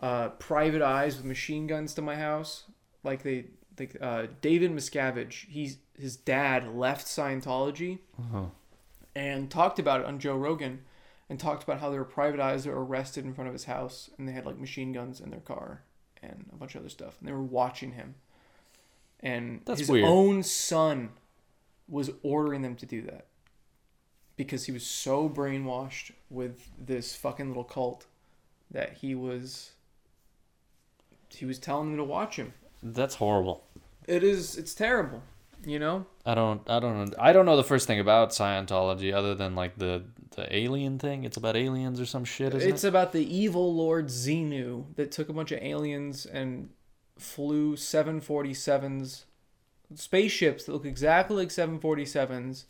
uh, 0.00 0.28
private 0.30 0.82
eyes 0.82 1.16
with 1.16 1.24
machine 1.24 1.66
guns 1.66 1.94
to 1.94 2.02
my 2.02 2.16
house 2.16 2.64
like 3.02 3.22
they. 3.22 3.46
Like 3.78 3.94
uh, 4.00 4.28
David 4.40 4.70
Miscavige, 4.74 5.46
he's 5.50 5.76
his 5.98 6.16
dad 6.16 6.74
left 6.74 7.06
Scientology 7.06 7.98
Uh-huh. 8.18 8.44
and 9.14 9.50
talked 9.50 9.78
about 9.78 10.00
it 10.00 10.06
on 10.06 10.18
Joe 10.18 10.34
Rogan, 10.34 10.80
and 11.28 11.38
talked 11.38 11.62
about 11.62 11.80
how 11.80 11.90
there 11.90 11.98
were 11.98 12.06
private 12.06 12.40
eyes 12.40 12.64
that 12.64 12.70
were 12.70 12.82
arrested 12.82 13.26
in 13.26 13.34
front 13.34 13.48
of 13.48 13.52
his 13.52 13.64
house, 13.64 14.08
and 14.16 14.26
they 14.26 14.32
had 14.32 14.46
like 14.46 14.58
machine 14.58 14.92
guns 14.92 15.20
in 15.20 15.28
their 15.28 15.40
car 15.40 15.82
and 16.22 16.46
a 16.50 16.56
bunch 16.56 16.74
of 16.74 16.80
other 16.80 16.88
stuff, 16.88 17.16
and 17.20 17.28
they 17.28 17.32
were 17.34 17.42
watching 17.42 17.92
him. 17.92 18.14
And 19.20 19.60
That's 19.66 19.80
his 19.80 19.90
weird. 19.90 20.06
own 20.06 20.42
son 20.42 21.10
was 21.86 22.10
ordering 22.22 22.62
them 22.62 22.76
to 22.76 22.86
do 22.86 23.02
that 23.02 23.26
because 24.36 24.64
he 24.64 24.72
was 24.72 24.86
so 24.86 25.28
brainwashed 25.28 26.12
with 26.30 26.70
this 26.78 27.14
fucking 27.14 27.48
little 27.48 27.62
cult 27.64 28.06
that 28.70 28.94
he 28.94 29.14
was 29.14 29.72
he 31.36 31.46
was 31.46 31.58
telling 31.58 31.88
them 31.88 31.96
to 31.98 32.04
watch 32.04 32.36
him. 32.36 32.52
That's 32.82 33.16
horrible. 33.16 33.64
It 34.06 34.22
is 34.22 34.56
it's 34.56 34.74
terrible, 34.74 35.22
you 35.64 35.78
know? 35.78 36.06
I 36.24 36.34
don't 36.34 36.62
I 36.68 36.78
don't 36.80 37.10
know 37.10 37.16
I 37.18 37.32
don't 37.32 37.46
know 37.46 37.56
the 37.56 37.64
first 37.64 37.86
thing 37.86 38.00
about 38.00 38.30
Scientology 38.30 39.12
other 39.12 39.34
than 39.34 39.54
like 39.54 39.78
the 39.78 40.04
the 40.36 40.54
alien 40.54 40.98
thing. 40.98 41.24
It's 41.24 41.36
about 41.36 41.56
aliens 41.56 42.00
or 42.00 42.06
some 42.06 42.24
shit, 42.24 42.54
isn't 42.54 42.68
It's 42.68 42.84
it? 42.84 42.88
about 42.88 43.12
the 43.12 43.34
evil 43.34 43.74
Lord 43.74 44.06
Xenu 44.06 44.94
that 44.96 45.10
took 45.10 45.28
a 45.28 45.32
bunch 45.32 45.50
of 45.50 45.60
aliens 45.62 46.26
and 46.26 46.68
flew 47.18 47.74
747s, 47.76 49.24
spaceships 49.94 50.64
that 50.64 50.72
look 50.72 50.84
exactly 50.84 51.36
like 51.36 51.48
747s, 51.48 52.64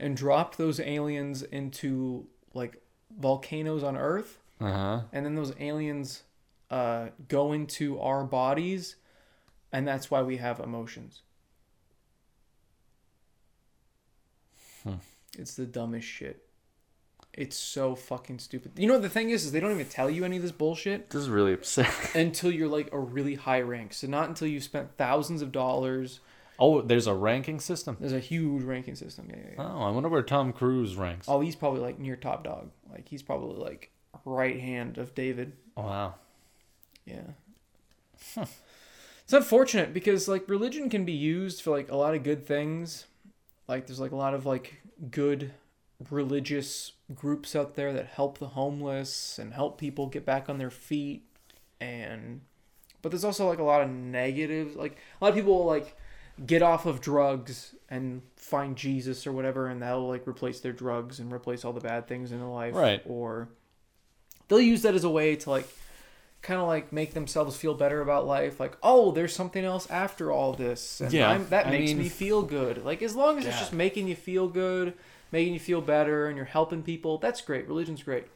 and 0.00 0.16
dropped 0.16 0.58
those 0.58 0.80
aliens 0.80 1.42
into 1.42 2.26
like 2.54 2.82
volcanoes 3.16 3.82
on 3.82 3.96
Earth. 3.96 4.38
Uh-huh. 4.60 5.02
And 5.12 5.24
then 5.24 5.34
those 5.34 5.52
aliens 5.60 6.22
uh, 6.72 7.08
go 7.28 7.52
into 7.52 8.00
our 8.00 8.24
bodies, 8.24 8.96
and 9.70 9.86
that's 9.86 10.10
why 10.10 10.22
we 10.22 10.38
have 10.38 10.58
emotions. 10.58 11.20
It's 15.38 15.54
the 15.54 15.66
dumbest 15.66 16.06
shit. 16.06 16.44
It's 17.32 17.56
so 17.56 17.94
fucking 17.94 18.38
stupid. 18.40 18.72
You 18.76 18.86
know 18.86 18.94
what 18.94 19.02
the 19.02 19.08
thing 19.08 19.30
is, 19.30 19.44
is 19.44 19.52
they 19.52 19.60
don't 19.60 19.70
even 19.72 19.86
tell 19.86 20.10
you 20.10 20.24
any 20.24 20.36
of 20.36 20.42
this 20.42 20.52
bullshit 20.52 21.08
This 21.08 21.22
is 21.22 21.28
really 21.30 21.54
upsetting. 21.54 21.92
until 22.20 22.50
you're 22.50 22.68
like 22.68 22.92
a 22.92 22.98
really 22.98 23.36
high 23.36 23.62
rank. 23.62 23.94
So 23.94 24.06
not 24.06 24.28
until 24.28 24.48
you've 24.48 24.64
spent 24.64 24.98
thousands 24.98 25.40
of 25.40 25.50
dollars. 25.52 26.20
oh, 26.58 26.82
there's 26.82 27.06
a 27.06 27.14
ranking 27.14 27.60
system. 27.60 27.96
There's 27.98 28.12
a 28.12 28.18
huge 28.18 28.64
ranking 28.64 28.96
system. 28.96 29.28
Yeah, 29.30 29.36
yeah, 29.36 29.50
yeah. 29.56 29.72
Oh, 29.72 29.82
I 29.82 29.90
wonder 29.90 30.10
where 30.10 30.22
Tom 30.22 30.52
Cruise 30.52 30.96
ranks. 30.96 31.26
Oh, 31.28 31.40
he's 31.40 31.56
probably 31.56 31.80
like 31.80 31.98
near 31.98 32.16
top 32.16 32.44
dog. 32.44 32.70
Like 32.90 33.08
he's 33.08 33.22
probably 33.22 33.62
like 33.62 33.90
right 34.26 34.60
hand 34.60 34.98
of 34.98 35.14
David. 35.14 35.52
Wow. 35.76 36.16
Yeah. 37.06 38.44
It's 39.24 39.32
unfortunate 39.32 39.92
because 39.94 40.28
like 40.28 40.48
religion 40.48 40.90
can 40.90 41.04
be 41.04 41.12
used 41.12 41.62
for 41.62 41.70
like 41.70 41.90
a 41.90 41.96
lot 41.96 42.14
of 42.14 42.22
good 42.22 42.46
things. 42.46 43.06
Like 43.68 43.86
there's 43.86 44.00
like 44.00 44.12
a 44.12 44.16
lot 44.16 44.34
of 44.34 44.44
like 44.46 44.82
good 45.10 45.52
religious 46.10 46.92
groups 47.14 47.54
out 47.54 47.74
there 47.74 47.92
that 47.92 48.06
help 48.06 48.38
the 48.38 48.48
homeless 48.48 49.38
and 49.38 49.52
help 49.54 49.78
people 49.78 50.06
get 50.06 50.24
back 50.24 50.48
on 50.48 50.58
their 50.58 50.70
feet 50.70 51.22
and 51.80 52.40
but 53.02 53.10
there's 53.12 53.24
also 53.24 53.46
like 53.48 53.58
a 53.60 53.62
lot 53.64 53.82
of 53.82 53.88
negative 53.88 54.74
like 54.74 54.96
a 55.20 55.24
lot 55.24 55.28
of 55.30 55.34
people 55.36 55.54
will 55.58 55.64
like 55.66 55.96
get 56.44 56.60
off 56.60 56.86
of 56.86 57.00
drugs 57.00 57.74
and 57.88 58.22
find 58.34 58.74
Jesus 58.76 59.26
or 59.28 59.32
whatever 59.32 59.68
and 59.68 59.80
that'll 59.80 60.08
like 60.08 60.26
replace 60.26 60.58
their 60.58 60.72
drugs 60.72 61.20
and 61.20 61.32
replace 61.32 61.64
all 61.64 61.72
the 61.72 61.80
bad 61.80 62.08
things 62.08 62.32
in 62.32 62.38
their 62.38 62.48
life 62.48 62.74
Right. 62.74 63.02
or 63.06 63.48
they'll 64.48 64.60
use 64.60 64.82
that 64.82 64.94
as 64.94 65.04
a 65.04 65.10
way 65.10 65.36
to 65.36 65.50
like 65.50 65.68
kind 66.42 66.60
of 66.60 66.66
like 66.66 66.92
make 66.92 67.14
themselves 67.14 67.56
feel 67.56 67.72
better 67.74 68.00
about 68.00 68.26
life 68.26 68.58
like 68.58 68.76
oh 68.82 69.12
there's 69.12 69.32
something 69.34 69.64
else 69.64 69.88
after 69.90 70.30
all 70.32 70.52
this 70.52 71.00
and 71.00 71.12
Yeah, 71.12 71.30
I'm, 71.30 71.48
that 71.50 71.68
I 71.68 71.70
makes 71.70 71.90
mean- 71.92 71.98
me 71.98 72.08
feel 72.08 72.42
good 72.42 72.84
like 72.84 73.00
as 73.02 73.14
long 73.14 73.38
as 73.38 73.46
it's 73.46 73.58
just 73.58 73.72
making 73.72 74.08
you 74.08 74.16
feel 74.16 74.48
good 74.48 74.94
making 75.30 75.54
you 75.54 75.60
feel 75.60 75.80
better 75.80 76.26
and 76.26 76.36
you're 76.36 76.44
helping 76.44 76.82
people 76.82 77.18
that's 77.18 77.40
great 77.40 77.66
religion's 77.68 78.02
great 78.02 78.26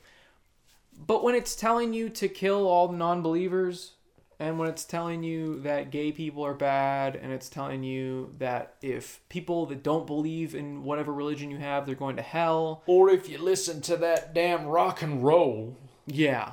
but 1.07 1.23
when 1.23 1.35
it's 1.35 1.55
telling 1.57 1.93
you 1.93 2.09
to 2.09 2.29
kill 2.29 2.67
all 2.67 2.89
the 2.89 2.97
non-believers 2.97 3.93
and 4.39 4.59
when 4.59 4.69
it's 4.69 4.85
telling 4.85 5.23
you 5.23 5.61
that 5.63 5.91
gay 5.91 6.13
people 6.13 6.45
are 6.45 6.55
bad 6.55 7.17
and 7.17 7.33
it's 7.33 7.49
telling 7.49 7.83
you 7.83 8.35
that 8.39 8.75
if 8.83 9.21
people 9.29 9.67
that 9.67 9.83
don't 9.83 10.07
believe 10.07 10.55
in 10.55 10.85
whatever 10.85 11.13
religion 11.13 11.51
you 11.51 11.57
have 11.59 11.87
they're 11.87 11.95
going 11.95 12.17
to 12.17 12.23
hell 12.23 12.83
Or 12.87 13.11
if 13.11 13.29
you 13.29 13.39
listen 13.39 13.81
to 13.83 13.97
that 13.97 14.33
damn 14.35 14.67
rock 14.67 15.03
and 15.03 15.25
roll. 15.25 15.77
yeah. 16.07 16.53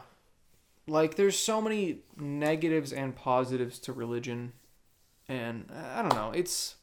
Like 0.88 1.16
there's 1.16 1.38
so 1.38 1.62
many 1.62 2.00
negatives 2.18 2.92
and 2.92 3.16
positives 3.16 3.80
to 3.80 3.94
religion 3.94 4.54
and 5.28 5.66
uh, 5.72 6.00
I 6.00 6.02
don't 6.02 6.14
know. 6.14 6.32
It's 6.34 6.76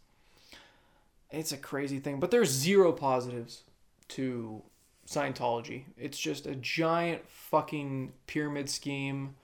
it's 1.31 1.53
a 1.53 1.57
crazy 1.57 2.01
thing, 2.01 2.19
but 2.19 2.31
there's 2.31 2.51
zero 2.51 2.93
positives 2.93 3.63
to 4.09 4.63
Scientology. 5.07 5.85
It's 5.97 6.19
just 6.19 6.47
a 6.47 6.55
giant 6.55 7.29
fucking 7.29 8.13
pyramid 8.27 8.69
scheme 8.69 9.35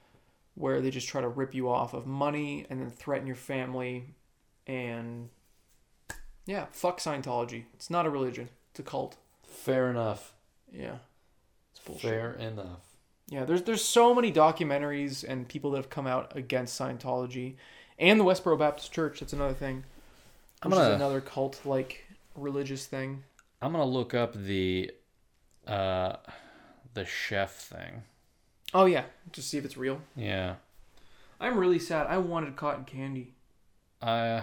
where 0.55 0.81
they 0.81 0.91
just 0.91 1.09
try 1.09 1.21
to 1.21 1.29
rip 1.29 1.55
you 1.55 1.69
off 1.69 1.93
of 1.93 2.07
money 2.07 2.67
and 2.71 2.81
then 2.81 2.91
threaten 2.91 3.27
your 3.27 3.37
family 3.37 4.15
and 4.67 5.29
yeah, 6.47 6.67
fuck 6.71 6.99
Scientology. 6.99 7.65
It's 7.75 7.91
not 7.91 8.07
a 8.07 8.11
religion. 8.11 8.49
It's 8.71 8.81
a 8.81 8.83
cult. 8.83 9.17
Fair 9.45 9.91
enough. 9.91 10.35
Yeah. 10.73 10.97
It's 11.73 11.81
bullshit. 11.85 12.11
Fair 12.11 12.33
enough. 12.35 12.86
Yeah, 13.29 13.45
there's 13.45 13.63
there's 13.63 13.85
so 13.85 14.15
many 14.15 14.33
documentaries 14.33 15.25
and 15.27 15.49
people 15.49 15.73
that 15.73 15.79
have 15.79 15.91
come 15.91 16.07
out 16.07 16.37
against 16.37 16.79
Scientology 16.81 17.55
and 17.99 18.21
the 18.21 18.25
Westboro 18.25 18.59
Baptist 18.59 18.93
Church. 18.93 19.21
That's 19.21 19.33
another 19.33 19.55
thing. 19.55 19.85
I'm 20.63 20.71
Which 20.71 20.79
gonna- 20.79 20.91
is 20.91 20.97
another 20.97 21.21
cult 21.21 21.61
like 21.65 22.05
religious 22.37 22.87
thing. 22.87 23.25
I'm 23.61 23.73
gonna 23.73 23.85
look 23.85 24.15
up 24.15 24.35
the 24.35 24.91
uh 25.67 26.17
the 26.95 27.05
chef 27.05 27.55
thing. 27.57 28.03
Oh 28.73 28.85
yeah, 28.85 29.05
just 29.33 29.49
see 29.51 29.59
if 29.59 29.65
it's 29.65 29.77
real. 29.77 30.01
Yeah. 30.15 30.57
I'm 31.41 31.59
really 31.59 31.79
sad. 31.79 32.07
I 32.07 32.19
wanted 32.19 32.55
cotton 32.57 32.85
candy. 32.85 33.35
Uh 34.01 34.43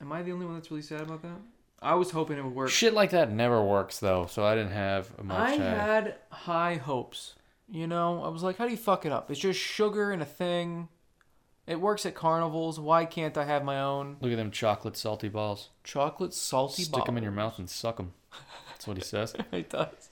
Am 0.00 0.12
I 0.12 0.22
the 0.22 0.32
only 0.32 0.46
one 0.46 0.54
that's 0.54 0.70
really 0.70 0.82
sad 0.82 1.00
about 1.02 1.22
that? 1.22 1.36
I 1.80 1.94
was 1.94 2.12
hoping 2.12 2.38
it 2.38 2.44
would 2.44 2.54
work. 2.54 2.70
shit 2.70 2.94
like 2.94 3.10
that 3.10 3.32
never 3.32 3.62
works 3.62 3.98
though, 3.98 4.26
so 4.26 4.44
I 4.44 4.54
didn't 4.54 4.72
have 4.72 5.22
much 5.24 5.58
I 5.58 5.62
uh, 5.62 5.74
had 5.74 6.14
high 6.30 6.74
hopes. 6.76 7.34
You 7.72 7.86
know, 7.86 8.22
I 8.22 8.28
was 8.28 8.42
like, 8.42 8.58
how 8.58 8.66
do 8.66 8.70
you 8.70 8.76
fuck 8.76 9.06
it 9.06 9.12
up? 9.12 9.30
It's 9.30 9.40
just 9.40 9.58
sugar 9.58 10.10
and 10.10 10.20
a 10.20 10.26
thing. 10.26 10.88
It 11.66 11.80
works 11.80 12.04
at 12.04 12.14
carnivals. 12.14 12.78
Why 12.78 13.06
can't 13.06 13.38
I 13.38 13.44
have 13.44 13.64
my 13.64 13.80
own 13.80 14.18
Look 14.20 14.30
at 14.30 14.36
them 14.36 14.50
chocolate 14.50 14.94
salty 14.94 15.30
balls. 15.30 15.70
chocolate 15.82 16.34
salty 16.34 16.82
Stick 16.82 17.06
them 17.06 17.16
in 17.16 17.22
your 17.22 17.32
mouth 17.32 17.58
and 17.58 17.70
suck 17.70 17.96
them. 17.96 18.12
That's 18.68 18.86
what 18.86 18.98
he 18.98 19.02
says. 19.02 19.34
it 19.52 19.70
does. 19.70 20.10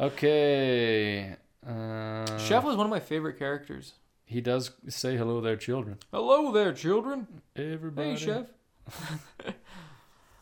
Okay. 0.00 1.36
Uh, 1.66 2.38
Chef 2.38 2.64
was 2.64 2.76
one 2.76 2.86
of 2.86 2.90
my 2.90 3.00
favorite 3.00 3.38
characters. 3.38 3.92
He 4.24 4.40
does 4.40 4.70
say 4.88 5.18
hello 5.18 5.42
there, 5.42 5.56
children. 5.56 5.98
Hello 6.10 6.50
there, 6.50 6.72
children. 6.72 7.26
Everybody. 7.54 8.10
Hey, 8.12 8.16
chef. 8.16 8.46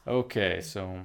Okay, 0.07 0.61
so 0.61 1.01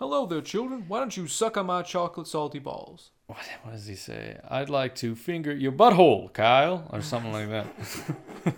Hello 0.00 0.26
there, 0.26 0.40
children. 0.40 0.86
Why 0.88 0.98
don't 0.98 1.16
you 1.16 1.28
suck 1.28 1.56
on 1.56 1.66
my 1.66 1.82
chocolate 1.82 2.26
salty 2.26 2.58
balls? 2.58 3.10
what, 3.26 3.38
what 3.62 3.72
does 3.72 3.86
he 3.86 3.94
say? 3.94 4.38
I'd 4.48 4.68
like 4.68 4.96
to 4.96 5.14
finger 5.14 5.54
your 5.54 5.70
butthole, 5.70 6.32
Kyle, 6.32 6.88
or 6.92 7.00
something 7.00 7.30
like 7.30 7.48
that. 7.48 7.66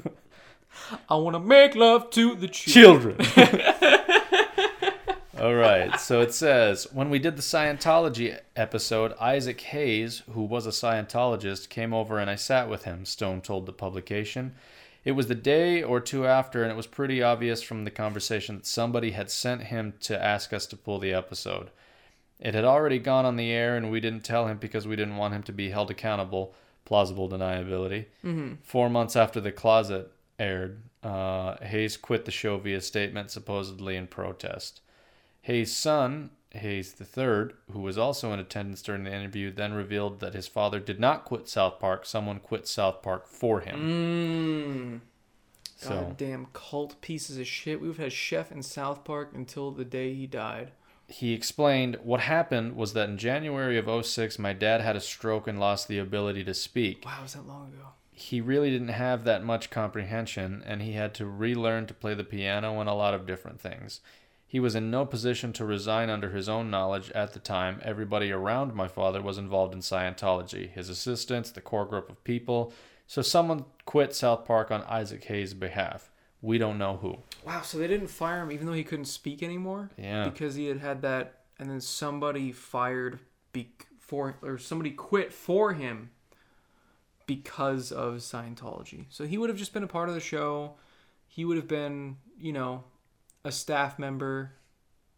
I 1.11 1.17
want 1.17 1.35
to 1.35 1.41
make 1.41 1.75
love 1.75 2.09
to 2.11 2.35
the 2.37 2.49
children. 2.49 3.19
children. 3.19 3.61
All 5.39 5.55
right. 5.55 6.01
So 6.01 6.23
it 6.23 6.33
says 6.33 6.89
when 6.91 7.11
we 7.11 7.19
did 7.19 7.37
the 7.37 7.43
Scientology 7.43 8.39
episode, 8.57 9.13
Isaac 9.21 9.61
Hayes, 9.61 10.23
who 10.33 10.43
was 10.43 10.67
a 10.67 10.71
Scientologist, 10.71 11.69
came 11.69 11.93
over 11.93 12.19
and 12.19 12.31
I 12.31 12.37
sat 12.37 12.71
with 12.71 12.85
him, 12.85 13.05
Stone 13.05 13.43
told 13.43 13.67
the 13.67 13.75
publication. 13.75 14.55
It 15.07 15.12
was 15.12 15.28
the 15.28 15.36
day 15.36 15.85
or 15.85 16.01
two 16.01 16.26
after, 16.26 16.65
and 16.65 16.73
it 16.73 16.76
was 16.76 16.89
pretty 16.89 17.23
obvious 17.23 17.62
from 17.62 17.85
the 17.85 17.93
conversation 17.93 18.57
that 18.57 18.67
somebody 18.67 19.12
had 19.12 19.31
sent 19.31 19.62
him 19.62 19.94
to 20.01 20.20
ask 20.20 20.52
us 20.52 20.67
to 20.67 20.76
pull 20.76 20.99
the 20.99 21.12
episode. 21.15 21.70
It 22.41 22.55
had 22.55 22.65
already 22.65 22.99
gone 22.99 23.25
on 23.25 23.36
the 23.36 23.52
air, 23.52 23.76
and 23.76 23.89
we 23.93 24.01
didn't 24.01 24.25
tell 24.25 24.49
him 24.49 24.59
because 24.59 24.85
we 24.85 24.97
didn't 24.97 25.17
want 25.17 25.33
him 25.33 25.44
to 25.44 25.52
be 25.52 25.70
held 25.70 25.93
accountable. 25.93 26.55
Plausible 26.85 27.28
deniability. 27.28 28.07
Four 28.65 28.91
months 28.91 29.15
after 29.15 29.41
the 29.41 29.52
closet 29.52 30.10
aired, 30.41 30.83
uh, 31.05 31.57
Hayes 31.65 31.97
quit 31.97 32.25
the 32.25 32.33
show 32.33 32.59
via 32.59 32.81
statement, 32.81 33.31
supposedly 33.31 33.94
in 33.94 34.09
protest. 34.09 34.81
Hayes' 35.43 35.76
son, 35.76 36.31
Hayes 36.57 36.94
III, 37.01 37.51
who 37.73 37.81
was 37.81 37.97
also 37.99 38.33
in 38.33 38.39
attendance 38.41 38.83
during 38.83 39.05
the 39.05 39.15
interview, 39.15 39.52
then 39.52 39.73
revealed 39.73 40.20
that 40.20 40.35
his 40.35 40.49
father 40.49 40.81
did 40.81 40.99
not 41.01 41.25
quit 41.25 41.49
South 41.49 41.78
Park. 41.78 42.07
Someone 42.07 42.41
quit 42.41 42.67
South 42.67 43.02
Park 43.02 43.26
for 43.26 43.60
him. 43.60 43.81
Mmm. 43.81 45.01
So 45.78 45.91
Goddamn 45.91 46.47
cult 46.52 47.01
pieces 47.02 47.39
of 47.39 47.47
shit. 47.47 47.81
We've 47.81 47.99
had 47.99 48.12
Chef 48.12 48.51
in 48.51 48.62
South 48.62 49.05
Park 49.05 49.33
until 49.35 49.70
the 49.70 49.85
day 49.85 50.15
he 50.15 50.26
died. 50.26 50.73
he 51.09 51.33
explained 51.35 51.99
what 52.02 52.20
happened 52.20 52.75
was 52.76 52.93
that 52.94 53.09
in 53.09 53.18
January 53.18 53.78
of 53.78 54.07
06, 54.07 54.39
my 54.39 54.52
dad 54.52 54.81
had 54.81 54.97
a 54.97 55.01
stroke 55.01 55.47
and 55.47 55.60
lost 55.60 55.86
the 55.86 55.99
ability 55.99 56.43
to 56.44 56.55
speak. 56.55 57.05
Wow, 57.05 57.23
was 57.23 57.35
that 57.35 57.47
long 57.47 57.68
ago? 57.68 57.89
he 58.18 58.41
really 58.41 58.70
didn't 58.70 58.89
have 58.89 59.25
that 59.25 59.44
much 59.44 59.68
comprehension 59.68 60.62
and 60.67 60.81
he 60.81 60.93
had 60.93 61.12
to 61.12 61.26
relearn 61.26 61.85
to 61.86 61.93
play 61.93 62.15
the 62.15 62.25
piano 62.25 62.81
and 62.81 62.89
a 62.89 62.94
lot 62.94 63.12
of 63.12 63.26
different 63.26 63.60
things. 63.60 64.01
He 64.57 64.60
was 64.60 64.75
in 64.75 64.91
no 64.91 65.05
position 65.05 65.52
to 65.52 65.67
resign 65.67 66.09
under 66.09 66.31
his 66.31 66.49
own 66.49 66.70
knowledge 66.70 67.10
at 67.10 67.35
the 67.35 67.39
time. 67.39 67.78
Everybody 67.85 68.33
around 68.33 68.73
my 68.73 68.89
father 68.89 69.20
was 69.20 69.36
involved 69.36 69.75
in 69.75 69.81
Scientology 69.81 70.70
his 70.70 70.89
assistants, 70.89 71.51
the 71.51 71.60
core 71.60 71.85
group 71.85 72.09
of 72.09 72.25
people. 72.25 72.73
So 73.07 73.20
someone 73.20 73.67
quit 73.85 74.15
South 74.15 74.47
Park 74.47 74.70
on 74.70 74.83
Isaac 74.85 75.25
Hayes' 75.25 75.52
behalf. 75.52 76.10
We 76.41 76.57
don't 76.57 76.78
know 76.78 76.97
who. 76.97 77.18
Wow, 77.44 77.60
so 77.60 77.76
they 77.76 77.86
didn't 77.86 78.07
fire 78.07 78.43
him 78.43 78.51
even 78.51 78.67
though 78.67 78.73
he 78.73 78.83
couldn't 78.83 79.05
speak 79.05 79.43
anymore? 79.43 79.91
Yeah. 79.99 80.25
Because 80.25 80.55
he 80.55 80.68
had 80.68 80.78
had 80.78 81.02
that, 81.02 81.41
and 81.59 81.68
then 81.68 81.83
somebody 81.83 82.51
fired 82.51 83.18
be- 83.52 83.75
for, 84.01 84.39
or 84.41 84.57
somebody 84.57 84.93
quit 84.93 85.35
for 85.35 85.75
him 85.75 86.12
because 87.26 87.93
of 87.93 88.15
Scientology. 88.20 89.05
So 89.10 89.26
he 89.26 89.36
would 89.36 89.51
have 89.51 89.59
just 89.59 89.75
been 89.75 89.83
a 89.83 89.86
part 89.86 90.09
of 90.09 90.15
the 90.15 90.20
show. 90.23 90.76
He 91.26 91.44
would 91.44 91.59
have 91.59 91.68
been, 91.68 92.17
you 92.41 92.55
know, 92.55 92.85
a 93.47 93.52
staff 93.52 93.99
member 93.99 94.52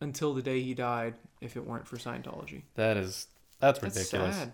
until 0.00 0.34
the 0.34 0.42
day 0.42 0.60
he 0.62 0.74
died 0.74 1.14
if 1.40 1.56
it 1.56 1.64
weren't 1.66 1.86
for 1.86 1.96
Scientology. 1.96 2.62
That 2.74 2.96
is 2.96 3.26
that's 3.58 3.82
ridiculous. 3.82 4.10
That's 4.36 4.36
sad. 4.36 4.52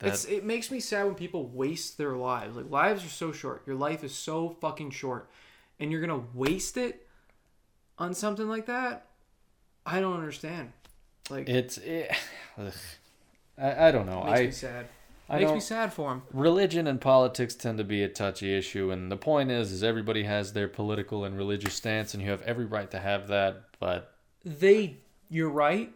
That- 0.00 0.08
It's 0.08 0.24
it 0.26 0.44
makes 0.44 0.70
me 0.70 0.80
sad 0.80 1.04
when 1.06 1.14
people 1.14 1.46
waste 1.46 1.96
their 1.98 2.16
lives. 2.16 2.56
Like 2.56 2.70
lives 2.70 3.04
are 3.04 3.08
so 3.08 3.32
short. 3.32 3.62
Your 3.66 3.76
life 3.76 4.02
is 4.04 4.14
so 4.14 4.50
fucking 4.60 4.90
short, 4.90 5.30
and 5.80 5.90
you're 5.92 6.00
gonna 6.00 6.24
waste 6.34 6.76
it 6.76 7.06
on 7.98 8.14
something 8.14 8.48
like 8.48 8.66
that. 8.66 9.06
I 9.86 10.00
don't 10.00 10.14
understand. 10.14 10.72
Like 11.30 11.48
It's 11.48 11.78
it, 11.78 12.10
ugh. 12.58 12.72
I, 13.56 13.88
I 13.88 13.90
don't 13.90 14.06
know. 14.06 14.24
makes 14.24 14.38
I 14.40 14.44
me 14.44 14.50
sad. 14.50 14.86
I 15.28 15.38
makes 15.40 15.52
me 15.52 15.60
sad 15.60 15.92
for 15.92 16.12
him. 16.12 16.22
religion 16.32 16.86
and 16.86 17.00
politics 17.00 17.54
tend 17.54 17.78
to 17.78 17.84
be 17.84 18.02
a 18.02 18.08
touchy 18.08 18.56
issue 18.56 18.90
and 18.90 19.10
the 19.12 19.16
point 19.16 19.50
is 19.50 19.70
is 19.72 19.82
everybody 19.84 20.24
has 20.24 20.52
their 20.54 20.68
political 20.68 21.24
and 21.24 21.36
religious 21.36 21.74
stance 21.74 22.14
and 22.14 22.22
you 22.22 22.30
have 22.30 22.42
every 22.42 22.64
right 22.64 22.90
to 22.90 22.98
have 22.98 23.28
that 23.28 23.64
but 23.78 24.14
They, 24.44 24.96
you're 25.28 25.50
right, 25.50 25.94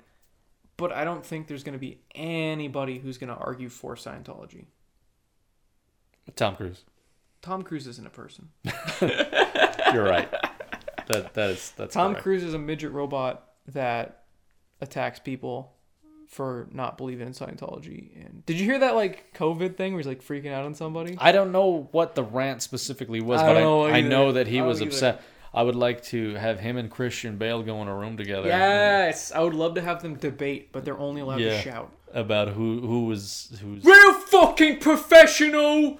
but 0.77 0.93
I 0.93 1.05
don't 1.05 1.25
think 1.25 1.47
there's 1.49 1.65
gonna 1.65 1.79
be 1.79 2.01
anybody 2.15 2.99
who's 2.99 3.17
gonna 3.19 3.35
argue 3.41 3.69
for 3.69 3.95
Scientology. 3.97 4.67
tom 6.37 6.57
cruise 6.57 6.85
Tom 7.41 7.63
Cruise 7.63 7.89
isn't 7.89 8.07
a 8.07 8.11
person. 8.11 8.51
you're 9.01 10.05
right 10.05 10.29
that 11.09 11.35
that 11.35 11.51
is 11.51 11.73
that's 11.77 11.95
Tom 11.95 12.13
correct. 12.13 12.23
Cruise 12.23 12.43
is 12.45 12.55
a 12.55 12.59
midget 12.59 12.93
robot 12.93 13.49
that 13.69 14.25
attacks 14.81 15.19
people 15.19 15.72
for 16.33 16.67
not 16.73 16.97
believing 16.97 17.27
in 17.27 17.35
Scientology. 17.35 18.09
And 18.25 18.43
did 18.47 18.59
you 18.59 18.65
hear 18.65 18.79
that 18.79 18.95
like 18.95 19.35
COVID 19.35 19.77
thing 19.77 19.93
where 19.93 19.99
he's 20.01 20.07
like 20.07 20.25
freaking 20.25 20.51
out 20.53 20.65
on 20.65 20.75
somebody? 20.75 21.15
i 21.21 21.31
don't 21.31 21.53
know 21.53 21.89
what 21.93 22.15
the 22.15 22.23
rant 22.25 22.63
specifically 22.63 23.21
was 23.21 23.43
I 23.43 23.47
but 23.53 23.61
know 23.61 23.83
I, 23.85 23.91
I 23.99 24.01
know 24.01 24.33
that 24.33 24.47
he 24.47 24.63
was 24.63 24.81
either. 24.81 24.89
upset 24.91 25.21
i 25.53 25.63
would 25.63 25.77
like 25.77 26.03
to 26.05 26.33
have 26.37 26.59
him 26.59 26.79
and 26.79 26.91
christian 26.91 27.37
bale 27.37 27.63
go 27.63 27.83
in 27.83 27.89
a 27.89 27.95
room 27.95 28.17
together 28.17 28.49
Yes, 28.49 29.31
I 29.31 29.41
would 29.41 29.53
love 29.53 29.75
to 29.75 29.83
have 29.83 30.01
them 30.01 30.15
debate, 30.17 30.71
but 30.73 30.87
they're 30.87 30.99
only 30.99 31.21
allowed 31.21 31.41
Yeah. 31.41 31.51
to 31.59 31.63
shout. 31.63 31.93
about 32.15 32.49
who 32.49 32.81
who 32.81 33.05
was 33.05 33.53
who's 33.61 33.85
Real 33.85 34.15
fucking 34.15 34.79
professional, 34.81 35.99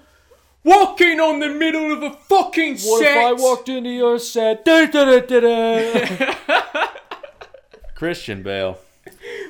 walking 0.65 1.21
on 1.21 1.41
the 1.41 1.51
middle 1.51 1.93
of 1.93 2.03
a 2.03 2.13
fucking 2.33 2.79
What 2.79 3.03
set. 3.03 3.17
if 3.19 3.25
I 3.27 3.33
walked 3.35 3.69
into 3.69 3.91
your 3.91 4.19
set? 4.19 4.65
Da, 4.65 4.87
da, 4.87 5.05
da, 5.05 5.21
da, 5.21 5.41
da. 5.41 6.89
Christian 7.95 8.43
Bale. 8.43 8.79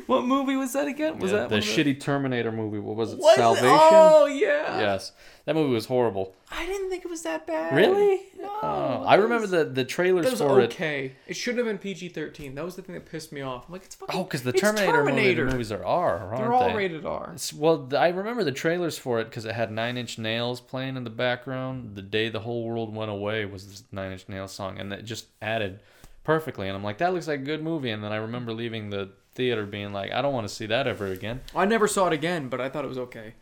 What 0.06 0.24
movie 0.24 0.56
was 0.56 0.72
that 0.74 0.86
again? 0.88 1.18
Was 1.18 1.32
Yeah, 1.32 1.38
that 1.40 1.48
the 1.50 1.56
shitty 1.58 2.00
Terminator 2.00 2.52
movie? 2.52 2.78
What 2.78 2.96
was 2.96 3.12
it? 3.12 3.18
Was 3.18 3.34
it? 3.34 3.40
Salvation. 3.40 3.68
Oh 3.70 4.26
yeah. 4.26 4.80
Yes, 4.80 5.12
that 5.44 5.54
movie 5.54 5.72
was 5.74 5.86
horrible. 5.86 6.34
I 6.50 6.66
didn't 6.66 6.90
think 6.90 7.04
it 7.04 7.08
was 7.08 7.22
that 7.22 7.46
bad. 7.46 7.74
Really? 7.74 8.20
No. 8.38 8.48
Oh, 8.62 9.04
I 9.06 9.14
remember 9.16 9.46
the 9.46 9.64
the 9.64 9.84
trailers 9.84 10.24
That 10.24 10.32
was 10.32 10.40
for 10.40 10.60
it. 10.60 10.64
okay. 10.72 11.12
It. 11.26 11.34
shouldn't 11.36 11.58
have 11.58 11.66
been 11.66 11.78
PG 11.78 12.10
thirteen. 12.10 12.54
That 12.54 12.64
was 12.64 12.76
the 12.76 12.82
thing 12.82 12.94
that 12.94 13.06
pissed 13.06 13.32
me 13.32 13.40
off. 13.40 13.64
I'm 13.66 13.72
like, 13.72 13.84
it's 13.84 13.94
fucking. 13.94 14.18
Oh, 14.18 14.24
because 14.24 14.42
the 14.42 14.50
it's 14.50 14.60
Terminator, 14.60 14.92
movie- 15.04 15.10
Terminator. 15.12 15.44
movies 15.46 15.72
are 15.72 15.84
R, 15.84 16.18
aren't 16.18 16.36
They're 16.38 16.52
all 16.52 16.68
they? 16.68 16.76
rated 16.76 17.06
R. 17.06 17.24
It's- 17.24 17.52
Well, 17.52 17.88
I 17.96 18.08
remember 18.08 18.44
the 18.44 18.52
trailers 18.52 18.98
for 18.98 19.20
it 19.20 19.24
because 19.24 19.44
it 19.44 19.54
had 19.54 19.70
Nine 19.72 19.96
Inch 19.96 20.18
Nails 20.18 20.60
playing 20.60 20.96
in 20.96 21.04
the 21.04 21.10
background. 21.10 21.94
The 21.96 22.02
day 22.02 22.28
the 22.28 22.40
whole 22.40 22.64
world 22.64 22.94
went 22.94 23.10
away 23.10 23.44
was 23.46 23.66
this 23.68 23.84
Nine 23.92 24.12
Inch 24.12 24.28
Nails 24.28 24.52
song, 24.52 24.78
and 24.78 24.92
it 24.92 25.04
just 25.04 25.26
added 25.40 25.80
perfectly. 26.24 26.68
And 26.68 26.76
I'm 26.76 26.84
like, 26.84 26.98
that 26.98 27.12
looks 27.12 27.26
like 27.28 27.40
a 27.40 27.44
good 27.44 27.62
movie. 27.62 27.90
And 27.90 28.02
then 28.04 28.12
I 28.12 28.16
remember 28.16 28.52
leaving 28.52 28.90
the 28.90 29.10
theater 29.34 29.64
being 29.66 29.92
like, 29.92 30.12
I 30.12 30.22
don't 30.22 30.32
want 30.34 30.46
to 30.48 30.54
see 30.54 30.66
that 30.66 30.86
ever 30.86 31.06
again. 31.06 31.40
I 31.54 31.64
never 31.64 31.88
saw 31.88 32.06
it 32.08 32.12
again, 32.12 32.48
but 32.48 32.60
I 32.60 32.68
thought 32.68 32.84
it 32.84 32.88
was 32.88 32.98
okay. 32.98 33.34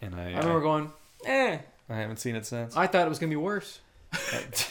And 0.00 0.14
I, 0.14 0.32
I 0.32 0.38
remember 0.38 0.60
going, 0.60 0.92
eh. 1.26 1.58
I, 1.88 1.94
I 1.94 1.96
haven't 1.96 2.18
seen 2.18 2.36
it 2.36 2.46
since. 2.46 2.76
I 2.76 2.86
thought 2.86 3.06
it 3.06 3.08
was 3.08 3.18
gonna 3.18 3.30
be 3.30 3.36
worse. 3.36 3.80
I 4.12 4.18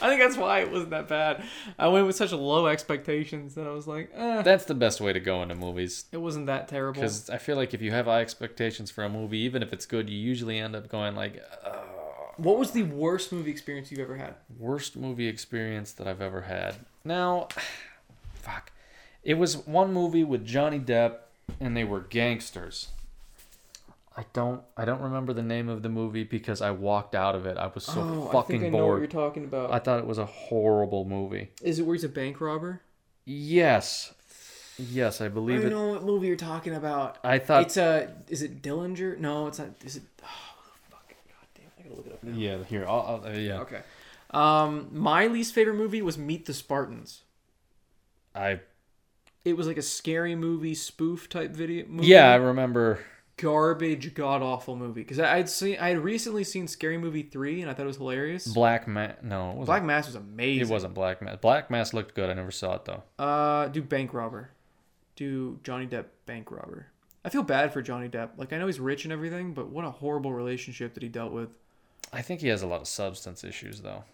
think 0.08 0.20
that's 0.20 0.36
why 0.36 0.60
it 0.60 0.70
wasn't 0.70 0.90
that 0.90 1.06
bad. 1.08 1.44
I 1.78 1.86
went 1.88 2.06
with 2.06 2.16
such 2.16 2.32
low 2.32 2.66
expectations 2.66 3.54
that 3.54 3.66
I 3.66 3.70
was 3.70 3.86
like, 3.86 4.10
eh, 4.14 4.42
That's 4.42 4.64
the 4.64 4.74
best 4.74 5.00
way 5.00 5.12
to 5.12 5.20
go 5.20 5.42
into 5.42 5.54
movies. 5.54 6.06
it 6.10 6.16
wasn't 6.16 6.46
that 6.46 6.66
terrible. 6.68 7.00
Because 7.00 7.30
I 7.30 7.38
feel 7.38 7.56
like 7.56 7.72
if 7.74 7.80
you 7.82 7.90
have 7.92 8.06
high 8.06 8.20
expectations 8.20 8.90
for 8.90 9.04
a 9.04 9.08
movie, 9.08 9.38
even 9.38 9.62
if 9.62 9.72
it's 9.72 9.86
good, 9.86 10.08
you 10.10 10.16
usually 10.18 10.58
end 10.58 10.74
up 10.74 10.88
going 10.88 11.14
like, 11.14 11.40
uh, 11.64 11.70
What 12.36 12.58
was 12.58 12.72
the 12.72 12.82
worst 12.84 13.30
movie 13.32 13.50
experience 13.50 13.90
you've 13.92 14.00
ever 14.00 14.16
had? 14.16 14.34
worst 14.58 14.96
movie 14.96 15.28
experience 15.28 15.92
that 15.92 16.08
I've 16.08 16.22
ever 16.22 16.42
had. 16.42 16.76
Now, 17.04 17.48
fuck. 18.34 18.72
It 19.28 19.34
was 19.36 19.58
one 19.66 19.92
movie 19.92 20.24
with 20.24 20.46
Johnny 20.46 20.78
Depp 20.80 21.16
and 21.60 21.76
they 21.76 21.84
were 21.84 22.00
gangsters. 22.00 22.88
I 24.16 24.24
don't 24.32 24.62
I 24.74 24.84
don't 24.86 25.02
remember 25.02 25.32
the 25.34 25.42
name 25.42 25.68
of 25.68 25.82
the 25.82 25.90
movie 25.90 26.24
because 26.24 26.62
I 26.62 26.70
walked 26.70 27.14
out 27.14 27.34
of 27.34 27.44
it. 27.44 27.58
I 27.58 27.66
was 27.72 27.84
so 27.84 28.00
Oh, 28.00 28.28
I 28.28 28.32
fucking 28.32 28.60
think 28.62 28.74
I 28.74 28.78
know 28.78 28.86
what 28.86 28.90
you're 28.92 28.98
bored. 29.00 29.10
talking 29.10 29.44
about. 29.44 29.70
I 29.70 29.78
thought 29.80 29.98
it 29.98 30.06
was 30.06 30.16
a 30.18 30.24
horrible 30.24 31.04
movie. 31.04 31.50
Is 31.62 31.78
it 31.78 31.82
where 31.82 31.94
he's 31.94 32.04
a 32.04 32.08
bank 32.08 32.40
robber? 32.40 32.80
Yes. 33.26 34.14
Yes, 34.78 35.20
I 35.20 35.26
I 35.26 35.28
believe 35.28 35.58
don't 35.62 35.66
it. 35.72 35.74
know 35.74 35.88
what 35.88 36.04
movie 36.04 36.28
you're 36.28 36.36
talking 36.36 36.74
about. 36.74 37.18
I 37.22 37.38
thought 37.38 37.62
it's 37.64 37.76
a. 37.76 38.14
Is 38.28 38.40
it 38.42 38.62
Dillinger? 38.62 39.18
No, 39.18 39.46
it's 39.48 39.58
not. 39.58 39.70
Is 39.84 39.96
it? 39.96 40.02
Oh, 40.22 40.26
fuck. 40.88 41.08
God 41.08 41.46
damn. 41.54 41.64
I 41.78 41.82
gotta 41.82 41.96
look 41.96 42.06
it 42.06 42.12
up 42.12 42.22
now. 42.24 42.36
Yeah, 42.38 42.64
here. 42.64 42.86
I'll, 42.88 43.20
I'll, 43.24 43.30
uh, 43.30 43.36
yeah. 43.36 43.58
Okay. 43.60 43.80
Um, 44.30 44.88
my 44.92 45.26
least 45.26 45.52
favorite 45.54 45.74
movie 45.74 46.00
was 46.00 46.16
Meet 46.16 46.46
the 46.46 46.54
Spartans. 46.54 47.22
I 48.34 48.60
It 49.48 49.56
was 49.56 49.66
like 49.66 49.78
a 49.78 49.82
scary 49.82 50.34
movie 50.34 50.74
spoof 50.74 51.28
type 51.28 51.52
video. 51.52 51.86
Movie. 51.86 52.08
Yeah, 52.08 52.30
I 52.30 52.36
remember 52.36 53.00
Garbage, 53.38 54.14
god 54.14 54.42
awful 54.42 54.76
movie. 54.76 55.02
Because 55.02 55.20
I'd 55.20 55.48
seen, 55.48 55.78
I 55.78 55.90
had 55.90 55.98
recently 55.98 56.44
seen 56.44 56.66
Scary 56.66 56.98
Movie 56.98 57.22
three, 57.22 57.62
and 57.62 57.70
I 57.70 57.74
thought 57.74 57.84
it 57.84 57.86
was 57.86 57.96
hilarious. 57.96 58.46
Black 58.46 58.86
Mass. 58.88 59.14
No, 59.22 59.62
it. 59.62 59.64
Black 59.64 59.84
Mass 59.84 60.06
was 60.06 60.16
amazing. 60.16 60.66
It 60.66 60.70
wasn't 60.70 60.94
Black 60.94 61.22
Mass. 61.22 61.38
Black 61.40 61.70
Mass 61.70 61.94
looked 61.94 62.14
good. 62.14 62.28
I 62.28 62.34
never 62.34 62.50
saw 62.50 62.74
it 62.74 62.84
though. 62.84 63.02
Uh, 63.18 63.68
do 63.68 63.80
bank 63.80 64.12
robber. 64.12 64.50
Do 65.16 65.58
Johnny 65.62 65.86
Depp 65.86 66.06
bank 66.26 66.50
robber. 66.50 66.88
I 67.24 67.30
feel 67.30 67.42
bad 67.42 67.72
for 67.72 67.80
Johnny 67.80 68.08
Depp. 68.08 68.30
Like 68.36 68.52
I 68.52 68.58
know 68.58 68.66
he's 68.66 68.80
rich 68.80 69.04
and 69.04 69.12
everything, 69.12 69.54
but 69.54 69.68
what 69.68 69.84
a 69.84 69.90
horrible 69.90 70.32
relationship 70.32 70.94
that 70.94 71.02
he 71.02 71.08
dealt 71.08 71.32
with. 71.32 71.50
I 72.12 72.22
think 72.22 72.40
he 72.40 72.48
has 72.48 72.62
a 72.62 72.66
lot 72.66 72.80
of 72.80 72.88
substance 72.88 73.44
issues 73.44 73.82
though. 73.82 74.04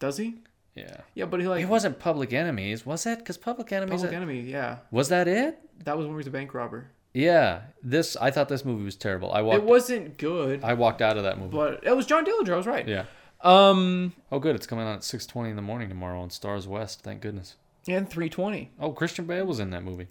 Does 0.00 0.16
he? 0.16 0.38
Yeah. 0.74 0.96
Yeah, 1.14 1.26
but 1.26 1.40
he 1.40 1.46
like 1.46 1.62
It 1.62 1.68
wasn't 1.68 1.98
Public 1.98 2.32
Enemies, 2.32 2.86
was 2.86 3.04
it? 3.06 3.18
Because 3.18 3.36
Public 3.36 3.72
Enemies. 3.72 4.00
Public 4.00 4.14
Enemy. 4.16 4.40
Yeah, 4.42 4.78
Was 4.90 5.08
that 5.10 5.28
it? 5.28 5.58
that 5.84 5.96
was 5.96 6.06
when 6.06 6.14
he 6.14 6.16
was 6.18 6.26
a 6.26 6.30
bank 6.30 6.54
robber. 6.54 6.86
Yeah. 7.14 7.62
This 7.82 8.16
I 8.16 8.30
thought 8.30 8.48
this 8.48 8.64
movie 8.64 8.84
was 8.84 8.96
terrible. 8.96 9.32
I 9.32 9.42
walked. 9.42 9.58
It 9.58 9.64
wasn't 9.64 10.16
good, 10.16 10.64
I 10.64 10.72
walked 10.74 11.02
out 11.02 11.16
of 11.18 11.24
that 11.24 11.38
movie. 11.38 11.54
but 11.56 11.80
it 11.84 11.94
was 11.94 12.06
John 12.06 12.24
Dillinger. 12.24 12.54
I 12.54 12.56
was 12.56 12.66
right. 12.66 12.88
Yeah. 12.88 13.04
Um, 13.42 14.12
Oh, 14.30 14.38
good. 14.38 14.54
It's 14.56 14.66
coming 14.66 14.86
on 14.86 14.94
at 14.94 15.04
six 15.04 15.26
twenty 15.26 15.50
in 15.50 15.56
the 15.56 15.62
morning 15.62 15.88
tomorrow 15.88 16.20
on 16.20 16.28
Starz 16.30 16.66
West. 16.66 17.02
Thank 17.02 17.20
goodness. 17.20 17.56
and 17.88 18.08
320. 18.08 18.70
Oh, 18.78 18.92
Christian 18.92 19.26
Bale 19.26 19.44
was 19.44 19.58
in 19.60 19.70
that 19.70 19.82
movie. 19.82 20.06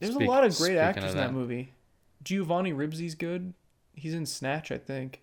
There's 0.00 0.14
Speak- 0.14 0.26
a 0.26 0.30
lot 0.30 0.44
of 0.44 0.50
great 0.56 0.66
speaking 0.72 0.78
actors 0.78 1.04
of 1.04 1.10
in 1.12 1.16
that 1.18 1.26
that. 1.28 1.32
movie. 1.32 1.72
Giovanni 2.24 2.72
Ribisi's 2.72 3.14
good. 3.14 3.54
He's 3.94 4.12
in 4.14 4.26
Snatch, 4.26 4.70
I 4.72 4.78
think. 4.78 5.22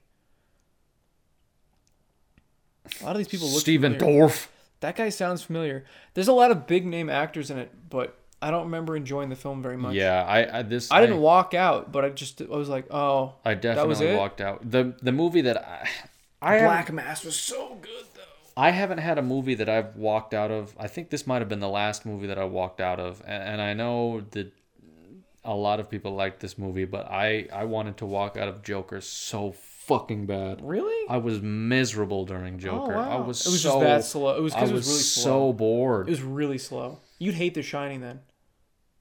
A 3.01 3.05
lot 3.05 3.11
of 3.11 3.17
these 3.17 3.27
people 3.27 3.47
look 3.49 3.61
Stephen 3.61 3.93
familiar. 3.97 4.27
Dorff. 4.27 4.47
That 4.79 4.95
guy 4.95 5.09
sounds 5.09 5.41
familiar. 5.41 5.85
There's 6.13 6.27
a 6.27 6.33
lot 6.33 6.51
of 6.51 6.67
big 6.67 6.85
name 6.85 7.09
actors 7.09 7.49
in 7.49 7.57
it, 7.57 7.71
but 7.89 8.17
I 8.41 8.51
don't 8.51 8.65
remember 8.65 8.95
enjoying 8.95 9.29
the 9.29 9.35
film 9.35 9.63
very 9.63 9.77
much. 9.77 9.95
Yeah, 9.95 10.23
I, 10.23 10.59
I 10.59 10.61
this 10.61 10.91
I 10.91 11.01
didn't 11.01 11.21
walk 11.21 11.53
out, 11.53 11.91
but 11.91 12.05
I 12.05 12.09
just 12.09 12.41
I 12.41 12.45
was 12.45 12.69
like, 12.69 12.85
oh, 12.91 13.33
I 13.43 13.55
definitely 13.55 14.07
it? 14.07 14.17
walked 14.17 14.41
out. 14.41 14.69
The 14.69 14.95
the 15.01 15.11
movie 15.11 15.41
that 15.41 15.57
I 15.57 15.89
I 16.41 16.59
Black 16.59 16.91
Mass 16.91 17.25
was 17.25 17.35
so 17.35 17.77
good 17.81 18.05
though. 18.15 18.21
I 18.55 18.71
haven't 18.71 18.99
had 18.99 19.17
a 19.17 19.21
movie 19.23 19.55
that 19.55 19.69
I've 19.69 19.95
walked 19.95 20.33
out 20.33 20.51
of. 20.51 20.75
I 20.79 20.87
think 20.87 21.09
this 21.09 21.25
might 21.25 21.39
have 21.39 21.49
been 21.49 21.59
the 21.59 21.69
last 21.69 22.05
movie 22.05 22.27
that 22.27 22.37
I 22.37 22.43
walked 22.45 22.79
out 22.79 22.99
of, 22.99 23.21
and, 23.25 23.43
and 23.43 23.61
I 23.61 23.73
know 23.73 24.21
that 24.31 24.53
a 25.47 25.53
lot 25.55 25.79
of 25.79 25.89
people 25.89 26.13
liked 26.13 26.39
this 26.39 26.57
movie, 26.57 26.85
but 26.85 27.07
I 27.09 27.47
I 27.51 27.63
wanted 27.65 27.97
to 27.97 28.05
walk 28.05 28.37
out 28.37 28.47
of 28.47 28.61
Joker 28.63 29.01
so 29.01 29.53
fucking 29.53 30.25
bad. 30.27 30.59
Really? 30.61 31.07
I 31.09 31.17
was 31.17 31.41
miserable 31.41 32.25
during 32.25 32.59
Joker. 32.59 32.93
Oh, 32.95 32.99
I 32.99 33.15
Oh, 33.15 33.19
wow. 33.21 33.27
was 33.27 33.45
It 33.45 33.49
was 33.49 33.61
so 33.61 33.69
just 33.69 33.79
that 33.79 34.03
slow. 34.03 34.35
It 34.37 34.41
was 34.41 34.53
'cause 34.53 34.69
I 34.69 34.73
it 34.73 34.75
was 34.75 34.87
really 34.87 34.99
so 34.99 35.21
slow. 35.21 35.53
bored. 35.53 36.07
It 36.07 36.11
was 36.11 36.21
really 36.21 36.57
slow. 36.57 36.99
You'd 37.17 37.35
hate 37.35 37.53
The 37.55 37.63
Shining 37.63 38.01
then. 38.01 38.17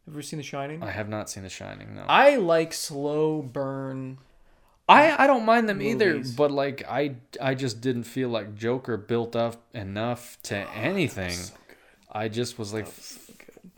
Have 0.07 0.15
you 0.15 0.18
ever 0.20 0.23
seen 0.23 0.39
The 0.39 0.44
Shining? 0.44 0.83
I 0.84 0.91
have 0.92 1.08
not 1.08 1.28
seen 1.28 1.42
The 1.42 1.49
Shining. 1.50 1.97
No, 1.97 2.05
I 2.08 2.36
like 2.36 2.73
slow 2.73 3.42
burn. 3.42 4.18
I 4.89 5.25
I 5.25 5.26
don't 5.26 5.44
mind 5.44 5.68
them 5.68 5.83
either, 5.83 6.23
but 6.36 6.52
like 6.52 6.84
I 6.89 7.16
I 7.41 7.57
just 7.57 7.81
didn't 7.81 8.05
feel 8.05 8.28
like 8.28 8.55
Joker 8.55 8.97
built 8.97 9.34
up 9.34 9.57
enough 9.75 10.39
to 10.44 10.62
ah, 10.65 10.73
anything. 10.76 11.33
So 11.33 11.55
I 12.12 12.28
just 12.28 12.57
was 12.57 12.73
like, 12.73 12.86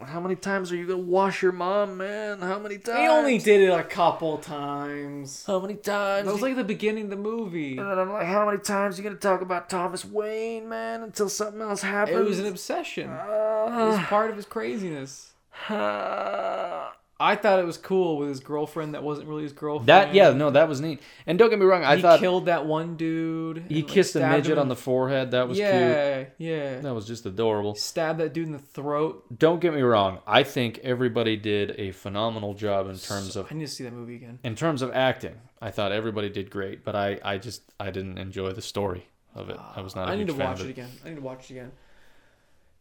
how 0.07 0.21
many 0.21 0.37
times 0.37 0.71
are 0.71 0.77
you 0.77 0.87
gonna 0.87 0.99
wash 0.99 1.43
your 1.43 1.53
mom, 1.53 1.97
man? 1.97 2.39
How 2.41 2.59
many 2.59 2.79
times? 2.79 3.01
He 3.01 3.07
only 3.09 3.39
did 3.39 3.63
it 3.63 3.73
a 3.73 3.83
couple 3.83 4.39
times. 4.39 5.45
how 5.45 5.59
many 5.59 5.75
times? 5.75 6.27
That 6.27 6.33
was 6.33 6.43
like 6.43 6.55
the 6.55 6.65
beginning 6.65 7.05
of 7.05 7.11
the 7.11 7.17
movie. 7.17 7.79
and 7.79 8.01
I'm 8.01 8.13
like, 8.13 8.27
how 8.27 8.47
many 8.47 8.59
times 8.59 8.99
are 8.99 9.03
you 9.03 9.09
gonna 9.09 9.21
talk 9.21 9.41
about 9.41 9.69
Thomas 9.69 10.05
Wayne, 10.05 10.69
man, 10.69 11.03
until 11.03 11.29
something 11.29 11.61
else 11.61 11.83
happens? 11.83 12.19
It 12.19 12.25
was 12.25 12.39
an 12.39 12.47
obsession. 12.47 13.11
It 13.11 13.17
was 13.17 13.99
ah. 13.99 14.07
part 14.09 14.31
of 14.31 14.37
his 14.37 14.47
craziness. 14.47 15.33
Ah. 15.71 16.98
I 17.21 17.35
thought 17.35 17.59
it 17.59 17.67
was 17.67 17.77
cool 17.77 18.17
with 18.17 18.29
his 18.29 18.39
girlfriend 18.39 18.95
that 18.95 19.03
wasn't 19.03 19.27
really 19.29 19.43
his 19.43 19.53
girlfriend. 19.53 19.89
that 19.89 20.15
yeah, 20.15 20.31
no, 20.31 20.51
that 20.51 20.69
was 20.69 20.81
neat. 20.81 21.03
And 21.27 21.37
don't 21.37 21.51
get 21.51 21.59
me 21.59 21.65
wrong, 21.65 21.83
I 21.83 21.97
he 21.97 22.03
thought 22.03 22.21
killed 22.21 22.47
that 22.47 22.65
one 22.65 22.97
dude. 22.97 23.65
he 23.69 23.81
and, 23.81 23.85
like, 23.85 23.89
kissed 23.89 24.15
a 24.15 24.21
midget 24.21 24.57
on 24.57 24.69
the 24.69 24.77
forehead. 24.77 25.33
That 25.33 25.49
was 25.49 25.59
cute. 25.59 25.69
Yeah, 25.69 26.25
yeah. 26.39 26.81
That 26.81 26.95
was 26.95 27.07
just 27.07 27.27
adorable. 27.27 27.75
Stabbed 27.75 28.21
that 28.21 28.33
dude 28.33 28.47
in 28.47 28.53
the 28.53 28.59
throat. 28.61 29.25
Don't 29.37 29.61
get 29.61 29.75
me 29.75 29.83
wrong. 29.83 30.21
I 30.27 30.45
think 30.45 30.79
everybody 30.79 31.37
did 31.37 31.75
a 31.77 31.91
phenomenal 31.91 32.55
job 32.55 32.89
in 32.89 32.97
terms 32.97 33.35
of 33.35 33.49
I 33.51 33.55
need 33.55 33.67
to 33.67 33.73
see 33.73 33.85
that 33.85 33.93
movie 33.93 34.15
again. 34.15 34.39
in 34.45 34.55
terms 34.55 34.83
of 34.83 34.93
acting. 34.93 35.35
I 35.61 35.73
thought 35.73 35.91
everybody 35.91 36.29
did 36.29 36.51
great, 36.51 36.85
but 36.85 36.95
I, 36.95 37.19
I 37.25 37.39
just 37.39 37.63
I 37.81 37.91
didn't 37.91 38.19
enjoy 38.19 38.53
the 38.53 38.63
story 38.63 39.09
of 39.35 39.51
it. 39.51 39.59
I 39.75 39.81
was 39.81 39.97
not. 39.97 40.07
I 40.07 40.11
ah, 40.11 40.15
I 40.15 40.17
need 40.17 40.29
to 40.29 40.35
watch 40.35 40.61
it 40.61 40.71
again. 40.71 40.91
I 41.05 41.09
need 41.09 41.17
to 41.17 41.23
watch 41.23 41.51
it 41.51 41.55
again. 41.55 41.73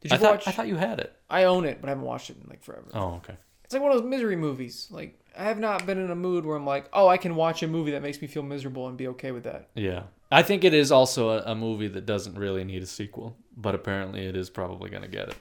Did 0.02 0.12
you 0.12 0.16
I 0.16 0.20
thought 0.20 0.32
watch? 0.34 0.48
I 0.48 0.52
thought 0.52 0.68
you 0.68 0.76
had 0.76 1.00
it. 1.00 1.16
I 1.28 1.46
own 1.46 1.66
it, 1.66 1.82
but 1.82 1.88
I 1.88 1.92
haven't 1.92 2.06
watched 2.06 2.30
it 2.30 2.38
in 2.42 2.48
like 2.48 2.62
forever. 2.62 2.86
Oh, 2.94 3.16
okay. 3.16 3.36
It's 3.68 3.74
like 3.74 3.84
one 3.84 3.92
of 3.92 3.98
those 4.02 4.10
misery 4.10 4.38
movies. 4.38 4.88
Like 4.90 5.20
I 5.38 5.44
have 5.44 5.60
not 5.60 5.86
been 5.86 5.98
in 5.98 6.10
a 6.10 6.16
mood 6.16 6.46
where 6.46 6.56
I'm 6.56 6.66
like, 6.66 6.88
oh, 6.94 7.10
I 7.10 7.18
can 7.18 7.36
watch 7.36 7.62
a 7.64 7.68
movie 7.68 7.92
that 7.92 8.02
makes 8.02 8.22
me 8.22 8.28
feel 8.30 8.42
miserable 8.44 8.88
and 8.88 8.98
be 8.98 9.10
okay 9.10 9.32
with 9.32 9.44
that. 9.44 9.68
Yeah, 9.76 10.04
I 10.32 10.42
think 10.42 10.64
it 10.64 10.74
is 10.74 10.90
also 10.90 11.32
a, 11.32 11.52
a 11.52 11.54
movie 11.54 11.90
that 11.90 12.06
doesn't 12.06 12.36
really 12.36 12.64
need 12.64 12.82
a 12.82 12.86
sequel, 12.86 13.36
but 13.58 13.76
apparently 13.76 14.26
it 14.26 14.38
is 14.38 14.50
probably 14.50 14.90
gonna 14.90 15.10
get 15.10 15.28
it. 15.30 15.36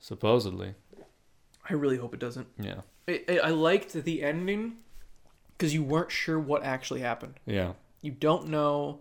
Supposedly, 0.00 0.74
I 1.68 1.72
really 1.72 1.96
hope 1.96 2.12
it 2.12 2.20
doesn't. 2.20 2.48
yeah, 2.58 2.80
I, 3.08 3.22
I, 3.28 3.38
I 3.38 3.48
liked 3.50 3.92
the 3.94 4.22
ending 4.22 4.76
because 5.56 5.72
you 5.72 5.82
weren't 5.82 6.10
sure 6.10 6.38
what 6.38 6.62
actually 6.62 7.00
happened. 7.00 7.40
yeah. 7.46 7.72
You 8.02 8.10
don't 8.10 8.48
know 8.48 9.00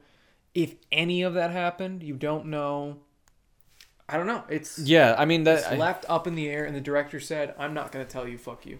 if 0.53 0.75
any 0.89 1.23
of 1.23 1.33
that 1.33 1.51
happened. 1.51 2.03
You 2.03 2.13
don't 2.15 2.45
know. 2.45 2.99
I 4.09 4.17
don't 4.17 4.27
know. 4.27 4.43
It's, 4.49 4.79
Yeah, 4.79 5.15
I 5.17 5.25
mean 5.25 5.43
that. 5.45 5.59
it's 5.59 5.67
I- 5.67 5.75
left 5.77 6.05
up 6.09 6.27
in 6.27 6.35
the 6.35 6.49
air, 6.49 6.65
and 6.65 6.75
the 6.75 6.81
director 6.81 7.19
said, 7.19 7.55
"I'm 7.57 7.73
not 7.73 7.91
gonna 7.91 8.05
tell 8.05 8.27
you, 8.27 8.37
fuck 8.37 8.65
you." 8.65 8.79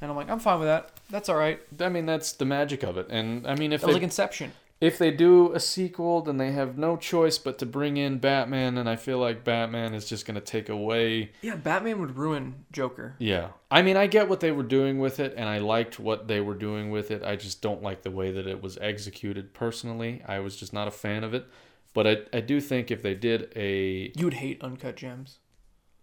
And 0.00 0.10
I'm 0.10 0.16
like, 0.16 0.28
I'm 0.28 0.38
fine 0.40 0.58
with 0.58 0.68
that. 0.68 0.90
That's 1.10 1.28
all 1.28 1.36
right. 1.36 1.60
I 1.80 1.88
mean 1.88 2.06
that's 2.06 2.32
the 2.32 2.44
magic 2.44 2.82
of 2.82 2.96
it, 2.98 3.06
and 3.10 3.46
I 3.46 3.54
mean 3.56 3.72
if 3.72 3.80
That 3.80 3.86
was 3.88 3.94
they, 3.94 4.00
like 4.00 4.02
Inception. 4.04 4.52
if 4.80 4.98
they 4.98 5.10
do 5.10 5.52
a 5.52 5.60
sequel, 5.60 6.20
then 6.22 6.36
they 6.36 6.50
have 6.52 6.76
no 6.76 6.96
choice 6.96 7.38
but 7.38 7.58
to 7.58 7.66
bring 7.66 7.96
in 7.96 8.18
Batman, 8.18 8.76
and 8.76 8.88
I 8.88 8.96
feel 8.96 9.18
like 9.18 9.44
Batman 9.44 9.94
is 9.94 10.06
just 10.08 10.26
gonna 10.26 10.40
take 10.40 10.68
away 10.68 11.30
Yeah, 11.42 11.56
Batman 11.56 12.00
would 12.00 12.16
ruin 12.16 12.64
Joker. 12.72 13.14
Yeah. 13.18 13.48
I 13.70 13.82
mean, 13.82 13.96
I 13.96 14.06
get 14.06 14.28
what 14.28 14.40
they 14.40 14.50
were 14.52 14.62
doing 14.64 14.98
with 14.98 15.20
it, 15.20 15.34
and 15.36 15.48
I 15.48 15.58
liked 15.58 15.98
what 16.00 16.26
they 16.28 16.40
were 16.40 16.54
doing 16.54 16.90
with 16.90 17.10
it. 17.10 17.22
I 17.22 17.36
just 17.36 17.62
don't 17.62 17.82
like 17.82 18.02
the 18.02 18.10
way 18.10 18.30
that 18.32 18.46
it 18.46 18.62
was 18.62 18.76
executed 18.80 19.54
personally. 19.54 20.22
I 20.26 20.40
was 20.40 20.56
just 20.56 20.72
not 20.72 20.88
a 20.88 20.90
fan 20.92 21.22
of 21.24 21.32
it. 21.34 21.46
But 21.94 22.06
I, 22.06 22.16
I 22.32 22.40
do 22.40 22.60
think 22.60 22.90
if 22.90 23.00
they 23.02 23.14
did 23.14 23.50
a. 23.56 24.12
You 24.16 24.26
would 24.26 24.34
hate 24.34 24.60
Uncut 24.62 24.96
Gems. 24.96 25.38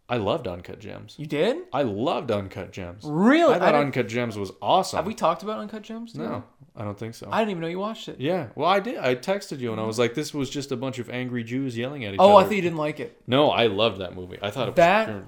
I 0.09 0.17
loved 0.17 0.45
Uncut 0.45 0.79
Gems. 0.79 1.15
You 1.17 1.25
did? 1.25 1.57
I 1.71 1.83
loved 1.83 2.31
Uncut 2.31 2.71
Gems. 2.73 3.03
Really? 3.05 3.53
I 3.55 3.59
thought 3.59 3.65
didn't- 3.71 3.81
Uncut 3.85 4.07
Gems 4.09 4.37
was 4.37 4.51
awesome. 4.61 4.97
Have 4.97 5.05
we 5.05 5.13
talked 5.13 5.41
about 5.43 5.59
Uncut 5.59 5.83
Gems? 5.83 6.15
No, 6.15 6.43
I 6.75 6.83
don't 6.83 6.97
think 6.99 7.15
so. 7.15 7.29
I 7.31 7.39
didn't 7.39 7.51
even 7.51 7.61
know 7.61 7.67
you 7.69 7.79
watched 7.79 8.09
it. 8.09 8.19
yeah, 8.19 8.47
well, 8.55 8.67
I 8.67 8.81
did. 8.81 8.97
I 8.97 9.15
texted 9.15 9.59
you, 9.59 9.71
and 9.71 9.79
I 9.79 9.85
was 9.85 9.97
like, 9.99 10.13
this 10.13 10.33
was 10.33 10.49
just 10.49 10.71
a 10.73 10.75
bunch 10.75 10.99
of 10.99 11.09
angry 11.09 11.43
Jews 11.45 11.77
yelling 11.77 12.03
at 12.03 12.13
each 12.13 12.19
other. 12.19 12.29
Oh, 12.29 12.35
I 12.35 12.43
thought 12.43 12.55
you 12.55 12.61
didn't 12.61 12.77
like 12.77 12.99
it. 12.99 13.21
No, 13.25 13.51
I 13.51 13.67
loved 13.67 14.01
that 14.01 14.13
movie. 14.13 14.37
I 14.41 14.49
thought 14.49 14.67
it 14.67 14.71
was. 14.71 14.75
That 14.75 15.23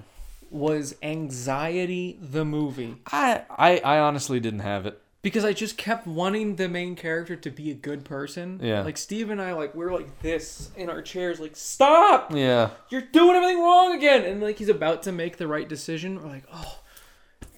was 0.50 0.96
Anxiety 1.02 2.18
the 2.20 2.44
movie. 2.44 2.96
I, 3.10 3.42
I, 3.50 3.78
I 3.78 3.98
honestly 4.00 4.38
didn't 4.40 4.60
have 4.60 4.86
it. 4.86 5.00
Because 5.24 5.44
I 5.44 5.52
just 5.54 5.76
kept 5.78 6.06
wanting 6.06 6.56
the 6.56 6.68
main 6.68 6.94
character 6.94 7.34
to 7.34 7.50
be 7.50 7.70
a 7.70 7.74
good 7.74 8.04
person. 8.04 8.60
Yeah. 8.62 8.82
Like 8.82 8.96
Steve 8.98 9.30
and 9.30 9.40
I, 9.40 9.54
like 9.54 9.74
we're 9.74 9.92
like 9.92 10.20
this 10.20 10.70
in 10.76 10.88
our 10.90 11.00
chairs, 11.02 11.40
like 11.40 11.56
stop! 11.56 12.30
Yeah. 12.32 12.70
You're 12.90 13.00
doing 13.00 13.34
everything 13.34 13.58
wrong 13.60 13.96
again. 13.96 14.24
And 14.24 14.40
like 14.42 14.58
he's 14.58 14.68
about 14.68 15.02
to 15.04 15.12
make 15.12 15.38
the 15.38 15.48
right 15.48 15.68
decision. 15.68 16.22
We're 16.22 16.28
like, 16.28 16.44
oh, 16.52 16.78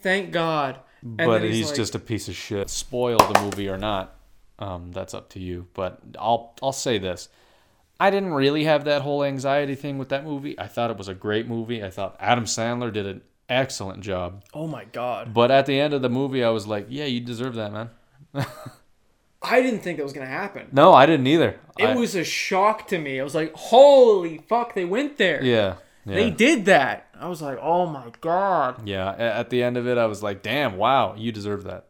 thank 0.01 0.31
God. 0.31 0.79
And 1.03 1.17
but 1.17 1.43
then 1.43 1.53
he's, 1.53 1.67
like- 1.67 1.77
just 1.77 1.95
a 1.95 1.99
piece 1.99 2.29
of 2.29 2.35
shit. 2.37 2.71
Spoil 2.71 3.19
the 3.19 3.41
movie 3.43 3.69
or 3.69 3.77
not, 3.77 4.17
um, 4.61 4.93
that's 4.93 5.13
up 5.13 5.29
to 5.31 5.41
you. 5.41 5.67
But 5.75 6.01
I'll 6.19 6.55
I'll 6.63 6.73
say 6.73 6.99
this: 6.99 7.29
I 7.99 8.11
didn't 8.11 8.33
really 8.33 8.63
have 8.65 8.85
that 8.85 9.03
whole 9.03 9.25
anxiety 9.25 9.75
thing 9.75 9.99
with 9.99 10.09
that 10.11 10.25
movie. 10.25 10.59
I 10.59 10.69
thought 10.69 10.91
it 10.91 10.99
was 10.99 11.09
a 11.09 11.15
great 11.15 11.49
movie. 11.49 11.83
I 11.83 11.91
thought 11.91 12.17
Adam 12.21 12.45
Sandler 12.45 12.93
did 12.93 13.07
an 13.07 13.23
excellent 13.49 14.03
job. 14.03 14.43
Oh 14.55 14.67
my 14.67 14.85
god. 14.85 15.33
But 15.35 15.51
at 15.51 15.67
the 15.67 15.79
end 15.81 15.95
of 15.95 16.03
the 16.03 16.09
movie, 16.09 16.43
I 16.45 16.51
was 16.51 16.67
like, 16.67 16.87
yeah, 16.89 17.05
you 17.05 17.21
deserve 17.21 17.55
that, 17.55 17.73
man. 17.73 17.91
I 19.43 19.63
didn't 19.63 19.81
think 19.81 19.99
that 19.99 20.03
was 20.05 20.13
gonna 20.13 20.27
happen. 20.27 20.69
No, 20.73 20.93
I 20.93 21.07
didn't 21.07 21.27
either. 21.27 21.61
It 21.79 21.87
I- 21.87 21.95
was 21.97 22.15
a 22.15 22.25
shock 22.25 22.89
to 22.89 22.99
me. 22.99 23.21
I 23.21 23.25
was 23.25 23.35
like, 23.35 23.53
holy 23.55 24.39
fuck, 24.49 24.75
they 24.75 24.85
went 24.85 25.19
there. 25.19 25.43
Yeah. 25.45 25.77
yeah. 26.05 26.15
They 26.15 26.31
did 26.31 26.65
that. 26.65 27.09
I 27.19 27.29
was 27.29 27.41
like, 27.41 27.59
oh 27.61 27.87
my 27.87 28.11
god. 28.21 28.87
Yeah. 28.89 29.13
At 29.13 29.51
the 29.51 29.63
end 29.63 29.77
of 29.77 29.87
it, 29.87 29.99
I 29.99 30.07
was 30.07 30.23
like, 30.23 30.43
damn, 30.43 30.77
wow, 30.77 31.15
you 31.17 31.33
deserve 31.33 31.65
that. 31.65 31.87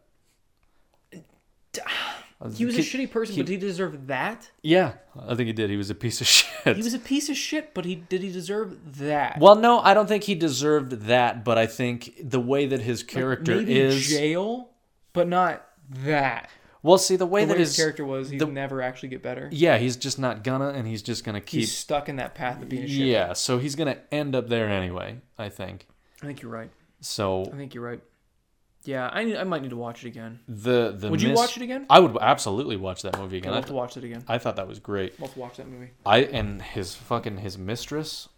He 2.55 2.67
was 2.67 2.75
a 2.77 2.83
Kid- 2.83 2.87
shitty 3.09 3.11
person, 3.11 3.37
but 3.37 3.49
he 3.49 3.57
deserve 3.57 4.09
that. 4.09 4.51
Yeah, 4.63 4.93
I 5.19 5.35
think 5.35 5.47
he 5.47 5.53
did. 5.55 5.71
He 5.71 5.77
was 5.79 5.89
a 5.89 5.95
piece 5.95 6.21
of 6.21 6.27
shit. 6.27 6.77
He 6.77 6.83
was 6.83 6.93
a 6.95 6.99
piece 6.99 7.29
of 7.31 7.37
shit, 7.37 7.73
but 7.73 7.85
he 7.87 7.95
did 7.95 8.23
he 8.23 8.31
deserve 8.31 8.99
that? 8.99 9.39
well, 9.41 9.55
no, 9.57 9.81
I 9.81 9.95
don't 9.95 10.07
think 10.07 10.25
he 10.25 10.35
deserved 10.35 10.93
that, 11.07 11.45
but 11.45 11.57
I 11.57 11.67
think 11.67 12.13
the 12.23 12.41
way 12.41 12.67
that 12.67 12.81
his 12.83 13.03
character 13.03 13.57
Maybe 13.57 13.79
is. 13.81 14.07
jail, 14.09 14.69
but 15.15 15.29
not 15.29 15.67
that. 16.05 16.51
well, 16.83 16.99
see, 16.99 17.17
the 17.17 17.25
way 17.25 17.41
The 17.43 17.47
that 17.49 17.53
way 17.55 17.59
his 17.61 17.69
his 17.71 17.77
character 17.83 18.05
was, 18.05 18.29
he'd 18.29 18.39
the- 18.41 18.47
never 18.47 18.83
actually 18.83 19.09
get 19.09 19.23
better. 19.23 19.49
Yeah, 19.51 19.79
he's 19.79 19.97
just 19.97 20.19
not 20.19 20.45
gonna, 20.45 20.69
and 20.69 20.87
he's 20.87 21.01
just 21.03 21.25
gonna 21.25 21.41
keep. 21.41 21.61
He's 21.61 21.73
stuck 21.75 22.09
in 22.11 22.17
that 22.17 22.35
path 22.35 22.61
of 22.61 22.69
being 22.69 22.85
a 22.85 22.89
shit. 22.89 23.07
Yeah, 23.07 23.33
so 23.33 23.59
he's 23.59 23.75
gonna 23.77 23.97
end 24.13 24.35
up 24.35 24.49
there 24.49 24.69
anyway. 24.69 25.21
I 25.39 25.49
think. 25.49 25.87
I 26.23 26.27
think 26.27 26.43
you're 26.43 26.53
right. 26.53 26.71
So 27.01 27.47
I 27.53 27.57
think 27.57 27.73
you're 27.75 27.85
right. 27.85 28.01
Yeah, 28.87 29.11
I 29.13 29.25
need, 29.25 29.37
I 29.37 29.45
might 29.45 29.63
need 29.63 29.71
to 29.71 29.77
watch 29.77 30.05
it 30.05 30.09
again. 30.09 30.39
the 30.49 30.95
the 30.97 31.11
Would 31.11 31.21
you 31.21 31.33
watch 31.33 31.57
it 31.57 31.63
again? 31.63 31.87
I 31.91 31.99
would 31.99 32.17
absolutely 32.21 32.77
watch 32.77 33.03
that 33.03 33.19
movie 33.19 33.39
again. 33.39 33.51
I'll 33.51 33.57
have 33.57 33.67
to 33.67 33.73
watch 33.73 33.97
it 33.97 34.05
again. 34.05 34.25
I 34.29 34.39
thought 34.39 34.57
that 34.57 34.69
was 34.69 34.79
great. 34.79 35.15
I'll 35.19 35.27
have 35.27 35.35
to 35.35 35.41
watch 35.41 35.57
that 35.57 35.69
movie. 35.69 35.91
I 36.05 36.19
and 36.19 36.63
his 36.63 36.95
fucking 36.95 37.39
his 37.39 37.59
mistress. 37.59 38.29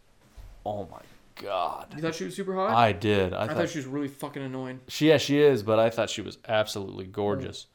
Oh 0.64 0.88
my 0.90 1.00
god. 1.36 1.92
You 1.94 2.02
thought 2.02 2.14
she 2.14 2.24
was 2.24 2.34
super 2.34 2.54
hot? 2.54 2.70
I 2.70 2.92
did. 2.92 3.32
I, 3.32 3.42
I 3.42 3.46
thought, 3.46 3.56
thought 3.56 3.68
she 3.68 3.78
was 3.78 3.86
really 3.86 4.08
fucking 4.08 4.42
annoying. 4.42 4.80
she 4.88 5.08
yeah 5.08 5.18
she 5.18 5.38
is, 5.38 5.62
but 5.62 5.78
I 5.78 5.90
thought 5.90 6.10
she 6.10 6.22
was 6.22 6.38
absolutely 6.48 7.06
gorgeous. 7.06 7.66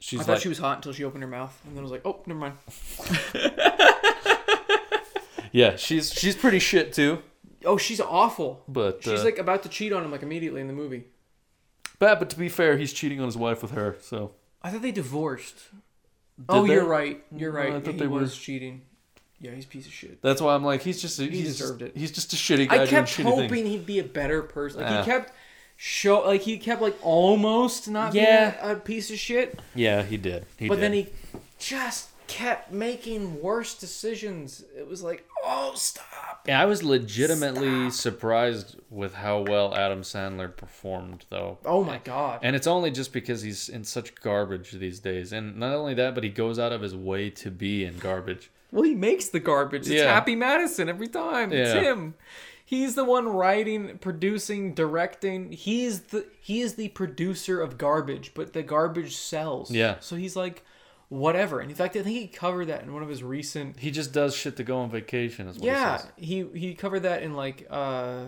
She's 0.00 0.20
I 0.20 0.22
thought 0.22 0.32
like 0.32 0.42
she 0.42 0.48
was 0.48 0.58
hot 0.58 0.78
until 0.78 0.92
she 0.92 1.04
opened 1.04 1.24
her 1.24 1.28
mouth, 1.28 1.60
and 1.66 1.76
then 1.76 1.80
I 1.80 1.82
was 1.82 1.90
like, 1.90 2.02
oh, 2.04 2.20
never 2.26 2.38
mind. 2.38 2.54
yeah 5.52 5.76
she's 5.76 6.12
she's 6.12 6.36
pretty 6.36 6.60
shit 6.60 6.92
too. 6.92 7.22
Oh, 7.64 7.76
she's 7.76 8.00
awful. 8.00 8.62
But 8.68 9.02
She's 9.02 9.20
uh, 9.20 9.24
like 9.24 9.38
about 9.38 9.64
to 9.64 9.68
cheat 9.68 9.92
on 9.92 10.04
him 10.04 10.12
like 10.12 10.22
immediately 10.22 10.60
in 10.60 10.68
the 10.68 10.72
movie. 10.72 11.06
But 11.98 12.18
but 12.18 12.30
to 12.30 12.38
be 12.38 12.48
fair, 12.48 12.76
he's 12.76 12.92
cheating 12.92 13.20
on 13.20 13.26
his 13.26 13.36
wife 13.36 13.62
with 13.62 13.72
her. 13.72 13.96
So 14.00 14.32
I 14.62 14.70
thought 14.70 14.82
they 14.82 14.92
divorced. 14.92 15.54
oh, 16.48 16.66
they? 16.66 16.74
you're 16.74 16.84
right. 16.84 17.22
You're 17.36 17.52
No, 17.52 17.58
right. 17.58 17.72
I 17.74 17.80
thought 17.80 17.94
he 17.94 18.00
they 18.00 18.06
were- 18.06 18.20
was 18.20 18.36
cheating. 18.36 18.82
Yeah, 19.40 19.52
he's 19.52 19.66
a 19.66 19.68
piece 19.68 19.86
of 19.86 19.92
shit. 19.92 20.20
that's 20.20 20.40
why 20.42 20.52
I'm 20.54 20.64
like 20.64 20.82
he's 20.82 21.00
just 21.00 21.20
a, 21.20 21.24
he's 21.24 21.56
deserved 21.58 21.78
just, 21.78 21.92
it. 21.94 21.96
He's 21.98 22.10
just 22.10 22.32
a 22.32 22.36
shitty 22.36 22.68
guy 22.68 22.82
I 22.82 22.86
kept 22.88 23.14
hoping 23.14 23.48
things. 23.48 23.68
he'd 23.68 23.86
be 23.86 24.00
a 24.00 24.04
better 24.04 24.42
person. 24.42 24.80
Like 24.82 24.98
he 25.04 25.04
kept 25.08 25.32
show 25.76 26.26
like 26.26 26.40
he 26.40 26.58
kept 26.58 26.82
like 26.82 26.96
almost 27.04 27.88
not 27.88 28.14
Yeah. 28.14 28.60
being 28.60 28.72
a 28.72 28.80
piece 28.80 29.12
of 29.12 29.18
shit, 29.18 29.60
Yeah, 29.76 30.02
he 30.02 30.16
did. 30.16 30.44
He 30.56 30.66
but 30.66 30.74
did. 30.74 30.82
then 30.82 30.92
he 30.94 31.06
just 31.60 32.08
kept 32.28 32.72
making 32.72 33.42
worse 33.42 33.74
decisions. 33.74 34.64
It 34.76 34.86
was 34.86 35.02
like, 35.02 35.26
oh, 35.44 35.72
stop. 35.74 36.44
Yeah, 36.46 36.60
I 36.62 36.66
was 36.66 36.82
legitimately 36.82 37.90
surprised 37.90 38.76
with 38.90 39.14
how 39.14 39.40
well 39.40 39.74
Adam 39.74 40.02
Sandler 40.02 40.54
performed, 40.54 41.24
though. 41.30 41.58
Oh 41.64 41.82
my 41.82 41.98
god. 41.98 42.40
And 42.42 42.54
it's 42.54 42.66
only 42.66 42.90
just 42.90 43.12
because 43.12 43.42
he's 43.42 43.68
in 43.68 43.82
such 43.82 44.14
garbage 44.14 44.72
these 44.72 45.00
days. 45.00 45.32
And 45.32 45.56
not 45.56 45.74
only 45.74 45.94
that, 45.94 46.14
but 46.14 46.22
he 46.22 46.30
goes 46.30 46.58
out 46.58 46.72
of 46.72 46.82
his 46.82 46.94
way 46.94 47.30
to 47.30 47.50
be 47.50 47.84
in 47.84 47.98
garbage. 47.98 48.50
Well, 48.70 48.84
he 48.84 48.94
makes 48.94 49.28
the 49.28 49.40
garbage. 49.40 49.82
It's 49.82 49.90
Yeah. 49.90 50.12
Happy 50.12 50.36
Madison 50.36 50.88
every 50.88 51.08
time. 51.08 51.52
It's 51.52 51.72
him. 51.72 52.14
He's 52.64 52.94
the 52.94 53.04
one 53.04 53.28
writing, 53.28 53.96
producing, 53.96 54.74
directing. 54.74 55.52
He's 55.52 56.00
the 56.00 56.26
he 56.38 56.60
is 56.60 56.74
the 56.74 56.88
producer 56.88 57.62
of 57.62 57.78
garbage, 57.78 58.32
but 58.34 58.52
the 58.52 58.62
garbage 58.62 59.16
sells. 59.16 59.70
Yeah. 59.70 59.96
So 60.00 60.16
he's 60.16 60.36
like, 60.36 60.62
whatever. 61.08 61.60
And 61.60 61.70
in 61.70 61.76
fact, 61.76 61.96
I 61.96 62.02
think 62.02 62.16
he 62.16 62.26
covered 62.28 62.66
that 62.66 62.82
in 62.82 62.92
one 62.92 63.02
of 63.02 63.08
his 63.08 63.22
recent. 63.22 63.78
He 63.80 63.90
just 63.90 64.12
does 64.12 64.34
shit 64.34 64.56
to 64.56 64.64
go 64.64 64.78
on 64.78 64.90
vacation, 64.90 65.48
is 65.48 65.56
what 65.58 65.64
Yeah, 65.64 66.02
he 66.16 66.44
he 66.52 66.58
he 66.60 66.74
covered 66.74 67.00
that 67.00 67.22
in 67.22 67.34
like 67.34 67.66
uh 67.70 68.24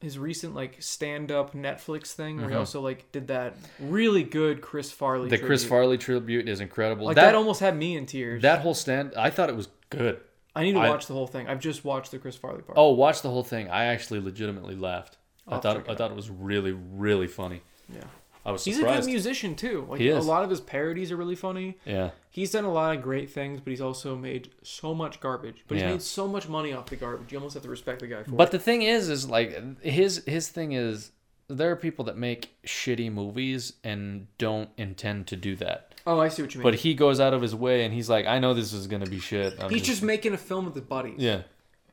his 0.00 0.18
recent 0.18 0.54
like 0.54 0.76
stand 0.82 1.32
up 1.32 1.54
Netflix 1.54 2.08
thing 2.12 2.38
where 2.38 2.50
he 2.50 2.54
also 2.54 2.80
like 2.82 3.10
did 3.12 3.28
that 3.28 3.54
really 3.80 4.22
good 4.22 4.60
Chris 4.60 4.92
Farley. 4.92 5.28
Mm-hmm. 5.28 5.40
The 5.40 5.46
Chris. 5.46 5.64
Farley 5.64 5.96
tribute 5.98 6.48
is 6.48 6.60
incredible. 6.60 7.06
like 7.06 7.16
that, 7.16 7.26
that, 7.26 7.34
almost 7.34 7.60
had 7.60 7.76
me 7.76 7.96
in 7.96 8.04
tears. 8.06 8.42
that 8.42 8.60
whole 8.60 8.74
stand, 8.74 9.14
I 9.16 9.30
thought 9.30 9.48
it 9.48 9.56
was 9.56 9.68
good. 9.90 10.20
I 10.54 10.62
need 10.62 10.72
to 10.72 10.80
I- 10.80 10.88
watch 10.90 11.06
the 11.06 11.14
whole 11.14 11.26
thing. 11.26 11.48
I've 11.48 11.60
just 11.60 11.84
watched 11.84 12.10
the 12.10 12.18
Chris 12.18 12.36
Farley 12.36 12.62
part. 12.62 12.76
Oh, 12.78 12.92
watch 12.92 13.22
the 13.22 13.30
whole 13.30 13.42
thing. 13.42 13.68
I 13.70 13.86
actually 13.86 14.20
legitimately 14.20 14.74
laughed. 14.76 15.16
I 15.48 15.54
I'll 15.54 15.60
thought 15.60 15.76
it 15.78 15.86
I 15.88 15.94
thought 15.94 16.10
it 16.10 16.16
was 16.16 16.28
really 16.30 16.72
really 16.72 17.26
funny. 17.28 17.62
yeah. 17.92 18.04
I 18.46 18.52
was 18.52 18.64
He's 18.64 18.78
a 18.78 18.82
good 18.82 19.04
musician 19.06 19.54
too. 19.56 19.86
Like 19.90 20.00
He 20.00 20.08
a 20.08 20.20
lot 20.20 20.44
of 20.44 20.50
his 20.50 20.60
parodies 20.60 21.10
are 21.10 21.16
really 21.16 21.34
funny. 21.34 21.76
Yeah. 21.84 22.10
He's 22.30 22.52
done 22.52 22.64
a 22.64 22.72
lot 22.72 22.96
of 22.96 23.02
great 23.02 23.28
things, 23.28 23.60
but 23.60 23.70
he's 23.70 23.80
also 23.80 24.14
made 24.16 24.50
so 24.62 24.94
much 24.94 25.20
garbage. 25.20 25.64
But 25.66 25.78
Yeah. 25.78 25.84
he's 25.86 25.92
made 25.94 26.02
so 26.02 26.28
much 26.28 26.48
money 26.48 26.72
off 26.72 26.86
the 26.86 26.96
garbage. 26.96 27.32
You 27.32 27.38
almost 27.38 27.54
have 27.54 27.64
to 27.64 27.68
respect 27.68 28.00
the 28.00 28.06
guy 28.06 28.22
for 28.22 28.30
But 28.30 28.48
it. 28.48 28.52
the 28.52 28.58
thing 28.60 28.82
is, 28.82 29.08
is 29.08 29.28
like 29.28 29.82
his 29.82 30.24
his 30.26 30.48
thing 30.48 30.72
is 30.72 31.10
there 31.48 31.70
are 31.72 31.76
people 31.76 32.04
that 32.04 32.16
make 32.16 32.54
shitty 32.64 33.12
movies 33.12 33.72
and 33.82 34.28
don't 34.38 34.70
intend 34.76 35.26
to 35.28 35.36
do 35.36 35.56
that. 35.56 35.92
Oh, 36.06 36.20
I 36.20 36.28
see 36.28 36.42
what 36.42 36.54
you 36.54 36.60
mean. 36.60 36.64
But 36.70 36.76
he 36.76 36.94
goes 36.94 37.18
out 37.18 37.34
of 37.34 37.42
his 37.42 37.54
way 37.54 37.84
and 37.84 37.92
he's 37.92 38.08
like, 38.08 38.26
I 38.26 38.38
know 38.38 38.54
this 38.54 38.72
is 38.72 38.86
gonna 38.86 39.06
be 39.06 39.18
shit. 39.18 39.54
I'm 39.58 39.70
he's 39.70 39.82
just 39.82 40.02
making 40.04 40.34
a 40.34 40.38
film 40.38 40.66
with 40.66 40.74
his 40.76 40.84
buddies. 40.84 41.18
yeah. 41.18 41.42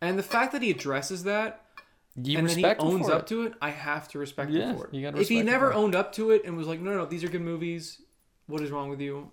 And 0.01 0.19
the 0.19 0.23
fact 0.23 0.51
that 0.51 0.61
he 0.61 0.69
addresses 0.69 1.23
that 1.23 1.62
You 2.15 2.37
and 2.37 2.47
then 2.47 2.57
he 2.57 2.65
owns 2.65 3.09
up 3.09 3.21
it. 3.21 3.27
to 3.27 3.43
it, 3.43 3.53
I 3.61 3.71
have 3.71 4.07
to 4.09 4.19
respect 4.19 4.51
Yeah, 4.51 4.69
him 4.71 4.77
for 4.77 4.87
it. 4.87 4.93
you 4.93 5.01
gotta 5.01 5.19
if 5.19 5.29
he 5.29 5.41
never 5.41 5.73
owned 5.73 5.95
up 5.95 6.13
to 6.13 6.29
it 6.31 6.43
and 6.45 6.55
was 6.55 6.67
like, 6.67 6.79
no, 6.79 6.91
no, 6.91 6.97
no, 6.97 7.05
these 7.05 7.23
are 7.23 7.27
good 7.27 7.41
movies. 7.41 8.01
What 8.47 8.61
is 8.61 8.69
wrong 8.71 8.89
with 8.89 9.01
you? 9.01 9.31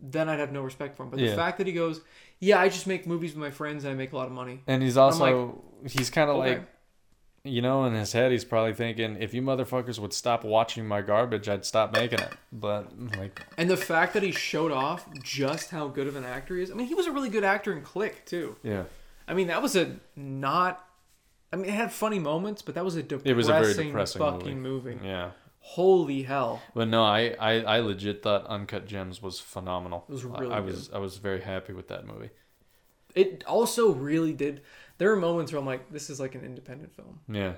Then 0.00 0.28
I'd 0.28 0.38
have 0.38 0.52
no 0.52 0.62
respect 0.62 0.96
for 0.96 1.02
him. 1.02 1.10
But 1.10 1.18
Yeah. 1.18 1.30
the 1.30 1.36
fact 1.36 1.58
that 1.58 1.66
he 1.66 1.72
goes, 1.72 2.00
yeah, 2.38 2.60
I 2.60 2.68
just 2.68 2.86
make 2.86 3.06
movies 3.06 3.32
with 3.32 3.40
my 3.40 3.50
friends 3.50 3.82
and 3.84 3.92
I 3.92 3.96
make 3.96 4.12
a 4.12 4.16
lot 4.16 4.26
of 4.26 4.32
money. 4.32 4.62
And 4.68 4.82
he's 4.82 4.96
also 4.96 5.60
he's 5.84 6.10
kind 6.10 6.30
of 6.30 6.36
okay. 6.36 6.58
like, 6.58 6.68
you 7.42 7.62
know, 7.62 7.84
in 7.86 7.94
his 7.94 8.12
head, 8.12 8.30
he's 8.30 8.44
probably 8.44 8.74
thinking, 8.74 9.16
if 9.20 9.34
you 9.34 9.42
motherfuckers 9.42 9.98
would 9.98 10.12
stop 10.12 10.44
watching 10.44 10.86
my 10.86 11.00
garbage, 11.02 11.48
I'd 11.48 11.64
stop 11.64 11.92
making 11.92 12.20
it. 12.20 12.32
But 12.52 12.92
like, 13.18 13.40
And 13.56 13.68
the 13.68 13.76
fact 13.76 14.12
that 14.14 14.22
he 14.22 14.30
showed 14.30 14.70
off 14.70 15.08
just 15.22 15.70
how 15.70 15.88
good 15.88 16.06
of 16.06 16.14
an 16.14 16.24
actor 16.24 16.54
he 16.56 16.62
is. 16.62 16.70
I 16.70 16.74
mean, 16.74 16.86
he 16.86 16.94
was 16.94 17.06
a 17.06 17.12
really 17.12 17.30
good 17.30 17.44
actor 17.44 17.72
in 17.72 17.82
Click 17.82 18.24
too. 18.26 18.54
yeah, 18.62 18.84
I 19.26 19.34
mean, 19.34 19.48
that 19.48 19.60
was 19.62 19.74
a 19.74 19.96
not. 20.14 20.84
I 21.52 21.56
mean, 21.56 21.66
it 21.66 21.72
had 21.74 21.92
funny 21.92 22.18
moments, 22.18 22.62
but 22.62 22.74
that 22.74 22.84
was 22.84 22.96
a 22.96 23.02
depressing, 23.02 23.30
it 23.30 23.36
was 23.36 23.48
a 23.48 23.52
very 23.52 23.74
depressing 23.86 24.18
fucking 24.20 24.60
movie. 24.60 24.94
movie. 24.94 25.06
Yeah, 25.06 25.30
Holy 25.60 26.22
hell! 26.22 26.62
but 26.74 26.88
no, 26.88 27.02
I, 27.04 27.34
I 27.38 27.60
I 27.60 27.80
legit 27.80 28.22
thought 28.22 28.46
Uncut 28.46 28.86
Gems 28.86 29.20
was 29.22 29.38
phenomenal. 29.40 30.04
It 30.08 30.12
was 30.12 30.24
I- 30.24 30.28
really 30.40 30.54
I, 30.54 30.60
was 30.60 30.90
I 30.92 30.98
was 30.98 31.16
very 31.18 31.40
happy 31.40 31.72
with 31.72 31.88
that 31.88 32.06
movie. 32.06 32.30
It 33.14 33.44
also 33.46 33.92
really 33.92 34.32
did. 34.32 34.60
There 34.98 35.10
are 35.12 35.16
moments 35.16 35.52
where 35.52 35.58
I'm 35.60 35.66
like, 35.66 35.90
this 35.90 36.10
is 36.10 36.20
like 36.20 36.34
an 36.34 36.44
independent 36.44 36.94
film. 36.94 37.20
Yeah, 37.28 37.54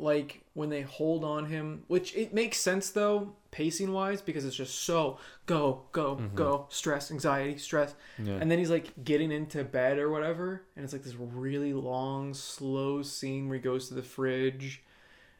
Like 0.00 0.42
when 0.54 0.70
they 0.70 0.82
hold 0.82 1.24
on 1.24 1.46
him, 1.46 1.84
which 1.88 2.16
it 2.16 2.32
makes 2.32 2.58
sense 2.58 2.90
though, 2.90 3.34
pacing 3.50 3.92
wise, 3.92 4.22
because 4.22 4.44
it's 4.44 4.56
just 4.56 4.84
so 4.84 5.18
go, 5.46 5.82
go, 5.92 6.20
go, 6.34 6.66
stress, 6.70 7.10
anxiety, 7.10 7.58
stress. 7.58 7.94
Mm-hmm. 8.18 8.30
Yeah. 8.30 8.38
And 8.40 8.50
then 8.50 8.58
he's 8.58 8.70
like 8.70 9.04
getting 9.04 9.30
into 9.30 9.62
bed 9.64 9.98
or 9.98 10.10
whatever, 10.10 10.62
and 10.74 10.84
it's 10.84 10.92
like 10.92 11.02
this 11.02 11.14
really 11.14 11.72
long, 11.72 12.34
slow 12.34 13.02
scene 13.02 13.48
where 13.48 13.58
he 13.58 13.62
goes 13.62 13.88
to 13.88 13.94
the 13.94 14.02
fridge. 14.02 14.82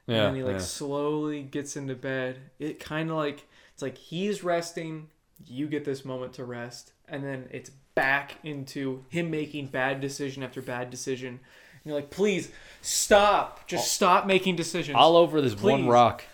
yeah, 0.06 0.26
and 0.28 0.36
he 0.36 0.42
like 0.42 0.55
yeah. 0.55 0.58
slowly 0.60 1.42
gets 1.42 1.76
into 1.76 1.94
bed. 1.94 2.39
It 2.58 2.80
kind 2.80 3.10
of 3.10 3.16
like 3.16 3.47
it's 3.72 3.82
like 3.82 3.97
he's 3.97 4.44
resting, 4.44 5.08
you 5.47 5.68
get 5.68 5.84
this 5.84 6.05
moment 6.05 6.34
to 6.34 6.44
rest, 6.44 6.92
and 7.08 7.24
then 7.24 7.48
it's 7.50 7.70
back 7.94 8.36
into 8.44 9.05
him 9.08 9.30
making 9.30 9.66
bad 9.66 10.00
decision 10.00 10.42
after 10.42 10.62
bad 10.62 10.90
decision. 10.90 11.40
And 11.83 11.91
you're 11.91 11.94
like, 11.94 12.10
please 12.10 12.50
stop, 12.83 13.67
just 13.67 13.92
stop 13.92 14.26
making 14.26 14.57
decisions. 14.57 14.97
all 14.97 15.17
over 15.17 15.41
this 15.41 15.55
one 15.60 15.83
Please. 15.83 15.89
rock. 15.91 16.25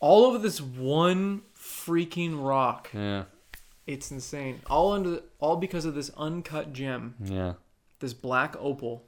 All 0.00 0.24
over 0.24 0.38
this 0.38 0.60
one 0.60 1.42
freaking 1.56 2.44
rock. 2.44 2.88
Yeah, 2.92 3.24
It's 3.86 4.10
insane. 4.10 4.60
All 4.68 4.92
under 4.92 5.20
all 5.38 5.56
because 5.56 5.84
of 5.84 5.94
this 5.94 6.10
uncut 6.16 6.72
gem, 6.72 7.14
yeah. 7.22 7.54
this 8.00 8.12
black 8.12 8.56
opal. 8.58 9.04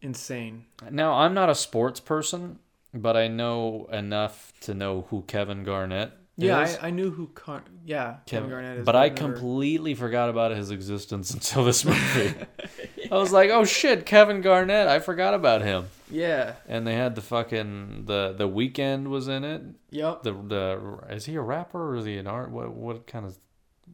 Insane. 0.00 0.64
Now 0.90 1.14
I'm 1.14 1.34
not 1.34 1.48
a 1.50 1.54
sports 1.54 2.00
person, 2.00 2.58
but 2.92 3.16
I 3.16 3.28
know 3.28 3.88
enough 3.92 4.52
to 4.62 4.74
know 4.74 5.06
who 5.10 5.22
Kevin 5.28 5.62
Garnett 5.62 6.12
Yeah. 6.36 6.58
I, 6.80 6.88
I 6.88 6.90
knew 6.90 7.10
who. 7.10 7.26
Car- 7.28 7.62
yeah, 7.84 8.16
Kevin 8.26 8.48
Garnett 8.48 8.78
is. 8.78 8.84
but 8.86 8.96
I 8.96 9.08
never- 9.08 9.16
completely 9.34 9.94
forgot 9.94 10.30
about 10.30 10.52
his 10.52 10.70
existence 10.70 11.30
until 11.34 11.64
this 11.64 11.84
movie. 11.84 12.34
I 13.12 13.16
was 13.16 13.32
like, 13.32 13.50
"Oh 13.50 13.64
shit, 13.64 14.06
Kevin 14.06 14.40
Garnett! 14.40 14.88
I 14.88 14.98
forgot 14.98 15.34
about 15.34 15.60
him." 15.62 15.86
Yeah. 16.10 16.54
And 16.66 16.86
they 16.86 16.94
had 16.94 17.14
the 17.14 17.20
fucking 17.22 18.04
the 18.06 18.34
the 18.36 18.48
Weeknd 18.48 19.08
was 19.08 19.28
in 19.28 19.44
it. 19.44 19.62
Yep. 19.90 20.22
The 20.22 20.32
the 20.32 20.98
is 21.10 21.26
he 21.26 21.34
a 21.34 21.40
rapper 21.42 21.90
or 21.92 21.96
is 21.96 22.06
he 22.06 22.16
an 22.16 22.26
art? 22.26 22.50
What 22.50 22.72
what 22.72 23.06
kind 23.06 23.26
of 23.26 23.36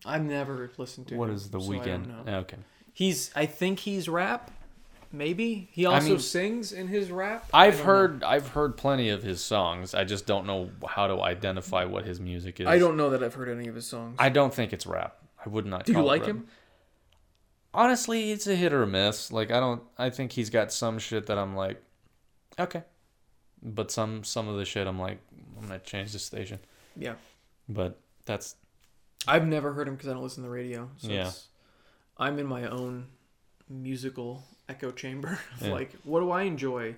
I've 0.06 0.22
never 0.24 0.70
listened 0.78 1.08
to. 1.08 1.16
What 1.16 1.28
him, 1.30 1.34
is 1.34 1.50
the 1.50 1.60
so 1.60 1.72
I 1.72 1.76
Weeknd? 1.76 1.84
don't 1.86 2.26
know. 2.26 2.34
Okay. 2.38 2.58
He's. 2.92 3.30
I 3.34 3.46
think 3.46 3.80
he's 3.80 4.08
rap. 4.08 4.50
Maybe 5.10 5.68
he 5.72 5.86
I 5.86 5.94
also 5.94 6.08
mean- 6.10 6.18
sings 6.18 6.72
in 6.72 6.86
his 6.88 7.10
rap. 7.10 7.48
I 7.54 7.66
I've 7.66 7.72
don't 7.78 7.80
know. 7.80 7.84
heard 7.92 8.24
I've 8.24 8.48
heard 8.48 8.76
plenty 8.76 9.08
of 9.08 9.22
his 9.22 9.42
songs. 9.42 9.94
I 9.94 10.04
just 10.04 10.26
don't 10.26 10.46
know 10.46 10.70
how 10.86 11.06
to 11.06 11.22
identify 11.22 11.84
what 11.84 12.04
his 12.04 12.20
music 12.20 12.60
is. 12.60 12.66
I 12.66 12.78
don't 12.78 12.96
know 12.96 13.10
that 13.10 13.22
I've 13.22 13.34
heard 13.34 13.48
any 13.48 13.68
of 13.68 13.74
his 13.74 13.86
songs. 13.86 14.16
I 14.18 14.28
don't 14.28 14.52
think 14.52 14.72
it's 14.74 14.86
rap. 14.86 15.16
I 15.44 15.48
would 15.48 15.64
not. 15.64 15.84
Do 15.86 15.92
you 15.92 15.96
call 15.98 16.04
it 16.04 16.08
like 16.08 16.20
rap. 16.22 16.30
him? 16.30 16.46
Honestly, 17.72 18.32
it's 18.32 18.46
a 18.46 18.54
hit 18.56 18.72
or 18.72 18.82
a 18.82 18.86
miss. 18.86 19.30
Like 19.32 19.50
I 19.50 19.60
don't. 19.60 19.82
I 19.96 20.10
think 20.10 20.32
he's 20.32 20.50
got 20.50 20.72
some 20.72 20.98
shit 20.98 21.26
that 21.26 21.38
I'm 21.38 21.54
like, 21.56 21.82
okay, 22.58 22.82
but 23.62 23.90
some 23.90 24.24
some 24.24 24.48
of 24.48 24.56
the 24.56 24.64
shit 24.64 24.86
I'm 24.86 24.98
like, 24.98 25.18
I'm 25.56 25.66
gonna 25.68 25.78
change 25.78 26.12
the 26.12 26.18
station. 26.18 26.58
Yeah. 26.96 27.14
But 27.68 27.98
that's 28.24 28.56
I've 29.26 29.46
never 29.46 29.72
heard 29.72 29.88
him 29.88 29.94
because 29.94 30.08
I 30.08 30.12
don't 30.14 30.22
listen 30.22 30.42
to 30.42 30.48
the 30.48 30.54
radio. 30.54 30.90
So 30.98 31.08
Yeah. 31.08 31.14
it's- 31.20 31.48
I'm 32.16 32.38
in 32.38 32.46
my 32.46 32.64
own 32.66 33.06
musical 33.68 34.44
echo 34.68 34.90
chamber 34.90 35.38
of 35.60 35.66
Yeah. 35.66 35.72
like, 35.72 35.92
what 36.04 36.20
do 36.20 36.30
I 36.30 36.42
enjoy? 36.42 36.94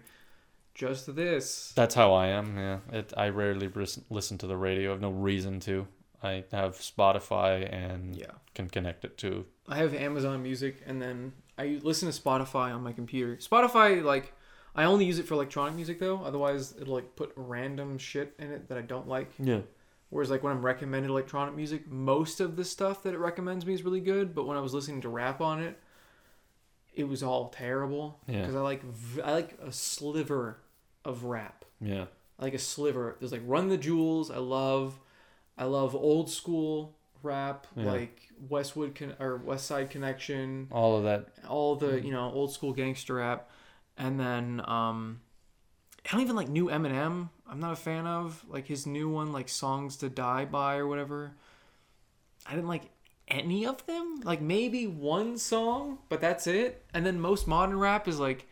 Just 0.74 1.14
this. 1.14 1.72
that's 1.74 1.94
how 1.94 2.12
I 2.12 2.28
am. 2.28 2.56
Yeah. 2.56 2.78
It. 2.92 3.12
I 3.16 3.28
rarely 3.28 3.68
lis- 3.68 4.00
listen 4.08 4.38
to 4.38 4.46
the 4.46 4.56
radio. 4.56 4.90
I 4.90 4.92
have 4.92 5.00
no 5.02 5.10
reason 5.10 5.60
to. 5.60 5.86
I 6.22 6.44
have 6.52 6.76
Spotify 6.78 7.70
and 7.72 8.14
Yeah. 8.16 8.32
can 8.54 8.68
connect 8.68 9.04
it 9.04 9.18
to. 9.18 9.46
I 9.68 9.76
have 9.76 9.94
Amazon 9.94 10.42
Music, 10.42 10.80
and 10.86 11.00
then 11.02 11.32
I 11.58 11.80
listen 11.82 12.10
to 12.10 12.18
Spotify 12.18 12.74
on 12.74 12.82
my 12.82 12.92
computer. 12.92 13.36
Spotify, 13.36 14.02
like, 14.02 14.32
I 14.74 14.84
only 14.84 15.04
use 15.04 15.18
it 15.18 15.26
for 15.26 15.34
electronic 15.34 15.74
music 15.74 15.98
though. 15.98 16.22
Otherwise, 16.22 16.74
it'll 16.80 16.94
like 16.94 17.16
put 17.16 17.32
random 17.36 17.98
shit 17.98 18.34
in 18.38 18.50
it 18.52 18.68
that 18.68 18.78
I 18.78 18.82
don't 18.82 19.08
like. 19.08 19.30
Yeah. 19.38 19.60
Whereas, 20.10 20.30
like, 20.30 20.42
when 20.42 20.52
I'm 20.52 20.64
recommended 20.64 21.10
electronic 21.10 21.54
music, 21.54 21.88
most 21.90 22.40
of 22.40 22.56
the 22.56 22.64
stuff 22.64 23.02
that 23.02 23.12
it 23.14 23.18
recommends 23.18 23.66
me 23.66 23.74
is 23.74 23.82
really 23.84 24.00
good. 24.00 24.34
But 24.34 24.44
when 24.46 24.56
I 24.56 24.60
was 24.60 24.72
listening 24.74 25.00
to 25.02 25.08
rap 25.08 25.40
on 25.40 25.62
it, 25.62 25.78
it 26.94 27.04
was 27.04 27.22
all 27.22 27.48
terrible. 27.48 28.18
Yeah. 28.26 28.40
Because 28.40 28.54
I 28.56 28.60
like 28.60 28.82
I 29.24 29.32
like 29.32 29.58
a 29.64 29.72
sliver 29.72 30.58
of 31.04 31.24
rap. 31.24 31.64
Yeah. 31.80 32.06
I 32.38 32.44
like 32.44 32.54
a 32.54 32.58
sliver. 32.58 33.16
There's 33.20 33.32
like 33.32 33.42
Run 33.44 33.68
the 33.68 33.76
Jewels. 33.76 34.30
I 34.30 34.38
love, 34.38 34.98
I 35.58 35.64
love 35.64 35.94
old 35.94 36.30
school 36.30 36.96
rap 37.22 37.66
Yeah. 37.76 37.84
like 37.92 38.28
Westwood 38.48 38.94
Con- 38.94 39.14
or 39.20 39.38
Westside 39.38 39.90
Connection, 39.90 40.68
All 40.72 40.96
of 40.96 41.04
that. 41.04 41.26
all 41.48 41.76
the 41.76 42.00
you 42.00 42.10
know 42.10 42.30
old 42.32 42.52
school 42.52 42.72
gangster 42.72 43.14
rap, 43.16 43.50
and 43.98 44.18
then 44.18 44.62
um, 44.66 45.20
I 46.06 46.12
don't 46.12 46.22
even 46.22 46.36
like 46.36 46.48
new 46.48 46.66
Eminem. 46.66 47.28
I'm 47.46 47.60
not 47.60 47.72
a 47.72 47.76
fan 47.76 48.06
of 48.06 48.42
like 48.48 48.66
his 48.66 48.86
new 48.86 49.08
one 49.10 49.32
like 49.32 49.48
Songs 49.50 49.96
to 49.98 50.08
Die 50.08 50.44
by 50.46 50.76
or 50.76 50.86
whatever. 50.86 51.32
I 52.46 52.54
didn't 52.54 52.68
like 52.68 52.84
any 53.30 53.66
of 53.66 53.84
them. 53.86 54.20
Like 54.24 54.40
maybe 54.40 54.86
one 54.86 55.38
song, 55.38 55.98
but 56.08 56.20
that's 56.20 56.46
it. 56.46 56.84
And 56.94 57.04
then 57.06 57.20
most 57.20 57.46
modern 57.46 57.78
rap 57.78 58.06
is 58.08 58.18
like 58.20 58.46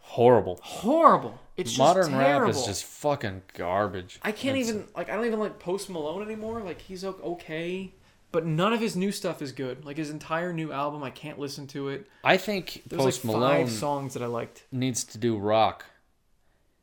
Horrible. 0.00 0.60
horrible. 0.62 1.38
It's 1.56 1.70
just 1.70 1.78
Modern 1.78 2.16
rap 2.16 2.48
is 2.48 2.64
just 2.66 2.84
fucking 2.84 3.42
garbage. 3.54 4.18
I 4.22 4.32
can't 4.32 4.56
It's- 4.58 4.68
even 4.74 4.86
like 4.96 5.08
I 5.08 5.14
don't 5.16 5.24
even 5.26 5.38
like 5.40 5.58
Post 5.58 5.88
Malone 5.88 6.22
anymore. 6.22 6.60
Like 6.62 6.80
he's 6.80 7.04
okay, 7.04 7.94
but 8.32 8.44
none 8.44 8.72
of 8.72 8.80
his 8.80 8.96
new 8.96 9.12
stuff 9.12 9.40
is 9.40 9.52
good. 9.52 9.84
Like 9.84 9.96
his 9.96 10.10
entire 10.10 10.52
new 10.52 10.72
album, 10.72 11.02
I 11.02 11.10
can't 11.10 11.38
listen 11.38 11.66
to 11.68 11.88
it. 11.88 12.06
I 12.22 12.36
think 12.36 12.82
There's 12.86 13.00
Post 13.02 13.24
like 13.24 13.34
Malone 13.34 13.66
five 13.66 13.70
songs 13.72 14.14
that 14.14 14.22
I 14.22 14.26
liked. 14.26 14.64
needs 14.72 15.04
to 15.04 15.18
do 15.18 15.36
rock 15.38 15.86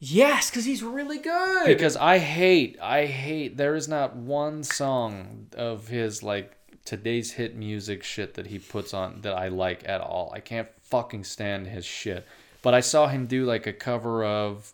Yes, 0.03 0.50
because 0.50 0.66
he's 0.66 0.82
really 0.82 1.19
good. 1.19 1.67
because 1.67 1.95
I 1.95 2.17
hate 2.17 2.77
I 2.82 3.06
hate 3.06 3.58
there 3.58 3.75
is 3.75 3.88
not 3.88 4.16
one 4.16 4.64
song 4.64 5.48
of 5.56 5.88
his 5.90 6.24
like 6.24 6.58
today's 6.85 7.31
hit 7.33 7.55
music 7.55 8.03
shit 8.03 8.33
that 8.35 8.47
he 8.47 8.59
puts 8.59 8.93
on 8.93 9.21
that 9.21 9.33
I 9.33 9.47
like 9.49 9.87
at 9.87 10.01
all. 10.01 10.31
I 10.35 10.39
can't 10.39 10.67
fucking 10.83 11.23
stand 11.23 11.67
his 11.67 11.85
shit. 11.85 12.25
But 12.61 12.73
I 12.73 12.79
saw 12.81 13.07
him 13.07 13.25
do 13.27 13.45
like 13.45 13.65
a 13.67 13.73
cover 13.73 14.23
of 14.23 14.73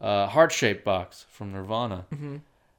uh, 0.00 0.26
Heart 0.26 0.52
Shaped 0.52 0.84
Box 0.84 1.24
from 1.30 1.52
Nirvana, 1.52 2.04
Mm-hmm. 2.12 2.36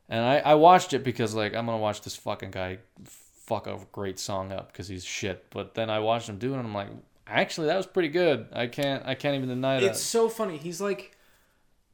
and 0.10 0.26
I, 0.26 0.38
I 0.40 0.54
watched 0.56 0.94
it 0.94 1.04
because 1.04 1.34
like 1.34 1.56
I'm 1.56 1.66
gonna 1.66 1.78
watch 1.80 2.02
this 2.02 2.16
fucking 2.16 2.52
guy 2.52 2.78
fuck 3.04 3.66
a 3.68 3.80
great 3.92 4.20
song 4.20 4.52
up 4.52 4.72
because 4.72 4.88
he's 4.88 5.04
shit. 5.06 5.46
But 5.50 5.74
then 5.76 5.90
I 5.90 6.00
watched 6.00 6.30
him 6.30 6.38
do 6.38 6.54
it, 6.54 6.58
and 6.58 6.68
I'm 6.68 6.74
like, 6.76 6.90
actually 7.26 7.68
that 7.68 7.78
was 7.78 7.88
pretty 7.88 8.10
good. 8.10 8.48
I 8.54 8.68
can't 8.68 9.04
I 9.06 9.16
can't 9.16 9.36
even 9.36 9.50
deny 9.50 9.80
that. 9.80 9.86
it's 9.92 10.02
so 10.02 10.30
funny. 10.30 10.58
He's 10.58 10.80
like 10.82 11.18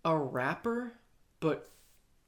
a 0.04 0.18
rapper, 0.18 0.92
but 1.40 1.70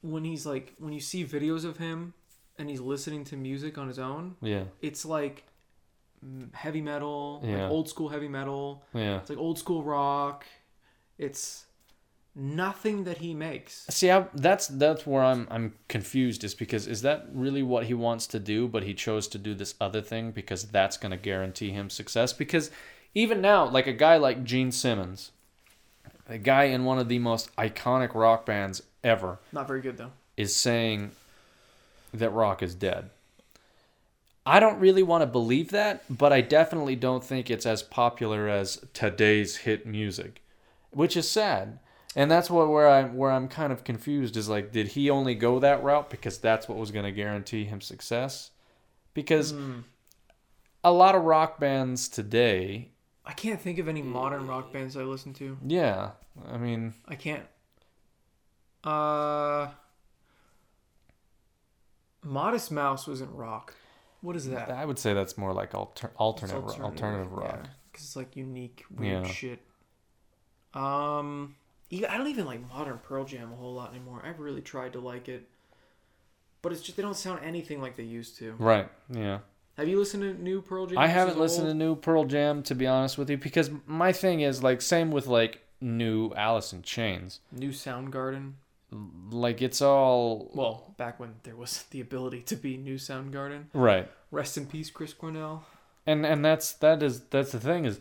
when 0.01 0.23
he's 0.23 0.45
like 0.45 0.73
when 0.77 0.93
you 0.93 0.99
see 1.01 1.25
videos 1.25 1.65
of 1.65 1.77
him 1.77 2.13
and 2.57 2.69
he's 2.69 2.81
listening 2.81 3.23
to 3.25 3.35
music 3.37 3.77
on 3.77 3.87
his 3.87 3.99
own, 3.99 4.35
yeah, 4.41 4.63
it's 4.81 5.05
like 5.05 5.43
heavy 6.53 6.81
metal, 6.81 7.41
Yeah. 7.43 7.63
like 7.63 7.71
old 7.71 7.89
school 7.89 8.09
heavy 8.09 8.27
metal. 8.29 8.83
yeah. 8.93 9.17
It's 9.17 9.29
like 9.29 9.39
old 9.39 9.59
school 9.59 9.83
rock. 9.83 10.45
It's 11.17 11.65
nothing 12.35 13.03
that 13.03 13.17
he 13.19 13.33
makes. 13.33 13.85
See, 13.89 14.09
I, 14.09 14.25
that's 14.33 14.67
that's 14.67 15.05
where 15.05 15.23
I'm 15.23 15.47
I'm 15.51 15.73
confused. 15.87 16.43
Is 16.43 16.53
because 16.55 16.87
is 16.87 17.01
that 17.03 17.27
really 17.33 17.61
what 17.63 17.85
he 17.85 17.93
wants 17.93 18.25
to 18.27 18.39
do? 18.39 18.67
But 18.67 18.83
he 18.83 18.93
chose 18.93 19.27
to 19.29 19.37
do 19.37 19.53
this 19.53 19.75
other 19.81 20.01
thing 20.01 20.31
because 20.31 20.63
that's 20.65 20.97
going 20.97 21.11
to 21.11 21.17
guarantee 21.17 21.71
him 21.71 21.89
success. 21.89 22.33
Because 22.33 22.71
even 23.13 23.41
now, 23.41 23.65
like 23.67 23.85
a 23.87 23.93
guy 23.93 24.17
like 24.17 24.43
Gene 24.43 24.71
Simmons, 24.71 25.31
a 26.27 26.37
guy 26.37 26.63
in 26.65 26.85
one 26.85 26.97
of 26.99 27.07
the 27.09 27.19
most 27.19 27.55
iconic 27.57 28.15
rock 28.15 28.45
bands 28.45 28.81
ever, 29.03 29.39
Not 29.51 29.67
very 29.67 29.81
good 29.81 29.97
though. 29.97 30.11
is 30.37 30.55
saying 30.55 31.11
that 32.13 32.31
rock 32.31 32.61
is 32.61 32.75
dead. 32.75 33.09
I 34.45 34.59
don't 34.59 34.79
really 34.79 35.03
want 35.03 35.21
to 35.21 35.27
believe 35.27 35.71
that, 35.71 36.03
but 36.09 36.33
I 36.33 36.41
definitely 36.41 36.95
don't 36.95 37.23
think 37.23 37.49
it's 37.49 37.65
as 37.65 37.81
popular 37.81 38.49
as 38.49 38.85
today's 38.93 39.57
hit 39.57 39.85
music, 39.85 40.43
which 40.91 41.15
is 41.15 41.29
sad. 41.29 41.79
And 42.15 42.29
that's 42.29 42.49
what 42.49 42.69
where 42.69 42.87
I'm 42.89 43.15
where 43.15 43.31
I'm 43.31 43.47
kind 43.47 43.73
of 43.73 43.83
confused 43.83 44.37
is 44.37 44.47
like 44.49 44.71
did 44.71 44.89
he 44.89 45.09
only 45.09 45.33
go 45.33 45.59
that 45.59 45.81
route 45.81 46.09
because 46.09 46.37
that's 46.37 46.67
what 46.67 46.77
was 46.77 46.91
going 46.91 47.05
to 47.05 47.11
guarantee 47.11 47.65
him 47.65 47.81
success? 47.81 48.51
Because 49.13 49.53
a 50.83 50.91
lot 50.91 51.15
of 51.15 51.23
rock 51.23 51.59
bands 51.59 52.09
today, 52.09 52.89
I 53.25 53.33
can't 53.33 53.59
think 53.61 53.79
of 53.79 53.87
any 53.87 54.01
modern 54.01 54.47
rock 54.47 54.71
bands 54.73 54.97
I 54.97 55.03
listen 55.03 55.33
to. 55.35 55.57
yeah, 55.65 56.11
I 56.51 56.57
mean, 56.57 56.93
I 57.07 57.15
can't. 57.15 57.45
Uh, 58.83 59.69
Modest 62.23 62.71
Mouse 62.71 63.07
wasn't 63.07 63.31
rock. 63.33 63.75
What 64.21 64.35
is 64.35 64.47
that? 64.49 64.71
I 64.71 64.85
would 64.85 64.97
say 64.99 65.13
that's 65.13 65.37
more 65.37 65.53
like 65.53 65.75
alter, 65.75 66.11
alternate 66.17 66.55
alternative, 66.55 66.83
alternative 66.85 67.31
rock. 67.33 67.67
Because 67.91 68.05
it's 68.05 68.15
like 68.15 68.35
unique, 68.35 68.85
weird 68.95 69.25
Yeah. 69.25 69.31
shit. 69.31 69.59
Um, 70.73 71.55
I 71.91 72.17
don't 72.17 72.27
even 72.27 72.45
like 72.45 72.67
modern 72.69 72.97
Pearl 72.99 73.25
Jam 73.25 73.51
a 73.51 73.55
whole 73.55 73.73
lot 73.73 73.91
anymore. 73.91 74.21
I've 74.25 74.39
really 74.39 74.61
tried 74.61 74.93
to 74.93 74.99
like 74.99 75.29
it, 75.29 75.47
but 76.61 76.71
it's 76.71 76.81
just 76.81 76.97
they 76.97 77.03
don't 77.03 77.15
sound 77.15 77.41
anything 77.43 77.81
like 77.81 77.95
they 77.95 78.03
used 78.03 78.37
to. 78.39 78.53
Right. 78.57 78.89
Yeah. 79.09 79.39
Have 79.77 79.87
you 79.87 79.99
listened 79.99 80.23
to 80.23 80.41
new 80.41 80.61
Pearl 80.61 80.87
Jam? 80.87 80.97
I 80.97 81.07
haven't 81.07 81.33
is 81.35 81.39
listened 81.39 81.67
to 81.67 81.73
new 81.73 81.95
Pearl 81.95 82.25
Jam 82.25 82.63
to 82.63 82.75
be 82.75 82.87
honest 82.87 83.17
with 83.17 83.29
you 83.29 83.37
because 83.37 83.69
my 83.85 84.11
thing 84.11 84.41
is 84.41 84.63
like 84.63 84.81
same 84.81 85.11
with 85.11 85.27
like 85.27 85.61
new 85.81 86.31
Alice 86.35 86.73
in 86.73 86.81
Chains. 86.81 87.41
new 87.51 87.69
Soundgarden. 87.69 88.53
Like 89.31 89.61
it's 89.61 89.81
all 89.81 90.51
Well, 90.53 90.93
back 90.97 91.19
when 91.19 91.35
there 91.43 91.55
was 91.55 91.83
the 91.91 92.01
ability 92.01 92.41
to 92.43 92.55
be 92.55 92.77
new 92.77 92.95
Soundgarden. 92.95 93.65
right. 93.73 94.09
Rest 94.31 94.57
in 94.57 94.65
peace, 94.65 94.89
Chris 94.89 95.13
Cornell. 95.13 95.63
And 96.05 96.25
and 96.25 96.43
that's 96.43 96.73
that 96.73 97.01
is 97.03 97.21
that's 97.29 97.51
the 97.51 97.59
thing 97.59 97.85
is 97.85 97.99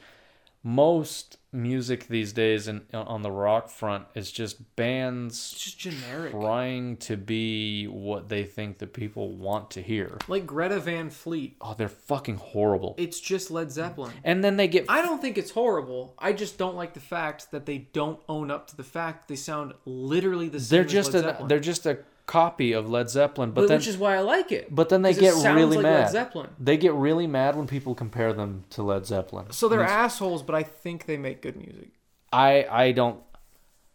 most 0.62 1.36
music 1.52 2.06
these 2.08 2.32
days 2.32 2.66
and 2.68 2.82
on 2.94 3.22
the 3.22 3.30
rock 3.30 3.68
front 3.68 4.06
is 4.14 4.32
just 4.32 4.56
It's 4.60 4.68
bands 4.76 5.50
just 5.52 5.78
generic. 5.78 6.32
trying 6.32 6.96
to 6.98 7.16
be 7.16 7.86
what 7.86 8.28
they 8.28 8.44
think 8.44 8.78
the 8.78 8.86
people 8.86 9.36
want 9.36 9.70
to 9.72 9.82
hear. 9.82 10.18
Like 10.28 10.46
Greta 10.46 10.80
Van 10.80 11.10
Fleet. 11.10 11.56
Oh, 11.60 11.74
they're 11.76 11.88
fucking 11.88 12.36
horrible. 12.36 12.94
It's 12.98 13.20
just 13.20 13.50
Led 13.50 13.70
Zeppelin. 13.70 14.12
And 14.24 14.42
then 14.42 14.56
they 14.56 14.68
get 14.68 14.86
I 14.88 15.02
don't 15.02 15.20
think 15.20 15.36
it's 15.38 15.50
horrible. 15.50 16.14
I 16.18 16.32
just 16.32 16.56
don't 16.58 16.76
like 16.76 16.94
the 16.94 17.00
fact 17.00 17.50
that 17.50 17.66
they 17.66 17.78
don't 17.92 18.20
own 18.28 18.50
up 18.50 18.66
to 18.68 18.76
the 18.76 18.84
fact 18.84 19.28
they 19.28 19.36
sound 19.36 19.74
literally 19.84 20.48
the 20.48 20.60
same. 20.60 20.76
they're 20.76 20.86
as 20.86 20.92
just 20.92 21.12
Led 21.12 21.24
a 21.24 21.28
Zeppelin. 21.28 21.48
they're 21.48 21.60
just 21.60 21.86
a 21.86 21.98
copy 22.26 22.72
of 22.72 22.88
Led 22.88 23.10
Zeppelin, 23.10 23.50
but, 23.50 23.62
but 23.62 23.68
then 23.68 23.78
which 23.78 23.86
is 23.88 23.96
why 23.98 24.16
I 24.16 24.20
like 24.20 24.52
it. 24.52 24.74
But 24.74 24.88
then 24.88 25.02
they 25.02 25.10
'Cause 25.10 25.18
it 25.18 25.20
get 25.22 25.34
sounds 25.34 25.56
really 25.56 25.76
like 25.76 25.82
mad. 25.82 26.00
Led 26.04 26.10
Zeppelin. 26.10 26.50
They 26.58 26.76
get 26.76 26.92
really 26.94 27.26
mad 27.26 27.56
when 27.56 27.66
people 27.66 27.94
compare 27.94 28.32
them 28.32 28.64
to 28.70 28.82
Led 28.82 29.06
Zeppelin. 29.06 29.50
So 29.50 29.68
they're 29.68 29.82
assholes, 29.84 30.42
but 30.42 30.54
I 30.54 30.62
think 30.62 31.06
they 31.06 31.16
make 31.16 31.42
good 31.42 31.56
music. 31.56 31.88
I 32.32 32.66
I 32.70 32.92
don't 32.92 33.20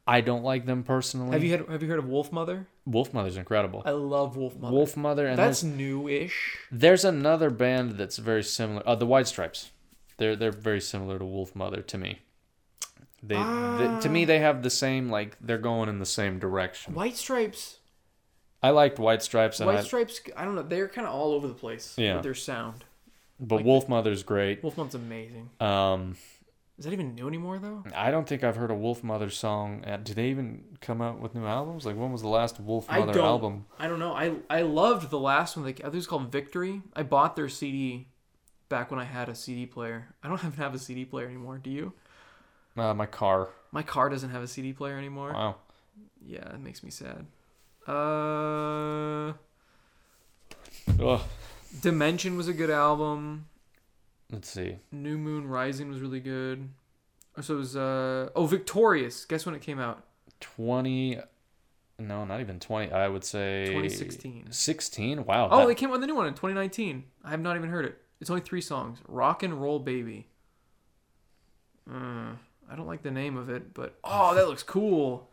I 0.06 0.22
don't 0.22 0.44
like 0.44 0.66
them 0.66 0.84
personally. 0.84 1.32
Have 1.32 1.44
you 1.44 1.52
had, 1.52 1.68
have 1.68 1.84
you 1.84 1.90
heard 1.90 2.00
of 2.00 2.06
Wolfmother? 2.06 2.66
Wolf 2.86 3.14
Mother's 3.14 3.36
incredible. 3.36 3.82
I 3.86 3.92
love 3.92 4.38
Wolfmother. 4.38 4.72
Wolf 4.72 4.96
Mother 4.96 5.28
and 5.28 5.38
That's 5.38 5.62
there's, 5.62 5.74
new-ish. 5.76 6.58
there's 6.72 7.04
another 7.04 7.50
band 7.50 7.98
that's 7.98 8.16
very 8.18 8.44
similar. 8.44 8.82
Uh, 8.88 8.96
the 8.96 9.06
White 9.06 9.28
Stripes. 9.28 9.72
They're 10.18 10.36
they're 10.36 10.52
very 10.52 10.80
similar 10.82 11.20
to 11.20 11.26
Wolfmother 11.26 11.86
to 11.88 11.98
me. 11.98 12.20
They, 13.24 13.36
they 13.36 14.00
to 14.02 14.10
me 14.10 14.26
they 14.26 14.40
have 14.40 14.62
the 14.64 14.70
same 14.70 15.10
like 15.10 15.36
they're 15.42 15.58
going 15.58 15.90
in 15.90 16.00
the 16.00 16.06
same 16.06 16.40
direction. 16.40 16.94
White 16.94 17.18
Stripes. 17.18 17.77
I 18.64 18.72
liked 18.72 18.98
White 19.00 19.22
Stripes, 19.22 19.60
and 19.60 19.68
White 19.68 19.80
I, 19.80 19.84
Stripes, 19.84 20.20
I 20.36 20.44
don't 20.46 20.56
know, 20.56 20.64
they're 20.64 20.88
kind 20.88 21.06
of 21.08 21.14
all 21.14 21.34
over 21.34 21.48
the 21.48 21.54
place 21.54 21.94
Yeah. 21.98 22.16
with 22.16 22.24
their 22.24 22.34
sound. 22.34 22.84
but 23.40 23.58
like- 23.58 23.66
Wolfmother's 23.66 24.24
great. 24.24 24.64
Wolfman's 24.64 24.96
amazing. 24.96 25.50
Um, 25.60 26.16
Is 26.80 26.86
that 26.86 26.94
even 26.94 27.14
new 27.16 27.28
anymore 27.28 27.60
though? 27.60 27.84
I 27.96 28.10
don't 28.12 28.28
think 28.28 28.44
I've 28.44 28.56
heard 28.56 28.72
a 28.72 28.76
Wolfmother 28.76 29.32
song. 29.32 29.84
Do 30.04 30.14
they 30.16 30.30
even 30.30 30.64
come 30.82 31.02
out 31.04 31.20
with 31.20 31.36
new 31.36 31.46
albums? 31.46 31.86
Like 31.86 31.96
when 31.98 32.12
was 32.12 32.22
the 32.22 32.28
last 32.30 32.60
Wolf 32.60 32.86
I 32.90 33.00
Mother 33.00 33.14
don't. 33.14 33.26
album? 33.26 33.66
I 33.80 33.88
don't 33.88 34.00
know. 34.00 34.14
I 34.14 34.34
I 34.50 34.62
loved 34.64 35.10
the 35.12 35.20
last 35.20 35.56
one. 35.56 35.66
Like 35.66 35.80
I 35.80 35.84
think 35.84 35.94
it 35.94 35.98
was 35.98 36.08
called 36.08 36.32
Victory. 36.32 36.82
I 36.96 37.04
bought 37.04 37.36
their 37.36 37.50
CD 37.50 38.08
back 38.70 38.90
when 38.92 39.00
I 39.00 39.06
had 39.06 39.28
a 39.30 39.34
CD 39.36 39.66
player. 39.68 40.16
I 40.24 40.28
don't 40.30 40.38
even 40.44 40.52
have 40.54 40.74
a 40.76 40.80
CD 40.80 41.06
player 41.06 41.26
anymore. 41.28 41.58
Do 41.60 41.70
you? 41.70 41.94
Uh, 42.76 42.94
my 42.94 43.06
car. 43.08 43.50
My 43.72 43.82
car 43.84 44.10
doesn't 44.10 44.30
have 44.32 44.42
a 44.44 44.48
CD 44.48 44.72
player 44.74 44.98
anymore. 44.98 45.34
Wow. 45.34 45.56
Yeah, 46.24 46.54
it 46.54 46.60
makes 46.60 46.84
me 46.84 46.90
sad. 46.92 47.26
Uh, 47.88 49.34
Ugh. 51.02 51.22
Dimension 51.82 52.36
was 52.38 52.48
a 52.48 52.54
good 52.54 52.70
album. 52.70 53.46
Let's 54.32 54.50
see. 54.50 54.80
New 54.92 55.18
Moon 55.18 55.48
Rising 55.48 55.90
was 55.90 56.00
really 56.02 56.20
good. 56.20 56.70
So 57.40 57.54
it 57.54 57.58
was 57.58 57.76
uh 57.78 58.30
oh 58.36 58.46
Victorious. 58.48 59.26
Guess 59.26 59.46
when 59.46 59.56
it 59.56 59.62
came 59.62 59.80
out? 59.80 60.04
Twenty. 60.40 61.20
No, 62.00 62.26
not 62.26 62.42
even 62.42 62.60
twenty. 62.60 62.92
I 62.92 63.08
would 63.08 63.24
say 63.24 63.68
2016. 63.68 64.48
Sixteen. 64.52 65.24
Wow. 65.26 65.50
Oh, 65.52 65.60
that- 65.60 65.68
they 65.68 65.76
came 65.76 65.90
out 65.90 65.94
with 65.94 66.04
a 66.04 66.08
new 66.08 66.16
one 66.16 66.28
in 66.28 66.34
2019. 66.34 67.06
I 67.24 67.30
have 67.30 67.40
not 67.40 67.56
even 67.56 67.70
heard 67.70 67.86
it. 67.86 67.98
It's 68.20 68.30
only 68.30 68.42
three 68.42 68.62
songs. 68.62 69.00
Rock 69.08 69.44
and 69.44 69.62
Roll 69.62 69.80
Baby. 69.80 70.28
Mm, 71.90 72.38
I 72.70 72.76
don't 72.76 72.88
like 72.88 73.04
the 73.04 73.12
name 73.12 73.38
of 73.38 73.50
it, 73.50 73.74
but 73.74 73.98
oh, 74.04 74.34
that 74.36 74.48
looks 74.48 74.64
cool. 74.64 75.30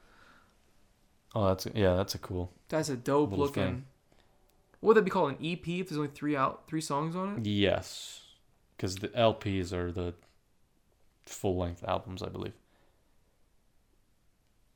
Oh, 1.34 1.48
that's 1.48 1.66
yeah. 1.74 1.94
That's 1.94 2.14
a 2.14 2.18
cool. 2.18 2.52
That's 2.68 2.88
a 2.88 2.96
dope 2.96 3.30
Little 3.30 3.46
looking. 3.46 3.62
thing. 3.62 3.84
What 4.80 4.88
would 4.88 4.96
that 4.98 5.02
be 5.04 5.10
called? 5.10 5.30
An 5.30 5.36
EP 5.44 5.66
if 5.66 5.88
there's 5.88 5.98
only 5.98 6.10
three 6.10 6.36
out 6.36 6.66
three 6.68 6.80
songs 6.80 7.16
on 7.16 7.38
it? 7.38 7.46
Yes, 7.46 8.20
because 8.76 8.96
the 8.96 9.08
LPs 9.08 9.72
are 9.72 9.90
the 9.90 10.14
full 11.24 11.56
length 11.56 11.82
albums, 11.86 12.22
I 12.22 12.28
believe. 12.28 12.52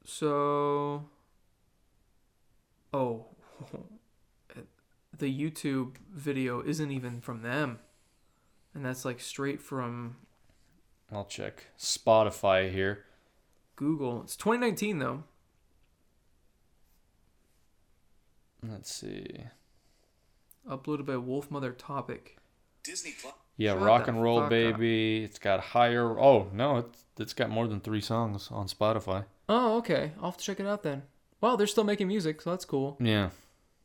So, 0.04 1.04
oh, 2.94 3.26
the 5.18 5.38
YouTube 5.50 5.96
video 6.10 6.62
isn't 6.62 6.90
even 6.90 7.20
from 7.20 7.42
them, 7.42 7.78
and 8.74 8.84
that's 8.84 9.04
like 9.04 9.20
straight 9.20 9.60
from 9.60 10.16
I'll 11.12 11.26
check 11.26 11.64
Spotify 11.78 12.72
here. 12.72 13.04
Google. 13.76 14.22
It's 14.22 14.36
2019 14.36 14.98
though. 14.98 15.24
Let's 18.62 18.92
see. 18.92 19.44
Uploaded 20.68 21.06
by 21.06 21.14
Wolfmother 21.14 21.74
Topic. 21.76 22.38
Disney 22.82 23.14
Plus. 23.20 23.34
Yeah, 23.56 23.72
Shut 23.72 23.82
Rock 23.82 24.08
and 24.08 24.22
Roll 24.22 24.38
fuck 24.38 24.44
up. 24.44 24.50
Baby. 24.50 25.24
It's 25.24 25.38
got 25.38 25.60
higher. 25.60 26.18
Oh 26.18 26.48
no, 26.52 26.78
it's 26.78 27.04
it's 27.18 27.34
got 27.34 27.50
more 27.50 27.66
than 27.66 27.80
three 27.80 28.00
songs 28.00 28.48
on 28.50 28.66
Spotify. 28.68 29.24
Oh, 29.48 29.78
okay. 29.78 30.12
I'll 30.18 30.30
have 30.30 30.36
to 30.38 30.44
check 30.44 30.60
it 30.60 30.66
out 30.66 30.82
then. 30.82 31.02
Well, 31.40 31.56
they're 31.56 31.66
still 31.66 31.84
making 31.84 32.08
music, 32.08 32.40
so 32.40 32.50
that's 32.50 32.64
cool. 32.64 32.96
Yeah. 33.00 33.30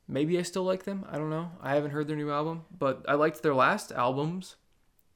Maybe 0.08 0.38
I 0.38 0.42
still 0.42 0.64
like 0.64 0.84
them. 0.84 1.06
I 1.10 1.18
don't 1.18 1.30
know. 1.30 1.52
I 1.62 1.76
haven't 1.76 1.92
heard 1.92 2.08
their 2.08 2.18
new 2.18 2.32
album, 2.32 2.66
but 2.78 3.06
I 3.08 3.14
liked 3.14 3.42
their 3.42 3.56
last 3.56 3.92
albums. 3.92 4.58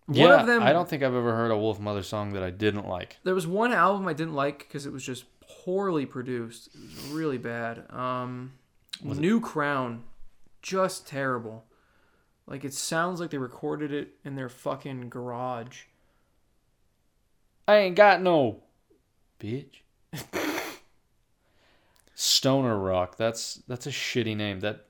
Yeah, 0.09 0.29
one 0.29 0.39
of 0.39 0.47
them, 0.47 0.63
I 0.63 0.71
don't 0.71 0.87
think 0.87 1.03
I've 1.03 1.13
ever 1.13 1.35
heard 1.35 1.51
a 1.51 1.55
Wolfmother 1.55 2.03
song 2.03 2.31
that 2.31 2.41
I 2.41 2.49
didn't 2.49 2.87
like. 2.87 3.17
There 3.25 3.35
was 3.35 3.45
one 3.45 3.73
album 3.73 4.07
I 4.07 4.13
didn't 4.13 4.35
like 4.35 4.59
because 4.59 4.85
it 4.85 4.93
was 4.93 5.03
just 5.03 5.25
poorly 5.41 6.05
produced. 6.05 6.69
It 6.73 6.81
was 6.81 7.11
really 7.11 7.37
bad. 7.37 7.83
Um, 7.91 8.53
New 9.03 9.39
Crown, 9.39 10.03
just 10.61 11.07
terrible. 11.07 11.65
Like 12.45 12.63
it 12.63 12.73
sounds 12.73 13.19
like 13.19 13.31
they 13.31 13.37
recorded 13.37 13.91
it 13.91 14.15
in 14.23 14.35
their 14.35 14.49
fucking 14.49 15.09
garage. 15.09 15.83
I 17.67 17.77
ain't 17.77 17.95
got 17.95 18.21
no 18.21 18.63
bitch. 19.39 19.81
Stoner 22.15 22.77
Rock. 22.77 23.17
That's 23.17 23.55
that's 23.67 23.85
a 23.85 23.91
shitty 23.91 24.35
name. 24.35 24.61
That 24.61 24.85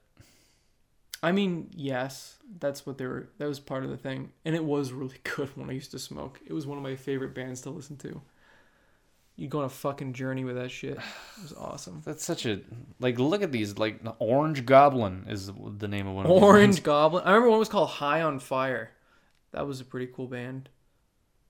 I 1.21 1.31
mean, 1.31 1.71
yes, 1.75 2.37
that's 2.59 2.85
what 2.85 2.97
they 2.97 3.05
were. 3.05 3.29
That 3.39 3.47
was 3.47 3.59
part 3.59 3.83
of 3.83 3.89
the 3.89 3.97
thing, 3.97 4.31
and 4.45 4.55
it 4.55 4.63
was 4.63 4.91
really 4.91 5.17
good 5.23 5.49
when 5.57 5.69
I 5.69 5.73
used 5.73 5.91
to 5.91 5.99
smoke. 5.99 6.39
It 6.45 6.53
was 6.53 6.67
one 6.67 6.77
of 6.77 6.83
my 6.83 6.95
favorite 6.95 7.33
bands 7.33 7.61
to 7.61 7.69
listen 7.69 7.97
to. 7.97 8.21
You 9.37 9.47
go 9.47 9.59
on 9.59 9.65
a 9.65 9.69
fucking 9.69 10.13
journey 10.13 10.43
with 10.43 10.55
that 10.55 10.71
shit. 10.71 10.97
It 10.97 11.43
was 11.43 11.53
awesome. 11.53 12.01
that's 12.03 12.25
such 12.25 12.47
a 12.47 12.59
like. 12.99 13.19
Look 13.19 13.43
at 13.43 13.51
these. 13.51 13.77
Like 13.77 14.01
Orange 14.17 14.65
Goblin 14.65 15.25
is 15.29 15.51
the 15.77 15.87
name 15.87 16.07
of 16.07 16.15
one. 16.15 16.25
Of 16.25 16.31
Orange. 16.31 16.81
Goblin. 16.81 17.23
I 17.23 17.29
remember 17.29 17.51
one 17.51 17.59
was 17.59 17.69
called 17.69 17.89
High 17.89 18.23
on 18.23 18.39
Fire. 18.39 18.91
That 19.51 19.67
was 19.67 19.79
a 19.79 19.85
pretty 19.85 20.07
cool 20.07 20.27
band. 20.27 20.69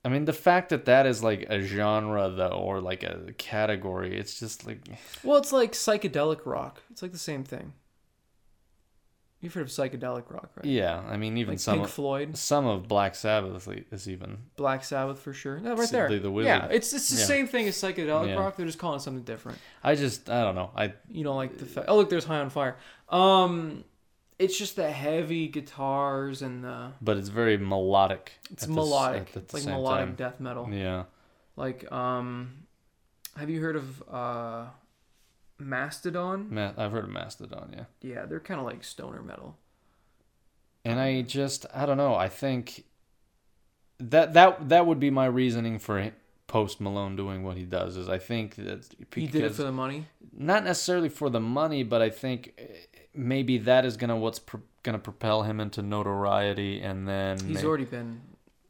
I 0.04 0.10
mean, 0.10 0.26
the 0.26 0.32
fact 0.32 0.68
that 0.68 0.84
that 0.84 1.06
is 1.06 1.22
like 1.22 1.46
a 1.48 1.60
genre 1.62 2.30
though, 2.30 2.50
or 2.50 2.80
like 2.80 3.02
a 3.02 3.32
category, 3.38 4.16
it's 4.18 4.38
just 4.38 4.66
like 4.66 4.80
Well, 5.24 5.38
it's 5.38 5.52
like 5.52 5.72
psychedelic 5.72 6.44
rock. 6.44 6.82
It's 6.90 7.02
like 7.02 7.12
the 7.12 7.18
same 7.18 7.42
thing. 7.42 7.72
You've 9.40 9.54
heard 9.54 9.60
of 9.62 9.68
psychedelic 9.68 10.24
rock, 10.32 10.50
right? 10.56 10.64
yeah. 10.66 11.00
I 11.08 11.16
mean, 11.16 11.36
even 11.38 11.52
Like 11.54 11.60
some 11.60 11.76
Pink 11.76 11.86
of, 11.86 11.92
Floyd, 11.92 12.36
some 12.36 12.66
of 12.66 12.88
Black 12.88 13.14
Sabbath 13.14 13.68
is 13.92 14.08
even 14.08 14.38
Black 14.56 14.82
Sabbath 14.84 15.20
for 15.20 15.32
sure. 15.32 15.60
No, 15.60 15.76
right 15.76 15.88
there. 15.90 16.08
the- 16.08 16.18
the 16.18 16.32
yeah, 16.42 16.66
it's 16.66 16.92
it's 16.92 17.08
the 17.10 17.20
Yeah. 17.20 17.24
same 17.24 17.46
thing 17.46 17.68
as 17.68 17.76
psychedelic 17.76 18.28
Yeah. 18.28 18.34
rock. 18.34 18.56
They're 18.56 18.66
just 18.66 18.78
calling 18.80 18.96
it 18.98 19.02
something 19.02 19.22
different. 19.22 19.58
I 19.84 19.94
just 19.94 20.28
I 20.28 20.42
don't 20.42 20.56
know. 20.56 20.70
I 20.76 20.92
You 21.08 21.22
don't 21.22 21.36
like 21.36 21.56
the 21.56 21.66
fact. 21.66 21.86
Oh, 21.88 21.96
look, 21.96 22.10
there's 22.10 22.24
High 22.24 22.40
on 22.40 22.50
Fire. 22.50 22.76
Um, 23.10 23.84
it's 24.40 24.58
just 24.58 24.74
the 24.76 24.90
heavy 24.90 25.46
guitars 25.48 26.42
and 26.42 26.64
the. 26.64 26.92
but 27.00 27.16
it's 27.16 27.28
very 27.28 27.58
melodic. 27.58 28.32
It's 28.50 28.66
melodic. 28.66 29.32
the 29.32 29.38
It's 29.40 29.54
like 29.54 29.64
melodic 29.66 30.06
time. 30.06 30.14
death 30.16 30.40
metal. 30.40 30.68
Yeah. 30.72 31.04
Like 31.54 31.90
um, 31.92 32.66
have 33.36 33.50
you 33.50 33.60
heard 33.60 33.76
of 33.76 34.02
uh, 34.08 34.66
Mastodon? 35.58 36.48
Ma- 36.50 36.72
I've 36.76 36.92
heard 36.92 37.04
of 37.04 37.10
Mastodon, 37.10 37.74
yeah. 37.76 37.84
Yeah, 38.00 38.26
they're 38.26 38.40
kind 38.40 38.60
of 38.60 38.66
like 38.66 38.84
stoner 38.84 39.22
metal. 39.22 39.56
And 40.84 40.98
I 41.00 41.22
just 41.22 41.66
I 41.74 41.84
don't 41.86 41.96
know. 41.96 42.14
I 42.14 42.28
think 42.28 42.84
that 43.98 44.32
that 44.34 44.68
that 44.68 44.86
would 44.86 45.00
be 45.00 45.10
my 45.10 45.26
reasoning 45.26 45.78
for 45.78 46.12
Post 46.46 46.80
Malone 46.80 47.16
doing 47.16 47.42
what 47.42 47.56
he 47.56 47.64
does. 47.64 47.96
Is 47.96 48.08
I 48.08 48.18
think 48.18 48.54
that 48.56 48.86
He 49.14 49.26
did 49.26 49.44
it 49.44 49.54
for 49.54 49.64
the 49.64 49.72
money. 49.72 50.06
not 50.32 50.64
necessarily 50.64 51.08
for 51.08 51.28
the 51.28 51.40
money, 51.40 51.82
but 51.82 52.00
I 52.00 52.08
think 52.10 52.54
eh, 52.58 52.64
maybe 53.14 53.58
that 53.58 53.84
is 53.84 53.96
gonna 53.96 54.16
what's 54.16 54.38
pr- 54.38 54.58
gonna 54.84 54.98
propel 55.00 55.42
him 55.42 55.60
into 55.60 55.82
notoriety, 55.82 56.80
and 56.80 57.06
then 57.08 57.38
He's 57.44 57.56
may- 57.62 57.64
already 57.68 57.84
been 57.84 58.20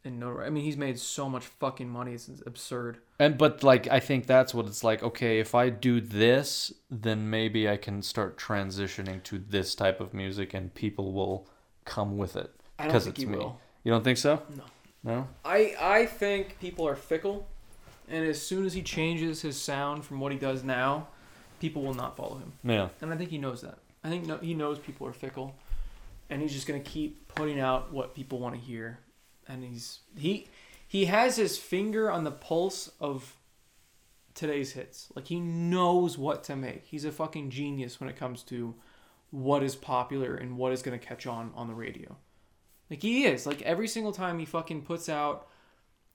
in 0.09 0.19
no. 0.19 0.41
I 0.41 0.51
mean, 0.51 0.65
he's 0.65 0.77
made 0.77 0.99
so 0.99 1.28
much 1.28 1.45
fucking 1.47 1.89
money. 1.89 2.12
It's 2.15 2.28
absurd. 2.45 2.99
And 3.20 3.39
but 3.39 3.62
like 3.62 3.87
I 3.89 4.01
think 4.01 4.27
that's 4.27 4.53
what 4.53 4.67
it's 4.67 4.83
like. 4.83 5.03
Okay, 5.03 5.39
if 5.39 5.55
I 5.55 5.69
do 5.70 6.01
this, 6.01 6.73
then 6.91 7.31
maybe 7.31 7.69
I 7.69 7.77
can 7.77 8.03
start 8.03 8.37
transitioning 8.39 9.23
to 9.25 9.39
this 9.39 9.75
type 9.75 10.01
of 10.01 10.12
music, 10.12 10.55
and 10.55 10.75
people 10.75 11.12
will 11.12 11.47
come 11.85 12.19
with 12.19 12.37
it 12.37 12.51
I 12.78 12.85
don't 12.85 12.89
because 12.89 13.05
think 13.05 13.17
it's 13.17 13.23
he 13.25 13.31
me. 13.31 13.39
will. 13.39 13.61
You 13.85 13.93
don't 13.93 14.05
think 14.05 14.19
so? 14.19 14.43
No. 14.57 14.65
No. 15.05 15.28
I 15.45 15.75
I 15.81 16.07
think 16.07 16.59
people 16.61 16.87
are 16.89 16.97
fickle, 16.97 17.47
and 18.09 18.25
as 18.27 18.43
soon 18.43 18.67
as 18.67 18.75
he 18.75 18.83
changes 18.83 19.43
his 19.43 19.61
sound 19.61 20.05
from 20.05 20.19
what 20.20 20.33
he 20.33 20.39
does 20.39 20.65
now, 20.65 21.09
people 21.61 21.83
will 21.83 21.95
not 21.95 22.17
follow 22.17 22.37
him. 22.39 22.53
Yeah. 22.65 22.89
And 23.01 23.12
I 23.12 23.17
think 23.17 23.31
he 23.31 23.39
knows 23.39 23.61
that. 23.62 23.78
I 24.05 24.09
think 24.09 24.27
no, 24.27 24.39
he 24.39 24.55
knows 24.55 24.78
people 24.78 25.07
are 25.07 25.12
fickle, 25.12 25.55
and 26.31 26.43
he's 26.43 26.53
just 26.53 26.67
gonna 26.67 26.81
keep 26.81 27.28
putting 27.28 27.61
out 27.61 27.93
what 27.93 28.15
people 28.15 28.39
want 28.39 28.55
to 28.55 28.61
hear. 28.61 28.99
And 29.49 29.65
he's 29.65 30.01
he 30.17 30.49
he 30.86 31.07
has 31.07 31.36
his 31.36 31.59
finger 31.59 32.10
on 32.10 32.25
the 32.25 32.31
pulse 32.31 32.91
of 33.01 33.36
today's 34.35 34.73
hits. 34.73 35.09
Like 35.15 35.27
he 35.27 35.41
knows 35.41 36.18
what 36.18 36.44
to 36.44 36.57
make. 36.57 36.85
He's 36.86 37.05
a 37.05 37.12
fucking 37.12 37.51
genius 37.51 38.01
when 38.01 38.09
it 38.09 38.17
comes 38.17 38.43
to 38.44 38.75
what 39.31 39.62
is 39.62 39.77
popular 39.77 40.35
and 40.35 40.57
what 40.57 40.73
is 40.73 40.83
gonna 40.83 40.99
catch 40.99 41.27
on 41.27 41.52
on 41.55 41.68
the 41.68 41.75
radio. 41.75 42.17
Like 42.91 43.02
he 43.02 43.25
is. 43.25 43.47
Like 43.47 43.62
every 43.62 43.89
single 43.89 44.12
time 44.12 44.39
he 44.39 44.44
fucking 44.44 44.83
puts 44.83 45.09
out 45.09 45.49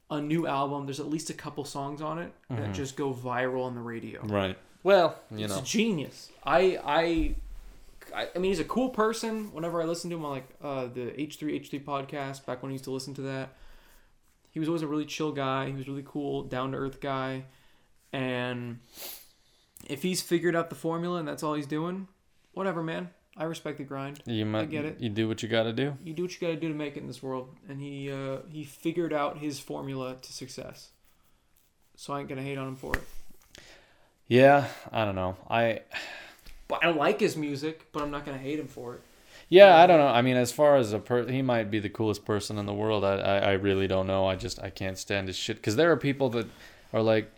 a 0.09 0.21
new 0.21 0.47
album, 0.47 0.85
there's 0.85 0.99
at 0.99 1.09
least 1.09 1.29
a 1.29 1.33
couple 1.33 1.65
songs 1.65 2.01
on 2.01 2.19
it 2.19 2.31
that 2.49 2.59
mm-hmm. 2.59 2.73
just 2.73 2.95
go 2.95 3.13
viral 3.13 3.63
on 3.63 3.75
the 3.75 3.81
radio. 3.81 4.21
Right. 4.23 4.57
Well, 4.83 5.17
you 5.31 5.45
It's 5.45 5.53
know. 5.55 5.61
a 5.61 5.63
genius. 5.63 6.29
I, 6.43 6.79
I 6.83 7.35
I 8.13 8.29
I 8.35 8.39
mean 8.39 8.51
he's 8.51 8.59
a 8.59 8.65
cool 8.65 8.89
person. 8.89 9.53
Whenever 9.53 9.81
I 9.81 9.85
listen 9.85 10.09
to 10.09 10.15
him 10.15 10.25
on 10.25 10.31
like 10.31 10.49
uh, 10.61 10.87
the 10.87 11.19
H 11.19 11.37
three 11.37 11.55
H 11.55 11.69
three 11.69 11.79
podcast 11.79 12.45
back 12.45 12.61
when 12.61 12.71
I 12.71 12.73
used 12.73 12.85
to 12.85 12.91
listen 12.91 13.13
to 13.15 13.21
that, 13.21 13.55
he 14.51 14.59
was 14.59 14.67
always 14.67 14.81
a 14.81 14.87
really 14.87 15.05
chill 15.05 15.31
guy. 15.31 15.67
He 15.67 15.73
was 15.73 15.87
really 15.87 16.03
cool, 16.05 16.43
down 16.43 16.71
to 16.71 16.77
earth 16.77 17.01
guy, 17.01 17.45
and 18.11 18.79
if 19.87 20.03
he's 20.03 20.21
figured 20.21 20.55
out 20.55 20.69
the 20.69 20.75
formula 20.75 21.19
and 21.19 21.27
that's 21.27 21.43
all 21.43 21.53
he's 21.53 21.67
doing, 21.67 22.07
whatever, 22.53 22.83
man. 22.83 23.09
I 23.35 23.45
respect 23.45 23.79
the 23.79 23.83
grind. 23.83 24.21
You 24.27 24.45
might 24.45 24.69
get 24.69 24.85
it. 24.85 24.99
You 24.99 25.09
do 25.09 25.27
what 25.27 25.41
you 25.41 25.49
got 25.49 25.63
to 25.63 25.73
do. 25.73 25.97
You 26.03 26.13
do 26.13 26.21
what 26.21 26.33
you 26.33 26.39
got 26.39 26.53
to 26.53 26.55
do 26.55 26.67
to 26.67 26.75
make 26.75 26.97
it 26.97 26.99
in 26.99 27.07
this 27.07 27.23
world, 27.23 27.49
and 27.67 27.81
he 27.81 28.11
uh, 28.11 28.41
he 28.47 28.63
figured 28.63 29.11
out 29.11 29.39
his 29.39 29.59
formula 29.59 30.17
to 30.21 30.31
success. 30.31 30.89
So 31.95 32.13
I 32.13 32.19
ain't 32.19 32.29
gonna 32.29 32.43
hate 32.43 32.59
on 32.59 32.67
him 32.67 32.75
for 32.75 32.93
it. 32.93 33.03
Yeah, 34.27 34.67
I 34.91 35.03
don't 35.03 35.15
know. 35.15 35.35
I 35.49 35.81
But 36.67 36.83
I 36.83 36.91
like 36.91 37.19
his 37.19 37.35
music, 37.35 37.87
but 37.91 38.01
I'm 38.01 38.11
not 38.11 38.25
gonna 38.25 38.37
hate 38.37 38.59
him 38.59 38.67
for 38.67 38.95
it. 38.95 39.01
Yeah, 39.49 39.77
I 39.77 39.85
don't 39.85 39.99
know. 39.99 40.07
I 40.07 40.21
mean, 40.21 40.37
as 40.37 40.51
far 40.51 40.77
as 40.77 40.93
a 40.93 40.99
per, 40.99 41.27
he 41.27 41.41
might 41.41 41.69
be 41.69 41.79
the 41.79 41.89
coolest 41.89 42.25
person 42.25 42.57
in 42.57 42.65
the 42.65 42.73
world. 42.73 43.03
I, 43.03 43.15
I, 43.15 43.37
I 43.37 43.51
really 43.53 43.87
don't 43.87 44.07
know. 44.07 44.25
I 44.25 44.35
just 44.35 44.61
I 44.61 44.69
can't 44.69 44.97
stand 44.97 45.27
his 45.27 45.35
shit 45.35 45.57
because 45.57 45.75
there 45.75 45.91
are 45.91 45.97
people 45.97 46.29
that 46.31 46.47
are 46.91 47.01
like, 47.01 47.31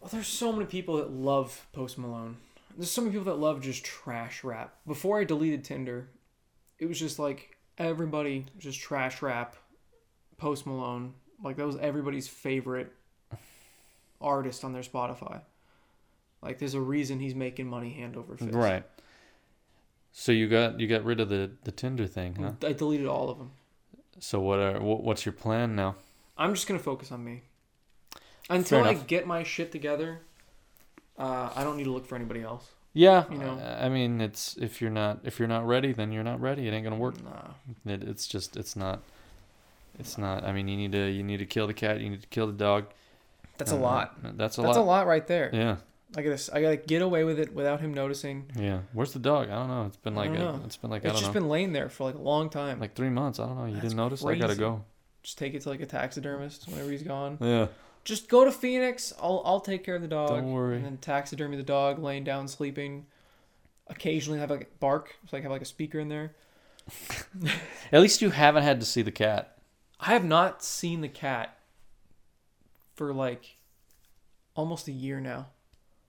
Well, 0.00 0.10
there's 0.10 0.28
so 0.28 0.52
many 0.52 0.66
people 0.66 0.96
that 0.96 1.10
love 1.10 1.66
Post 1.72 1.98
Malone. 1.98 2.36
There's 2.76 2.90
so 2.90 3.02
many 3.02 3.12
people 3.12 3.32
that 3.32 3.40
love 3.40 3.60
just 3.60 3.84
trash 3.84 4.44
rap. 4.44 4.76
Before 4.86 5.20
I 5.20 5.24
deleted 5.24 5.64
Tinder, 5.64 6.08
it 6.78 6.86
was 6.86 6.98
just 6.98 7.18
like 7.18 7.56
everybody 7.76 8.46
just 8.58 8.80
trash 8.80 9.20
rap 9.20 9.56
Post 10.36 10.66
Malone. 10.66 11.14
Like 11.42 11.56
that 11.56 11.66
was 11.66 11.76
everybody's 11.76 12.28
favorite 12.28 12.92
artist 14.20 14.64
on 14.64 14.72
their 14.72 14.82
Spotify. 14.82 15.40
Like 16.42 16.58
there's 16.58 16.74
a 16.74 16.80
reason 16.80 17.18
he's 17.20 17.34
making 17.34 17.66
money 17.68 17.90
hand 17.90 18.16
over 18.16 18.36
fist. 18.36 18.54
right. 18.54 18.84
So 20.12 20.32
you 20.32 20.48
got 20.48 20.80
you 20.80 20.86
got 20.86 21.04
rid 21.04 21.20
of 21.20 21.28
the 21.28 21.50
the 21.64 21.72
Tinder 21.72 22.06
thing, 22.06 22.34
huh? 22.36 22.52
I 22.66 22.72
deleted 22.72 23.06
all 23.06 23.28
of 23.30 23.38
them. 23.38 23.50
So 24.20 24.40
what 24.40 24.58
are 24.58 24.80
what, 24.80 25.02
what's 25.02 25.24
your 25.26 25.32
plan 25.32 25.76
now? 25.76 25.96
I'm 26.36 26.54
just 26.54 26.66
gonna 26.66 26.80
focus 26.80 27.12
on 27.12 27.24
me. 27.24 27.42
Until 28.50 28.82
I 28.84 28.94
get 28.94 29.26
my 29.26 29.42
shit 29.42 29.70
together, 29.72 30.20
uh, 31.18 31.50
I 31.54 31.62
don't 31.64 31.76
need 31.76 31.84
to 31.84 31.92
look 31.92 32.06
for 32.06 32.16
anybody 32.16 32.42
else. 32.42 32.70
Yeah, 32.94 33.24
You 33.30 33.38
know. 33.38 33.58
I 33.58 33.86
I 33.86 33.88
mean, 33.90 34.20
it's 34.20 34.56
if 34.56 34.80
you're 34.80 34.90
not 34.90 35.20
if 35.24 35.38
you're 35.38 35.46
not 35.48 35.66
ready, 35.66 35.92
then 35.92 36.10
you're 36.10 36.24
not 36.24 36.40
ready. 36.40 36.66
It 36.66 36.72
ain't 36.72 36.84
gonna 36.84 36.96
work. 36.96 37.16
Nah. 37.22 37.92
It, 37.92 38.02
it's 38.02 38.26
just 38.26 38.56
it's 38.56 38.74
not. 38.74 39.02
It's 39.98 40.16
not. 40.16 40.44
I 40.44 40.52
mean, 40.52 40.66
you 40.68 40.76
need 40.76 40.92
to 40.92 41.10
you 41.10 41.22
need 41.22 41.36
to 41.38 41.46
kill 41.46 41.66
the 41.66 41.74
cat. 41.74 42.00
You 42.00 42.08
need 42.10 42.22
to 42.22 42.28
kill 42.28 42.46
the 42.46 42.52
dog. 42.54 42.86
That's 43.58 43.72
a 43.72 43.76
Uh, 43.76 43.80
lot. 43.80 44.16
That's 44.22 44.56
a 44.58 44.62
That's 44.62 44.76
lot. 44.76 44.82
a 44.82 44.82
lot 44.82 45.06
right 45.06 45.26
there. 45.26 45.50
Yeah, 45.52 45.76
I 46.16 46.22
gotta, 46.22 46.54
I 46.54 46.62
gotta 46.62 46.76
get 46.76 47.02
away 47.02 47.24
with 47.24 47.38
it 47.38 47.54
without 47.54 47.80
him 47.80 47.92
noticing. 47.92 48.50
yeah. 48.58 48.80
Where's 48.92 49.12
the 49.12 49.18
dog? 49.18 49.50
I 49.50 49.54
don't 49.56 49.68
know. 49.68 49.84
It's 49.86 49.96
been 49.98 50.14
like 50.14 50.30
a, 50.30 50.60
it's 50.64 50.76
been 50.76 50.90
like 50.90 51.04
I 51.04 51.08
It's 51.08 51.14
don't 51.16 51.20
just 51.22 51.34
know, 51.34 51.40
been 51.40 51.48
laying 51.50 51.72
there 51.72 51.88
for 51.90 52.04
like 52.04 52.14
a 52.14 52.20
long 52.22 52.48
time. 52.48 52.80
like 52.80 52.94
three 52.94 53.10
months. 53.10 53.38
I 53.38 53.46
don't 53.46 53.58
know. 53.58 53.66
You 53.66 53.72
That's 53.74 53.84
didn't 53.88 53.96
notice? 53.98 54.24
I 54.24 54.34
gotta 54.36 54.54
go. 54.54 54.84
just 55.22 55.36
take 55.38 55.52
it 55.54 55.60
to 55.62 55.68
like 55.68 55.80
a 55.80 55.86
taxidermist 55.86 56.66
whenever 56.68 56.90
he's 56.90 57.02
gone. 57.02 57.36
Yeah. 57.40 57.66
Just 58.04 58.28
go 58.28 58.44
to 58.46 58.50
Phoenix. 58.52 59.12
I'll, 59.20 59.42
I'll 59.44 59.60
take 59.60 59.84
care 59.84 59.96
of 59.96 60.02
the 60.02 60.08
dog. 60.08 60.30
Don't 60.30 60.50
worry. 60.52 60.76
And 60.76 60.84
then 60.86 60.96
taxidermy 60.96 61.58
the 61.58 61.62
dog, 61.62 61.98
laying 61.98 62.24
down, 62.24 62.48
sleeping. 62.48 63.04
Occasionally 63.88 64.38
have 64.38 64.50
like 64.50 64.78
bark, 64.80 65.14
so 65.26 65.36
like 65.36 65.42
have 65.42 65.52
like 65.52 65.62
a 65.62 65.66
speaker 65.66 65.98
in 65.98 66.08
there. 66.08 66.32
At 67.92 68.00
least 68.00 68.22
you 68.22 68.30
haven't 68.30 68.62
had 68.62 68.80
to 68.80 68.86
see 68.86 69.02
the 69.02 69.10
cat. 69.10 69.58
I 70.00 70.12
have 70.12 70.24
not 70.24 70.62
seen 70.62 71.00
the 71.02 71.08
cat 71.08 71.58
for 72.94 73.12
like 73.12 73.56
almost 74.54 74.88
a 74.88 74.92
year 74.92 75.20
now. 75.20 75.48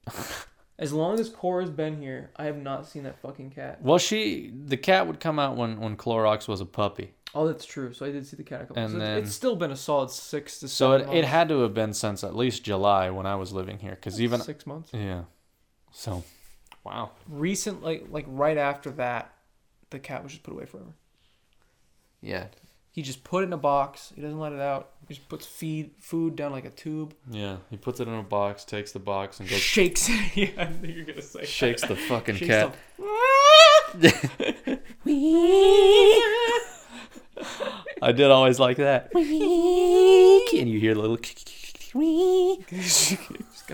as 0.80 0.94
long 0.94 1.20
as 1.20 1.30
Cora's 1.30 1.70
been 1.70 2.02
here, 2.02 2.32
I 2.36 2.46
have 2.46 2.58
not 2.58 2.88
seen 2.88 3.04
that 3.04 3.20
fucking 3.22 3.52
cat. 3.52 3.82
Well, 3.82 3.98
she 3.98 4.52
the 4.66 4.78
cat 4.78 5.08
would 5.08 5.20
come 5.20 5.40
out 5.40 5.56
when 5.58 5.80
when 5.80 5.96
Clorox 5.98 6.48
was 6.48 6.62
a 6.62 6.66
puppy. 6.66 7.14
Oh, 7.36 7.46
that's 7.48 7.64
true. 7.66 7.94
So 7.94 8.06
I 8.08 8.12
did 8.12 8.26
see 8.26 8.38
the 8.38 8.44
cat 8.44 8.62
a 8.62 8.66
couple. 8.66 8.82
And 8.82 8.92
so 8.92 8.98
it's- 8.98 9.08
then- 9.10 9.24
it's 9.24 9.36
still 9.36 9.56
been 9.56 9.70
a 9.72 9.76
solid 9.76 10.10
six 10.10 10.60
to 10.62 10.68
So 10.68 10.98
seven 10.98 11.02
it, 11.02 11.12
it 11.12 11.16
months. 11.22 11.30
had 11.30 11.50
to 11.50 11.60
have 11.62 11.74
been 11.76 11.94
since 11.94 12.24
at 12.24 12.36
least 12.36 12.64
July 12.64 13.12
when 13.12 13.28
I 13.28 13.36
was 13.36 13.54
living 13.54 13.78
here. 13.78 13.92
Because 13.92 14.20
even 14.20 14.42
six 14.42 14.66
months. 14.66 14.90
yeah. 14.94 15.26
So, 15.92 16.24
wow. 16.84 17.12
Recent, 17.28 17.84
like 17.84 18.08
like 18.10 18.26
right 18.28 18.58
after 18.58 18.90
that, 18.92 19.32
the 19.92 20.00
cat 20.00 20.24
was 20.24 20.32
just 20.32 20.44
put 20.44 20.54
away 20.54 20.66
forever. 20.66 20.94
Yeah. 22.22 22.48
He 22.92 23.02
just 23.04 23.24
put 23.24 23.44
it 23.44 23.48
in 23.48 23.54
a 23.54 23.58
box. 23.58 24.12
He 24.16 24.22
doesn't 24.22 24.40
let 24.40 24.52
it 24.52 24.60
out. 24.60 24.90
He 25.08 25.14
just 25.14 25.30
puts 25.30 25.46
feed 25.46 25.92
food 26.00 26.36
down 26.36 26.52
like 26.52 26.66
a 26.66 26.70
tube. 26.72 27.14
Yeah. 27.30 27.58
He 27.70 27.78
puts 27.78 28.00
it 28.00 28.08
in 28.08 28.14
a 28.14 28.24
box, 28.24 28.66
takes 28.66 28.92
the 28.92 29.00
box, 29.00 29.40
and 29.40 29.48
goes 29.48 29.60
Shakes. 29.60 30.10
yeah, 30.36 30.50
I 30.58 30.70
knew 30.70 30.90
you 30.90 31.00
were 31.06 31.12
gonna 31.12 31.22
say. 31.22 31.42
that. 31.42 31.48
shakes 31.50 31.82
the 31.84 31.96
fucking 31.96 32.36
Shakes 32.36 32.48
cat. 32.50 32.76
the- 33.96 34.80
I 38.02 38.12
did 38.12 38.32
always 38.32 38.60
like 38.60 38.78
that. 38.78 39.12
and 39.16 39.26
you 40.70 40.80
hear 40.80 40.94
the 40.94 41.02
little. 41.02 41.18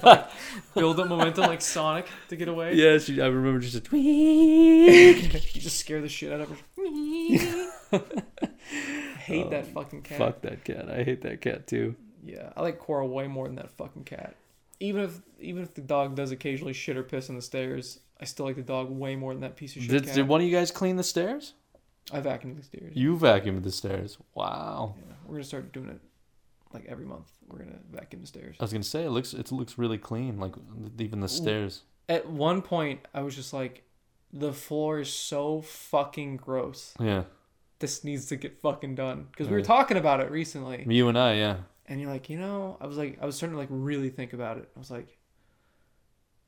Like, 0.04 0.30
build 0.74 1.00
up 1.00 1.08
momentum 1.08 1.46
like 1.48 1.62
Sonic 1.62 2.08
to 2.30 2.36
get 2.36 2.48
away. 2.48 2.76
Yeah, 2.76 2.98
she, 2.98 3.22
I 3.22 3.28
remember 3.28 3.60
just. 3.60 3.76
A 3.92 3.98
you 3.98 5.30
just 5.62 5.78
scare 5.80 6.02
the 6.02 6.10
shit 6.10 6.32
out 6.32 6.42
of 6.42 6.50
her. 6.50 6.62
I 9.26 9.32
hate 9.32 9.50
that 9.50 9.66
um, 9.66 9.72
fucking 9.72 10.02
cat. 10.04 10.18
Fuck 10.18 10.42
that 10.42 10.64
cat. 10.64 10.90
I 10.90 11.04
hate 11.04 11.22
that 11.24 11.42
cat 11.42 11.68
too. 11.68 11.96
Yeah, 12.24 12.52
I 12.56 12.62
like 12.62 12.80
Cora 12.80 13.06
way 13.06 13.28
more 13.28 13.48
than 13.48 13.56
that 13.56 13.72
fucking 13.72 14.04
cat. 14.04 14.36
Even 14.80 15.04
if 15.04 15.22
even 15.40 15.64
if 15.64 15.74
the 15.74 15.82
dog 15.82 16.16
does 16.16 16.32
occasionally 16.32 16.74
shit 16.74 16.98
or 16.98 17.04
piss 17.04 17.30
on 17.30 17.36
the 17.36 17.42
stairs, 17.42 18.00
I 18.20 18.26
still 18.26 18.46
like 18.46 18.56
the 18.56 18.62
dog 18.62 18.90
way 18.90 19.16
more 19.16 19.34
than 19.34 19.42
that 19.42 19.56
piece 19.56 19.76
of 19.76 19.84
shit 19.84 19.92
Did, 19.92 20.06
cat. 20.06 20.16
did 20.16 20.28
one 20.28 20.42
of 20.42 20.48
you 20.48 20.56
guys 20.56 20.72
clean 20.72 20.96
the 20.96 21.04
stairs? 21.04 21.54
I 22.12 22.22
vacuumed 22.22 22.58
the 22.58 22.64
stairs. 22.64 22.96
You 22.96 23.18
vacuumed 23.18 23.64
the 23.64 23.72
stairs. 23.72 24.18
Wow. 24.36 24.96
Yeah, 24.98 25.14
we're 25.26 25.36
gonna 25.36 25.44
start 25.44 25.72
doing 25.72 25.90
it 25.90 26.00
like 26.74 26.86
every 26.88 27.06
month. 27.06 27.32
We're 27.48 27.60
gonna 27.60 27.80
vacuum 27.92 28.22
the 28.22 28.28
stairs. 28.28 28.58
I 28.60 28.64
was 28.64 28.72
gonna 28.72 28.84
say 28.84 29.06
it 29.06 29.10
looks 29.10 29.34
it 29.34 29.52
looks 29.52 29.78
really 29.78 29.98
clean, 29.98 30.40
like 30.40 30.56
even 31.00 31.20
the 31.22 31.30
stairs. 31.30 31.84
At 32.08 32.30
one 32.30 32.62
point, 32.62 33.00
I 33.14 33.22
was 33.22 33.36
just 33.36 33.54
like, 33.54 33.84
the 34.32 34.54
floor 34.54 35.00
is 35.00 35.12
so 35.12 35.62
fucking 35.62 36.38
gross. 36.38 36.94
Yeah, 37.00 37.24
This 37.80 38.04
needs 38.04 38.28
to 38.28 38.36
get 38.38 38.60
fucking 38.62 38.96
done 38.96 39.28
because 39.32 39.48
we 39.48 39.54
were 39.54 39.62
talking 39.62 39.98
about 39.98 40.22
it 40.22 40.32
recently. 40.32 40.86
you 40.88 41.10
and 41.10 41.18
I, 41.18 41.34
yeah, 41.36 41.58
And 41.88 42.00
you're 42.00 42.10
like, 42.10 42.30
you 42.30 42.40
know, 42.40 42.78
I 42.80 42.88
was 42.88 42.98
like, 42.98 43.18
I 43.22 43.26
was 43.26 43.36
starting 43.36 43.54
to 43.56 43.60
like 43.60 43.68
really 43.70 44.10
think 44.10 44.34
about 44.34 44.58
it. 44.58 44.70
I 44.76 44.80
was 44.80 44.90
like, 44.90 45.18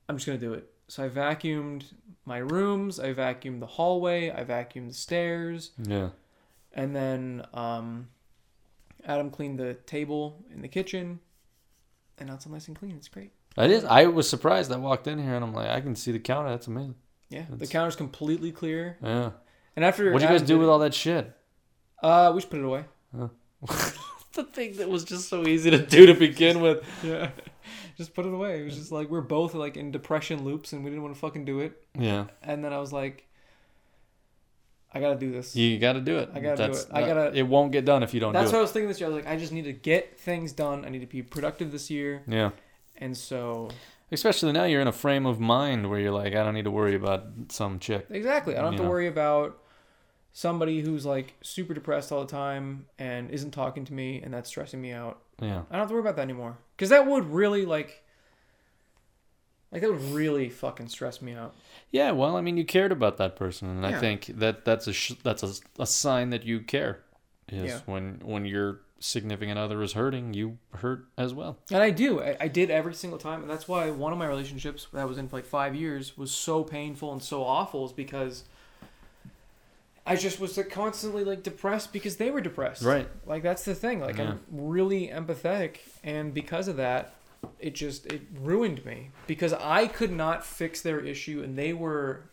I'm 0.08 0.16
just 0.16 0.26
gonna 0.26 0.38
do 0.40 0.54
it. 0.54 0.70
So 0.88 1.04
I 1.04 1.10
vacuumed 1.10 1.84
my 2.26 2.38
rooms, 2.38 3.00
I 3.00 3.14
vacuumed 3.14 3.60
the 3.60 3.66
hallway, 3.66 4.32
I 4.32 4.44
vacuumed 4.46 4.88
the 4.88 4.94
stairs, 4.94 5.72
yeah. 5.84 6.10
and 6.74 6.96
then 6.96 7.46
um, 7.54 8.08
Adam 9.06 9.30
cleaned 9.30 9.60
the 9.60 9.74
table 9.74 10.46
in 10.54 10.62
the 10.62 10.70
kitchen, 10.70 11.20
and 12.18 12.30
now 12.30 12.36
it's 12.36 12.46
all 12.48 12.54
nice 12.54 12.70
and 12.70 12.78
clean. 12.78 12.92
It's 12.96 13.10
great. 13.10 13.32
It 13.58 13.72
is. 13.72 13.84
I 13.84 14.06
was 14.06 14.30
surprised. 14.30 14.72
I 14.72 14.78
walked 14.78 15.08
in 15.08 15.18
here 15.22 15.34
and 15.34 15.44
I'm 15.44 15.54
like, 15.54 15.68
I 15.70 15.82
can 15.82 15.96
see 15.96 16.12
the 16.12 16.20
counter. 16.20 16.50
That's 16.52 16.68
amazing. 16.68 16.96
Yeah, 17.30 17.44
the 17.50 17.52
That's- 17.54 17.70
counter's 17.70 17.96
completely 17.96 18.52
clear. 18.52 18.98
Yeah. 19.04 19.32
And 19.78 19.86
after 19.86 20.12
What 20.12 20.20
do 20.20 20.26
you 20.26 20.32
guys 20.32 20.42
do 20.42 20.58
with 20.60 20.68
all 20.68 20.80
that 20.80 20.94
shit? 20.94 21.32
Uh, 22.04 22.32
we 22.36 22.42
should 22.42 22.50
put 22.50 22.60
it 22.60 22.66
away. 22.66 22.84
the 24.34 24.44
thing 24.44 24.76
that 24.78 24.90
was 24.90 25.04
just 25.04 25.30
so 25.30 25.48
easy 25.48 25.70
to 25.72 25.78
do 25.78 26.08
to 26.08 26.14
begin 26.16 26.62
with. 26.62 26.84
Yeah, 27.04 27.30
just 27.98 28.14
put 28.14 28.26
it 28.26 28.34
away. 28.34 28.62
It 28.62 28.66
was 28.66 28.76
just 28.76 28.92
like 28.92 29.10
we're 29.10 29.22
both 29.22 29.54
like 29.54 29.78
in 29.78 29.92
depression 29.92 30.44
loops, 30.44 30.74
and 30.74 30.84
we 30.84 30.90
didn't 30.90 31.04
want 31.04 31.14
to 31.16 31.20
fucking 31.20 31.46
do 31.46 31.60
it. 31.60 31.82
Yeah, 31.98 32.26
And 32.44 32.64
then 32.66 32.74
I 32.74 32.80
was 32.80 32.92
like, 32.92 33.28
I 34.94 35.00
gotta 35.00 35.20
do 35.20 35.32
this. 35.32 35.56
you 35.56 35.78
got 35.80 35.94
to 35.94 36.02
do 36.02 36.18
it. 36.18 36.30
I 36.34 36.40
gotta 36.40 36.56
do 36.56 36.62
That's- 36.64 36.84
it. 36.86 36.90
I 36.92 37.02
gotta- 37.06 37.38
It 37.38 37.44
won't 37.44 37.72
get 37.72 37.86
done 37.86 38.02
if 38.04 38.14
you 38.16 38.20
don't 38.20 38.34
That's 38.34 38.50
do 38.50 38.56
what 38.56 38.60
I 38.60 38.62
was 38.64 38.72
thinking 38.72 38.90
this 38.90 39.00
year. 39.00 39.10
I 39.10 39.14
was 39.14 39.24
like, 39.24 39.32
I 39.32 39.38
just 39.38 39.52
need 39.52 39.66
to 39.66 39.74
get 39.74 40.20
things 40.20 40.54
done. 40.54 40.86
I 40.86 40.90
need 40.90 41.02
to 41.02 41.06
be 41.08 41.22
productive 41.22 41.72
this 41.72 41.90
year. 41.92 42.24
Yeah. 42.28 42.52
And 42.98 43.16
so, 43.16 43.70
Especially 44.12 44.52
now 44.54 44.64
you're 44.64 44.82
in 44.82 44.88
a 44.88 44.92
frame 44.94 45.26
of 45.28 45.40
mind 45.40 45.90
where 45.90 46.00
you're 46.00 46.12
like, 46.14 46.34
I 46.34 46.44
don't 46.44 46.54
need 46.56 46.64
to 46.64 46.72
worry 46.72 46.96
about 46.96 47.26
some 47.50 47.78
chick. 47.80 48.08
exactly, 48.10 48.56
I 48.56 48.62
don't 48.62 48.66
have 48.66 48.74
You 48.74 48.78
to 48.80 48.84
know. 48.86 48.90
worry 48.90 49.08
about 49.08 49.60
somebody 50.34 50.82
who's 50.82 51.06
like 51.06 51.34
super 51.42 51.74
depressed 51.74 52.12
all 52.12 52.22
the 52.22 52.32
time 52.32 52.86
and 53.00 53.30
isn't 53.32 53.52
talking 53.52 53.86
to 53.86 53.94
me, 53.94 54.22
and 54.22 54.34
that's 54.34 54.50
stressing 54.50 54.82
me 54.82 54.92
out. 54.92 55.20
Yeah. 55.42 55.62
I 55.70 55.74
don't 55.74 55.80
have 55.80 55.88
to 55.90 55.94
worry 55.94 56.02
about 56.02 56.16
that 56.18 56.24
anymore. 56.24 56.58
Because 56.76 56.90
that 56.90 57.06
would 57.08 57.26
really 57.32 57.66
like, 57.66 58.04
like 59.72 59.82
that 59.82 59.92
would 59.92 60.02
really 60.12 60.50
fucking 60.50 60.88
stress 60.90 61.22
me 61.22 61.34
out. 61.34 61.56
Yeah. 61.92 62.12
Well, 62.12 62.38
I 62.38 62.42
mean, 62.42 62.58
you 62.58 62.66
cared 62.66 62.92
about 62.92 63.18
that 63.18 63.36
person, 63.36 63.70
and 63.70 63.86
I 63.86 64.00
think 64.00 64.28
that 64.28 64.64
that's 64.66 64.88
a 64.88 64.94
sh- 64.94 65.14
that's 65.24 65.44
a, 65.44 65.54
a 65.80 65.86
sign 65.88 66.30
that 66.32 66.44
you 66.44 66.62
care. 66.62 67.00
Is 67.50 67.72
Yeah. 67.72 67.80
when 67.86 68.22
when 68.24 68.46
your 68.46 68.82
significant 69.00 69.58
other 69.60 69.82
is 69.82 69.94
hurting, 69.94 70.34
you 70.34 70.58
hurt 70.74 71.06
as 71.18 71.34
well. 71.34 71.58
And 71.72 71.84
I 71.84 71.92
do. 71.92 72.20
I, 72.22 72.36
I 72.42 72.48
did 72.48 72.70
every 72.72 72.94
single 72.94 73.20
time, 73.20 73.42
and 73.42 73.50
that's 73.50 73.68
why 73.68 73.90
one 73.92 74.12
of 74.12 74.20
my 74.20 74.28
relationships 74.28 74.88
that 74.92 75.00
I 75.00 75.06
was 75.06 75.18
in 75.18 75.28
for 75.30 75.38
like 75.38 75.46
five 75.46 75.76
years 75.76 76.18
was 76.18 76.32
so 76.32 76.64
painful 76.64 77.12
and 77.12 77.22
so 77.22 77.44
awful, 77.44 77.86
is 77.86 77.92
because 77.94 78.44
I 80.08 80.16
just 80.16 80.40
was 80.40 80.58
like 80.58 80.70
constantly 80.70 81.24
like 81.24 81.44
depressed 81.44 81.92
because 81.94 82.18
they 82.18 82.32
were 82.32 82.42
depressed. 82.42 82.84
Right. 82.84 83.10
Like 83.26 83.44
that's 83.44 83.66
the 83.66 83.76
thing. 83.76 84.00
Like 84.00 84.20
I'm 84.20 84.40
really 84.50 85.10
empathetic, 85.10 85.78
and 86.04 86.34
because 86.34 86.68
of 86.68 86.78
that, 86.78 87.16
it 87.60 87.76
just 87.76 88.06
it 88.08 88.22
ruined 88.40 88.86
me 88.86 89.12
because 89.28 89.54
I 89.54 89.88
could 89.88 90.12
not 90.12 90.46
fix 90.46 90.82
their 90.82 91.00
issue, 91.00 91.44
and 91.44 91.58
they 91.58 91.74
were 91.74 92.30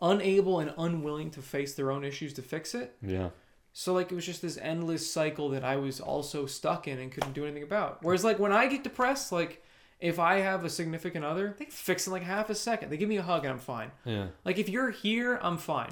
unable 0.00 0.60
and 0.60 0.74
unwilling 0.76 1.30
to 1.30 1.40
face 1.40 1.74
their 1.74 1.90
own 1.90 2.04
issues 2.04 2.34
to 2.34 2.42
fix 2.42 2.74
it. 2.74 2.96
Yeah. 3.02 3.30
So 3.72 3.92
like 3.92 4.12
it 4.12 4.14
was 4.14 4.26
just 4.26 4.42
this 4.42 4.58
endless 4.58 5.10
cycle 5.10 5.48
that 5.50 5.64
I 5.64 5.76
was 5.76 6.00
also 6.00 6.46
stuck 6.46 6.86
in 6.86 6.98
and 6.98 7.10
couldn't 7.10 7.32
do 7.32 7.44
anything 7.44 7.62
about. 7.64 8.02
Whereas 8.02 8.22
like 8.22 8.38
when 8.38 8.52
I 8.52 8.66
get 8.68 8.84
depressed, 8.84 9.32
like 9.32 9.64
if 9.98 10.18
I 10.18 10.36
have 10.36 10.64
a 10.64 10.70
significant 10.70 11.24
other, 11.24 11.56
they 11.58 11.64
fix 11.64 12.06
in 12.06 12.12
like 12.12 12.22
half 12.22 12.50
a 12.50 12.54
second. 12.54 12.90
They 12.90 12.96
give 12.96 13.08
me 13.08 13.16
a 13.16 13.22
hug 13.22 13.44
and 13.44 13.52
I'm 13.52 13.58
fine. 13.58 13.90
Yeah. 14.04 14.26
Like 14.44 14.58
if 14.58 14.68
you're 14.68 14.90
here, 14.90 15.40
I'm 15.42 15.58
fine. 15.58 15.90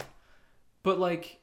But 0.82 0.98
like 0.98 1.40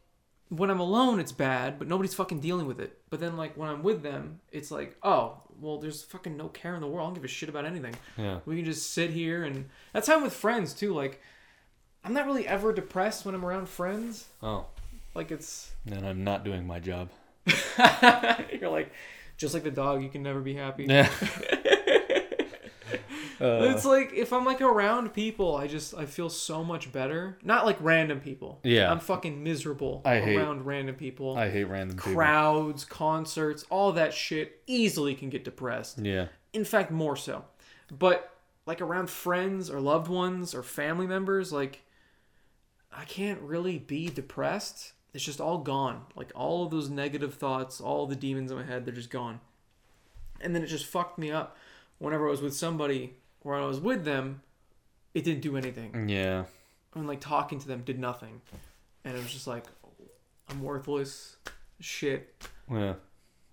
when 0.49 0.69
I'm 0.69 0.79
alone, 0.79 1.19
it's 1.19 1.31
bad, 1.31 1.77
but 1.77 1.87
nobody's 1.87 2.13
fucking 2.15 2.39
dealing 2.39 2.65
with 2.65 2.79
it. 2.79 2.97
But 3.09 3.19
then 3.19 3.37
like 3.37 3.55
when 3.55 3.69
I'm 3.69 3.83
with 3.83 4.01
them, 4.01 4.39
it's 4.51 4.71
like, 4.71 4.97
oh, 5.03 5.41
well, 5.59 5.77
there's 5.77 6.03
fucking 6.03 6.35
no 6.37 6.47
care 6.47 6.75
in 6.75 6.81
the 6.81 6.87
world. 6.87 7.05
I 7.05 7.07
don't 7.09 7.13
give 7.15 7.23
a 7.23 7.27
shit 7.27 7.49
about 7.49 7.65
anything. 7.65 7.95
Yeah. 8.17 8.39
We 8.45 8.55
can 8.55 8.65
just 8.65 8.91
sit 8.93 9.11
here 9.11 9.43
and 9.43 9.69
that's 9.93 10.07
how 10.07 10.15
I'm 10.15 10.23
with 10.23 10.33
friends 10.33 10.73
too. 10.73 10.93
Like 10.93 11.21
I'm 12.03 12.13
not 12.13 12.25
really 12.25 12.47
ever 12.47 12.73
depressed 12.73 13.25
when 13.25 13.35
I'm 13.35 13.45
around 13.45 13.69
friends. 13.69 14.25
Oh, 14.41 14.65
Like 15.15 15.31
it's 15.31 15.71
then 15.85 16.05
I'm 16.05 16.23
not 16.23 16.43
doing 16.43 16.65
my 16.65 16.79
job. 16.79 17.09
you're 18.59 18.69
like 18.69 18.91
just 19.37 19.53
like 19.53 19.63
the 19.63 19.71
dog, 19.71 20.03
you 20.03 20.09
can 20.09 20.23
never 20.23 20.41
be 20.41 20.53
happy. 20.55 20.85
Yeah. 20.85 21.09
Uh, 23.41 23.71
It's 23.73 23.85
like 23.85 24.11
if 24.13 24.33
I'm 24.33 24.45
like 24.45 24.61
around 24.61 25.13
people, 25.13 25.55
I 25.55 25.67
just 25.67 25.93
I 25.95 26.05
feel 26.05 26.29
so 26.29 26.63
much 26.63 26.91
better. 26.91 27.37
Not 27.43 27.65
like 27.65 27.77
random 27.79 28.19
people. 28.19 28.59
Yeah. 28.63 28.91
I'm 28.91 28.99
fucking 28.99 29.43
miserable 29.43 30.01
I 30.05 30.19
hate- 30.19 30.37
around 30.37 30.65
random 30.65 30.95
people. 30.95 31.37
I 31.37 31.49
hate 31.49 31.63
random 31.65 31.97
people. 31.97 32.13
Crowds, 32.13 32.85
concerts, 32.85 33.65
all 33.69 33.91
that 33.93 34.13
shit 34.13 34.61
easily 34.67 35.15
can 35.15 35.29
get 35.29 35.43
depressed. 35.43 35.99
Yeah. 35.99 36.27
In 36.53 36.65
fact, 36.65 36.91
more 36.91 37.15
so. 37.15 37.45
But 37.91 38.33
like 38.65 38.81
around 38.81 39.09
friends 39.09 39.69
or 39.69 39.79
loved 39.79 40.09
ones 40.09 40.53
or 40.53 40.61
family 40.63 41.07
members, 41.07 41.51
like 41.53 41.81
I 42.91 43.05
can't 43.05 43.41
really 43.41 43.77
be 43.77 44.09
depressed. 44.09 44.93
It's 45.13 45.23
just 45.23 45.39
all 45.41 45.59
gone. 45.59 46.05
Like 46.15 46.31
all 46.35 46.65
of 46.65 46.71
those 46.71 46.89
negative 46.89 47.33
thoughts, 47.35 47.79
all 47.81 48.05
the 48.05 48.15
demons 48.15 48.51
in 48.51 48.57
my 48.57 48.63
head, 48.65 48.85
they're 48.85 48.93
just 48.93 49.09
gone. 49.09 49.39
And 50.41 50.55
then 50.55 50.63
it 50.63 50.67
just 50.67 50.85
fucked 50.85 51.17
me 51.17 51.31
up. 51.31 51.57
Whenever 51.97 52.27
I 52.27 52.31
was 52.31 52.41
with 52.41 52.55
somebody, 52.55 53.15
or 53.43 53.55
I 53.55 53.65
was 53.65 53.79
with 53.79 54.05
them, 54.05 54.41
it 55.13 55.23
didn't 55.23 55.41
do 55.41 55.57
anything. 55.57 56.09
Yeah. 56.09 56.45
And 56.95 57.07
like 57.07 57.21
talking 57.21 57.59
to 57.59 57.67
them 57.67 57.81
did 57.81 57.99
nothing. 57.99 58.41
And 59.03 59.15
it 59.15 59.21
was 59.21 59.31
just 59.31 59.47
like, 59.47 59.65
I'm 60.49 60.61
worthless. 60.61 61.37
Shit. 61.79 62.47
Yeah. 62.71 62.95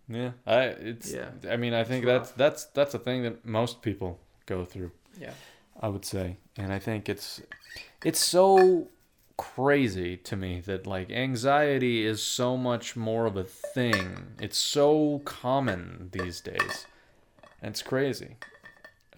Yeah. 0.08 0.32
I 0.46 0.60
it's 0.62 1.12
Yeah. 1.12 1.30
I 1.48 1.56
mean 1.56 1.74
I 1.74 1.84
think 1.84 2.04
that's 2.04 2.30
that's 2.32 2.64
that's 2.66 2.94
a 2.94 2.98
thing 2.98 3.22
that 3.22 3.44
most 3.44 3.82
people 3.82 4.20
go 4.46 4.64
through. 4.64 4.92
Yeah. 5.20 5.32
I 5.80 5.88
would 5.88 6.04
say. 6.04 6.38
And 6.56 6.72
I 6.72 6.78
think 6.78 7.08
it's 7.08 7.42
it's 8.04 8.18
so 8.18 8.88
crazy 9.36 10.16
to 10.16 10.36
me 10.36 10.60
that 10.62 10.86
like 10.86 11.10
anxiety 11.10 12.06
is 12.06 12.22
so 12.22 12.56
much 12.56 12.96
more 12.96 13.26
of 13.26 13.36
a 13.36 13.44
thing. 13.44 14.34
It's 14.40 14.58
so 14.58 15.20
common 15.24 16.08
these 16.12 16.40
days. 16.40 16.86
And 17.60 17.70
it's 17.70 17.82
crazy. 17.82 18.36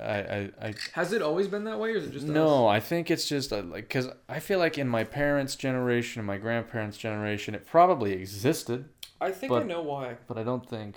I 0.01 0.05
I, 0.19 0.51
I 0.69 0.75
Has 0.93 1.13
it 1.13 1.23
always 1.23 1.49
been 1.49 1.65
that 1.65 1.79
way, 1.81 1.91
or 1.93 1.97
is 1.97 2.07
it 2.07 2.13
just 2.13 2.25
us? 2.27 2.31
no, 2.31 2.67
I 2.67 2.81
think 2.81 3.11
it's 3.11 3.29
just 3.29 3.53
uh, 3.53 3.63
like 3.63 3.89
because 3.89 4.09
I 4.29 4.39
feel 4.41 4.59
like 4.59 4.79
in 4.79 4.89
my 4.89 5.05
parents' 5.05 5.57
generation 5.57 6.21
and 6.21 6.27
my 6.27 6.37
grandparents' 6.39 6.97
generation, 6.97 7.55
it 7.55 7.67
probably 7.67 8.13
existed, 8.13 8.89
I 9.21 9.31
think 9.33 9.53
I 9.53 9.63
know 9.63 9.83
why. 9.83 10.17
but 10.29 10.39
I 10.39 10.43
don't 10.45 10.69
think. 10.69 10.97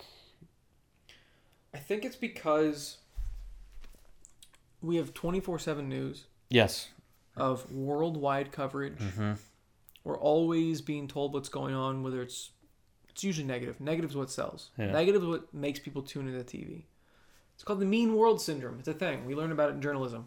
I 1.74 1.78
think 1.78 2.04
it's 2.06 2.16
because 2.18 2.98
we 4.82 4.98
have 4.98 5.14
24 5.14 5.60
7 5.60 5.88
news 5.88 6.26
Yes. 6.50 6.90
of 7.38 7.72
worldwide 7.72 8.52
coverage. 8.52 8.98
Mm-hmm. 9.00 9.34
We're 10.04 10.20
always 10.20 10.82
being 10.82 11.08
told 11.08 11.34
what's 11.34 11.48
going 11.50 11.74
on, 11.76 12.04
whether 12.04 12.22
it's 12.22 12.50
it's 13.10 13.24
usually 13.24 13.48
negative. 13.48 13.80
Negative 13.80 14.10
is 14.10 14.16
what 14.18 14.30
sells. 14.32 14.70
Yeah. 14.78 14.92
Negative 14.92 15.22
is 15.22 15.28
what 15.28 15.54
makes 15.54 15.80
people 15.80 16.02
tune 16.02 16.28
into 16.28 16.44
TV. 16.44 16.84
It's 17.61 17.65
called 17.67 17.80
the 17.80 17.85
mean 17.85 18.15
world 18.15 18.41
syndrome. 18.41 18.80
It's 18.80 18.88
a 18.88 18.93
thing. 18.95 19.23
We 19.27 19.35
learned 19.35 19.51
about 19.51 19.69
it 19.69 19.73
in 19.73 19.81
journalism. 19.83 20.25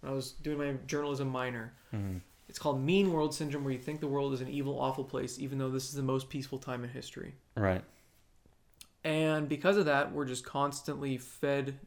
When 0.00 0.10
I 0.10 0.16
was 0.16 0.32
doing 0.32 0.58
my 0.58 0.72
journalism 0.88 1.28
minor. 1.28 1.74
Mhm. 1.94 2.22
It's 2.48 2.58
called 2.58 2.80
mean 2.80 3.12
world 3.12 3.32
syndrome 3.32 3.62
where 3.62 3.72
you 3.72 3.78
think 3.78 4.00
the 4.00 4.08
world 4.08 4.32
is 4.34 4.40
an 4.40 4.48
evil, 4.48 4.80
awful 4.80 5.04
place, 5.04 5.38
even 5.38 5.58
though 5.58 5.70
this 5.70 5.84
is 5.84 5.92
the 5.94 6.02
most 6.02 6.28
peaceful 6.28 6.58
time 6.58 6.82
in 6.82 6.90
history. 6.90 7.36
Right. 7.56 7.84
And 9.04 9.48
because 9.48 9.76
of 9.76 9.84
that, 9.84 10.10
we're 10.10 10.24
just 10.24 10.44
constantly 10.44 11.18
fed 11.18 11.78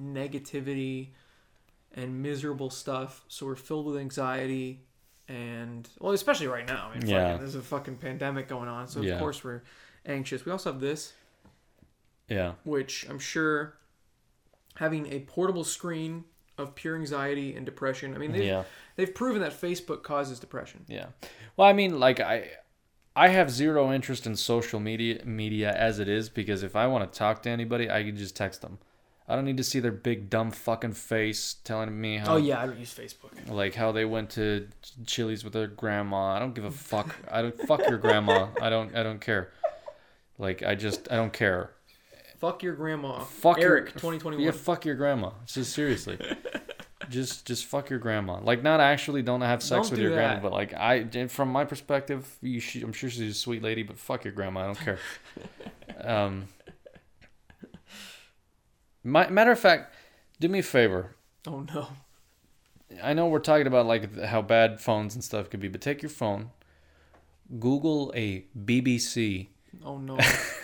negativity 0.00 1.08
and 1.92 2.22
miserable 2.22 2.70
stuff. 2.70 3.26
So 3.28 3.44
we're 3.44 3.54
filled 3.54 3.84
with 3.84 3.98
anxiety 3.98 4.80
and 5.28 5.86
well, 6.00 6.14
especially 6.14 6.46
right 6.46 6.66
now. 6.66 6.88
I 6.90 6.98
mean, 6.98 7.06
Yeah. 7.06 7.24
fucking, 7.32 7.38
there's 7.40 7.54
a 7.54 7.60
fucking 7.60 7.96
pandemic 7.98 8.48
going 8.48 8.70
on, 8.70 8.88
so 8.88 9.02
Yeah. 9.02 9.12
of 9.12 9.18
course 9.18 9.44
we're 9.44 9.60
anxious. 10.06 10.46
We 10.46 10.52
also 10.52 10.72
have 10.72 10.80
this, 10.80 11.12
Yeah. 12.30 12.54
which 12.64 13.06
I'm 13.10 13.18
sure 13.18 13.74
having 14.74 15.12
a 15.12 15.20
portable 15.20 15.64
screen 15.64 16.24
of 16.58 16.74
pure 16.74 16.96
anxiety 16.96 17.54
and 17.56 17.64
depression. 17.66 18.14
I 18.14 18.18
mean, 18.18 18.32
they've, 18.32 18.44
Yeah. 18.44 18.64
they've 18.96 19.14
proven 19.14 19.40
that 19.42 19.52
Facebook 19.58 20.02
causes 20.02 20.38
depression. 20.38 20.84
Yeah. 20.88 21.06
Well, 21.56 21.66
I 21.68 21.72
mean, 21.72 21.98
like 21.98 22.20
I, 22.20 22.50
I 23.16 23.28
have 23.28 23.50
zero 23.50 23.92
interest 23.92 24.26
in 24.26 24.36
social 24.36 24.80
media 24.80 25.22
media 25.24 25.72
as 25.72 25.98
it 25.98 26.08
is 26.08 26.28
because 26.28 26.62
if 26.62 26.76
I 26.76 26.86
want 26.86 27.10
to 27.10 27.18
talk 27.18 27.42
to 27.42 27.50
anybody, 27.50 27.90
I 27.90 28.02
can 28.04 28.16
just 28.16 28.36
text 28.36 28.60
them. 28.62 28.78
I 29.28 29.34
don't 29.36 29.44
need 29.44 29.56
to 29.58 29.64
see 29.64 29.80
their 29.80 29.92
big 29.92 30.28
dumb 30.30 30.50
fucking 30.50 30.92
face 30.92 31.54
telling 31.64 31.98
me 31.98 32.18
how 32.18 32.34
Oh 32.34 32.36
yeah, 32.36 32.60
I 32.60 32.66
don't 32.66 32.78
use 32.78 32.92
Facebook. 32.94 33.30
like 33.48 33.74
how 33.74 33.92
they 33.92 34.04
went 34.04 34.30
to 34.30 34.68
Chili's 35.06 35.44
with 35.44 35.52
their 35.52 35.68
grandma. 35.68 36.32
I 36.34 36.38
don't 36.38 36.54
give 36.54 36.64
a 36.64 36.70
fuck. 36.70 37.14
I 37.30 37.40
don't 37.42 37.58
fuck 37.66 37.88
your 37.88 37.98
grandma. 37.98 38.48
I 38.60 38.68
don't 38.68 38.94
I 38.96 39.02
don't 39.02 39.20
care. 39.20 39.52
Like 40.38 40.62
I 40.62 40.74
just 40.74 41.10
I 41.10 41.16
don't 41.16 41.32
care. 41.32 41.70
Fuck 42.42 42.64
your 42.64 42.74
grandma. 42.74 43.20
Fuck 43.20 43.60
your- 43.60 43.70
Eric, 43.78 43.92
2021. 43.92 44.44
Yeah, 44.44 44.50
fuck 44.50 44.84
your 44.84 44.96
grandma. 44.96 45.30
Just 45.46 45.72
seriously. 45.72 46.18
just 47.08 47.46
just 47.46 47.66
fuck 47.66 47.88
your 47.88 48.00
grandma. 48.00 48.40
Like 48.42 48.64
not 48.64 48.80
actually 48.80 49.22
don't 49.22 49.42
have 49.42 49.62
sex 49.62 49.82
Don't 49.82 49.90
with 49.92 50.00
your 50.00 50.10
grandma, 50.10 50.40
but 50.42 50.50
like 50.50 50.74
I 50.74 51.06
from 51.28 51.50
my 51.50 51.64
perspective, 51.64 52.26
you 52.40 52.58
should, 52.58 52.82
I'm 52.82 52.92
sure 52.92 53.08
she's 53.10 53.30
a 53.30 53.38
sweet 53.38 53.62
lady, 53.62 53.84
but 53.84 53.96
fuck 53.96 54.24
your 54.24 54.32
grandma. 54.32 54.62
I 54.62 54.66
don't 54.66 54.78
care. 54.80 54.98
um 56.02 56.48
my, 59.04 59.28
matter 59.30 59.52
of 59.52 59.60
fact, 59.60 59.94
do 60.40 60.48
me 60.48 60.58
a 60.58 60.64
favor. 60.64 61.14
Oh 61.46 61.60
no. 61.72 61.90
I 63.00 63.14
know 63.14 63.28
we're 63.28 63.38
talking 63.38 63.68
about 63.68 63.86
like 63.86 64.20
how 64.20 64.42
bad 64.42 64.80
phones 64.80 65.14
and 65.14 65.22
stuff 65.22 65.48
could 65.48 65.60
be, 65.60 65.68
but 65.68 65.80
take 65.80 66.02
your 66.02 66.10
phone, 66.10 66.50
Google 67.60 68.12
a 68.16 68.46
BBC, 68.58 69.46
Oh 69.84 69.98
no. 69.98 70.18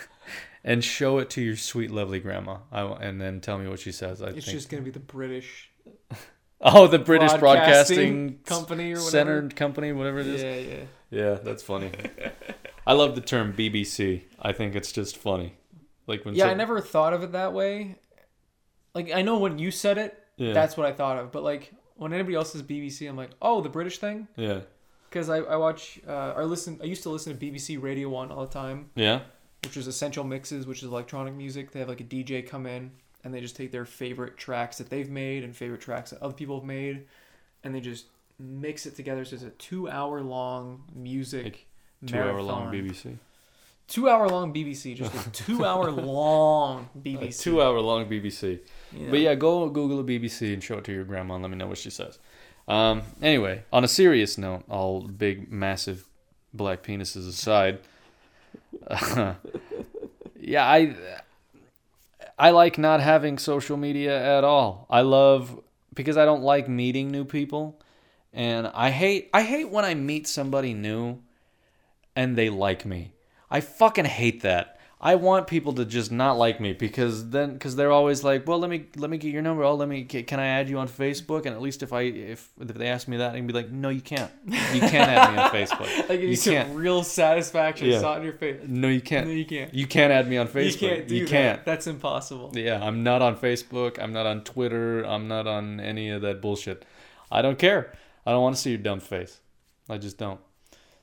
and 0.68 0.84
show 0.84 1.18
it 1.18 1.30
to 1.30 1.40
your 1.40 1.56
sweet, 1.56 1.90
lovely 1.90 2.20
grandma. 2.20 2.58
I, 2.70 2.82
and 2.82 3.20
then 3.20 3.40
tell 3.40 3.58
me 3.58 3.68
what 3.68 3.80
she 3.80 3.90
says. 3.92 4.22
I 4.22 4.28
It's 4.28 4.47
think. 4.47 4.56
just 4.58 4.68
gonna 4.68 4.82
be 4.82 4.90
the 4.90 4.98
British 5.00 5.70
oh, 6.60 6.86
the 6.86 6.98
British 6.98 7.32
Broadcasting 7.34 8.26
Broadcasting, 8.28 8.38
Company 8.44 8.84
or 8.92 8.97
whatever. 8.97 9.10
Centered 9.10 9.56
Company, 9.56 9.92
whatever 9.92 10.18
it 10.20 10.26
is. 10.26 10.42
Yeah, 10.42 10.76
yeah. 10.76 10.84
Yeah, 11.10 11.34
that's 11.42 11.62
funny. 11.62 11.90
I 12.86 12.92
love 12.92 13.14
the 13.14 13.20
term 13.20 13.52
BBC. 13.55 14.22
I 14.40 14.52
think 14.52 14.74
it's 14.74 14.92
just 14.92 15.16
funny. 15.16 15.55
Like 16.06 16.24
when 16.24 16.34
Yeah, 16.34 16.47
I 16.47 16.55
never 16.55 16.80
thought 16.80 17.12
of 17.12 17.22
it 17.22 17.32
that 17.32 17.52
way. 17.52 17.97
Like 18.94 19.10
I 19.12 19.22
know 19.22 19.38
when 19.38 19.58
you 19.58 19.70
said 19.70 19.98
it, 19.98 20.18
Yeah. 20.36 20.52
that's 20.52 20.76
what 20.76 20.86
I 20.86 20.92
thought 20.92 21.18
of. 21.18 21.32
But 21.32 21.42
like 21.42 21.72
when 21.97 22.12
anybody 22.12 22.34
else 22.36 22.52
says 22.52 22.62
BBC, 22.62 23.08
I'm 23.08 23.16
like, 23.16 23.30
oh, 23.40 23.60
the 23.60 23.68
British 23.68 23.98
thing. 23.98 24.28
Yeah. 24.36 24.60
Because 25.08 25.30
I, 25.30 25.38
I 25.38 25.56
watch 25.56 25.98
uh, 26.06 26.34
or 26.36 26.44
listen. 26.44 26.78
I 26.82 26.86
used 26.86 27.02
to 27.05 27.08
listen 27.10 27.36
to 27.36 27.38
BBC 27.47 27.80
Radio 27.82 28.10
One 28.10 28.30
all 28.30 28.44
the 28.44 28.52
time, 28.52 28.90
Yeah. 28.94 29.20
Which 29.65 29.77
is 29.77 29.87
Essential 29.87 30.25
Mixes, 30.25 30.67
which 30.67 30.83
is 30.83 30.89
electronic 30.89 31.35
music. 31.35 31.73
They 31.73 31.81
have 31.81 31.89
like 31.89 32.01
a 32.01 32.05
DJ 32.05 32.47
come 32.47 32.67
in 32.67 32.91
and 33.25 33.35
they 33.35 33.41
just 33.41 33.57
take 33.57 33.73
their 33.73 33.85
favorite 33.85 34.37
tracks 34.37 34.78
that 34.78 34.91
they've 34.91 35.11
made 35.11 35.45
and 35.45 35.55
favorite 35.55 35.81
tracks 35.81 36.11
that 36.11 36.23
other 36.23 36.35
people 36.35 36.57
have 36.59 36.67
made, 36.67 37.07
and 37.65 37.75
they 37.75 37.81
just 37.81 38.07
mix 38.39 38.87
it 38.87 38.95
together. 38.95 39.25
So 39.25 39.35
it's 39.35 39.45
a 39.45 39.51
two-hour 39.51 40.23
long 40.23 40.85
music. 40.95 41.67
Two 42.07 42.17
hour 42.17 42.41
long. 42.41 42.73
BBC. 42.73 43.17
Two 43.89 44.09
hour 44.09 44.28
long 44.28 44.53
BBC, 44.53 44.95
just 44.95 45.15
a 45.27 45.31
two 45.33 45.65
hour 45.65 45.91
long 45.91 46.91
A 46.95 46.99
BBC. 46.99 47.41
two 47.41 47.62
hour 47.62 47.81
long 47.81 48.07
BBC. 48.07 48.61
Yeah. 48.93 49.11
But 49.11 49.20
yeah, 49.20 49.35
go 49.35 49.69
Google 49.70 50.01
a 50.01 50.05
BBC 50.05 50.53
and 50.53 50.62
show 50.62 50.77
it 50.78 50.85
to 50.85 50.93
your 50.93 51.05
grandma 51.05 51.35
and 51.35 51.43
let 51.43 51.51
me 51.51 51.57
know 51.57 51.67
what 51.67 51.78
she 51.78 51.89
says. 51.89 52.19
Um, 52.69 53.03
anyway, 53.23 53.65
on 53.73 53.85
a 53.85 53.89
serious 53.89 54.37
note, 54.37 54.65
all 54.69 55.01
big, 55.01 55.51
massive 55.51 56.05
black 56.53 56.83
penises 56.83 57.27
aside, 57.27 57.78
yeah, 60.41 60.65
I 60.67 60.94
I 62.39 62.51
like 62.51 62.78
not 62.78 63.01
having 63.01 63.39
social 63.39 63.77
media 63.77 64.39
at 64.39 64.44
all. 64.44 64.86
I 64.89 65.01
love 65.02 65.60
because 65.94 66.17
I 66.17 66.25
don't 66.25 66.43
like 66.43 66.68
meeting 66.68 67.10
new 67.10 67.25
people, 67.25 67.81
and 68.33 68.68
I 68.68 68.91
hate 68.91 69.31
I 69.35 69.43
hate 69.43 69.70
when 69.70 69.85
I 69.85 69.94
meet 69.94 70.27
somebody 70.27 70.75
new 70.75 71.18
and 72.17 72.36
they 72.36 72.51
like 72.51 72.85
me. 72.85 73.12
I 73.51 73.60
fucking 73.60 74.05
hate 74.07 74.43
that. 74.43 74.77
I 75.01 75.15
want 75.15 75.47
people 75.47 75.75
to 75.75 75.85
just 75.85 76.10
not 76.10 76.39
like 76.39 76.60
me 76.60 76.73
because 76.73 77.31
then 77.31 77.52
because 77.52 77.77
they're 77.77 77.93
always 77.93 78.25
like, 78.25 78.49
well, 78.49 78.59
let 78.59 78.68
me 78.68 78.86
let 78.97 79.10
me 79.10 79.17
get 79.17 79.33
your 79.33 79.43
number. 79.43 79.62
Oh, 79.62 79.77
let 79.77 79.89
me 79.89 80.05
ca- 80.05 80.25
can 80.25 80.41
I 80.41 80.47
add 80.49 80.68
you 80.68 80.77
on 80.78 80.89
Facebook? 80.89 81.47
And 81.47 81.55
at 81.55 81.62
least 81.62 81.85
if 81.85 81.93
I 81.93 82.01
if 82.01 82.51
if 82.60 82.67
they 82.68 82.89
ask 82.89 83.07
me 83.07 83.18
that, 83.18 83.33
I 83.33 83.36
can 83.36 83.47
be 83.47 83.52
like, 83.52 83.70
no, 83.70 83.91
you 83.91 84.01
can't. 84.01 84.31
You 84.44 84.81
can't 84.81 85.09
add 85.09 85.33
me 85.35 85.39
on 85.39 85.51
Facebook. 85.52 86.09
Give 86.09 86.20
you, 86.23 86.28
you 86.31 86.36
can't. 86.36 86.75
real 86.77 87.05
satisfaction. 87.05 87.86
Yeah. 87.86 88.01
Saw 88.01 88.17
in 88.17 88.25
your 88.25 88.33
face. 88.33 88.60
No, 88.67 88.89
you 88.89 89.01
can't. 89.01 89.28
No, 89.28 89.33
you 89.33 89.47
can't. 89.47 89.73
You 89.73 89.86
can't 89.86 90.12
add 90.12 90.27
me 90.28 90.36
on 90.36 90.49
Facebook. 90.49 90.81
You 90.83 90.89
can't 90.89 91.09
do 91.09 91.15
You 91.15 91.25
that. 91.27 91.31
can't. 91.31 91.65
That's 91.65 91.86
impossible. 91.86 92.51
Yeah, 92.55 92.85
I'm 92.85 93.05
not 93.05 93.23
on 93.23 93.36
Facebook. 93.36 94.02
I'm 94.02 94.12
not 94.12 94.27
on 94.27 94.43
Twitter. 94.43 95.05
I'm 95.05 95.28
not 95.28 95.47
on 95.47 95.78
any 95.78 96.10
of 96.10 96.23
that 96.23 96.43
bullshit. 96.43 96.85
I 97.31 97.41
don't 97.41 97.59
care. 97.59 97.93
I 98.27 98.33
don't 98.33 98.43
want 98.43 98.57
to 98.57 98.60
see 98.60 98.70
your 98.70 98.78
dumb 98.81 98.99
face. 98.99 99.39
I 99.89 99.97
just 99.99 100.18
don't. 100.18 100.41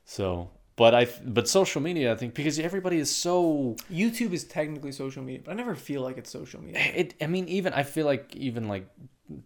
So, 0.03 0.49
but 0.75 0.93
I 0.93 1.07
but 1.23 1.47
social 1.47 1.81
media, 1.81 2.11
I 2.11 2.15
think 2.15 2.33
because 2.33 2.59
everybody 2.59 2.97
is 2.99 3.13
so 3.15 3.75
YouTube 3.91 4.33
is 4.33 4.43
technically 4.43 4.91
social 4.91 5.23
media, 5.23 5.41
but 5.45 5.51
I 5.51 5.55
never 5.55 5.75
feel 5.75 6.01
like 6.01 6.17
it's 6.17 6.29
social 6.31 6.61
media. 6.61 6.81
it. 6.95 7.13
I 7.21 7.27
mean, 7.27 7.47
even 7.47 7.73
I 7.73 7.83
feel 7.83 8.05
like 8.05 8.35
even 8.35 8.67
like 8.67 8.87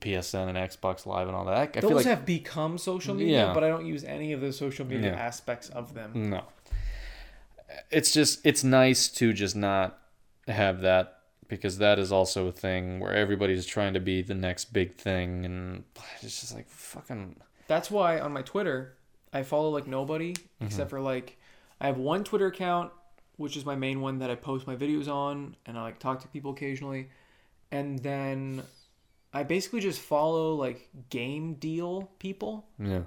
PSN 0.01 0.49
and 0.49 0.57
Xbox 0.57 1.05
Live 1.05 1.27
and 1.27 1.35
all 1.37 1.45
that. 1.45 1.55
I 1.55 1.65
Those 1.79 1.89
feel 1.89 1.97
like 1.97 2.05
have 2.07 2.25
become 2.25 2.77
social 2.77 3.15
media, 3.15 3.45
Yeah. 3.47 3.53
but 3.53 3.63
I 3.63 3.69
don't 3.69 3.85
use 3.85 4.03
any 4.03 4.33
of 4.33 4.41
the 4.41 4.51
social 4.51 4.85
media 4.85 5.11
Yeah. 5.11 5.19
Aspects 5.19 5.69
of 5.69 5.93
them. 5.93 6.29
no. 6.29 6.43
It's 7.91 8.11
just 8.11 8.45
it's 8.45 8.63
nice 8.63 9.07
to 9.09 9.31
just 9.33 9.55
not 9.55 9.99
have 10.47 10.81
that 10.81 11.19
because 11.47 11.77
that 11.77 11.97
is 11.99 12.11
also 12.11 12.47
a 12.47 12.51
thing 12.51 12.99
where 12.99 13.13
everybody's 13.13 13.65
trying 13.65 13.93
to 13.93 13.99
be 13.99 14.21
the 14.21 14.35
next 14.35 14.73
big 14.73 14.95
thing 14.95 15.45
and 15.45 15.83
it's 16.21 16.41
just 16.41 16.53
like 16.55 16.67
fucking 16.69 17.35
That's 17.67 17.89
why 17.91 18.19
on 18.19 18.33
my 18.33 18.41
Twitter, 18.41 18.95
I 19.33 19.43
follow 19.43 19.69
like 19.69 19.87
nobody 19.87 20.33
Mm-hmm. 20.33 20.65
except 20.65 20.89
for 20.89 20.99
like 20.99 21.37
I 21.81 21.87
have 21.87 21.97
one 21.97 22.23
Twitter 22.23 22.47
account, 22.47 22.91
which 23.37 23.55
is 23.55 23.65
my 23.65 23.75
main 23.75 24.01
one 24.01 24.19
that 24.19 24.29
I 24.29 24.35
post 24.35 24.67
my 24.67 24.75
videos 24.75 25.07
on, 25.07 25.55
and 25.65 25.77
I 25.77 25.81
like 25.83 25.99
talk 25.99 26.21
to 26.21 26.27
people 26.27 26.51
occasionally, 26.51 27.09
and 27.71 27.99
then 27.99 28.63
I 29.33 29.43
basically 29.43 29.79
just 29.79 30.01
follow 30.01 30.55
like 30.55 30.89
game 31.09 31.53
deal 31.55 32.11
people. 32.19 32.65
yeah. 32.79 33.01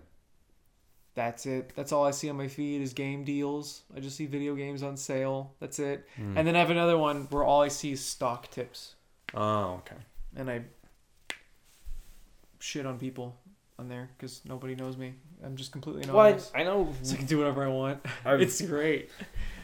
That's 1.15 1.45
it. 1.45 1.73
That's 1.77 1.93
all 1.93 2.07
I 2.07 2.11
see 2.13 2.31
on 2.31 2.39
my 2.39 2.49
feed 2.49 2.81
is 2.81 2.95
game 2.95 3.23
deals. 3.25 3.83
I 3.95 4.01
just 4.01 4.17
see 4.17 4.25
video 4.25 4.55
games 4.55 4.83
on 4.83 4.97
sale. 4.97 5.53
That's 5.61 5.79
it. 5.79 6.09
Hmm. 6.17 6.39
And 6.39 6.49
then 6.49 6.57
I 6.57 6.61
have 6.61 6.71
another 6.71 6.97
one 6.97 7.27
where 7.29 7.45
all 7.45 7.61
I 7.61 7.69
see 7.69 7.93
is 7.93 8.03
stock 8.03 8.51
tips, 8.51 8.95
Oh, 9.35 9.83
okay. 9.85 9.97
and 10.37 10.49
I 10.51 10.63
shit 12.61 12.87
on 12.87 12.99
people 12.99 13.37
on 13.79 13.89
there 13.89 14.09
because 14.17 14.41
nobody 14.47 14.75
knows 14.75 14.97
me. 14.97 15.13
I'm 15.45 15.57
just 15.57 15.73
completely 15.73 16.03
anonymous. 16.05 16.51
I 16.55 16.63
know 16.65 16.93
So 17.03 17.15
I 17.15 17.19
can 17.19 17.27
do 17.27 17.39
whatever 17.39 17.65
I 17.65 17.69
want. 17.69 18.05
I've- 18.25 18.43
it's 18.43 18.61
great. 18.61 19.11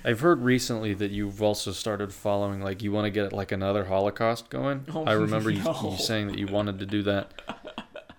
I've 0.05 0.21
heard 0.21 0.43
recently 0.43 0.95
that 0.95 1.11
you've 1.11 1.43
also 1.43 1.73
started 1.73 2.13
following 2.13 2.61
like 2.63 2.83
you 2.83 2.93
want 2.93 3.07
to 3.07 3.11
get 3.11 3.33
like 3.33 3.53
another 3.53 3.85
Holocaust 3.85 4.49
going. 4.49 4.87
Oh, 4.95 5.05
I 5.05 5.13
remember 5.13 5.51
you, 5.51 5.63
no. 5.63 5.91
you 5.93 5.99
saying 5.99 6.29
that 6.29 6.39
you 6.39 6.47
wanted 6.47 6.79
to 6.79 6.87
do 6.87 7.03
that, 7.03 7.33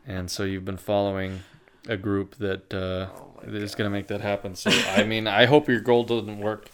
and 0.06 0.30
so 0.30 0.44
you've 0.44 0.66
been 0.66 0.78
following 0.78 1.40
a 1.88 1.96
group 1.98 2.36
that 2.36 2.74
uh, 2.74 3.08
Oh 3.16 3.26
that 3.44 3.64
is 3.64 3.74
going 3.76 3.90
to 3.90 3.98
make 3.98 4.08
that 4.08 4.20
happen. 4.22 4.56
So 4.56 4.70
I 4.70 5.06
mean, 5.06 5.26
I 5.26 5.46
hope 5.46 5.70
your 5.70 5.80
goal 5.80 6.04
doesn't 6.04 6.40
work. 6.40 6.70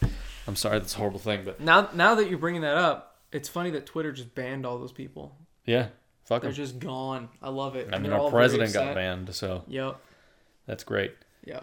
I'm 0.48 0.56
sorry, 0.56 0.80
that's 0.80 0.94
a 0.94 0.98
horrible 0.98 1.20
thing, 1.20 1.42
but 1.44 1.60
Now, 1.60 1.88
now 1.94 2.16
that 2.16 2.28
you're 2.28 2.38
bringing 2.40 2.62
that 2.62 2.76
up, 2.76 3.16
it's 3.32 3.48
funny 3.48 3.70
that 3.70 3.86
Twitter 3.86 4.12
just 4.12 4.34
banned 4.34 4.66
all 4.66 4.76
those 4.78 4.92
people. 4.92 5.36
yeah, 5.64 5.88
fuck 6.24 6.42
They're 6.42 6.50
'em. 6.50 6.56
just 6.56 6.78
gone. 6.80 7.28
I 7.40 7.48
love 7.50 7.76
it. 7.76 7.88
I 7.92 7.98
mean, 7.98 8.12
our 8.12 8.28
president 8.30 8.72
got 8.72 8.94
banned, 8.96 9.32
so 9.34 9.62
Yep. 9.68 10.00
That's 10.66 10.84
great. 10.84 11.14
Yeah. 11.44 11.60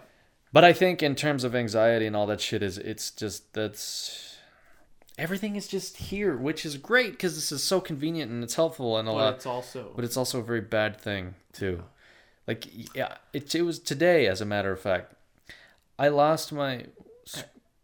But 0.52 0.64
I 0.64 0.72
think 0.72 1.02
in 1.02 1.14
terms 1.14 1.44
of 1.44 1.54
anxiety 1.54 2.06
and 2.06 2.14
all 2.14 2.26
that 2.26 2.40
shit 2.40 2.62
is 2.62 2.78
it's 2.78 3.10
just 3.10 3.52
that's 3.54 4.36
everything 5.18 5.56
is 5.56 5.66
just 5.68 5.96
here, 5.96 6.36
which 6.36 6.64
is 6.64 6.76
great 6.76 7.12
because 7.12 7.34
this 7.34 7.50
is 7.52 7.62
so 7.62 7.80
convenient 7.80 8.30
and 8.30 8.42
it's 8.44 8.54
helpful 8.54 8.96
and 8.98 9.08
a 9.08 9.12
But 9.12 9.16
lot. 9.16 9.34
it's 9.34 9.46
also 9.46 9.92
But 9.94 10.04
it's 10.04 10.16
also 10.16 10.40
a 10.40 10.42
very 10.44 10.60
bad 10.60 11.00
thing 11.00 11.34
too. 11.52 11.82
Like 12.46 12.66
yeah, 12.94 13.16
it 13.32 13.54
it 13.54 13.62
was 13.62 13.78
today 13.78 14.26
as 14.26 14.40
a 14.40 14.44
matter 14.44 14.70
of 14.72 14.80
fact. 14.80 15.14
I 15.98 16.08
lost 16.08 16.52
my 16.52 16.86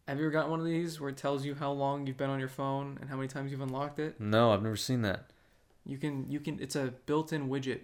Have 0.07 0.19
you 0.19 0.25
ever 0.27 0.31
gotten 0.31 0.51
one 0.51 0.61
of 0.61 0.67
these 0.67 1.01
where 1.01 1.11
it 1.11 1.17
tells 1.17 1.45
you 1.45 1.55
how 1.55 1.73
long 1.73 2.07
you've 2.07 2.17
been 2.17 2.31
on 2.31 2.41
your 2.41 2.49
phone 2.49 2.99
and 3.01 3.09
how 3.11 3.17
many 3.17 3.29
times 3.29 3.51
you've 3.51 3.61
unlocked 3.61 3.99
it? 3.99 4.21
no, 4.21 4.53
I've 4.53 4.63
never 4.63 4.77
seen 4.77 5.03
that. 5.03 5.27
You 5.87 5.99
can 5.99 6.31
you 6.31 6.41
can 6.41 6.61
it's 6.61 6.77
a 6.77 6.93
built-in 7.07 7.49
widget. 7.49 7.81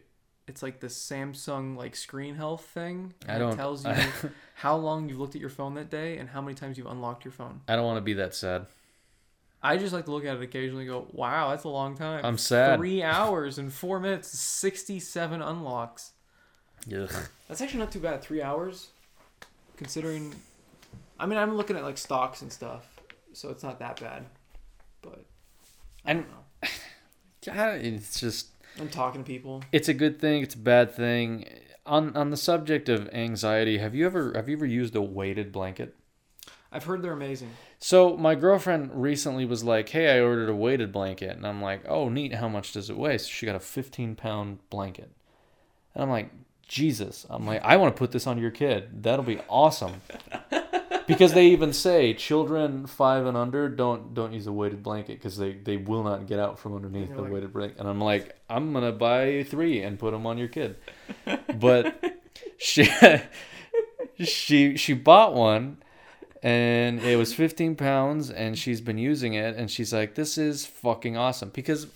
It's 0.48 0.62
like 0.62 0.78
the 0.80 0.86
Samsung 0.86 1.76
like 1.76 1.96
screen 1.96 2.34
health 2.36 2.64
thing. 2.64 3.14
I 3.28 3.38
don't- 3.38 3.52
It 3.54 3.56
tells 3.56 3.84
you 3.84 3.90
I- 3.90 4.08
how 4.54 4.76
long 4.76 5.08
you've 5.08 5.18
looked 5.18 5.34
at 5.34 5.40
your 5.40 5.50
phone 5.50 5.74
that 5.74 5.90
day 5.90 6.18
and 6.18 6.28
how 6.28 6.40
many 6.40 6.54
times 6.54 6.78
you've 6.78 6.86
unlocked 6.86 7.24
your 7.24 7.32
phone. 7.32 7.60
I 7.68 7.74
don't 7.76 7.84
want 7.84 7.96
to 7.98 8.02
be 8.02 8.14
that 8.14 8.34
sad. 8.34 8.66
I 9.62 9.76
just 9.78 9.92
like 9.92 10.04
to 10.04 10.12
look 10.12 10.24
at 10.24 10.36
it 10.36 10.42
occasionally 10.42 10.82
and 10.84 10.90
go, 10.90 11.08
"Wow, 11.12 11.50
that's 11.50 11.64
a 11.64 11.68
long 11.68 11.96
time." 11.96 12.24
I'm 12.24 12.38
sad. 12.38 12.78
Three 12.78 13.02
hours 13.02 13.58
and 13.58 13.72
four 13.72 13.98
minutes, 13.98 14.28
sixty-seven 14.28 15.42
unlocks. 15.42 16.12
Ugh. 16.94 17.10
That's 17.48 17.60
actually 17.60 17.80
not 17.80 17.90
too 17.90 17.98
bad. 17.98 18.22
Three 18.22 18.42
hours, 18.42 18.88
considering. 19.76 20.34
I 21.18 21.26
mean, 21.26 21.38
I'm 21.38 21.56
looking 21.56 21.74
at 21.76 21.82
like 21.82 21.98
stocks 21.98 22.42
and 22.42 22.52
stuff, 22.52 22.84
so 23.32 23.48
it's 23.50 23.64
not 23.64 23.80
that 23.80 23.98
bad. 23.98 24.26
But 25.02 25.24
I 26.04 26.12
don't 26.12 26.28
know. 26.30 26.68
Yeah, 27.42 27.72
it's 27.74 28.18
just 28.18 28.48
I'm 28.80 28.88
talking 28.88 29.22
to 29.22 29.26
people. 29.26 29.62
it's 29.72 29.88
a 29.88 29.94
good 29.94 30.20
thing, 30.20 30.42
it's 30.42 30.54
a 30.54 30.58
bad 30.58 30.94
thing. 30.94 31.46
On 31.84 32.16
on 32.16 32.30
the 32.30 32.36
subject 32.36 32.88
of 32.88 33.08
anxiety, 33.12 33.78
have 33.78 33.94
you 33.94 34.06
ever 34.06 34.32
have 34.34 34.48
you 34.48 34.56
ever 34.56 34.66
used 34.66 34.96
a 34.96 35.02
weighted 35.02 35.52
blanket? 35.52 35.94
I've 36.72 36.84
heard 36.84 37.00
they're 37.00 37.12
amazing. 37.12 37.50
So 37.78 38.16
my 38.16 38.34
girlfriend 38.34 38.90
recently 39.00 39.44
was 39.46 39.62
like, 39.62 39.88
"Hey, 39.88 40.10
I 40.10 40.20
ordered 40.20 40.48
a 40.48 40.54
weighted 40.54 40.92
blanket," 40.92 41.36
and 41.36 41.46
I'm 41.46 41.62
like, 41.62 41.82
"Oh, 41.88 42.08
neat. 42.08 42.34
How 42.34 42.48
much 42.48 42.72
does 42.72 42.90
it 42.90 42.96
weigh?" 42.96 43.18
So 43.18 43.28
she 43.28 43.46
got 43.46 43.54
a 43.54 43.60
15 43.60 44.16
pound 44.16 44.58
blanket, 44.68 45.10
and 45.94 46.02
I'm 46.02 46.10
like, 46.10 46.30
"Jesus!" 46.66 47.24
I'm 47.30 47.46
like, 47.46 47.62
"I 47.62 47.76
want 47.76 47.94
to 47.94 47.98
put 47.98 48.10
this 48.10 48.26
on 48.26 48.36
your 48.38 48.50
kid. 48.50 49.02
That'll 49.04 49.24
be 49.24 49.38
awesome." 49.48 50.02
because 51.06 51.32
they 51.34 51.48
even 51.48 51.72
say 51.72 52.14
children 52.14 52.86
five 52.86 53.26
and 53.26 53.36
under 53.36 53.68
don't 53.68 54.14
don't 54.14 54.32
use 54.32 54.46
a 54.46 54.52
weighted 54.52 54.82
blanket 54.82 55.14
because 55.14 55.36
they 55.36 55.52
they 55.52 55.76
will 55.76 56.02
not 56.02 56.26
get 56.26 56.38
out 56.38 56.58
from 56.58 56.74
underneath 56.74 57.14
the 57.14 57.22
like- 57.22 57.32
weighted 57.32 57.52
blanket. 57.52 57.78
And 57.78 57.88
I'm 57.88 58.00
like, 58.00 58.36
I'm 58.48 58.72
gonna 58.72 58.92
buy 58.92 59.44
three 59.44 59.82
and 59.82 59.98
put 59.98 60.12
them 60.12 60.26
on 60.26 60.38
your 60.38 60.48
kid, 60.48 60.76
but 61.58 62.02
she 62.58 62.88
she 64.18 64.76
she 64.76 64.92
bought 64.94 65.34
one 65.34 65.78
and 66.42 67.00
it 67.00 67.16
was 67.16 67.34
15 67.34 67.76
pounds 67.76 68.30
and 68.30 68.58
she's 68.58 68.80
been 68.80 68.98
using 68.98 69.34
it 69.34 69.56
and 69.56 69.70
she's 69.70 69.92
like 69.92 70.14
this 70.14 70.38
is 70.38 70.66
fucking 70.66 71.16
awesome. 71.16 71.50
Because 71.50 71.86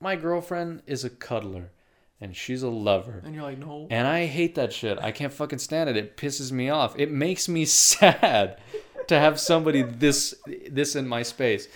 my 0.00 0.16
girlfriend 0.16 0.82
is 0.86 1.04
a 1.04 1.10
cuddler 1.10 1.70
and 2.20 2.34
she's 2.36 2.62
a 2.62 2.68
lover 2.68 3.22
And 3.24 3.34
you're 3.34 3.44
like, 3.44 3.58
no. 3.58 3.86
and 3.90 4.06
i 4.06 4.26
hate 4.26 4.54
that 4.56 4.72
shit 4.72 4.98
i 5.00 5.12
can't 5.12 5.32
fucking 5.32 5.58
stand 5.60 5.88
it 5.90 5.96
it 5.96 6.16
pisses 6.16 6.50
me 6.52 6.68
off 6.68 6.98
it 6.98 7.10
makes 7.10 7.48
me 7.48 7.64
sad 7.92 8.58
to 9.06 9.18
have 9.18 9.38
somebody 9.40 9.82
this 9.82 10.34
this 10.70 10.94
in 10.96 11.06
my 11.08 11.22
space 11.22 11.68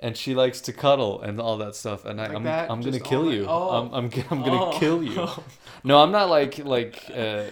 and 0.00 0.16
she 0.16 0.34
likes 0.34 0.60
to 0.62 0.72
cuddle 0.72 1.20
and 1.22 1.40
all 1.40 1.58
that 1.58 1.76
stuff 1.76 2.04
and 2.04 2.20
I, 2.20 2.26
Like 2.26 2.36
I'm, 2.36 2.42
that? 2.44 2.70
I'm 2.70 2.80
gonna 2.80 2.98
kill 3.00 3.32
you 3.32 3.46
Oh. 3.48 3.68
I'm, 3.70 3.86
I'm, 3.94 4.10
I'm 4.30 4.40
gonna 4.42 4.64
Oh. 4.66 4.78
kill 4.78 5.02
you 5.02 5.28
no 5.84 6.02
i'm 6.02 6.10
not 6.12 6.28
like 6.30 6.58
like 6.64 7.04
uh, 7.14 7.44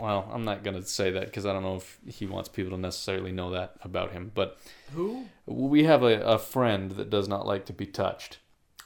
well 0.00 0.28
i'm 0.32 0.44
not 0.44 0.62
gonna 0.62 0.82
say 0.84 1.10
that 1.12 1.24
because 1.26 1.46
i 1.46 1.52
don't 1.52 1.62
know 1.62 1.76
if 1.76 1.98
he 2.06 2.26
wants 2.26 2.48
people 2.48 2.72
to 2.72 2.76
necessarily 2.78 3.32
know 3.32 3.50
that 3.52 3.74
about 3.82 4.12
him 4.12 4.30
but 4.34 4.58
Who? 4.94 5.24
we 5.46 5.84
have 5.84 6.02
a, 6.02 6.20
a 6.22 6.38
friend 6.38 6.90
that 6.92 7.08
does 7.10 7.28
not 7.28 7.46
like 7.46 7.64
to 7.66 7.72
be 7.72 7.86
touched 7.86 8.38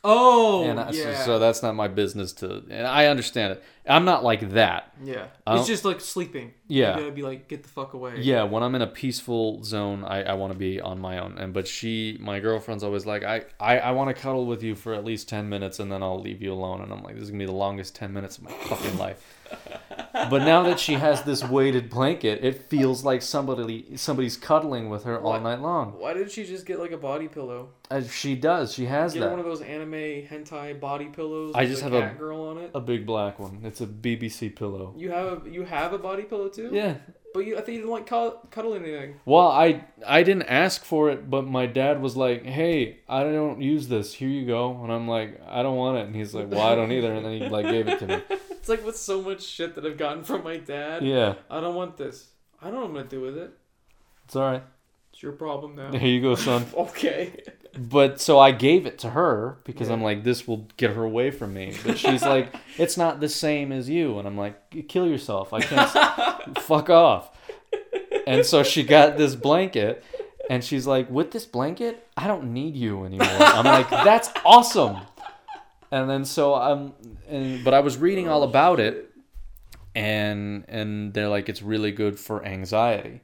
Oh, 0.02 0.64
and 0.64 0.80
I, 0.80 0.90
so- 0.92 0.98
yeah. 1.10 1.24
so, 1.24 1.38
that's 1.38 1.62
not 1.62 1.74
my 1.74 1.88
business 1.88 2.32
to 2.34 2.62
and 2.70 2.86
i 2.86 3.06
understand 3.06 3.52
it 3.52 3.64
i'm 3.86 4.04
not 4.04 4.24
like 4.24 4.50
that 4.52 4.94
yeah. 5.02 5.26
It's 5.46 5.66
just 5.66 5.84
like 5.86 6.00
sleeping. 6.00 6.52
Yeah. 6.68 6.94
You 6.94 7.00
gotta 7.00 7.12
be 7.12 7.22
like, 7.22 7.48
get 7.48 7.62
the 7.62 7.68
fuck 7.70 7.94
away. 7.94 8.16
yeah 8.18 8.42
when 8.44 8.62
i'm 8.62 8.74
in 8.74 8.82
a 8.82 8.86
peaceful 8.86 9.62
zone 9.64 10.04
i, 10.04 10.22
I 10.22 10.34
want 10.34 10.52
to 10.52 10.58
be 10.58 10.80
on 10.80 10.98
my 11.00 11.18
own 11.18 11.38
and 11.38 11.52
but 11.52 11.66
she 11.66 12.18
my 12.20 12.38
girlfriend's 12.40 12.84
always 12.84 13.06
like 13.06 13.24
i 13.24 13.42
i, 13.58 13.78
I 13.78 13.90
want 13.92 14.14
to 14.14 14.22
cuddle 14.22 14.46
with 14.46 14.62
you 14.62 14.74
for 14.74 14.94
at 14.94 15.04
least 15.04 15.28
10 15.28 15.48
minutes 15.48 15.80
and 15.80 15.90
then 15.90 16.02
i'll 16.02 16.20
leave 16.20 16.40
you 16.42 16.52
alone 16.52 16.80
and 16.82 16.92
i'm 16.92 17.02
like 17.02 17.14
this 17.14 17.24
is 17.24 17.30
gonna 17.30 17.40
be 17.42 17.46
the 17.46 17.52
longest 17.52 17.94
10 17.96 18.12
minutes 18.12 18.38
of 18.38 18.44
my 18.44 18.52
fucking 18.52 18.96
life 18.98 19.40
but 20.12 20.38
now 20.44 20.62
that 20.62 20.78
she 20.78 20.94
has 20.94 21.22
this 21.22 21.42
weighted 21.44 21.88
blanket 21.90 22.44
it 22.44 22.62
feels 22.68 23.04
like 23.04 23.22
somebody 23.22 23.96
somebody's 23.96 24.36
cuddling 24.36 24.88
with 24.90 25.04
her 25.04 25.18
all 25.20 25.40
night 25.40 25.60
long 25.60 25.92
Why 25.98 26.14
did 26.14 26.30
she 26.30 26.44
just 26.44 26.66
get 26.66 26.78
like 26.78 26.92
a 26.92 26.96
body 26.98 27.28
pillow? 27.28 27.70
As 27.90 28.12
she 28.12 28.34
does 28.34 28.72
she 28.72 28.84
has 28.86 29.14
Get 29.14 29.22
her 29.22 29.30
one 29.30 29.38
of 29.38 29.44
those 29.44 29.62
anime 29.62 29.92
hentai 29.92 30.78
body 30.78 31.06
pillows. 31.06 31.52
I 31.54 31.62
with 31.62 31.70
just 31.70 31.82
a 31.82 31.84
have 31.84 31.94
a- 31.94 32.00
cat 32.00 32.18
girl 32.18 32.40
on 32.42 32.58
it. 32.58 32.70
a 32.74 32.80
big 32.80 33.06
black 33.06 33.38
one 33.38 33.60
it's 33.64 33.80
a 33.80 33.86
bbc 33.86 34.54
pillow 34.54 34.94
You 34.96 35.10
have 35.10 35.46
a 35.46 35.50
you 35.50 35.64
have 35.64 35.92
a 35.92 35.98
body 35.98 36.22
pillow 36.24 36.48
too. 36.48 36.70
yeah 36.72 36.94
But 37.33 37.41
you, 37.47 37.57
I 37.57 37.60
think 37.60 37.76
you 37.76 37.83
didn't 37.83 37.92
like 37.92 38.07
cu- 38.07 38.36
cuddling 38.50 38.83
anything. 38.83 39.15
Well, 39.25 39.49
I 39.49 39.84
I 40.07 40.23
didn't 40.25 40.44
ask 40.49 40.84
for 40.84 41.10
it, 41.10 41.31
but 41.31 41.47
my 41.47 41.67
dad 41.67 42.02
was 42.02 42.17
like, 42.17 42.44
"Hey, 42.44 42.99
I 43.09 43.23
don't 43.23 43.60
use 43.62 43.86
this. 43.89 44.12
Here 44.15 44.28
you 44.28 44.47
go." 44.47 44.83
And 44.83 44.92
I'm 44.92 45.07
like, 45.07 45.41
"I 45.49 45.62
don't 45.62 45.76
want 45.76 45.99
it." 45.99 46.07
And 46.07 46.17
he's 46.17 46.34
like, 46.34 46.50
"Well, 46.50 46.60
I 46.67 46.75
don't 46.75 46.91
either." 46.91 47.12
And 47.15 47.25
then 47.25 47.41
he 47.41 47.49
like 47.49 47.67
gave 47.67 47.86
it 47.89 47.99
to 48.00 48.07
me. 48.07 48.23
It's 48.60 48.68
like 48.68 48.84
with 48.84 48.97
so 48.99 49.23
much 49.23 49.42
shit 49.42 49.75
that 49.76 49.86
I've 49.86 49.97
gotten 49.97 50.23
from 50.23 50.44
my 50.44 50.59
dad. 50.59 51.02
Yeah, 51.02 51.36
I 51.49 51.60
don't 51.62 51.75
want 51.75 51.97
this. 51.97 52.28
I 52.60 52.67
don't 52.67 52.75
know 52.75 52.81
what 52.81 52.89
I'm 52.89 52.94
gonna 52.94 53.09
do 53.09 53.20
with 53.23 53.39
it. 53.39 53.52
it's 54.26 54.36
all 54.36 54.42
right. 54.52 54.62
It's 55.12 55.23
your 55.23 55.33
problem 55.33 55.76
now. 55.76 55.92
Here 55.92 56.09
you 56.10 56.20
go, 56.20 56.34
son. 56.34 56.67
okay. 56.76 57.42
But 57.78 58.20
so 58.20 58.39
I 58.39 58.50
gave 58.50 58.86
it 58.86 58.99
to 59.00 59.10
her 59.10 59.58
because 59.65 59.90
I'm 59.90 60.02
like, 60.02 60.24
this 60.24 60.49
will 60.49 60.68
get 60.76 60.90
her 60.90 61.05
away 61.05 61.31
from 61.31 61.55
me. 61.55 61.74
But 61.84 61.99
she's 61.99 62.23
like, 62.23 62.55
it's 62.78 62.97
not 62.97 63.20
the 63.20 63.28
same 63.28 63.70
as 63.70 63.89
you. 63.89 64.18
And 64.18 64.26
I'm 64.26 64.36
like, 64.36 64.89
kill 64.89 65.07
yourself. 65.07 65.52
I 65.52 65.60
can't. 65.60 66.58
fuck 66.58 66.90
off. 66.90 67.31
And 68.26 68.44
so 68.44 68.62
she 68.62 68.82
got 68.82 69.16
this 69.16 69.34
blanket. 69.34 70.05
And 70.50 70.65
she's 70.65 70.84
like, 70.84 71.08
with 71.08 71.31
this 71.31 71.47
blanket, 71.47 72.08
I 72.16 72.26
don't 72.26 72.52
need 72.52 72.74
you 72.74 73.05
anymore. 73.05 73.28
I'm 73.28 73.65
like, 73.65 73.89
that's 73.90 74.31
awesome. 74.44 74.99
And 75.92 76.10
then 76.10 76.24
so 76.24 76.55
I'm, 76.55 76.92
and, 77.28 77.65
but 77.65 77.73
I 77.73 77.81
was 77.81 77.99
reading 77.99 78.28
all 78.28 78.42
oh, 78.42 78.49
about 78.49 78.81
it, 78.81 79.10
and 79.94 80.65
and 80.68 81.15
they're 81.15 81.28
like, 81.28 81.49
it's 81.49 81.62
really 81.62 81.92
good 81.92 82.18
for 82.18 82.44
anxiety. 82.44 83.20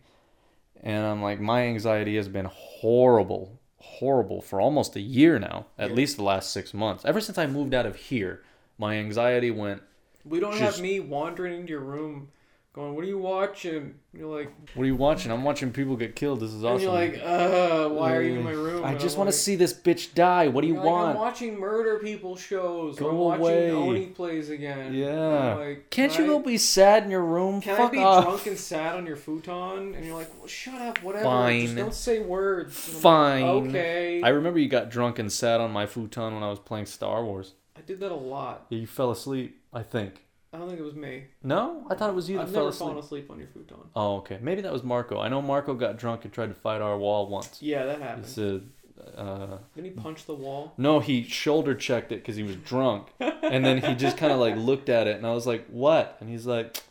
And 0.83 1.05
I'm 1.05 1.23
like, 1.23 1.41
my 1.41 1.63
anxiety 1.63 2.17
has 2.17 2.29
been 2.29 2.49
horrible, 2.53 3.56
horrible 3.99 4.41
for 4.43 4.61
almost 4.61 4.97
a 4.97 5.01
year 5.01 5.39
now, 5.39 5.67
at 5.79 5.93
least 5.95 6.17
the 6.17 6.23
last 6.23 6.53
six 6.53 6.75
months. 6.75 7.05
Ever 7.05 7.21
since 7.21 7.39
I 7.39 7.47
moved 7.47 7.75
out 7.75 7.87
of 7.87 7.97
here, 7.97 8.43
my 8.79 8.97
anxiety 8.97 9.51
went. 9.51 9.83
We 10.25 10.41
don't 10.41 10.53
Just- 10.53 10.63
have 10.77 10.81
me 10.83 11.01
wandering 11.01 11.61
into 11.61 11.71
your 11.71 11.81
room, 11.81 12.29
going, 12.77 12.95
"What 12.95 13.03
are 13.03 13.09
you 13.09 13.19
watching?" 13.19 13.95
You're 14.13 14.35
like, 14.35 14.51
What 14.75 14.85
are 14.85 14.87
you 14.87 14.95
watching? 14.97 15.31
I'm 15.33 15.43
watching 15.45 15.73
people 15.73 15.97
get 15.97 16.15
killed. 16.17 16.41
This 16.41 16.53
is 16.53 16.65
awesome. 16.65 16.75
and 16.75 16.83
you're 16.83 16.91
like, 16.93 17.21
"Uh, 17.23 17.89
why 17.91 18.15
are 18.15 18.23
you 18.23 18.35
in 18.35 18.45
my 18.45 18.53
room?" 18.53 18.85
I 18.85 18.93
And 18.93 19.01
just 19.01 19.19
want 19.19 19.29
to 19.29 19.35
like- 19.35 19.41
see 19.43 19.57
this 19.57 19.75
bitch 19.75 20.15
die. 20.15 20.49
What 20.49 20.61
do 20.63 20.69
you 20.69 20.77
like, 20.77 20.87
I'm 20.87 21.17
watching 21.17 21.59
murder 21.59 21.99
people 21.99 22.37
shows. 22.37 22.97
Go 22.99 23.11
I'm 23.11 23.17
watching 23.19 23.43
away. 23.43 23.71
Oney 23.73 24.07
plays 24.07 24.49
again. 24.51 24.95
yeah. 24.95 25.55
Like, 25.55 25.91
Can't 25.91 26.13
can 26.13 26.25
you 26.25 26.31
I- 26.31 26.39
go 26.39 26.43
be 26.43 26.57
sad 26.59 27.03
in 27.05 27.11
your 27.11 27.25
room? 27.25 27.61
Can 27.61 27.77
Fuck 27.77 27.89
I 27.89 27.93
be 27.93 27.99
off. 27.99 28.25
drunk 28.25 28.47
and 28.47 28.59
sad 28.59 28.95
on 28.95 29.07
your 29.07 29.17
futon? 29.17 29.95
And 29.95 30.05
you're 30.07 30.17
like, 30.17 30.31
well, 30.39 30.47
shut 30.47 30.81
up, 30.81 31.03
whatever. 31.03 31.25
Fine. 31.25 31.63
Just 31.63 31.77
don't 31.77 31.95
say 31.95 32.21
words. 32.21 32.75
Fine. 32.77 33.43
like, 33.43 33.69
okay. 33.71 34.23
I 34.23 34.29
remember 34.29 34.59
you 34.59 34.69
got 34.69 34.91
drunk 34.91 35.19
and 35.19 35.33
sat 35.33 35.61
on 35.61 35.73
my 35.73 35.87
futon 35.87 36.35
when 36.35 36.43
I 36.43 36.49
was 36.51 36.59
playing 36.61 36.87
Star 36.87 37.25
Wars. 37.25 37.55
I 37.77 37.81
did 37.83 38.01
that 38.01 38.13
a 38.13 38.15
lot. 38.15 38.67
Yeah, 38.71 38.79
you 38.79 38.87
fell 38.87 39.11
asleep. 39.11 39.61
I 39.73 39.83
think. 39.83 40.23
I 40.57 40.59
don't 40.59 40.69
think 40.69 40.81
it 40.81 40.85
was 40.85 40.95
me. 40.95 41.25
No, 41.43 41.87
I 41.91 41.95
thought 41.95 42.09
it 42.09 42.15
was 42.17 42.31
you 42.31 42.37
that 42.39 42.45
I've 42.45 42.51
fell 42.51 42.63
never 42.63 42.69
asleep. 42.71 42.89
fallen 42.89 42.99
asleep 43.05 43.31
on 43.31 43.39
your 43.39 43.49
futon. 43.49 43.77
Oh, 43.95 44.17
okay. 44.17 44.39
Maybe 44.41 44.63
that 44.63 44.73
was 44.73 44.83
Marco. 44.83 45.21
I 45.21 45.29
know 45.29 45.43
Marco 45.43 45.75
got 45.75 45.99
drunk 45.99 46.25
and 46.25 46.33
tried 46.33 46.47
to 46.47 46.55
fight 46.55 46.81
our 46.81 46.97
wall 46.97 47.29
once. 47.29 47.59
Yeah, 47.61 47.85
that 47.85 48.01
happened. 48.01 48.27
A, 48.39 49.21
uh, 49.21 49.59
Didn't 49.75 49.85
he 49.85 49.91
punch 49.91 50.25
the 50.25 50.35
wall? 50.35 50.73
no, 50.79 51.01
he 51.01 51.23
shoulder 51.25 51.75
checked 51.75 52.11
it 52.11 52.17
because 52.17 52.37
he 52.37 52.43
was 52.43 52.57
drunk, 52.57 53.09
and 53.21 53.65
then 53.67 53.83
he 53.83 53.95
just 53.95 54.17
kind 54.17 54.33
of 54.33 54.39
like 54.39 54.57
looked 54.57 54.89
at 54.89 55.07
it, 55.07 55.17
and 55.17 55.27
I 55.27 55.35
was 55.35 55.47
like, 55.47 55.67
"What?" 55.69 56.17
And 56.21 56.31
he's 56.31 56.47
like, 56.47 56.83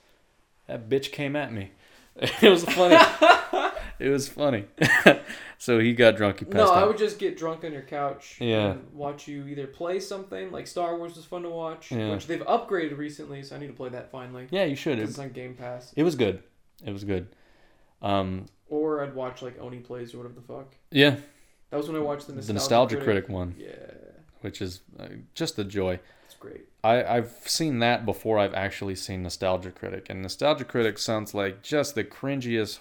"That 0.67 0.87
bitch 0.87 1.11
came 1.11 1.35
at 1.35 1.51
me." 1.51 1.71
It 2.41 2.49
was 2.49 2.63
funny. 2.63 2.95
it 3.99 4.09
was 4.09 4.27
funny. 4.27 4.65
so 5.57 5.79
he 5.79 5.93
got 5.93 6.15
drunk. 6.17 6.39
He 6.39 6.45
passed 6.45 6.55
No, 6.55 6.71
I 6.71 6.83
would 6.85 6.97
just 6.97 7.17
get 7.19 7.37
drunk 7.37 7.63
on 7.63 7.71
your 7.73 7.81
couch 7.81 8.37
Yeah. 8.39 8.71
and 8.71 8.93
watch 8.93 9.27
you 9.27 9.45
either 9.47 9.67
play 9.67 9.99
something 9.99 10.51
like 10.51 10.67
Star 10.67 10.97
Wars 10.97 11.15
was 11.15 11.25
fun 11.25 11.43
to 11.43 11.49
watch, 11.49 11.91
Yeah. 11.91 12.11
which 12.11 12.27
they've 12.27 12.41
upgraded 12.45 12.97
recently, 12.97 13.41
so 13.43 13.55
I 13.55 13.59
need 13.59 13.67
to 13.67 13.73
play 13.73 13.89
that 13.89 14.11
finally. 14.11 14.47
Yeah, 14.51 14.65
you 14.65 14.75
should. 14.75 14.99
It, 14.99 15.03
It's 15.03 15.19
on 15.19 15.29
Game 15.31 15.55
Pass. 15.55 15.93
it 15.95 16.03
was 16.03 16.15
good. 16.15 16.43
It 16.85 16.91
was 16.91 17.03
good. 17.03 17.27
Um, 18.01 18.45
Or 18.67 19.01
I'd 19.03 19.15
watch 19.15 19.41
like 19.41 19.59
Oney 19.59 19.79
plays 19.79 20.13
or 20.13 20.17
whatever 20.17 20.35
the 20.35 20.41
fuck. 20.47 20.75
yeah, 20.91 21.17
That 21.69 21.77
was 21.77 21.87
when 21.87 21.95
I 21.97 21.99
watched 22.03 22.27
the 22.27 22.33
the 22.33 22.37
Nostalgia, 22.53 22.53
Nostalgia 22.95 22.97
Critic 23.03 23.29
one, 23.29 23.55
Yeah, 23.57 23.69
which 24.41 24.61
is 24.61 24.81
uh, 24.99 25.07
just 25.33 25.57
a 25.57 25.63
joy. 25.63 25.99
It's 26.35 26.41
great. 26.41 26.65
I, 26.83 27.03
I've 27.03 27.31
seen 27.45 27.79
that 27.79 28.05
before 28.05 28.37
I've 28.37 28.53
actually 28.53 28.95
seen 28.95 29.23
Nostalgia 29.23 29.71
Critic, 29.71 30.07
and 30.09 30.21
Nostalgia 30.21 30.65
Critic 30.65 30.97
sounds 30.97 31.33
like 31.33 31.61
just 31.61 31.95
the 31.95 32.03
cringiest, 32.03 32.79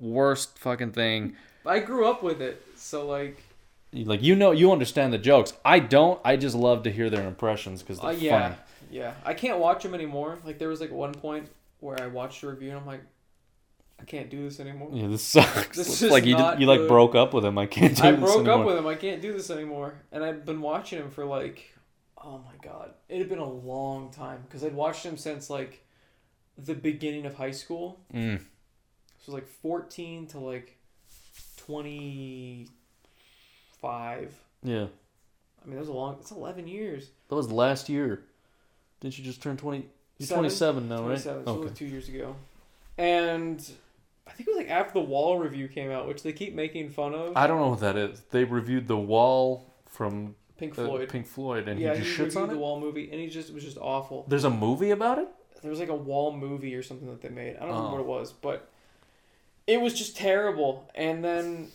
worst 0.00 0.58
fucking 0.58 0.92
thing. 0.92 1.36
I 1.66 1.78
grew 1.78 2.06
up 2.06 2.22
with 2.22 2.40
it, 2.42 2.62
so 2.76 3.06
like, 3.06 3.42
Like 3.92 4.22
you 4.22 4.34
know, 4.34 4.50
you 4.50 4.72
understand 4.72 5.12
the 5.12 5.18
jokes. 5.18 5.52
I 5.64 5.78
don't. 5.78 6.20
I 6.24 6.36
just 6.36 6.56
love 6.56 6.82
to 6.84 6.90
hear 6.90 7.10
their 7.10 7.26
impressions 7.26 7.82
because 7.82 8.00
they're 8.00 8.10
uh, 8.10 8.12
yeah, 8.12 8.40
funny. 8.40 8.56
yeah. 8.90 9.14
I 9.24 9.34
can't 9.34 9.58
watch 9.58 9.82
them 9.82 9.94
anymore. 9.94 10.38
Like 10.44 10.58
there 10.58 10.68
was 10.68 10.80
like 10.80 10.90
one 10.90 11.12
point 11.12 11.48
where 11.80 12.00
I 12.02 12.06
watched 12.08 12.42
a 12.42 12.48
review 12.48 12.70
and 12.70 12.78
I'm 12.78 12.86
like, 12.86 13.02
I 14.00 14.04
can't 14.04 14.28
do 14.28 14.44
this 14.44 14.58
anymore. 14.60 14.90
Yeah, 14.92 15.06
this 15.06 15.22
sucks. 15.34 15.76
This 15.76 16.02
is 16.02 16.10
like 16.10 16.24
you 16.24 16.36
you 16.58 16.66
like 16.66 16.88
broke 16.88 17.14
up 17.14 17.32
with 17.32 17.44
him. 17.44 17.56
I 17.56 17.66
can't 17.66 17.96
do 17.96 18.02
I 18.02 18.12
broke 18.12 18.40
anymore. 18.40 18.60
up 18.60 18.66
with 18.66 18.76
him. 18.76 18.86
I 18.86 18.96
can't 18.96 19.22
do 19.22 19.32
this 19.32 19.48
anymore. 19.50 19.94
And 20.10 20.24
I've 20.24 20.44
been 20.44 20.60
watching 20.60 20.98
him 20.98 21.10
for 21.10 21.24
like, 21.24 21.73
oh 22.24 22.38
my 22.44 22.56
god, 22.62 22.92
it 23.08 23.18
had 23.18 23.28
been 23.28 23.38
a 23.38 23.48
long 23.48 24.10
time 24.10 24.42
because 24.46 24.64
I'd 24.64 24.74
watched 24.74 25.04
him 25.04 25.16
since 25.16 25.50
like 25.50 25.84
the 26.56 26.74
beginning 26.74 27.26
of 27.26 27.34
high 27.34 27.50
school. 27.50 28.00
Mm. 28.12 28.40
So 29.24 29.32
like 29.32 29.46
fourteen 29.46 30.26
to 30.28 30.38
like 30.38 30.76
twenty 31.56 32.68
five. 33.80 34.34
Yeah, 34.62 34.86
I 35.62 35.66
mean, 35.66 35.74
that 35.74 35.80
was 35.80 35.88
a 35.88 35.92
long. 35.92 36.16
It's 36.20 36.30
eleven 36.30 36.66
years. 36.66 37.10
that 37.28 37.34
was 37.34 37.50
last 37.50 37.88
year. 37.88 38.22
Didn't 39.00 39.18
you 39.18 39.24
just 39.24 39.42
turn 39.42 39.56
twenty? 39.56 39.86
You're 40.18 40.28
twenty-seven 40.28 40.88
now, 40.88 40.96
right? 40.96 41.02
Twenty-seven. 41.04 41.44
So 41.44 41.50
it 41.52 41.54
Okay. 41.56 41.68
was 41.68 41.78
two 41.78 41.86
years 41.86 42.08
ago. 42.08 42.36
And 42.96 43.58
I 44.26 44.30
think 44.30 44.48
it 44.48 44.52
was 44.52 44.58
like 44.58 44.70
after 44.70 44.94
the 44.94 45.00
Wall 45.04 45.38
review 45.38 45.68
came 45.68 45.90
out, 45.90 46.06
which 46.06 46.22
they 46.22 46.32
keep 46.32 46.54
making 46.54 46.90
fun 46.90 47.14
of. 47.14 47.36
I 47.36 47.46
don't 47.46 47.60
know 47.60 47.68
what 47.70 47.80
that 47.80 47.96
is. 47.96 48.20
They 48.30 48.44
reviewed 48.44 48.86
the 48.88 48.96
Wall 48.96 49.72
from 49.86 50.34
Pink 50.72 50.78
uh, 50.78 50.84
Floyd. 50.84 51.08
Pink 51.08 51.26
Floyd, 51.26 51.68
and 51.68 51.78
yeah, 51.80 51.92
he 51.94 51.98
he 52.00 52.04
just 52.04 52.16
shits 52.18 52.24
reviewed 52.24 52.42
on 52.42 52.48
the 52.48 52.54
it. 52.54 52.58
Wall 52.58 52.80
movie, 52.80 53.10
and 53.10 53.20
he 53.20 53.26
just 53.28 53.48
it 53.50 53.54
was 53.54 53.64
just 53.64 53.78
awful. 53.78 54.24
There's 54.28 54.44
a 54.44 54.50
movie 54.50 54.90
about 54.90 55.18
it. 55.18 55.28
There 55.62 55.70
was 55.70 55.80
like 55.80 55.88
a 55.88 55.94
Wall 55.94 56.32
movie 56.36 56.74
or 56.74 56.82
something 56.82 57.08
that 57.08 57.22
they 57.22 57.28
made. 57.30 57.56
I 57.56 57.60
don't 57.60 57.70
Oh. 57.70 57.76
remember 57.76 57.96
what 57.96 58.00
it 58.00 58.06
was, 58.20 58.32
but 58.32 58.68
it 59.66 59.80
was 59.80 59.94
just 59.94 60.16
terrible. 60.16 60.90
And 60.94 61.24
then 61.24 61.68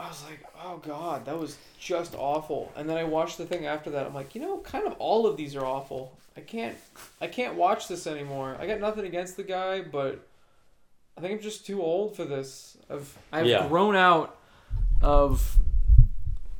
I 0.00 0.08
was 0.08 0.22
like, 0.28 0.40
oh 0.64 0.78
god, 0.78 1.24
that 1.26 1.38
was 1.38 1.56
just 1.78 2.14
awful. 2.16 2.72
And 2.76 2.88
then 2.90 2.96
I 2.96 3.04
watched 3.04 3.38
the 3.38 3.46
thing 3.46 3.64
after 3.66 3.90
that. 3.90 4.06
I'm 4.06 4.14
like, 4.14 4.34
you 4.34 4.40
know, 4.40 4.58
kind 4.58 4.86
of 4.86 4.94
all 4.98 5.26
of 5.26 5.36
these 5.36 5.54
are 5.54 5.64
awful. 5.64 6.18
I 6.36 6.40
can't, 6.40 6.76
I 7.20 7.26
can't 7.28 7.54
watch 7.56 7.86
this 7.88 8.06
anymore. 8.06 8.56
I 8.58 8.66
got 8.66 8.80
nothing 8.80 9.04
against 9.04 9.36
the 9.36 9.42
guy, 9.44 9.82
but 9.82 10.26
I 11.16 11.20
think 11.20 11.34
I'm 11.34 11.40
just 11.40 11.66
too 11.66 11.80
old 11.82 12.16
for 12.16 12.24
this. 12.24 12.76
I've 12.90 13.16
I've 13.30 13.46
Yeah. 13.46 13.68
grown 13.68 13.94
out 13.94 14.36
of 15.00 15.58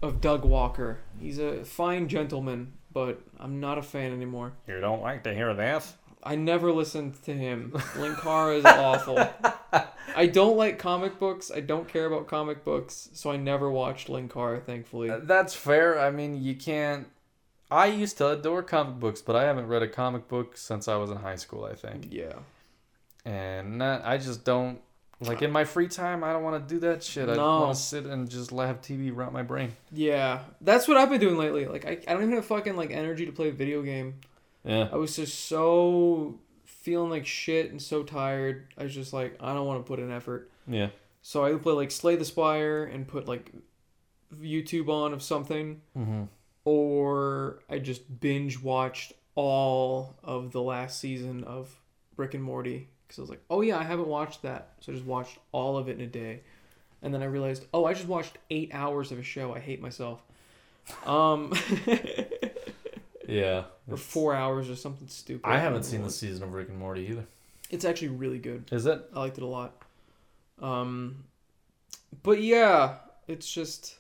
of 0.03 0.21
Doug 0.21 0.45
Walker. 0.45 0.99
He's 1.23 1.39
a 1.39 1.65
fine 1.65 2.09
gentleman, 2.09 2.73
but 2.93 3.23
I'm 3.39 3.61
not 3.61 3.79
a 3.79 3.83
fan 3.83 4.13
anymore. 4.13 4.55
You 4.67 4.81
don't 4.81 5.01
like 5.01 5.23
to 5.25 5.33
hear 5.33 5.55
this? 5.55 5.95
I 6.23 6.35
never 6.35 6.73
listened 6.73 7.23
to 7.25 7.33
him. 7.33 7.73
Linkara 7.95 8.59
is 8.59 8.65
awful. 8.65 9.19
I 10.17 10.27
don't 10.27 10.57
like 10.57 10.79
comic 10.79 11.21
books. 11.21 11.51
I 11.55 11.61
don't 11.61 11.89
care 11.89 12.07
about 12.07 12.27
comic 12.27 12.65
books, 12.65 13.09
so 13.13 13.31
I 13.31 13.37
never 13.37 13.71
watched 13.71 14.09
Linkara, 14.09 14.65
thankfully. 14.65 15.11
Uh, 15.11 15.21
That's 15.23 15.55
fair. 15.55 15.99
I 15.99 16.11
mean, 16.11 16.43
you 16.43 16.57
can't. 16.57 17.07
I 17.71 17.87
used 17.87 18.19
to 18.19 18.29
adore 18.31 18.65
comic 18.65 18.99
books, 18.99 19.23
but 19.23 19.37
I 19.37 19.45
haven't 19.45 19.69
read 19.69 19.83
a 19.83 19.89
comic 19.89 20.29
book 20.29 20.57
since 20.57 20.89
I 20.89 20.97
was 20.97 21.11
in 21.11 21.19
high 21.19 21.37
school. 21.37 21.65
I 21.65 21.75
think, 21.75 22.09
yeah. 22.11 22.35
and 23.25 23.83
I 23.83 24.19
just 24.19 24.45
don't 24.45 24.81
like 25.27 25.43
in 25.43 25.51
my 25.51 25.65
free 25.65 25.89
time. 25.89 26.23
I 26.25 26.33
don't 26.33 26.43
want 26.43 26.67
to 26.69 26.75
do 26.75 26.81
that 26.81 27.03
shit. 27.03 27.29
I 27.29 27.35
No. 27.35 27.61
want 27.61 27.75
to 27.77 27.81
sit 27.81 28.05
and 28.07 28.29
just 28.31 28.51
have 28.51 28.81
TV 28.81 29.11
rot 29.15 29.33
my 29.33 29.43
brain. 29.43 29.73
Yeah. 29.93 30.41
That's 30.61 30.87
what 30.89 30.97
I've 30.97 31.11
been 31.11 31.21
doing 31.21 31.37
lately. 31.39 31.67
Like 31.67 31.85
I, 31.85 31.99
I 32.07 32.13
don't 32.13 32.23
even 32.23 32.35
have 32.35 32.47
fucking 32.47 32.77
like 32.77 32.91
energy 32.91 33.27
to 33.27 33.33
play 33.33 33.49
a 33.49 33.53
video 33.53 33.83
game. 33.83 34.15
Yeah. 34.65 34.89
I 34.93 34.97
was 34.97 35.17
just 35.17 35.47
so 35.47 36.39
feeling 36.65 37.11
like 37.11 37.27
shit 37.27 37.71
and 37.71 37.81
so 37.81 38.03
tired. 38.03 38.67
I 38.77 38.85
was 38.85 38.95
just 38.95 39.13
like, 39.13 39.37
I 39.41 39.55
don't 39.55 39.67
want 39.67 39.85
to 39.85 39.89
put 39.89 39.99
in 39.99 40.11
effort. 40.13 40.51
Yeah. 40.67 40.89
So 41.23 41.45
I 41.45 41.53
would 41.53 41.63
play 41.63 41.73
like 41.75 41.91
Slay 41.91 42.17
the 42.17 42.25
Spire 42.25 42.85
and 42.85 43.07
put 43.07 43.27
like 43.29 43.53
YouTube 44.41 44.89
on 44.89 45.13
of 45.13 45.23
something. 45.23 45.81
Mm-hmm. 45.97 46.23
or 46.65 47.61
I 47.69 47.79
just 47.79 48.21
binge 48.21 48.61
watched 48.63 49.13
all 49.35 50.17
of 50.23 50.53
the 50.53 50.63
last 50.63 50.99
season 51.01 51.43
of 51.45 51.81
Rick 52.17 52.35
and 52.35 52.45
Morty 52.45 52.89
because 53.13 53.19
I 53.19 53.23
was 53.25 53.31
like, 53.31 53.43
oh 53.51 53.61
yeah, 53.61 53.79
I 53.79 53.83
haven't 53.83 54.09
watched 54.09 54.41
that, 54.43 54.71
so 54.81 54.91
I 54.91 54.95
just 54.95 55.07
watched 55.07 55.39
all 55.53 55.77
of 55.77 55.89
it 55.89 55.97
in 55.97 56.01
a 56.01 56.07
day, 56.07 56.41
and 57.03 57.13
then 57.13 57.23
I 57.23 57.27
realized, 57.27 57.67
oh, 57.75 57.85
I 57.85 57.93
just 57.93 58.09
watched 58.09 58.39
eight 58.51 58.71
hours 58.73 59.13
of 59.13 59.19
a 59.19 59.23
show. 59.23 59.55
I 59.55 59.59
hate 59.61 59.83
myself. 59.83 60.23
Um, 61.07 61.53
Yeah. 63.29 63.65
or 63.89 63.97
four 63.97 64.35
hours 64.35 64.69
or 64.69 64.77
something 64.77 65.09
stupid. 65.09 65.47
I 65.49 65.59
haven't 65.59 65.85
seen 65.85 66.03
the 66.03 66.11
season 66.11 66.43
of 66.43 66.53
Rick 66.55 66.69
and 66.71 66.79
Morty 66.79 67.07
either. 67.09 67.25
It's 67.71 67.85
actually 67.85 68.09
really 68.09 68.39
good. 68.39 68.65
Is 68.73 68.87
it? 68.87 69.03
I 69.15 69.19
liked 69.21 69.39
it 69.39 69.45
a 69.45 69.47
lot. 69.47 69.75
Um, 70.61 71.25
but 72.23 72.41
yeah, 72.43 72.97
it's 73.29 73.51
just 73.51 73.97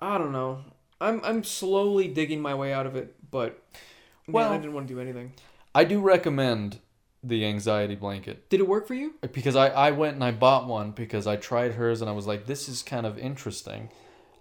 I 0.00 0.18
don't 0.18 0.32
know. 0.32 0.60
I'm 1.00 1.20
I'm 1.24 1.44
slowly 1.44 2.08
digging 2.08 2.40
my 2.40 2.54
way 2.54 2.72
out 2.72 2.86
of 2.86 2.94
it, 2.96 3.14
but 3.30 3.62
well, 4.28 4.44
Well- 4.44 4.52
I 4.52 4.58
didn't 4.58 4.74
want 4.74 4.88
to 4.88 4.94
do 4.94 5.00
anything. 5.00 5.32
I 5.74 5.84
do 5.84 6.00
recommend 6.00 6.78
the 7.22 7.44
anxiety 7.44 7.94
blanket 7.94 8.48
Did 8.50 8.60
it 8.60 8.68
work 8.68 8.86
for 8.86 8.94
you? 8.94 9.14
because 9.32 9.56
I, 9.56 9.68
I 9.68 9.90
went 9.90 10.14
and 10.14 10.24
I 10.24 10.30
bought 10.30 10.66
one 10.66 10.92
because 10.92 11.26
I 11.26 11.36
tried 11.36 11.72
hers 11.72 12.00
and 12.00 12.08
I 12.10 12.12
was 12.12 12.26
like, 12.26 12.46
this 12.46 12.68
is 12.68 12.82
kind 12.82 13.06
of 13.06 13.18
interesting. 13.18 13.90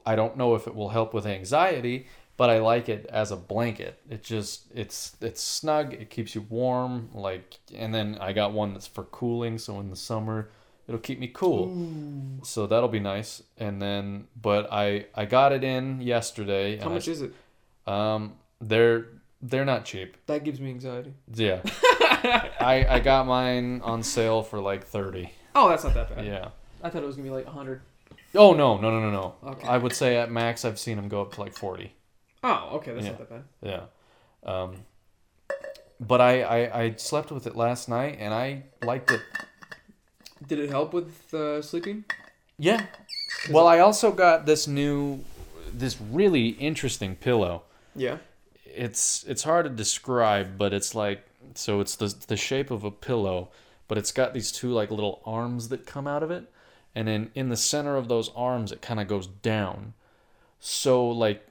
I 0.06 0.16
don't 0.16 0.38
know 0.38 0.54
if 0.56 0.68
it 0.68 0.76
will 0.76 0.90
help 0.90 1.14
with 1.14 1.26
anxiety, 1.26 2.08
but 2.38 2.50
I 2.50 2.60
like 2.60 2.90
it 2.90 3.08
as 3.10 3.32
a 3.32 3.36
blanket. 3.36 4.00
It 4.10 4.24
just 4.24 4.66
it's 4.74 5.16
it's 5.22 5.42
snug, 5.42 5.94
it 5.94 6.10
keeps 6.10 6.36
you 6.36 6.42
warm, 6.42 7.10
like 7.14 7.58
and 7.74 7.94
then 7.94 8.18
I 8.22 8.34
got 8.34 8.54
one 8.54 8.74
that's 8.74 8.88
for 8.88 9.04
cooling, 9.06 9.58
so 9.58 9.80
in 9.80 9.90
the 9.90 9.96
summer 9.96 10.50
it'll 10.88 11.00
keep 11.00 11.18
me 11.20 11.28
cool. 11.28 12.40
So 12.44 12.68
that'll 12.68 12.90
be 12.90 13.00
nice. 13.00 13.42
And 13.58 13.82
then 13.82 14.28
but 14.40 14.72
I 14.72 15.08
I 15.16 15.26
got 15.26 15.54
it 15.54 15.64
in 15.64 16.02
yesterday. 16.02 16.78
How 16.78 16.90
much 16.90 17.08
I, 17.08 17.12
is 17.12 17.22
it? 17.22 17.34
um 17.88 18.34
they're 18.62 19.08
they're 19.42 19.66
not 19.66 19.86
cheap. 19.86 20.18
That 20.28 20.44
gives 20.44 20.60
me 20.60 20.70
anxiety. 20.70 21.14
Yeah. 21.34 21.62
I 22.60 22.86
I 22.90 23.00
got 23.00 23.26
mine 23.28 23.82
on 23.84 24.04
sale 24.04 24.42
for 24.44 24.60
like 24.60 24.86
30. 24.86 25.32
Oh, 25.56 25.70
that's 25.70 25.84
not 25.84 25.94
that 25.94 26.16
bad. 26.16 26.26
Yeah. 26.26 26.50
I 26.84 26.90
thought 26.90 27.04
it 27.04 27.06
was 27.06 27.16
gonna 27.16 27.28
be 27.30 27.34
like 27.36 27.46
hundred. 27.48 27.82
Oh 28.36 28.54
no, 28.54 28.78
no, 28.78 28.92
no, 28.92 29.00
no, 29.00 29.12
no. 29.12 29.36
Okay. 29.52 29.68
I 29.68 29.78
would 29.78 29.94
say 29.94 30.18
at 30.18 30.30
max 30.32 30.66
I've 30.66 30.78
seen 30.80 30.98
them 30.98 31.08
go 31.08 31.22
up 31.22 31.34
to 31.36 31.42
like 31.42 31.54
40. 31.54 31.94
Oh, 32.44 32.70
okay, 32.78 32.94
that's 32.94 33.06
Yeah. 33.06 33.12
not 33.12 33.20
that 33.20 33.30
bad. 33.30 33.44
Yeah. 33.62 33.84
Um 34.52 34.76
but 36.00 36.20
I, 36.22 36.42
I 36.44 36.82
I 36.84 36.94
slept 36.98 37.32
with 37.32 37.48
it 37.48 37.56
last 37.56 37.88
night 37.88 38.18
and 38.20 38.34
I 38.34 38.64
liked 38.84 39.12
it. 39.12 39.22
Did 40.46 40.60
it 40.60 40.70
help 40.70 40.94
with 40.94 41.34
uh, 41.34 41.62
sleeping? 41.62 42.04
Yeah. 42.58 42.86
Well, 43.50 43.68
I 43.68 43.80
also 43.80 44.12
got 44.12 44.46
this 44.46 44.68
new 44.68 45.24
this 45.74 45.98
really 46.00 46.50
interesting 46.50 47.16
pillow. 47.16 47.64
Yeah. 47.96 48.18
it's 48.66 49.24
it's 49.28 49.44
hard 49.44 49.66
to 49.66 49.70
describe, 49.72 50.58
but 50.58 50.74
it's 50.74 50.94
like 50.94 51.24
so 51.58 51.80
it's 51.80 51.96
the 51.96 52.14
the 52.28 52.38
shape 52.38 52.72
of 52.72 52.84
a 52.84 52.92
pillow, 52.92 53.50
but 53.88 53.98
it's 53.98 54.12
got 54.12 54.34
these 54.34 54.52
two 54.52 54.72
like 54.72 54.92
little 54.92 55.22
arms 55.26 55.70
that 55.70 55.86
come 55.86 56.08
out 56.08 56.24
of 56.24 56.32
it, 56.32 56.52
and 56.94 57.08
then 57.08 57.32
in 57.36 57.50
the 57.50 57.58
center 57.58 57.96
of 57.96 58.08
those 58.08 58.30
arms 58.36 58.72
it 58.72 58.82
kind 58.82 59.00
of 59.00 59.08
goes 59.08 59.28
down. 59.28 59.94
So 60.60 61.08
like 61.08 61.46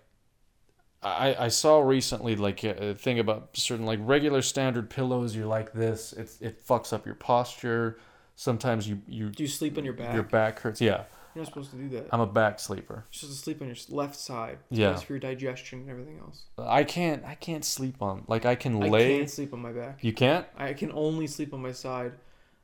I, 1.04 1.36
I 1.38 1.48
saw 1.48 1.80
recently 1.80 2.34
like 2.34 2.64
a 2.64 2.94
thing 2.94 3.18
about 3.18 3.50
certain 3.54 3.84
like 3.84 3.98
regular 4.02 4.40
standard 4.40 4.88
pillows 4.88 5.36
you're 5.36 5.46
like 5.46 5.72
this 5.74 6.14
it's 6.14 6.40
it 6.40 6.66
fucks 6.66 6.92
up 6.94 7.04
your 7.04 7.14
posture 7.14 7.98
sometimes 8.36 8.88
you 8.88 9.02
you 9.06 9.28
Do 9.28 9.42
you 9.42 9.48
sleep 9.48 9.76
on 9.76 9.84
your 9.84 9.92
back? 9.92 10.14
your 10.14 10.22
back 10.22 10.60
hurts 10.60 10.80
yeah 10.80 11.04
You're 11.34 11.42
not 11.42 11.48
supposed 11.52 11.70
to 11.72 11.76
do 11.76 11.88
that. 11.90 12.06
I'm 12.12 12.20
a 12.20 12.26
back 12.26 12.60
sleeper 12.60 12.94
You're 12.94 13.18
supposed 13.18 13.38
to 13.38 13.42
sleep 13.44 13.60
on 13.62 13.68
your 13.68 13.76
left 13.90 14.16
side. 14.16 14.58
Yeah. 14.70 14.94
for 14.96 15.14
your 15.14 15.20
digestion 15.20 15.80
and 15.80 15.90
everything 15.90 16.18
else. 16.18 16.44
I 16.58 16.84
can't 16.84 17.24
I 17.24 17.34
can't 17.34 17.64
sleep 17.64 18.00
on 18.02 18.24
like 18.28 18.44
I 18.46 18.54
can 18.54 18.78
lay. 18.80 19.14
I 19.14 19.18
can't 19.18 19.30
sleep 19.30 19.52
on 19.52 19.60
my 19.60 19.72
back. 19.72 20.02
you 20.04 20.12
can't 20.12 20.46
I 20.56 20.72
can 20.74 20.92
only 20.92 21.26
sleep 21.26 21.52
on 21.52 21.60
my 21.62 21.72
side. 21.72 22.12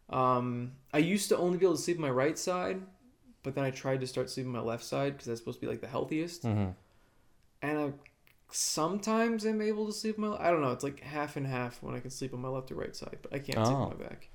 Um, 0.08 0.72
I 0.92 0.98
used 0.98 1.28
to 1.28 1.36
only 1.36 1.58
be 1.58 1.64
able 1.66 1.76
to 1.76 1.82
sleep 1.82 1.96
on 1.98 2.02
my 2.02 2.10
right 2.10 2.36
side, 2.38 2.80
but 3.44 3.54
then 3.54 3.64
I 3.64 3.70
tried 3.70 4.00
to 4.00 4.06
start 4.06 4.28
sleeping 4.28 4.54
on 4.54 4.64
my 4.64 4.68
left 4.68 4.84
side 4.84 5.12
because 5.12 5.26
that's 5.26 5.40
supposed 5.40 5.58
to 5.60 5.66
be 5.66 5.70
like 5.70 5.80
the 5.80 5.86
healthiest. 5.86 6.42
Mhm. 6.44 6.74
And 7.62 7.78
I 7.78 7.92
sometimes 8.50 9.46
am 9.46 9.60
able 9.62 9.86
to 9.86 9.92
sleep 9.92 10.18
on 10.18 10.30
my. 10.30 10.36
I 10.38 10.50
don't 10.50 10.62
know. 10.62 10.72
It's 10.72 10.82
like 10.84 11.00
half 11.00 11.36
and 11.36 11.46
half 11.46 11.82
when 11.82 11.94
I 11.94 12.00
can 12.00 12.10
sleep 12.10 12.34
on 12.34 12.40
my 12.40 12.48
left 12.48 12.70
or 12.72 12.74
right 12.76 12.94
side, 12.96 13.18
but 13.22 13.32
I 13.32 13.38
can't 13.38 13.64
sleep 13.66 13.78
Oh. 13.78 13.82
on 13.82 13.96
my 13.98 14.04
back. 14.04 14.28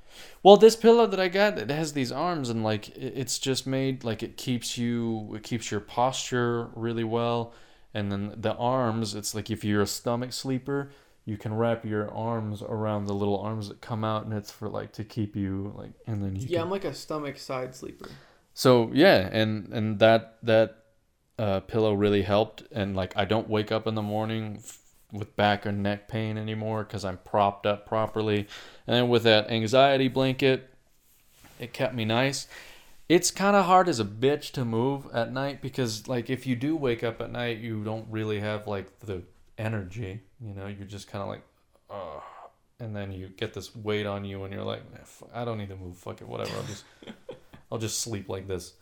Well, 0.43 0.57
this 0.57 0.75
pillow 0.75 1.07
that 1.07 1.19
I 1.19 1.27
got, 1.27 1.57
it 1.57 1.69
has 1.69 1.93
these 1.93 2.11
arms, 2.11 2.49
and 2.49 2.63
like 2.63 2.89
it's 2.97 3.39
just 3.39 3.65
made 3.67 4.03
like 4.03 4.23
it 4.23 4.37
keeps 4.37 4.77
you, 4.77 5.33
it 5.35 5.43
keeps 5.43 5.71
your 5.71 5.79
posture 5.81 6.69
really 6.75 7.03
well, 7.03 7.53
and 7.93 8.11
then 8.11 8.33
the 8.37 8.53
arms, 8.55 9.15
it's 9.15 9.33
like 9.35 9.49
if 9.49 9.63
you're 9.63 9.81
a 9.81 9.87
stomach 9.87 10.33
sleeper, 10.33 10.91
you 11.25 11.37
can 11.37 11.55
wrap 11.55 11.83
your 11.85 12.11
arms 12.13 12.61
around 12.61 13.05
the 13.05 13.13
little 13.13 13.39
arms 13.39 13.67
that 13.69 13.81
come 13.81 14.03
out, 14.03 14.25
and 14.25 14.33
it's 14.33 14.51
for 14.51 14.69
like 14.69 14.91
to 14.93 15.03
keep 15.03 15.35
you 15.35 15.73
like, 15.75 15.91
and 16.05 16.23
then 16.23 16.35
you 16.35 16.43
Yeah, 16.47 16.59
can- 16.59 16.65
I'm 16.67 16.69
like 16.71 16.85
a 16.85 16.93
stomach 16.93 17.37
side 17.39 17.73
sleeper. 17.73 18.09
so 18.53 18.91
yeah, 18.93 19.29
and 19.31 19.73
and 19.73 19.99
that 19.99 20.37
that 20.43 20.77
uh, 21.39 21.59
pillow 21.61 21.93
really 21.93 22.21
helped, 22.21 22.63
and 22.71 22.95
like 22.95 23.13
I 23.17 23.25
don't 23.25 23.49
wake 23.49 23.71
up 23.71 23.87
in 23.87 23.95
the 23.95 24.01
morning 24.01 24.57
f- 24.59 24.79
with 25.17 25.35
back 25.35 25.65
or 25.65 25.71
neck 25.71 26.07
pain 26.07 26.37
anymore 26.37 26.83
because 26.83 27.05
I'm 27.05 27.17
propped 27.17 27.65
up 27.65 27.85
properly, 27.85 28.47
and 28.87 28.95
then 28.95 29.09
with 29.09 29.23
that 29.23 29.49
anxiety 29.49 30.07
blanket, 30.07 30.69
it 31.59 31.73
kept 31.73 31.93
me 31.95 32.05
nice. 32.05 32.47
It's 33.07 33.29
kind 33.29 33.55
of 33.55 33.65
hard 33.65 33.87
as 33.87 33.99
a 33.99 34.05
bitch 34.05 34.51
to 34.53 34.65
move 34.65 35.07
at 35.13 35.31
night 35.31 35.61
because 35.61 36.07
like 36.07 36.29
if 36.29 36.47
you 36.47 36.55
do 36.55 36.75
wake 36.75 37.03
up 37.03 37.21
at 37.21 37.31
night, 37.31 37.59
you 37.59 37.83
don't 37.83 38.07
really 38.09 38.39
have 38.39 38.67
like 38.67 38.99
the 39.01 39.21
energy, 39.57 40.21
you 40.41 40.53
know, 40.53 40.67
you're 40.67 40.87
just 40.87 41.07
kind 41.07 41.21
of 41.21 41.29
like, 41.29 41.43
oh, 41.89 42.23
and 42.79 42.95
then 42.95 43.11
you 43.11 43.29
get 43.29 43.53
this 43.53 43.75
weight 43.75 44.05
on 44.05 44.25
you, 44.25 44.43
and 44.43 44.53
you're 44.53 44.63
like, 44.63 44.81
"Eh, 44.95 44.99
fu- 45.03 45.29
I 45.33 45.45
don't 45.45 45.57
need 45.57 45.69
to 45.69 45.75
move, 45.75 45.97
fuck 45.97 46.21
it, 46.21 46.27
whatever, 46.27 46.55
I'll 46.55 46.63
just. 46.63 46.83
I'll 47.71 47.77
just 47.77 47.99
sleep 47.99 48.29
like 48.29 48.47
this. 48.47 48.73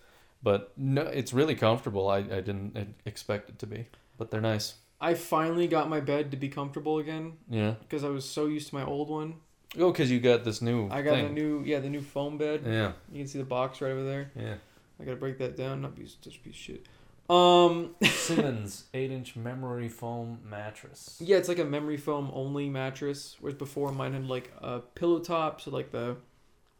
But 0.41 0.73
no, 0.77 1.03
it's 1.03 1.33
really 1.33 1.55
comfortable. 1.55 2.09
I, 2.09 2.17
I 2.17 2.41
didn't 2.41 2.95
expect 3.05 3.49
it 3.49 3.59
to 3.59 3.67
be, 3.67 3.87
but 4.17 4.29
they're 4.29 4.41
nice. 4.41 4.75
I 5.03 5.13
finally 5.15 5.67
got 5.67 5.89
my 5.89 5.99
bed 5.99 6.31
to 6.31 6.37
be 6.37 6.47
comfortable 6.49 6.97
again 6.99 7.33
Yeah. 7.49 7.75
because 7.81 8.03
I 8.03 8.09
was 8.09 8.23
so 8.27 8.45
used 8.45 8.69
to 8.69 8.75
my 8.75 8.85
old 8.85 9.09
one. 9.09 9.35
Oh, 9.77 9.91
because 9.91 10.09
you 10.09 10.19
got 10.19 10.43
this 10.45 10.61
new. 10.61 10.87
I 10.89 11.01
got 11.01 11.15
thing. 11.15 11.25
the 11.25 11.31
new, 11.41 11.61
yeah, 11.65 11.79
the 11.79 11.89
new 11.89 12.01
foam 12.01 12.37
bed. 12.37 12.61
Yeah. 12.65 12.93
You 13.11 13.19
can 13.19 13.27
see 13.27 13.39
the 13.39 13.43
box 13.45 13.81
right 13.81 13.91
over 13.91 14.03
there. 14.03 14.31
Yeah. 14.35 14.55
I 14.99 15.03
gotta 15.03 15.17
break 15.17 15.37
that 15.39 15.57
down. 15.57 15.81
Not 15.81 15.95
be 15.95 16.05
such 16.07 16.37
a 16.37 16.39
piece 16.39 16.53
of 16.53 16.55
shit. 16.55 16.85
Um, 17.29 17.95
Simmons 18.03 18.85
eight-inch 18.93 19.35
memory 19.35 19.89
foam 19.89 20.39
mattress. 20.45 21.17
yeah, 21.19 21.37
it's 21.37 21.47
like 21.49 21.59
a 21.59 21.65
memory 21.65 21.97
foam 21.97 22.29
only 22.33 22.69
mattress. 22.69 23.35
Whereas 23.39 23.57
before 23.57 23.91
mine 23.91 24.13
had 24.13 24.27
like 24.27 24.51
a 24.61 24.79
pillow 24.79 25.19
top, 25.19 25.59
so 25.61 25.71
like 25.71 25.91
the 25.91 26.17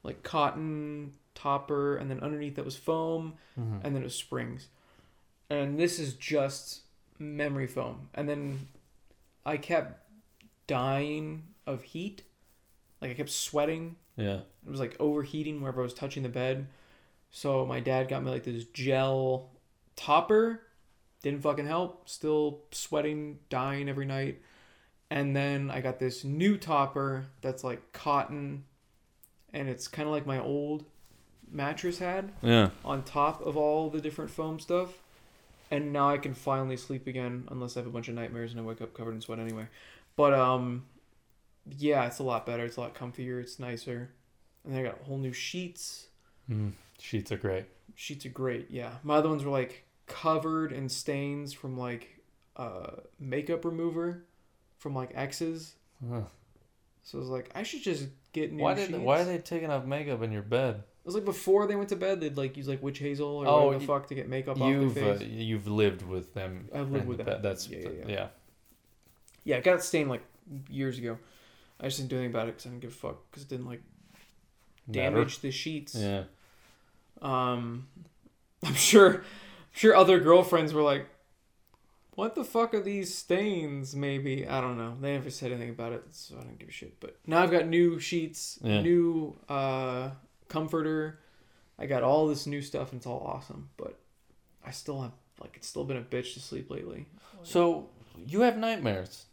like 0.04 0.22
cotton 0.24 1.14
topper, 1.34 1.96
and 1.98 2.12
then 2.12 2.20
underneath 2.20 2.56
that 2.56 2.66
was 2.66 2.76
foam, 2.76 3.34
Mhm. 3.60 3.82
and 3.84 3.96
then 3.96 4.02
it 4.04 4.06
was 4.06 4.16
springs. 4.16 4.68
And 5.50 5.80
this 5.80 5.98
is 6.00 6.14
just 6.14 6.82
memory 7.24 7.68
foam. 7.68 8.10
And 8.14 8.28
then 8.28 8.68
I 9.46 9.58
kept 9.58 10.00
dying 10.68 11.44
of 11.66 11.84
heat. 11.84 12.24
Like 13.02 13.12
I 13.12 13.14
kept 13.16 13.30
sweating. 13.30 13.96
Yeah. 14.16 14.40
It 14.66 14.70
was 14.70 14.80
like 14.80 14.96
overheating 15.00 15.62
wherever 15.62 15.82
I 15.82 15.84
was 15.84 15.94
touching 15.94 16.24
the 16.24 16.30
bed. 16.30 16.68
So 17.32 17.66
my 17.66 17.80
dad 17.80 18.08
got 18.10 18.24
me 18.24 18.32
like 18.32 18.44
this 18.44 18.66
gel 18.66 19.50
topper. 19.96 20.62
Didn't 21.22 21.42
fucking 21.42 21.66
help. 21.68 22.08
Still 22.10 22.62
sweating, 22.72 23.40
dying 23.50 23.90
every 23.90 24.06
night. 24.06 24.42
And 25.10 25.36
then 25.36 25.70
I 25.72 25.82
got 25.82 26.00
this 26.00 26.24
new 26.24 26.58
topper 26.58 27.26
that's 27.42 27.64
like 27.64 27.92
cotton 27.94 28.64
and 29.54 29.70
it's 29.70 29.88
kind 29.88 30.08
of 30.08 30.14
like 30.14 30.26
my 30.26 30.40
old 30.40 30.86
mattress 31.52 32.00
had 32.00 32.32
Yeah. 32.42 32.70
on 32.84 33.04
top 33.04 33.46
of 33.46 33.56
all 33.56 33.90
the 33.92 34.02
different 34.02 34.32
foam 34.32 34.60
stuff. 34.60 35.03
And 35.74 35.92
now 35.92 36.08
I 36.10 36.20
can 36.20 36.36
finally 36.36 36.78
sleep 36.78 37.08
again 37.08 37.48
unless 37.50 37.76
I 37.76 37.80
have 37.80 37.88
a 37.88 37.90
bunch 37.90 38.08
of 38.08 38.14
nightmares 38.14 38.52
and 38.52 38.60
I 38.60 38.64
wake 38.64 38.80
up 38.80 38.94
covered 38.94 39.16
in 39.16 39.22
sweat 39.22 39.40
anyway. 39.40 39.68
But 40.16 40.34
um 40.34 40.86
yeah, 41.78 42.06
it's 42.06 42.20
a 42.20 42.24
lot 42.24 42.46
better. 42.46 42.64
It's 42.66 42.78
a 42.78 42.82
lot 42.82 42.94
comfier. 42.94 43.42
It's 43.42 43.58
nicer. 43.60 44.12
And 44.66 44.78
I 44.78 44.84
got 44.84 45.00
whole 45.04 45.18
new 45.18 45.34
sheets. 45.34 46.08
Mm. 46.50 46.74
Sheets 47.00 47.32
are 47.32 47.38
great. 47.38 47.66
Sheets 47.96 48.26
are 48.26 48.30
great. 48.30 48.70
Yeah. 48.70 48.92
My 49.04 49.16
other 49.16 49.30
ones 49.30 49.44
were 49.44 49.52
like 49.52 49.86
covered 50.06 50.72
in 50.72 50.90
stains 50.90 51.54
from 51.54 51.76
like 51.78 52.20
uh 52.56 52.92
makeup 53.20 53.66
remover 53.66 54.26
from 54.78 54.94
like 54.94 55.12
exes. 55.16 55.74
Huh. 56.08 56.22
So 57.04 57.18
I 57.18 57.20
was 57.20 57.30
like, 57.30 57.50
I 57.56 57.64
should 57.64 57.82
just 57.82 58.08
get 58.32 58.52
new 58.54 58.62
Why 58.62 58.76
did 58.76 58.90
sheets. 58.90 59.00
why 59.00 59.22
are 59.22 59.26
they 59.26 59.40
taking 59.40 59.72
off 59.72 59.86
makeup 59.86 60.22
in 60.22 60.32
your 60.32 60.44
bed? 60.44 60.84
It 61.04 61.08
was 61.08 61.16
like 61.16 61.26
before 61.26 61.68
they 61.68 61.76
went 61.76 61.90
to 61.90 61.98
bed, 61.98 62.22
they'd 62.22 62.38
like 62.38 62.56
use 62.56 62.68
like 62.70 62.82
witch 62.82 63.00
hazel 63.00 63.28
or 63.28 63.46
Oh, 63.48 63.66
whatever 63.66 63.80
the 63.82 63.88
fuck 63.88 64.08
to 64.08 64.16
get 64.16 64.30
makeup 64.30 64.60
off 64.62 64.70
their 64.94 65.12
uh, 65.14 65.18
face. 65.18 65.28
you've 65.28 65.68
lived 65.68 66.02
with 66.02 66.34
them. 66.34 66.70
I've 66.74 66.92
lived 66.92 67.08
with 67.08 67.26
that. 67.26 67.42
That's 67.44 67.68
Yeah, 67.68 67.80
yeah, 67.80 67.90
yeah. 67.90 68.06
yeah. 68.08 68.28
Yeah, 69.44 69.56
it 69.58 69.64
got 69.66 69.84
stained 69.84 70.10
like 70.10 70.24
years 70.70 70.98
ago. 70.98 71.18
I 71.82 71.86
just 71.88 71.98
didn't 71.98 72.10
do 72.12 72.16
anything 72.16 72.32
about 72.34 72.48
it 72.48 72.52
because 72.52 72.68
I 72.68 72.70
didn't 72.70 72.82
give 72.84 72.92
a 72.92 72.94
fuck 72.94 73.18
because 73.30 73.44
it 73.44 73.50
didn't 73.50 73.66
like 73.66 73.82
damage 74.90 75.40
the 75.40 75.52
sheets. 75.52 75.94
Yeah. 75.96 76.24
Um, 77.22 77.88
I'm 78.64 78.74
sure, 78.76 79.16
I'm 79.16 79.24
sure 79.74 79.96
other 79.96 80.20
girlfriends 80.22 80.74
were 80.74 80.82
like, 80.84 81.08
"What 82.16 82.36
the 82.36 82.46
fuck 82.46 82.74
are 82.74 82.82
these 82.82 83.14
stains?" 83.14 83.94
Maybe 83.96 84.48
I 84.48 84.62
don't 84.62 84.78
know. 84.78 84.96
They 85.02 85.14
never 85.14 85.30
said 85.30 85.52
anything 85.52 85.72
about 85.72 85.92
it, 85.92 86.04
so 86.12 86.36
I 86.40 86.44
don't 86.44 86.58
give 86.58 86.70
a 86.70 86.72
shit. 86.72 86.98
But 87.02 87.18
now 87.28 87.44
I've 87.44 87.52
got 87.52 87.68
new 87.68 88.00
sheets, 88.00 88.60
Yeah. 88.64 88.82
new 88.82 89.38
uh 89.50 90.12
comforter. 90.54 91.20
I 91.80 91.88
got 91.88 92.04
all 92.04 92.28
this 92.28 92.46
new 92.46 92.62
stuff, 92.62 92.92
and 92.92 93.00
it's 93.00 93.08
all 93.08 93.20
awesome. 93.26 93.70
But 93.76 93.98
I 94.64 94.72
still 94.72 95.02
have 95.02 95.12
like 95.42 95.58
it's 95.58 95.68
still 95.68 95.84
been 95.84 95.98
a 95.98 96.02
bitch 96.02 96.36
to 96.36 96.40
sleep 96.40 96.70
lately. 96.70 97.08
Oh, 97.36 97.40
so 97.44 97.90
you 98.26 98.42
have 98.42 98.58
nightmares. 98.58 99.26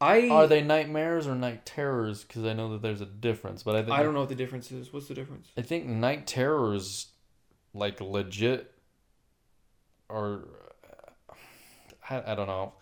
I 0.00 0.28
Are 0.28 0.46
they 0.46 0.62
nightmares 0.62 1.26
or 1.26 1.34
night 1.34 1.66
terrors? 1.66 2.22
Because 2.22 2.44
I 2.44 2.52
know 2.52 2.70
that 2.72 2.82
there's 2.82 3.00
a 3.00 3.06
difference, 3.06 3.64
but 3.64 3.74
I 3.74 3.82
think 3.82 3.98
I 3.98 4.02
don't 4.02 4.14
know 4.14 4.20
what 4.20 4.28
the 4.28 4.36
difference 4.36 4.70
is. 4.70 4.92
What's 4.92 5.08
the 5.08 5.14
difference? 5.14 5.48
I 5.56 5.62
think 5.62 5.86
night 5.86 6.26
terrors, 6.26 7.08
like 7.74 8.00
legit, 8.00 8.70
are 10.08 10.42
I, 12.08 12.32
I 12.32 12.34
don't 12.34 12.46
know. 12.46 12.74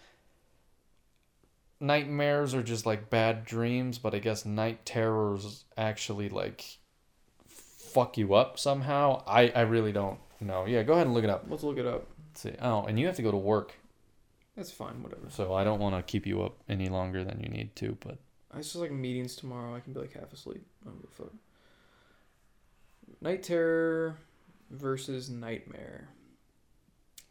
Nightmares 1.78 2.55
are 2.55 2.62
just 2.62 2.84
like 2.84 3.10
bad 3.10 3.44
dreams, 3.44 3.98
but 3.98 4.15
I 4.15 4.18
guess 4.18 4.44
night 4.44 4.84
terrors 4.84 5.65
actually 5.76 6.28
like 6.28 6.78
fuck 7.97 8.18
you 8.18 8.34
up 8.34 8.58
somehow. 8.58 9.23
I 9.26 9.49
I 9.49 9.62
really 9.62 9.92
don't 9.92 10.18
know. 10.41 10.66
Yeah, 10.66 10.83
go 10.83 10.92
ahead 10.92 11.07
and 11.07 11.15
look 11.15 11.25
it 11.25 11.31
up. 11.31 11.47
Let's 11.49 11.62
look 11.62 11.78
it 11.78 11.86
up. 11.86 12.07
Let's 12.28 12.42
see. 12.42 12.52
Oh, 12.60 12.84
and 12.84 13.00
you 13.00 13.07
have 13.07 13.16
to 13.16 13.23
go 13.23 13.31
to 13.31 13.36
work, 13.39 13.73
That's 14.57 14.70
fine. 14.70 15.02
Whatever. 15.02 15.28
so 15.31 15.55
I 15.55 15.65
don't 15.65 15.81
want 15.81 15.97
to 15.97 16.02
keep 16.02 16.26
you 16.26 16.42
up 16.42 16.57
any 16.68 16.89
longer 16.89 17.25
than 17.25 17.41
you 17.41 17.49
need 17.49 17.75
to. 17.76 17.97
But 18.00 18.18
I 18.52 18.58
just 18.58 18.76
like 18.76 18.92
meetings 18.92 19.34
tomorrow. 19.36 19.75
I 19.75 19.81
can 19.81 19.92
be 19.94 20.00
like 20.00 20.12
half 20.12 20.33
asleep. 20.33 20.62
I 20.83 20.91
don't 20.91 21.00
give 21.00 21.10
a 21.10 21.15
fuck. 21.23 21.33
Night 23.20 23.42
terror 23.42 24.18
versus 24.70 25.31
nightmare. 25.31 26.08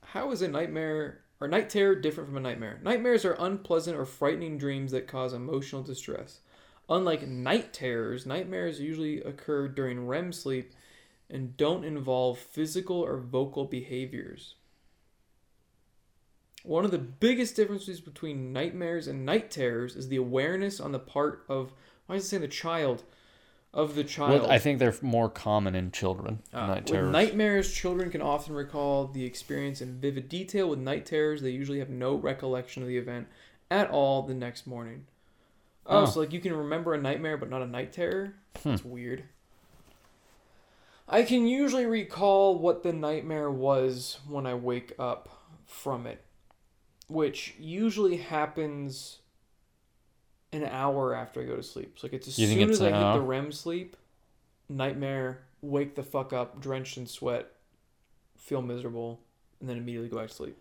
How 0.04 0.32
is 0.32 0.42
a 0.42 0.48
nightmare 0.48 1.22
or 1.40 1.48
night 1.48 1.70
terror 1.70 1.96
different 1.96 2.30
from 2.30 2.38
a 2.38 2.42
nightmare? 2.42 2.80
Nightmares 2.84 3.26
are 3.26 3.36
unpleasant 3.40 3.98
or 3.98 4.06
frightening 4.06 4.58
dreams 4.58 4.92
that 4.94 5.08
cause 5.08 5.34
emotional 5.34 5.84
distress. 5.84 6.40
Unlike 6.90 7.28
night 7.28 7.74
terrors, 7.74 8.26
nightmares 8.26 8.80
usually 8.80 9.22
occur 9.22 9.68
during 9.68 10.08
REM 10.08 10.32
sleep 10.32 10.72
and 11.30 11.58
don't 11.58 11.84
involve 11.84 12.38
physical 12.38 12.98
or 12.98 13.18
vocal 13.18 13.66
behaviors. 13.66 14.56
One 16.64 16.86
of 16.86 16.92
the 16.92 16.98
biggest 16.98 17.56
differences 17.56 18.00
between 18.00 18.54
nightmares 18.54 19.08
and 19.08 19.26
night 19.26 19.52
terrors 19.52 19.96
is 19.96 20.10
the 20.10 20.16
awareness 20.16 20.80
on 20.80 20.92
the 20.92 21.00
part 21.00 21.46
of 21.48 21.74
why 22.06 22.16
is 22.16 22.26
it 22.26 22.28
saying 22.28 22.42
the 22.42 22.48
child 22.48 23.04
of 23.74 23.96
the 23.96 24.04
child. 24.04 24.42
well, 24.42 24.52
I 24.52 24.58
think 24.58 24.80
they're 24.80 24.96
more 25.02 25.30
common 25.30 25.76
in 25.76 25.92
children. 25.92 26.40
Uh, 26.54 26.68
night 26.68 26.84
with 26.84 26.94
terrors. 26.94 27.12
nightmares, 27.12 27.74
children 27.74 28.10
can 28.10 28.22
often 28.22 28.56
recall 28.56 29.08
the 29.08 29.26
experience 29.26 29.82
in 29.82 30.00
vivid 30.00 30.30
detail. 30.30 30.70
With 30.70 30.80
night 30.80 31.06
terrors, 31.06 31.42
they 31.42 31.50
usually 31.50 31.80
have 31.80 31.90
no 31.90 32.16
recollection 32.16 32.82
of 32.82 32.88
the 32.88 32.98
event 32.98 33.28
at 33.70 33.90
all 33.90 34.24
the 34.24 34.34
next 34.34 34.66
morning. 34.66 35.06
Oh, 35.88 36.02
Oh. 36.02 36.06
so 36.06 36.20
like 36.22 36.34
you 36.34 36.40
can 36.40 36.54
remember 36.56 36.94
a 36.94 37.02
nightmare 37.02 37.38
but 37.38 37.50
not 37.50 37.62
a 37.62 37.68
night 37.68 37.94
terror? 37.94 38.34
Hmm. 38.64 38.70
That's 38.72 38.86
weird. 38.86 39.24
I 41.08 41.24
can 41.24 41.46
usually 41.48 41.86
recall 41.86 42.58
what 42.58 42.82
the 42.84 42.92
nightmare 42.94 43.52
was 43.52 44.18
when 44.28 44.48
I 44.48 44.56
wake 44.56 44.94
up 44.98 45.30
from 45.68 46.08
it, 46.08 46.24
which 47.08 47.54
usually 47.60 48.18
happens 48.18 49.20
an 50.52 50.64
hour 50.64 51.14
after 51.14 51.42
I 51.42 51.46
go 51.46 51.56
to 51.56 51.62
sleep. 51.64 52.00
So 52.00 52.08
like 52.08 52.14
it's 52.14 52.28
as 52.28 52.40
You 52.40 52.48
soon 52.48 52.70
as 52.72 52.82
I 52.82 52.86
hit 52.92 53.14
the? 53.20 53.22
REM 53.22 53.52
sleep, 53.52 53.96
nightmare, 54.68 55.44
wake 55.62 55.94
the 55.96 56.04
fuck 56.04 56.34
up, 56.34 56.60
drenched 56.60 56.98
in 56.98 57.06
sweat, 57.06 57.52
feel 58.36 58.62
miserable, 58.64 59.20
and 59.60 59.70
then 59.70 59.78
immediately 59.78 60.10
go 60.10 60.18
back 60.18 60.30
to 60.30 60.34
sleep. 60.34 60.58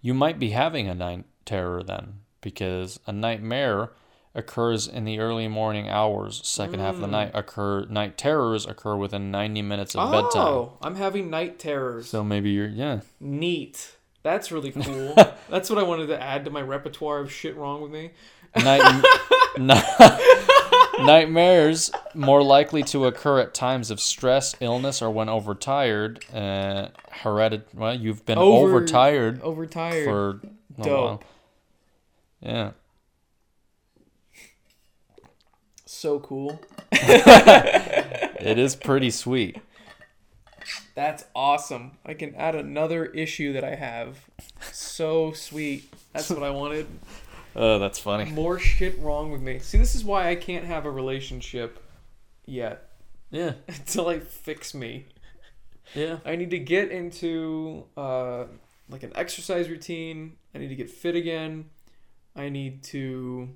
You 0.00 0.14
might 0.14 0.38
be 0.38 0.50
having 0.50 0.88
a 0.88 0.94
night 0.94 1.24
terror 1.44 1.82
then, 1.82 2.20
because 2.40 3.00
a 3.06 3.12
nightmare 3.12 3.90
occurs 4.34 4.88
in 4.88 5.04
the 5.04 5.18
early 5.20 5.46
morning 5.48 5.88
hours. 5.88 6.40
Second 6.44 6.80
half 6.80 6.96
of 6.96 7.00
the 7.00 7.06
night 7.06 7.30
occur 7.34 7.84
night 7.86 8.16
terrors 8.18 8.66
occur 8.66 8.96
within 8.96 9.30
90 9.30 9.62
minutes 9.62 9.94
of 9.94 10.10
bedtime. 10.10 10.42
Oh, 10.46 10.78
I'm 10.82 10.96
having 10.96 11.30
night 11.30 11.58
terrors. 11.58 12.08
So 12.08 12.24
maybe 12.24 12.50
you're 12.50 12.66
yeah. 12.68 13.00
Neat. 13.20 13.96
That's 14.22 14.50
really 14.50 14.72
cool. 14.72 15.14
That's 15.50 15.68
what 15.70 15.78
I 15.78 15.82
wanted 15.82 16.06
to 16.08 16.20
add 16.22 16.44
to 16.46 16.50
my 16.50 16.62
repertoire 16.62 17.18
of 17.20 17.30
shit 17.30 17.56
wrong 17.56 17.82
with 17.82 17.92
me. 17.92 18.10
Night, 18.56 19.04
nightmares 21.00 21.90
more 22.14 22.42
likely 22.42 22.82
to 22.84 23.04
occur 23.06 23.40
at 23.40 23.52
times 23.54 23.90
of 23.90 24.00
stress, 24.00 24.54
illness, 24.60 25.02
or 25.02 25.10
when 25.10 25.28
overtired. 25.28 26.24
Uh, 26.32 26.88
heredit. 27.22 27.64
Well, 27.74 27.94
you've 27.94 28.24
been 28.24 28.38
Over- 28.38 28.76
overtired 28.76 29.42
Overtired. 29.42 30.04
for 30.04 30.28
a 30.78 30.82
Dope. 30.84 30.86
while. 30.86 31.22
Yeah. 32.40 32.70
So 36.04 36.20
cool. 36.20 36.60
It 36.92 38.58
is 38.58 38.76
pretty 38.76 39.10
sweet. 39.10 39.58
That's 40.94 41.24
awesome. 41.34 41.92
I 42.04 42.12
can 42.12 42.34
add 42.34 42.54
another 42.54 43.06
issue 43.06 43.54
that 43.54 43.64
I 43.64 43.74
have. 43.74 44.18
So 44.70 45.32
sweet. 45.32 45.90
That's 46.12 46.28
what 46.28 46.42
I 46.42 46.50
wanted. 46.50 46.86
Oh, 47.56 47.78
that's 47.78 48.00
funny. 48.00 48.24
More 48.32 48.58
shit 48.58 48.98
wrong 48.98 49.30
with 49.30 49.40
me. 49.40 49.60
See, 49.60 49.78
this 49.78 49.94
is 49.94 50.02
why 50.02 50.28
I 50.28 50.34
can't 50.34 50.64
have 50.64 50.86
a 50.86 50.90
relationship 50.90 51.78
yet 52.46 52.90
Yeah. 53.30 53.52
until 53.68 54.08
I 54.08 54.18
fix 54.18 54.74
me. 54.74 55.06
Yeah. 55.94 56.18
I 56.26 56.34
need 56.34 56.50
to 56.50 56.58
get 56.58 56.90
into 56.90 57.84
uh, 57.96 58.46
like 58.88 59.04
an 59.04 59.12
exercise 59.14 59.68
routine. 59.68 60.32
I 60.52 60.58
need 60.58 60.66
to 60.70 60.74
get 60.74 60.90
fit 60.90 61.14
again. 61.14 61.66
I 62.34 62.48
need 62.48 62.82
to 62.84 63.50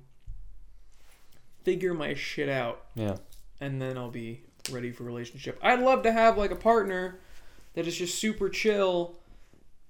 figure 1.69 1.93
my 1.93 2.15
shit 2.15 2.49
out, 2.49 2.85
Yeah. 2.95 3.17
and 3.61 3.79
then 3.81 3.95
I'll 3.97 4.09
be 4.09 4.41
ready 4.71 4.91
for 4.91 5.03
a 5.03 5.05
relationship. 5.05 5.59
I'd 5.61 5.79
love 5.81 6.01
to 6.03 6.11
have 6.11 6.35
like 6.37 6.49
a 6.51 6.55
partner 6.55 7.19
that 7.75 7.85
is 7.87 7.95
just 7.97 8.17
super 8.17 8.49
chill 8.49 9.15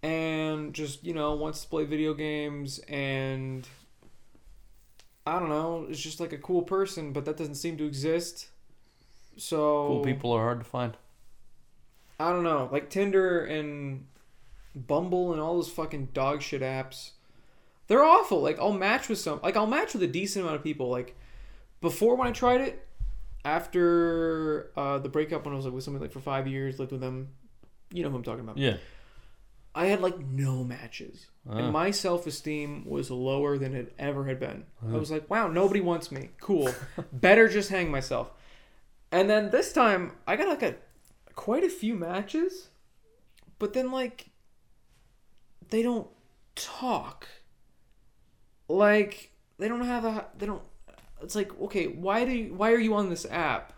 and 0.03 0.73
just 0.73 1.03
you 1.05 1.13
know 1.13 1.33
wants 1.35 1.61
to 1.61 1.67
play 1.69 1.85
video 1.85 2.13
games 2.13 2.79
and 2.89 3.67
I 5.25 5.39
don't 5.39 5.49
know, 5.49 5.85
is 5.89 6.01
just 6.01 6.19
like 6.19 6.33
a 6.33 6.37
cool 6.37 6.63
person, 6.63 7.13
but 7.13 7.23
that 7.25 7.37
doesn't 7.37 7.55
seem 7.55 7.77
to 7.77 7.85
exist. 7.85 8.47
So 9.37 9.87
Cool 9.87 10.03
people 10.03 10.31
are 10.33 10.41
hard 10.43 10.59
to 10.59 10.65
find. 10.65 10.97
I 12.19 12.31
don't 12.31 12.43
know, 12.43 12.67
like 12.71 12.89
Tinder 12.89 13.45
and 13.45 14.05
Bumble 14.75 15.31
and 15.31 15.39
all 15.41 15.55
those 15.55 15.69
fucking 15.69 16.09
dog 16.13 16.41
shit 16.41 16.61
apps. 16.61 17.11
They're 17.87 18.03
awful. 18.03 18.41
Like 18.41 18.59
I'll 18.59 18.73
match 18.73 19.07
with 19.07 19.19
some 19.19 19.39
like 19.43 19.55
I'll 19.55 19.65
match 19.67 19.93
with 19.93 20.03
a 20.03 20.07
decent 20.07 20.43
amount 20.43 20.57
of 20.57 20.63
people. 20.63 20.89
Like 20.89 21.15
before 21.81 22.15
when 22.15 22.27
I 22.27 22.31
tried 22.31 22.61
it, 22.61 22.87
after 23.45 24.71
uh, 24.75 24.99
the 24.99 25.09
breakup 25.09 25.45
when 25.45 25.53
I 25.53 25.57
was 25.57 25.65
like 25.65 25.73
with 25.73 25.83
somebody 25.83 26.05
like 26.05 26.11
for 26.11 26.19
five 26.19 26.47
years, 26.47 26.79
lived 26.79 26.91
with 26.91 27.01
them. 27.01 27.29
You 27.91 28.03
know 28.03 28.09
who 28.09 28.17
I'm 28.17 28.23
talking 28.23 28.41
about. 28.41 28.57
Yeah. 28.57 28.77
I 29.73 29.85
had 29.85 30.01
like 30.01 30.19
no 30.19 30.63
matches. 30.63 31.27
Ah. 31.49 31.57
And 31.57 31.71
my 31.71 31.91
self 31.91 32.27
esteem 32.27 32.85
was 32.85 33.09
lower 33.09 33.57
than 33.57 33.75
it 33.75 33.93
ever 33.97 34.25
had 34.25 34.39
been. 34.39 34.65
I 34.85 34.97
was 34.97 35.11
like, 35.11 35.29
wow, 35.29 35.47
nobody 35.47 35.79
wants 35.79 36.11
me. 36.11 36.29
Cool. 36.39 36.73
Better 37.13 37.47
just 37.47 37.69
hang 37.69 37.89
myself. 37.89 38.31
And 39.11 39.29
then 39.29 39.49
this 39.49 39.73
time 39.73 40.13
I 40.27 40.35
got 40.35 40.47
like 40.47 40.63
a 40.63 40.75
quite 41.35 41.63
a 41.63 41.69
few 41.69 41.95
matches, 41.95 42.69
but 43.57 43.73
then 43.73 43.91
like 43.91 44.27
they 45.69 45.81
don't 45.81 46.07
talk. 46.55 47.27
Like 48.67 49.31
they 49.57 49.67
don't 49.67 49.85
have 49.85 50.05
a 50.05 50.25
they 50.37 50.45
don't 50.45 50.63
it's 51.21 51.35
like, 51.35 51.51
okay, 51.61 51.87
why 51.87 52.25
do 52.25 52.31
you, 52.31 52.53
why 52.53 52.71
are 52.71 52.79
you 52.79 52.95
on 52.95 53.09
this 53.09 53.25
app? 53.29 53.73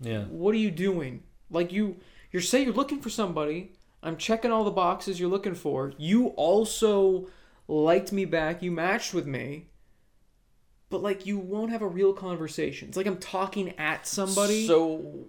Yeah. 0.00 0.24
what 0.24 0.52
are 0.52 0.58
you 0.58 0.72
doing? 0.72 1.22
Like 1.48 1.72
you 1.72 1.96
you're 2.32 2.42
saying 2.42 2.66
you're 2.66 2.74
looking 2.74 3.00
for 3.00 3.10
somebody. 3.10 3.72
I'm 4.02 4.16
checking 4.16 4.50
all 4.50 4.64
the 4.64 4.70
boxes 4.72 5.20
you're 5.20 5.30
looking 5.30 5.54
for. 5.54 5.92
You 5.96 6.28
also 6.28 7.28
liked 7.68 8.10
me 8.10 8.24
back. 8.24 8.62
You 8.62 8.72
matched 8.72 9.14
with 9.14 9.26
me. 9.26 9.68
But 10.90 11.02
like 11.02 11.24
you 11.24 11.38
won't 11.38 11.70
have 11.70 11.82
a 11.82 11.86
real 11.86 12.12
conversation. 12.12 12.88
It's 12.88 12.96
like 12.96 13.06
I'm 13.06 13.18
talking 13.18 13.78
at 13.78 14.06
somebody 14.06 14.66
So 14.66 15.28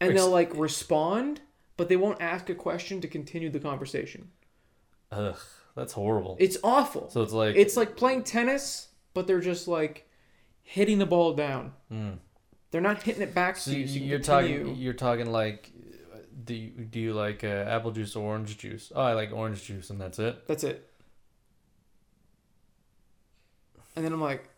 and 0.00 0.16
they'll 0.16 0.30
like 0.30 0.54
respond, 0.54 1.40
but 1.76 1.88
they 1.88 1.96
won't 1.96 2.20
ask 2.22 2.48
a 2.48 2.54
question 2.54 3.00
to 3.00 3.08
continue 3.08 3.50
the 3.50 3.60
conversation. 3.60 4.30
ugh, 5.10 5.36
that's 5.74 5.92
horrible. 5.94 6.36
It's 6.38 6.58
awful. 6.62 7.10
so 7.10 7.22
it's 7.22 7.32
like 7.32 7.56
it's 7.56 7.76
like 7.76 7.96
playing 7.96 8.22
tennis, 8.22 8.88
but 9.14 9.26
they're 9.26 9.40
just 9.40 9.68
like 9.68 10.08
hitting 10.72 10.98
the 10.98 11.06
ball 11.06 11.34
down. 11.34 11.72
They're 12.70 12.80
not 12.80 13.02
hitting 13.02 13.22
it 13.22 13.34
back 13.34 13.58
so 13.58 13.70
to 13.70 13.78
you. 13.78 13.86
So 13.86 13.94
you 13.94 14.00
you're 14.06 14.18
continue. 14.20 14.58
talking 14.64 14.76
you're 14.76 14.94
talking 14.94 15.30
like 15.30 15.70
do 16.44 16.54
you, 16.54 16.70
do 16.70 16.98
you 16.98 17.12
like 17.12 17.44
uh, 17.44 17.46
apple 17.46 17.90
juice 17.90 18.16
or 18.16 18.24
orange 18.24 18.56
juice? 18.56 18.90
Oh, 18.94 19.02
I 19.02 19.12
like 19.12 19.32
orange 19.32 19.62
juice 19.64 19.90
and 19.90 20.00
that's 20.00 20.18
it. 20.18 20.48
That's 20.48 20.64
it. 20.64 20.88
And 23.94 24.04
then 24.04 24.14
I'm 24.14 24.22
like, 24.22 24.48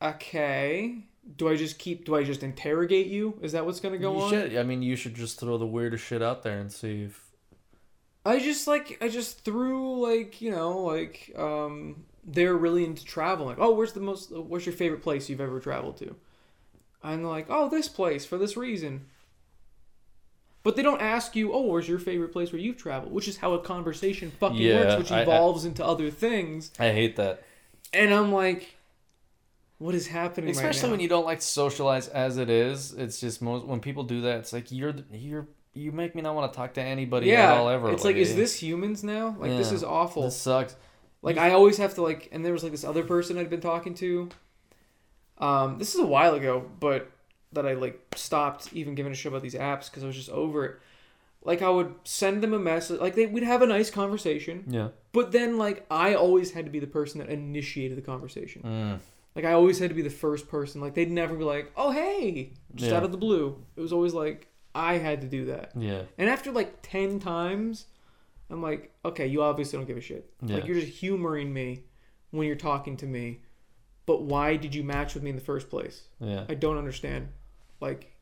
okay. 0.00 1.04
Do 1.36 1.48
I 1.48 1.56
just 1.56 1.78
keep? 1.78 2.04
Do 2.04 2.14
I 2.16 2.22
just 2.22 2.42
interrogate 2.42 3.08
you? 3.08 3.38
Is 3.42 3.52
that 3.52 3.66
what's 3.66 3.80
gonna 3.80 3.98
go 3.98 4.12
you 4.12 4.22
on? 4.22 4.30
should. 4.30 4.56
I 4.56 4.62
mean, 4.62 4.82
you 4.82 4.96
should 4.96 5.14
just 5.14 5.38
throw 5.38 5.58
the 5.58 5.66
weirdest 5.66 6.04
shit 6.04 6.22
out 6.22 6.42
there 6.42 6.58
and 6.58 6.70
see 6.70 7.04
if 7.04 7.20
I 8.24 8.38
just 8.38 8.66
like 8.66 8.98
I 9.00 9.08
just 9.08 9.44
threw 9.44 10.00
like 10.00 10.40
you 10.40 10.50
know 10.50 10.78
like 10.78 11.32
um 11.36 12.04
they're 12.24 12.56
really 12.56 12.84
into 12.84 13.04
traveling. 13.04 13.50
Like, 13.50 13.58
oh, 13.66 13.72
where's 13.74 13.92
the 13.92 14.00
most? 14.00 14.30
Where's 14.30 14.66
your 14.66 14.74
favorite 14.74 15.02
place 15.02 15.28
you've 15.28 15.40
ever 15.40 15.60
traveled 15.60 15.96
to? 15.98 16.14
And 17.02 17.26
like, 17.26 17.46
oh, 17.48 17.68
this 17.68 17.88
place 17.88 18.24
for 18.24 18.38
this 18.38 18.56
reason. 18.56 19.06
But 20.62 20.76
they 20.76 20.82
don't 20.82 21.02
ask 21.02 21.34
you, 21.34 21.52
oh, 21.52 21.62
where's 21.62 21.88
your 21.88 21.98
favorite 21.98 22.28
place 22.32 22.52
where 22.52 22.60
you've 22.60 22.76
traveled? 22.76 23.12
Which 23.12 23.26
is 23.26 23.38
how 23.38 23.52
a 23.54 23.58
conversation 23.58 24.30
fucking 24.38 24.58
Yeah, 24.58 24.84
works, 24.84 24.98
which 24.98 25.12
I- 25.12 25.18
I- 25.18 25.22
evolves 25.22 25.64
into 25.64 25.84
other 25.84 26.08
things. 26.10 26.70
I 26.78 26.90
hate 26.92 27.16
that. 27.16 27.42
And 27.92 28.14
I'm 28.14 28.32
like, 28.32 28.76
what 29.78 29.94
is 29.96 30.06
happening? 30.06 30.46
right 30.46 30.56
Especially 30.56 30.88
now? 30.88 30.92
when 30.92 31.00
you 31.00 31.08
don't 31.08 31.24
like 31.24 31.40
to 31.40 31.44
socialize 31.46 32.06
as 32.08 32.36
it 32.38 32.48
is. 32.48 32.92
It's 32.92 33.18
just 33.18 33.42
most 33.42 33.66
when 33.66 33.80
people 33.80 34.04
do 34.04 34.20
that, 34.22 34.38
it's 34.38 34.52
like 34.52 34.70
you're 34.70 34.94
you're 35.10 35.48
you 35.74 35.90
make 35.90 36.14
me 36.14 36.22
not 36.22 36.34
want 36.34 36.52
to 36.52 36.56
talk 36.56 36.74
to 36.74 36.82
anybody 36.82 37.26
yeah, 37.26 37.52
at 37.54 37.58
all 37.58 37.68
ever. 37.68 37.90
it's 37.90 38.04
like, 38.04 38.16
is 38.16 38.32
eh, 38.32 38.36
this 38.36 38.62
humans 38.62 39.02
now? 39.02 39.34
Like 39.38 39.50
this 39.50 39.72
is 39.72 39.82
awful. 39.82 40.22
This 40.22 40.36
sucks. 40.36 40.76
Like 41.22 41.38
I 41.38 41.52
always 41.52 41.78
have 41.78 41.94
to 41.94 42.02
like, 42.02 42.28
and 42.32 42.44
there 42.44 42.52
was 42.52 42.62
like 42.62 42.72
this 42.72 42.84
other 42.84 43.04
person 43.04 43.38
I'd 43.38 43.48
been 43.50 43.60
talking 43.60 43.94
to. 43.94 44.28
Um, 45.38 45.78
this 45.78 45.94
is 45.94 46.00
a 46.00 46.06
while 46.06 46.34
ago, 46.34 46.68
but 46.80 47.10
that 47.52 47.66
I 47.66 47.74
like 47.74 48.00
stopped 48.16 48.72
even 48.72 48.94
giving 48.94 49.12
a 49.12 49.14
shit 49.14 49.30
about 49.30 49.42
these 49.42 49.54
apps 49.54 49.90
because 49.90 50.02
I 50.02 50.06
was 50.06 50.16
just 50.16 50.30
over 50.30 50.64
it. 50.64 50.76
Like 51.44 51.60
I 51.62 51.68
would 51.68 51.94
send 52.04 52.42
them 52.42 52.52
a 52.54 52.58
message, 52.58 53.00
like 53.00 53.14
they 53.14 53.26
we'd 53.26 53.42
have 53.42 53.62
a 53.62 53.66
nice 53.66 53.90
conversation, 53.90 54.64
Yeah. 54.68 54.88
but 55.12 55.32
then 55.32 55.58
like 55.58 55.84
I 55.90 56.14
always 56.14 56.52
had 56.52 56.64
to 56.66 56.70
be 56.70 56.78
the 56.78 56.86
person 56.86 57.18
that 57.18 57.28
initiated 57.28 57.98
the 57.98 58.02
conversation. 58.02 58.62
Mm. 58.62 58.98
Like 59.34 59.44
I 59.44 59.52
always 59.52 59.78
had 59.80 59.88
to 59.90 59.94
be 59.94 60.02
the 60.02 60.10
first 60.10 60.48
person. 60.48 60.80
Like 60.80 60.94
they'd 60.94 61.10
never 61.10 61.34
be 61.34 61.42
like, 61.44 61.72
"Oh 61.76 61.90
hey," 61.90 62.52
just 62.74 62.90
Yeah. 62.90 62.98
out 62.98 63.02
of 63.04 63.10
the 63.10 63.18
blue. 63.18 63.60
It 63.76 63.80
was 63.80 63.92
always 63.92 64.14
like 64.14 64.46
I 64.74 64.98
had 64.98 65.20
to 65.22 65.26
do 65.26 65.46
that. 65.46 65.72
Yeah. 65.76 66.02
And 66.16 66.30
after 66.30 66.52
like 66.52 66.76
10 66.82 67.18
times, 67.18 67.86
I'm 68.52 68.62
like, 68.62 68.92
okay, 69.04 69.26
you 69.26 69.42
obviously 69.42 69.78
don't 69.78 69.86
give 69.86 69.96
a 69.96 70.00
shit. 70.00 70.30
Yeah. 70.42 70.56
Like, 70.56 70.66
you're 70.66 70.78
just 70.80 70.92
humoring 70.98 71.52
me 71.52 71.84
when 72.30 72.46
you're 72.46 72.56
talking 72.56 72.96
to 72.98 73.06
me. 73.06 73.40
But 74.06 74.22
why 74.22 74.56
did 74.56 74.74
you 74.74 74.82
match 74.82 75.14
with 75.14 75.22
me 75.22 75.30
in 75.30 75.36
the 75.36 75.42
first 75.42 75.70
place? 75.70 76.02
Yeah. 76.20 76.44
I 76.48 76.54
don't 76.54 76.76
understand. 76.76 77.28
Like, 77.80 78.12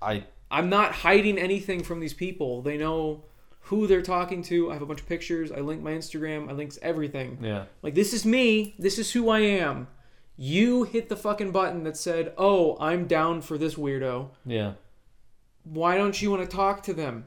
I 0.00 0.24
I'm 0.50 0.68
not 0.68 0.92
hiding 0.92 1.38
anything 1.38 1.82
from 1.82 2.00
these 2.00 2.14
people. 2.14 2.62
They 2.62 2.76
know 2.78 3.24
who 3.62 3.86
they're 3.86 4.02
talking 4.02 4.42
to. 4.44 4.70
I 4.70 4.74
have 4.74 4.82
a 4.82 4.86
bunch 4.86 5.00
of 5.00 5.08
pictures. 5.08 5.50
I 5.50 5.58
link 5.60 5.82
my 5.82 5.92
Instagram. 5.92 6.48
I 6.48 6.52
links 6.52 6.78
everything. 6.82 7.38
yeah. 7.42 7.64
Like, 7.82 7.94
this 7.94 8.12
is 8.12 8.24
me. 8.24 8.74
This 8.78 8.98
is 8.98 9.12
who 9.12 9.28
I 9.28 9.40
am. 9.40 9.88
You 10.36 10.84
hit 10.84 11.08
the 11.08 11.16
fucking 11.16 11.50
button 11.50 11.82
that 11.84 11.96
said, 11.96 12.32
oh, 12.38 12.76
I'm 12.78 13.06
down 13.06 13.40
for 13.40 13.56
this 13.58 13.74
weirdo 13.74 14.28
Yeah. 14.44 14.74
why 15.64 15.96
don't 15.96 16.20
you 16.20 16.30
want 16.30 16.48
to 16.48 16.56
talk 16.56 16.82
to 16.84 16.94
them? 16.94 17.24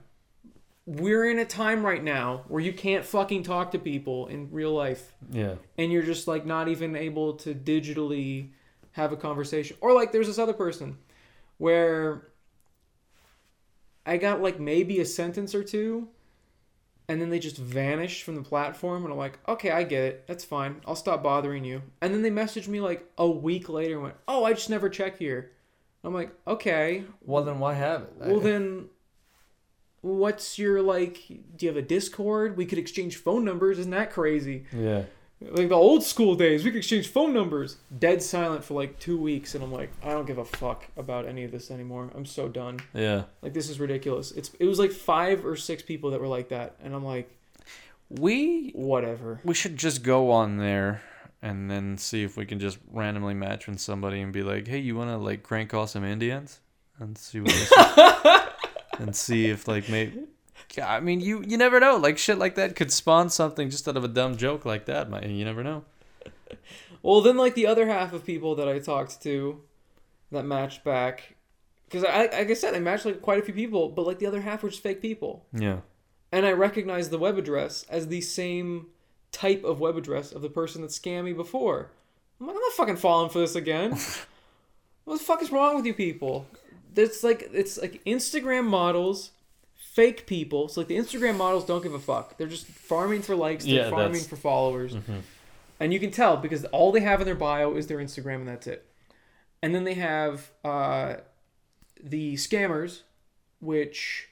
We're 0.89 1.29
in 1.29 1.37
a 1.37 1.45
time 1.45 1.85
right 1.85 2.03
now 2.03 2.43
where 2.47 2.59
you 2.61 2.73
can't 2.73 3.05
fucking 3.05 3.43
talk 3.43 3.69
to 3.71 3.77
people 3.77 4.25
in 4.25 4.49
real 4.51 4.71
life 4.73 5.13
Yeah. 5.31 5.53
and 5.77 5.91
you're 5.91 6.01
just 6.01 6.27
like 6.27 6.47
not 6.47 6.67
even 6.67 6.95
able 6.95 7.33
to 7.35 7.53
digitally 7.53 8.49
have 8.93 9.11
a 9.11 9.15
conversation. 9.15 9.77
Or 9.81 9.93
like 9.93 10.11
there's 10.11 10.25
this 10.25 10.39
other 10.39 10.53
person 10.53 10.97
where 11.59 12.23
I 14.03 14.17
got 14.17 14.41
like 14.41 14.59
maybe 14.59 14.99
a 14.99 15.05
sentence 15.05 15.53
or 15.53 15.63
two 15.63 16.07
and 17.07 17.21
then 17.21 17.29
they 17.29 17.37
just 17.39 17.57
vanished 17.57 18.23
from 18.23 18.33
the 18.35 18.41
platform 18.41 19.03
and 19.03 19.11
I'm 19.11 19.17
like, 19.19 19.37
"Okay, 19.47 19.69
I 19.71 19.83
get 19.83 20.03
it. 20.03 20.27
That's 20.27 20.43
fine. 20.43 20.81
I'll 20.87 20.95
stop 20.95 21.21
bothering 21.21 21.65
you." 21.65 21.83
And 22.01 22.13
then 22.13 22.21
they 22.23 22.31
messaged 22.31 22.67
me 22.67 22.81
like 22.81 23.07
a 23.17 23.29
week 23.29 23.69
later 23.69 23.93
and 23.95 24.03
went, 24.03 24.15
"Oh, 24.27 24.43
I 24.43 24.53
just 24.53 24.69
never 24.71 24.89
check 24.89 25.17
here." 25.19 25.51
I'm 26.03 26.13
like, 26.15 26.31
"Okay. 26.47 27.03
Well, 27.21 27.43
then 27.43 27.59
why 27.59 27.73
have 27.75 28.01
it? 28.03 28.13
Well 28.17 28.39
then 28.39 28.89
what's 30.01 30.57
your 30.59 30.81
like 30.81 31.23
do 31.27 31.65
you 31.65 31.67
have 31.67 31.77
a 31.77 31.81
Discord? 31.81 32.57
We 32.57 32.65
could 32.65 32.77
exchange 32.77 33.17
phone 33.17 33.43
numbers. 33.45 33.79
Isn't 33.79 33.91
that 33.91 34.11
crazy?" 34.11 34.65
yeah. 34.73 35.03
like 35.41 35.69
the 35.69 35.75
old 35.75 36.03
school 36.03 36.35
days 36.35 36.63
we 36.65 36.71
could 36.71 36.79
exchange 36.79 37.07
phone 37.07 37.33
numbers 37.33 37.77
dead 37.97 38.21
silent 38.21 38.61
for 38.61 38.73
like 38.73 38.99
two 38.99 39.17
weeks 39.17 39.55
and 39.55 39.63
i'm 39.63 39.71
like 39.71 39.89
i 40.03 40.09
don't 40.09 40.27
give 40.27 40.37
a 40.37 40.43
fuck 40.43 40.83
about 40.97 41.25
any 41.25 41.45
of 41.45 41.51
this 41.51 41.71
anymore 41.71 42.09
i'm 42.13 42.25
so 42.25 42.49
done 42.49 42.77
Yeah. 42.93 43.23
like 43.41 43.53
this 43.53 43.69
is 43.69 43.79
ridiculous 43.79 44.31
it's 44.31 44.51
it 44.59 44.65
was 44.65 44.79
like 44.79 44.91
five 44.91 45.45
or 45.45 45.55
six 45.55 45.81
people 45.81 46.11
that 46.11 46.19
were 46.19 46.27
like 46.27 46.49
that 46.49 46.75
and 46.83 46.93
i'm 46.93 47.05
like 47.05 47.29
We 48.09 48.71
whatever 48.75 49.39
we 49.45 49.53
should 49.53 49.77
just 49.77 50.03
go 50.03 50.29
on 50.31 50.57
there 50.57 51.01
and 51.41 51.71
then 51.71 51.97
see 51.97 52.23
if 52.23 52.35
we 52.35 52.45
can 52.45 52.59
just 52.59 52.77
randomly 52.91 53.33
match 53.33 53.65
with 53.67 53.79
somebody 53.79 54.19
and 54.19 54.33
be 54.33 54.43
like, 54.43 54.67
"Hey, 54.67 54.79
you 54.79 54.97
want 54.97 55.09
to 55.09 55.15
like 55.15 55.41
crank 55.41 55.73
off 55.73 55.91
some 55.91 56.03
Indians?" 56.03 56.59
and 56.99 57.17
see 57.17 57.39
what. 57.39 57.53
and 58.99 59.15
see 59.15 59.47
if 59.47 59.67
like 59.67 59.89
maybe 59.89 60.25
Yeah, 60.77 60.91
I 60.93 60.99
mean, 60.99 61.19
you 61.21 61.43
you 61.47 61.57
never 61.57 61.79
know. 61.79 61.95
Like 61.97 62.17
shit 62.17 62.37
like 62.37 62.55
that 62.55 62.75
could 62.75 62.91
spawn 62.91 63.29
something 63.29 63.69
just 63.69 63.87
out 63.87 63.97
of 63.97 64.03
a 64.03 64.07
dumb 64.07 64.37
joke 64.37 64.65
like 64.65 64.85
that. 64.85 65.09
man. 65.09 65.29
You 65.31 65.45
never 65.45 65.63
know. 65.63 65.83
well 67.01 67.21
then 67.21 67.37
like 67.37 67.55
the 67.55 67.65
other 67.67 67.87
half 67.87 68.11
of 68.13 68.25
people 68.25 68.55
that 68.55 68.67
i 68.67 68.77
talked 68.79 69.21
to 69.21 69.61
that 70.31 70.43
matched 70.43 70.83
back 70.83 71.35
because 71.85 72.03
I, 72.03 72.23
like 72.23 72.49
i 72.49 72.53
said 72.53 72.73
i 72.75 72.79
matched 72.79 73.05
like 73.05 73.21
quite 73.21 73.39
a 73.39 73.41
few 73.45 73.53
people 73.53 73.89
but 73.89 74.05
like 74.05 74.19
the 74.19 74.25
other 74.25 74.41
half 74.41 74.63
were 74.63 74.69
just 74.69 74.81
fake 74.83 75.01
people 75.01 75.45
Yeah. 75.53 75.77
and 76.31 76.45
I 76.45 76.51
recognized 76.53 77.11
the 77.11 77.19
web 77.19 77.37
address 77.37 77.85
as 77.89 78.07
the 78.07 78.21
same 78.21 78.87
type 79.31 79.63
of 79.63 79.79
web 79.79 79.95
address 79.95 80.31
of 80.31 80.41
the 80.41 80.49
person 80.49 80.81
that 80.81 80.89
scammed 80.91 81.25
me 81.25 81.33
before. 81.33 81.91
I'm 82.39 82.47
like, 82.47 82.55
I'm 82.55 82.61
not 82.61 82.73
fucking 82.73 82.97
falling 82.97 83.29
for 83.29 83.39
this 83.39 83.55
again. 83.55 83.91
what 85.05 85.17
the 85.19 85.23
fuck 85.23 85.41
is 85.43 85.51
wrong 85.51 85.75
with 85.75 85.85
you 85.85 85.93
people? 85.93 86.47
It's 86.95 87.23
like 87.23 87.49
it's 87.53 87.77
like 87.81 88.03
Instagram 88.05 88.65
models, 88.65 89.31
fake 89.75 90.25
people. 90.27 90.67
So 90.69 90.81
like 90.81 90.87
the 90.87 90.97
Instagram 90.97 91.37
models 91.37 91.65
don't 91.65 91.81
give 91.83 91.93
a 91.93 91.99
fuck. 91.99 92.37
They're 92.37 92.47
just 92.47 92.65
farming 92.67 93.21
for 93.21 93.35
likes. 93.35 93.63
They're 93.65 93.73
Yeah, 93.85 93.89
farming 93.89 94.13
that's- 94.13 94.27
for 94.27 94.35
followers. 94.35 94.95
And 95.81 95.93
you 95.93 95.99
can 95.99 96.11
tell 96.11 96.35
because 96.37 96.65
all 96.65 96.91
they 96.91 96.99
have 97.01 97.21
in 97.21 97.25
their 97.25 97.35
bio 97.35 97.75
is 97.75 97.87
their 97.87 97.99
Instagram 97.99 98.35
and 98.35 98.47
that's 98.49 98.67
it. 98.67 98.85
And 99.61 99.73
then 99.73 99.83
they 99.85 99.93
have 99.93 100.51
uh, 100.65 101.15
the 102.03 102.33
scammers, 102.35 103.01
which 103.61 104.27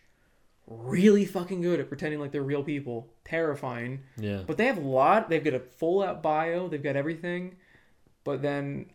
really 0.68 1.24
fucking 1.26 1.62
good 1.62 1.80
at 1.80 1.88
pretending 1.88 2.20
like 2.20 2.32
they're 2.32 2.42
real 2.44 2.64
people. 2.64 3.08
Terrifying. 3.24 4.02
Yeah. 4.18 4.44
But 4.46 4.58
they 4.58 4.66
have 4.66 4.78
a 4.78 4.82
lot. 4.82 5.30
They've 5.30 5.44
got 5.44 5.54
a 5.54 5.60
full 5.60 6.02
out 6.04 6.22
bio. 6.22 6.68
They've 6.68 6.84
got 6.84 6.96
everything. 6.98 7.56
But 8.26 8.42
then 8.42 8.88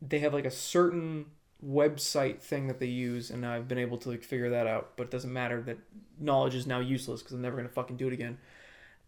they 0.00 0.20
have 0.20 0.32
like 0.32 0.44
a 0.46 0.50
certain 0.50 1.26
website 1.64 2.40
thing 2.40 2.68
that 2.68 2.78
they 2.78 2.86
use, 2.86 3.30
and 3.30 3.44
I've 3.44 3.68
been 3.68 3.78
able 3.78 3.98
to 3.98 4.10
like 4.10 4.22
figure 4.22 4.50
that 4.50 4.66
out. 4.66 4.92
But 4.96 5.04
it 5.04 5.10
doesn't 5.10 5.32
matter. 5.32 5.62
That 5.62 5.78
knowledge 6.18 6.54
is 6.54 6.66
now 6.66 6.80
useless 6.80 7.20
because 7.22 7.34
I'm 7.34 7.42
never 7.42 7.56
gonna 7.56 7.68
fucking 7.68 7.96
do 7.96 8.06
it 8.06 8.12
again. 8.12 8.38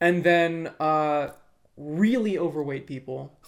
And 0.01 0.25
then 0.25 0.73
uh, 0.81 1.31
really 1.77 2.39
overweight 2.39 2.87
people 2.87 3.39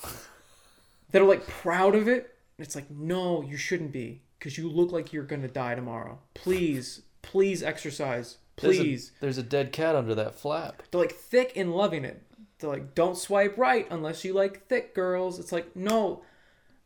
that 1.10 1.22
are 1.22 1.26
like 1.26 1.46
proud 1.46 1.94
of 1.94 2.08
it. 2.08 2.34
It's 2.58 2.74
like 2.74 2.90
no, 2.90 3.42
you 3.42 3.56
shouldn't 3.56 3.92
be 3.92 4.22
because 4.38 4.58
you 4.58 4.68
look 4.68 4.92
like 4.92 5.12
you're 5.12 5.24
gonna 5.24 5.48
die 5.48 5.74
tomorrow. 5.74 6.18
Please, 6.34 7.02
please 7.22 7.62
exercise. 7.62 8.38
There's 8.56 8.78
a- 8.78 8.82
Please. 8.82 9.12
There's 9.20 9.38
a, 9.38 9.42
dead 9.42 9.72
cat 9.72 9.96
under 9.96 10.14
that 10.14 10.34
flap. 10.34 10.82
They're 10.90 11.00
like 11.00 11.12
thick 11.14 11.54
and 11.56 11.74
loving 11.74 12.04
it. 12.04 12.22
They're 12.58 12.70
like, 12.70 12.94
don't 12.94 13.16
swipe 13.16 13.56
right 13.58 13.86
unless 13.90 14.24
you 14.24 14.34
like 14.34 14.66
thick 14.68 14.94
girls. 14.94 15.40
It's 15.40 15.50
like, 15.52 15.74
no, 15.74 16.22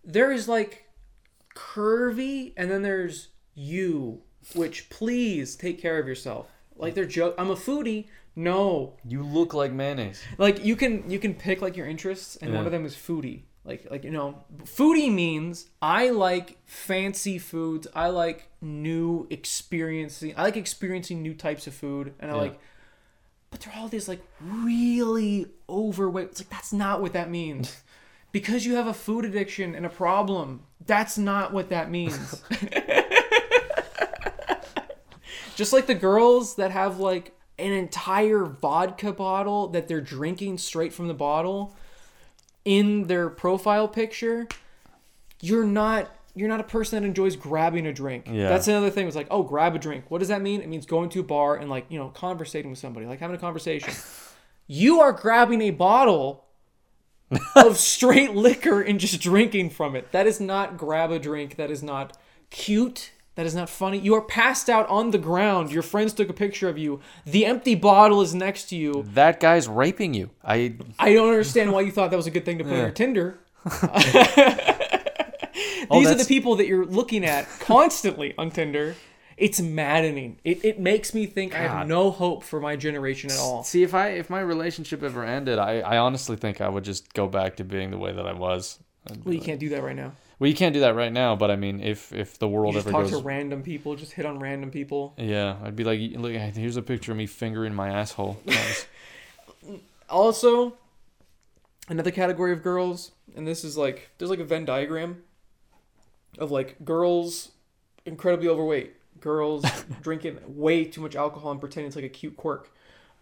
there 0.04 0.32
is 0.32 0.48
like 0.48 0.85
curvy, 1.56 2.52
and 2.56 2.70
then 2.70 2.82
there's 2.82 3.28
you, 3.54 4.22
which 4.54 4.88
please 4.90 5.56
take 5.56 5.80
care 5.80 5.98
of 5.98 6.06
yourself. 6.06 6.46
Like 6.76 6.94
they're 6.94 7.06
joke. 7.06 7.34
I'm 7.38 7.50
a 7.50 7.56
foodie. 7.56 8.06
No, 8.38 8.92
You 9.08 9.22
look 9.22 9.54
like 9.54 9.72
mayonnaise. 9.72 10.22
like 10.36 10.62
you 10.62 10.76
can 10.76 11.08
you 11.10 11.18
can 11.18 11.32
pick 11.34 11.62
like 11.62 11.74
your 11.76 11.86
interests, 11.86 12.36
and 12.36 12.52
one 12.52 12.60
Yeah. 12.64 12.66
of 12.66 12.72
them 12.72 12.84
is 12.84 12.94
foodie. 12.94 13.42
Like 13.64 13.90
like 13.90 14.04
you 14.04 14.10
know, 14.10 14.44
foodie 14.64 15.10
means 15.12 15.70
I 15.80 16.10
like 16.10 16.58
fancy 16.66 17.38
foods. 17.38 17.86
I 17.94 18.08
like 18.10 18.48
new 18.60 19.26
experiencing. 19.30 20.34
I 20.36 20.42
like 20.42 20.56
experiencing 20.58 21.22
new 21.22 21.32
types 21.34 21.66
of 21.66 21.74
food, 21.74 22.12
and 22.20 22.30
I 22.30 22.34
Yeah. 22.34 22.40
like. 22.42 22.58
But 23.50 23.60
they're 23.60 23.74
all 23.80 23.88
these 23.88 24.06
like 24.08 24.20
really 24.42 25.46
overweight. 25.68 26.26
It's 26.32 26.40
like 26.40 26.50
that's 26.50 26.74
not 26.74 27.00
what 27.00 27.14
that 27.14 27.30
means. 27.30 27.74
because 28.32 28.66
you 28.66 28.74
have 28.74 28.86
a 28.86 28.92
food 28.92 29.24
addiction 29.24 29.74
and 29.74 29.86
a 29.86 29.88
problem, 29.88 30.64
that's 30.86 31.18
not 31.18 31.52
what 31.52 31.70
that 31.70 31.90
means. 31.90 32.42
Just 35.56 35.72
like 35.72 35.86
the 35.86 35.94
girls 35.94 36.56
that 36.56 36.70
have 36.70 36.98
like 36.98 37.32
an 37.58 37.72
entire 37.72 38.44
vodka 38.44 39.12
bottle 39.12 39.68
that 39.68 39.88
they're 39.88 40.00
drinking 40.00 40.58
straight 40.58 40.92
from 40.92 41.08
the 41.08 41.14
bottle 41.14 41.74
in 42.64 43.06
their 43.06 43.30
profile 43.30 43.88
picture, 43.88 44.46
you're 45.40 45.64
not 45.64 46.10
you're 46.34 46.48
not 46.48 46.60
a 46.60 46.64
person 46.64 47.00
that 47.00 47.06
enjoys 47.08 47.34
grabbing 47.34 47.86
a 47.86 47.92
drink. 47.94 48.26
Yeah. 48.30 48.50
That's 48.50 48.68
another 48.68 48.90
thing. 48.90 49.06
It's 49.06 49.16
like, 49.16 49.28
oh, 49.30 49.42
grab 49.42 49.74
a 49.74 49.78
drink. 49.78 50.04
What 50.10 50.18
does 50.18 50.28
that 50.28 50.42
mean? 50.42 50.60
It 50.60 50.68
means 50.68 50.84
going 50.84 51.08
to 51.10 51.20
a 51.20 51.22
bar 51.22 51.56
and 51.56 51.70
like, 51.70 51.86
you 51.88 51.98
know, 51.98 52.10
conversating 52.10 52.70
with 52.70 52.78
somebody, 52.78 53.06
like 53.06 53.20
having 53.20 53.34
a 53.36 53.38
conversation. 53.38 53.94
you 54.66 55.00
are 55.00 55.12
grabbing 55.12 55.62
a 55.62 55.70
bottle 55.70 56.44
of 57.56 57.76
straight 57.78 58.34
liquor 58.34 58.80
and 58.80 59.00
just 59.00 59.20
drinking 59.20 59.70
from 59.70 59.96
it. 59.96 60.12
That 60.12 60.26
is 60.26 60.40
not 60.40 60.76
grab 60.76 61.10
a 61.10 61.18
drink. 61.18 61.56
That 61.56 61.70
is 61.70 61.82
not 61.82 62.16
cute. 62.50 63.12
That 63.34 63.44
is 63.44 63.54
not 63.54 63.68
funny. 63.68 63.98
You 63.98 64.14
are 64.14 64.22
passed 64.22 64.70
out 64.70 64.88
on 64.88 65.10
the 65.10 65.18
ground. 65.18 65.70
Your 65.70 65.82
friends 65.82 66.14
took 66.14 66.30
a 66.30 66.32
picture 66.32 66.68
of 66.70 66.78
you. 66.78 67.00
The 67.26 67.44
empty 67.44 67.74
bottle 67.74 68.22
is 68.22 68.34
next 68.34 68.70
to 68.70 68.76
you. 68.76 69.04
That 69.12 69.40
guy's 69.40 69.68
raping 69.68 70.14
you. 70.14 70.30
I 70.42 70.74
I 70.98 71.12
don't 71.12 71.28
understand 71.28 71.72
why 71.72 71.82
you 71.82 71.92
thought 71.92 72.10
that 72.10 72.16
was 72.16 72.26
a 72.26 72.30
good 72.30 72.44
thing 72.46 72.58
to 72.58 72.64
put 72.64 72.72
on 72.72 72.78
Yeah. 72.78 72.84
your 72.84 72.92
Tinder. 72.92 73.38
Oh, 75.88 76.00
These 76.00 76.10
are 76.10 76.14
the 76.16 76.24
people 76.24 76.56
that 76.56 76.66
you're 76.66 76.84
looking 76.84 77.24
at 77.24 77.46
constantly 77.60 78.34
on 78.36 78.50
Tinder. 78.50 78.96
It's 79.36 79.60
maddening. 79.60 80.38
It, 80.44 80.64
it 80.64 80.80
makes 80.80 81.12
me 81.12 81.26
think 81.26 81.54
I 81.54 81.58
have 81.58 81.86
no 81.86 82.10
hope 82.10 82.42
for 82.42 82.58
my 82.58 82.74
generation 82.76 83.30
at 83.30 83.38
all. 83.38 83.64
see 83.64 83.82
if 83.82 83.92
I 83.92 84.08
if 84.08 84.30
my 84.30 84.40
relationship 84.40 85.02
ever 85.02 85.24
ended, 85.24 85.58
I 85.58 85.80
I 85.80 85.98
honestly 85.98 86.36
think 86.36 86.60
I 86.60 86.68
would 86.68 86.84
just 86.84 87.12
go 87.12 87.26
back 87.26 87.56
to 87.56 87.64
being 87.64 87.90
the 87.90 87.98
way 87.98 88.12
that 88.12 88.26
I 88.26 88.32
was. 88.32 88.78
Well, 89.24 89.34
you 89.34 89.40
can't 89.40 89.60
do 89.60 89.68
that 89.70 89.82
right 89.82 89.94
now. 89.94 90.12
Well, 90.38 90.48
you 90.48 90.56
can't 90.56 90.74
do 90.74 90.80
that 90.80 90.94
right 90.94 91.12
now, 91.12 91.34
but 91.36 91.50
I 91.50 91.56
mean, 91.56 91.80
if 91.80 92.12
if 92.12 92.38
the 92.38 92.48
world 92.48 92.74
just 92.74 92.86
ever 92.86 92.92
talk 92.92 93.10
goes, 93.10 93.18
to 93.18 93.24
random 93.24 93.62
people. 93.62 93.94
Just 93.94 94.12
hit 94.12 94.26
on 94.26 94.38
random 94.38 94.70
people. 94.70 95.14
yeah, 95.16 95.56
I'd 95.62 95.76
be 95.76 95.84
like, 95.84 96.00
look, 96.16 96.32
here's 96.32 96.76
a 96.76 96.82
picture 96.82 97.12
of 97.12 97.18
me 97.18 97.26
fingering 97.26 97.74
my 97.74 97.88
asshole. 97.90 98.38
Guys. 98.46 98.86
Also, 100.08 100.74
another 101.88 102.10
category 102.10 102.52
of 102.52 102.62
girls, 102.62 103.12
and 103.34 103.46
this 103.46 103.64
is 103.64 103.76
like 103.76 104.10
there's 104.18 104.30
like 104.30 104.38
a 104.38 104.44
Venn 104.44 104.64
diagram 104.64 105.22
of 106.38 106.50
like 106.50 106.84
girls 106.84 107.52
incredibly 108.04 108.48
overweight, 108.48 108.94
girls 109.20 109.64
drinking 110.02 110.38
way 110.46 110.84
too 110.84 111.00
much 111.00 111.16
alcohol 111.16 111.50
and 111.52 111.60
pretending 111.60 111.88
it's 111.88 111.96
like 111.96 112.04
a 112.04 112.08
cute 112.08 112.36
quirk, 112.36 112.70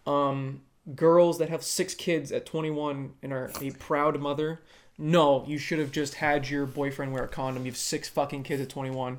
um, 0.05 0.61
girls 0.95 1.37
that 1.39 1.49
have 1.49 1.63
six 1.63 1.93
kids 1.93 2.31
at 2.31 2.45
21 2.45 3.13
and 3.23 3.33
are 3.33 3.51
a 3.61 3.71
proud 3.71 4.19
mother. 4.19 4.61
No, 4.97 5.43
you 5.47 5.57
should 5.57 5.79
have 5.79 5.91
just 5.91 6.15
had 6.15 6.49
your 6.49 6.65
boyfriend 6.65 7.11
wear 7.11 7.23
a 7.23 7.27
condom. 7.27 7.65
You 7.65 7.71
have 7.71 7.77
six 7.77 8.07
fucking 8.07 8.43
kids 8.43 8.61
at 8.61 8.69
21, 8.69 9.17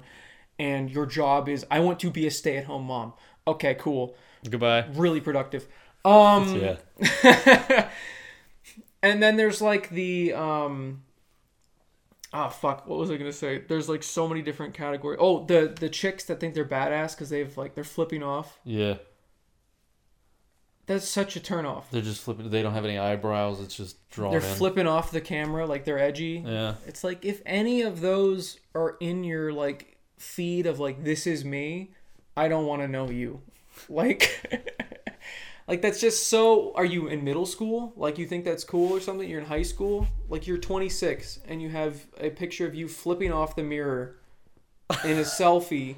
and 0.58 0.90
your 0.90 1.04
job 1.06 1.48
is 1.48 1.66
I 1.70 1.80
want 1.80 2.00
to 2.00 2.10
be 2.10 2.26
a 2.26 2.30
stay-at-home 2.30 2.84
mom. 2.84 3.12
Okay, 3.46 3.74
cool, 3.74 4.16
Goodbye. 4.48 4.86
really 4.94 5.20
productive. 5.20 5.66
Um, 6.04 6.76
Yeah. 7.02 7.88
and 9.02 9.22
then 9.22 9.36
there's 9.36 9.60
like 9.60 9.90
the 9.90 10.32
um 10.32 11.02
oh 12.32 12.48
fuck 12.48 12.86
what 12.86 12.98
was 12.98 13.10
i 13.10 13.16
gonna 13.16 13.32
say 13.32 13.58
there's 13.68 13.88
like 13.88 14.02
so 14.02 14.26
many 14.28 14.42
different 14.42 14.74
categories 14.74 15.18
oh 15.20 15.44
the 15.46 15.74
the 15.80 15.88
chicks 15.88 16.24
that 16.24 16.40
think 16.40 16.54
they're 16.54 16.64
badass 16.64 17.12
because 17.14 17.30
they've 17.30 17.56
like 17.56 17.74
they're 17.74 17.84
flipping 17.84 18.22
off 18.22 18.58
Yeah. 18.64 18.96
that's 20.86 21.08
such 21.08 21.36
a 21.36 21.40
turn 21.40 21.66
off 21.66 21.90
They're 21.90 22.02
just 22.02 22.22
flipping. 22.22 22.48
They 22.50 22.62
don't 22.62 22.74
have 22.74 22.84
any 22.84 22.96
eyebrows. 22.98 23.60
It's 23.60 23.76
just 23.76 24.08
drawn 24.10 24.30
they're 24.32 24.40
in. 24.40 24.54
flipping 24.56 24.86
off 24.86 25.10
the 25.10 25.20
camera 25.20 25.66
like 25.66 25.84
they're 25.84 25.98
edgy 25.98 26.42
Yeah. 26.46 26.74
it's 26.86 27.02
like 27.04 27.24
if 27.24 27.42
any 27.46 27.82
of 27.82 28.00
those 28.00 28.58
are 28.74 28.96
in 29.00 29.24
your 29.24 29.52
like 29.52 29.96
feed 30.18 30.66
of 30.66 30.78
like 30.80 31.04
this 31.04 31.26
is 31.26 31.44
me 31.44 31.90
i 32.36 32.48
don't 32.48 32.66
want 32.66 32.82
to 32.82 32.88
know 32.88 33.10
you 33.10 33.40
like 33.88 34.30
Like 35.68 35.82
that's 35.82 36.00
just 36.00 36.28
so. 36.28 36.72
Are 36.74 36.84
you 36.84 37.08
in 37.08 37.24
middle 37.24 37.46
school? 37.46 37.92
Like 37.96 38.18
you 38.18 38.26
think 38.26 38.44
that's 38.44 38.62
cool 38.64 38.92
or 38.92 39.00
something? 39.00 39.28
You're 39.28 39.40
in 39.40 39.46
high 39.46 39.62
school. 39.62 40.06
Like 40.28 40.46
you're 40.46 40.58
26 40.58 41.40
and 41.48 41.60
you 41.60 41.70
have 41.70 42.06
a 42.20 42.30
picture 42.30 42.66
of 42.66 42.74
you 42.74 42.86
flipping 42.88 43.32
off 43.32 43.56
the 43.56 43.64
mirror 43.64 44.16
in 45.04 45.18
a 45.18 45.22
selfie, 45.38 45.96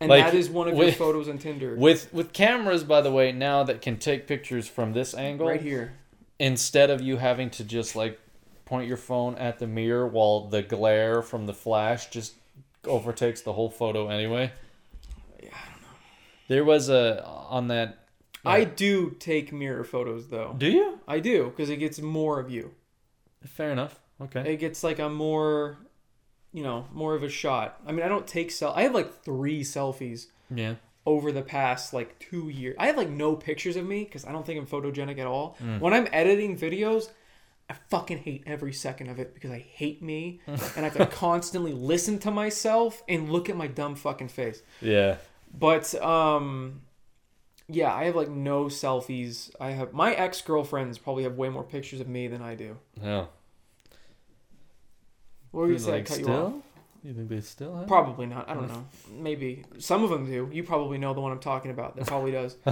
and 0.00 0.08
Like, 0.08 0.24
that 0.26 0.34
is 0.34 0.48
one 0.48 0.68
of 0.68 0.76
your 0.76 0.92
photos 0.92 1.28
on 1.28 1.38
Tinder. 1.38 1.74
With 1.74 2.12
with 2.12 2.32
cameras, 2.32 2.84
by 2.84 3.00
the 3.00 3.10
way, 3.10 3.32
now 3.32 3.64
that 3.64 3.82
can 3.82 3.98
take 3.98 4.28
pictures 4.28 4.68
from 4.68 4.92
this 4.92 5.14
angle, 5.14 5.48
right 5.48 5.60
here. 5.60 5.94
instead 6.38 6.88
of 6.90 7.00
you 7.00 7.16
having 7.16 7.50
to 7.50 7.64
just 7.64 7.96
like 7.96 8.20
point 8.64 8.86
your 8.86 8.96
phone 8.96 9.34
at 9.34 9.58
the 9.58 9.66
mirror 9.66 10.06
while 10.06 10.46
the 10.48 10.62
glare 10.62 11.22
from 11.22 11.46
the 11.46 11.52
flash 11.54 12.06
just 12.08 12.34
overtakes 12.84 13.40
the 13.42 13.52
whole 13.52 13.68
photo 13.68 14.08
anyway. 14.08 14.52
Yeah, 15.42 15.48
I 15.52 15.70
don't 15.72 15.82
know. 15.82 15.88
There 16.46 16.64
was 16.64 16.88
a 16.88 17.24
on 17.26 17.66
that. 17.68 17.98
I 18.44 18.64
do 18.64 19.10
take 19.18 19.52
mirror 19.52 19.84
photos 19.84 20.28
though. 20.28 20.54
Do 20.58 20.68
you? 20.68 20.98
I 21.06 21.20
do 21.20 21.46
because 21.50 21.70
it 21.70 21.76
gets 21.76 22.00
more 22.00 22.40
of 22.40 22.50
you. 22.50 22.72
Fair 23.44 23.70
enough. 23.70 23.98
Okay. 24.20 24.52
It 24.54 24.56
gets 24.58 24.82
like 24.84 24.98
a 24.98 25.08
more, 25.08 25.78
you 26.52 26.62
know, 26.62 26.86
more 26.92 27.14
of 27.14 27.22
a 27.22 27.28
shot. 27.28 27.80
I 27.86 27.92
mean, 27.92 28.04
I 28.04 28.08
don't 28.08 28.26
take 28.26 28.50
self. 28.50 28.76
I 28.76 28.82
have 28.82 28.94
like 28.94 29.22
three 29.24 29.62
selfies 29.62 30.26
Yeah. 30.54 30.74
over 31.06 31.32
the 31.32 31.42
past 31.42 31.92
like 31.92 32.18
two 32.18 32.48
years. 32.48 32.76
I 32.78 32.86
have 32.86 32.96
like 32.96 33.08
no 33.10 33.34
pictures 33.36 33.76
of 33.76 33.86
me 33.86 34.04
because 34.04 34.24
I 34.24 34.32
don't 34.32 34.44
think 34.46 34.58
I'm 34.60 34.66
photogenic 34.66 35.18
at 35.18 35.26
all. 35.26 35.56
Mm. 35.62 35.80
When 35.80 35.92
I'm 35.92 36.08
editing 36.12 36.56
videos, 36.56 37.10
I 37.70 37.74
fucking 37.90 38.18
hate 38.18 38.42
every 38.46 38.72
second 38.72 39.08
of 39.08 39.18
it 39.18 39.34
because 39.34 39.50
I 39.50 39.58
hate 39.58 40.02
me 40.02 40.40
and 40.46 40.60
I 40.76 40.88
have 40.88 40.96
to 40.98 41.06
constantly 41.06 41.72
listen 41.72 42.18
to 42.20 42.30
myself 42.30 43.02
and 43.08 43.30
look 43.30 43.48
at 43.48 43.56
my 43.56 43.66
dumb 43.66 43.94
fucking 43.94 44.28
face. 44.28 44.62
Yeah. 44.80 45.16
But 45.56 45.94
um 46.02 46.82
yeah, 47.72 47.92
I 47.94 48.04
have 48.04 48.14
like 48.16 48.28
no 48.28 48.66
selfies. 48.66 49.50
I 49.60 49.70
have 49.70 49.92
my 49.92 50.12
ex-girlfriends 50.14 50.98
probably 50.98 51.24
have 51.24 51.36
way 51.36 51.48
more 51.48 51.64
pictures 51.64 52.00
of 52.00 52.08
me 52.08 52.28
than 52.28 52.42
I 52.42 52.54
do. 52.54 52.76
Yeah. 53.02 53.26
What 55.50 55.60
were 55.62 55.66
you 55.66 55.72
You 55.74 55.78
saying? 55.78 55.94
like 55.94 56.06
Cut 56.06 56.20
you 56.20 56.26
off? 56.28 56.52
You 57.04 57.12
think 57.14 57.28
they 57.28 57.40
still 57.40 57.76
have? 57.76 57.88
Probably 57.88 58.26
not. 58.26 58.48
I 58.48 58.54
don't 58.54 58.68
know. 58.68 58.86
Maybe 59.10 59.64
some 59.78 60.04
of 60.04 60.10
them 60.10 60.24
do. 60.24 60.48
You 60.52 60.62
probably 60.62 60.98
know 60.98 61.12
the 61.14 61.20
one 61.20 61.32
I'm 61.32 61.40
talking 61.40 61.72
about. 61.72 61.96
That 61.96 62.06
probably 62.06 62.30
does. 62.30 62.56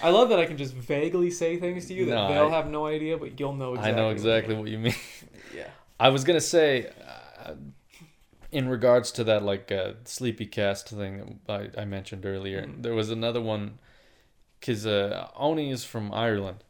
I 0.00 0.10
love 0.10 0.28
that 0.28 0.38
I 0.38 0.46
can 0.46 0.56
just 0.56 0.72
vaguely 0.72 1.30
say 1.32 1.56
things 1.58 1.86
to 1.86 1.94
you 1.94 2.04
that 2.06 2.14
No, 2.14 2.28
they'll 2.28 2.46
I- 2.46 2.56
have 2.56 2.68
no 2.70 2.86
idea, 2.86 3.16
but 3.18 3.38
you'll 3.40 3.54
know 3.54 3.72
exactly. 3.74 3.92
I 3.92 3.96
know 3.96 4.06
what 4.06 4.12
exactly 4.12 4.54
mean. 4.54 4.62
what 4.62 4.70
you 4.70 4.78
mean. 4.78 4.94
Yeah. 5.56 5.68
I 5.98 6.10
was 6.10 6.24
gonna 6.24 6.40
say, 6.42 6.90
in 8.50 8.68
regards 8.68 9.10
to 9.12 9.24
that 9.24 9.42
like 9.42 9.70
uh, 9.72 9.92
sleepy 10.04 10.46
cast 10.46 10.88
thing 10.88 11.40
I, 11.48 11.68
I 11.76 11.84
mentioned 11.84 12.24
earlier, 12.24 12.62
Mm. 12.62 12.82
there 12.82 12.94
was 12.94 13.10
another 13.10 13.40
one, 13.40 13.78
because 14.58 14.86
uh, 14.86 15.28
Oney 15.36 15.70
is 15.70 15.84
from 15.84 16.12
Ireland, 16.12 16.64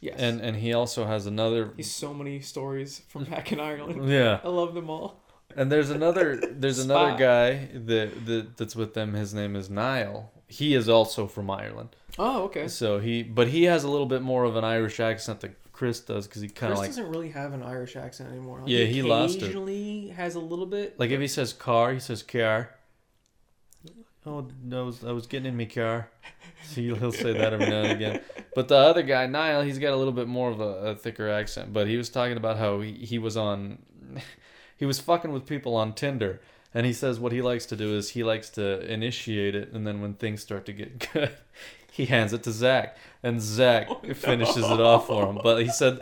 Yes. 0.00 0.16
and 0.18 0.40
and 0.40 0.56
he 0.56 0.72
also 0.72 1.06
has 1.06 1.26
another. 1.26 1.72
he's 1.76 1.90
so 1.94 2.12
many 2.14 2.40
stories 2.40 3.02
from 3.08 3.24
back 3.34 3.52
in 3.52 3.60
Ireland. 3.60 4.08
Yeah, 4.08 4.40
I 4.44 4.48
love 4.48 4.74
them 4.74 4.88
all. 4.90 5.20
and 5.56 5.70
there's 5.72 5.90
another 5.90 6.36
there's 6.36 6.78
another 6.78 7.16
guy 7.18 7.68
that, 7.74 8.26
that 8.26 8.56
that's 8.56 8.76
with 8.76 8.94
them. 8.94 9.14
His 9.14 9.32
name 9.34 9.56
is 9.56 9.68
Niall. 9.70 10.30
He 10.48 10.74
is 10.74 10.88
also 10.88 11.26
from 11.26 11.50
Ireland. 11.50 11.96
Oh, 12.18 12.44
okay. 12.44 12.68
So 12.68 13.00
he, 13.00 13.22
but 13.24 13.48
he 13.48 13.64
has 13.64 13.82
a 13.82 13.88
little 13.88 14.06
bit 14.06 14.22
more 14.22 14.44
of 14.44 14.54
an 14.56 14.62
Irish 14.64 15.00
accent 15.00 15.40
than 15.40 15.56
Chris 15.74 15.98
does, 15.98 16.28
because 16.28 16.40
he 16.40 16.48
kind 16.48 16.72
of 16.72 16.78
like 16.78 16.88
doesn't 16.88 17.10
really 17.10 17.30
have 17.30 17.52
an 17.52 17.62
Irish 17.62 17.96
accent 17.96 18.30
anymore. 18.30 18.60
Like, 18.60 18.68
Yeah, 18.68 18.84
he 18.84 19.02
lost 19.02 19.36
it. 19.36 19.42
Occasionally 19.42 20.08
has 20.08 20.36
a 20.36 20.40
little 20.40 20.66
bit. 20.66 20.98
Like 21.00 21.10
if 21.10 21.20
he 21.20 21.26
says 21.26 21.52
car, 21.52 21.92
he 21.92 21.98
says 21.98 22.22
car. 22.22 22.70
Oh, 24.24 24.46
I 24.72 24.80
was 24.80 25.04
I 25.04 25.10
was 25.10 25.26
getting 25.26 25.46
in 25.46 25.56
my 25.56 25.64
car. 25.66 26.08
So 26.66 26.80
he'll, 26.80 26.96
he'll 26.96 27.12
say 27.12 27.32
that 27.34 27.52
every 27.52 27.68
now 27.68 27.82
and 27.82 27.92
again. 27.92 28.20
But 28.54 28.68
the 28.68 28.76
other 28.76 29.02
guy, 29.02 29.26
Niall, 29.26 29.62
he's 29.62 29.78
got 29.78 29.92
a 29.92 29.96
little 29.96 30.12
bit 30.12 30.28
more 30.28 30.48
of 30.48 30.60
a, 30.60 30.64
a 30.64 30.94
thicker 30.94 31.28
accent. 31.28 31.72
But 31.74 31.88
he 31.88 31.98
was 31.98 32.08
talking 32.08 32.38
about 32.38 32.56
how 32.56 32.80
he, 32.80 32.92
he 32.92 33.18
was 33.18 33.36
on, 33.36 33.78
he 34.78 34.86
was 34.86 34.98
fucking 35.00 35.32
with 35.32 35.44
people 35.44 35.74
on 35.76 35.92
Tinder. 35.92 36.40
And 36.72 36.86
he 36.86 36.92
says 36.92 37.20
what 37.20 37.32
he 37.32 37.42
likes 37.42 37.66
to 37.66 37.76
do 37.76 37.94
is 37.96 38.10
he 38.10 38.24
likes 38.24 38.48
to 38.50 38.80
initiate 38.90 39.54
it, 39.54 39.72
and 39.72 39.86
then 39.86 40.00
when 40.00 40.14
things 40.14 40.40
start 40.40 40.64
to 40.66 40.72
get 40.72 41.10
good, 41.12 41.36
he 41.92 42.06
hands 42.06 42.32
it 42.32 42.42
to 42.44 42.50
Zach, 42.50 42.96
and 43.24 43.40
Zach 43.40 43.88
oh, 43.90 44.00
finishes 44.14 44.70
it 44.70 44.80
off 44.80 45.06
for 45.08 45.26
him. 45.26 45.40
But 45.42 45.62
he 45.62 45.68
said 45.68 46.00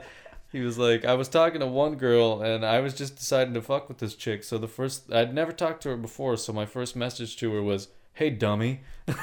he 0.50 0.60
was 0.60 0.76
like, 0.76 1.04
I 1.04 1.14
was 1.14 1.28
talking 1.28 1.60
to 1.60 1.66
one 1.66 1.94
girl, 1.94 2.42
and 2.42 2.66
I 2.66 2.80
was 2.80 2.94
just 2.94 3.16
deciding 3.16 3.54
to 3.54 3.62
fuck 3.62 3.88
with 3.88 3.98
this 3.98 4.14
chick. 4.14 4.42
So 4.44 4.58
the 4.58 4.68
first, 4.68 5.10
I'd 5.10 5.32
never 5.32 5.52
talked 5.52 5.84
to 5.84 5.90
her 5.90 5.96
before, 5.96 6.36
so 6.36 6.52
my 6.52 6.66
first 6.66 6.96
message 6.96 7.36
to 7.38 7.52
her 7.54 7.62
was, 7.62 7.88
"Hey, 8.12 8.28
dummy." 8.30 8.80
and 9.06 9.16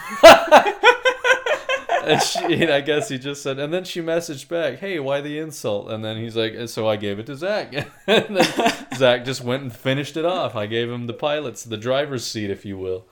she, 2.22 2.64
and 2.64 2.72
I 2.72 2.82
guess 2.82 3.10
he 3.10 3.20
just 3.20 3.44
said, 3.44 3.60
and 3.60 3.74
then 3.74 3.84
she 3.84 4.02
messaged 4.02 4.48
back, 4.48 4.80
"Hey, 4.80 4.98
why 5.00 5.20
the 5.20 5.38
insult?" 5.38 5.92
And 5.92 6.04
then 6.04 6.16
he's 6.16 6.38
like, 6.38 6.56
"So 6.70 6.88
I 6.88 6.96
gave 6.96 7.20
it 7.20 7.26
to 7.26 7.36
Zach." 7.36 7.74
and 8.08 8.38
then 8.38 8.74
Zach 8.96 9.26
just 9.26 9.44
went 9.44 9.64
and 9.64 9.76
finished 9.76 10.16
it 10.16 10.26
off. 10.26 10.56
I 10.56 10.68
gave 10.68 10.90
him 10.90 11.06
the 11.06 11.14
pilot's, 11.14 11.66
the 11.66 11.78
driver's 11.78 12.26
seat, 12.26 12.50
if 12.50 12.66
you 12.66 12.78
will. 12.78 13.06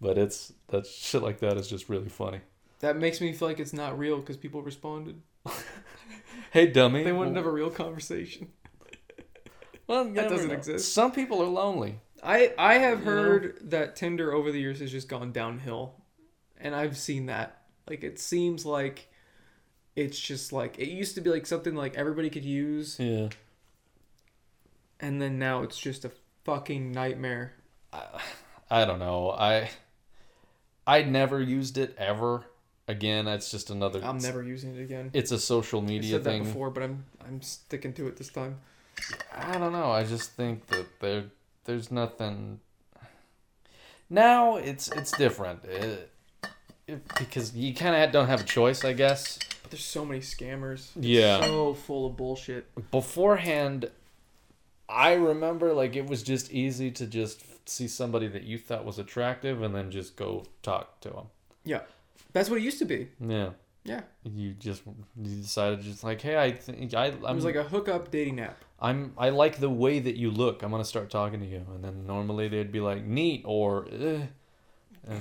But 0.00 0.18
it's 0.18 0.52
that 0.68 0.84
shit 0.84 1.22
like 1.22 1.38
that 1.38 1.56
is 1.56 1.68
just 1.68 1.88
really 1.88 2.08
funny. 2.08 2.40
That 2.82 2.98
makes 2.98 3.20
me 3.20 3.32
feel 3.32 3.48
like 3.48 3.58
it's 3.60 3.72
not 3.72 3.98
real 3.98 4.18
because 4.18 4.36
people 4.36 4.62
responded. 4.62 5.20
Hey, 6.50 6.66
dummy. 6.66 7.02
They 7.02 7.12
wouldn't 7.12 7.36
have 7.36 7.46
a 7.46 7.50
real 7.50 7.70
conversation. 7.70 8.48
Well, 9.86 10.04
that 10.12 10.28
doesn't 10.28 10.48
know. 10.48 10.54
exist. 10.54 10.92
Some 10.94 11.12
people 11.12 11.42
are 11.42 11.46
lonely. 11.46 11.98
I 12.22 12.52
I 12.58 12.74
have 12.74 13.00
You 13.00 13.04
know? 13.06 13.10
heard 13.10 13.58
that 13.70 13.96
Tinder 13.96 14.32
over 14.32 14.52
the 14.52 14.60
years 14.60 14.80
has 14.80 14.90
just 14.92 15.08
gone 15.08 15.32
downhill, 15.32 15.94
and 16.60 16.74
I've 16.74 16.96
seen 16.96 17.26
that. 17.26 17.62
Like 17.88 18.04
it 18.04 18.18
seems 18.20 18.64
like 18.64 19.08
it's 19.96 20.18
just 20.20 20.52
like 20.52 20.78
it 20.78 20.88
used 20.88 21.14
to 21.16 21.20
be 21.20 21.30
like 21.30 21.46
something 21.46 21.74
like 21.74 21.96
everybody 21.96 22.30
could 22.30 22.44
use, 22.44 22.96
Yeah. 23.00 23.28
and 25.00 25.20
then 25.20 25.38
now 25.38 25.62
it's 25.62 25.78
just 25.78 26.04
a 26.04 26.12
fucking 26.44 26.92
nightmare. 26.92 27.54
I, 27.92 28.04
I 28.70 28.84
don't 28.84 28.98
know. 29.00 29.30
I 29.30 29.70
I 30.86 31.02
never 31.02 31.40
used 31.40 31.76
it 31.76 31.94
ever. 31.98 32.44
Again, 32.88 33.28
it's 33.28 33.50
just 33.50 33.70
another. 33.70 34.04
I'm 34.04 34.18
never 34.18 34.42
using 34.42 34.76
it 34.76 34.82
again. 34.82 35.10
It's 35.12 35.30
a 35.32 35.38
social 35.38 35.80
I 35.80 35.84
media 35.84 36.12
said 36.12 36.24
that 36.24 36.30
thing. 36.30 36.44
before, 36.44 36.70
but 36.70 36.82
I'm 36.82 37.04
I'm 37.24 37.40
sticking 37.42 37.92
to 37.94 38.08
it 38.08 38.16
this 38.16 38.28
time. 38.28 38.58
I 39.34 39.56
don't 39.58 39.72
know. 39.72 39.90
I 39.90 40.04
just 40.04 40.32
think 40.32 40.66
that 40.68 40.86
there 41.00 41.24
there's 41.64 41.90
nothing. 41.90 42.60
Now 44.10 44.56
it's 44.56 44.88
it's 44.88 45.12
different. 45.12 45.64
It, 45.64 46.10
it, 46.86 47.08
because 47.18 47.54
you 47.54 47.74
kind 47.74 47.94
of 47.94 48.10
don't 48.12 48.26
have 48.26 48.40
a 48.40 48.44
choice, 48.44 48.84
I 48.84 48.92
guess. 48.92 49.38
But 49.62 49.70
there's 49.70 49.84
so 49.84 50.04
many 50.04 50.20
scammers. 50.20 50.88
It's 50.96 51.06
Yeah. 51.06 51.40
So 51.40 51.74
full 51.74 52.06
of 52.06 52.16
bullshit. 52.16 52.66
beforehand 52.90 53.90
i 54.88 55.12
remember 55.14 55.72
like 55.72 55.96
it 55.96 56.06
was 56.06 56.22
just 56.22 56.52
easy 56.52 56.90
to 56.90 57.06
just 57.06 57.44
see 57.66 57.88
somebody 57.88 58.26
that 58.26 58.42
you 58.42 58.58
thought 58.58 58.84
was 58.84 58.98
attractive 58.98 59.62
and 59.62 59.74
then 59.74 59.90
just 59.90 60.16
go 60.16 60.44
talk 60.62 61.00
to 61.00 61.08
them 61.08 61.26
Yeah, 61.64 61.80
that's 62.32 62.48
what 62.50 62.58
it 62.58 62.62
used 62.62 62.78
to 62.78 62.84
be. 62.84 63.08
yeah 63.20 63.50
Yeah, 63.84 64.02
you 64.24 64.52
just 64.54 64.82
you 65.20 65.36
decided 65.42 65.80
just 65.80 66.04
like 66.04 66.20
hey 66.20 66.36
i 66.36 66.52
think 66.52 66.94
i 66.94 67.06
i'm 67.06 67.14
it 67.24 67.34
was 67.34 67.44
like 67.44 67.56
a 67.56 67.64
hookup 67.64 68.10
dating 68.10 68.38
app. 68.40 68.64
i'm 68.80 69.12
i 69.18 69.28
like 69.30 69.58
the 69.58 69.68
way 69.70 69.98
that 69.98 70.16
you 70.16 70.30
look 70.30 70.62
i'm 70.62 70.70
gonna 70.70 70.84
start 70.84 71.10
talking 71.10 71.40
to 71.40 71.46
you 71.46 71.64
and 71.74 71.82
then 71.84 72.06
normally 72.06 72.48
they'd 72.48 72.70
be 72.72 72.80
like 72.80 73.04
neat 73.04 73.42
or 73.44 73.86
eh. 73.90 74.26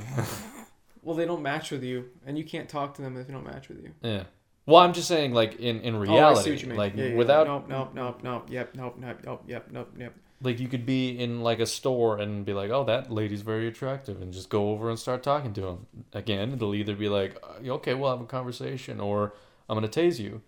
Well, 1.03 1.15
they 1.15 1.25
don't 1.25 1.41
match 1.41 1.71
with 1.71 1.83
you, 1.83 2.09
and 2.27 2.37
you 2.37 2.43
can't 2.43 2.69
talk 2.69 2.93
to 2.93 3.01
them 3.01 3.17
if 3.17 3.25
they 3.25 3.33
don't 3.33 3.43
match 3.43 3.67
with 3.69 3.81
you. 3.83 3.91
yeah 4.03 4.23
well 4.67 4.77
i'm 4.81 4.93
just 4.93 5.07
saying 5.07 5.33
like 5.33 5.55
in 5.59 5.81
in 5.81 5.95
Oh, 5.95 5.99
reality 5.99 6.51
what 6.51 6.61
you 6.61 6.67
mean. 6.67 6.77
like 6.77 6.95
Yeah, 6.95 7.05
yeah, 7.05 7.15
without 7.15 7.47
Nope, 7.47 7.67
nope, 7.67 7.91
nope, 7.95 8.19
nope. 8.23 8.45
Yep, 8.51 8.75
nope, 8.75 8.95
nope, 8.99 9.17
nope, 9.25 9.43
yep, 9.47 9.71
nope, 9.71 9.89
yep. 9.97 10.13
Like 10.43 10.59
you 10.59 10.67
could 10.67 10.85
be 10.85 11.19
in 11.19 11.41
like 11.41 11.59
a 11.59 11.65
store 11.65 12.17
and 12.17 12.45
be 12.45 12.53
like 12.53 12.71
oh 12.71 12.83
that 12.83 13.11
lady's 13.11 13.41
very 13.41 13.67
attractive 13.67 14.21
and 14.21 14.33
just 14.33 14.49
go 14.49 14.69
over 14.69 14.89
and 14.89 14.97
start 14.97 15.23
talking 15.23 15.53
to 15.53 15.67
him 15.67 15.85
again 16.13 16.51
it'll 16.53 16.73
either 16.75 16.95
be 16.95 17.09
like 17.09 17.37
uh, 17.43 17.71
okay 17.71 17.93
we'll 17.93 18.09
have 18.09 18.21
a 18.21 18.25
conversation 18.25 18.99
or 18.99 19.33
i'm 19.69 19.75
gonna 19.75 19.87
tase 19.87 20.19
you. 20.19 20.41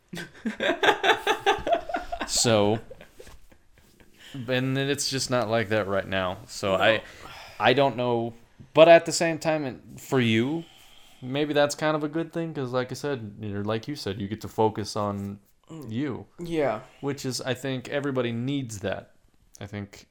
So 2.33 2.79
and 4.33 4.75
then 4.75 4.89
it's 4.89 5.09
just 5.09 5.29
not 5.29 5.47
like 5.49 5.69
that 5.69 5.87
right 5.87 6.07
now. 6.07 6.39
So 6.47 6.75
i 6.75 7.01
i 7.59 7.73
don't 7.73 7.95
know. 7.95 8.33
But 8.73 8.87
at 8.87 9.05
the 9.05 9.11
same 9.11 9.37
time 9.37 9.81
for 9.97 10.19
you 10.19 10.63
maybe 11.21 11.53
that's 11.53 11.75
kind 11.75 11.95
of 11.95 12.03
a 12.03 12.09
good 12.09 12.33
thing 12.33 12.51
because 12.51 12.73
like 12.73 12.91
i 12.91 12.95
said 12.95 13.35
you're 13.39 13.63
like 13.63 13.87
you 13.87 13.95
said 13.95 14.19
you 14.19 14.27
get 14.27 14.41
to 14.41 14.47
focus 14.47 14.95
on 14.95 15.39
you. 15.87 16.25
Yeah, 16.39 16.81
which 17.01 17.25
is 17.25 17.39
I 17.41 17.53
think 17.53 17.89
everybody 17.89 18.31
needs 18.31 18.79
that. 18.79 19.11
I 19.61 19.65
think 19.67 20.07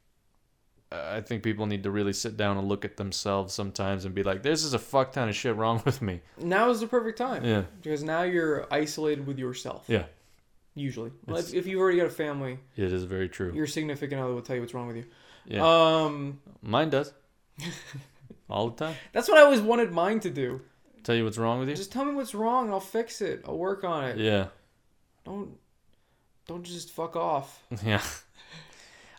uh, 0.92 1.14
I 1.16 1.20
think 1.20 1.42
people 1.42 1.66
need 1.66 1.82
to 1.84 1.90
really 1.90 2.12
sit 2.12 2.36
down 2.36 2.58
and 2.58 2.68
look 2.68 2.84
at 2.84 2.96
themselves 2.96 3.52
sometimes 3.54 4.04
and 4.04 4.14
be 4.14 4.22
like, 4.22 4.42
"This 4.42 4.62
is 4.64 4.74
a 4.74 4.78
fuck 4.78 5.12
ton 5.12 5.28
of 5.28 5.34
shit 5.34 5.56
wrong 5.56 5.82
with 5.86 6.00
me." 6.02 6.20
now 6.38 6.70
is 6.70 6.80
the 6.80 6.86
perfect 6.86 7.18
time. 7.18 7.44
Yeah, 7.44 7.62
Because 7.82 8.02
now 8.02 8.22
you're 8.22 8.66
isolated 8.72 9.26
with 9.26 9.38
yourself. 9.38 9.84
yeah, 9.88 10.04
Usually, 10.74 11.10
if, 11.28 11.52
if 11.54 11.66
you've 11.66 11.80
already 11.80 11.98
got 11.98 12.06
a 12.06 12.10
family, 12.10 12.58
it 12.76 12.92
is 12.92 13.04
very 13.04 13.28
true. 13.28 13.52
your 13.54 13.66
significant 13.66 14.20
other 14.22 14.32
will 14.34 14.42
tell 14.42 14.56
you 14.56 14.62
what's 14.62 14.74
wrong 14.74 14.86
with 14.86 14.96
you. 14.96 15.04
Yeah, 15.46 15.62
Um, 16.04 16.40
mine 16.62 16.88
does 16.90 17.12
all 18.48 18.70
the 18.70 18.84
time. 18.86 18.94
that's 19.12 19.28
what 19.28 19.38
I 19.38 19.42
always 19.42 19.60
wanted 19.60 19.90
mine 19.92 20.20
to 20.20 20.30
do. 20.30 20.60
Tell 21.04 21.14
you 21.16 21.24
what's 21.24 21.36
wrong 21.38 21.58
with 21.58 21.68
you? 21.68 21.74
Just 21.74 21.90
tell 21.90 22.04
me 22.04 22.14
what's 22.14 22.32
wrong 22.34 22.66
and 22.66 22.72
I'll 22.72 22.78
fix 22.80 23.20
it. 23.20 23.42
I'll 23.46 23.58
work 23.58 23.82
on 23.82 24.04
it. 24.04 24.18
yeah. 24.18 24.46
Don't 25.24 25.56
don't 26.46 26.62
just 26.64 26.90
fuck 26.90 27.16
off. 27.16 27.60
Yeah. 27.84 28.02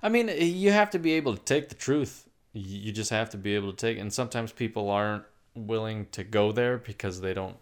I 0.04 0.10
mean, 0.10 0.30
you 0.38 0.72
have 0.72 0.92
to 0.92 1.00
be 1.00 1.14
able 1.14 1.36
to 1.36 1.42
take 1.42 1.70
the 1.70 1.76
truth. 1.76 2.28
You 2.52 2.92
just 2.92 3.10
have 3.10 3.30
to 3.32 3.38
be 3.38 3.56
able 3.56 3.72
to 3.72 3.78
take, 3.78 3.98
and 3.98 4.14
sometimes 4.14 4.52
people 4.52 4.92
aren't 4.92 5.24
willing 5.56 6.08
to 6.12 6.24
go 6.24 6.52
there 6.52 6.78
because 6.78 7.22
they 7.22 7.34
don't 7.34 7.56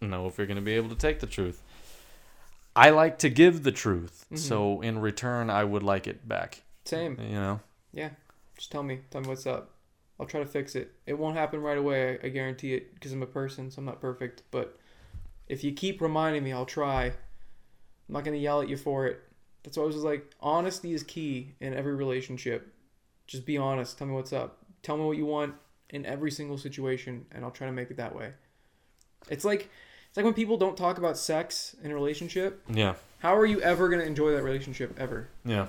know 0.00 0.26
if 0.26 0.38
you're 0.38 0.46
going 0.46 0.56
to 0.56 0.62
be 0.62 0.74
able 0.74 0.88
to 0.88 0.94
take 0.94 1.20
the 1.20 1.26
truth. 1.26 1.60
I 2.74 2.90
like 2.90 3.18
to 3.18 3.28
give 3.28 3.62
the 3.62 3.72
truth, 3.72 4.24
mm-hmm. 4.26 4.36
so 4.36 4.80
in 4.80 5.00
return, 5.00 5.50
I 5.50 5.64
would 5.64 5.82
like 5.82 6.06
it 6.06 6.26
back. 6.28 6.62
Same. 6.84 7.18
You 7.20 7.34
know? 7.34 7.60
Yeah. 7.92 8.10
Just 8.56 8.70
tell 8.70 8.82
me. 8.82 9.00
Tell 9.10 9.20
me 9.22 9.28
what's 9.28 9.46
up. 9.46 9.72
I'll 10.20 10.26
try 10.26 10.40
to 10.40 10.46
fix 10.46 10.76
it. 10.76 10.92
It 11.04 11.18
won't 11.18 11.36
happen 11.36 11.60
right 11.60 11.76
away. 11.76 12.18
I, 12.22 12.26
I 12.26 12.28
guarantee 12.30 12.74
it 12.74 12.94
because 12.94 13.12
I'm 13.12 13.22
a 13.22 13.26
person, 13.26 13.70
so 13.70 13.80
I'm 13.80 13.84
not 13.84 14.00
perfect. 14.00 14.44
But 14.50 14.78
if 15.48 15.64
you 15.64 15.72
keep 15.72 16.00
reminding 16.00 16.44
me, 16.44 16.52
I'll 16.52 16.64
try. 16.64 17.06
I'm 17.06 17.12
not 18.08 18.24
gonna 18.24 18.36
yell 18.36 18.62
at 18.62 18.68
you 18.68 18.76
for 18.76 19.06
it. 19.06 19.20
That's 19.66 19.76
why 19.76 19.82
I 19.82 19.86
was 19.86 19.96
like, 19.96 20.32
honesty 20.40 20.94
is 20.94 21.02
key 21.02 21.56
in 21.58 21.74
every 21.74 21.96
relationship. 21.96 22.72
Just 23.26 23.44
be 23.44 23.58
honest. 23.58 23.98
Tell 23.98 24.06
me 24.06 24.14
what's 24.14 24.32
up. 24.32 24.58
Tell 24.84 24.96
me 24.96 25.02
what 25.02 25.16
you 25.16 25.26
want 25.26 25.56
in 25.90 26.06
every 26.06 26.30
single 26.30 26.56
situation, 26.56 27.26
and 27.32 27.44
I'll 27.44 27.50
try 27.50 27.66
to 27.66 27.72
make 27.72 27.90
it 27.90 27.96
that 27.96 28.14
way. 28.14 28.30
It's 29.28 29.44
like 29.44 29.68
it's 30.08 30.16
like 30.16 30.24
when 30.24 30.34
people 30.34 30.56
don't 30.56 30.76
talk 30.76 30.98
about 30.98 31.18
sex 31.18 31.74
in 31.82 31.90
a 31.90 31.94
relationship. 31.94 32.62
Yeah. 32.72 32.94
How 33.18 33.36
are 33.36 33.44
you 33.44 33.60
ever 33.60 33.88
gonna 33.88 34.04
enjoy 34.04 34.30
that 34.30 34.44
relationship 34.44 34.94
ever? 35.00 35.30
Yeah. 35.44 35.66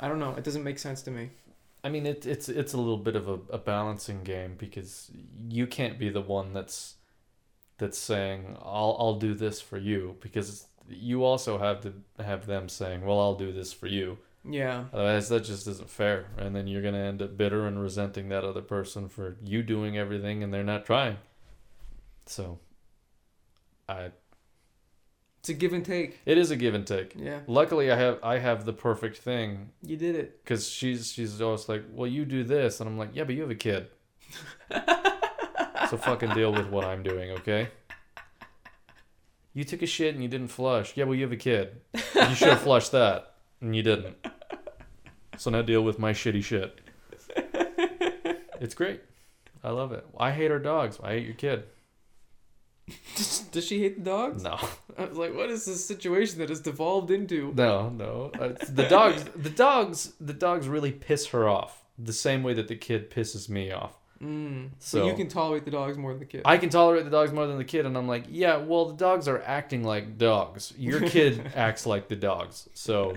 I 0.00 0.08
don't 0.08 0.18
know. 0.18 0.34
It 0.34 0.42
doesn't 0.42 0.64
make 0.64 0.80
sense 0.80 1.02
to 1.02 1.12
me. 1.12 1.30
I 1.84 1.88
mean, 1.88 2.04
it, 2.04 2.26
it's 2.26 2.48
it's 2.48 2.72
a 2.72 2.78
little 2.78 2.98
bit 2.98 3.14
of 3.14 3.28
a, 3.28 3.38
a 3.50 3.58
balancing 3.58 4.24
game 4.24 4.56
because 4.58 5.12
you 5.48 5.68
can't 5.68 6.00
be 6.00 6.08
the 6.08 6.20
one 6.20 6.52
that's 6.52 6.96
that's 7.78 7.96
saying 7.96 8.56
I'll 8.60 8.96
I'll 8.98 9.20
do 9.20 9.34
this 9.34 9.60
for 9.60 9.78
you 9.78 10.16
because 10.20 10.66
you 10.88 11.24
also 11.24 11.58
have 11.58 11.80
to 11.82 11.92
have 12.22 12.46
them 12.46 12.68
saying 12.68 13.04
well 13.04 13.20
I'll 13.20 13.34
do 13.36 13.52
this 13.52 13.72
for 13.72 13.86
you. 13.86 14.18
Yeah. 14.46 14.84
Otherwise, 14.92 15.30
that 15.30 15.44
just 15.44 15.66
isn't 15.66 15.88
fair, 15.88 16.26
and 16.36 16.54
then 16.54 16.66
you're 16.66 16.82
gonna 16.82 16.98
end 16.98 17.22
up 17.22 17.36
bitter 17.36 17.66
and 17.66 17.80
resenting 17.80 18.28
that 18.28 18.44
other 18.44 18.60
person 18.60 19.08
for 19.08 19.36
you 19.42 19.62
doing 19.62 19.96
everything 19.96 20.42
and 20.42 20.52
they're 20.52 20.62
not 20.62 20.84
trying. 20.84 21.16
So, 22.26 22.58
I 23.88 24.10
It's 25.40 25.48
a 25.48 25.54
give 25.54 25.72
and 25.72 25.82
take. 25.84 26.20
it 26.26 26.36
is 26.36 26.50
a 26.50 26.56
give 26.56 26.74
and 26.74 26.86
take. 26.86 27.14
Yeah. 27.16 27.40
Luckily, 27.46 27.90
I 27.90 27.96
have 27.96 28.18
I 28.22 28.38
have 28.38 28.66
the 28.66 28.72
perfect 28.74 29.16
thing 29.18 29.70
You 29.82 29.96
did 29.96 30.14
it. 30.14 30.44
because 30.44 30.68
she's 30.68 31.10
she's 31.10 31.40
always 31.40 31.66
like, 31.68 31.84
well, 31.90 32.06
you 32.10 32.26
do 32.26 32.44
this, 32.44 32.80
and 32.80 32.88
I'm 32.88 32.98
like, 32.98 33.10
yeah, 33.14 33.24
but 33.24 33.34
you 33.34 33.40
have 33.42 33.50
a 33.50 33.54
kid, 33.54 33.88
so 35.90 35.96
fucking 35.96 36.30
deal 36.34 36.52
with 36.52 36.68
what 36.68 36.84
I'm 36.84 37.02
doing, 37.02 37.30
okay? 37.32 37.68
You 39.54 39.64
took 39.64 39.82
a 39.82 39.86
shit 39.86 40.14
and 40.14 40.22
you 40.22 40.28
didn't 40.28 40.48
flush. 40.48 40.96
Yeah, 40.96 41.04
well, 41.04 41.14
you 41.14 41.22
have 41.22 41.32
a 41.32 41.36
kid. 41.36 41.80
You 41.94 42.34
should 42.34 42.48
have 42.48 42.60
flushed 42.62 42.90
that, 42.92 43.34
and 43.60 43.74
you 43.74 43.82
didn't. 43.82 44.16
So 45.36 45.50
now 45.50 45.62
deal 45.62 45.82
with 45.82 45.98
my 45.98 46.12
shitty 46.12 46.42
shit. 46.44 46.80
It's 48.60 48.74
great. 48.74 49.00
I 49.62 49.70
love 49.70 49.92
it. 49.92 50.04
I 50.18 50.30
hate 50.32 50.50
our 50.50 50.58
dogs. 50.58 50.98
I 51.02 51.10
hate 51.12 51.24
your 51.26 51.34
kid. 51.34 51.64
Does, 53.16 53.64
she 53.66 53.80
hate 53.80 53.98
the 53.98 54.10
dogs? 54.10 54.42
No, 54.42 54.58
I 54.98 55.06
was 55.06 55.16
like, 55.16 55.34
what 55.34 55.48
is 55.50 55.64
this 55.64 55.84
situation 55.84 56.38
that 56.40 56.50
has 56.50 56.60
devolved 56.60 57.10
into? 57.10 57.52
no, 57.56 57.88
no. 57.88 58.30
Uh, 58.38 58.50
it's- 58.50 58.68
the 58.68 58.84
dogs, 58.88 59.24
the 59.36 59.48
dogs, 59.50 60.12
the 60.20 60.34
dogs 60.34 60.68
really 60.68 60.92
piss 60.92 61.28
her 61.28 61.48
off 61.48 61.82
the 61.98 62.12
same 62.12 62.42
way 62.42 62.52
that 62.54 62.68
the 62.68 62.76
kid 62.76 63.10
pisses 63.10 63.48
me 63.48 63.70
off. 63.70 63.94
Mm. 64.24 64.70
So 64.78 65.00
So 65.00 65.06
you 65.06 65.14
can 65.14 65.28
tolerate 65.28 65.64
the 65.64 65.70
dogs 65.70 65.98
more 65.98 66.12
than 66.12 66.20
the 66.20 66.26
kid. 66.26 66.42
I 66.44 66.56
can 66.56 66.70
tolerate 66.70 67.04
the 67.04 67.10
dogs 67.10 67.32
more 67.32 67.46
than 67.46 67.58
the 67.58 67.64
kid, 67.64 67.84
and 67.84 67.96
I'm 67.96 68.08
like, 68.08 68.24
yeah, 68.28 68.56
well, 68.56 68.86
the 68.86 68.96
dogs 68.96 69.28
are 69.28 69.42
acting 69.42 69.84
like 69.84 70.16
dogs. 70.16 70.72
Your 70.78 71.00
kid 71.00 71.52
acts 71.56 71.84
like 71.84 72.08
the 72.08 72.16
dogs, 72.16 72.68
so 72.72 73.16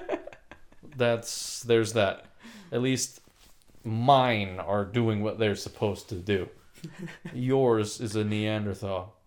that's 0.96 1.62
there's 1.62 1.94
that. 1.94 2.26
At 2.70 2.82
least 2.82 3.20
mine 3.84 4.60
are 4.60 4.84
doing 4.84 5.22
what 5.22 5.38
they're 5.38 5.56
supposed 5.56 6.10
to 6.10 6.16
do. 6.16 6.48
Yours 7.32 8.00
is 8.00 8.14
a 8.14 8.22
Neanderthal. 8.22 9.14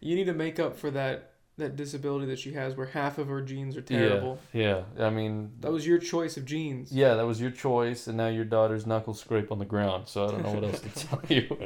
you 0.00 0.14
need 0.14 0.26
to 0.26 0.34
make 0.34 0.60
up 0.60 0.76
for 0.76 0.90
that 0.92 1.31
that 1.62 1.76
disability 1.76 2.26
that 2.26 2.38
she 2.38 2.52
has, 2.52 2.76
where 2.76 2.86
half 2.86 3.18
of 3.18 3.28
her 3.28 3.40
genes 3.40 3.76
are 3.76 3.82
terrible. 3.82 4.38
Yeah, 4.52 4.82
yeah. 4.96 5.06
I 5.06 5.10
mean, 5.10 5.52
That 5.60 5.72
was 5.72 5.86
your 5.86 5.98
choice 5.98 6.36
of 6.36 6.44
genes. 6.44 6.92
yeah, 6.92 7.14
that 7.14 7.26
was 7.26 7.40
your 7.40 7.50
choice, 7.50 8.06
and 8.06 8.16
now 8.16 8.28
your 8.28 8.44
daughter's 8.44 8.86
knuckles 8.86 9.20
scrape 9.20 9.50
on 9.50 9.58
the 9.58 9.64
ground. 9.64 10.08
So 10.08 10.26
I 10.26 10.30
don't 10.30 10.42
know 10.42 10.52
what 10.52 10.64
else 10.64 10.80
to 10.80 10.88
tell 11.06 11.20
you. 11.28 11.56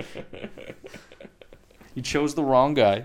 you 1.95 2.03
chose 2.03 2.35
the 2.35 2.45
wrong 2.45 2.75
guy. 2.75 3.05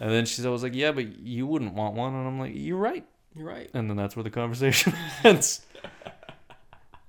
And 0.00 0.10
then 0.10 0.26
she's 0.26 0.44
always 0.44 0.62
like, 0.62 0.74
"Yeah, 0.74 0.90
but 0.92 1.18
you 1.18 1.46
wouldn't 1.46 1.74
want 1.74 1.94
one," 1.94 2.14
and 2.14 2.26
I'm 2.26 2.38
like, 2.40 2.52
"You're 2.54 2.76
right." 2.78 3.06
You're 3.36 3.46
right. 3.46 3.70
And 3.74 3.88
then 3.88 3.96
that's 3.96 4.16
where 4.16 4.22
the 4.24 4.30
conversation 4.30 4.92
ends. 5.24 5.64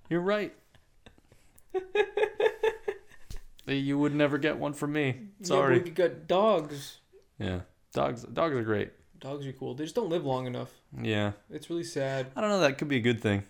You're 0.09 0.21
right. 0.21 0.53
you 3.67 3.97
would 3.99 4.13
never 4.15 4.37
get 4.37 4.57
one 4.57 4.73
from 4.73 4.93
me. 4.93 5.05
Yeah, 5.07 5.13
but 5.39 5.47
Sorry. 5.47 5.79
we 5.79 5.89
got 5.89 6.27
dogs. 6.27 6.99
Yeah, 7.39 7.61
dogs. 7.93 8.23
Dogs 8.23 8.55
are 8.55 8.63
great. 8.63 8.91
Dogs 9.25 9.47
are 9.47 9.53
cool. 9.53 9.73
They 9.73 9.85
just 9.85 9.95
don't 9.95 10.09
live 10.09 10.23
long 10.23 10.45
enough. 10.45 10.71
Yeah, 11.01 11.31
It's 11.49 11.67
really 11.67 11.83
sad. 11.83 12.27
I 12.35 12.41
don't 12.41 12.51
know. 12.51 12.59
That 12.59 12.77
could 12.77 12.87
be 12.87 12.97
a 12.97 13.01
good 13.01 13.21
thing. 13.21 13.41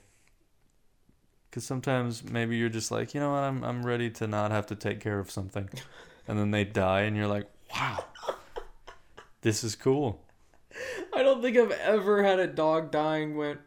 Because 1.50 1.66
sometimes 1.66 2.24
maybe 2.24 2.56
you're 2.56 2.70
just 2.70 2.92
like, 2.92 3.14
you 3.14 3.20
know 3.20 3.32
what? 3.32 3.44
I'm 3.44 3.62
I'm 3.62 3.86
ready 3.86 4.10
to 4.12 4.26
not 4.26 4.52
have 4.52 4.68
to 4.68 4.76
take 4.76 5.02
care 5.02 5.20
of 5.20 5.30
something, 5.30 5.70
and 6.30 6.40
then 6.40 6.52
they 6.52 6.64
die, 6.64 7.02
and 7.02 7.18
you're 7.18 7.28
like, 7.28 7.50
wow, 7.76 8.06
this 9.42 9.66
is 9.66 9.76
cool. 9.76 10.24
I 11.14 11.24
don't 11.24 11.42
think 11.42 11.58
I've 11.58 11.72
ever 11.72 12.24
had 12.24 12.40
a 12.40 12.48
dog 12.48 12.90
dying 12.90 13.36
went 13.36 13.60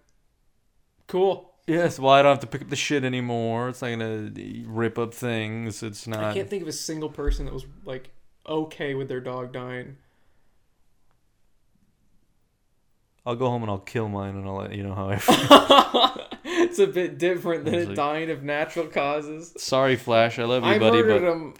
cool. 1.08 1.52
Yes, 1.66 1.98
well, 1.98 2.14
I 2.14 2.22
don't 2.22 2.32
have 2.32 2.40
to 2.40 2.46
pick 2.46 2.62
up 2.62 2.70
the 2.70 2.76
shit 2.76 3.04
anymore. 3.04 3.68
It's 3.68 3.82
not 3.82 3.90
gonna 3.90 4.32
rip 4.66 4.98
up 4.98 5.12
things. 5.12 5.82
It's 5.82 6.06
not. 6.06 6.24
I 6.24 6.32
can't 6.32 6.48
think 6.48 6.62
of 6.62 6.68
a 6.68 6.72
single 6.72 7.10
person 7.10 7.44
that 7.44 7.52
was 7.52 7.66
like 7.84 8.12
okay 8.46 8.94
with 8.94 9.08
their 9.08 9.20
dog 9.20 9.52
dying. 9.52 9.98
I'll 13.28 13.36
go 13.36 13.50
home 13.50 13.60
and 13.62 13.70
I'll 13.70 13.78
kill 13.78 14.08
mine, 14.08 14.36
and 14.36 14.46
I'll 14.48 14.56
let 14.56 14.72
you 14.72 14.82
know 14.82 14.94
how 14.94 15.10
I 15.10 15.16
feel. 15.18 16.26
it's 16.44 16.78
a 16.78 16.86
bit 16.86 17.18
different 17.18 17.66
than 17.66 17.88
like- 17.88 17.94
dying 17.94 18.30
of 18.30 18.42
natural 18.42 18.86
causes. 18.86 19.52
Sorry, 19.58 19.96
Flash. 19.96 20.38
I 20.38 20.44
love 20.44 20.62
you, 20.64 20.70
I 20.70 20.78
buddy, 20.78 21.02
murdered 21.02 21.20
but 21.20 21.30
him, 21.30 21.54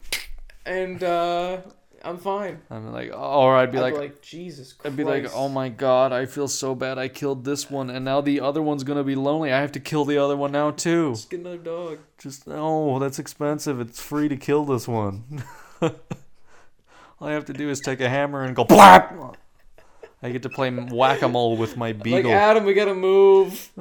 and 0.64 1.02
uh, 1.04 1.58
I'm 2.02 2.16
fine. 2.16 2.62
I'm 2.70 2.90
like, 2.90 3.10
oh, 3.12 3.42
or 3.42 3.54
I'd 3.54 3.70
be 3.70 3.76
I'd 3.76 3.82
like, 3.82 3.94
like, 3.94 4.22
Jesus 4.22 4.72
Christ. 4.72 4.94
I'd 4.94 4.96
be 4.96 5.04
like, 5.04 5.26
oh 5.34 5.50
my 5.50 5.68
god, 5.68 6.10
I 6.10 6.24
feel 6.24 6.48
so 6.48 6.74
bad. 6.74 6.96
I 6.96 7.08
killed 7.08 7.44
this 7.44 7.70
one, 7.70 7.90
and 7.90 8.02
now 8.02 8.22
the 8.22 8.40
other 8.40 8.62
one's 8.62 8.82
gonna 8.82 9.04
be 9.04 9.14
lonely. 9.14 9.52
I 9.52 9.60
have 9.60 9.72
to 9.72 9.80
kill 9.80 10.06
the 10.06 10.16
other 10.16 10.38
one 10.38 10.52
now 10.52 10.70
too. 10.70 11.10
Just 11.10 11.28
get 11.28 11.40
another 11.40 11.58
dog. 11.58 11.98
Just 12.16 12.44
oh, 12.46 12.98
that's 12.98 13.18
expensive. 13.18 13.78
It's 13.78 14.00
free 14.00 14.30
to 14.30 14.38
kill 14.38 14.64
this 14.64 14.88
one. 14.88 15.44
All 15.82 15.92
I 17.20 17.32
have 17.32 17.44
to 17.44 17.52
do 17.52 17.68
is 17.68 17.80
take 17.80 18.00
a 18.00 18.08
hammer 18.08 18.42
and 18.44 18.56
go 18.56 18.64
blap. 18.64 19.34
I 20.22 20.30
get 20.30 20.42
to 20.42 20.48
play 20.48 20.70
whack 20.70 21.22
a 21.22 21.28
mole 21.28 21.56
with 21.56 21.76
my 21.76 21.92
beagle. 21.92 22.30
Like. 22.32 22.40
Adam, 22.40 22.64
we 22.64 22.74
gotta 22.74 22.94
move. 22.94 23.52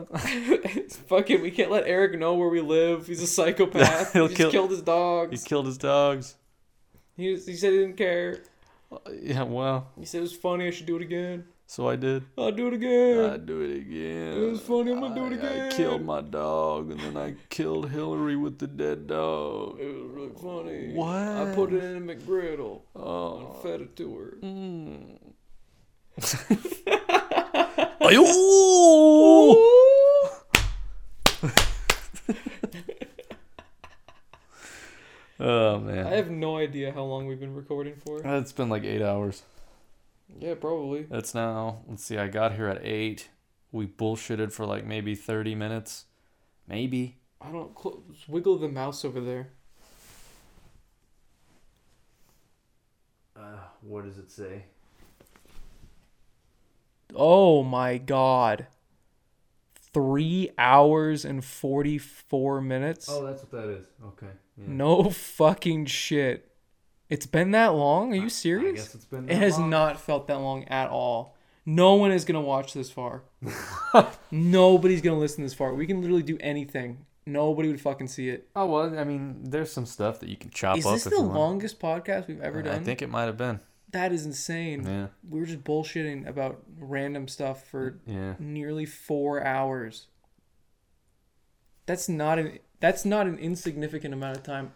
Fuck 1.07 1.29
it, 1.31 1.41
we 1.41 1.49
can't 1.51 1.71
let 1.71 1.85
Eric 1.87 2.17
know 2.19 2.35
where 2.35 2.49
we 2.49 2.61
live. 2.61 3.07
He's 3.07 3.21
a 3.23 3.27
psychopath. 3.27 4.13
He 4.13 4.19
just 4.19 4.35
kill- 4.35 4.51
killed 4.51 4.71
his 4.71 4.81
dogs. 4.81 5.41
he 5.43 5.47
killed 5.49 5.65
his 5.65 5.77
dogs. 5.77 6.35
He, 7.15 7.35
he 7.35 7.55
said 7.55 7.71
he 7.73 7.79
didn't 7.79 7.97
care. 7.97 8.41
Yeah, 9.21 9.43
well, 9.43 9.89
He 9.99 10.05
said 10.05 10.19
it 10.19 10.21
was 10.21 10.35
funny. 10.35 10.67
I 10.67 10.71
should 10.71 10.85
do 10.85 10.95
it 10.95 11.01
again. 11.01 11.45
so 11.65 11.89
I 11.89 11.95
did. 11.97 12.23
I'll 12.37 12.51
do 12.51 12.67
it 12.67 12.73
again. 12.73 13.29
I 13.31 13.37
do 13.37 13.61
it 13.61 13.75
again. 13.75 14.37
It 14.37 14.49
was 14.51 14.61
funny, 14.61 14.91
I'm 14.91 14.99
gonna 15.01 15.15
do 15.15 15.25
it 15.25 15.33
again. 15.33 15.67
I 15.71 15.75
killed 15.75 16.05
my 16.05 16.21
dog, 16.21 16.91
and 16.91 16.99
then 16.99 17.17
I 17.17 17.33
killed 17.49 17.89
Hillary 17.89 18.35
with 18.37 18.59
the 18.59 18.67
dead 18.67 19.07
dog. 19.07 19.79
it 19.79 19.87
was 19.87 20.11
really 20.11 20.31
funny. 20.39 20.93
What? 20.93 21.09
I 21.17 21.53
put 21.55 21.73
it 21.73 21.83
in 21.83 21.97
a 22.09 22.13
McGriddle 22.15 22.81
Oh. 22.95 23.39
and 23.55 23.61
fed 23.63 23.81
it 23.81 23.95
to 23.97 24.15
her. 24.15 24.37
Mm. 24.41 25.17
Ayo! 26.17 28.23
oh 35.39 35.79
man, 35.79 36.07
I 36.07 36.15
have 36.15 36.31
no 36.31 36.57
idea 36.57 36.91
how 36.91 37.03
long 37.03 37.27
we've 37.27 37.39
been 37.39 37.53
recording 37.53 37.93
for. 38.03 38.19
it's 38.25 38.51
been 38.51 38.69
like 38.69 38.83
eight 38.83 39.03
hours. 39.03 39.43
Yeah, 40.39 40.55
probably. 40.55 41.05
It's 41.11 41.35
now. 41.35 41.81
Let's 41.87 42.03
see. 42.03 42.17
I 42.17 42.27
got 42.27 42.55
here 42.55 42.67
at 42.67 42.83
eight. 42.83 43.29
We 43.71 43.85
bullshitted 43.85 44.51
for 44.51 44.65
like 44.65 44.85
maybe 44.85 45.13
thirty 45.13 45.53
minutes, 45.53 46.05
maybe. 46.67 47.17
I 47.39 47.51
don't 47.51 47.77
cl- 47.79 48.01
wiggle 48.27 48.57
the 48.57 48.69
mouse 48.69 49.05
over 49.05 49.21
there. 49.21 49.49
Uh, 53.35 53.59
what 53.81 54.05
does 54.05 54.17
it 54.17 54.31
say? 54.31 54.63
Oh 57.15 57.63
my 57.63 57.97
god. 57.97 58.67
three 59.93 60.51
hours 60.57 61.25
and 61.25 61.43
44 61.43 62.61
minutes. 62.61 63.07
Oh, 63.09 63.25
that's 63.25 63.41
what 63.43 63.51
that 63.51 63.69
is. 63.69 63.87
Okay. 64.05 64.27
Yeah. 64.57 64.65
No 64.67 65.09
fucking 65.09 65.85
shit. 65.87 66.51
It's 67.09 67.25
been 67.25 67.51
that 67.51 67.67
long? 67.73 68.11
Are 68.13 68.17
you 68.17 68.29
serious? 68.29 68.73
I 68.73 68.75
guess 68.83 68.95
it's 68.95 69.05
been. 69.05 69.29
It 69.29 69.37
has 69.37 69.57
long. 69.57 69.69
not 69.69 69.99
felt 69.99 70.27
that 70.27 70.39
long 70.39 70.65
at 70.65 70.89
all. 70.89 71.35
No 71.65 71.95
one 71.95 72.11
is 72.11 72.25
gonna 72.25 72.41
watch 72.41 72.73
this 72.73 72.89
far. 72.91 73.23
Nobody's 74.31 75.01
gonna 75.01 75.19
listen 75.19 75.43
this 75.43 75.53
far. 75.53 75.73
We 75.73 75.87
can 75.87 76.01
literally 76.01 76.23
do 76.23 76.37
anything. 76.39 77.05
Nobody 77.25 77.69
would 77.69 77.81
fucking 77.81 78.07
see 78.07 78.29
it. 78.29 78.47
Oh 78.55 78.65
well, 78.67 78.97
I 78.99 79.03
mean, 79.03 79.39
there's 79.43 79.71
some 79.71 79.85
stuff 79.85 80.19
that 80.21 80.29
you 80.29 80.37
can 80.37 80.49
chop 80.49 80.77
Is 80.77 80.85
up. 80.85 80.93
this 80.93 81.05
if 81.07 81.11
the 81.11 81.17
you 81.17 81.23
want. 81.23 81.35
longest 81.35 81.79
podcast 81.79 82.27
we've 82.27 82.41
ever 82.41 82.61
done? 82.61 82.75
I 82.75 82.79
think 82.79 83.01
it 83.01 83.09
might 83.09 83.25
have 83.25 83.37
been. 83.37 83.59
That 83.91 84.11
is 84.11 84.25
insane. 84.25 84.85
Yeah. 84.85 85.07
We 85.29 85.39
were 85.39 85.45
just 85.45 85.63
bullshitting 85.63 86.27
about 86.27 86.61
random 86.79 87.27
stuff 87.27 87.65
for 87.67 87.99
Yeah. 88.05 88.33
nearly 88.39 88.85
four 88.85 89.43
hours. 89.43 90.07
That's 91.85 92.09
not 92.09 92.39
an 92.39 92.59
that's 92.79 93.05
not 93.05 93.25
an 93.27 93.39
insignificant 93.39 94.13
amount 94.13 94.37
of 94.37 94.43
time. 94.43 94.71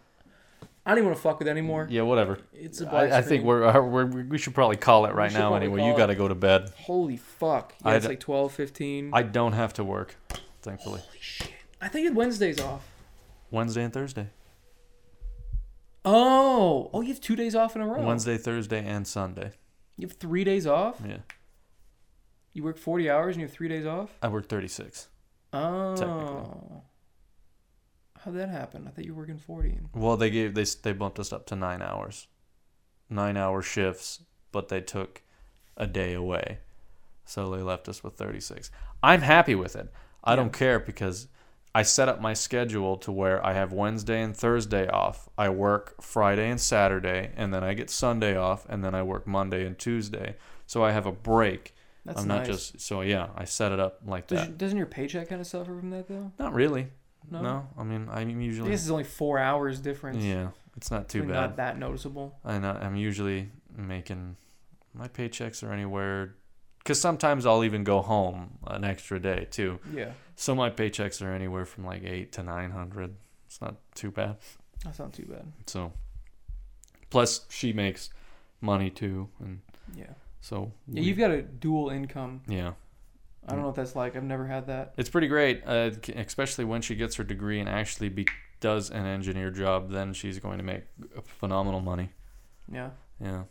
I 0.84 0.90
don't 0.90 0.98
even 0.98 1.10
want 1.10 1.16
to 1.18 1.22
fuck 1.22 1.38
with 1.38 1.46
it 1.46 1.50
anymore. 1.52 1.86
Yeah. 1.90 2.02
Whatever. 2.02 2.38
It's 2.52 2.80
a 2.80 2.88
I, 2.92 3.18
I 3.18 3.22
think 3.22 3.44
we're, 3.44 3.64
uh, 3.64 3.80
we're 3.80 4.06
we 4.06 4.38
should 4.38 4.54
probably 4.54 4.76
call 4.76 5.04
it 5.06 5.14
right 5.14 5.32
now 5.32 5.54
anyway. 5.54 5.84
You 5.86 5.96
got 5.96 6.06
to 6.06 6.16
go 6.16 6.26
to 6.26 6.34
bed. 6.34 6.72
Holy 6.76 7.16
fuck. 7.16 7.74
Yeah, 7.84 7.90
I 7.92 7.94
it's 7.96 8.04
d- 8.06 8.08
like 8.10 8.20
12, 8.20 8.52
15. 8.52 9.10
I 9.12 9.22
don't 9.22 9.52
have 9.52 9.72
to 9.74 9.84
work, 9.84 10.16
thankfully. 10.62 11.00
Holy 11.00 11.18
shit. 11.20 11.50
I 11.80 11.86
think 11.88 12.16
Wednesday's 12.16 12.60
off. 12.60 12.84
Wednesday 13.52 13.84
and 13.84 13.92
Thursday. 13.92 14.28
Oh. 16.04 16.90
Oh, 16.92 17.00
you 17.00 17.08
have 17.08 17.20
two 17.20 17.36
days 17.36 17.54
off 17.54 17.76
in 17.76 17.82
a 17.82 17.86
row. 17.86 18.02
Wednesday, 18.02 18.36
Thursday, 18.36 18.84
and 18.84 19.06
Sunday. 19.06 19.52
You 19.96 20.08
have 20.08 20.16
three 20.16 20.44
days 20.44 20.66
off? 20.66 21.00
Yeah. 21.06 21.18
You 22.52 22.62
work 22.64 22.76
40 22.76 23.08
hours 23.08 23.36
and 23.36 23.40
you 23.40 23.46
have 23.46 23.54
three 23.54 23.68
days 23.68 23.86
off? 23.86 24.10
I 24.20 24.28
work 24.28 24.48
36. 24.48 25.08
Oh. 25.52 26.82
How'd 28.20 28.34
that 28.34 28.50
happen? 28.50 28.86
I 28.86 28.90
thought 28.90 29.04
you 29.04 29.14
were 29.14 29.22
working 29.22 29.38
40. 29.38 29.78
Well, 29.94 30.16
they 30.16 30.30
gave 30.30 30.54
they 30.54 30.64
they 30.64 30.92
bumped 30.92 31.18
us 31.18 31.32
up 31.32 31.46
to 31.46 31.56
nine 31.56 31.82
hours, 31.82 32.28
nine 33.10 33.36
hour 33.36 33.62
shifts, 33.62 34.22
but 34.52 34.68
they 34.68 34.80
took 34.80 35.22
a 35.76 35.86
day 35.86 36.14
away, 36.14 36.58
so 37.24 37.50
they 37.50 37.62
left 37.62 37.88
us 37.88 38.04
with 38.04 38.14
36. 38.14 38.70
I'm 39.02 39.22
happy 39.22 39.54
with 39.54 39.74
it. 39.74 39.92
I 40.22 40.36
don't 40.36 40.52
care 40.52 40.78
because 40.78 41.26
I 41.74 41.82
set 41.82 42.08
up 42.08 42.20
my 42.20 42.34
schedule 42.34 42.96
to 42.98 43.10
where 43.10 43.44
I 43.44 43.54
have 43.54 43.72
Wednesday 43.72 44.20
and 44.22 44.36
Thursday 44.36 44.86
off. 44.88 45.28
I 45.38 45.48
work 45.48 46.02
Friday 46.02 46.50
and 46.50 46.60
Saturday, 46.60 47.30
and 47.36 47.52
then 47.54 47.64
I 47.64 47.72
get 47.74 47.88
Sunday 47.88 48.36
off, 48.36 48.66
and 48.68 48.84
then 48.84 48.94
I 48.94 49.02
work 49.02 49.26
Monday 49.26 49.64
and 49.66 49.78
Tuesday. 49.78 50.36
So 50.66 50.84
I 50.84 50.90
have 50.92 51.06
a 51.06 51.12
break. 51.12 51.74
That's 52.04 52.20
I'm 52.20 52.28
not 52.28 52.38
nice. 52.46 52.46
just 52.48 52.80
so 52.80 53.00
yeah. 53.00 53.28
I 53.36 53.44
set 53.44 53.72
it 53.72 53.80
up 53.80 54.00
like 54.04 54.26
Does 54.26 54.40
that. 54.40 54.48
your- 54.48 54.56
doesn't 54.58 54.76
your 54.76 54.86
paycheck 54.86 55.28
kind 55.28 55.40
of 55.40 55.46
suffer 55.46 55.74
from 55.78 55.90
that, 55.90 56.08
though? 56.08 56.32
Not 56.38 56.52
really. 56.52 56.88
No? 57.30 57.40
No. 57.40 57.68
I 57.78 57.84
mean, 57.84 58.08
I'm 58.10 58.28
I 58.28 58.32
usually 58.42 58.70
guess 58.70 58.82
it's 58.82 58.90
only 58.90 59.04
four 59.04 59.38
hours 59.38 59.78
difference. 59.80 60.22
yeah. 60.24 60.48
It's 60.76 60.90
not 60.90 61.08
too 61.08 61.20
Really 61.20 61.32
bad. 61.34 61.40
Not 61.40 61.56
that 61.56 61.78
noticeable. 61.78 62.34
I 62.44 62.58
know 62.58 62.70
I'm 62.70 62.96
usually 62.96 63.50
making 63.76 64.36
my 64.94 65.06
paychecks 65.08 65.62
are 65.62 65.72
anywhere 65.72 66.34
because 66.82 67.00
sometimes 67.00 67.46
I'll 67.46 67.64
even 67.64 67.84
go 67.84 68.02
home 68.02 68.58
an 68.66 68.84
extra 68.84 69.18
day 69.20 69.46
too. 69.50 69.78
Yeah. 69.94 70.12
So 70.36 70.54
my 70.54 70.70
paychecks 70.70 71.22
are 71.24 71.32
anywhere 71.32 71.64
from 71.64 71.84
like 71.86 72.02
eight 72.04 72.32
to 72.32 72.42
nine 72.42 72.70
hundred. 72.70 73.14
It's 73.46 73.60
not 73.60 73.76
too 73.94 74.10
bad. 74.10 74.36
That's 74.84 74.98
not 74.98 75.12
too 75.12 75.26
bad. 75.26 75.44
So 75.66 75.92
plus 77.10 77.46
she 77.48 77.72
makes 77.72 78.10
money 78.60 78.90
too, 78.90 79.28
and 79.40 79.60
Yeah. 79.94 80.14
so 80.40 80.72
Yeah, 80.88 81.00
we- 81.00 81.06
you've 81.08 81.18
got 81.18 81.30
a 81.30 81.42
dual 81.42 81.90
income. 81.90 82.42
yeah. 82.46 82.72
I 83.46 83.50
don't 83.52 83.60
know 83.62 83.66
what 83.66 83.74
that's 83.74 83.96
like. 83.96 84.14
I've 84.14 84.22
never 84.22 84.46
had 84.46 84.68
that. 84.68 84.94
It's 84.96 85.10
pretty 85.10 85.26
great, 85.26 85.64
uh, 85.66 85.90
especially 86.14 86.64
when 86.64 86.80
she 86.80 86.94
gets 86.94 87.16
her 87.16 87.24
degree 87.24 87.58
and 87.58 87.68
actually 87.68 88.08
be, 88.08 88.24
does 88.60 88.88
an 88.88 89.04
engineer 89.04 89.50
job. 89.50 89.90
Then 89.90 90.12
she's 90.12 90.38
going 90.38 90.58
to 90.58 90.64
make 90.64 90.84
phenomenal 91.24 91.80
money. 91.80 92.10
Yeah. 92.72 92.90
Yeah. 93.20 93.42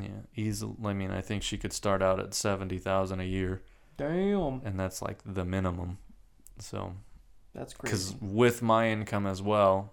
Yeah, 0.00 0.08
easily. 0.36 0.74
I 0.84 0.92
mean, 0.92 1.10
I 1.10 1.20
think 1.20 1.42
she 1.42 1.58
could 1.58 1.72
start 1.72 2.02
out 2.02 2.20
at 2.20 2.34
seventy 2.34 2.78
thousand 2.78 3.20
a 3.20 3.24
year, 3.24 3.62
Damn. 3.96 4.60
and 4.64 4.78
that's 4.78 5.02
like 5.02 5.18
the 5.24 5.44
minimum. 5.44 5.98
So, 6.58 6.94
That's 7.54 7.74
crazy. 7.74 8.14
because 8.14 8.16
with 8.20 8.62
my 8.62 8.88
income 8.90 9.26
as 9.26 9.40
well, 9.42 9.92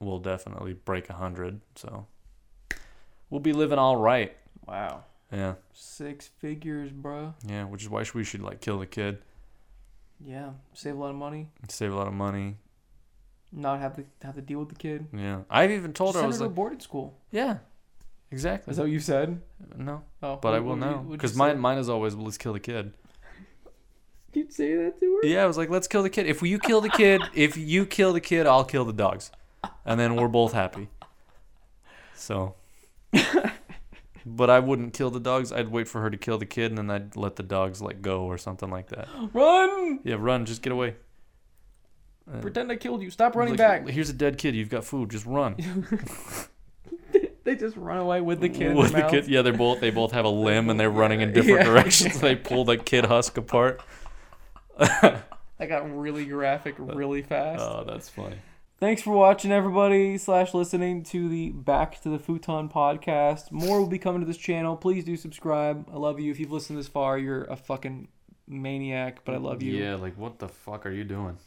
we'll 0.00 0.18
definitely 0.20 0.72
break 0.74 1.08
a 1.10 1.14
hundred. 1.14 1.60
So, 1.76 2.06
we'll 3.30 3.40
be 3.40 3.52
living 3.52 3.78
all 3.78 3.96
right. 3.96 4.36
Wow. 4.66 5.04
Yeah, 5.32 5.54
Six 5.72 6.28
figures, 6.38 6.90
bro. 6.92 7.34
yeah. 7.46 7.64
Which 7.64 7.82
is 7.82 7.88
why 7.88 8.04
we 8.14 8.22
should 8.24 8.42
like 8.42 8.60
kill 8.60 8.78
the 8.78 8.86
kid, 8.86 9.18
Yeah. 10.24 10.50
Save 10.74 10.94
a 10.96 10.98
lot 10.98 11.10
of 11.10 11.16
money. 11.16 11.50
save 11.68 11.92
a 11.92 11.96
lot 11.96 12.06
of 12.06 12.12
money. 12.14 12.56
Not 13.52 13.80
have 13.80 13.94
to 13.96 14.04
have 14.22 14.34
to 14.36 14.42
deal 14.42 14.58
with 14.60 14.68
the 14.68 14.74
kid. 14.74 15.06
Yeah, 15.12 15.42
I've 15.50 15.70
even 15.70 15.92
told 15.92 16.10
Just 16.14 16.18
her 16.20 16.24
I 16.24 16.26
was 16.26 16.36
her 16.36 16.40
to 16.40 16.46
like, 16.46 16.54
boarding 16.54 16.80
school. 16.80 17.18
yeah, 17.30 17.58
exactly. 18.34 18.70
Is 18.72 18.76
that 18.76 18.82
what 18.82 18.90
you 18.92 19.00
said? 19.00 19.40
no, 19.76 20.02
Oh, 20.22 20.36
but 20.36 20.54
I 20.54 20.58
will 20.60 20.70
what 20.76 20.78
would 20.80 20.84
you- 20.84 20.90
now 20.90 21.02
because 21.14 21.36
mine 21.36 21.58
mine 21.60 21.78
is 21.78 21.88
always 21.88 22.14
let's 22.14 22.36
kill 22.38 22.52
the 22.52 22.60
kid. 22.60 22.92
You'd 24.34 24.52
say 24.52 24.74
that 24.74 24.98
to 25.00 25.20
her? 25.22 25.26
Yeah, 25.28 25.44
I 25.44 25.46
was 25.46 25.56
like, 25.56 25.70
let's 25.70 25.86
kill 25.86 26.02
the 26.02 26.10
kid. 26.10 26.26
If 26.26 26.42
you 26.42 26.58
kill 26.58 26.80
the 26.80 26.88
kid, 26.90 27.22
if 27.34 27.56
you 27.56 27.86
kill 27.86 28.12
the 28.12 28.20
kid, 28.20 28.46
I'll 28.46 28.64
kill 28.64 28.84
the 28.84 28.92
dogs, 28.92 29.30
and 29.86 29.98
then 30.00 30.16
we're 30.16 30.26
both 30.28 30.52
happy. 30.52 30.88
So, 32.16 32.54
but 34.26 34.50
I 34.50 34.58
wouldn't 34.58 34.92
kill 34.94 35.10
the 35.10 35.20
dogs. 35.20 35.52
I'd 35.52 35.68
wait 35.68 35.86
for 35.88 36.00
her 36.00 36.10
to 36.10 36.16
kill 36.16 36.38
the 36.38 36.46
kid, 36.46 36.72
and 36.72 36.78
then 36.78 36.90
I'd 36.90 37.16
let 37.16 37.36
the 37.36 37.42
dogs 37.44 37.80
like 37.80 38.02
go 38.02 38.24
or 38.24 38.36
something 38.38 38.70
like 38.70 38.88
that. 38.88 39.08
Run! 39.32 40.00
Yeah, 40.04 40.16
run, 40.18 40.46
just 40.46 40.62
get 40.62 40.72
away. 40.72 40.96
Uh, 42.26 42.40
Pretend 42.40 42.72
I 42.72 42.76
killed 42.76 43.02
you. 43.02 43.10
Stop 43.10 43.36
running 43.36 43.52
like, 43.56 43.84
back. 43.84 43.88
Here's 43.88 44.08
a 44.10 44.14
dead 44.14 44.38
kid. 44.38 44.54
You've 44.56 44.70
got 44.70 44.84
food. 44.84 45.10
Just 45.10 45.26
run. 45.26 45.56
They 47.54 47.56
just 47.56 47.76
run 47.76 47.98
away 47.98 48.22
with 48.22 48.40
the 48.40 48.48
kid. 48.48 48.74
With 48.74 48.92
the 48.92 49.02
kid, 49.02 49.28
yeah, 49.28 49.42
they're 49.42 49.52
both 49.52 49.80
they 49.80 49.90
both 49.90 50.12
have 50.12 50.24
a 50.24 50.28
limb, 50.46 50.70
and 50.70 50.80
they're 50.80 50.90
running 50.90 51.20
in 51.20 51.32
different 51.34 51.58
Yeah. 51.60 51.64
directions. 51.64 52.20
They 52.20 52.34
pull 52.36 52.64
the 52.64 52.78
kid 52.78 53.04
husk 53.06 53.36
apart. 53.36 53.82
I 54.78 55.66
got 55.68 55.96
really 55.96 56.24
graphic 56.24 56.74
really 56.78 57.22
fast. 57.22 57.62
Oh, 57.62 57.84
that's 57.86 58.08
funny. 58.08 58.36
Thanks 58.80 59.02
for 59.02 59.12
watching, 59.12 59.52
everybody, 59.52 60.18
slash 60.18 60.52
listening 60.52 61.04
to 61.04 61.28
the 61.28 61.50
Back 61.50 62.02
to 62.02 62.08
the 62.08 62.18
Futon 62.18 62.68
podcast. 62.68 63.52
More 63.52 63.80
will 63.80 63.86
be 63.86 63.98
coming 64.00 64.20
to 64.20 64.26
this 64.26 64.36
channel. 64.36 64.76
Please 64.76 65.04
do 65.04 65.16
subscribe. 65.16 65.86
I 65.92 65.96
love 65.96 66.18
you. 66.18 66.30
If 66.32 66.40
you've 66.40 66.50
listened 66.50 66.78
this 66.78 66.88
far, 66.88 67.16
you're 67.16 67.44
a 67.44 67.56
fucking 67.56 68.08
maniac, 68.48 69.20
but 69.24 69.34
I 69.34 69.38
love 69.38 69.62
you. 69.62 69.76
Yeah, 69.76 69.94
like 69.94 70.18
what 70.18 70.38
the 70.38 70.48
fuck 70.48 70.86
are 70.86 70.90
you 70.90 71.04
doing? 71.04 71.38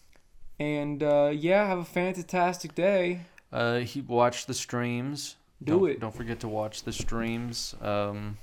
And 0.60 1.04
uh, 1.04 1.32
yeah, 1.36 1.68
have 1.68 1.80
a 1.80 1.86
fantastic 1.86 2.74
day. 2.74 3.22
Uh, 3.52 3.80
he 3.80 4.02
watched 4.02 4.48
the 4.48 4.54
streams. 4.54 5.36
Do 5.64 5.80
don't, 5.80 5.90
it. 5.90 6.00
Don't 6.00 6.16
forget 6.16 6.40
to 6.42 6.48
watch 6.48 6.84
the 6.84 6.94
streams. 6.94 7.76
Um. 7.82 8.38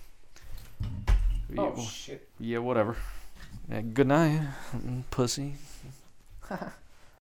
Oh, 1.57 1.75
yeah, 1.77 1.85
shit. 1.85 2.29
yeah, 2.41 2.59
whatever. 2.59 2.97
Yeah, 3.71 3.83
good 3.83 4.09
night, 4.09 4.41
pussy. 5.11 5.55